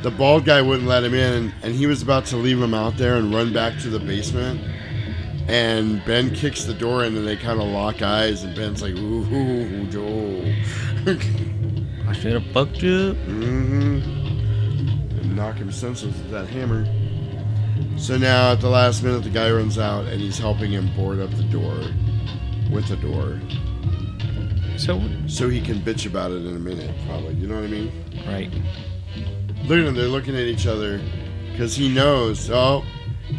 The 0.01 0.11
bald 0.11 0.43
guy 0.43 0.61
wouldn't 0.61 0.87
let 0.87 1.03
him 1.03 1.13
in 1.13 1.33
and, 1.33 1.53
and 1.63 1.73
he 1.73 1.87
was 1.87 2.01
about 2.01 2.25
to 2.25 2.37
leave 2.37 2.61
him 2.61 2.73
out 2.73 2.97
there 2.97 3.15
and 3.15 3.33
run 3.33 3.53
back 3.53 3.79
to 3.79 3.89
the 3.89 3.99
basement. 3.99 4.61
And 5.47 6.03
Ben 6.05 6.33
kicks 6.33 6.65
the 6.65 6.73
door 6.73 7.03
in 7.05 7.15
and 7.15 7.27
they 7.27 7.37
kind 7.37 7.61
of 7.61 7.67
lock 7.67 8.01
eyes 8.01 8.43
and 8.43 8.55
Ben's 8.55 8.81
like, 8.81 8.95
ooh, 8.95 9.23
ooh 9.33 9.85
Joe. 9.87 10.53
I 12.07 12.13
should 12.13 12.33
have 12.33 12.45
fucked 12.53 12.81
you. 12.81 13.13
Mm-hmm. 13.13 14.12
And 15.33 15.39
knock 15.39 15.55
him 15.55 15.71
senseless 15.71 16.15
with 16.15 16.29
that 16.29 16.47
hammer. 16.47 16.85
So 17.97 18.19
now 18.19 18.51
at 18.51 18.61
the 18.61 18.69
last 18.69 19.01
minute, 19.01 19.23
the 19.23 19.31
guy 19.31 19.49
runs 19.49 19.79
out 19.79 20.05
and 20.05 20.21
he's 20.21 20.37
helping 20.37 20.71
him 20.71 20.95
board 20.95 21.19
up 21.19 21.31
the 21.31 21.43
door 21.45 21.75
with 22.71 22.87
the 22.87 22.97
door. 22.97 23.41
So 24.77 25.01
so 25.25 25.49
he 25.49 25.59
can 25.59 25.79
bitch 25.79 26.05
about 26.05 26.29
it 26.29 26.45
in 26.45 26.55
a 26.55 26.59
minute, 26.59 26.95
probably. 27.07 27.33
You 27.33 27.47
know 27.47 27.55
what 27.55 27.63
I 27.63 27.67
mean? 27.67 27.91
Right. 28.27 28.51
Look 29.63 29.79
at 29.79 29.85
them. 29.85 29.95
They're 29.95 30.05
looking 30.07 30.35
at 30.35 30.43
each 30.43 30.67
other 30.67 31.01
because 31.51 31.75
he 31.75 31.89
knows. 31.89 32.51
Oh, 32.51 32.85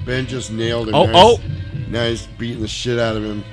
Ben 0.05 0.27
just 0.27 0.51
nailed 0.51 0.89
him. 0.89 0.97
Oh, 0.97 1.07
Now 1.07 1.13
oh. 1.15 1.41
Now 1.91 2.09
he's 2.09 2.27
beating 2.27 2.61
the 2.63 2.67
shit 2.67 2.99
out 2.99 3.17
of 3.17 3.23
him. 3.23 3.45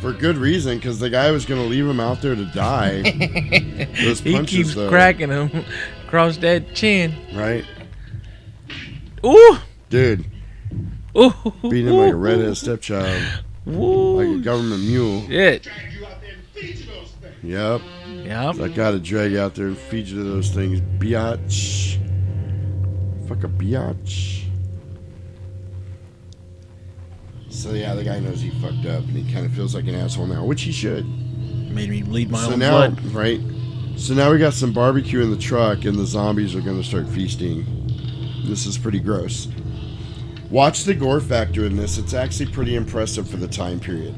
For 0.00 0.12
good 0.12 0.36
reason, 0.36 0.78
because 0.78 1.00
the 1.00 1.10
guy 1.10 1.32
was 1.32 1.44
going 1.44 1.60
to 1.60 1.66
leave 1.66 1.86
him 1.86 1.98
out 1.98 2.22
there 2.22 2.36
to 2.36 2.44
die. 2.46 3.02
Those 4.04 4.20
he 4.20 4.40
keeps 4.44 4.74
though. 4.74 4.88
cracking 4.88 5.30
him 5.30 5.64
across 6.12 6.36
that 6.36 6.74
chin. 6.74 7.14
Right? 7.34 7.64
Ooh. 9.24 9.56
Dude. 9.88 10.26
Ooh. 11.16 11.32
Beating 11.62 11.86
him 11.86 11.96
like 11.96 12.12
a 12.12 12.16
redhead 12.16 12.54
stepchild. 12.54 13.22
Ooh. 13.66 14.20
Like 14.20 14.40
a 14.40 14.42
government 14.42 14.82
mule. 14.82 15.26
Shit. 15.26 15.66
Yep. 17.42 17.80
Yep. 18.08 18.60
I 18.60 18.68
gotta 18.68 18.98
drag 18.98 19.32
you 19.32 19.40
out 19.40 19.54
there 19.54 19.68
and 19.68 19.78
feed 19.78 20.06
you 20.06 20.18
to 20.18 20.24
those 20.24 20.50
things, 20.50 20.82
biatch. 20.98 21.96
Fuck 23.26 23.44
a 23.44 23.48
biatch. 23.48 24.44
So 27.48 27.72
yeah, 27.72 27.94
the 27.94 28.04
guy 28.04 28.20
knows 28.20 28.42
he 28.42 28.50
fucked 28.60 28.84
up, 28.84 29.02
and 29.04 29.16
he 29.16 29.32
kind 29.32 29.46
of 29.46 29.52
feels 29.52 29.74
like 29.74 29.86
an 29.86 29.94
asshole 29.94 30.26
now, 30.26 30.44
which 30.44 30.60
he 30.60 30.72
should. 30.72 31.06
Made 31.70 31.88
me 31.88 32.02
bleed 32.02 32.30
my 32.30 32.38
so 32.38 32.52
own 32.52 32.58
now, 32.58 32.88
blood. 32.90 33.02
right? 33.12 33.40
So 33.96 34.14
now 34.14 34.32
we 34.32 34.38
got 34.38 34.54
some 34.54 34.72
barbecue 34.72 35.20
in 35.20 35.30
the 35.30 35.36
truck, 35.36 35.84
and 35.84 35.96
the 35.96 36.06
zombies 36.06 36.54
are 36.56 36.60
gonna 36.60 36.82
start 36.82 37.08
feasting. 37.08 37.64
This 38.44 38.66
is 38.66 38.76
pretty 38.76 38.98
gross. 39.00 39.48
Watch 40.50 40.84
the 40.84 40.94
gore 40.94 41.20
factor 41.20 41.64
in 41.64 41.76
this; 41.76 41.98
it's 41.98 42.14
actually 42.14 42.46
pretty 42.50 42.74
impressive 42.76 43.28
for 43.28 43.36
the 43.36 43.48
time 43.48 43.80
period. 43.80 44.14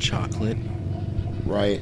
Chocolate. 0.00 0.58
right? 1.44 1.80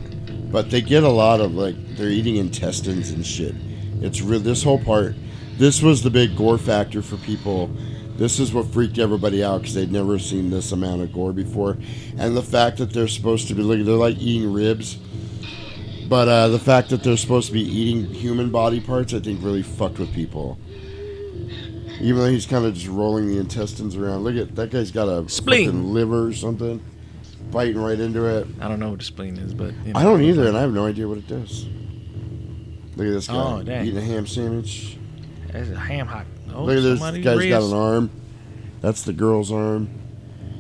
But 0.51 0.71
they 0.71 0.81
get 0.83 1.03
a 1.05 1.09
lot 1.09 1.41
of 1.41 1.55
like 1.55 1.77
they're 1.97 2.09
eating 2.11 2.37
intestines 2.37 3.11
and 3.11 3.25
shit. 3.25 3.55
It's 4.01 4.21
real. 4.21 4.41
This 4.41 4.63
whole 4.63 4.83
part, 4.83 5.15
this 5.59 5.83
was 5.83 6.03
the 6.03 6.11
big 6.11 6.37
gore 6.37 6.59
factor 6.59 7.03
for 7.03 7.17
people. 7.19 7.71
This 8.17 8.39
is 8.39 8.53
what 8.53 8.67
freaked 8.67 8.99
everybody 8.99 9.43
out 9.43 9.63
because 9.63 9.75
they'd 9.75 9.91
never 9.91 10.19
seen 10.19 10.51
this 10.51 10.73
amount 10.73 11.03
of 11.03 11.13
gore 11.13 11.33
before, 11.33 11.79
and 12.19 12.37
the 12.37 12.43
fact 12.43 12.79
that 12.79 12.93
they're 12.93 13.09
supposed 13.09 13.49
to 13.49 13.55
be 13.55 13.63
like 13.63 13.85
they're 13.85 13.95
like 13.95 14.19
eating 14.19 14.53
ribs, 14.53 14.99
but 16.13 16.29
uh, 16.29 16.49
the 16.49 16.59
fact 16.59 16.91
that 16.91 17.03
they're 17.03 17.17
supposed 17.17 17.47
to 17.47 17.55
be 17.55 17.63
eating 17.63 18.05
human 18.05 18.51
body 18.51 18.81
parts, 18.81 19.15
I 19.15 19.21
think, 19.21 19.43
really 19.43 19.63
fucked 19.63 19.99
with 19.99 20.13
people. 20.13 20.59
Even 22.03 22.17
though 22.17 22.29
he's 22.29 22.45
kind 22.45 22.67
of 22.67 22.75
just 22.75 22.89
rolling 22.89 23.29
the 23.29 23.39
intestines 23.39 23.97
around. 23.97 24.23
Look 24.23 24.37
at 24.37 24.55
that 24.57 24.71
guy's 24.71 24.91
got 24.91 25.09
a 25.09 25.27
Spleen. 25.31 25.95
liver 25.95 26.27
or 26.27 26.35
something, 26.35 26.85
biting 27.51 27.79
right 27.79 27.99
into 27.99 28.27
it. 28.27 28.47
I 28.61 28.69
don't 28.69 28.79
know 28.79 28.91
what 28.91 28.99
the 28.99 29.07
spleen 29.07 29.39
is, 29.39 29.55
but 29.55 29.73
you 29.87 29.95
know. 29.95 30.01
I 30.01 30.03
don't 30.03 30.21
either, 30.21 30.49
and 30.49 30.55
I 30.55 30.61
have 30.61 30.75
no 30.75 30.85
idea 30.85 31.09
what 31.09 31.17
it 31.17 31.29
does. 31.29 31.65
Look 32.97 33.07
at 33.07 33.13
this 33.13 33.29
guy 33.29 33.35
Oh, 33.35 33.61
eating 33.63 33.97
a 33.97 34.03
ham 34.03 34.27
sandwich. 34.27 34.99
That's 35.51 35.71
a 35.71 35.79
ham 35.79 36.09
hock. 36.09 36.27
Oh, 36.53 36.65
Look 36.65 36.77
at 36.77 36.83
this 36.83 37.25
guy's 37.25 37.49
got 37.49 37.63
an 37.63 37.73
arm. 37.73 38.11
That's 38.83 39.01
the 39.03 39.15
girl's 39.15 39.51
arm. 39.51 39.89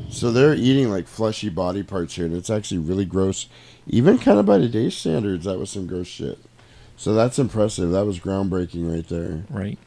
So 0.08 0.30
they're 0.30 0.54
eating 0.54 0.90
like 0.90 1.06
fleshy 1.06 1.50
body 1.50 1.82
parts 1.82 2.14
here, 2.14 2.24
and 2.24 2.34
it's 2.34 2.48
actually 2.48 2.78
really 2.78 3.04
gross. 3.04 3.48
Even 3.86 4.18
kind 4.18 4.38
of 4.38 4.46
by 4.46 4.58
today's 4.58 4.96
standards, 4.96 5.44
that 5.44 5.58
was 5.58 5.70
some 5.70 5.86
gross 5.86 6.06
shit. 6.06 6.38
So 6.96 7.14
that's 7.14 7.38
impressive. 7.38 7.90
That 7.90 8.06
was 8.06 8.20
groundbreaking 8.20 8.92
right 8.92 9.06
there. 9.08 9.44
Right. 9.50 9.78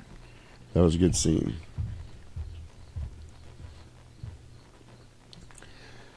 That 0.73 0.81
was 0.81 0.95
a 0.95 0.97
good 0.97 1.15
scene. 1.15 1.55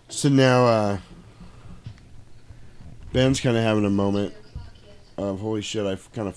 So 0.08 0.28
now, 0.28 0.66
uh, 0.66 0.98
Ben's 3.12 3.40
kind 3.40 3.57
of 3.57 3.62
having 3.62 3.84
a 3.84 3.90
moment 3.90 4.34
of 5.16 5.40
holy 5.40 5.62
shit, 5.62 5.86
I've 5.86 6.10
kind 6.12 6.28
of 6.28 6.36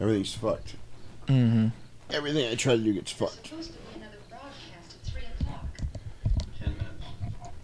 everything's 0.00 0.34
fucked. 0.34 0.76
Mm-hmm. 1.26 1.68
Everything 2.10 2.48
I 2.48 2.54
try 2.54 2.76
to 2.76 2.82
do 2.82 2.92
gets 2.92 3.10
fucked. 3.10 3.52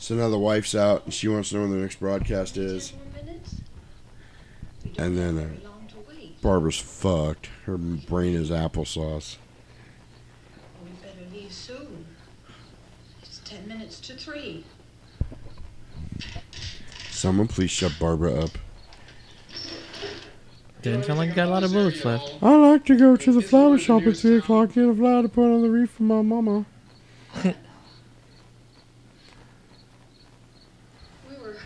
So 0.02 0.16
now 0.16 0.28
the 0.28 0.36
wife's 0.38 0.74
out 0.74 1.04
and 1.04 1.14
she 1.14 1.28
wants 1.28 1.50
to 1.50 1.54
know 1.54 1.60
when 1.60 1.70
the 1.70 1.76
next 1.76 2.00
broadcast 2.00 2.56
is. 2.56 2.92
And 4.98 5.16
then 5.16 5.38
uh, 5.38 5.48
Barbara's 6.42 6.76
fucked. 6.76 7.46
Her 7.66 7.76
brain 7.76 8.34
is 8.34 8.50
applesauce. 8.50 9.36
We 10.84 10.90
better 11.00 11.30
leave 11.32 11.52
soon. 11.52 12.04
It's 13.22 13.38
ten 13.44 13.68
minutes 13.68 14.00
to 14.00 14.14
three. 14.14 14.64
Someone 17.10 17.46
please 17.46 17.70
shut 17.70 17.94
Barbara 18.00 18.42
up. 18.42 18.50
Didn't 20.82 21.04
sound 21.04 21.20
like 21.20 21.28
you 21.28 21.36
got 21.36 21.46
a 21.46 21.50
lot 21.52 21.62
of 21.62 21.72
bullets 21.72 22.04
left. 22.04 22.42
I 22.42 22.56
like 22.56 22.84
to 22.86 22.98
go 22.98 23.14
to 23.14 23.32
the 23.32 23.40
flower 23.40 23.78
shop 23.78 24.02
at 24.02 24.16
3 24.16 24.38
o'clock, 24.38 24.72
get 24.72 24.84
a 24.84 24.92
flower 24.92 25.22
to 25.22 25.28
put 25.28 25.44
on 25.44 25.62
the 25.62 25.70
wreath 25.70 25.90
for 25.90 26.02
my 26.02 26.22
mama. 26.22 26.66
We 31.28 31.36
were 31.36 31.56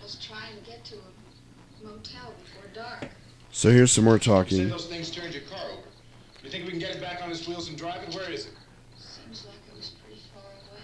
just 0.00 0.26
trying 0.26 0.56
to 0.56 0.62
get 0.64 0.84
to 0.86 0.94
a 0.96 1.86
motel 1.86 2.32
before 2.42 2.70
dark. 2.74 3.08
So 3.56 3.70
here's 3.70 3.90
some 3.90 4.04
more 4.04 4.16
You 4.16 4.20
said 4.20 4.30
talking. 4.30 4.68
those 4.68 4.84
things 4.84 5.10
turned 5.10 5.32
your 5.32 5.42
car 5.44 5.64
over. 5.72 5.88
You 6.44 6.50
think 6.50 6.64
we 6.66 6.72
can 6.72 6.78
get 6.78 6.90
it 6.90 7.00
back 7.00 7.22
on 7.22 7.30
its 7.30 7.48
wheels 7.48 7.70
and 7.70 7.78
drive 7.78 8.02
it? 8.06 8.14
Where 8.14 8.30
is 8.30 8.44
it? 8.48 8.52
Seems 8.98 9.46
like 9.46 9.56
it 9.72 9.74
was 9.74 9.92
pretty 10.04 10.20
far 10.34 10.42
away. 10.42 10.82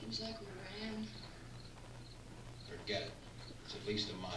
Seems 0.00 0.20
like 0.20 0.38
we 0.40 0.46
ran. 0.46 1.04
Forget 2.70 3.02
it. 3.02 3.10
It's 3.64 3.74
at 3.74 3.84
least 3.84 4.10
a 4.12 4.16
mile. 4.22 4.30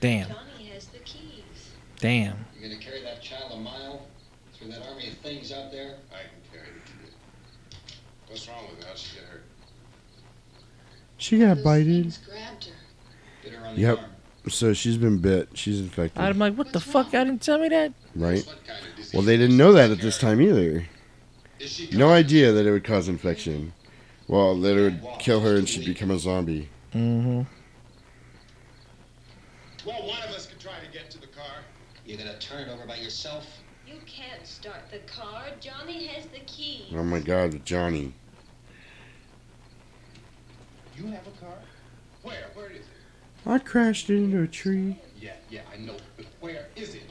Damn. 0.00 0.28
Johnny 0.28 0.66
has 0.72 0.86
the 0.86 1.00
keys. 1.00 1.72
Damn. 1.98 2.46
You're 2.56 2.70
gonna 2.70 2.80
carry 2.80 3.02
that 3.02 3.20
child 3.20 3.50
a 3.54 3.56
mile 3.56 4.06
through 4.54 4.68
that 4.70 4.86
army 4.86 5.08
of 5.08 5.14
things 5.14 5.50
out 5.50 5.72
there? 5.72 5.96
I 6.12 6.20
can 6.22 6.52
carry 6.52 6.68
the 6.74 6.92
kid. 6.92 7.12
What's 8.28 8.46
wrong 8.48 8.68
with 8.70 8.84
her? 8.84 8.88
How'd 8.90 8.98
she 8.98 9.16
get 9.16 9.24
hurt? 9.24 9.42
She 11.16 11.38
got 11.40 11.64
bited. 11.64 12.16
Grabbed 12.24 12.66
her. 12.66 12.72
Bit 13.42 13.52
her 13.54 13.66
on 13.66 13.74
the 13.74 13.80
Yep. 13.80 13.98
arm. 13.98 14.10
So 14.46 14.72
she's 14.72 14.96
been 14.96 15.18
bit. 15.18 15.50
She's 15.54 15.80
infected. 15.80 16.22
I'm 16.22 16.38
like, 16.38 16.54
what 16.54 16.72
the 16.72 16.80
fuck? 16.80 17.08
I 17.08 17.24
didn't 17.24 17.42
tell 17.42 17.58
me 17.58 17.68
that. 17.68 17.92
Right? 18.14 18.46
Well, 19.12 19.22
they 19.22 19.36
didn't 19.36 19.56
know 19.56 19.72
that 19.72 19.90
at 19.90 19.98
this 19.98 20.18
time 20.18 20.40
either. 20.40 20.86
No 21.92 22.10
idea 22.10 22.52
that 22.52 22.64
it 22.66 22.70
would 22.70 22.84
cause 22.84 23.08
infection. 23.08 23.72
Well, 24.26 24.58
that 24.60 24.76
it 24.76 25.02
would 25.02 25.18
kill 25.18 25.40
her 25.40 25.56
and 25.56 25.68
she'd 25.68 25.86
become 25.86 26.10
a 26.10 26.18
zombie. 26.18 26.68
Mm-hmm. 26.94 27.42
Well, 29.86 30.06
one 30.06 30.22
of 30.22 30.30
us 30.30 30.46
could 30.46 30.60
try 30.60 30.74
to 30.84 30.92
get 30.92 31.10
to 31.10 31.20
the 31.20 31.26
car. 31.26 31.64
You're 32.06 32.18
gonna 32.18 32.38
turn 32.38 32.68
it 32.68 32.72
over 32.72 32.86
by 32.86 32.96
yourself? 32.96 33.46
You 33.86 33.94
can't 34.06 34.46
start 34.46 34.90
the 34.90 34.98
car. 35.10 35.44
Johnny 35.60 36.06
has 36.06 36.26
the 36.26 36.40
key. 36.40 36.86
Oh 36.94 37.02
my 37.02 37.20
god, 37.20 37.64
Johnny. 37.64 38.12
You 40.96 41.06
have 41.06 41.26
a 41.26 41.44
car? 41.44 41.58
Where? 42.22 42.50
Where 42.54 42.70
is 42.70 42.80
it? 42.80 42.84
I 43.48 43.58
crashed 43.58 44.10
into 44.10 44.42
a 44.42 44.46
tree. 44.46 44.98
Yeah, 45.20 45.32
yeah, 45.50 45.62
I 45.74 45.78
know. 45.78 45.96
But 46.16 46.26
where 46.40 46.66
is 46.76 46.94
it? 46.94 47.02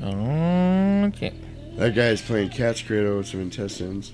Okay. 0.00 1.34
That 1.76 1.94
guy's 1.94 2.22
playing 2.22 2.50
cat's 2.50 2.80
cradle 2.82 3.18
with 3.18 3.26
some 3.26 3.40
intestines. 3.40 4.12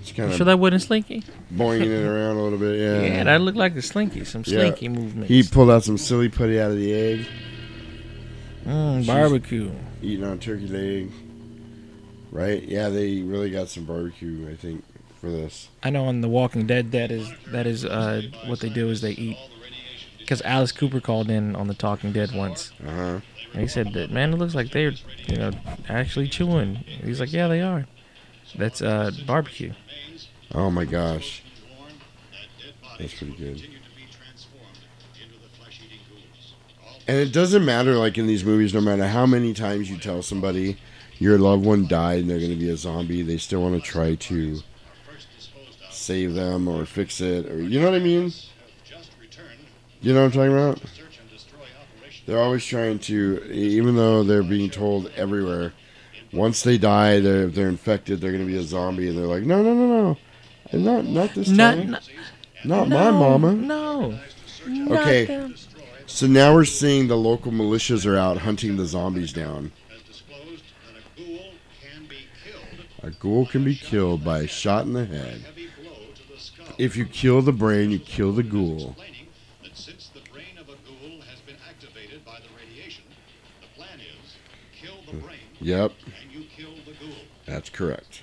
It's 0.00 0.12
kind 0.12 0.30
of 0.30 0.36
sure 0.36 0.44
that 0.46 0.58
wasn't 0.58 0.82
Slinky? 0.82 1.22
boinging 1.54 1.86
it 1.86 2.04
around 2.04 2.36
a 2.36 2.42
little 2.42 2.58
bit. 2.58 2.78
Yeah. 2.78 3.02
Yeah, 3.02 3.24
that 3.24 3.40
looked 3.40 3.58
like 3.58 3.74
the 3.74 3.82
Slinky. 3.82 4.24
Some 4.24 4.42
Yeah. 4.46 4.58
Slinky 4.60 4.88
movements. 4.88 5.28
He 5.28 5.42
pulled 5.42 5.70
out 5.70 5.84
some 5.84 5.98
silly 5.98 6.28
putty 6.28 6.60
out 6.60 6.70
of 6.70 6.76
the 6.76 6.92
egg. 6.92 7.26
Mm, 8.64 9.06
barbecue. 9.06 9.70
Eating 10.00 10.24
on 10.24 10.38
turkey 10.38 10.68
leg. 10.68 11.10
Right? 12.30 12.62
Yeah, 12.62 12.88
they 12.88 13.20
really 13.22 13.50
got 13.50 13.68
some 13.68 13.84
barbecue, 13.84 14.48
I 14.50 14.56
think, 14.56 14.84
for 15.22 15.30
this. 15.30 15.68
I 15.84 15.90
know 15.90 16.04
on 16.06 16.20
The 16.20 16.28
Walking 16.28 16.66
Dead 16.66 16.90
that 16.92 17.10
is 17.12 17.32
that 17.46 17.66
is 17.66 17.84
uh, 17.84 18.22
what 18.46 18.60
they 18.60 18.68
do 18.68 18.90
is 18.90 19.00
they 19.00 19.12
eat. 19.12 19.38
Because 20.18 20.42
Alice 20.42 20.72
Cooper 20.72 21.00
called 21.00 21.30
in 21.30 21.56
on 21.56 21.68
The 21.68 21.74
Talking 21.74 22.12
Dead 22.12 22.32
once. 22.34 22.72
Uh-huh. 22.84 23.20
And 23.52 23.62
he 23.62 23.68
said 23.68 23.92
that 23.94 24.10
man, 24.10 24.34
it 24.34 24.36
looks 24.36 24.54
like 24.54 24.72
they're 24.72 24.92
you 25.28 25.36
know 25.36 25.52
actually 25.88 26.28
chewing. 26.28 26.74
He's 27.04 27.20
like, 27.20 27.32
yeah, 27.32 27.46
they 27.46 27.62
are. 27.62 27.86
That's 28.56 28.82
uh, 28.82 29.12
barbecue. 29.24 29.72
Oh 30.52 30.70
my 30.70 30.84
gosh. 30.84 31.42
That's 32.98 33.14
pretty 33.14 33.36
good. 33.36 33.68
And 37.08 37.16
it 37.16 37.32
doesn't 37.32 37.64
matter, 37.64 37.94
like 37.94 38.18
in 38.18 38.26
these 38.26 38.44
movies, 38.44 38.74
no 38.74 38.80
matter 38.80 39.06
how 39.06 39.26
many 39.26 39.54
times 39.54 39.90
you 39.90 39.98
tell 39.98 40.22
somebody 40.22 40.78
your 41.18 41.38
loved 41.38 41.64
one 41.64 41.86
died 41.86 42.20
and 42.20 42.30
they're 42.30 42.38
going 42.38 42.50
to 42.50 42.56
be 42.56 42.70
a 42.70 42.76
zombie, 42.76 43.22
they 43.22 43.38
still 43.38 43.62
want 43.62 43.74
to 43.74 43.80
try 43.80 44.14
to 44.14 44.60
save 46.02 46.34
them 46.34 46.68
or 46.68 46.84
fix 46.84 47.20
it, 47.20 47.46
or 47.50 47.62
you 47.62 47.80
know 47.80 47.90
what 47.90 48.00
I 48.00 48.02
mean? 48.04 48.32
You 50.00 50.12
know 50.12 50.20
what 50.26 50.26
I'm 50.26 50.32
talking 50.32 50.52
about? 50.52 50.80
They're 52.26 52.38
always 52.40 52.64
trying 52.64 52.98
to, 53.00 53.42
even 53.52 53.96
though 53.96 54.22
they're 54.22 54.42
being 54.42 54.70
told 54.70 55.10
everywhere, 55.16 55.72
once 56.32 56.62
they 56.62 56.78
die, 56.78 57.20
they're 57.20 57.46
they're 57.46 57.68
infected, 57.68 58.20
they're 58.20 58.32
going 58.32 58.44
to 58.46 58.50
be 58.50 58.58
a 58.58 58.62
zombie, 58.62 59.08
and 59.08 59.18
they're 59.18 59.26
like, 59.26 59.42
no, 59.44 59.62
no, 59.62 59.74
no, 59.74 60.18
no, 60.72 60.78
not 60.78 61.04
not 61.04 61.34
this 61.34 61.48
Not- 61.48 61.76
time, 61.76 61.90
not- 61.90 62.08
not 62.64 62.88
my 62.88 63.10
No, 63.10 63.12
mama. 63.12 63.52
No. 63.54 64.18
Okay. 64.90 65.52
So 66.06 66.26
now 66.26 66.54
we're 66.54 66.64
seeing 66.64 67.08
the 67.08 67.16
local 67.16 67.50
militias 67.52 68.06
are 68.06 68.16
out 68.16 68.38
hunting 68.38 68.76
the 68.76 68.86
zombies 68.86 69.32
down. 69.32 69.72
A 73.02 73.10
ghoul 73.10 73.46
can 73.46 73.64
be 73.64 73.74
killed 73.74 74.24
by 74.24 74.40
a 74.40 74.46
shot 74.46 74.84
in 74.86 74.92
the 74.92 75.04
head. 75.04 75.44
If 76.78 76.96
you 76.96 77.04
kill 77.04 77.42
the 77.42 77.52
brain, 77.52 77.90
you 77.90 77.98
kill 77.98 78.32
the 78.32 78.42
ghoul. 78.42 78.96
that 79.62 79.76
since 79.76 80.10
the 80.14 80.20
brain 80.32 80.58
of 80.58 80.68
a 80.68 80.72
ghoul 80.86 81.20
has 81.30 81.40
been 81.46 81.56
activated 81.68 82.24
by 82.24 82.38
the 82.38 82.48
radiation, 82.58 83.04
the 83.60 83.68
plan 83.80 83.98
is 84.00 84.36
kill 84.74 84.96
the 85.10 85.16
brain 85.18 85.38
Yep, 85.60 85.92
and 86.06 86.32
you 86.32 86.46
kill 86.56 86.74
the 86.84 86.92
ghoul. 86.92 87.14
that's 87.46 87.68
correct. 87.70 88.22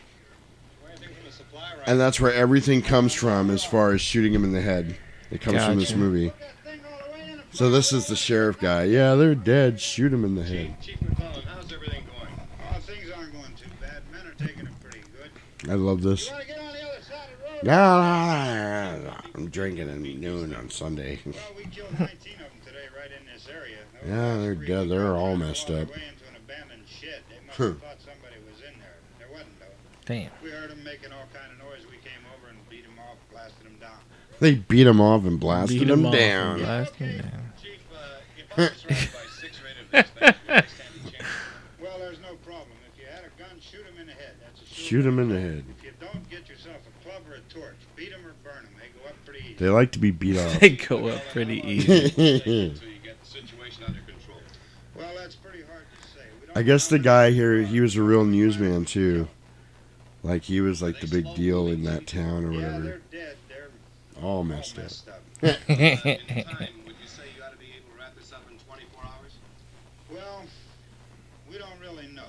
And 1.86 2.00
that's 2.00 2.20
where 2.20 2.34
everything 2.34 2.82
comes 2.82 3.14
from 3.14 3.50
as 3.50 3.64
far 3.64 3.92
as 3.94 4.02
shooting 4.02 4.34
him 4.34 4.44
in 4.44 4.52
the 4.52 4.62
head. 4.62 4.98
It 5.32 5.42
comes 5.42 5.64
from 5.64 5.80
this 5.80 5.96
movie. 5.96 6.32
So 7.52 7.72
this 7.72 7.92
is 7.94 8.06
the 8.08 8.16
sheriff 8.16 8.60
guy. 8.60 8.84
Yeah, 8.84 9.16
they're 9.16 9.34
dead. 9.34 9.80
Shoot 9.82 10.14
him 10.14 10.24
in 10.24 10.36
the 10.36 10.44
head. 10.44 10.76
Chief 10.82 11.02
McClellan, 11.02 11.42
how's 11.44 11.72
everything 11.74 12.04
going? 12.06 12.48
Oh, 12.72 12.80
things 12.80 13.12
aren't 13.16 13.34
going 13.34 13.54
too 13.56 13.70
bad. 13.82 14.04
Men 14.12 14.28
are 14.28 14.34
taking 14.46 14.68
it 14.68 14.80
pretty 14.82 15.00
good. 15.18 15.72
I 15.72 15.76
love 15.76 16.02
this. 16.04 16.30
No, 17.64 18.02
no, 18.02 18.98
no, 19.00 19.04
no, 19.04 19.14
I'm 19.36 19.50
drinking 19.50 19.90
at 19.90 19.98
noon 19.98 20.56
on 20.56 20.70
Sunday. 20.70 21.20
Well, 21.26 21.34
we 21.58 21.64
killed 21.66 21.92
19 22.00 22.06
of 22.06 22.40
them 22.40 22.48
today 22.66 22.86
right 22.98 23.10
in 23.12 23.26
this 23.34 23.48
area. 23.54 23.78
yeah, 24.06 24.38
they're 24.38 24.56
dead. 24.56 24.90
They're 24.90 25.16
all 25.16 25.36
messed 25.36 25.70
up. 25.70 25.90
Way 25.90 26.04
into 26.08 26.26
an 26.30 26.38
abandoned 26.38 26.84
shed. 26.88 27.22
They 27.30 27.46
must 27.46 27.58
Huh. 27.58 27.64
have 27.66 27.82
thought 27.82 27.98
somebody 28.00 28.36
was 28.50 28.60
in 28.62 28.80
there. 28.80 28.96
There 29.20 29.28
wasn't. 29.32 29.50
Damn. 30.06 30.32
We 30.42 30.50
heard 30.52 30.70
them 30.72 30.84
making 30.84 31.12
all 31.12 31.28
kind 31.34 31.52
of 31.52 31.60
noise. 31.60 31.84
We 31.86 31.98
came 31.98 32.24
over 32.38 32.48
and 32.50 32.58
beat 32.70 32.84
them 32.84 32.98
off, 33.00 33.18
blasted 33.32 33.66
them 33.66 33.78
down. 33.82 34.00
They 34.40 34.56
beat 34.56 34.88
him 34.88 35.02
off 35.02 35.26
and 35.26 35.38
blasted 35.40 35.80
Beat 35.80 35.90
him 35.90 36.00
'em 36.00 36.06
off 36.06 36.14
and 36.16 36.60
down. 36.60 36.60
blasted 36.60 37.08
him 37.08 37.22
down. 37.22 37.54
Uh, 38.58 38.70
well, 41.82 41.98
there's 42.00 42.20
no 42.20 42.36
problem. 42.46 42.76
If 42.92 43.00
you 43.00 43.06
had 43.08 43.24
a 43.26 43.32
gun, 43.40 43.60
shoot 43.60 43.86
him 43.86 44.00
in 44.00 44.08
the 44.08 44.14
head. 44.14 44.34
That's 44.42 44.62
a 44.62 44.66
sure 44.66 44.86
Shoot 44.86 45.06
him 45.06 45.20
in 45.20 45.30
the 45.30 45.40
head. 45.40 45.64
If 45.78 45.84
you 45.86 45.92
don't, 46.00 46.30
get 46.30 46.50
yourself 46.50 46.78
a 46.88 47.04
club 47.08 47.24
or 47.30 47.36
a 47.36 47.42
torch. 47.54 47.76
Beat 47.96 48.12
them 48.12 48.22
or 48.26 48.34
burn 48.44 48.64
them. 48.64 48.74
They 48.80 48.90
go 49.00 49.08
up 49.08 49.16
pretty 49.26 49.40
easy. 49.42 49.48
They 49.60 49.68
like 49.68 49.92
to 49.92 50.00
be 50.00 50.12
beat 50.12 50.38
off. 50.40 50.60
They 50.60 50.70
go 50.70 51.08
up 51.10 51.22
pretty 51.32 51.62
easy. 51.62 52.74
Well, 54.96 55.12
that's 55.18 55.36
pretty 55.36 55.64
hard 55.64 55.84
to 56.02 56.08
say. 56.08 56.26
We 56.48 56.54
I 56.56 56.64
guess 56.64 56.88
the 56.88 57.00
guy 57.00 57.32
here, 57.32 57.62
he 57.62 57.82
was 57.82 57.96
a 57.96 58.02
real 58.02 58.24
newsman 58.24 58.86
too. 58.86 59.28
Like 60.24 60.44
he 60.44 60.62
was 60.62 60.82
like 60.82 61.00
the 61.02 61.08
big 61.08 61.36
deal 61.36 61.68
in 61.68 61.84
that 61.84 62.08
town 62.08 62.46
or 62.46 62.52
whatever. 62.52 62.82
they're 62.82 63.02
dead. 63.12 63.36
All 64.22 64.44
messed 64.44 64.78
up. 64.78 64.88
well, 65.42 65.56
we 71.50 71.58
don't 71.58 71.80
really 71.80 72.08
know. 72.08 72.24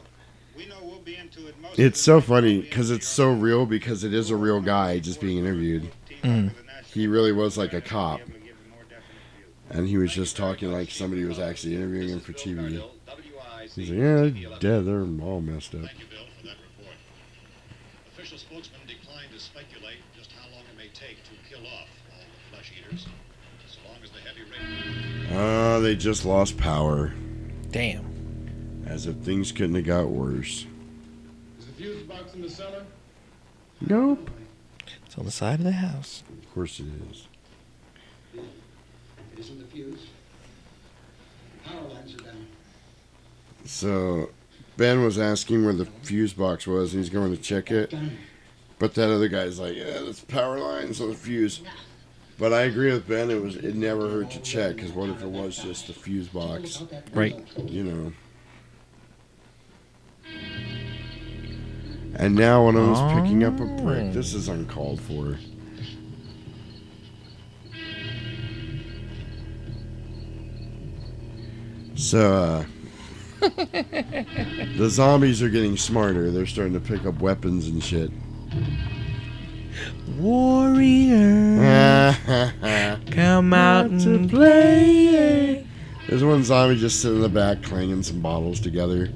We 0.57 0.67
know 0.67 0.77
we'll 0.83 1.01
be 1.01 1.17
into 1.17 1.49
it 1.49 1.61
most 1.61 1.79
It's 1.81 2.01
so 2.01 2.21
funny 2.21 2.61
because 2.61 2.93
it's 2.93 3.09
so 3.09 3.33
real 3.33 3.67
because 3.67 4.05
it 4.05 4.15
is 4.15 4.31
a 4.31 4.37
real 4.37 4.61
guy 4.61 5.01
just 5.01 5.21
being 5.21 5.39
interviewed. 5.39 5.91
Mm. 6.23 6.53
He 6.93 7.07
really 7.07 7.33
was 7.33 7.57
like 7.57 7.73
a 7.73 7.81
cop. 7.81 8.21
And 9.71 9.87
he 9.87 9.97
was 9.97 10.13
just 10.13 10.37
talking 10.37 10.73
like 10.73 10.91
somebody 10.91 11.25
was 11.25 11.39
actually 11.39 11.77
interviewing 11.77 12.09
him 12.09 12.21
for 12.21 12.33
TV. 12.33 12.83
He's 13.75 13.91
like, 13.91 13.99
yeah, 13.99 14.15
they're 14.15 14.59
dead. 14.59 14.87
They're 14.87 15.07
all 15.25 15.41
messed 15.41 15.75
up. 15.77 15.83
Official 18.13 18.39
spokesman 18.39 18.81
declined 18.89 19.31
to 19.33 19.39
speculate 19.39 19.99
just 20.19 20.33
how 20.33 20.51
long 20.51 20.63
it 20.63 20.77
may 20.77 20.89
take 20.89 21.19
to 21.25 21.31
kill 21.49 21.65
off 21.67 21.89
all 22.13 22.19
the 22.19 22.57
flesh 22.57 22.73
eaters, 22.77 23.07
so 23.69 23.79
long 23.89 23.99
as 24.03 24.11
the 24.11 24.19
heavy 24.19 24.43
rain. 24.43 25.29
Oh, 25.33 25.81
they 25.81 25.95
just 25.95 26.25
lost 26.25 26.59
power. 26.59 27.15
Damn. 27.71 28.85
As 28.87 29.07
if 29.07 29.17
things 29.19 29.53
couldn't 29.53 29.77
have 29.77 29.87
got 29.87 30.09
worse. 30.09 30.67
Is 31.61 31.67
the 31.67 31.73
fuse 31.73 32.03
box 32.03 32.35
in 32.35 32.43
the 32.43 32.51
cellar? 32.51 32.85
Nope. 33.81 34.29
It's 35.11 35.19
on 35.19 35.25
the 35.25 35.33
side 35.33 35.59
of 35.59 35.65
the 35.65 35.73
house. 35.73 36.23
Of 36.41 36.55
course 36.55 36.79
it 36.79 36.87
is. 37.11 37.27
It 38.33 39.41
isn't 39.41 39.59
the 39.59 39.65
fuse. 39.67 40.07
Power 41.65 41.83
lines 41.89 42.15
are 42.15 42.19
down. 42.19 42.47
So 43.65 44.31
Ben 44.77 45.03
was 45.03 45.19
asking 45.19 45.65
where 45.65 45.73
the 45.73 45.87
fuse 45.87 46.33
box 46.33 46.65
was, 46.65 46.95
and 46.95 47.03
he's 47.03 47.11
going 47.11 47.35
to 47.35 47.43
check 47.43 47.73
it. 47.73 47.93
But 48.79 48.95
that 48.95 49.11
other 49.13 49.27
guy's 49.27 49.59
like, 49.59 49.75
"Yeah, 49.75 49.99
that's 50.05 50.21
power 50.21 50.61
lines 50.61 51.01
on 51.01 51.09
the 51.09 51.17
fuse." 51.17 51.61
But 52.39 52.53
I 52.53 52.63
agree 52.63 52.93
with 52.93 53.09
Ben. 53.09 53.33
It 53.33 53.43
was 53.43 53.57
it 53.57 53.75
never 53.75 54.09
hurt 54.09 54.31
to 54.31 54.41
check 54.43 54.77
because 54.77 54.93
what 54.93 55.11
if 55.11 55.21
it 55.21 55.29
was 55.29 55.57
just 55.57 55.89
the 55.89 55.93
fuse 55.93 56.29
box? 56.29 56.85
Right. 57.13 57.45
You 57.59 57.83
know. 57.83 58.13
And 62.17 62.35
now 62.35 62.65
one 62.65 62.77
of 62.77 62.85
them's 62.87 63.13
picking 63.15 63.45
up 63.45 63.59
a 63.61 63.65
brick. 63.83 64.13
This 64.13 64.35
is 64.35 64.49
uncalled 64.49 65.01
for. 65.01 65.39
So, 71.95 72.33
uh, 72.35 72.65
the 73.41 74.89
zombies 74.89 75.43
are 75.43 75.49
getting 75.49 75.77
smarter. 75.77 76.31
They're 76.31 76.47
starting 76.47 76.75
to 76.75 76.81
pick 76.81 77.05
up 77.05 77.21
weapons 77.21 77.69
and 77.69 77.83
shit. 77.83 78.11
Warrior. 80.19 82.17
Come 83.11 83.53
out 83.55 83.91
and 83.91 84.29
play. 84.31 85.67
There's 86.09 86.25
one 86.25 86.43
zombie 86.43 86.77
just 86.77 87.01
sitting 87.01 87.19
in 87.19 87.23
the 87.23 87.29
back 87.29 87.63
clanging 87.63 88.03
some 88.03 88.21
bottles 88.21 88.61
together. 88.61 89.11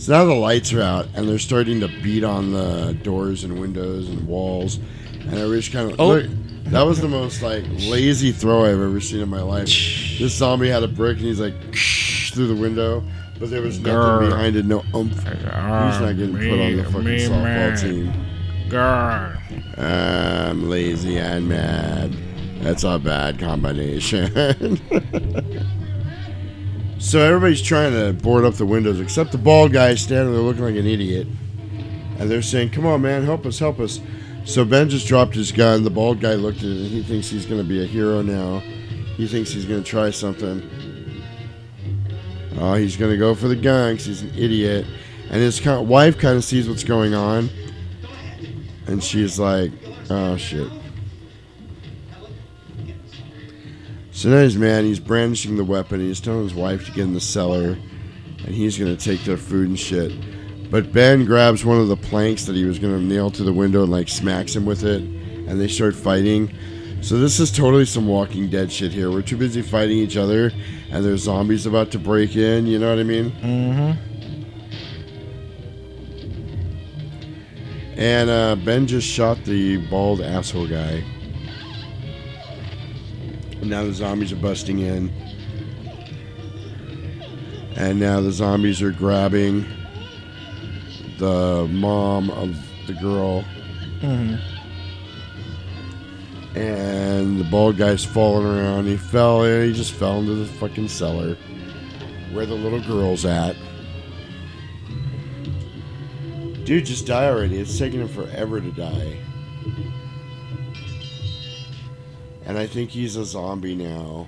So 0.00 0.12
now 0.12 0.24
the 0.24 0.32
lights 0.34 0.72
are 0.72 0.80
out 0.80 1.08
and 1.14 1.28
they're 1.28 1.38
starting 1.38 1.80
to 1.80 1.88
beat 2.02 2.24
on 2.24 2.52
the 2.52 2.96
doors 3.02 3.44
and 3.44 3.60
windows 3.60 4.08
and 4.08 4.26
walls. 4.26 4.78
And 5.20 5.34
I 5.34 5.40
everybody's 5.42 5.68
kind 5.68 5.90
of 5.92 6.00
Oh. 6.00 6.08
look, 6.08 6.26
That 6.64 6.86
was 6.86 7.00
the 7.02 7.08
most 7.08 7.42
like 7.42 7.64
lazy 7.68 8.32
throw 8.32 8.64
I've 8.64 8.80
ever 8.80 8.98
seen 9.00 9.20
in 9.20 9.28
my 9.28 9.42
life. 9.42 9.66
This 10.18 10.32
zombie 10.34 10.68
had 10.68 10.82
a 10.84 10.88
brick 10.88 11.18
and 11.18 11.26
he's 11.26 11.38
like 11.40 11.52
through 12.32 12.46
the 12.46 12.54
window, 12.54 13.02
but 13.38 13.50
there 13.50 13.60
was 13.60 13.78
nothing 13.78 13.92
Grr. 13.94 14.30
behind 14.30 14.56
it, 14.56 14.64
no 14.64 14.82
oomph. 14.94 15.12
He's 15.22 15.34
not 15.34 16.16
getting 16.16 16.34
put 16.36 16.60
on 16.60 16.76
the 16.78 16.84
fucking 16.84 17.04
me 17.04 17.18
softball 17.18 17.42
mad. 17.42 17.78
team. 17.78 18.12
Grr. 18.70 19.78
I'm 19.78 20.70
lazy 20.70 21.18
and 21.18 21.46
mad. 21.48 22.16
That's 22.62 22.84
a 22.84 22.98
bad 22.98 23.38
combination. 23.38 24.78
so 27.00 27.18
everybody's 27.18 27.62
trying 27.62 27.92
to 27.92 28.12
board 28.22 28.44
up 28.44 28.54
the 28.54 28.66
windows 28.66 29.00
except 29.00 29.32
the 29.32 29.38
bald 29.38 29.72
guy 29.72 29.94
standing 29.94 30.32
there 30.32 30.42
looking 30.42 30.62
like 30.62 30.76
an 30.76 30.86
idiot. 30.86 31.26
And 32.18 32.30
they're 32.30 32.42
saying, 32.42 32.70
Come 32.70 32.84
on, 32.84 33.00
man, 33.02 33.24
help 33.24 33.46
us, 33.46 33.58
help 33.58 33.80
us. 33.80 33.98
So 34.44 34.64
Ben 34.64 34.88
just 34.88 35.06
dropped 35.06 35.34
his 35.34 35.50
gun. 35.50 35.84
The 35.84 35.90
bald 35.90 36.20
guy 36.20 36.34
looked 36.34 36.58
at 36.58 36.64
it 36.64 36.76
and 36.76 36.86
he 36.86 37.02
thinks 37.02 37.28
he's 37.28 37.46
going 37.46 37.60
to 37.60 37.66
be 37.66 37.82
a 37.82 37.86
hero 37.86 38.20
now. 38.20 38.58
He 39.16 39.26
thinks 39.26 39.50
he's 39.50 39.64
going 39.64 39.82
to 39.82 39.88
try 39.88 40.10
something. 40.10 40.62
Oh, 42.58 42.74
he's 42.74 42.96
going 42.96 43.10
to 43.10 43.16
go 43.16 43.34
for 43.34 43.48
the 43.48 43.56
gun 43.56 43.96
'cause 43.96 44.06
he's 44.06 44.22
an 44.22 44.32
idiot. 44.36 44.86
And 45.30 45.40
his 45.40 45.64
wife 45.64 46.18
kind 46.18 46.36
of 46.36 46.44
sees 46.44 46.68
what's 46.68 46.84
going 46.84 47.14
on. 47.14 47.48
And 48.86 49.02
she's 49.02 49.38
like, 49.38 49.72
oh, 50.10 50.36
shit. 50.36 50.68
So 54.20 54.28
now 54.28 54.42
he's 54.42 54.58
mad. 54.58 54.84
He's 54.84 55.00
brandishing 55.00 55.56
the 55.56 55.64
weapon. 55.64 55.98
He's 55.98 56.20
telling 56.20 56.42
his 56.42 56.52
wife 56.52 56.84
to 56.84 56.92
get 56.92 57.04
in 57.04 57.14
the 57.14 57.20
cellar. 57.22 57.78
And 58.44 58.54
he's 58.54 58.78
going 58.78 58.94
to 58.94 59.02
take 59.02 59.24
their 59.24 59.38
food 59.38 59.70
and 59.70 59.78
shit. 59.78 60.12
But 60.70 60.92
Ben 60.92 61.24
grabs 61.24 61.64
one 61.64 61.78
of 61.78 61.88
the 61.88 61.96
planks 61.96 62.44
that 62.44 62.54
he 62.54 62.66
was 62.66 62.78
going 62.78 62.92
to 62.92 63.02
nail 63.02 63.30
to 63.30 63.42
the 63.42 63.52
window 63.54 63.82
and 63.82 63.90
like 63.90 64.10
smacks 64.10 64.54
him 64.54 64.66
with 64.66 64.84
it. 64.84 65.00
And 65.00 65.58
they 65.58 65.68
start 65.68 65.96
fighting. 65.96 66.54
So 67.00 67.16
this 67.16 67.40
is 67.40 67.50
totally 67.50 67.86
some 67.86 68.06
Walking 68.06 68.50
Dead 68.50 68.70
shit 68.70 68.92
here. 68.92 69.10
We're 69.10 69.22
too 69.22 69.38
busy 69.38 69.62
fighting 69.62 69.96
each 69.96 70.18
other. 70.18 70.52
And 70.90 71.02
there's 71.02 71.22
zombies 71.22 71.64
about 71.64 71.90
to 71.92 71.98
break 71.98 72.36
in. 72.36 72.66
You 72.66 72.78
know 72.78 72.90
what 72.90 72.98
I 72.98 73.04
mean? 73.04 73.30
Mm-hmm. 73.30 73.92
And 77.98 78.28
uh, 78.28 78.56
Ben 78.56 78.86
just 78.86 79.08
shot 79.08 79.42
the 79.46 79.78
bald 79.88 80.20
asshole 80.20 80.68
guy. 80.68 81.02
And 83.60 83.70
now 83.70 83.84
the 83.84 83.92
zombies 83.92 84.32
are 84.32 84.36
busting 84.36 84.78
in. 84.80 85.12
And 87.76 88.00
now 88.00 88.20
the 88.20 88.32
zombies 88.32 88.82
are 88.82 88.90
grabbing 88.90 89.66
the 91.18 91.68
mom 91.70 92.30
of 92.30 92.56
the 92.86 92.94
girl. 92.94 93.44
Mm-hmm. 94.00 94.36
And 96.58 97.38
the 97.38 97.44
bald 97.44 97.76
guy's 97.76 98.04
falling 98.04 98.44
around. 98.46 98.86
He 98.86 98.96
fell. 98.96 99.44
He 99.44 99.72
just 99.72 99.92
fell 99.92 100.18
into 100.20 100.34
the 100.34 100.46
fucking 100.46 100.88
cellar 100.88 101.36
where 102.32 102.46
the 102.46 102.54
little 102.54 102.80
girl's 102.80 103.24
at. 103.24 103.54
Dude, 106.64 106.86
just 106.86 107.06
die 107.06 107.28
already. 107.28 107.58
It's 107.58 107.78
taking 107.78 108.00
him 108.00 108.08
forever 108.08 108.60
to 108.60 108.70
die. 108.72 109.18
And 112.50 112.58
I 112.58 112.66
think 112.66 112.90
he's 112.90 113.14
a 113.14 113.24
zombie 113.24 113.76
now. 113.76 114.26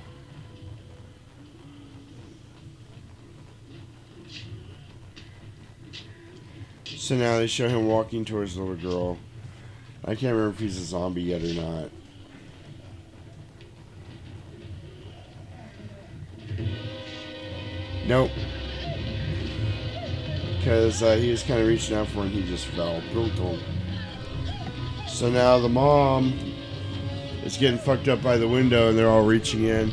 So 6.84 7.16
now 7.16 7.38
they 7.38 7.48
show 7.48 7.68
him 7.68 7.88
walking 7.88 8.24
towards 8.24 8.54
the 8.54 8.62
little 8.62 8.90
girl. 8.90 9.18
I 10.04 10.14
can't 10.14 10.36
remember 10.36 10.50
if 10.50 10.60
he's 10.60 10.78
a 10.78 10.84
zombie 10.84 11.22
yet 11.22 11.42
or 11.42 11.54
not. 11.54 11.90
Nope. 18.06 18.30
Because 20.58 21.02
uh, 21.02 21.16
he 21.16 21.32
was 21.32 21.42
kind 21.42 21.60
of 21.60 21.66
reaching 21.66 21.96
out 21.96 22.06
for 22.06 22.20
and 22.20 22.30
he 22.30 22.44
just 22.44 22.66
fell. 22.66 23.02
Brutal. 23.12 23.58
So 25.08 25.28
now 25.28 25.58
the 25.58 25.68
mom 25.68 26.51
is 27.44 27.56
getting 27.56 27.78
fucked 27.78 28.08
up 28.08 28.22
by 28.22 28.36
the 28.36 28.48
window 28.48 28.88
and 28.88 28.98
they're 28.98 29.08
all 29.08 29.24
reaching 29.24 29.64
in. 29.64 29.90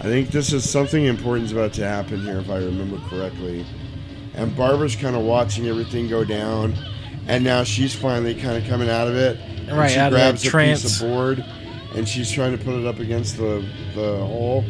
I 0.00 0.02
think 0.02 0.28
this 0.30 0.52
is 0.52 0.68
something 0.68 1.04
important 1.04 1.46
is 1.46 1.52
about 1.52 1.72
to 1.74 1.86
happen 1.86 2.20
here, 2.22 2.38
if 2.38 2.50
I 2.50 2.58
remember 2.58 2.98
correctly. 3.08 3.66
And 4.34 4.54
Barbara's 4.56 4.94
kind 4.96 5.16
of 5.16 5.22
watching 5.22 5.66
everything 5.66 6.08
go 6.08 6.24
down. 6.24 6.74
And 7.26 7.42
now 7.42 7.64
she's 7.64 7.94
finally 7.94 8.34
kind 8.34 8.62
of 8.62 8.68
coming 8.68 8.88
out 8.90 9.08
of 9.08 9.16
it. 9.16 9.38
And 9.68 9.76
Right, 9.76 9.90
she 9.90 9.98
out 9.98 10.12
of 10.12 10.18
grabs 10.18 10.46
a 10.46 10.50
trance. 10.50 10.82
piece 10.82 11.00
of 11.00 11.08
board 11.08 11.44
and 11.94 12.06
she's 12.06 12.30
trying 12.30 12.56
to 12.56 12.62
put 12.62 12.74
it 12.74 12.86
up 12.86 12.98
against 12.98 13.36
the, 13.38 13.66
the 13.94 14.18
hole. 14.18 14.64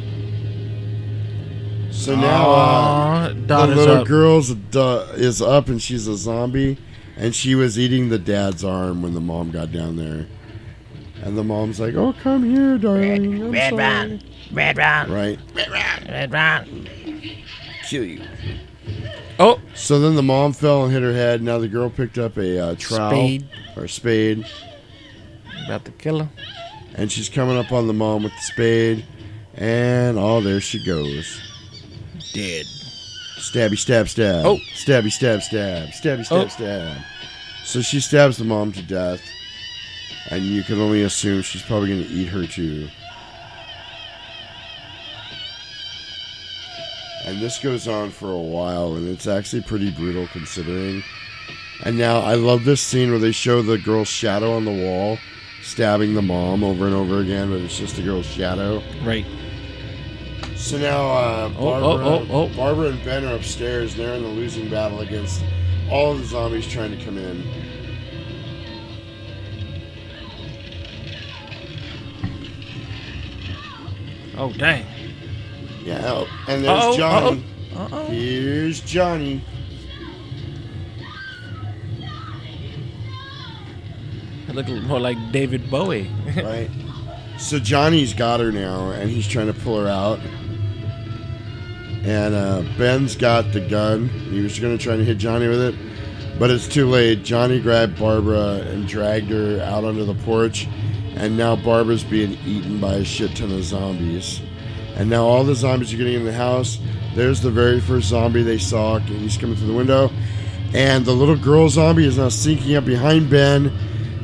So 1.91 2.15
now 2.15 2.51
uh, 2.51 3.28
the 3.33 3.67
little 3.67 3.97
up. 3.99 4.07
girl's 4.07 4.53
uh, 4.77 5.12
is 5.17 5.41
up 5.41 5.69
and 5.69 5.81
she's 5.83 6.07
a 6.07 6.17
zombie, 6.17 6.78
and 7.17 7.35
she 7.35 7.55
was 7.55 7.78
eating 7.78 8.11
the 8.11 8.19
dad's 8.19 8.62
arm 8.65 9.03
when 9.03 9.15
the 9.15 9.20
mom 9.20 9.51
got 9.51 9.73
down 9.73 9.97
there, 9.97 10.27
and 11.27 11.37
the 11.37 11.45
mom's 11.45 11.81
like, 11.81 11.95
"Oh, 11.95 12.13
come 12.23 12.45
here, 12.45 12.79
darling." 12.79 13.43
I'm 13.43 13.51
Red 13.51 13.71
sorry." 13.71 13.83
Ron. 13.83 14.21
Redrum. 14.53 15.09
Right. 15.11 15.39
Redrum. 15.55 16.09
Red 16.09 16.33
Ron. 16.33 16.89
Kill 17.89 18.05
you. 18.05 18.23
Oh. 19.39 19.61
So 19.75 19.99
then 20.01 20.15
the 20.17 20.23
mom 20.23 20.53
fell 20.53 20.85
and 20.85 20.93
hit 20.93 21.03
her 21.03 21.13
head. 21.13 21.43
Now 21.43 21.59
the 21.59 21.69
girl 21.69 21.91
picked 21.91 22.19
up 22.19 22.37
a 22.39 22.59
uh, 22.71 22.75
trowel 22.79 23.11
Spade. 23.11 23.49
or 23.77 23.89
spade, 23.89 24.47
About 25.67 25.85
to 25.85 25.91
kill 25.93 26.21
her. 26.21 26.29
and 26.95 27.11
she's 27.13 27.29
coming 27.29 27.57
up 27.57 27.73
on 27.73 27.87
the 27.87 27.93
mom 27.93 28.23
with 28.23 28.33
the 28.33 28.41
spade, 28.43 29.05
and 29.55 30.19
oh, 30.19 30.41
there 30.41 30.61
she 30.61 30.85
goes. 30.85 31.41
Dead. 32.33 32.65
Stabby, 33.39 33.77
stab, 33.79 34.09
stab. 34.09 34.45
Oh. 34.47 34.57
Stabby, 34.75 35.11
stab, 35.13 35.43
stab. 35.43 35.89
Stabby, 35.89 36.25
stab, 36.25 36.45
Oh. 36.47 36.49
stab. 36.49 36.97
So 37.65 37.81
she 37.83 38.01
stabs 38.01 38.37
the 38.39 38.45
mom 38.45 38.73
to 38.73 38.83
death. 38.83 39.21
And 40.31 40.45
you 40.45 40.63
can 40.63 40.81
only 40.81 41.03
assume 41.03 41.43
she's 41.43 41.63
probably 41.63 41.89
going 41.89 42.03
to 42.03 42.09
eat 42.09 42.27
her 42.27 42.47
too. 42.47 42.89
And 47.27 47.41
this 47.41 47.59
goes 47.59 47.89
on 47.89 48.11
for 48.11 48.31
a 48.31 48.39
while, 48.39 48.95
and 48.95 49.09
it's 49.09 49.27
actually 49.27 49.63
pretty 49.63 49.91
brutal 49.91 50.29
considering. 50.29 51.03
And 51.85 51.99
now 51.99 52.21
I 52.21 52.35
love 52.35 52.65
this 52.65 52.81
scene 52.81 53.11
where 53.11 53.19
they 53.19 53.33
show 53.33 53.63
the 53.63 53.79
girl's 53.79 54.09
shadow 54.09 54.53
on 54.53 54.65
the 54.65 54.73
wall 54.73 55.19
stabbing 55.67 56.15
the 56.15 56.23
mom 56.23 56.63
over 56.63 56.87
and 56.87 56.95
over 56.95 57.19
again, 57.21 57.51
but 57.51 57.61
it's 57.61 57.77
just 57.77 57.99
a 57.99 58.03
girl's 58.03 58.27
shadow. 58.27 58.83
Right. 59.03 59.27
So 60.55 60.79
now 60.79 61.11
uh, 61.11 61.53
Oh, 61.59 61.81
Barbara, 61.81 62.07
oh, 62.07 62.27
oh, 62.31 62.43
oh. 62.45 62.57
Barbara 62.57 62.89
and 62.89 63.05
Ben 63.05 63.25
are 63.25 63.35
upstairs, 63.35 63.93
and 63.93 64.01
they're 64.01 64.15
in 64.15 64.23
the 64.23 64.29
losing 64.29 64.71
battle 64.71 65.01
against 65.01 65.43
all 65.91 66.13
of 66.13 66.19
the 66.19 66.25
zombies 66.25 66.67
trying 66.67 66.97
to 66.97 67.05
come 67.05 67.19
in. 67.19 67.43
Oh, 74.36 74.52
dang. 74.52 74.84
Yeah, 75.84 76.02
oh, 76.05 76.26
and 76.48 76.65
there's 76.65 76.78
Uh-oh, 76.82 76.97
Johnny. 76.97 77.44
uh-oh, 77.74 77.82
uh-oh. 77.84 78.06
Here's 78.06 78.81
Johnny. 78.81 79.42
It 84.48 84.55
looked 84.55 84.70
more 84.70 85.00
like 85.00 85.16
David 85.32 85.70
Bowie. 85.70 86.10
right? 86.36 86.70
So 87.39 87.58
Johnny's 87.58 88.15
got 88.15 88.40
her 88.40 88.52
now, 88.52 88.90
and 88.90 89.10
he's 89.10 89.26
trying 89.28 89.47
to 89.48 89.52
pull 89.55 89.81
her 89.81 89.89
out. 89.89 90.18
And 92.05 92.34
uh, 92.34 92.62
Ben's 92.78 93.16
got 93.16 93.52
the 93.52 93.60
gun. 93.60 94.08
He 94.08 94.40
was 94.40 94.58
going 94.58 94.76
to 94.76 94.82
try 94.82 94.97
to 94.97 95.05
hit 95.05 95.18
Johnny 95.18 95.48
with 95.48 95.60
it, 95.60 95.74
but 96.39 96.50
it's 96.50 96.68
too 96.68 96.86
late. 96.89 97.24
Johnny 97.24 97.60
grabbed 97.60 97.98
Barbara 97.98 98.60
and 98.68 98.86
dragged 98.86 99.28
her 99.31 99.60
out 99.62 99.84
onto 99.84 100.05
the 100.05 100.15
porch, 100.24 100.68
and 101.17 101.36
now 101.36 101.57
Barbara's 101.57 102.05
being 102.05 102.33
eaten 102.47 102.78
by 102.78 102.95
a 102.95 103.05
shit 103.05 103.35
ton 103.35 103.51
of 103.51 103.65
zombies. 103.65 104.41
And 104.97 105.11
now 105.11 105.25
all 105.25 105.45
the 105.45 105.55
zombies 105.55 105.93
are 105.93 105.97
getting 105.97 106.15
in 106.15 106.25
the 106.25 106.33
house. 106.33 106.78
There's 107.15 107.41
the 107.41 107.51
very 107.51 107.81
first 107.81 108.09
zombie 108.09 108.43
they 108.43 108.59
saw. 108.59 108.97
and 108.97 109.07
He's 109.09 109.36
coming 109.36 109.57
through 109.57 109.69
the 109.69 109.75
window. 109.75 110.11
And 110.75 111.05
the 111.05 111.12
little 111.12 111.36
girl 111.36 111.69
zombie 111.69 112.07
is 112.07 112.19
now 112.19 112.28
sneaking 112.28 112.77
up 112.77 112.85
behind 112.85 113.31
Ben. 113.31 113.73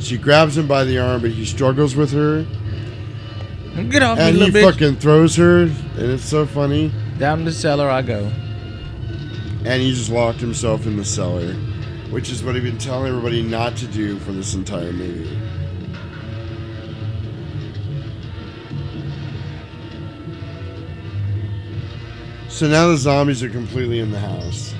She 0.00 0.18
grabs 0.18 0.56
him 0.56 0.66
by 0.66 0.84
the 0.84 0.98
arm, 0.98 1.22
but 1.22 1.30
he 1.30 1.44
struggles 1.44 1.96
with 1.96 2.12
her. 2.12 2.44
Get 3.88 4.02
off 4.02 4.18
and 4.18 4.36
me, 4.36 4.44
he 4.44 4.50
little 4.50 4.70
bitch. 4.70 4.72
fucking 4.72 4.96
throws 4.96 5.36
her, 5.36 5.62
and 5.62 5.96
it's 5.96 6.24
so 6.24 6.44
funny. 6.44 6.92
Down 7.18 7.44
the 7.44 7.52
cellar 7.52 7.88
I 7.88 8.02
go. 8.02 8.30
And 9.64 9.80
he 9.80 9.94
just 9.94 10.10
locked 10.10 10.40
himself 10.40 10.86
in 10.86 10.96
the 10.96 11.04
cellar, 11.04 11.54
which 12.10 12.30
is 12.30 12.42
what 12.42 12.54
he'd 12.54 12.64
been 12.64 12.78
telling 12.78 13.08
everybody 13.08 13.42
not 13.42 13.76
to 13.76 13.86
do 13.86 14.18
for 14.18 14.32
this 14.32 14.54
entire 14.54 14.92
movie. 14.92 15.38
So 22.62 22.68
now 22.68 22.86
the 22.86 22.96
zombies 22.96 23.42
are 23.42 23.50
completely 23.50 23.98
in 23.98 24.12
the 24.12 24.20
house. 24.20 24.72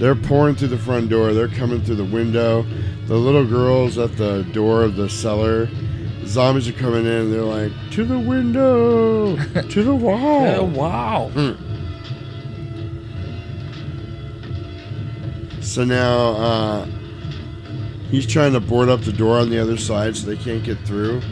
They're 0.00 0.16
pouring 0.16 0.56
through 0.56 0.66
the 0.74 0.78
front 0.78 1.10
door. 1.10 1.32
They're 1.32 1.46
coming 1.46 1.80
through 1.80 1.94
the 1.94 2.04
window. 2.04 2.66
The 3.06 3.14
little 3.14 3.46
girl's 3.46 3.98
at 3.98 4.16
the 4.16 4.42
door 4.52 4.82
of 4.82 4.96
the 4.96 5.08
cellar, 5.08 5.68
Zombies 6.24 6.68
are 6.68 6.72
coming 6.72 7.06
in 7.06 7.12
and 7.12 7.32
they're 7.32 7.42
like, 7.42 7.70
to 7.92 8.04
the 8.04 8.18
window, 8.18 9.36
to 9.68 9.84
the 9.84 9.94
wall. 9.94 10.44
Oh, 10.44 10.64
wow. 10.64 11.30
So 15.60 15.84
now 15.84 16.30
uh, 16.30 16.86
he's 18.10 18.26
trying 18.26 18.54
to 18.54 18.60
board 18.60 18.88
up 18.88 19.02
the 19.02 19.12
door 19.12 19.38
on 19.38 19.50
the 19.50 19.60
other 19.60 19.76
side 19.76 20.16
so 20.16 20.26
they 20.26 20.36
can't 20.36 20.64
get 20.64 20.80
through. 20.80 21.22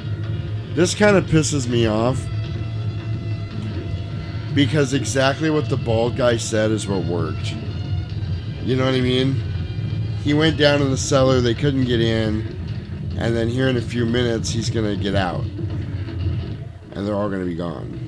This 0.77 0.95
kind 0.95 1.17
of 1.17 1.25
pisses 1.25 1.67
me 1.67 1.89
off 1.89 2.25
because 4.55 4.93
exactly 4.93 5.51
what 5.51 5.69
the 5.69 5.77
bald 5.77 6.17
guy 6.17 6.37
said 6.37 6.71
is 6.71 6.87
what 6.87 7.05
worked. 7.05 7.53
You 8.63 8.77
know 8.77 8.85
what 8.85 8.95
I 8.95 9.01
mean? 9.01 9.35
He 10.23 10.35
went 10.35 10.57
down 10.57 10.83
in 10.83 10.91
the 10.91 10.97
cellar, 10.97 11.41
they 11.41 11.55
couldn't 11.55 11.85
get 11.85 12.01
in, 12.01 12.59
and 13.19 13.35
then 13.35 13.49
here 13.49 13.69
in 13.69 13.77
a 13.77 13.83
few 13.83 14.07
minutes 14.07 14.51
he's 14.51 14.71
gonna 14.71 14.97
get 14.97 15.15
out. 15.15 15.45
And 16.93 17.07
they're 17.07 17.15
all 17.15 17.31
gonna 17.31 17.45
be 17.45 17.57
gone. 17.57 17.99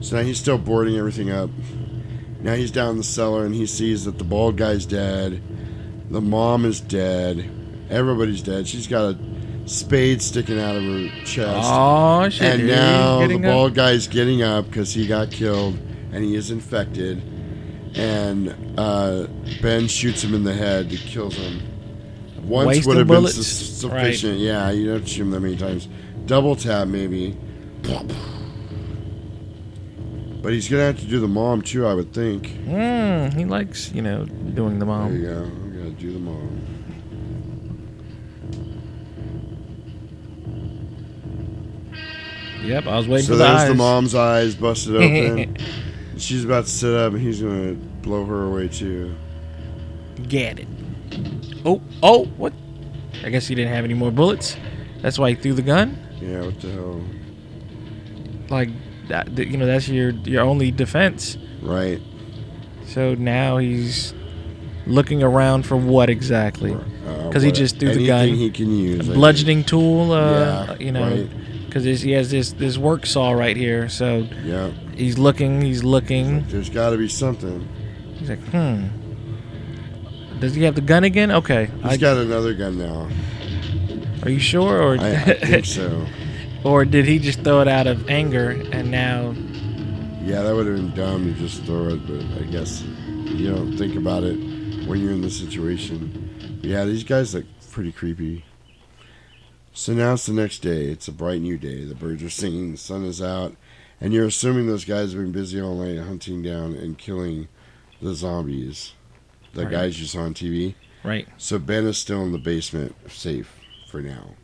So 0.00 0.16
now 0.16 0.22
he's 0.22 0.38
still 0.38 0.58
boarding 0.58 0.96
everything 0.96 1.30
up. 1.30 1.50
Now 2.40 2.54
he's 2.54 2.70
down 2.70 2.92
in 2.92 2.96
the 2.96 3.04
cellar 3.04 3.44
and 3.44 3.54
he 3.54 3.66
sees 3.66 4.06
that 4.06 4.18
the 4.18 4.24
bald 4.24 4.56
guy's 4.56 4.86
dead. 4.86 5.42
The 6.10 6.20
mom 6.20 6.64
is 6.64 6.80
dead. 6.80 7.48
Everybody's 7.88 8.42
dead. 8.42 8.66
She's 8.66 8.86
got 8.86 9.14
a 9.14 9.18
spade 9.68 10.20
sticking 10.20 10.58
out 10.60 10.76
of 10.76 10.82
her 10.82 11.08
chest. 11.24 11.68
Aw, 11.68 12.28
shit, 12.28 12.42
And 12.60 12.66
now 12.66 13.20
the 13.20 13.26
Getting 13.28 13.44
up. 13.44 13.50
bald 13.52 13.74
guy's 13.74 14.08
getting 14.08 14.42
up 14.42 14.66
because 14.66 14.92
he 14.92 15.06
got 15.06 15.30
killed 15.30 15.78
and 16.12 16.24
he 16.24 16.34
is 16.34 16.50
infected. 16.50 17.22
And 17.94 18.54
uh, 18.78 19.26
Ben 19.62 19.86
shoots 19.88 20.22
him 20.22 20.34
in 20.34 20.44
the 20.44 20.54
head. 20.54 20.86
He 20.86 20.96
kills 20.98 21.36
him. 21.36 21.62
Once 22.42 22.66
Waste 22.66 22.86
would 22.88 22.96
have 22.96 23.06
been 23.06 23.26
su- 23.28 23.42
sufficient. 23.42 24.38
Yeah, 24.38 24.70
you 24.70 24.86
don't 24.92 25.06
shoot 25.08 25.22
him 25.22 25.30
that 25.30 25.40
many 25.40 25.56
times. 25.56 25.88
Double 26.26 26.56
tap 26.56 26.88
maybe. 26.88 27.36
But 30.42 30.52
he's 30.54 30.68
gonna 30.68 30.84
have 30.84 30.98
to 31.00 31.06
do 31.06 31.20
the 31.20 31.28
mom 31.28 31.62
too, 31.62 31.86
I 31.86 31.94
would 31.94 32.12
think. 32.14 32.48
Mm, 32.66 33.34
he 33.34 33.44
likes, 33.44 33.92
you 33.92 34.00
know, 34.02 34.24
doing 34.24 34.78
the 34.78 34.86
mom. 34.86 35.10
There 35.12 35.20
you 35.20 35.26
go. 35.26 35.50
Yep, 42.70 42.86
I 42.86 42.96
was 42.96 43.08
waiting 43.08 43.26
so 43.26 43.32
for 43.32 43.36
the 43.38 43.44
there's 43.44 43.60
eyes. 43.62 43.68
the 43.68 43.74
mom's 43.74 44.14
eyes 44.14 44.54
busted 44.54 44.96
open. 44.96 45.56
She's 46.16 46.44
about 46.44 46.64
to 46.66 46.70
sit 46.70 46.94
up, 46.94 47.12
and 47.12 47.20
he's 47.20 47.42
gonna 47.42 47.72
blow 48.02 48.24
her 48.26 48.44
away 48.46 48.68
too. 48.68 49.14
Get 50.28 50.58
it. 50.60 50.68
Oh, 51.64 51.80
oh, 52.02 52.24
what? 52.36 52.52
I 53.24 53.30
guess 53.30 53.46
he 53.48 53.54
didn't 53.54 53.72
have 53.74 53.84
any 53.84 53.94
more 53.94 54.10
bullets. 54.10 54.56
That's 55.02 55.18
why 55.18 55.30
he 55.30 55.34
threw 55.34 55.52
the 55.54 55.62
gun. 55.62 55.98
Yeah, 56.20 56.42
what 56.42 56.60
the 56.60 56.70
hell? 56.70 57.00
Like 58.50 58.68
that, 59.08 59.36
you 59.36 59.56
know, 59.56 59.66
that's 59.66 59.88
your 59.88 60.10
your 60.10 60.42
only 60.42 60.70
defense. 60.70 61.36
Right. 61.62 62.00
So 62.86 63.14
now 63.14 63.58
he's 63.58 64.14
looking 64.86 65.22
around 65.22 65.64
for 65.66 65.76
what 65.76 66.10
exactly? 66.10 66.72
Because 66.72 67.42
he 67.42 67.48
Uh, 67.48 67.52
what- 67.52 67.54
just 67.58 67.78
threw 67.78 67.94
the 67.94 68.06
gun. 68.06 68.20
anything 68.22 68.38
he 68.38 68.50
can 68.50 68.76
use, 68.76 69.08
A 69.08 69.12
bludgeoning 69.12 69.64
tool. 69.64 70.12
Uh, 70.12 70.20
Yeah, 70.66 70.76
you 70.78 70.92
know, 70.92 71.08
right. 71.08 71.28
Because 71.70 71.84
he 72.02 72.12
has 72.12 72.30
this 72.30 72.52
this 72.52 72.76
work 72.76 73.06
saw 73.06 73.30
right 73.32 73.56
here. 73.56 73.88
So 73.88 74.26
Yeah. 74.44 74.70
he's 74.94 75.18
looking. 75.18 75.60
He's 75.62 75.82
looking. 75.84 76.44
There's 76.48 76.68
got 76.68 76.90
to 76.90 76.98
be 76.98 77.08
something. 77.08 77.66
He's 78.18 78.28
like, 78.28 78.40
hmm. 78.50 78.86
Does 80.40 80.54
he 80.54 80.62
have 80.64 80.74
the 80.74 80.80
gun 80.80 81.04
again? 81.04 81.30
Okay. 81.30 81.66
He's 81.82 81.92
I- 81.92 81.96
got 81.96 82.16
another 82.16 82.54
gun 82.54 82.78
now. 82.78 83.08
Are 84.22 84.30
you 84.30 84.38
sure, 84.38 84.82
or 84.82 84.98
I, 84.98 85.10
I 85.12 85.34
think 85.46 85.64
so. 85.64 86.06
or 86.64 86.84
did 86.84 87.06
he 87.06 87.18
just 87.18 87.40
throw 87.42 87.60
it 87.62 87.68
out 87.68 87.86
of 87.86 88.10
anger 88.10 88.50
and 88.72 88.90
now? 88.90 89.34
Yeah, 90.22 90.42
that 90.42 90.54
would 90.54 90.66
have 90.66 90.76
been 90.76 90.94
dumb 90.94 91.32
to 91.32 91.40
just 91.40 91.62
throw 91.64 91.88
it, 91.88 92.06
but 92.06 92.20
I 92.38 92.44
guess 92.50 92.82
you 92.82 93.50
don't 93.50 93.76
think 93.78 93.96
about 93.96 94.22
it 94.24 94.36
when 94.86 95.00
you're 95.00 95.12
in 95.12 95.22
the 95.22 95.30
situation. 95.30 96.58
Yeah, 96.62 96.84
these 96.84 97.02
guys 97.04 97.34
look 97.34 97.46
pretty 97.72 97.92
creepy. 97.92 98.44
So 99.72 99.92
now 99.94 100.14
it's 100.14 100.26
the 100.26 100.32
next 100.32 100.58
day. 100.60 100.86
It's 100.86 101.08
a 101.08 101.12
bright 101.12 101.40
new 101.40 101.56
day. 101.56 101.84
The 101.84 101.94
birds 101.94 102.22
are 102.22 102.30
singing, 102.30 102.72
the 102.72 102.78
sun 102.78 103.04
is 103.04 103.22
out, 103.22 103.56
and 104.00 104.12
you're 104.12 104.26
assuming 104.26 104.66
those 104.66 104.84
guys 104.84 105.12
have 105.12 105.22
been 105.22 105.32
busy 105.32 105.60
all 105.60 105.76
night 105.76 105.98
hunting 106.04 106.42
down 106.42 106.74
and 106.74 106.98
killing 106.98 107.48
the 108.02 108.14
zombies, 108.14 108.92
the 109.54 109.62
Right. 109.62 109.70
guys 109.70 110.00
you 110.00 110.06
saw 110.06 110.20
on 110.22 110.34
TV. 110.34 110.74
Right. 111.04 111.28
So 111.38 111.58
Ben 111.58 111.86
is 111.86 111.98
still 111.98 112.22
in 112.24 112.32
the 112.32 112.38
basement, 112.38 112.94
safe 113.10 113.52
for 113.88 114.00
now. 114.02 114.34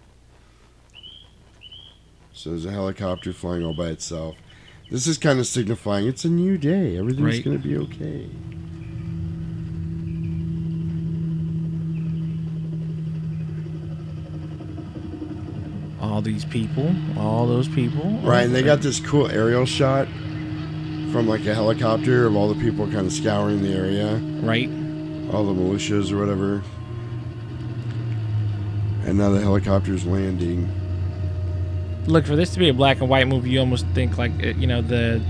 So 2.32 2.50
there's 2.50 2.64
a 2.66 2.70
helicopter 2.70 3.32
flying 3.32 3.64
all 3.64 3.74
by 3.74 3.88
itself. 3.88 4.36
This 4.90 5.06
is 5.06 5.18
kind 5.18 5.40
of 5.40 5.46
signifying 5.46 6.06
it's 6.06 6.24
a 6.24 6.28
new 6.28 6.56
day. 6.56 6.96
Everything's 6.96 7.36
Right. 7.36 7.44
going 7.44 7.60
to 7.60 7.68
be 7.68 7.76
okay. 7.76 8.26
All 16.00 16.20
these 16.20 16.44
people, 16.44 16.94
all 17.18 17.46
those 17.46 17.68
people. 17.68 18.10
Right, 18.22 18.42
and 18.42 18.54
they 18.54 18.62
got 18.62 18.82
this 18.82 19.00
cool 19.00 19.28
aerial 19.28 19.64
shot 19.64 20.06
from 21.10 21.26
like 21.26 21.46
a 21.46 21.54
helicopter 21.54 22.26
of 22.26 22.36
all 22.36 22.52
the 22.52 22.60
people 22.60 22.86
kind 22.86 23.06
of 23.06 23.12
scouring 23.12 23.62
the 23.62 23.72
area. 23.72 24.16
Right. 24.42 24.68
All 25.32 25.44
the 25.44 25.54
militias 25.54 26.12
or 26.12 26.18
whatever. 26.18 26.62
And 29.06 29.18
now 29.18 29.30
the 29.30 29.40
helicopter's 29.40 30.04
landing. 30.04 30.70
Look, 32.06 32.26
for 32.26 32.36
this 32.36 32.52
to 32.52 32.58
be 32.58 32.68
a 32.68 32.74
black 32.74 33.00
and 33.00 33.08
white 33.08 33.26
movie, 33.26 33.50
you 33.50 33.60
almost 33.60 33.86
think 33.88 34.18
like 34.18 34.32
you 34.40 34.66
know 34.66 34.82
the 34.82 35.22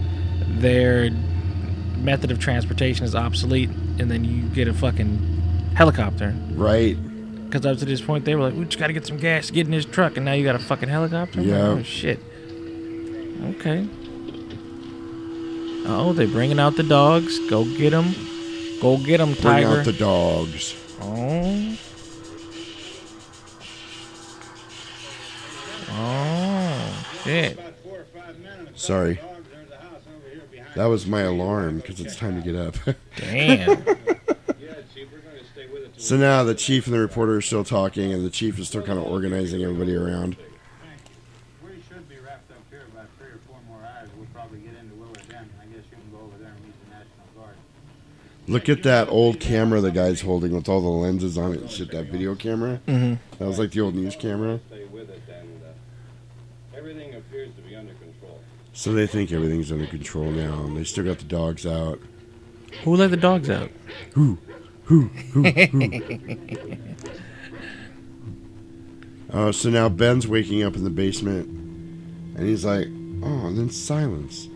their 0.58 1.10
method 1.98 2.30
of 2.30 2.38
transportation 2.38 3.04
is 3.04 3.14
obsolete, 3.14 3.70
and 3.98 4.10
then 4.10 4.24
you 4.24 4.48
get 4.48 4.68
a 4.68 4.74
fucking 4.74 5.18
helicopter. 5.74 6.34
Right. 6.52 6.96
Because 7.56 7.72
up 7.72 7.78
to 7.78 7.86
this 7.86 8.02
point, 8.02 8.26
they 8.26 8.34
were 8.34 8.42
like, 8.42 8.54
"We 8.54 8.66
just 8.66 8.78
got 8.78 8.88
to 8.88 8.92
get 8.92 9.06
some 9.06 9.16
gas, 9.16 9.50
get 9.50 9.64
in 9.64 9.72
this 9.72 9.86
truck," 9.86 10.16
and 10.18 10.26
now 10.26 10.32
you 10.34 10.44
got 10.44 10.56
a 10.56 10.58
fucking 10.58 10.90
helicopter. 10.90 11.40
I'm 11.40 11.46
like, 11.46 11.56
Yeah. 11.56 11.68
Oh 11.68 11.82
shit. 11.82 12.20
Okay. 13.56 13.88
Oh, 15.88 16.12
they 16.14 16.26
bringing 16.26 16.58
out 16.60 16.76
the 16.76 16.82
dogs. 16.82 17.38
Go 17.48 17.64
get 17.64 17.90
them. 17.90 18.14
Go 18.82 18.98
get 18.98 19.18
them, 19.18 19.30
Bring 19.30 19.42
Tiger. 19.42 19.68
out 19.78 19.84
the 19.86 19.94
dogs. 19.94 20.74
Oh. 21.00 21.78
Oh, 25.92 27.06
shit. 27.24 27.58
Sorry. 28.74 29.18
That 30.74 30.86
was 30.86 31.06
my 31.06 31.22
alarm 31.22 31.78
because 31.78 32.00
it's 32.00 32.16
time 32.16 32.42
to 32.42 32.52
get 32.52 32.54
up. 32.54 32.76
Damn. 33.16 33.82
So 35.96 36.16
now 36.16 36.44
the 36.44 36.54
chief 36.54 36.86
and 36.86 36.94
the 36.94 37.00
reporter 37.00 37.36
are 37.36 37.40
still 37.42 37.64
talking, 37.64 38.12
and 38.12 38.24
the 38.24 38.30
chief 38.30 38.58
is 38.58 38.68
still 38.68 38.82
kind 38.82 38.98
of 38.98 39.04
organizing 39.06 39.62
everybody 39.62 39.94
around. 39.94 40.36
We 41.64 41.70
should 41.88 42.08
be 42.08 42.16
wrapped 42.24 42.50
up 42.50 42.58
here 42.70 42.82
about 42.92 43.06
three 43.18 43.28
or 43.28 43.40
four 43.46 43.56
more 43.68 43.80
hours. 43.82 44.08
We'll 44.16 44.26
probably 44.34 44.60
get 44.60 44.74
into 44.80 44.94
Willard 44.96 45.22
Dam, 45.28 45.38
and 45.44 45.50
I 45.60 45.64
guess 45.74 45.84
you 45.90 45.96
can 45.96 46.10
go 46.12 46.24
over 46.24 46.38
there 46.38 46.52
and 46.52 46.64
meet 46.64 46.74
the 46.84 46.90
National 46.90 47.26
Guard. 47.44 47.54
Look 48.48 48.68
at 48.68 48.82
that 48.84 49.08
old 49.08 49.40
camera 49.40 49.80
the 49.80 49.90
guy's 49.90 50.20
holding 50.20 50.52
with 50.52 50.68
all 50.68 50.80
the 50.80 50.88
lenses 50.88 51.38
on 51.38 51.52
it 51.54 51.60
and 51.62 51.70
shit. 51.70 51.90
That 51.92 52.06
video 52.06 52.34
camera. 52.34 52.80
Mhm. 52.86 53.18
That 53.38 53.46
was 53.46 53.58
like 53.58 53.70
the 53.72 53.80
old 53.80 53.94
news 53.94 54.16
camera. 54.16 54.60
Stay 54.68 54.84
with 54.84 55.10
it, 55.10 55.22
and 55.28 55.60
uh, 55.64 56.76
everything 56.78 57.14
appears 57.14 57.50
to 57.56 57.62
be 57.62 57.74
under 57.74 57.94
control. 57.94 58.40
So 58.72 58.92
they 58.92 59.06
think 59.06 59.32
everything's 59.32 59.72
under 59.72 59.86
control 59.86 60.30
now, 60.30 60.64
and 60.64 60.76
they 60.76 60.84
still 60.84 61.04
got 61.04 61.18
the 61.18 61.24
dogs 61.24 61.64
out. 61.66 61.98
Who 62.84 62.94
let 62.94 63.10
the 63.10 63.16
dogs 63.16 63.48
out? 63.48 63.70
Who? 64.12 64.36
Who? 64.86 65.02
Who? 65.32 65.42
Who? 65.42 66.76
Oh, 69.32 69.50
so 69.52 69.68
now 69.68 69.88
Ben's 69.88 70.28
waking 70.28 70.62
up 70.62 70.76
in 70.76 70.84
the 70.84 70.90
basement, 70.90 71.48
and 72.36 72.46
he's 72.46 72.64
like, 72.64 72.86
"Oh," 73.22 73.46
and 73.48 73.58
then 73.58 73.68
silence. 73.68 74.48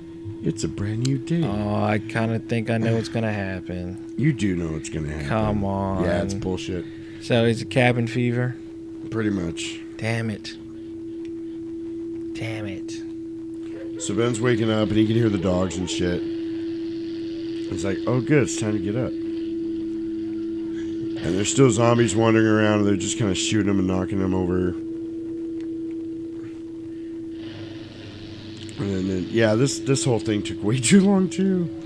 It's 0.43 0.63
a 0.63 0.69
brand 0.69 1.07
new 1.07 1.19
day. 1.19 1.43
Oh, 1.43 1.83
I 1.83 1.99
kind 1.99 2.33
of 2.33 2.49
think 2.49 2.71
I 2.71 2.79
know 2.79 2.95
what's 2.95 3.09
gonna 3.09 3.33
happen. 3.33 4.15
You 4.17 4.33
do 4.33 4.55
know 4.55 4.73
what's 4.73 4.89
gonna 4.89 5.09
happen. 5.09 5.29
Come 5.29 5.65
on. 5.65 6.05
Yeah, 6.05 6.23
it's 6.23 6.35
bullshit. 6.35 6.85
So 7.23 7.45
it's 7.45 7.61
a 7.61 7.67
cabin 7.67 8.07
fever. 8.07 8.55
Pretty 9.11 9.31
much. 9.31 9.81
Damn 9.97 10.31
it. 10.31 10.55
Damn 12.35 12.67
it. 12.67 14.01
So 14.01 14.15
Ben's 14.15 14.41
waking 14.41 14.71
up, 14.71 14.89
and 14.89 14.97
he 14.97 15.07
can 15.09 15.17
hear 15.17 15.29
the 15.29 15.39
dogs 15.39 15.77
and 15.77 15.91
shit. 15.91 16.23
He's 16.23 17.85
like, 17.85 17.99
"Oh, 18.07 18.21
good, 18.21 18.45
it's 18.45 18.61
time 18.61 18.75
to 18.75 18.79
get 18.79 18.95
up." 18.95 19.13
And 21.23 21.37
there's 21.37 21.53
still 21.53 21.71
zombies 21.71 22.17
wandering 22.17 22.47
around, 22.47 22.79
and 22.79 22.87
they're 22.87 22.97
just 22.97 23.19
kind 23.19 23.31
of 23.31 23.37
shooting 23.37 23.67
them 23.67 23.79
and 23.79 23.87
knocking 23.87 24.21
them 24.21 24.35
over. 24.35 24.69
And 28.79 29.11
then, 29.11 29.27
yeah, 29.29 29.55
this 29.55 29.81
this 29.81 30.03
whole 30.05 30.19
thing 30.19 30.43
took 30.43 30.63
way 30.63 30.79
too 30.81 31.03
long 31.03 31.29
too. 31.29 31.77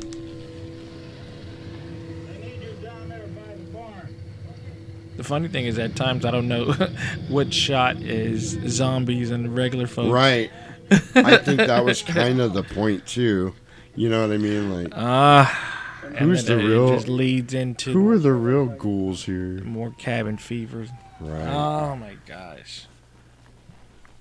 The 5.16 5.24
funny 5.24 5.48
thing 5.48 5.64
is, 5.64 5.78
at 5.78 5.96
times 5.96 6.24
I 6.24 6.30
don't 6.30 6.46
know 6.46 6.72
what 7.28 7.52
shot 7.52 7.96
is 7.96 8.58
zombies 8.68 9.32
and 9.32 9.56
regular 9.56 9.88
folks. 9.88 10.10
Right. 10.10 10.50
I 11.16 11.38
think 11.38 11.58
that 11.58 11.84
was 11.84 12.02
kind 12.02 12.40
of 12.40 12.52
the 12.52 12.62
point 12.62 13.06
too. 13.06 13.52
You 13.96 14.10
know 14.10 14.20
what 14.20 14.32
I 14.32 14.38
mean? 14.38 14.72
Like. 14.72 14.92
Ah. 14.94 15.70
Uh 15.70 15.73
and 16.07 16.18
who's 16.18 16.44
the 16.44 16.58
it 16.58 16.65
real? 16.65 16.89
just 16.89 17.08
leads 17.08 17.55
into 17.55 17.92
who 17.92 18.10
are 18.10 18.18
the 18.18 18.33
real 18.33 18.66
ghouls 18.66 19.24
here? 19.24 19.60
more 19.65 19.91
cabin 19.99 20.36
fever. 20.36 20.86
Right. 21.20 21.49
Oh 21.49 21.97
my 21.97 22.16
gosh. 22.26 22.86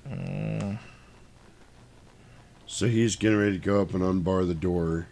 Mm. 0.09 0.79
So 2.65 2.87
he's 2.87 3.15
getting 3.15 3.37
ready 3.37 3.53
to 3.53 3.63
go 3.63 3.81
up 3.81 3.93
and 3.93 4.03
unbar 4.03 4.45
the 4.47 4.53
door. 4.55 5.07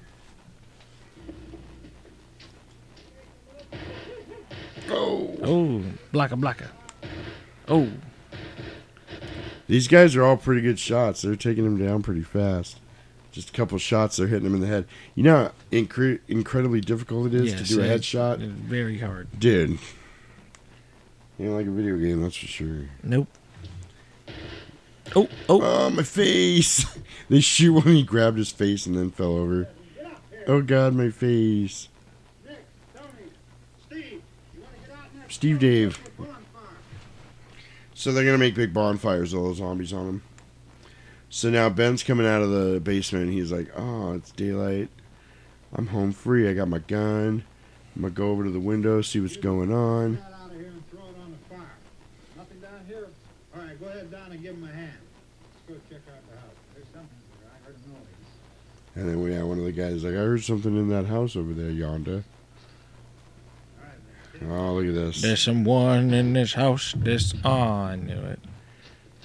Oh. 4.89 5.37
Oh, 5.41 5.83
blacka 6.11 6.39
blacka. 6.39 6.67
Oh. 7.67 7.89
These 9.67 9.87
guys 9.87 10.15
are 10.17 10.23
all 10.23 10.35
pretty 10.35 10.61
good 10.61 10.79
shots. 10.79 11.21
They're 11.21 11.35
taking 11.37 11.65
him 11.65 11.77
down 11.77 12.01
pretty 12.03 12.23
fast. 12.23 12.80
Just 13.31 13.49
a 13.49 13.53
couple 13.53 13.77
shots, 13.77 14.17
they're 14.17 14.27
hitting 14.27 14.45
him 14.45 14.55
in 14.55 14.61
the 14.61 14.67
head. 14.67 14.85
You 15.15 15.23
know 15.23 15.35
how 15.45 15.51
incre- 15.71 16.19
incredibly 16.27 16.81
difficult 16.81 17.27
it 17.27 17.33
is 17.35 17.51
Yes, 17.53 17.61
to 17.69 17.75
do 17.75 17.81
a 17.81 17.85
headshot? 17.85 18.39
very 18.39 18.99
hard. 18.99 19.27
Dude. 19.39 19.79
You 21.39 21.45
know, 21.49 21.55
like 21.55 21.65
a 21.65 21.71
video 21.71 21.95
game, 21.97 22.21
that's 22.21 22.35
for 22.35 22.47
sure. 22.47 22.89
Nope. 23.03 23.27
Oh, 25.15 25.27
oh. 25.49 25.61
Oh, 25.61 25.89
my 25.89 26.03
face. 26.03 26.85
they 27.29 27.39
shoot 27.39 27.73
when 27.73 27.95
he 27.95 28.03
grabbed 28.03 28.37
his 28.37 28.51
face 28.51 28.85
and 28.85 28.97
then 28.97 29.11
fell 29.11 29.35
over. 29.37 29.67
Oh, 30.47 30.61
God, 30.61 30.93
my 30.93 31.09
face. 31.09 31.87
Steve 35.29 35.59
Dave. 35.59 35.97
So 37.93 38.11
they're 38.11 38.23
going 38.25 38.35
to 38.35 38.39
make 38.39 38.55
big 38.55 38.73
bonfires, 38.73 39.33
all 39.33 39.45
those 39.45 39.57
zombies 39.57 39.93
on 39.93 40.05
them. 40.05 40.23
So 41.33 41.49
now 41.49 41.69
Ben's 41.69 42.03
coming 42.03 42.27
out 42.27 42.41
of 42.41 42.49
the 42.49 42.81
basement 42.81 43.23
and 43.23 43.33
he's 43.33 43.53
like, 43.53 43.71
oh, 43.77 44.15
it's 44.15 44.31
daylight. 44.31 44.89
I'm 45.73 45.87
home 45.87 46.11
free. 46.11 46.49
I 46.49 46.53
got 46.53 46.67
my 46.67 46.79
gun. 46.79 47.45
I'm 47.95 48.01
going 48.01 48.13
to 48.13 48.17
go 48.17 48.29
over 48.31 48.43
to 48.43 48.51
the 48.51 48.59
window, 48.59 49.01
see 49.01 49.21
what's 49.21 49.37
going 49.37 49.71
on. 49.73 50.17
out 50.17 50.51
of 50.51 50.57
here 50.57 50.67
and 50.67 50.89
throw 50.91 50.99
it 50.99 51.15
on 51.23 51.31
the 51.31 51.55
fire. 51.55 51.71
Nothing 52.35 52.59
down 52.59 52.85
here? 52.85 53.07
All 53.55 53.61
right, 53.61 53.79
go 53.79 53.87
ahead 53.87 54.11
down 54.11 54.33
and 54.33 54.43
give 54.43 54.55
him 54.55 54.65
a 54.65 54.73
hand. 54.73 54.91
Let's 55.69 55.81
go 55.89 55.95
check 55.95 56.01
out 56.13 56.21
the 56.29 56.37
house. 56.37 56.49
There's 56.75 56.87
something 56.93 57.09
there. 57.39 57.49
I 57.49 57.65
heard 57.65 57.75
a 57.75 57.89
noise. 57.89 58.95
And 58.95 59.09
then 59.09 59.23
we 59.23 59.33
had 59.33 59.45
one 59.45 59.57
of 59.57 59.63
the 59.63 59.71
guys 59.71 60.03
like, 60.03 60.13
I 60.13 60.17
heard 60.17 60.43
something 60.43 60.75
in 60.77 60.89
that 60.89 61.05
house 61.05 61.37
over 61.37 61.53
there 61.53 61.71
yonder. 61.71 62.25
Oh, 64.49 64.73
look 64.73 64.85
at 64.85 64.95
this. 64.95 65.21
There's 65.21 65.41
someone 65.41 66.13
in 66.13 66.33
this 66.33 66.53
house. 66.53 66.93
This 66.97 67.33
I 67.45 67.95
knew 67.95 68.19
it. 68.19 68.39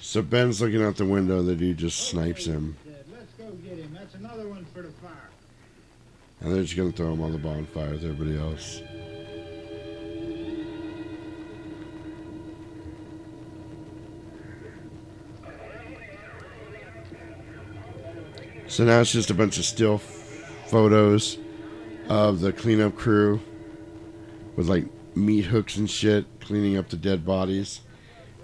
So 0.07 0.21
Ben's 0.21 0.61
looking 0.61 0.81
out 0.81 0.95
the 0.95 1.03
window. 1.03 1.41
The 1.41 1.53
dude 1.53 1.79
just 1.79 2.07
snipes 2.07 2.45
him, 2.45 2.77
Let's 3.11 3.33
go 3.33 3.51
get 3.55 3.77
him. 3.77 3.93
That's 3.93 4.15
another 4.15 4.47
one 4.47 4.63
for 4.73 4.81
the 4.81 4.87
fire. 4.87 5.11
and 6.39 6.55
they're 6.55 6.63
just 6.63 6.77
gonna 6.77 6.93
throw 6.93 7.11
him 7.11 7.21
on 7.21 7.33
the 7.33 7.37
bonfire 7.37 7.91
with 7.91 8.05
everybody 8.05 8.37
else. 8.37 8.81
So 18.67 18.85
now 18.85 19.01
it's 19.01 19.11
just 19.11 19.29
a 19.29 19.33
bunch 19.33 19.57
of 19.57 19.65
still 19.65 19.97
photos 20.67 21.37
of 22.07 22.39
the 22.39 22.53
cleanup 22.53 22.95
crew 22.95 23.41
with 24.55 24.69
like 24.69 24.85
meat 25.17 25.47
hooks 25.47 25.75
and 25.75 25.89
shit 25.89 26.25
cleaning 26.39 26.77
up 26.77 26.87
the 26.87 26.95
dead 26.95 27.25
bodies. 27.25 27.81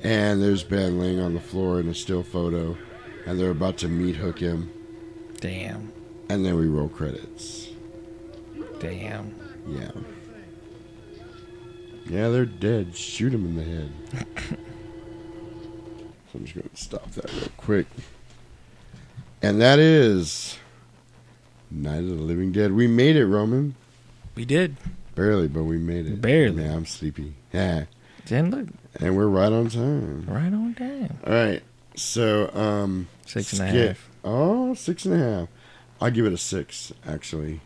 And 0.04 0.44
there's 0.44 0.64
Ben 0.64 1.00
laying 1.00 1.20
on 1.20 1.34
the 1.34 1.40
floor 1.40 1.80
in 1.80 1.88
a 1.88 1.96
still 1.96 2.24
photo, 2.24 2.78
and 3.26 3.40
they're 3.40 3.52
about 3.52 3.78
to 3.78 3.88
meat 3.88 4.18
hook 4.18 4.40
him. 4.40 4.70
Damn. 5.40 5.92
And 6.30 6.46
then 6.46 6.58
we 6.58 6.68
roll 6.68 6.90
credits. 6.90 7.70
Damn. 8.80 9.34
Yeah. 9.66 9.92
Yeah, 12.06 12.30
they're 12.30 12.46
dead. 12.46 12.96
Shoot 12.96 13.34
him 13.34 13.46
in 13.46 13.56
the 13.56 13.64
head. 13.64 13.92
so 14.50 14.58
I'm 16.36 16.44
just 16.44 16.56
going 16.56 16.70
to 16.70 16.76
stop 16.76 17.10
that 17.12 17.32
real 17.32 17.50
quick. 17.56 17.88
And 19.42 19.62
that 19.62 19.80
is 19.80 20.58
Night 21.72 22.00
of 22.00 22.10
the 22.10 22.16
Living 22.16 22.52
Dead. 22.52 22.74
We 22.74 22.88
made 22.88 23.16
it, 23.16 23.26
Roman. 23.26 23.76
We 24.36 24.44
did. 24.44 24.76
Barely, 25.16 25.48
but 25.48 25.64
we 25.64 25.78
made 25.78 26.08
it. 26.08 26.22
Barely. 26.22 26.56
Man, 26.56 26.76
I'm 26.76 26.86
sleepy. 26.86 27.36
Yeah. 27.54 27.86
Then 28.26 28.52
look. 28.52 28.68
And 29.00 29.16
we're 29.18 29.28
right 29.28 29.52
on 29.52 29.70
time. 29.70 30.26
Right 30.28 30.54
on 30.54 30.76
time. 30.76 31.18
All 31.26 31.34
right. 31.34 31.64
So, 31.96 32.50
um, 32.54 33.08
Six 33.26 33.54
and 33.54 33.62
a 33.62 33.70
skip- 33.70 33.88
half. 33.88 34.10
Oh, 34.24 34.74
six 34.74 35.06
and 35.06 35.16
a 35.16 35.18
half. 35.18 35.48
I'll 36.00 36.12
give 36.12 36.26
it 36.26 36.34
a 36.34 36.38
six, 36.38 36.94
actually. 37.08 37.62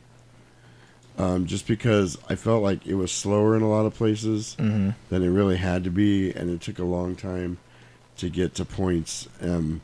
Um, 1.17 1.45
just 1.47 1.65
because 1.67 2.17
I 2.29 2.35
felt 2.35 2.61
like 2.61 2.85
it 2.85 2.93
was 2.95 3.11
slower 3.11 3.55
in 3.55 3.61
a 3.63 3.69
lot 3.69 3.85
of 3.85 3.95
places 3.95 4.55
Mhm. 4.59 4.93
than 5.09 5.23
it 5.23 5.29
really 5.29 5.57
had 5.57 5.83
to 5.83 5.89
be, 5.89 6.31
and 6.31 6.49
it 6.49 6.61
took 6.61 6.77
a 6.79 6.83
long 6.83 7.15
time 7.15 7.57
to 8.17 8.29
get 8.29 8.53
to 8.55 8.65
points 8.65 9.27
um, 9.41 9.81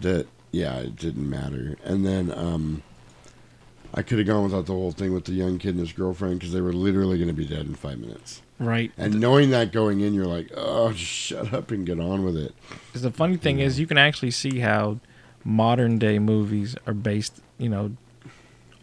that, 0.00 0.26
yeah, 0.50 0.76
it 0.78 0.96
didn't 0.96 1.28
matter. 1.28 1.76
And 1.84 2.06
then 2.06 2.30
um, 2.32 2.82
I 3.96 4.02
could 4.02 4.18
have 4.18 4.26
gone 4.26 4.42
without 4.42 4.66
the 4.66 4.72
whole 4.72 4.90
thing 4.90 5.12
with 5.14 5.24
the 5.24 5.32
young 5.32 5.58
kid 5.58 5.70
and 5.70 5.78
his 5.80 5.92
girlfriend 5.92 6.40
because 6.40 6.52
they 6.52 6.60
were 6.60 6.72
literally 6.72 7.16
going 7.16 7.28
to 7.28 7.34
be 7.34 7.46
dead 7.46 7.66
in 7.66 7.74
five 7.76 7.98
minutes. 7.98 8.42
Right. 8.58 8.90
And 8.98 9.20
knowing 9.20 9.50
that 9.50 9.70
going 9.72 10.00
in, 10.00 10.14
you're 10.14 10.26
like, 10.26 10.50
oh, 10.56 10.92
shut 10.92 11.54
up 11.54 11.70
and 11.70 11.86
get 11.86 12.00
on 12.00 12.24
with 12.24 12.36
it. 12.36 12.54
Because 12.88 13.02
the 13.02 13.10
funny 13.12 13.36
thing 13.36 13.60
is, 13.60 13.78
you 13.78 13.86
can 13.86 13.96
actually 13.98 14.32
see 14.32 14.58
how 14.58 14.98
modern 15.44 15.98
day 15.98 16.18
movies 16.18 16.74
are 16.86 16.94
based, 16.94 17.40
you 17.58 17.68
know, 17.68 17.96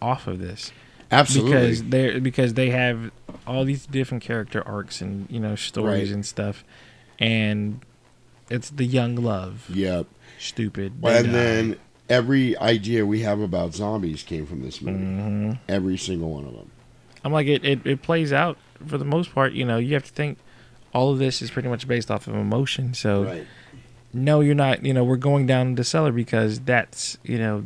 off 0.02 0.28
of 0.28 0.40
this. 0.40 0.72
Absolutely. 1.12 1.52
Because 1.52 1.84
they 1.84 2.20
because 2.20 2.54
they 2.54 2.70
have 2.70 3.12
all 3.46 3.66
these 3.66 3.86
different 3.86 4.24
character 4.24 4.66
arcs 4.66 5.02
and 5.02 5.28
you 5.30 5.42
know 5.42 5.56
stories 5.56 6.08
Right. 6.10 6.16
and 6.16 6.26
stuff, 6.26 6.64
and 7.20 7.82
it's 8.50 8.70
the 8.70 8.86
young 8.86 9.16
love. 9.18 9.66
Yep. 9.74 10.08
Stupid. 10.40 11.02
they 11.02 11.18
And 11.18 11.26
die. 11.28 11.32
then 11.34 11.80
every 12.12 12.58
idea 12.58 13.06
we 13.06 13.22
have 13.22 13.40
about 13.40 13.74
zombies 13.74 14.22
came 14.24 14.46
from 14.46 14.62
this 14.62 14.82
movie. 14.82 15.00
Mhm. 15.00 15.60
Every 15.70 15.98
single 15.98 16.30
one 16.30 16.46
of 16.46 16.54
them. 16.54 16.70
I'm 17.24 17.32
like 17.32 17.48
it, 17.48 17.64
it. 17.64 17.86
It 17.86 18.02
plays 18.02 18.34
out 18.34 18.58
for 18.86 18.98
the 18.98 19.06
most 19.06 19.34
part. 19.34 19.54
You 19.54 19.64
know, 19.66 19.78
you 19.78 19.94
have 19.94 20.04
to 20.06 20.12
think 20.12 20.38
all 20.94 21.12
of 21.12 21.20
this 21.20 21.42
is 21.42 21.50
pretty 21.50 21.70
much 21.70 21.88
based 21.88 22.12
off 22.12 22.28
of 22.28 22.36
emotion. 22.36 22.94
So, 22.94 23.24
Right. 23.24 23.48
no, 24.14 24.42
you're 24.42 24.56
not. 24.56 24.84
You 24.86 24.94
know, 24.94 25.04
we're 25.04 25.16
going 25.16 25.46
down 25.48 25.76
the 25.76 25.84
cellar 25.84 26.12
because 26.12 26.60
that's 26.60 27.18
you 27.24 27.38
know, 27.38 27.64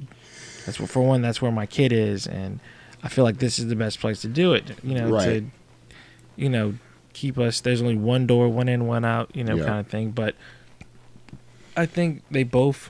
that's 0.65 0.79
what 0.79 0.89
for 0.89 1.01
one. 1.01 1.21
That's 1.21 1.41
where 1.41 1.51
my 1.51 1.65
kid 1.65 1.91
is, 1.91 2.27
and 2.27 2.59
I 3.03 3.07
feel 3.09 3.23
like 3.23 3.37
this 3.39 3.57
is 3.59 3.67
the 3.67 3.75
best 3.75 3.99
place 3.99 4.21
to 4.21 4.27
do 4.27 4.53
it. 4.53 4.65
You 4.83 4.95
know, 4.95 5.09
Right. 5.09 5.25
to 5.25 5.45
you 6.35 6.49
know 6.49 6.75
keep 7.13 7.37
us. 7.39 7.61
There's 7.61 7.81
only 7.81 7.95
one 7.95 8.27
door, 8.27 8.49
one 8.49 8.67
in, 8.69 8.85
one 8.87 9.05
out. 9.05 9.31
You 9.33 9.43
know, 9.45 9.55
Yeah. 9.55 9.65
kind 9.65 9.79
of 9.79 9.87
thing. 9.87 10.11
But 10.11 10.35
I 11.77 11.85
think 11.85 12.23
they 12.31 12.43
both, 12.43 12.89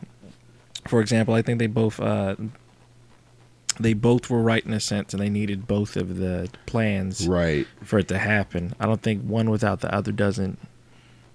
for 0.88 1.01
example, 1.01 1.33
I 1.33 1.41
think 1.41 1.59
they 1.59 1.67
both. 1.67 1.99
uh 1.99 2.35
they 3.77 3.91
both 3.93 4.30
were 4.30 4.41
right 4.41 4.65
in 4.65 4.72
a 4.72 4.80
sense, 4.80 5.14
and 5.14 5.22
they 5.22 5.30
needed 5.30 5.67
both 5.67 5.97
of 5.97 6.15
the 6.15 6.49
plans 6.65 7.27
Right. 7.27 7.67
for 7.83 7.99
it 7.99 8.07
to 8.07 8.17
happen. 8.17 8.73
I 8.80 8.85
don't 8.85 9.01
think 9.01 9.23
one 9.23 9.49
without 9.49 9.81
the 9.81 9.93
other 9.93 10.14
doesn't 10.14 10.57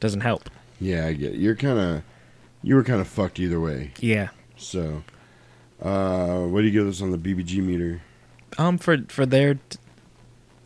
doesn't 0.00 0.22
help. 0.22 0.48
Yeah, 0.80 1.06
I 1.06 1.12
get 1.12 1.34
it. 1.34 1.38
You're 1.38 1.54
kind 1.54 1.78
of, 1.78 2.02
you 2.62 2.74
were 2.76 2.82
kind 2.82 3.02
of 3.02 3.08
fucked 3.08 3.38
either 3.38 3.60
way. 3.60 3.92
Yeah. 4.00 4.30
So, 4.56 5.04
uh, 5.82 6.38
what 6.46 6.60
do 6.62 6.66
you 6.66 6.70
give 6.72 6.86
this 6.86 7.02
on 7.02 7.10
the 7.10 7.18
BBG 7.18 7.62
meter? 7.62 8.00
Um, 8.56 8.78
for 8.78 8.96
for 9.08 9.26
their, 9.26 9.54
t- 9.68 9.78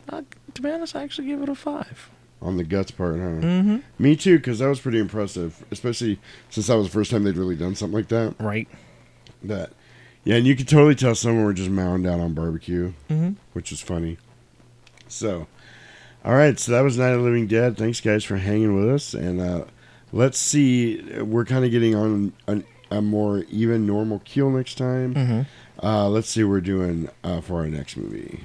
uh, 0.07 0.21
to 0.53 0.61
be 0.61 0.71
honest, 0.71 0.95
I 0.95 1.03
actually 1.03 1.27
give 1.27 1.41
it 1.41 1.49
a 1.49 1.55
five. 1.55 2.09
On 2.45 2.57
the 2.57 2.63
guts 2.63 2.91
part, 2.91 3.15
huh? 3.15 3.21
Mhm. 3.41 3.81
Me 3.97 4.15
too, 4.15 4.37
because 4.37 4.59
that 4.59 4.67
was 4.67 4.79
pretty 4.79 4.99
impressive, 4.99 5.65
especially 5.71 6.19
since 6.51 6.67
that 6.67 6.75
was 6.77 6.85
the 6.85 6.91
first 6.93 7.09
time 7.09 7.23
they'd 7.23 7.37
really 7.37 7.55
done 7.55 7.73
something 7.75 7.95
like 7.97 8.09
that. 8.09 8.35
Right. 8.39 8.67
That, 9.43 9.71
yeah, 10.23 10.35
and 10.35 10.45
you 10.45 10.55
could 10.55 10.67
totally 10.67 10.93
tell 10.93 11.15
someone 11.15 11.43
were 11.43 11.53
just 11.53 11.71
mowing 11.71 12.03
down 12.03 12.19
on 12.19 12.33
barbecue, 12.33 12.93
Mhm. 13.09 13.35
which 13.53 13.71
was 13.71 13.81
funny. 13.81 14.17
So, 15.07 15.47
all 16.23 16.35
right, 16.35 16.59
so 16.59 16.71
that 16.71 16.81
was 16.81 16.97
Night 16.99 17.13
of 17.13 17.19
the 17.19 17.23
Living 17.25 17.47
Dead. 17.47 17.77
Thanks, 17.77 17.99
guys, 17.99 18.23
for 18.23 18.37
hanging 18.37 18.75
with 18.75 18.93
us, 18.93 19.13
and 19.15 19.41
uh, 19.41 19.63
let's 20.13 20.37
see. 20.39 21.01
We're 21.21 21.45
kind 21.45 21.65
of 21.65 21.71
getting 21.71 21.95
on 21.95 22.33
a, 22.47 22.61
a 22.91 23.01
more 23.01 23.43
even, 23.49 23.87
normal 23.87 24.21
keel 24.23 24.51
next 24.51 24.77
time. 24.77 25.13
Mhm. 25.15 25.45
Uh, 25.81 26.09
let's 26.09 26.29
see 26.29 26.43
what 26.43 26.49
we're 26.51 26.61
doing 26.61 27.09
uh, 27.23 27.41
for 27.41 27.55
our 27.61 27.67
next 27.67 27.97
movie. 27.97 28.41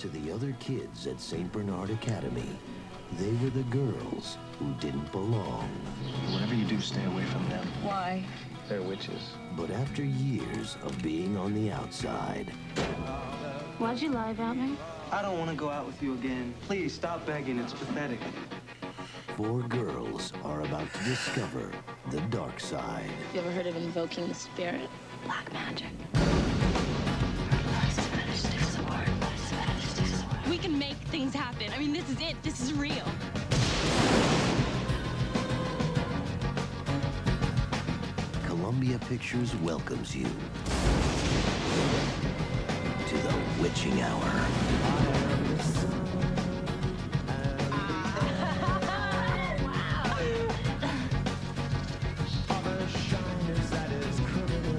To 0.00 0.08
the 0.08 0.32
other 0.32 0.56
kids 0.60 1.06
at 1.06 1.20
St. 1.20 1.52
Benedict's 1.52 1.92
Academy, 1.92 2.48
they 3.18 3.32
were 3.44 3.50
the 3.50 3.64
girls 3.64 4.38
who 4.58 4.72
didn't 4.80 5.12
belong. 5.12 5.68
Whatever 6.30 6.54
you 6.54 6.64
do, 6.64 6.80
stay 6.80 7.04
away 7.04 7.22
from 7.26 7.46
them. 7.50 7.66
Why? 7.82 8.24
They're 8.66 8.80
witches. 8.80 9.32
But 9.58 9.70
after 9.70 10.02
years 10.02 10.78
of 10.84 11.02
being 11.02 11.36
on 11.36 11.52
the 11.52 11.70
outside, 11.70 12.50
Why'd 13.76 14.00
you 14.00 14.08
lie 14.08 14.30
about 14.30 14.56
me? 14.56 14.74
I 15.12 15.20
don't 15.20 15.38
want 15.38 15.50
to 15.50 15.56
go 15.56 15.68
out 15.68 15.84
with 15.84 16.02
you 16.02 16.14
again. 16.14 16.54
Please 16.66 16.94
stop 16.94 17.26
begging. 17.26 17.58
It's 17.58 17.74
pathetic. 17.74 18.20
Four 19.36 19.60
girls 19.64 20.32
are 20.44 20.62
about 20.62 20.90
to 20.94 21.04
discover 21.04 21.70
the 22.10 22.22
dark 22.30 22.58
side. 22.58 23.10
You 23.34 23.40
ever 23.40 23.50
heard 23.50 23.66
of 23.66 23.76
invoking 23.76 24.28
the 24.28 24.34
spirit? 24.34 24.88
Black 25.26 25.52
magic. 25.52 25.90
Can 30.60 30.78
make 30.78 30.96
things 31.08 31.32
happen. 31.32 31.72
I 31.72 31.78
mean, 31.78 31.92
this 31.92 32.08
is 32.10 32.20
it. 32.20 32.36
This 32.42 32.60
is 32.60 32.74
real. 32.74 33.04
Columbia 38.44 38.98
Pictures 39.08 39.56
welcomes 39.56 40.14
you 40.14 40.24
to 43.06 43.16
the 43.16 43.34
witching 43.62 44.02
hour. 44.02 44.20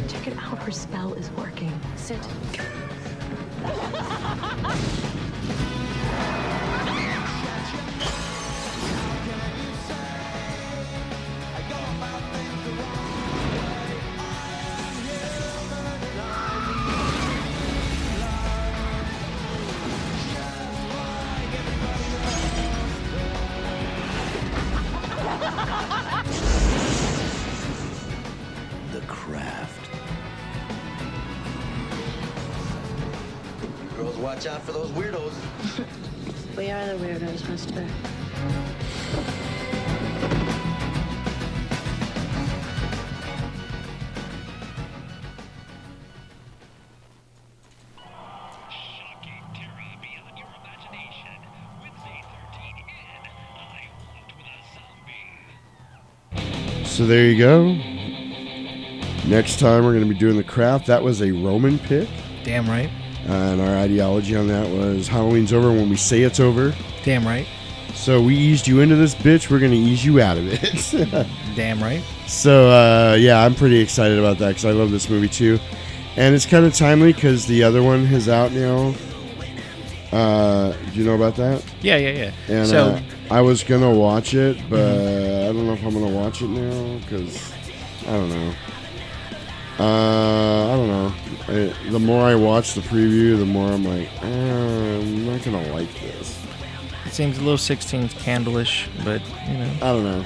Check 0.07 0.27
it 0.27 0.37
out. 0.37 0.59
Her 0.59 0.71
spell 0.71 1.13
is 1.15 1.31
working. 1.31 1.73
Sit. 1.95 2.19
watch 34.41 34.53
out 34.55 34.61
for 34.63 34.71
those 34.71 34.89
weirdos. 34.91 35.33
We 36.57 36.69
are 36.69 36.85
the 36.85 36.93
weirdos, 36.95 37.47
mister. 37.47 37.87
So 56.85 57.05
there 57.05 57.29
you 57.29 57.37
go. 57.37 57.73
Next 59.25 59.59
time 59.59 59.85
we're 59.85 59.93
going 59.93 60.03
to 60.03 60.13
be 60.13 60.19
doing 60.19 60.35
the 60.35 60.43
craft. 60.43 60.87
That 60.87 61.01
was 61.01 61.21
a 61.21 61.31
Roman 61.31 61.79
pick. 61.79 62.09
Damn 62.43 62.67
right. 62.67 62.89
And 63.27 63.61
our 63.61 63.75
ideology 63.77 64.35
on 64.35 64.47
that 64.47 64.67
was 64.69 65.07
Halloween's 65.07 65.53
over 65.53 65.71
when 65.71 65.89
we 65.89 65.95
say 65.95 66.21
it's 66.23 66.39
over. 66.39 66.73
Damn 67.03 67.25
right. 67.25 67.47
So 67.93 68.21
we 68.21 68.35
eased 68.35 68.67
you 68.67 68.79
into 68.79 68.95
this 68.95 69.13
bitch. 69.13 69.49
We're 69.51 69.59
going 69.59 69.71
to 69.73 69.77
ease 69.77 70.03
you 70.03 70.21
out 70.21 70.37
of 70.37 70.47
it. 70.47 71.27
Damn 71.55 71.81
right. 71.83 72.01
So 72.27 72.69
uh, 72.71 73.15
yeah, 73.19 73.43
I'm 73.43 73.53
pretty 73.53 73.79
excited 73.79 74.17
about 74.17 74.37
that 74.39 74.49
because 74.49 74.65
I 74.65 74.71
love 74.71 74.89
this 74.91 75.09
movie 75.09 75.27
too, 75.27 75.59
and 76.15 76.33
it's 76.33 76.45
kind 76.45 76.65
of 76.65 76.73
timely 76.73 77.11
because 77.13 77.45
the 77.45 77.63
other 77.63 77.83
one 77.83 78.05
is 78.05 78.27
out 78.29 78.51
now. 78.53 78.93
Uh, 80.11 80.73
do 80.93 80.99
you 80.99 81.05
know 81.05 81.15
about 81.15 81.35
that? 81.35 81.63
Yeah, 81.81 81.97
yeah, 81.97 82.09
yeah. 82.09 82.31
And 82.47 82.67
So- 82.67 82.83
uh, 82.89 83.01
I 83.29 83.39
was 83.41 83.63
gonna 83.63 83.91
watch 83.93 84.33
it, 84.33 84.57
but 84.69 84.79
I 84.79 85.45
don't 85.53 85.65
know 85.65 85.73
if 85.73 85.83
I'm 85.85 85.93
gonna 85.93 86.07
watch 86.09 86.41
it 86.41 86.49
now 86.49 86.97
because 86.99 87.53
I 88.07 88.11
don't 88.11 88.29
know. 88.29 88.53
Uh, 89.79 90.60
I 91.47 91.47
don't 91.47 91.67
know. 91.67 91.73
I, 91.87 91.89
the 91.89 91.99
more 91.99 92.23
I 92.23 92.35
watch 92.35 92.73
the 92.73 92.81
preview, 92.81 93.37
the 93.37 93.45
more 93.45 93.71
I'm 93.71 93.83
like, 93.83 94.09
eh, 94.23 94.97
I'm 94.97 95.25
not 95.25 95.43
gonna 95.43 95.73
like 95.73 95.93
this. 95.99 96.41
It 97.05 97.13
seems 97.13 97.37
a 97.37 97.41
little 97.41 97.57
16 97.57 98.09
candleish, 98.09 98.87
but 99.03 99.21
you 99.47 99.57
know. 99.57 99.73
I 99.81 99.91
don't 99.91 100.03
know. 100.03 100.25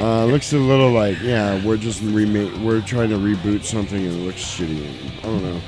uh, 0.22 0.24
looks 0.26 0.52
a 0.52 0.58
little 0.58 0.90
like 0.90 1.20
yeah, 1.22 1.64
we're 1.64 1.76
just 1.76 2.02
remake. 2.02 2.52
We're 2.58 2.82
trying 2.82 3.08
to 3.10 3.16
reboot 3.16 3.64
something 3.64 4.04
and 4.04 4.14
it 4.14 4.24
looks 4.24 4.42
shitty. 4.42 5.18
I 5.20 5.22
don't 5.22 5.42
know. 5.42 5.60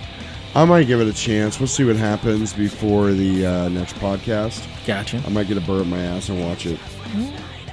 I 0.57 0.65
might 0.65 0.87
give 0.87 1.01
it 1.01 1.09
a 1.09 1.13
chance. 1.13 1.59
We'll 1.59 1.67
see 1.67 1.85
what 1.85 1.97
happens 1.97 2.53
before 2.53 3.13
the 3.13 3.45
uh, 3.45 3.69
next 3.71 3.95
podcast. 3.97 4.65
Gotcha. 4.87 5.21
I 5.27 5.31
might 5.31 5.49
get 5.49 5.57
a 5.57 5.61
burr 5.61 5.81
up 5.81 5.87
my 5.87 5.99
ass 5.99 6.29
and 6.29 6.41
watch 6.41 6.67
it. 6.67 6.79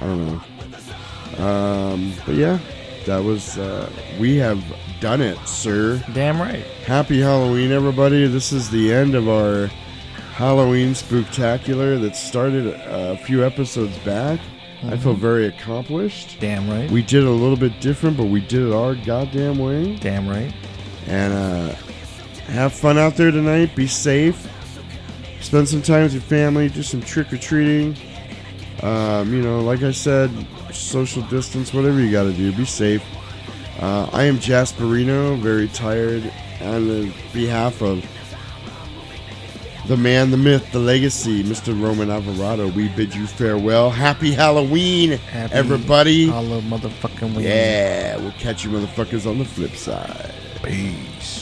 don't 0.00 0.26
know. 0.26 1.44
Um, 1.44 2.12
but 2.26 2.34
yeah, 2.34 2.58
that 3.06 3.22
was. 3.22 3.58
Uh, 3.58 3.90
we 4.18 4.36
have 4.36 4.62
done 5.00 5.20
it, 5.20 5.38
sir. 5.46 6.02
Damn 6.14 6.40
right. 6.40 6.64
Happy 6.86 7.20
Halloween, 7.20 7.72
everybody! 7.72 8.26
This 8.26 8.52
is 8.52 8.70
the 8.70 8.92
end 8.92 9.14
of 9.14 9.28
our 9.28 9.66
Halloween 10.34 10.92
spooktacular 10.94 12.00
that 12.00 12.16
started 12.16 12.66
a 12.66 13.16
few 13.18 13.44
episodes 13.44 13.96
back. 13.98 14.40
I 14.84 14.96
feel 14.96 15.14
Mhm. 15.14 15.18
very 15.18 15.46
accomplished. 15.46 16.38
Damn 16.40 16.68
right. 16.68 16.90
We 16.90 17.02
did 17.02 17.22
it 17.22 17.28
a 17.28 17.30
little 17.30 17.56
bit 17.56 17.80
different, 17.80 18.16
but 18.16 18.26
we 18.26 18.40
did 18.40 18.66
it 18.66 18.72
our 18.72 18.94
goddamn 18.96 19.58
way. 19.58 19.96
Damn 20.00 20.28
right. 20.28 20.52
And 21.06 21.32
uh, 21.32 21.74
have 22.46 22.72
fun 22.72 22.98
out 22.98 23.16
there 23.16 23.30
tonight. 23.30 23.76
Be 23.76 23.86
safe. 23.86 24.48
Spend 25.40 25.68
some 25.68 25.82
time 25.82 26.02
with 26.04 26.12
your 26.14 26.22
family. 26.22 26.68
Do 26.68 26.82
some 26.82 27.00
trick 27.02 27.32
or 27.32 27.36
treating. 27.36 27.96
Um, 28.82 29.32
you 29.32 29.42
know, 29.42 29.60
like 29.60 29.82
I 29.84 29.92
said, 29.92 30.30
social 30.72 31.22
distance, 31.22 31.72
whatever 31.72 32.00
you 32.00 32.10
got 32.10 32.24
to 32.24 32.32
do. 32.32 32.52
Be 32.52 32.64
safe. 32.64 33.04
Uh, 33.80 34.08
I 34.12 34.24
am 34.24 34.38
Jasperino, 34.38 35.38
very 35.38 35.68
tired. 35.68 36.32
On 36.60 36.86
the 36.86 37.12
behalf 37.32 37.82
of 37.82 38.06
the 39.88 39.96
man, 39.96 40.30
the 40.30 40.36
myth, 40.36 40.70
the 40.70 40.78
legacy, 40.78 41.42
Mr. 41.42 41.80
Roman 41.80 42.08
Alvarado, 42.08 42.68
we 42.68 42.88
bid 42.90 43.12
you 43.14 43.26
farewell. 43.26 43.90
Happy 43.90 44.30
Halloween, 44.30 45.12
Happy 45.12 45.54
everybody. 45.54 46.28
Hollow 46.28 46.60
motherfucking. 46.60 47.42
Yeah, 47.42 48.16
we'll 48.18 48.30
catch 48.32 48.64
you 48.64 48.70
motherfuckers 48.70 49.28
on 49.28 49.38
the 49.38 49.44
flip 49.44 49.74
side. 49.74 50.32
Peace. 50.62 51.41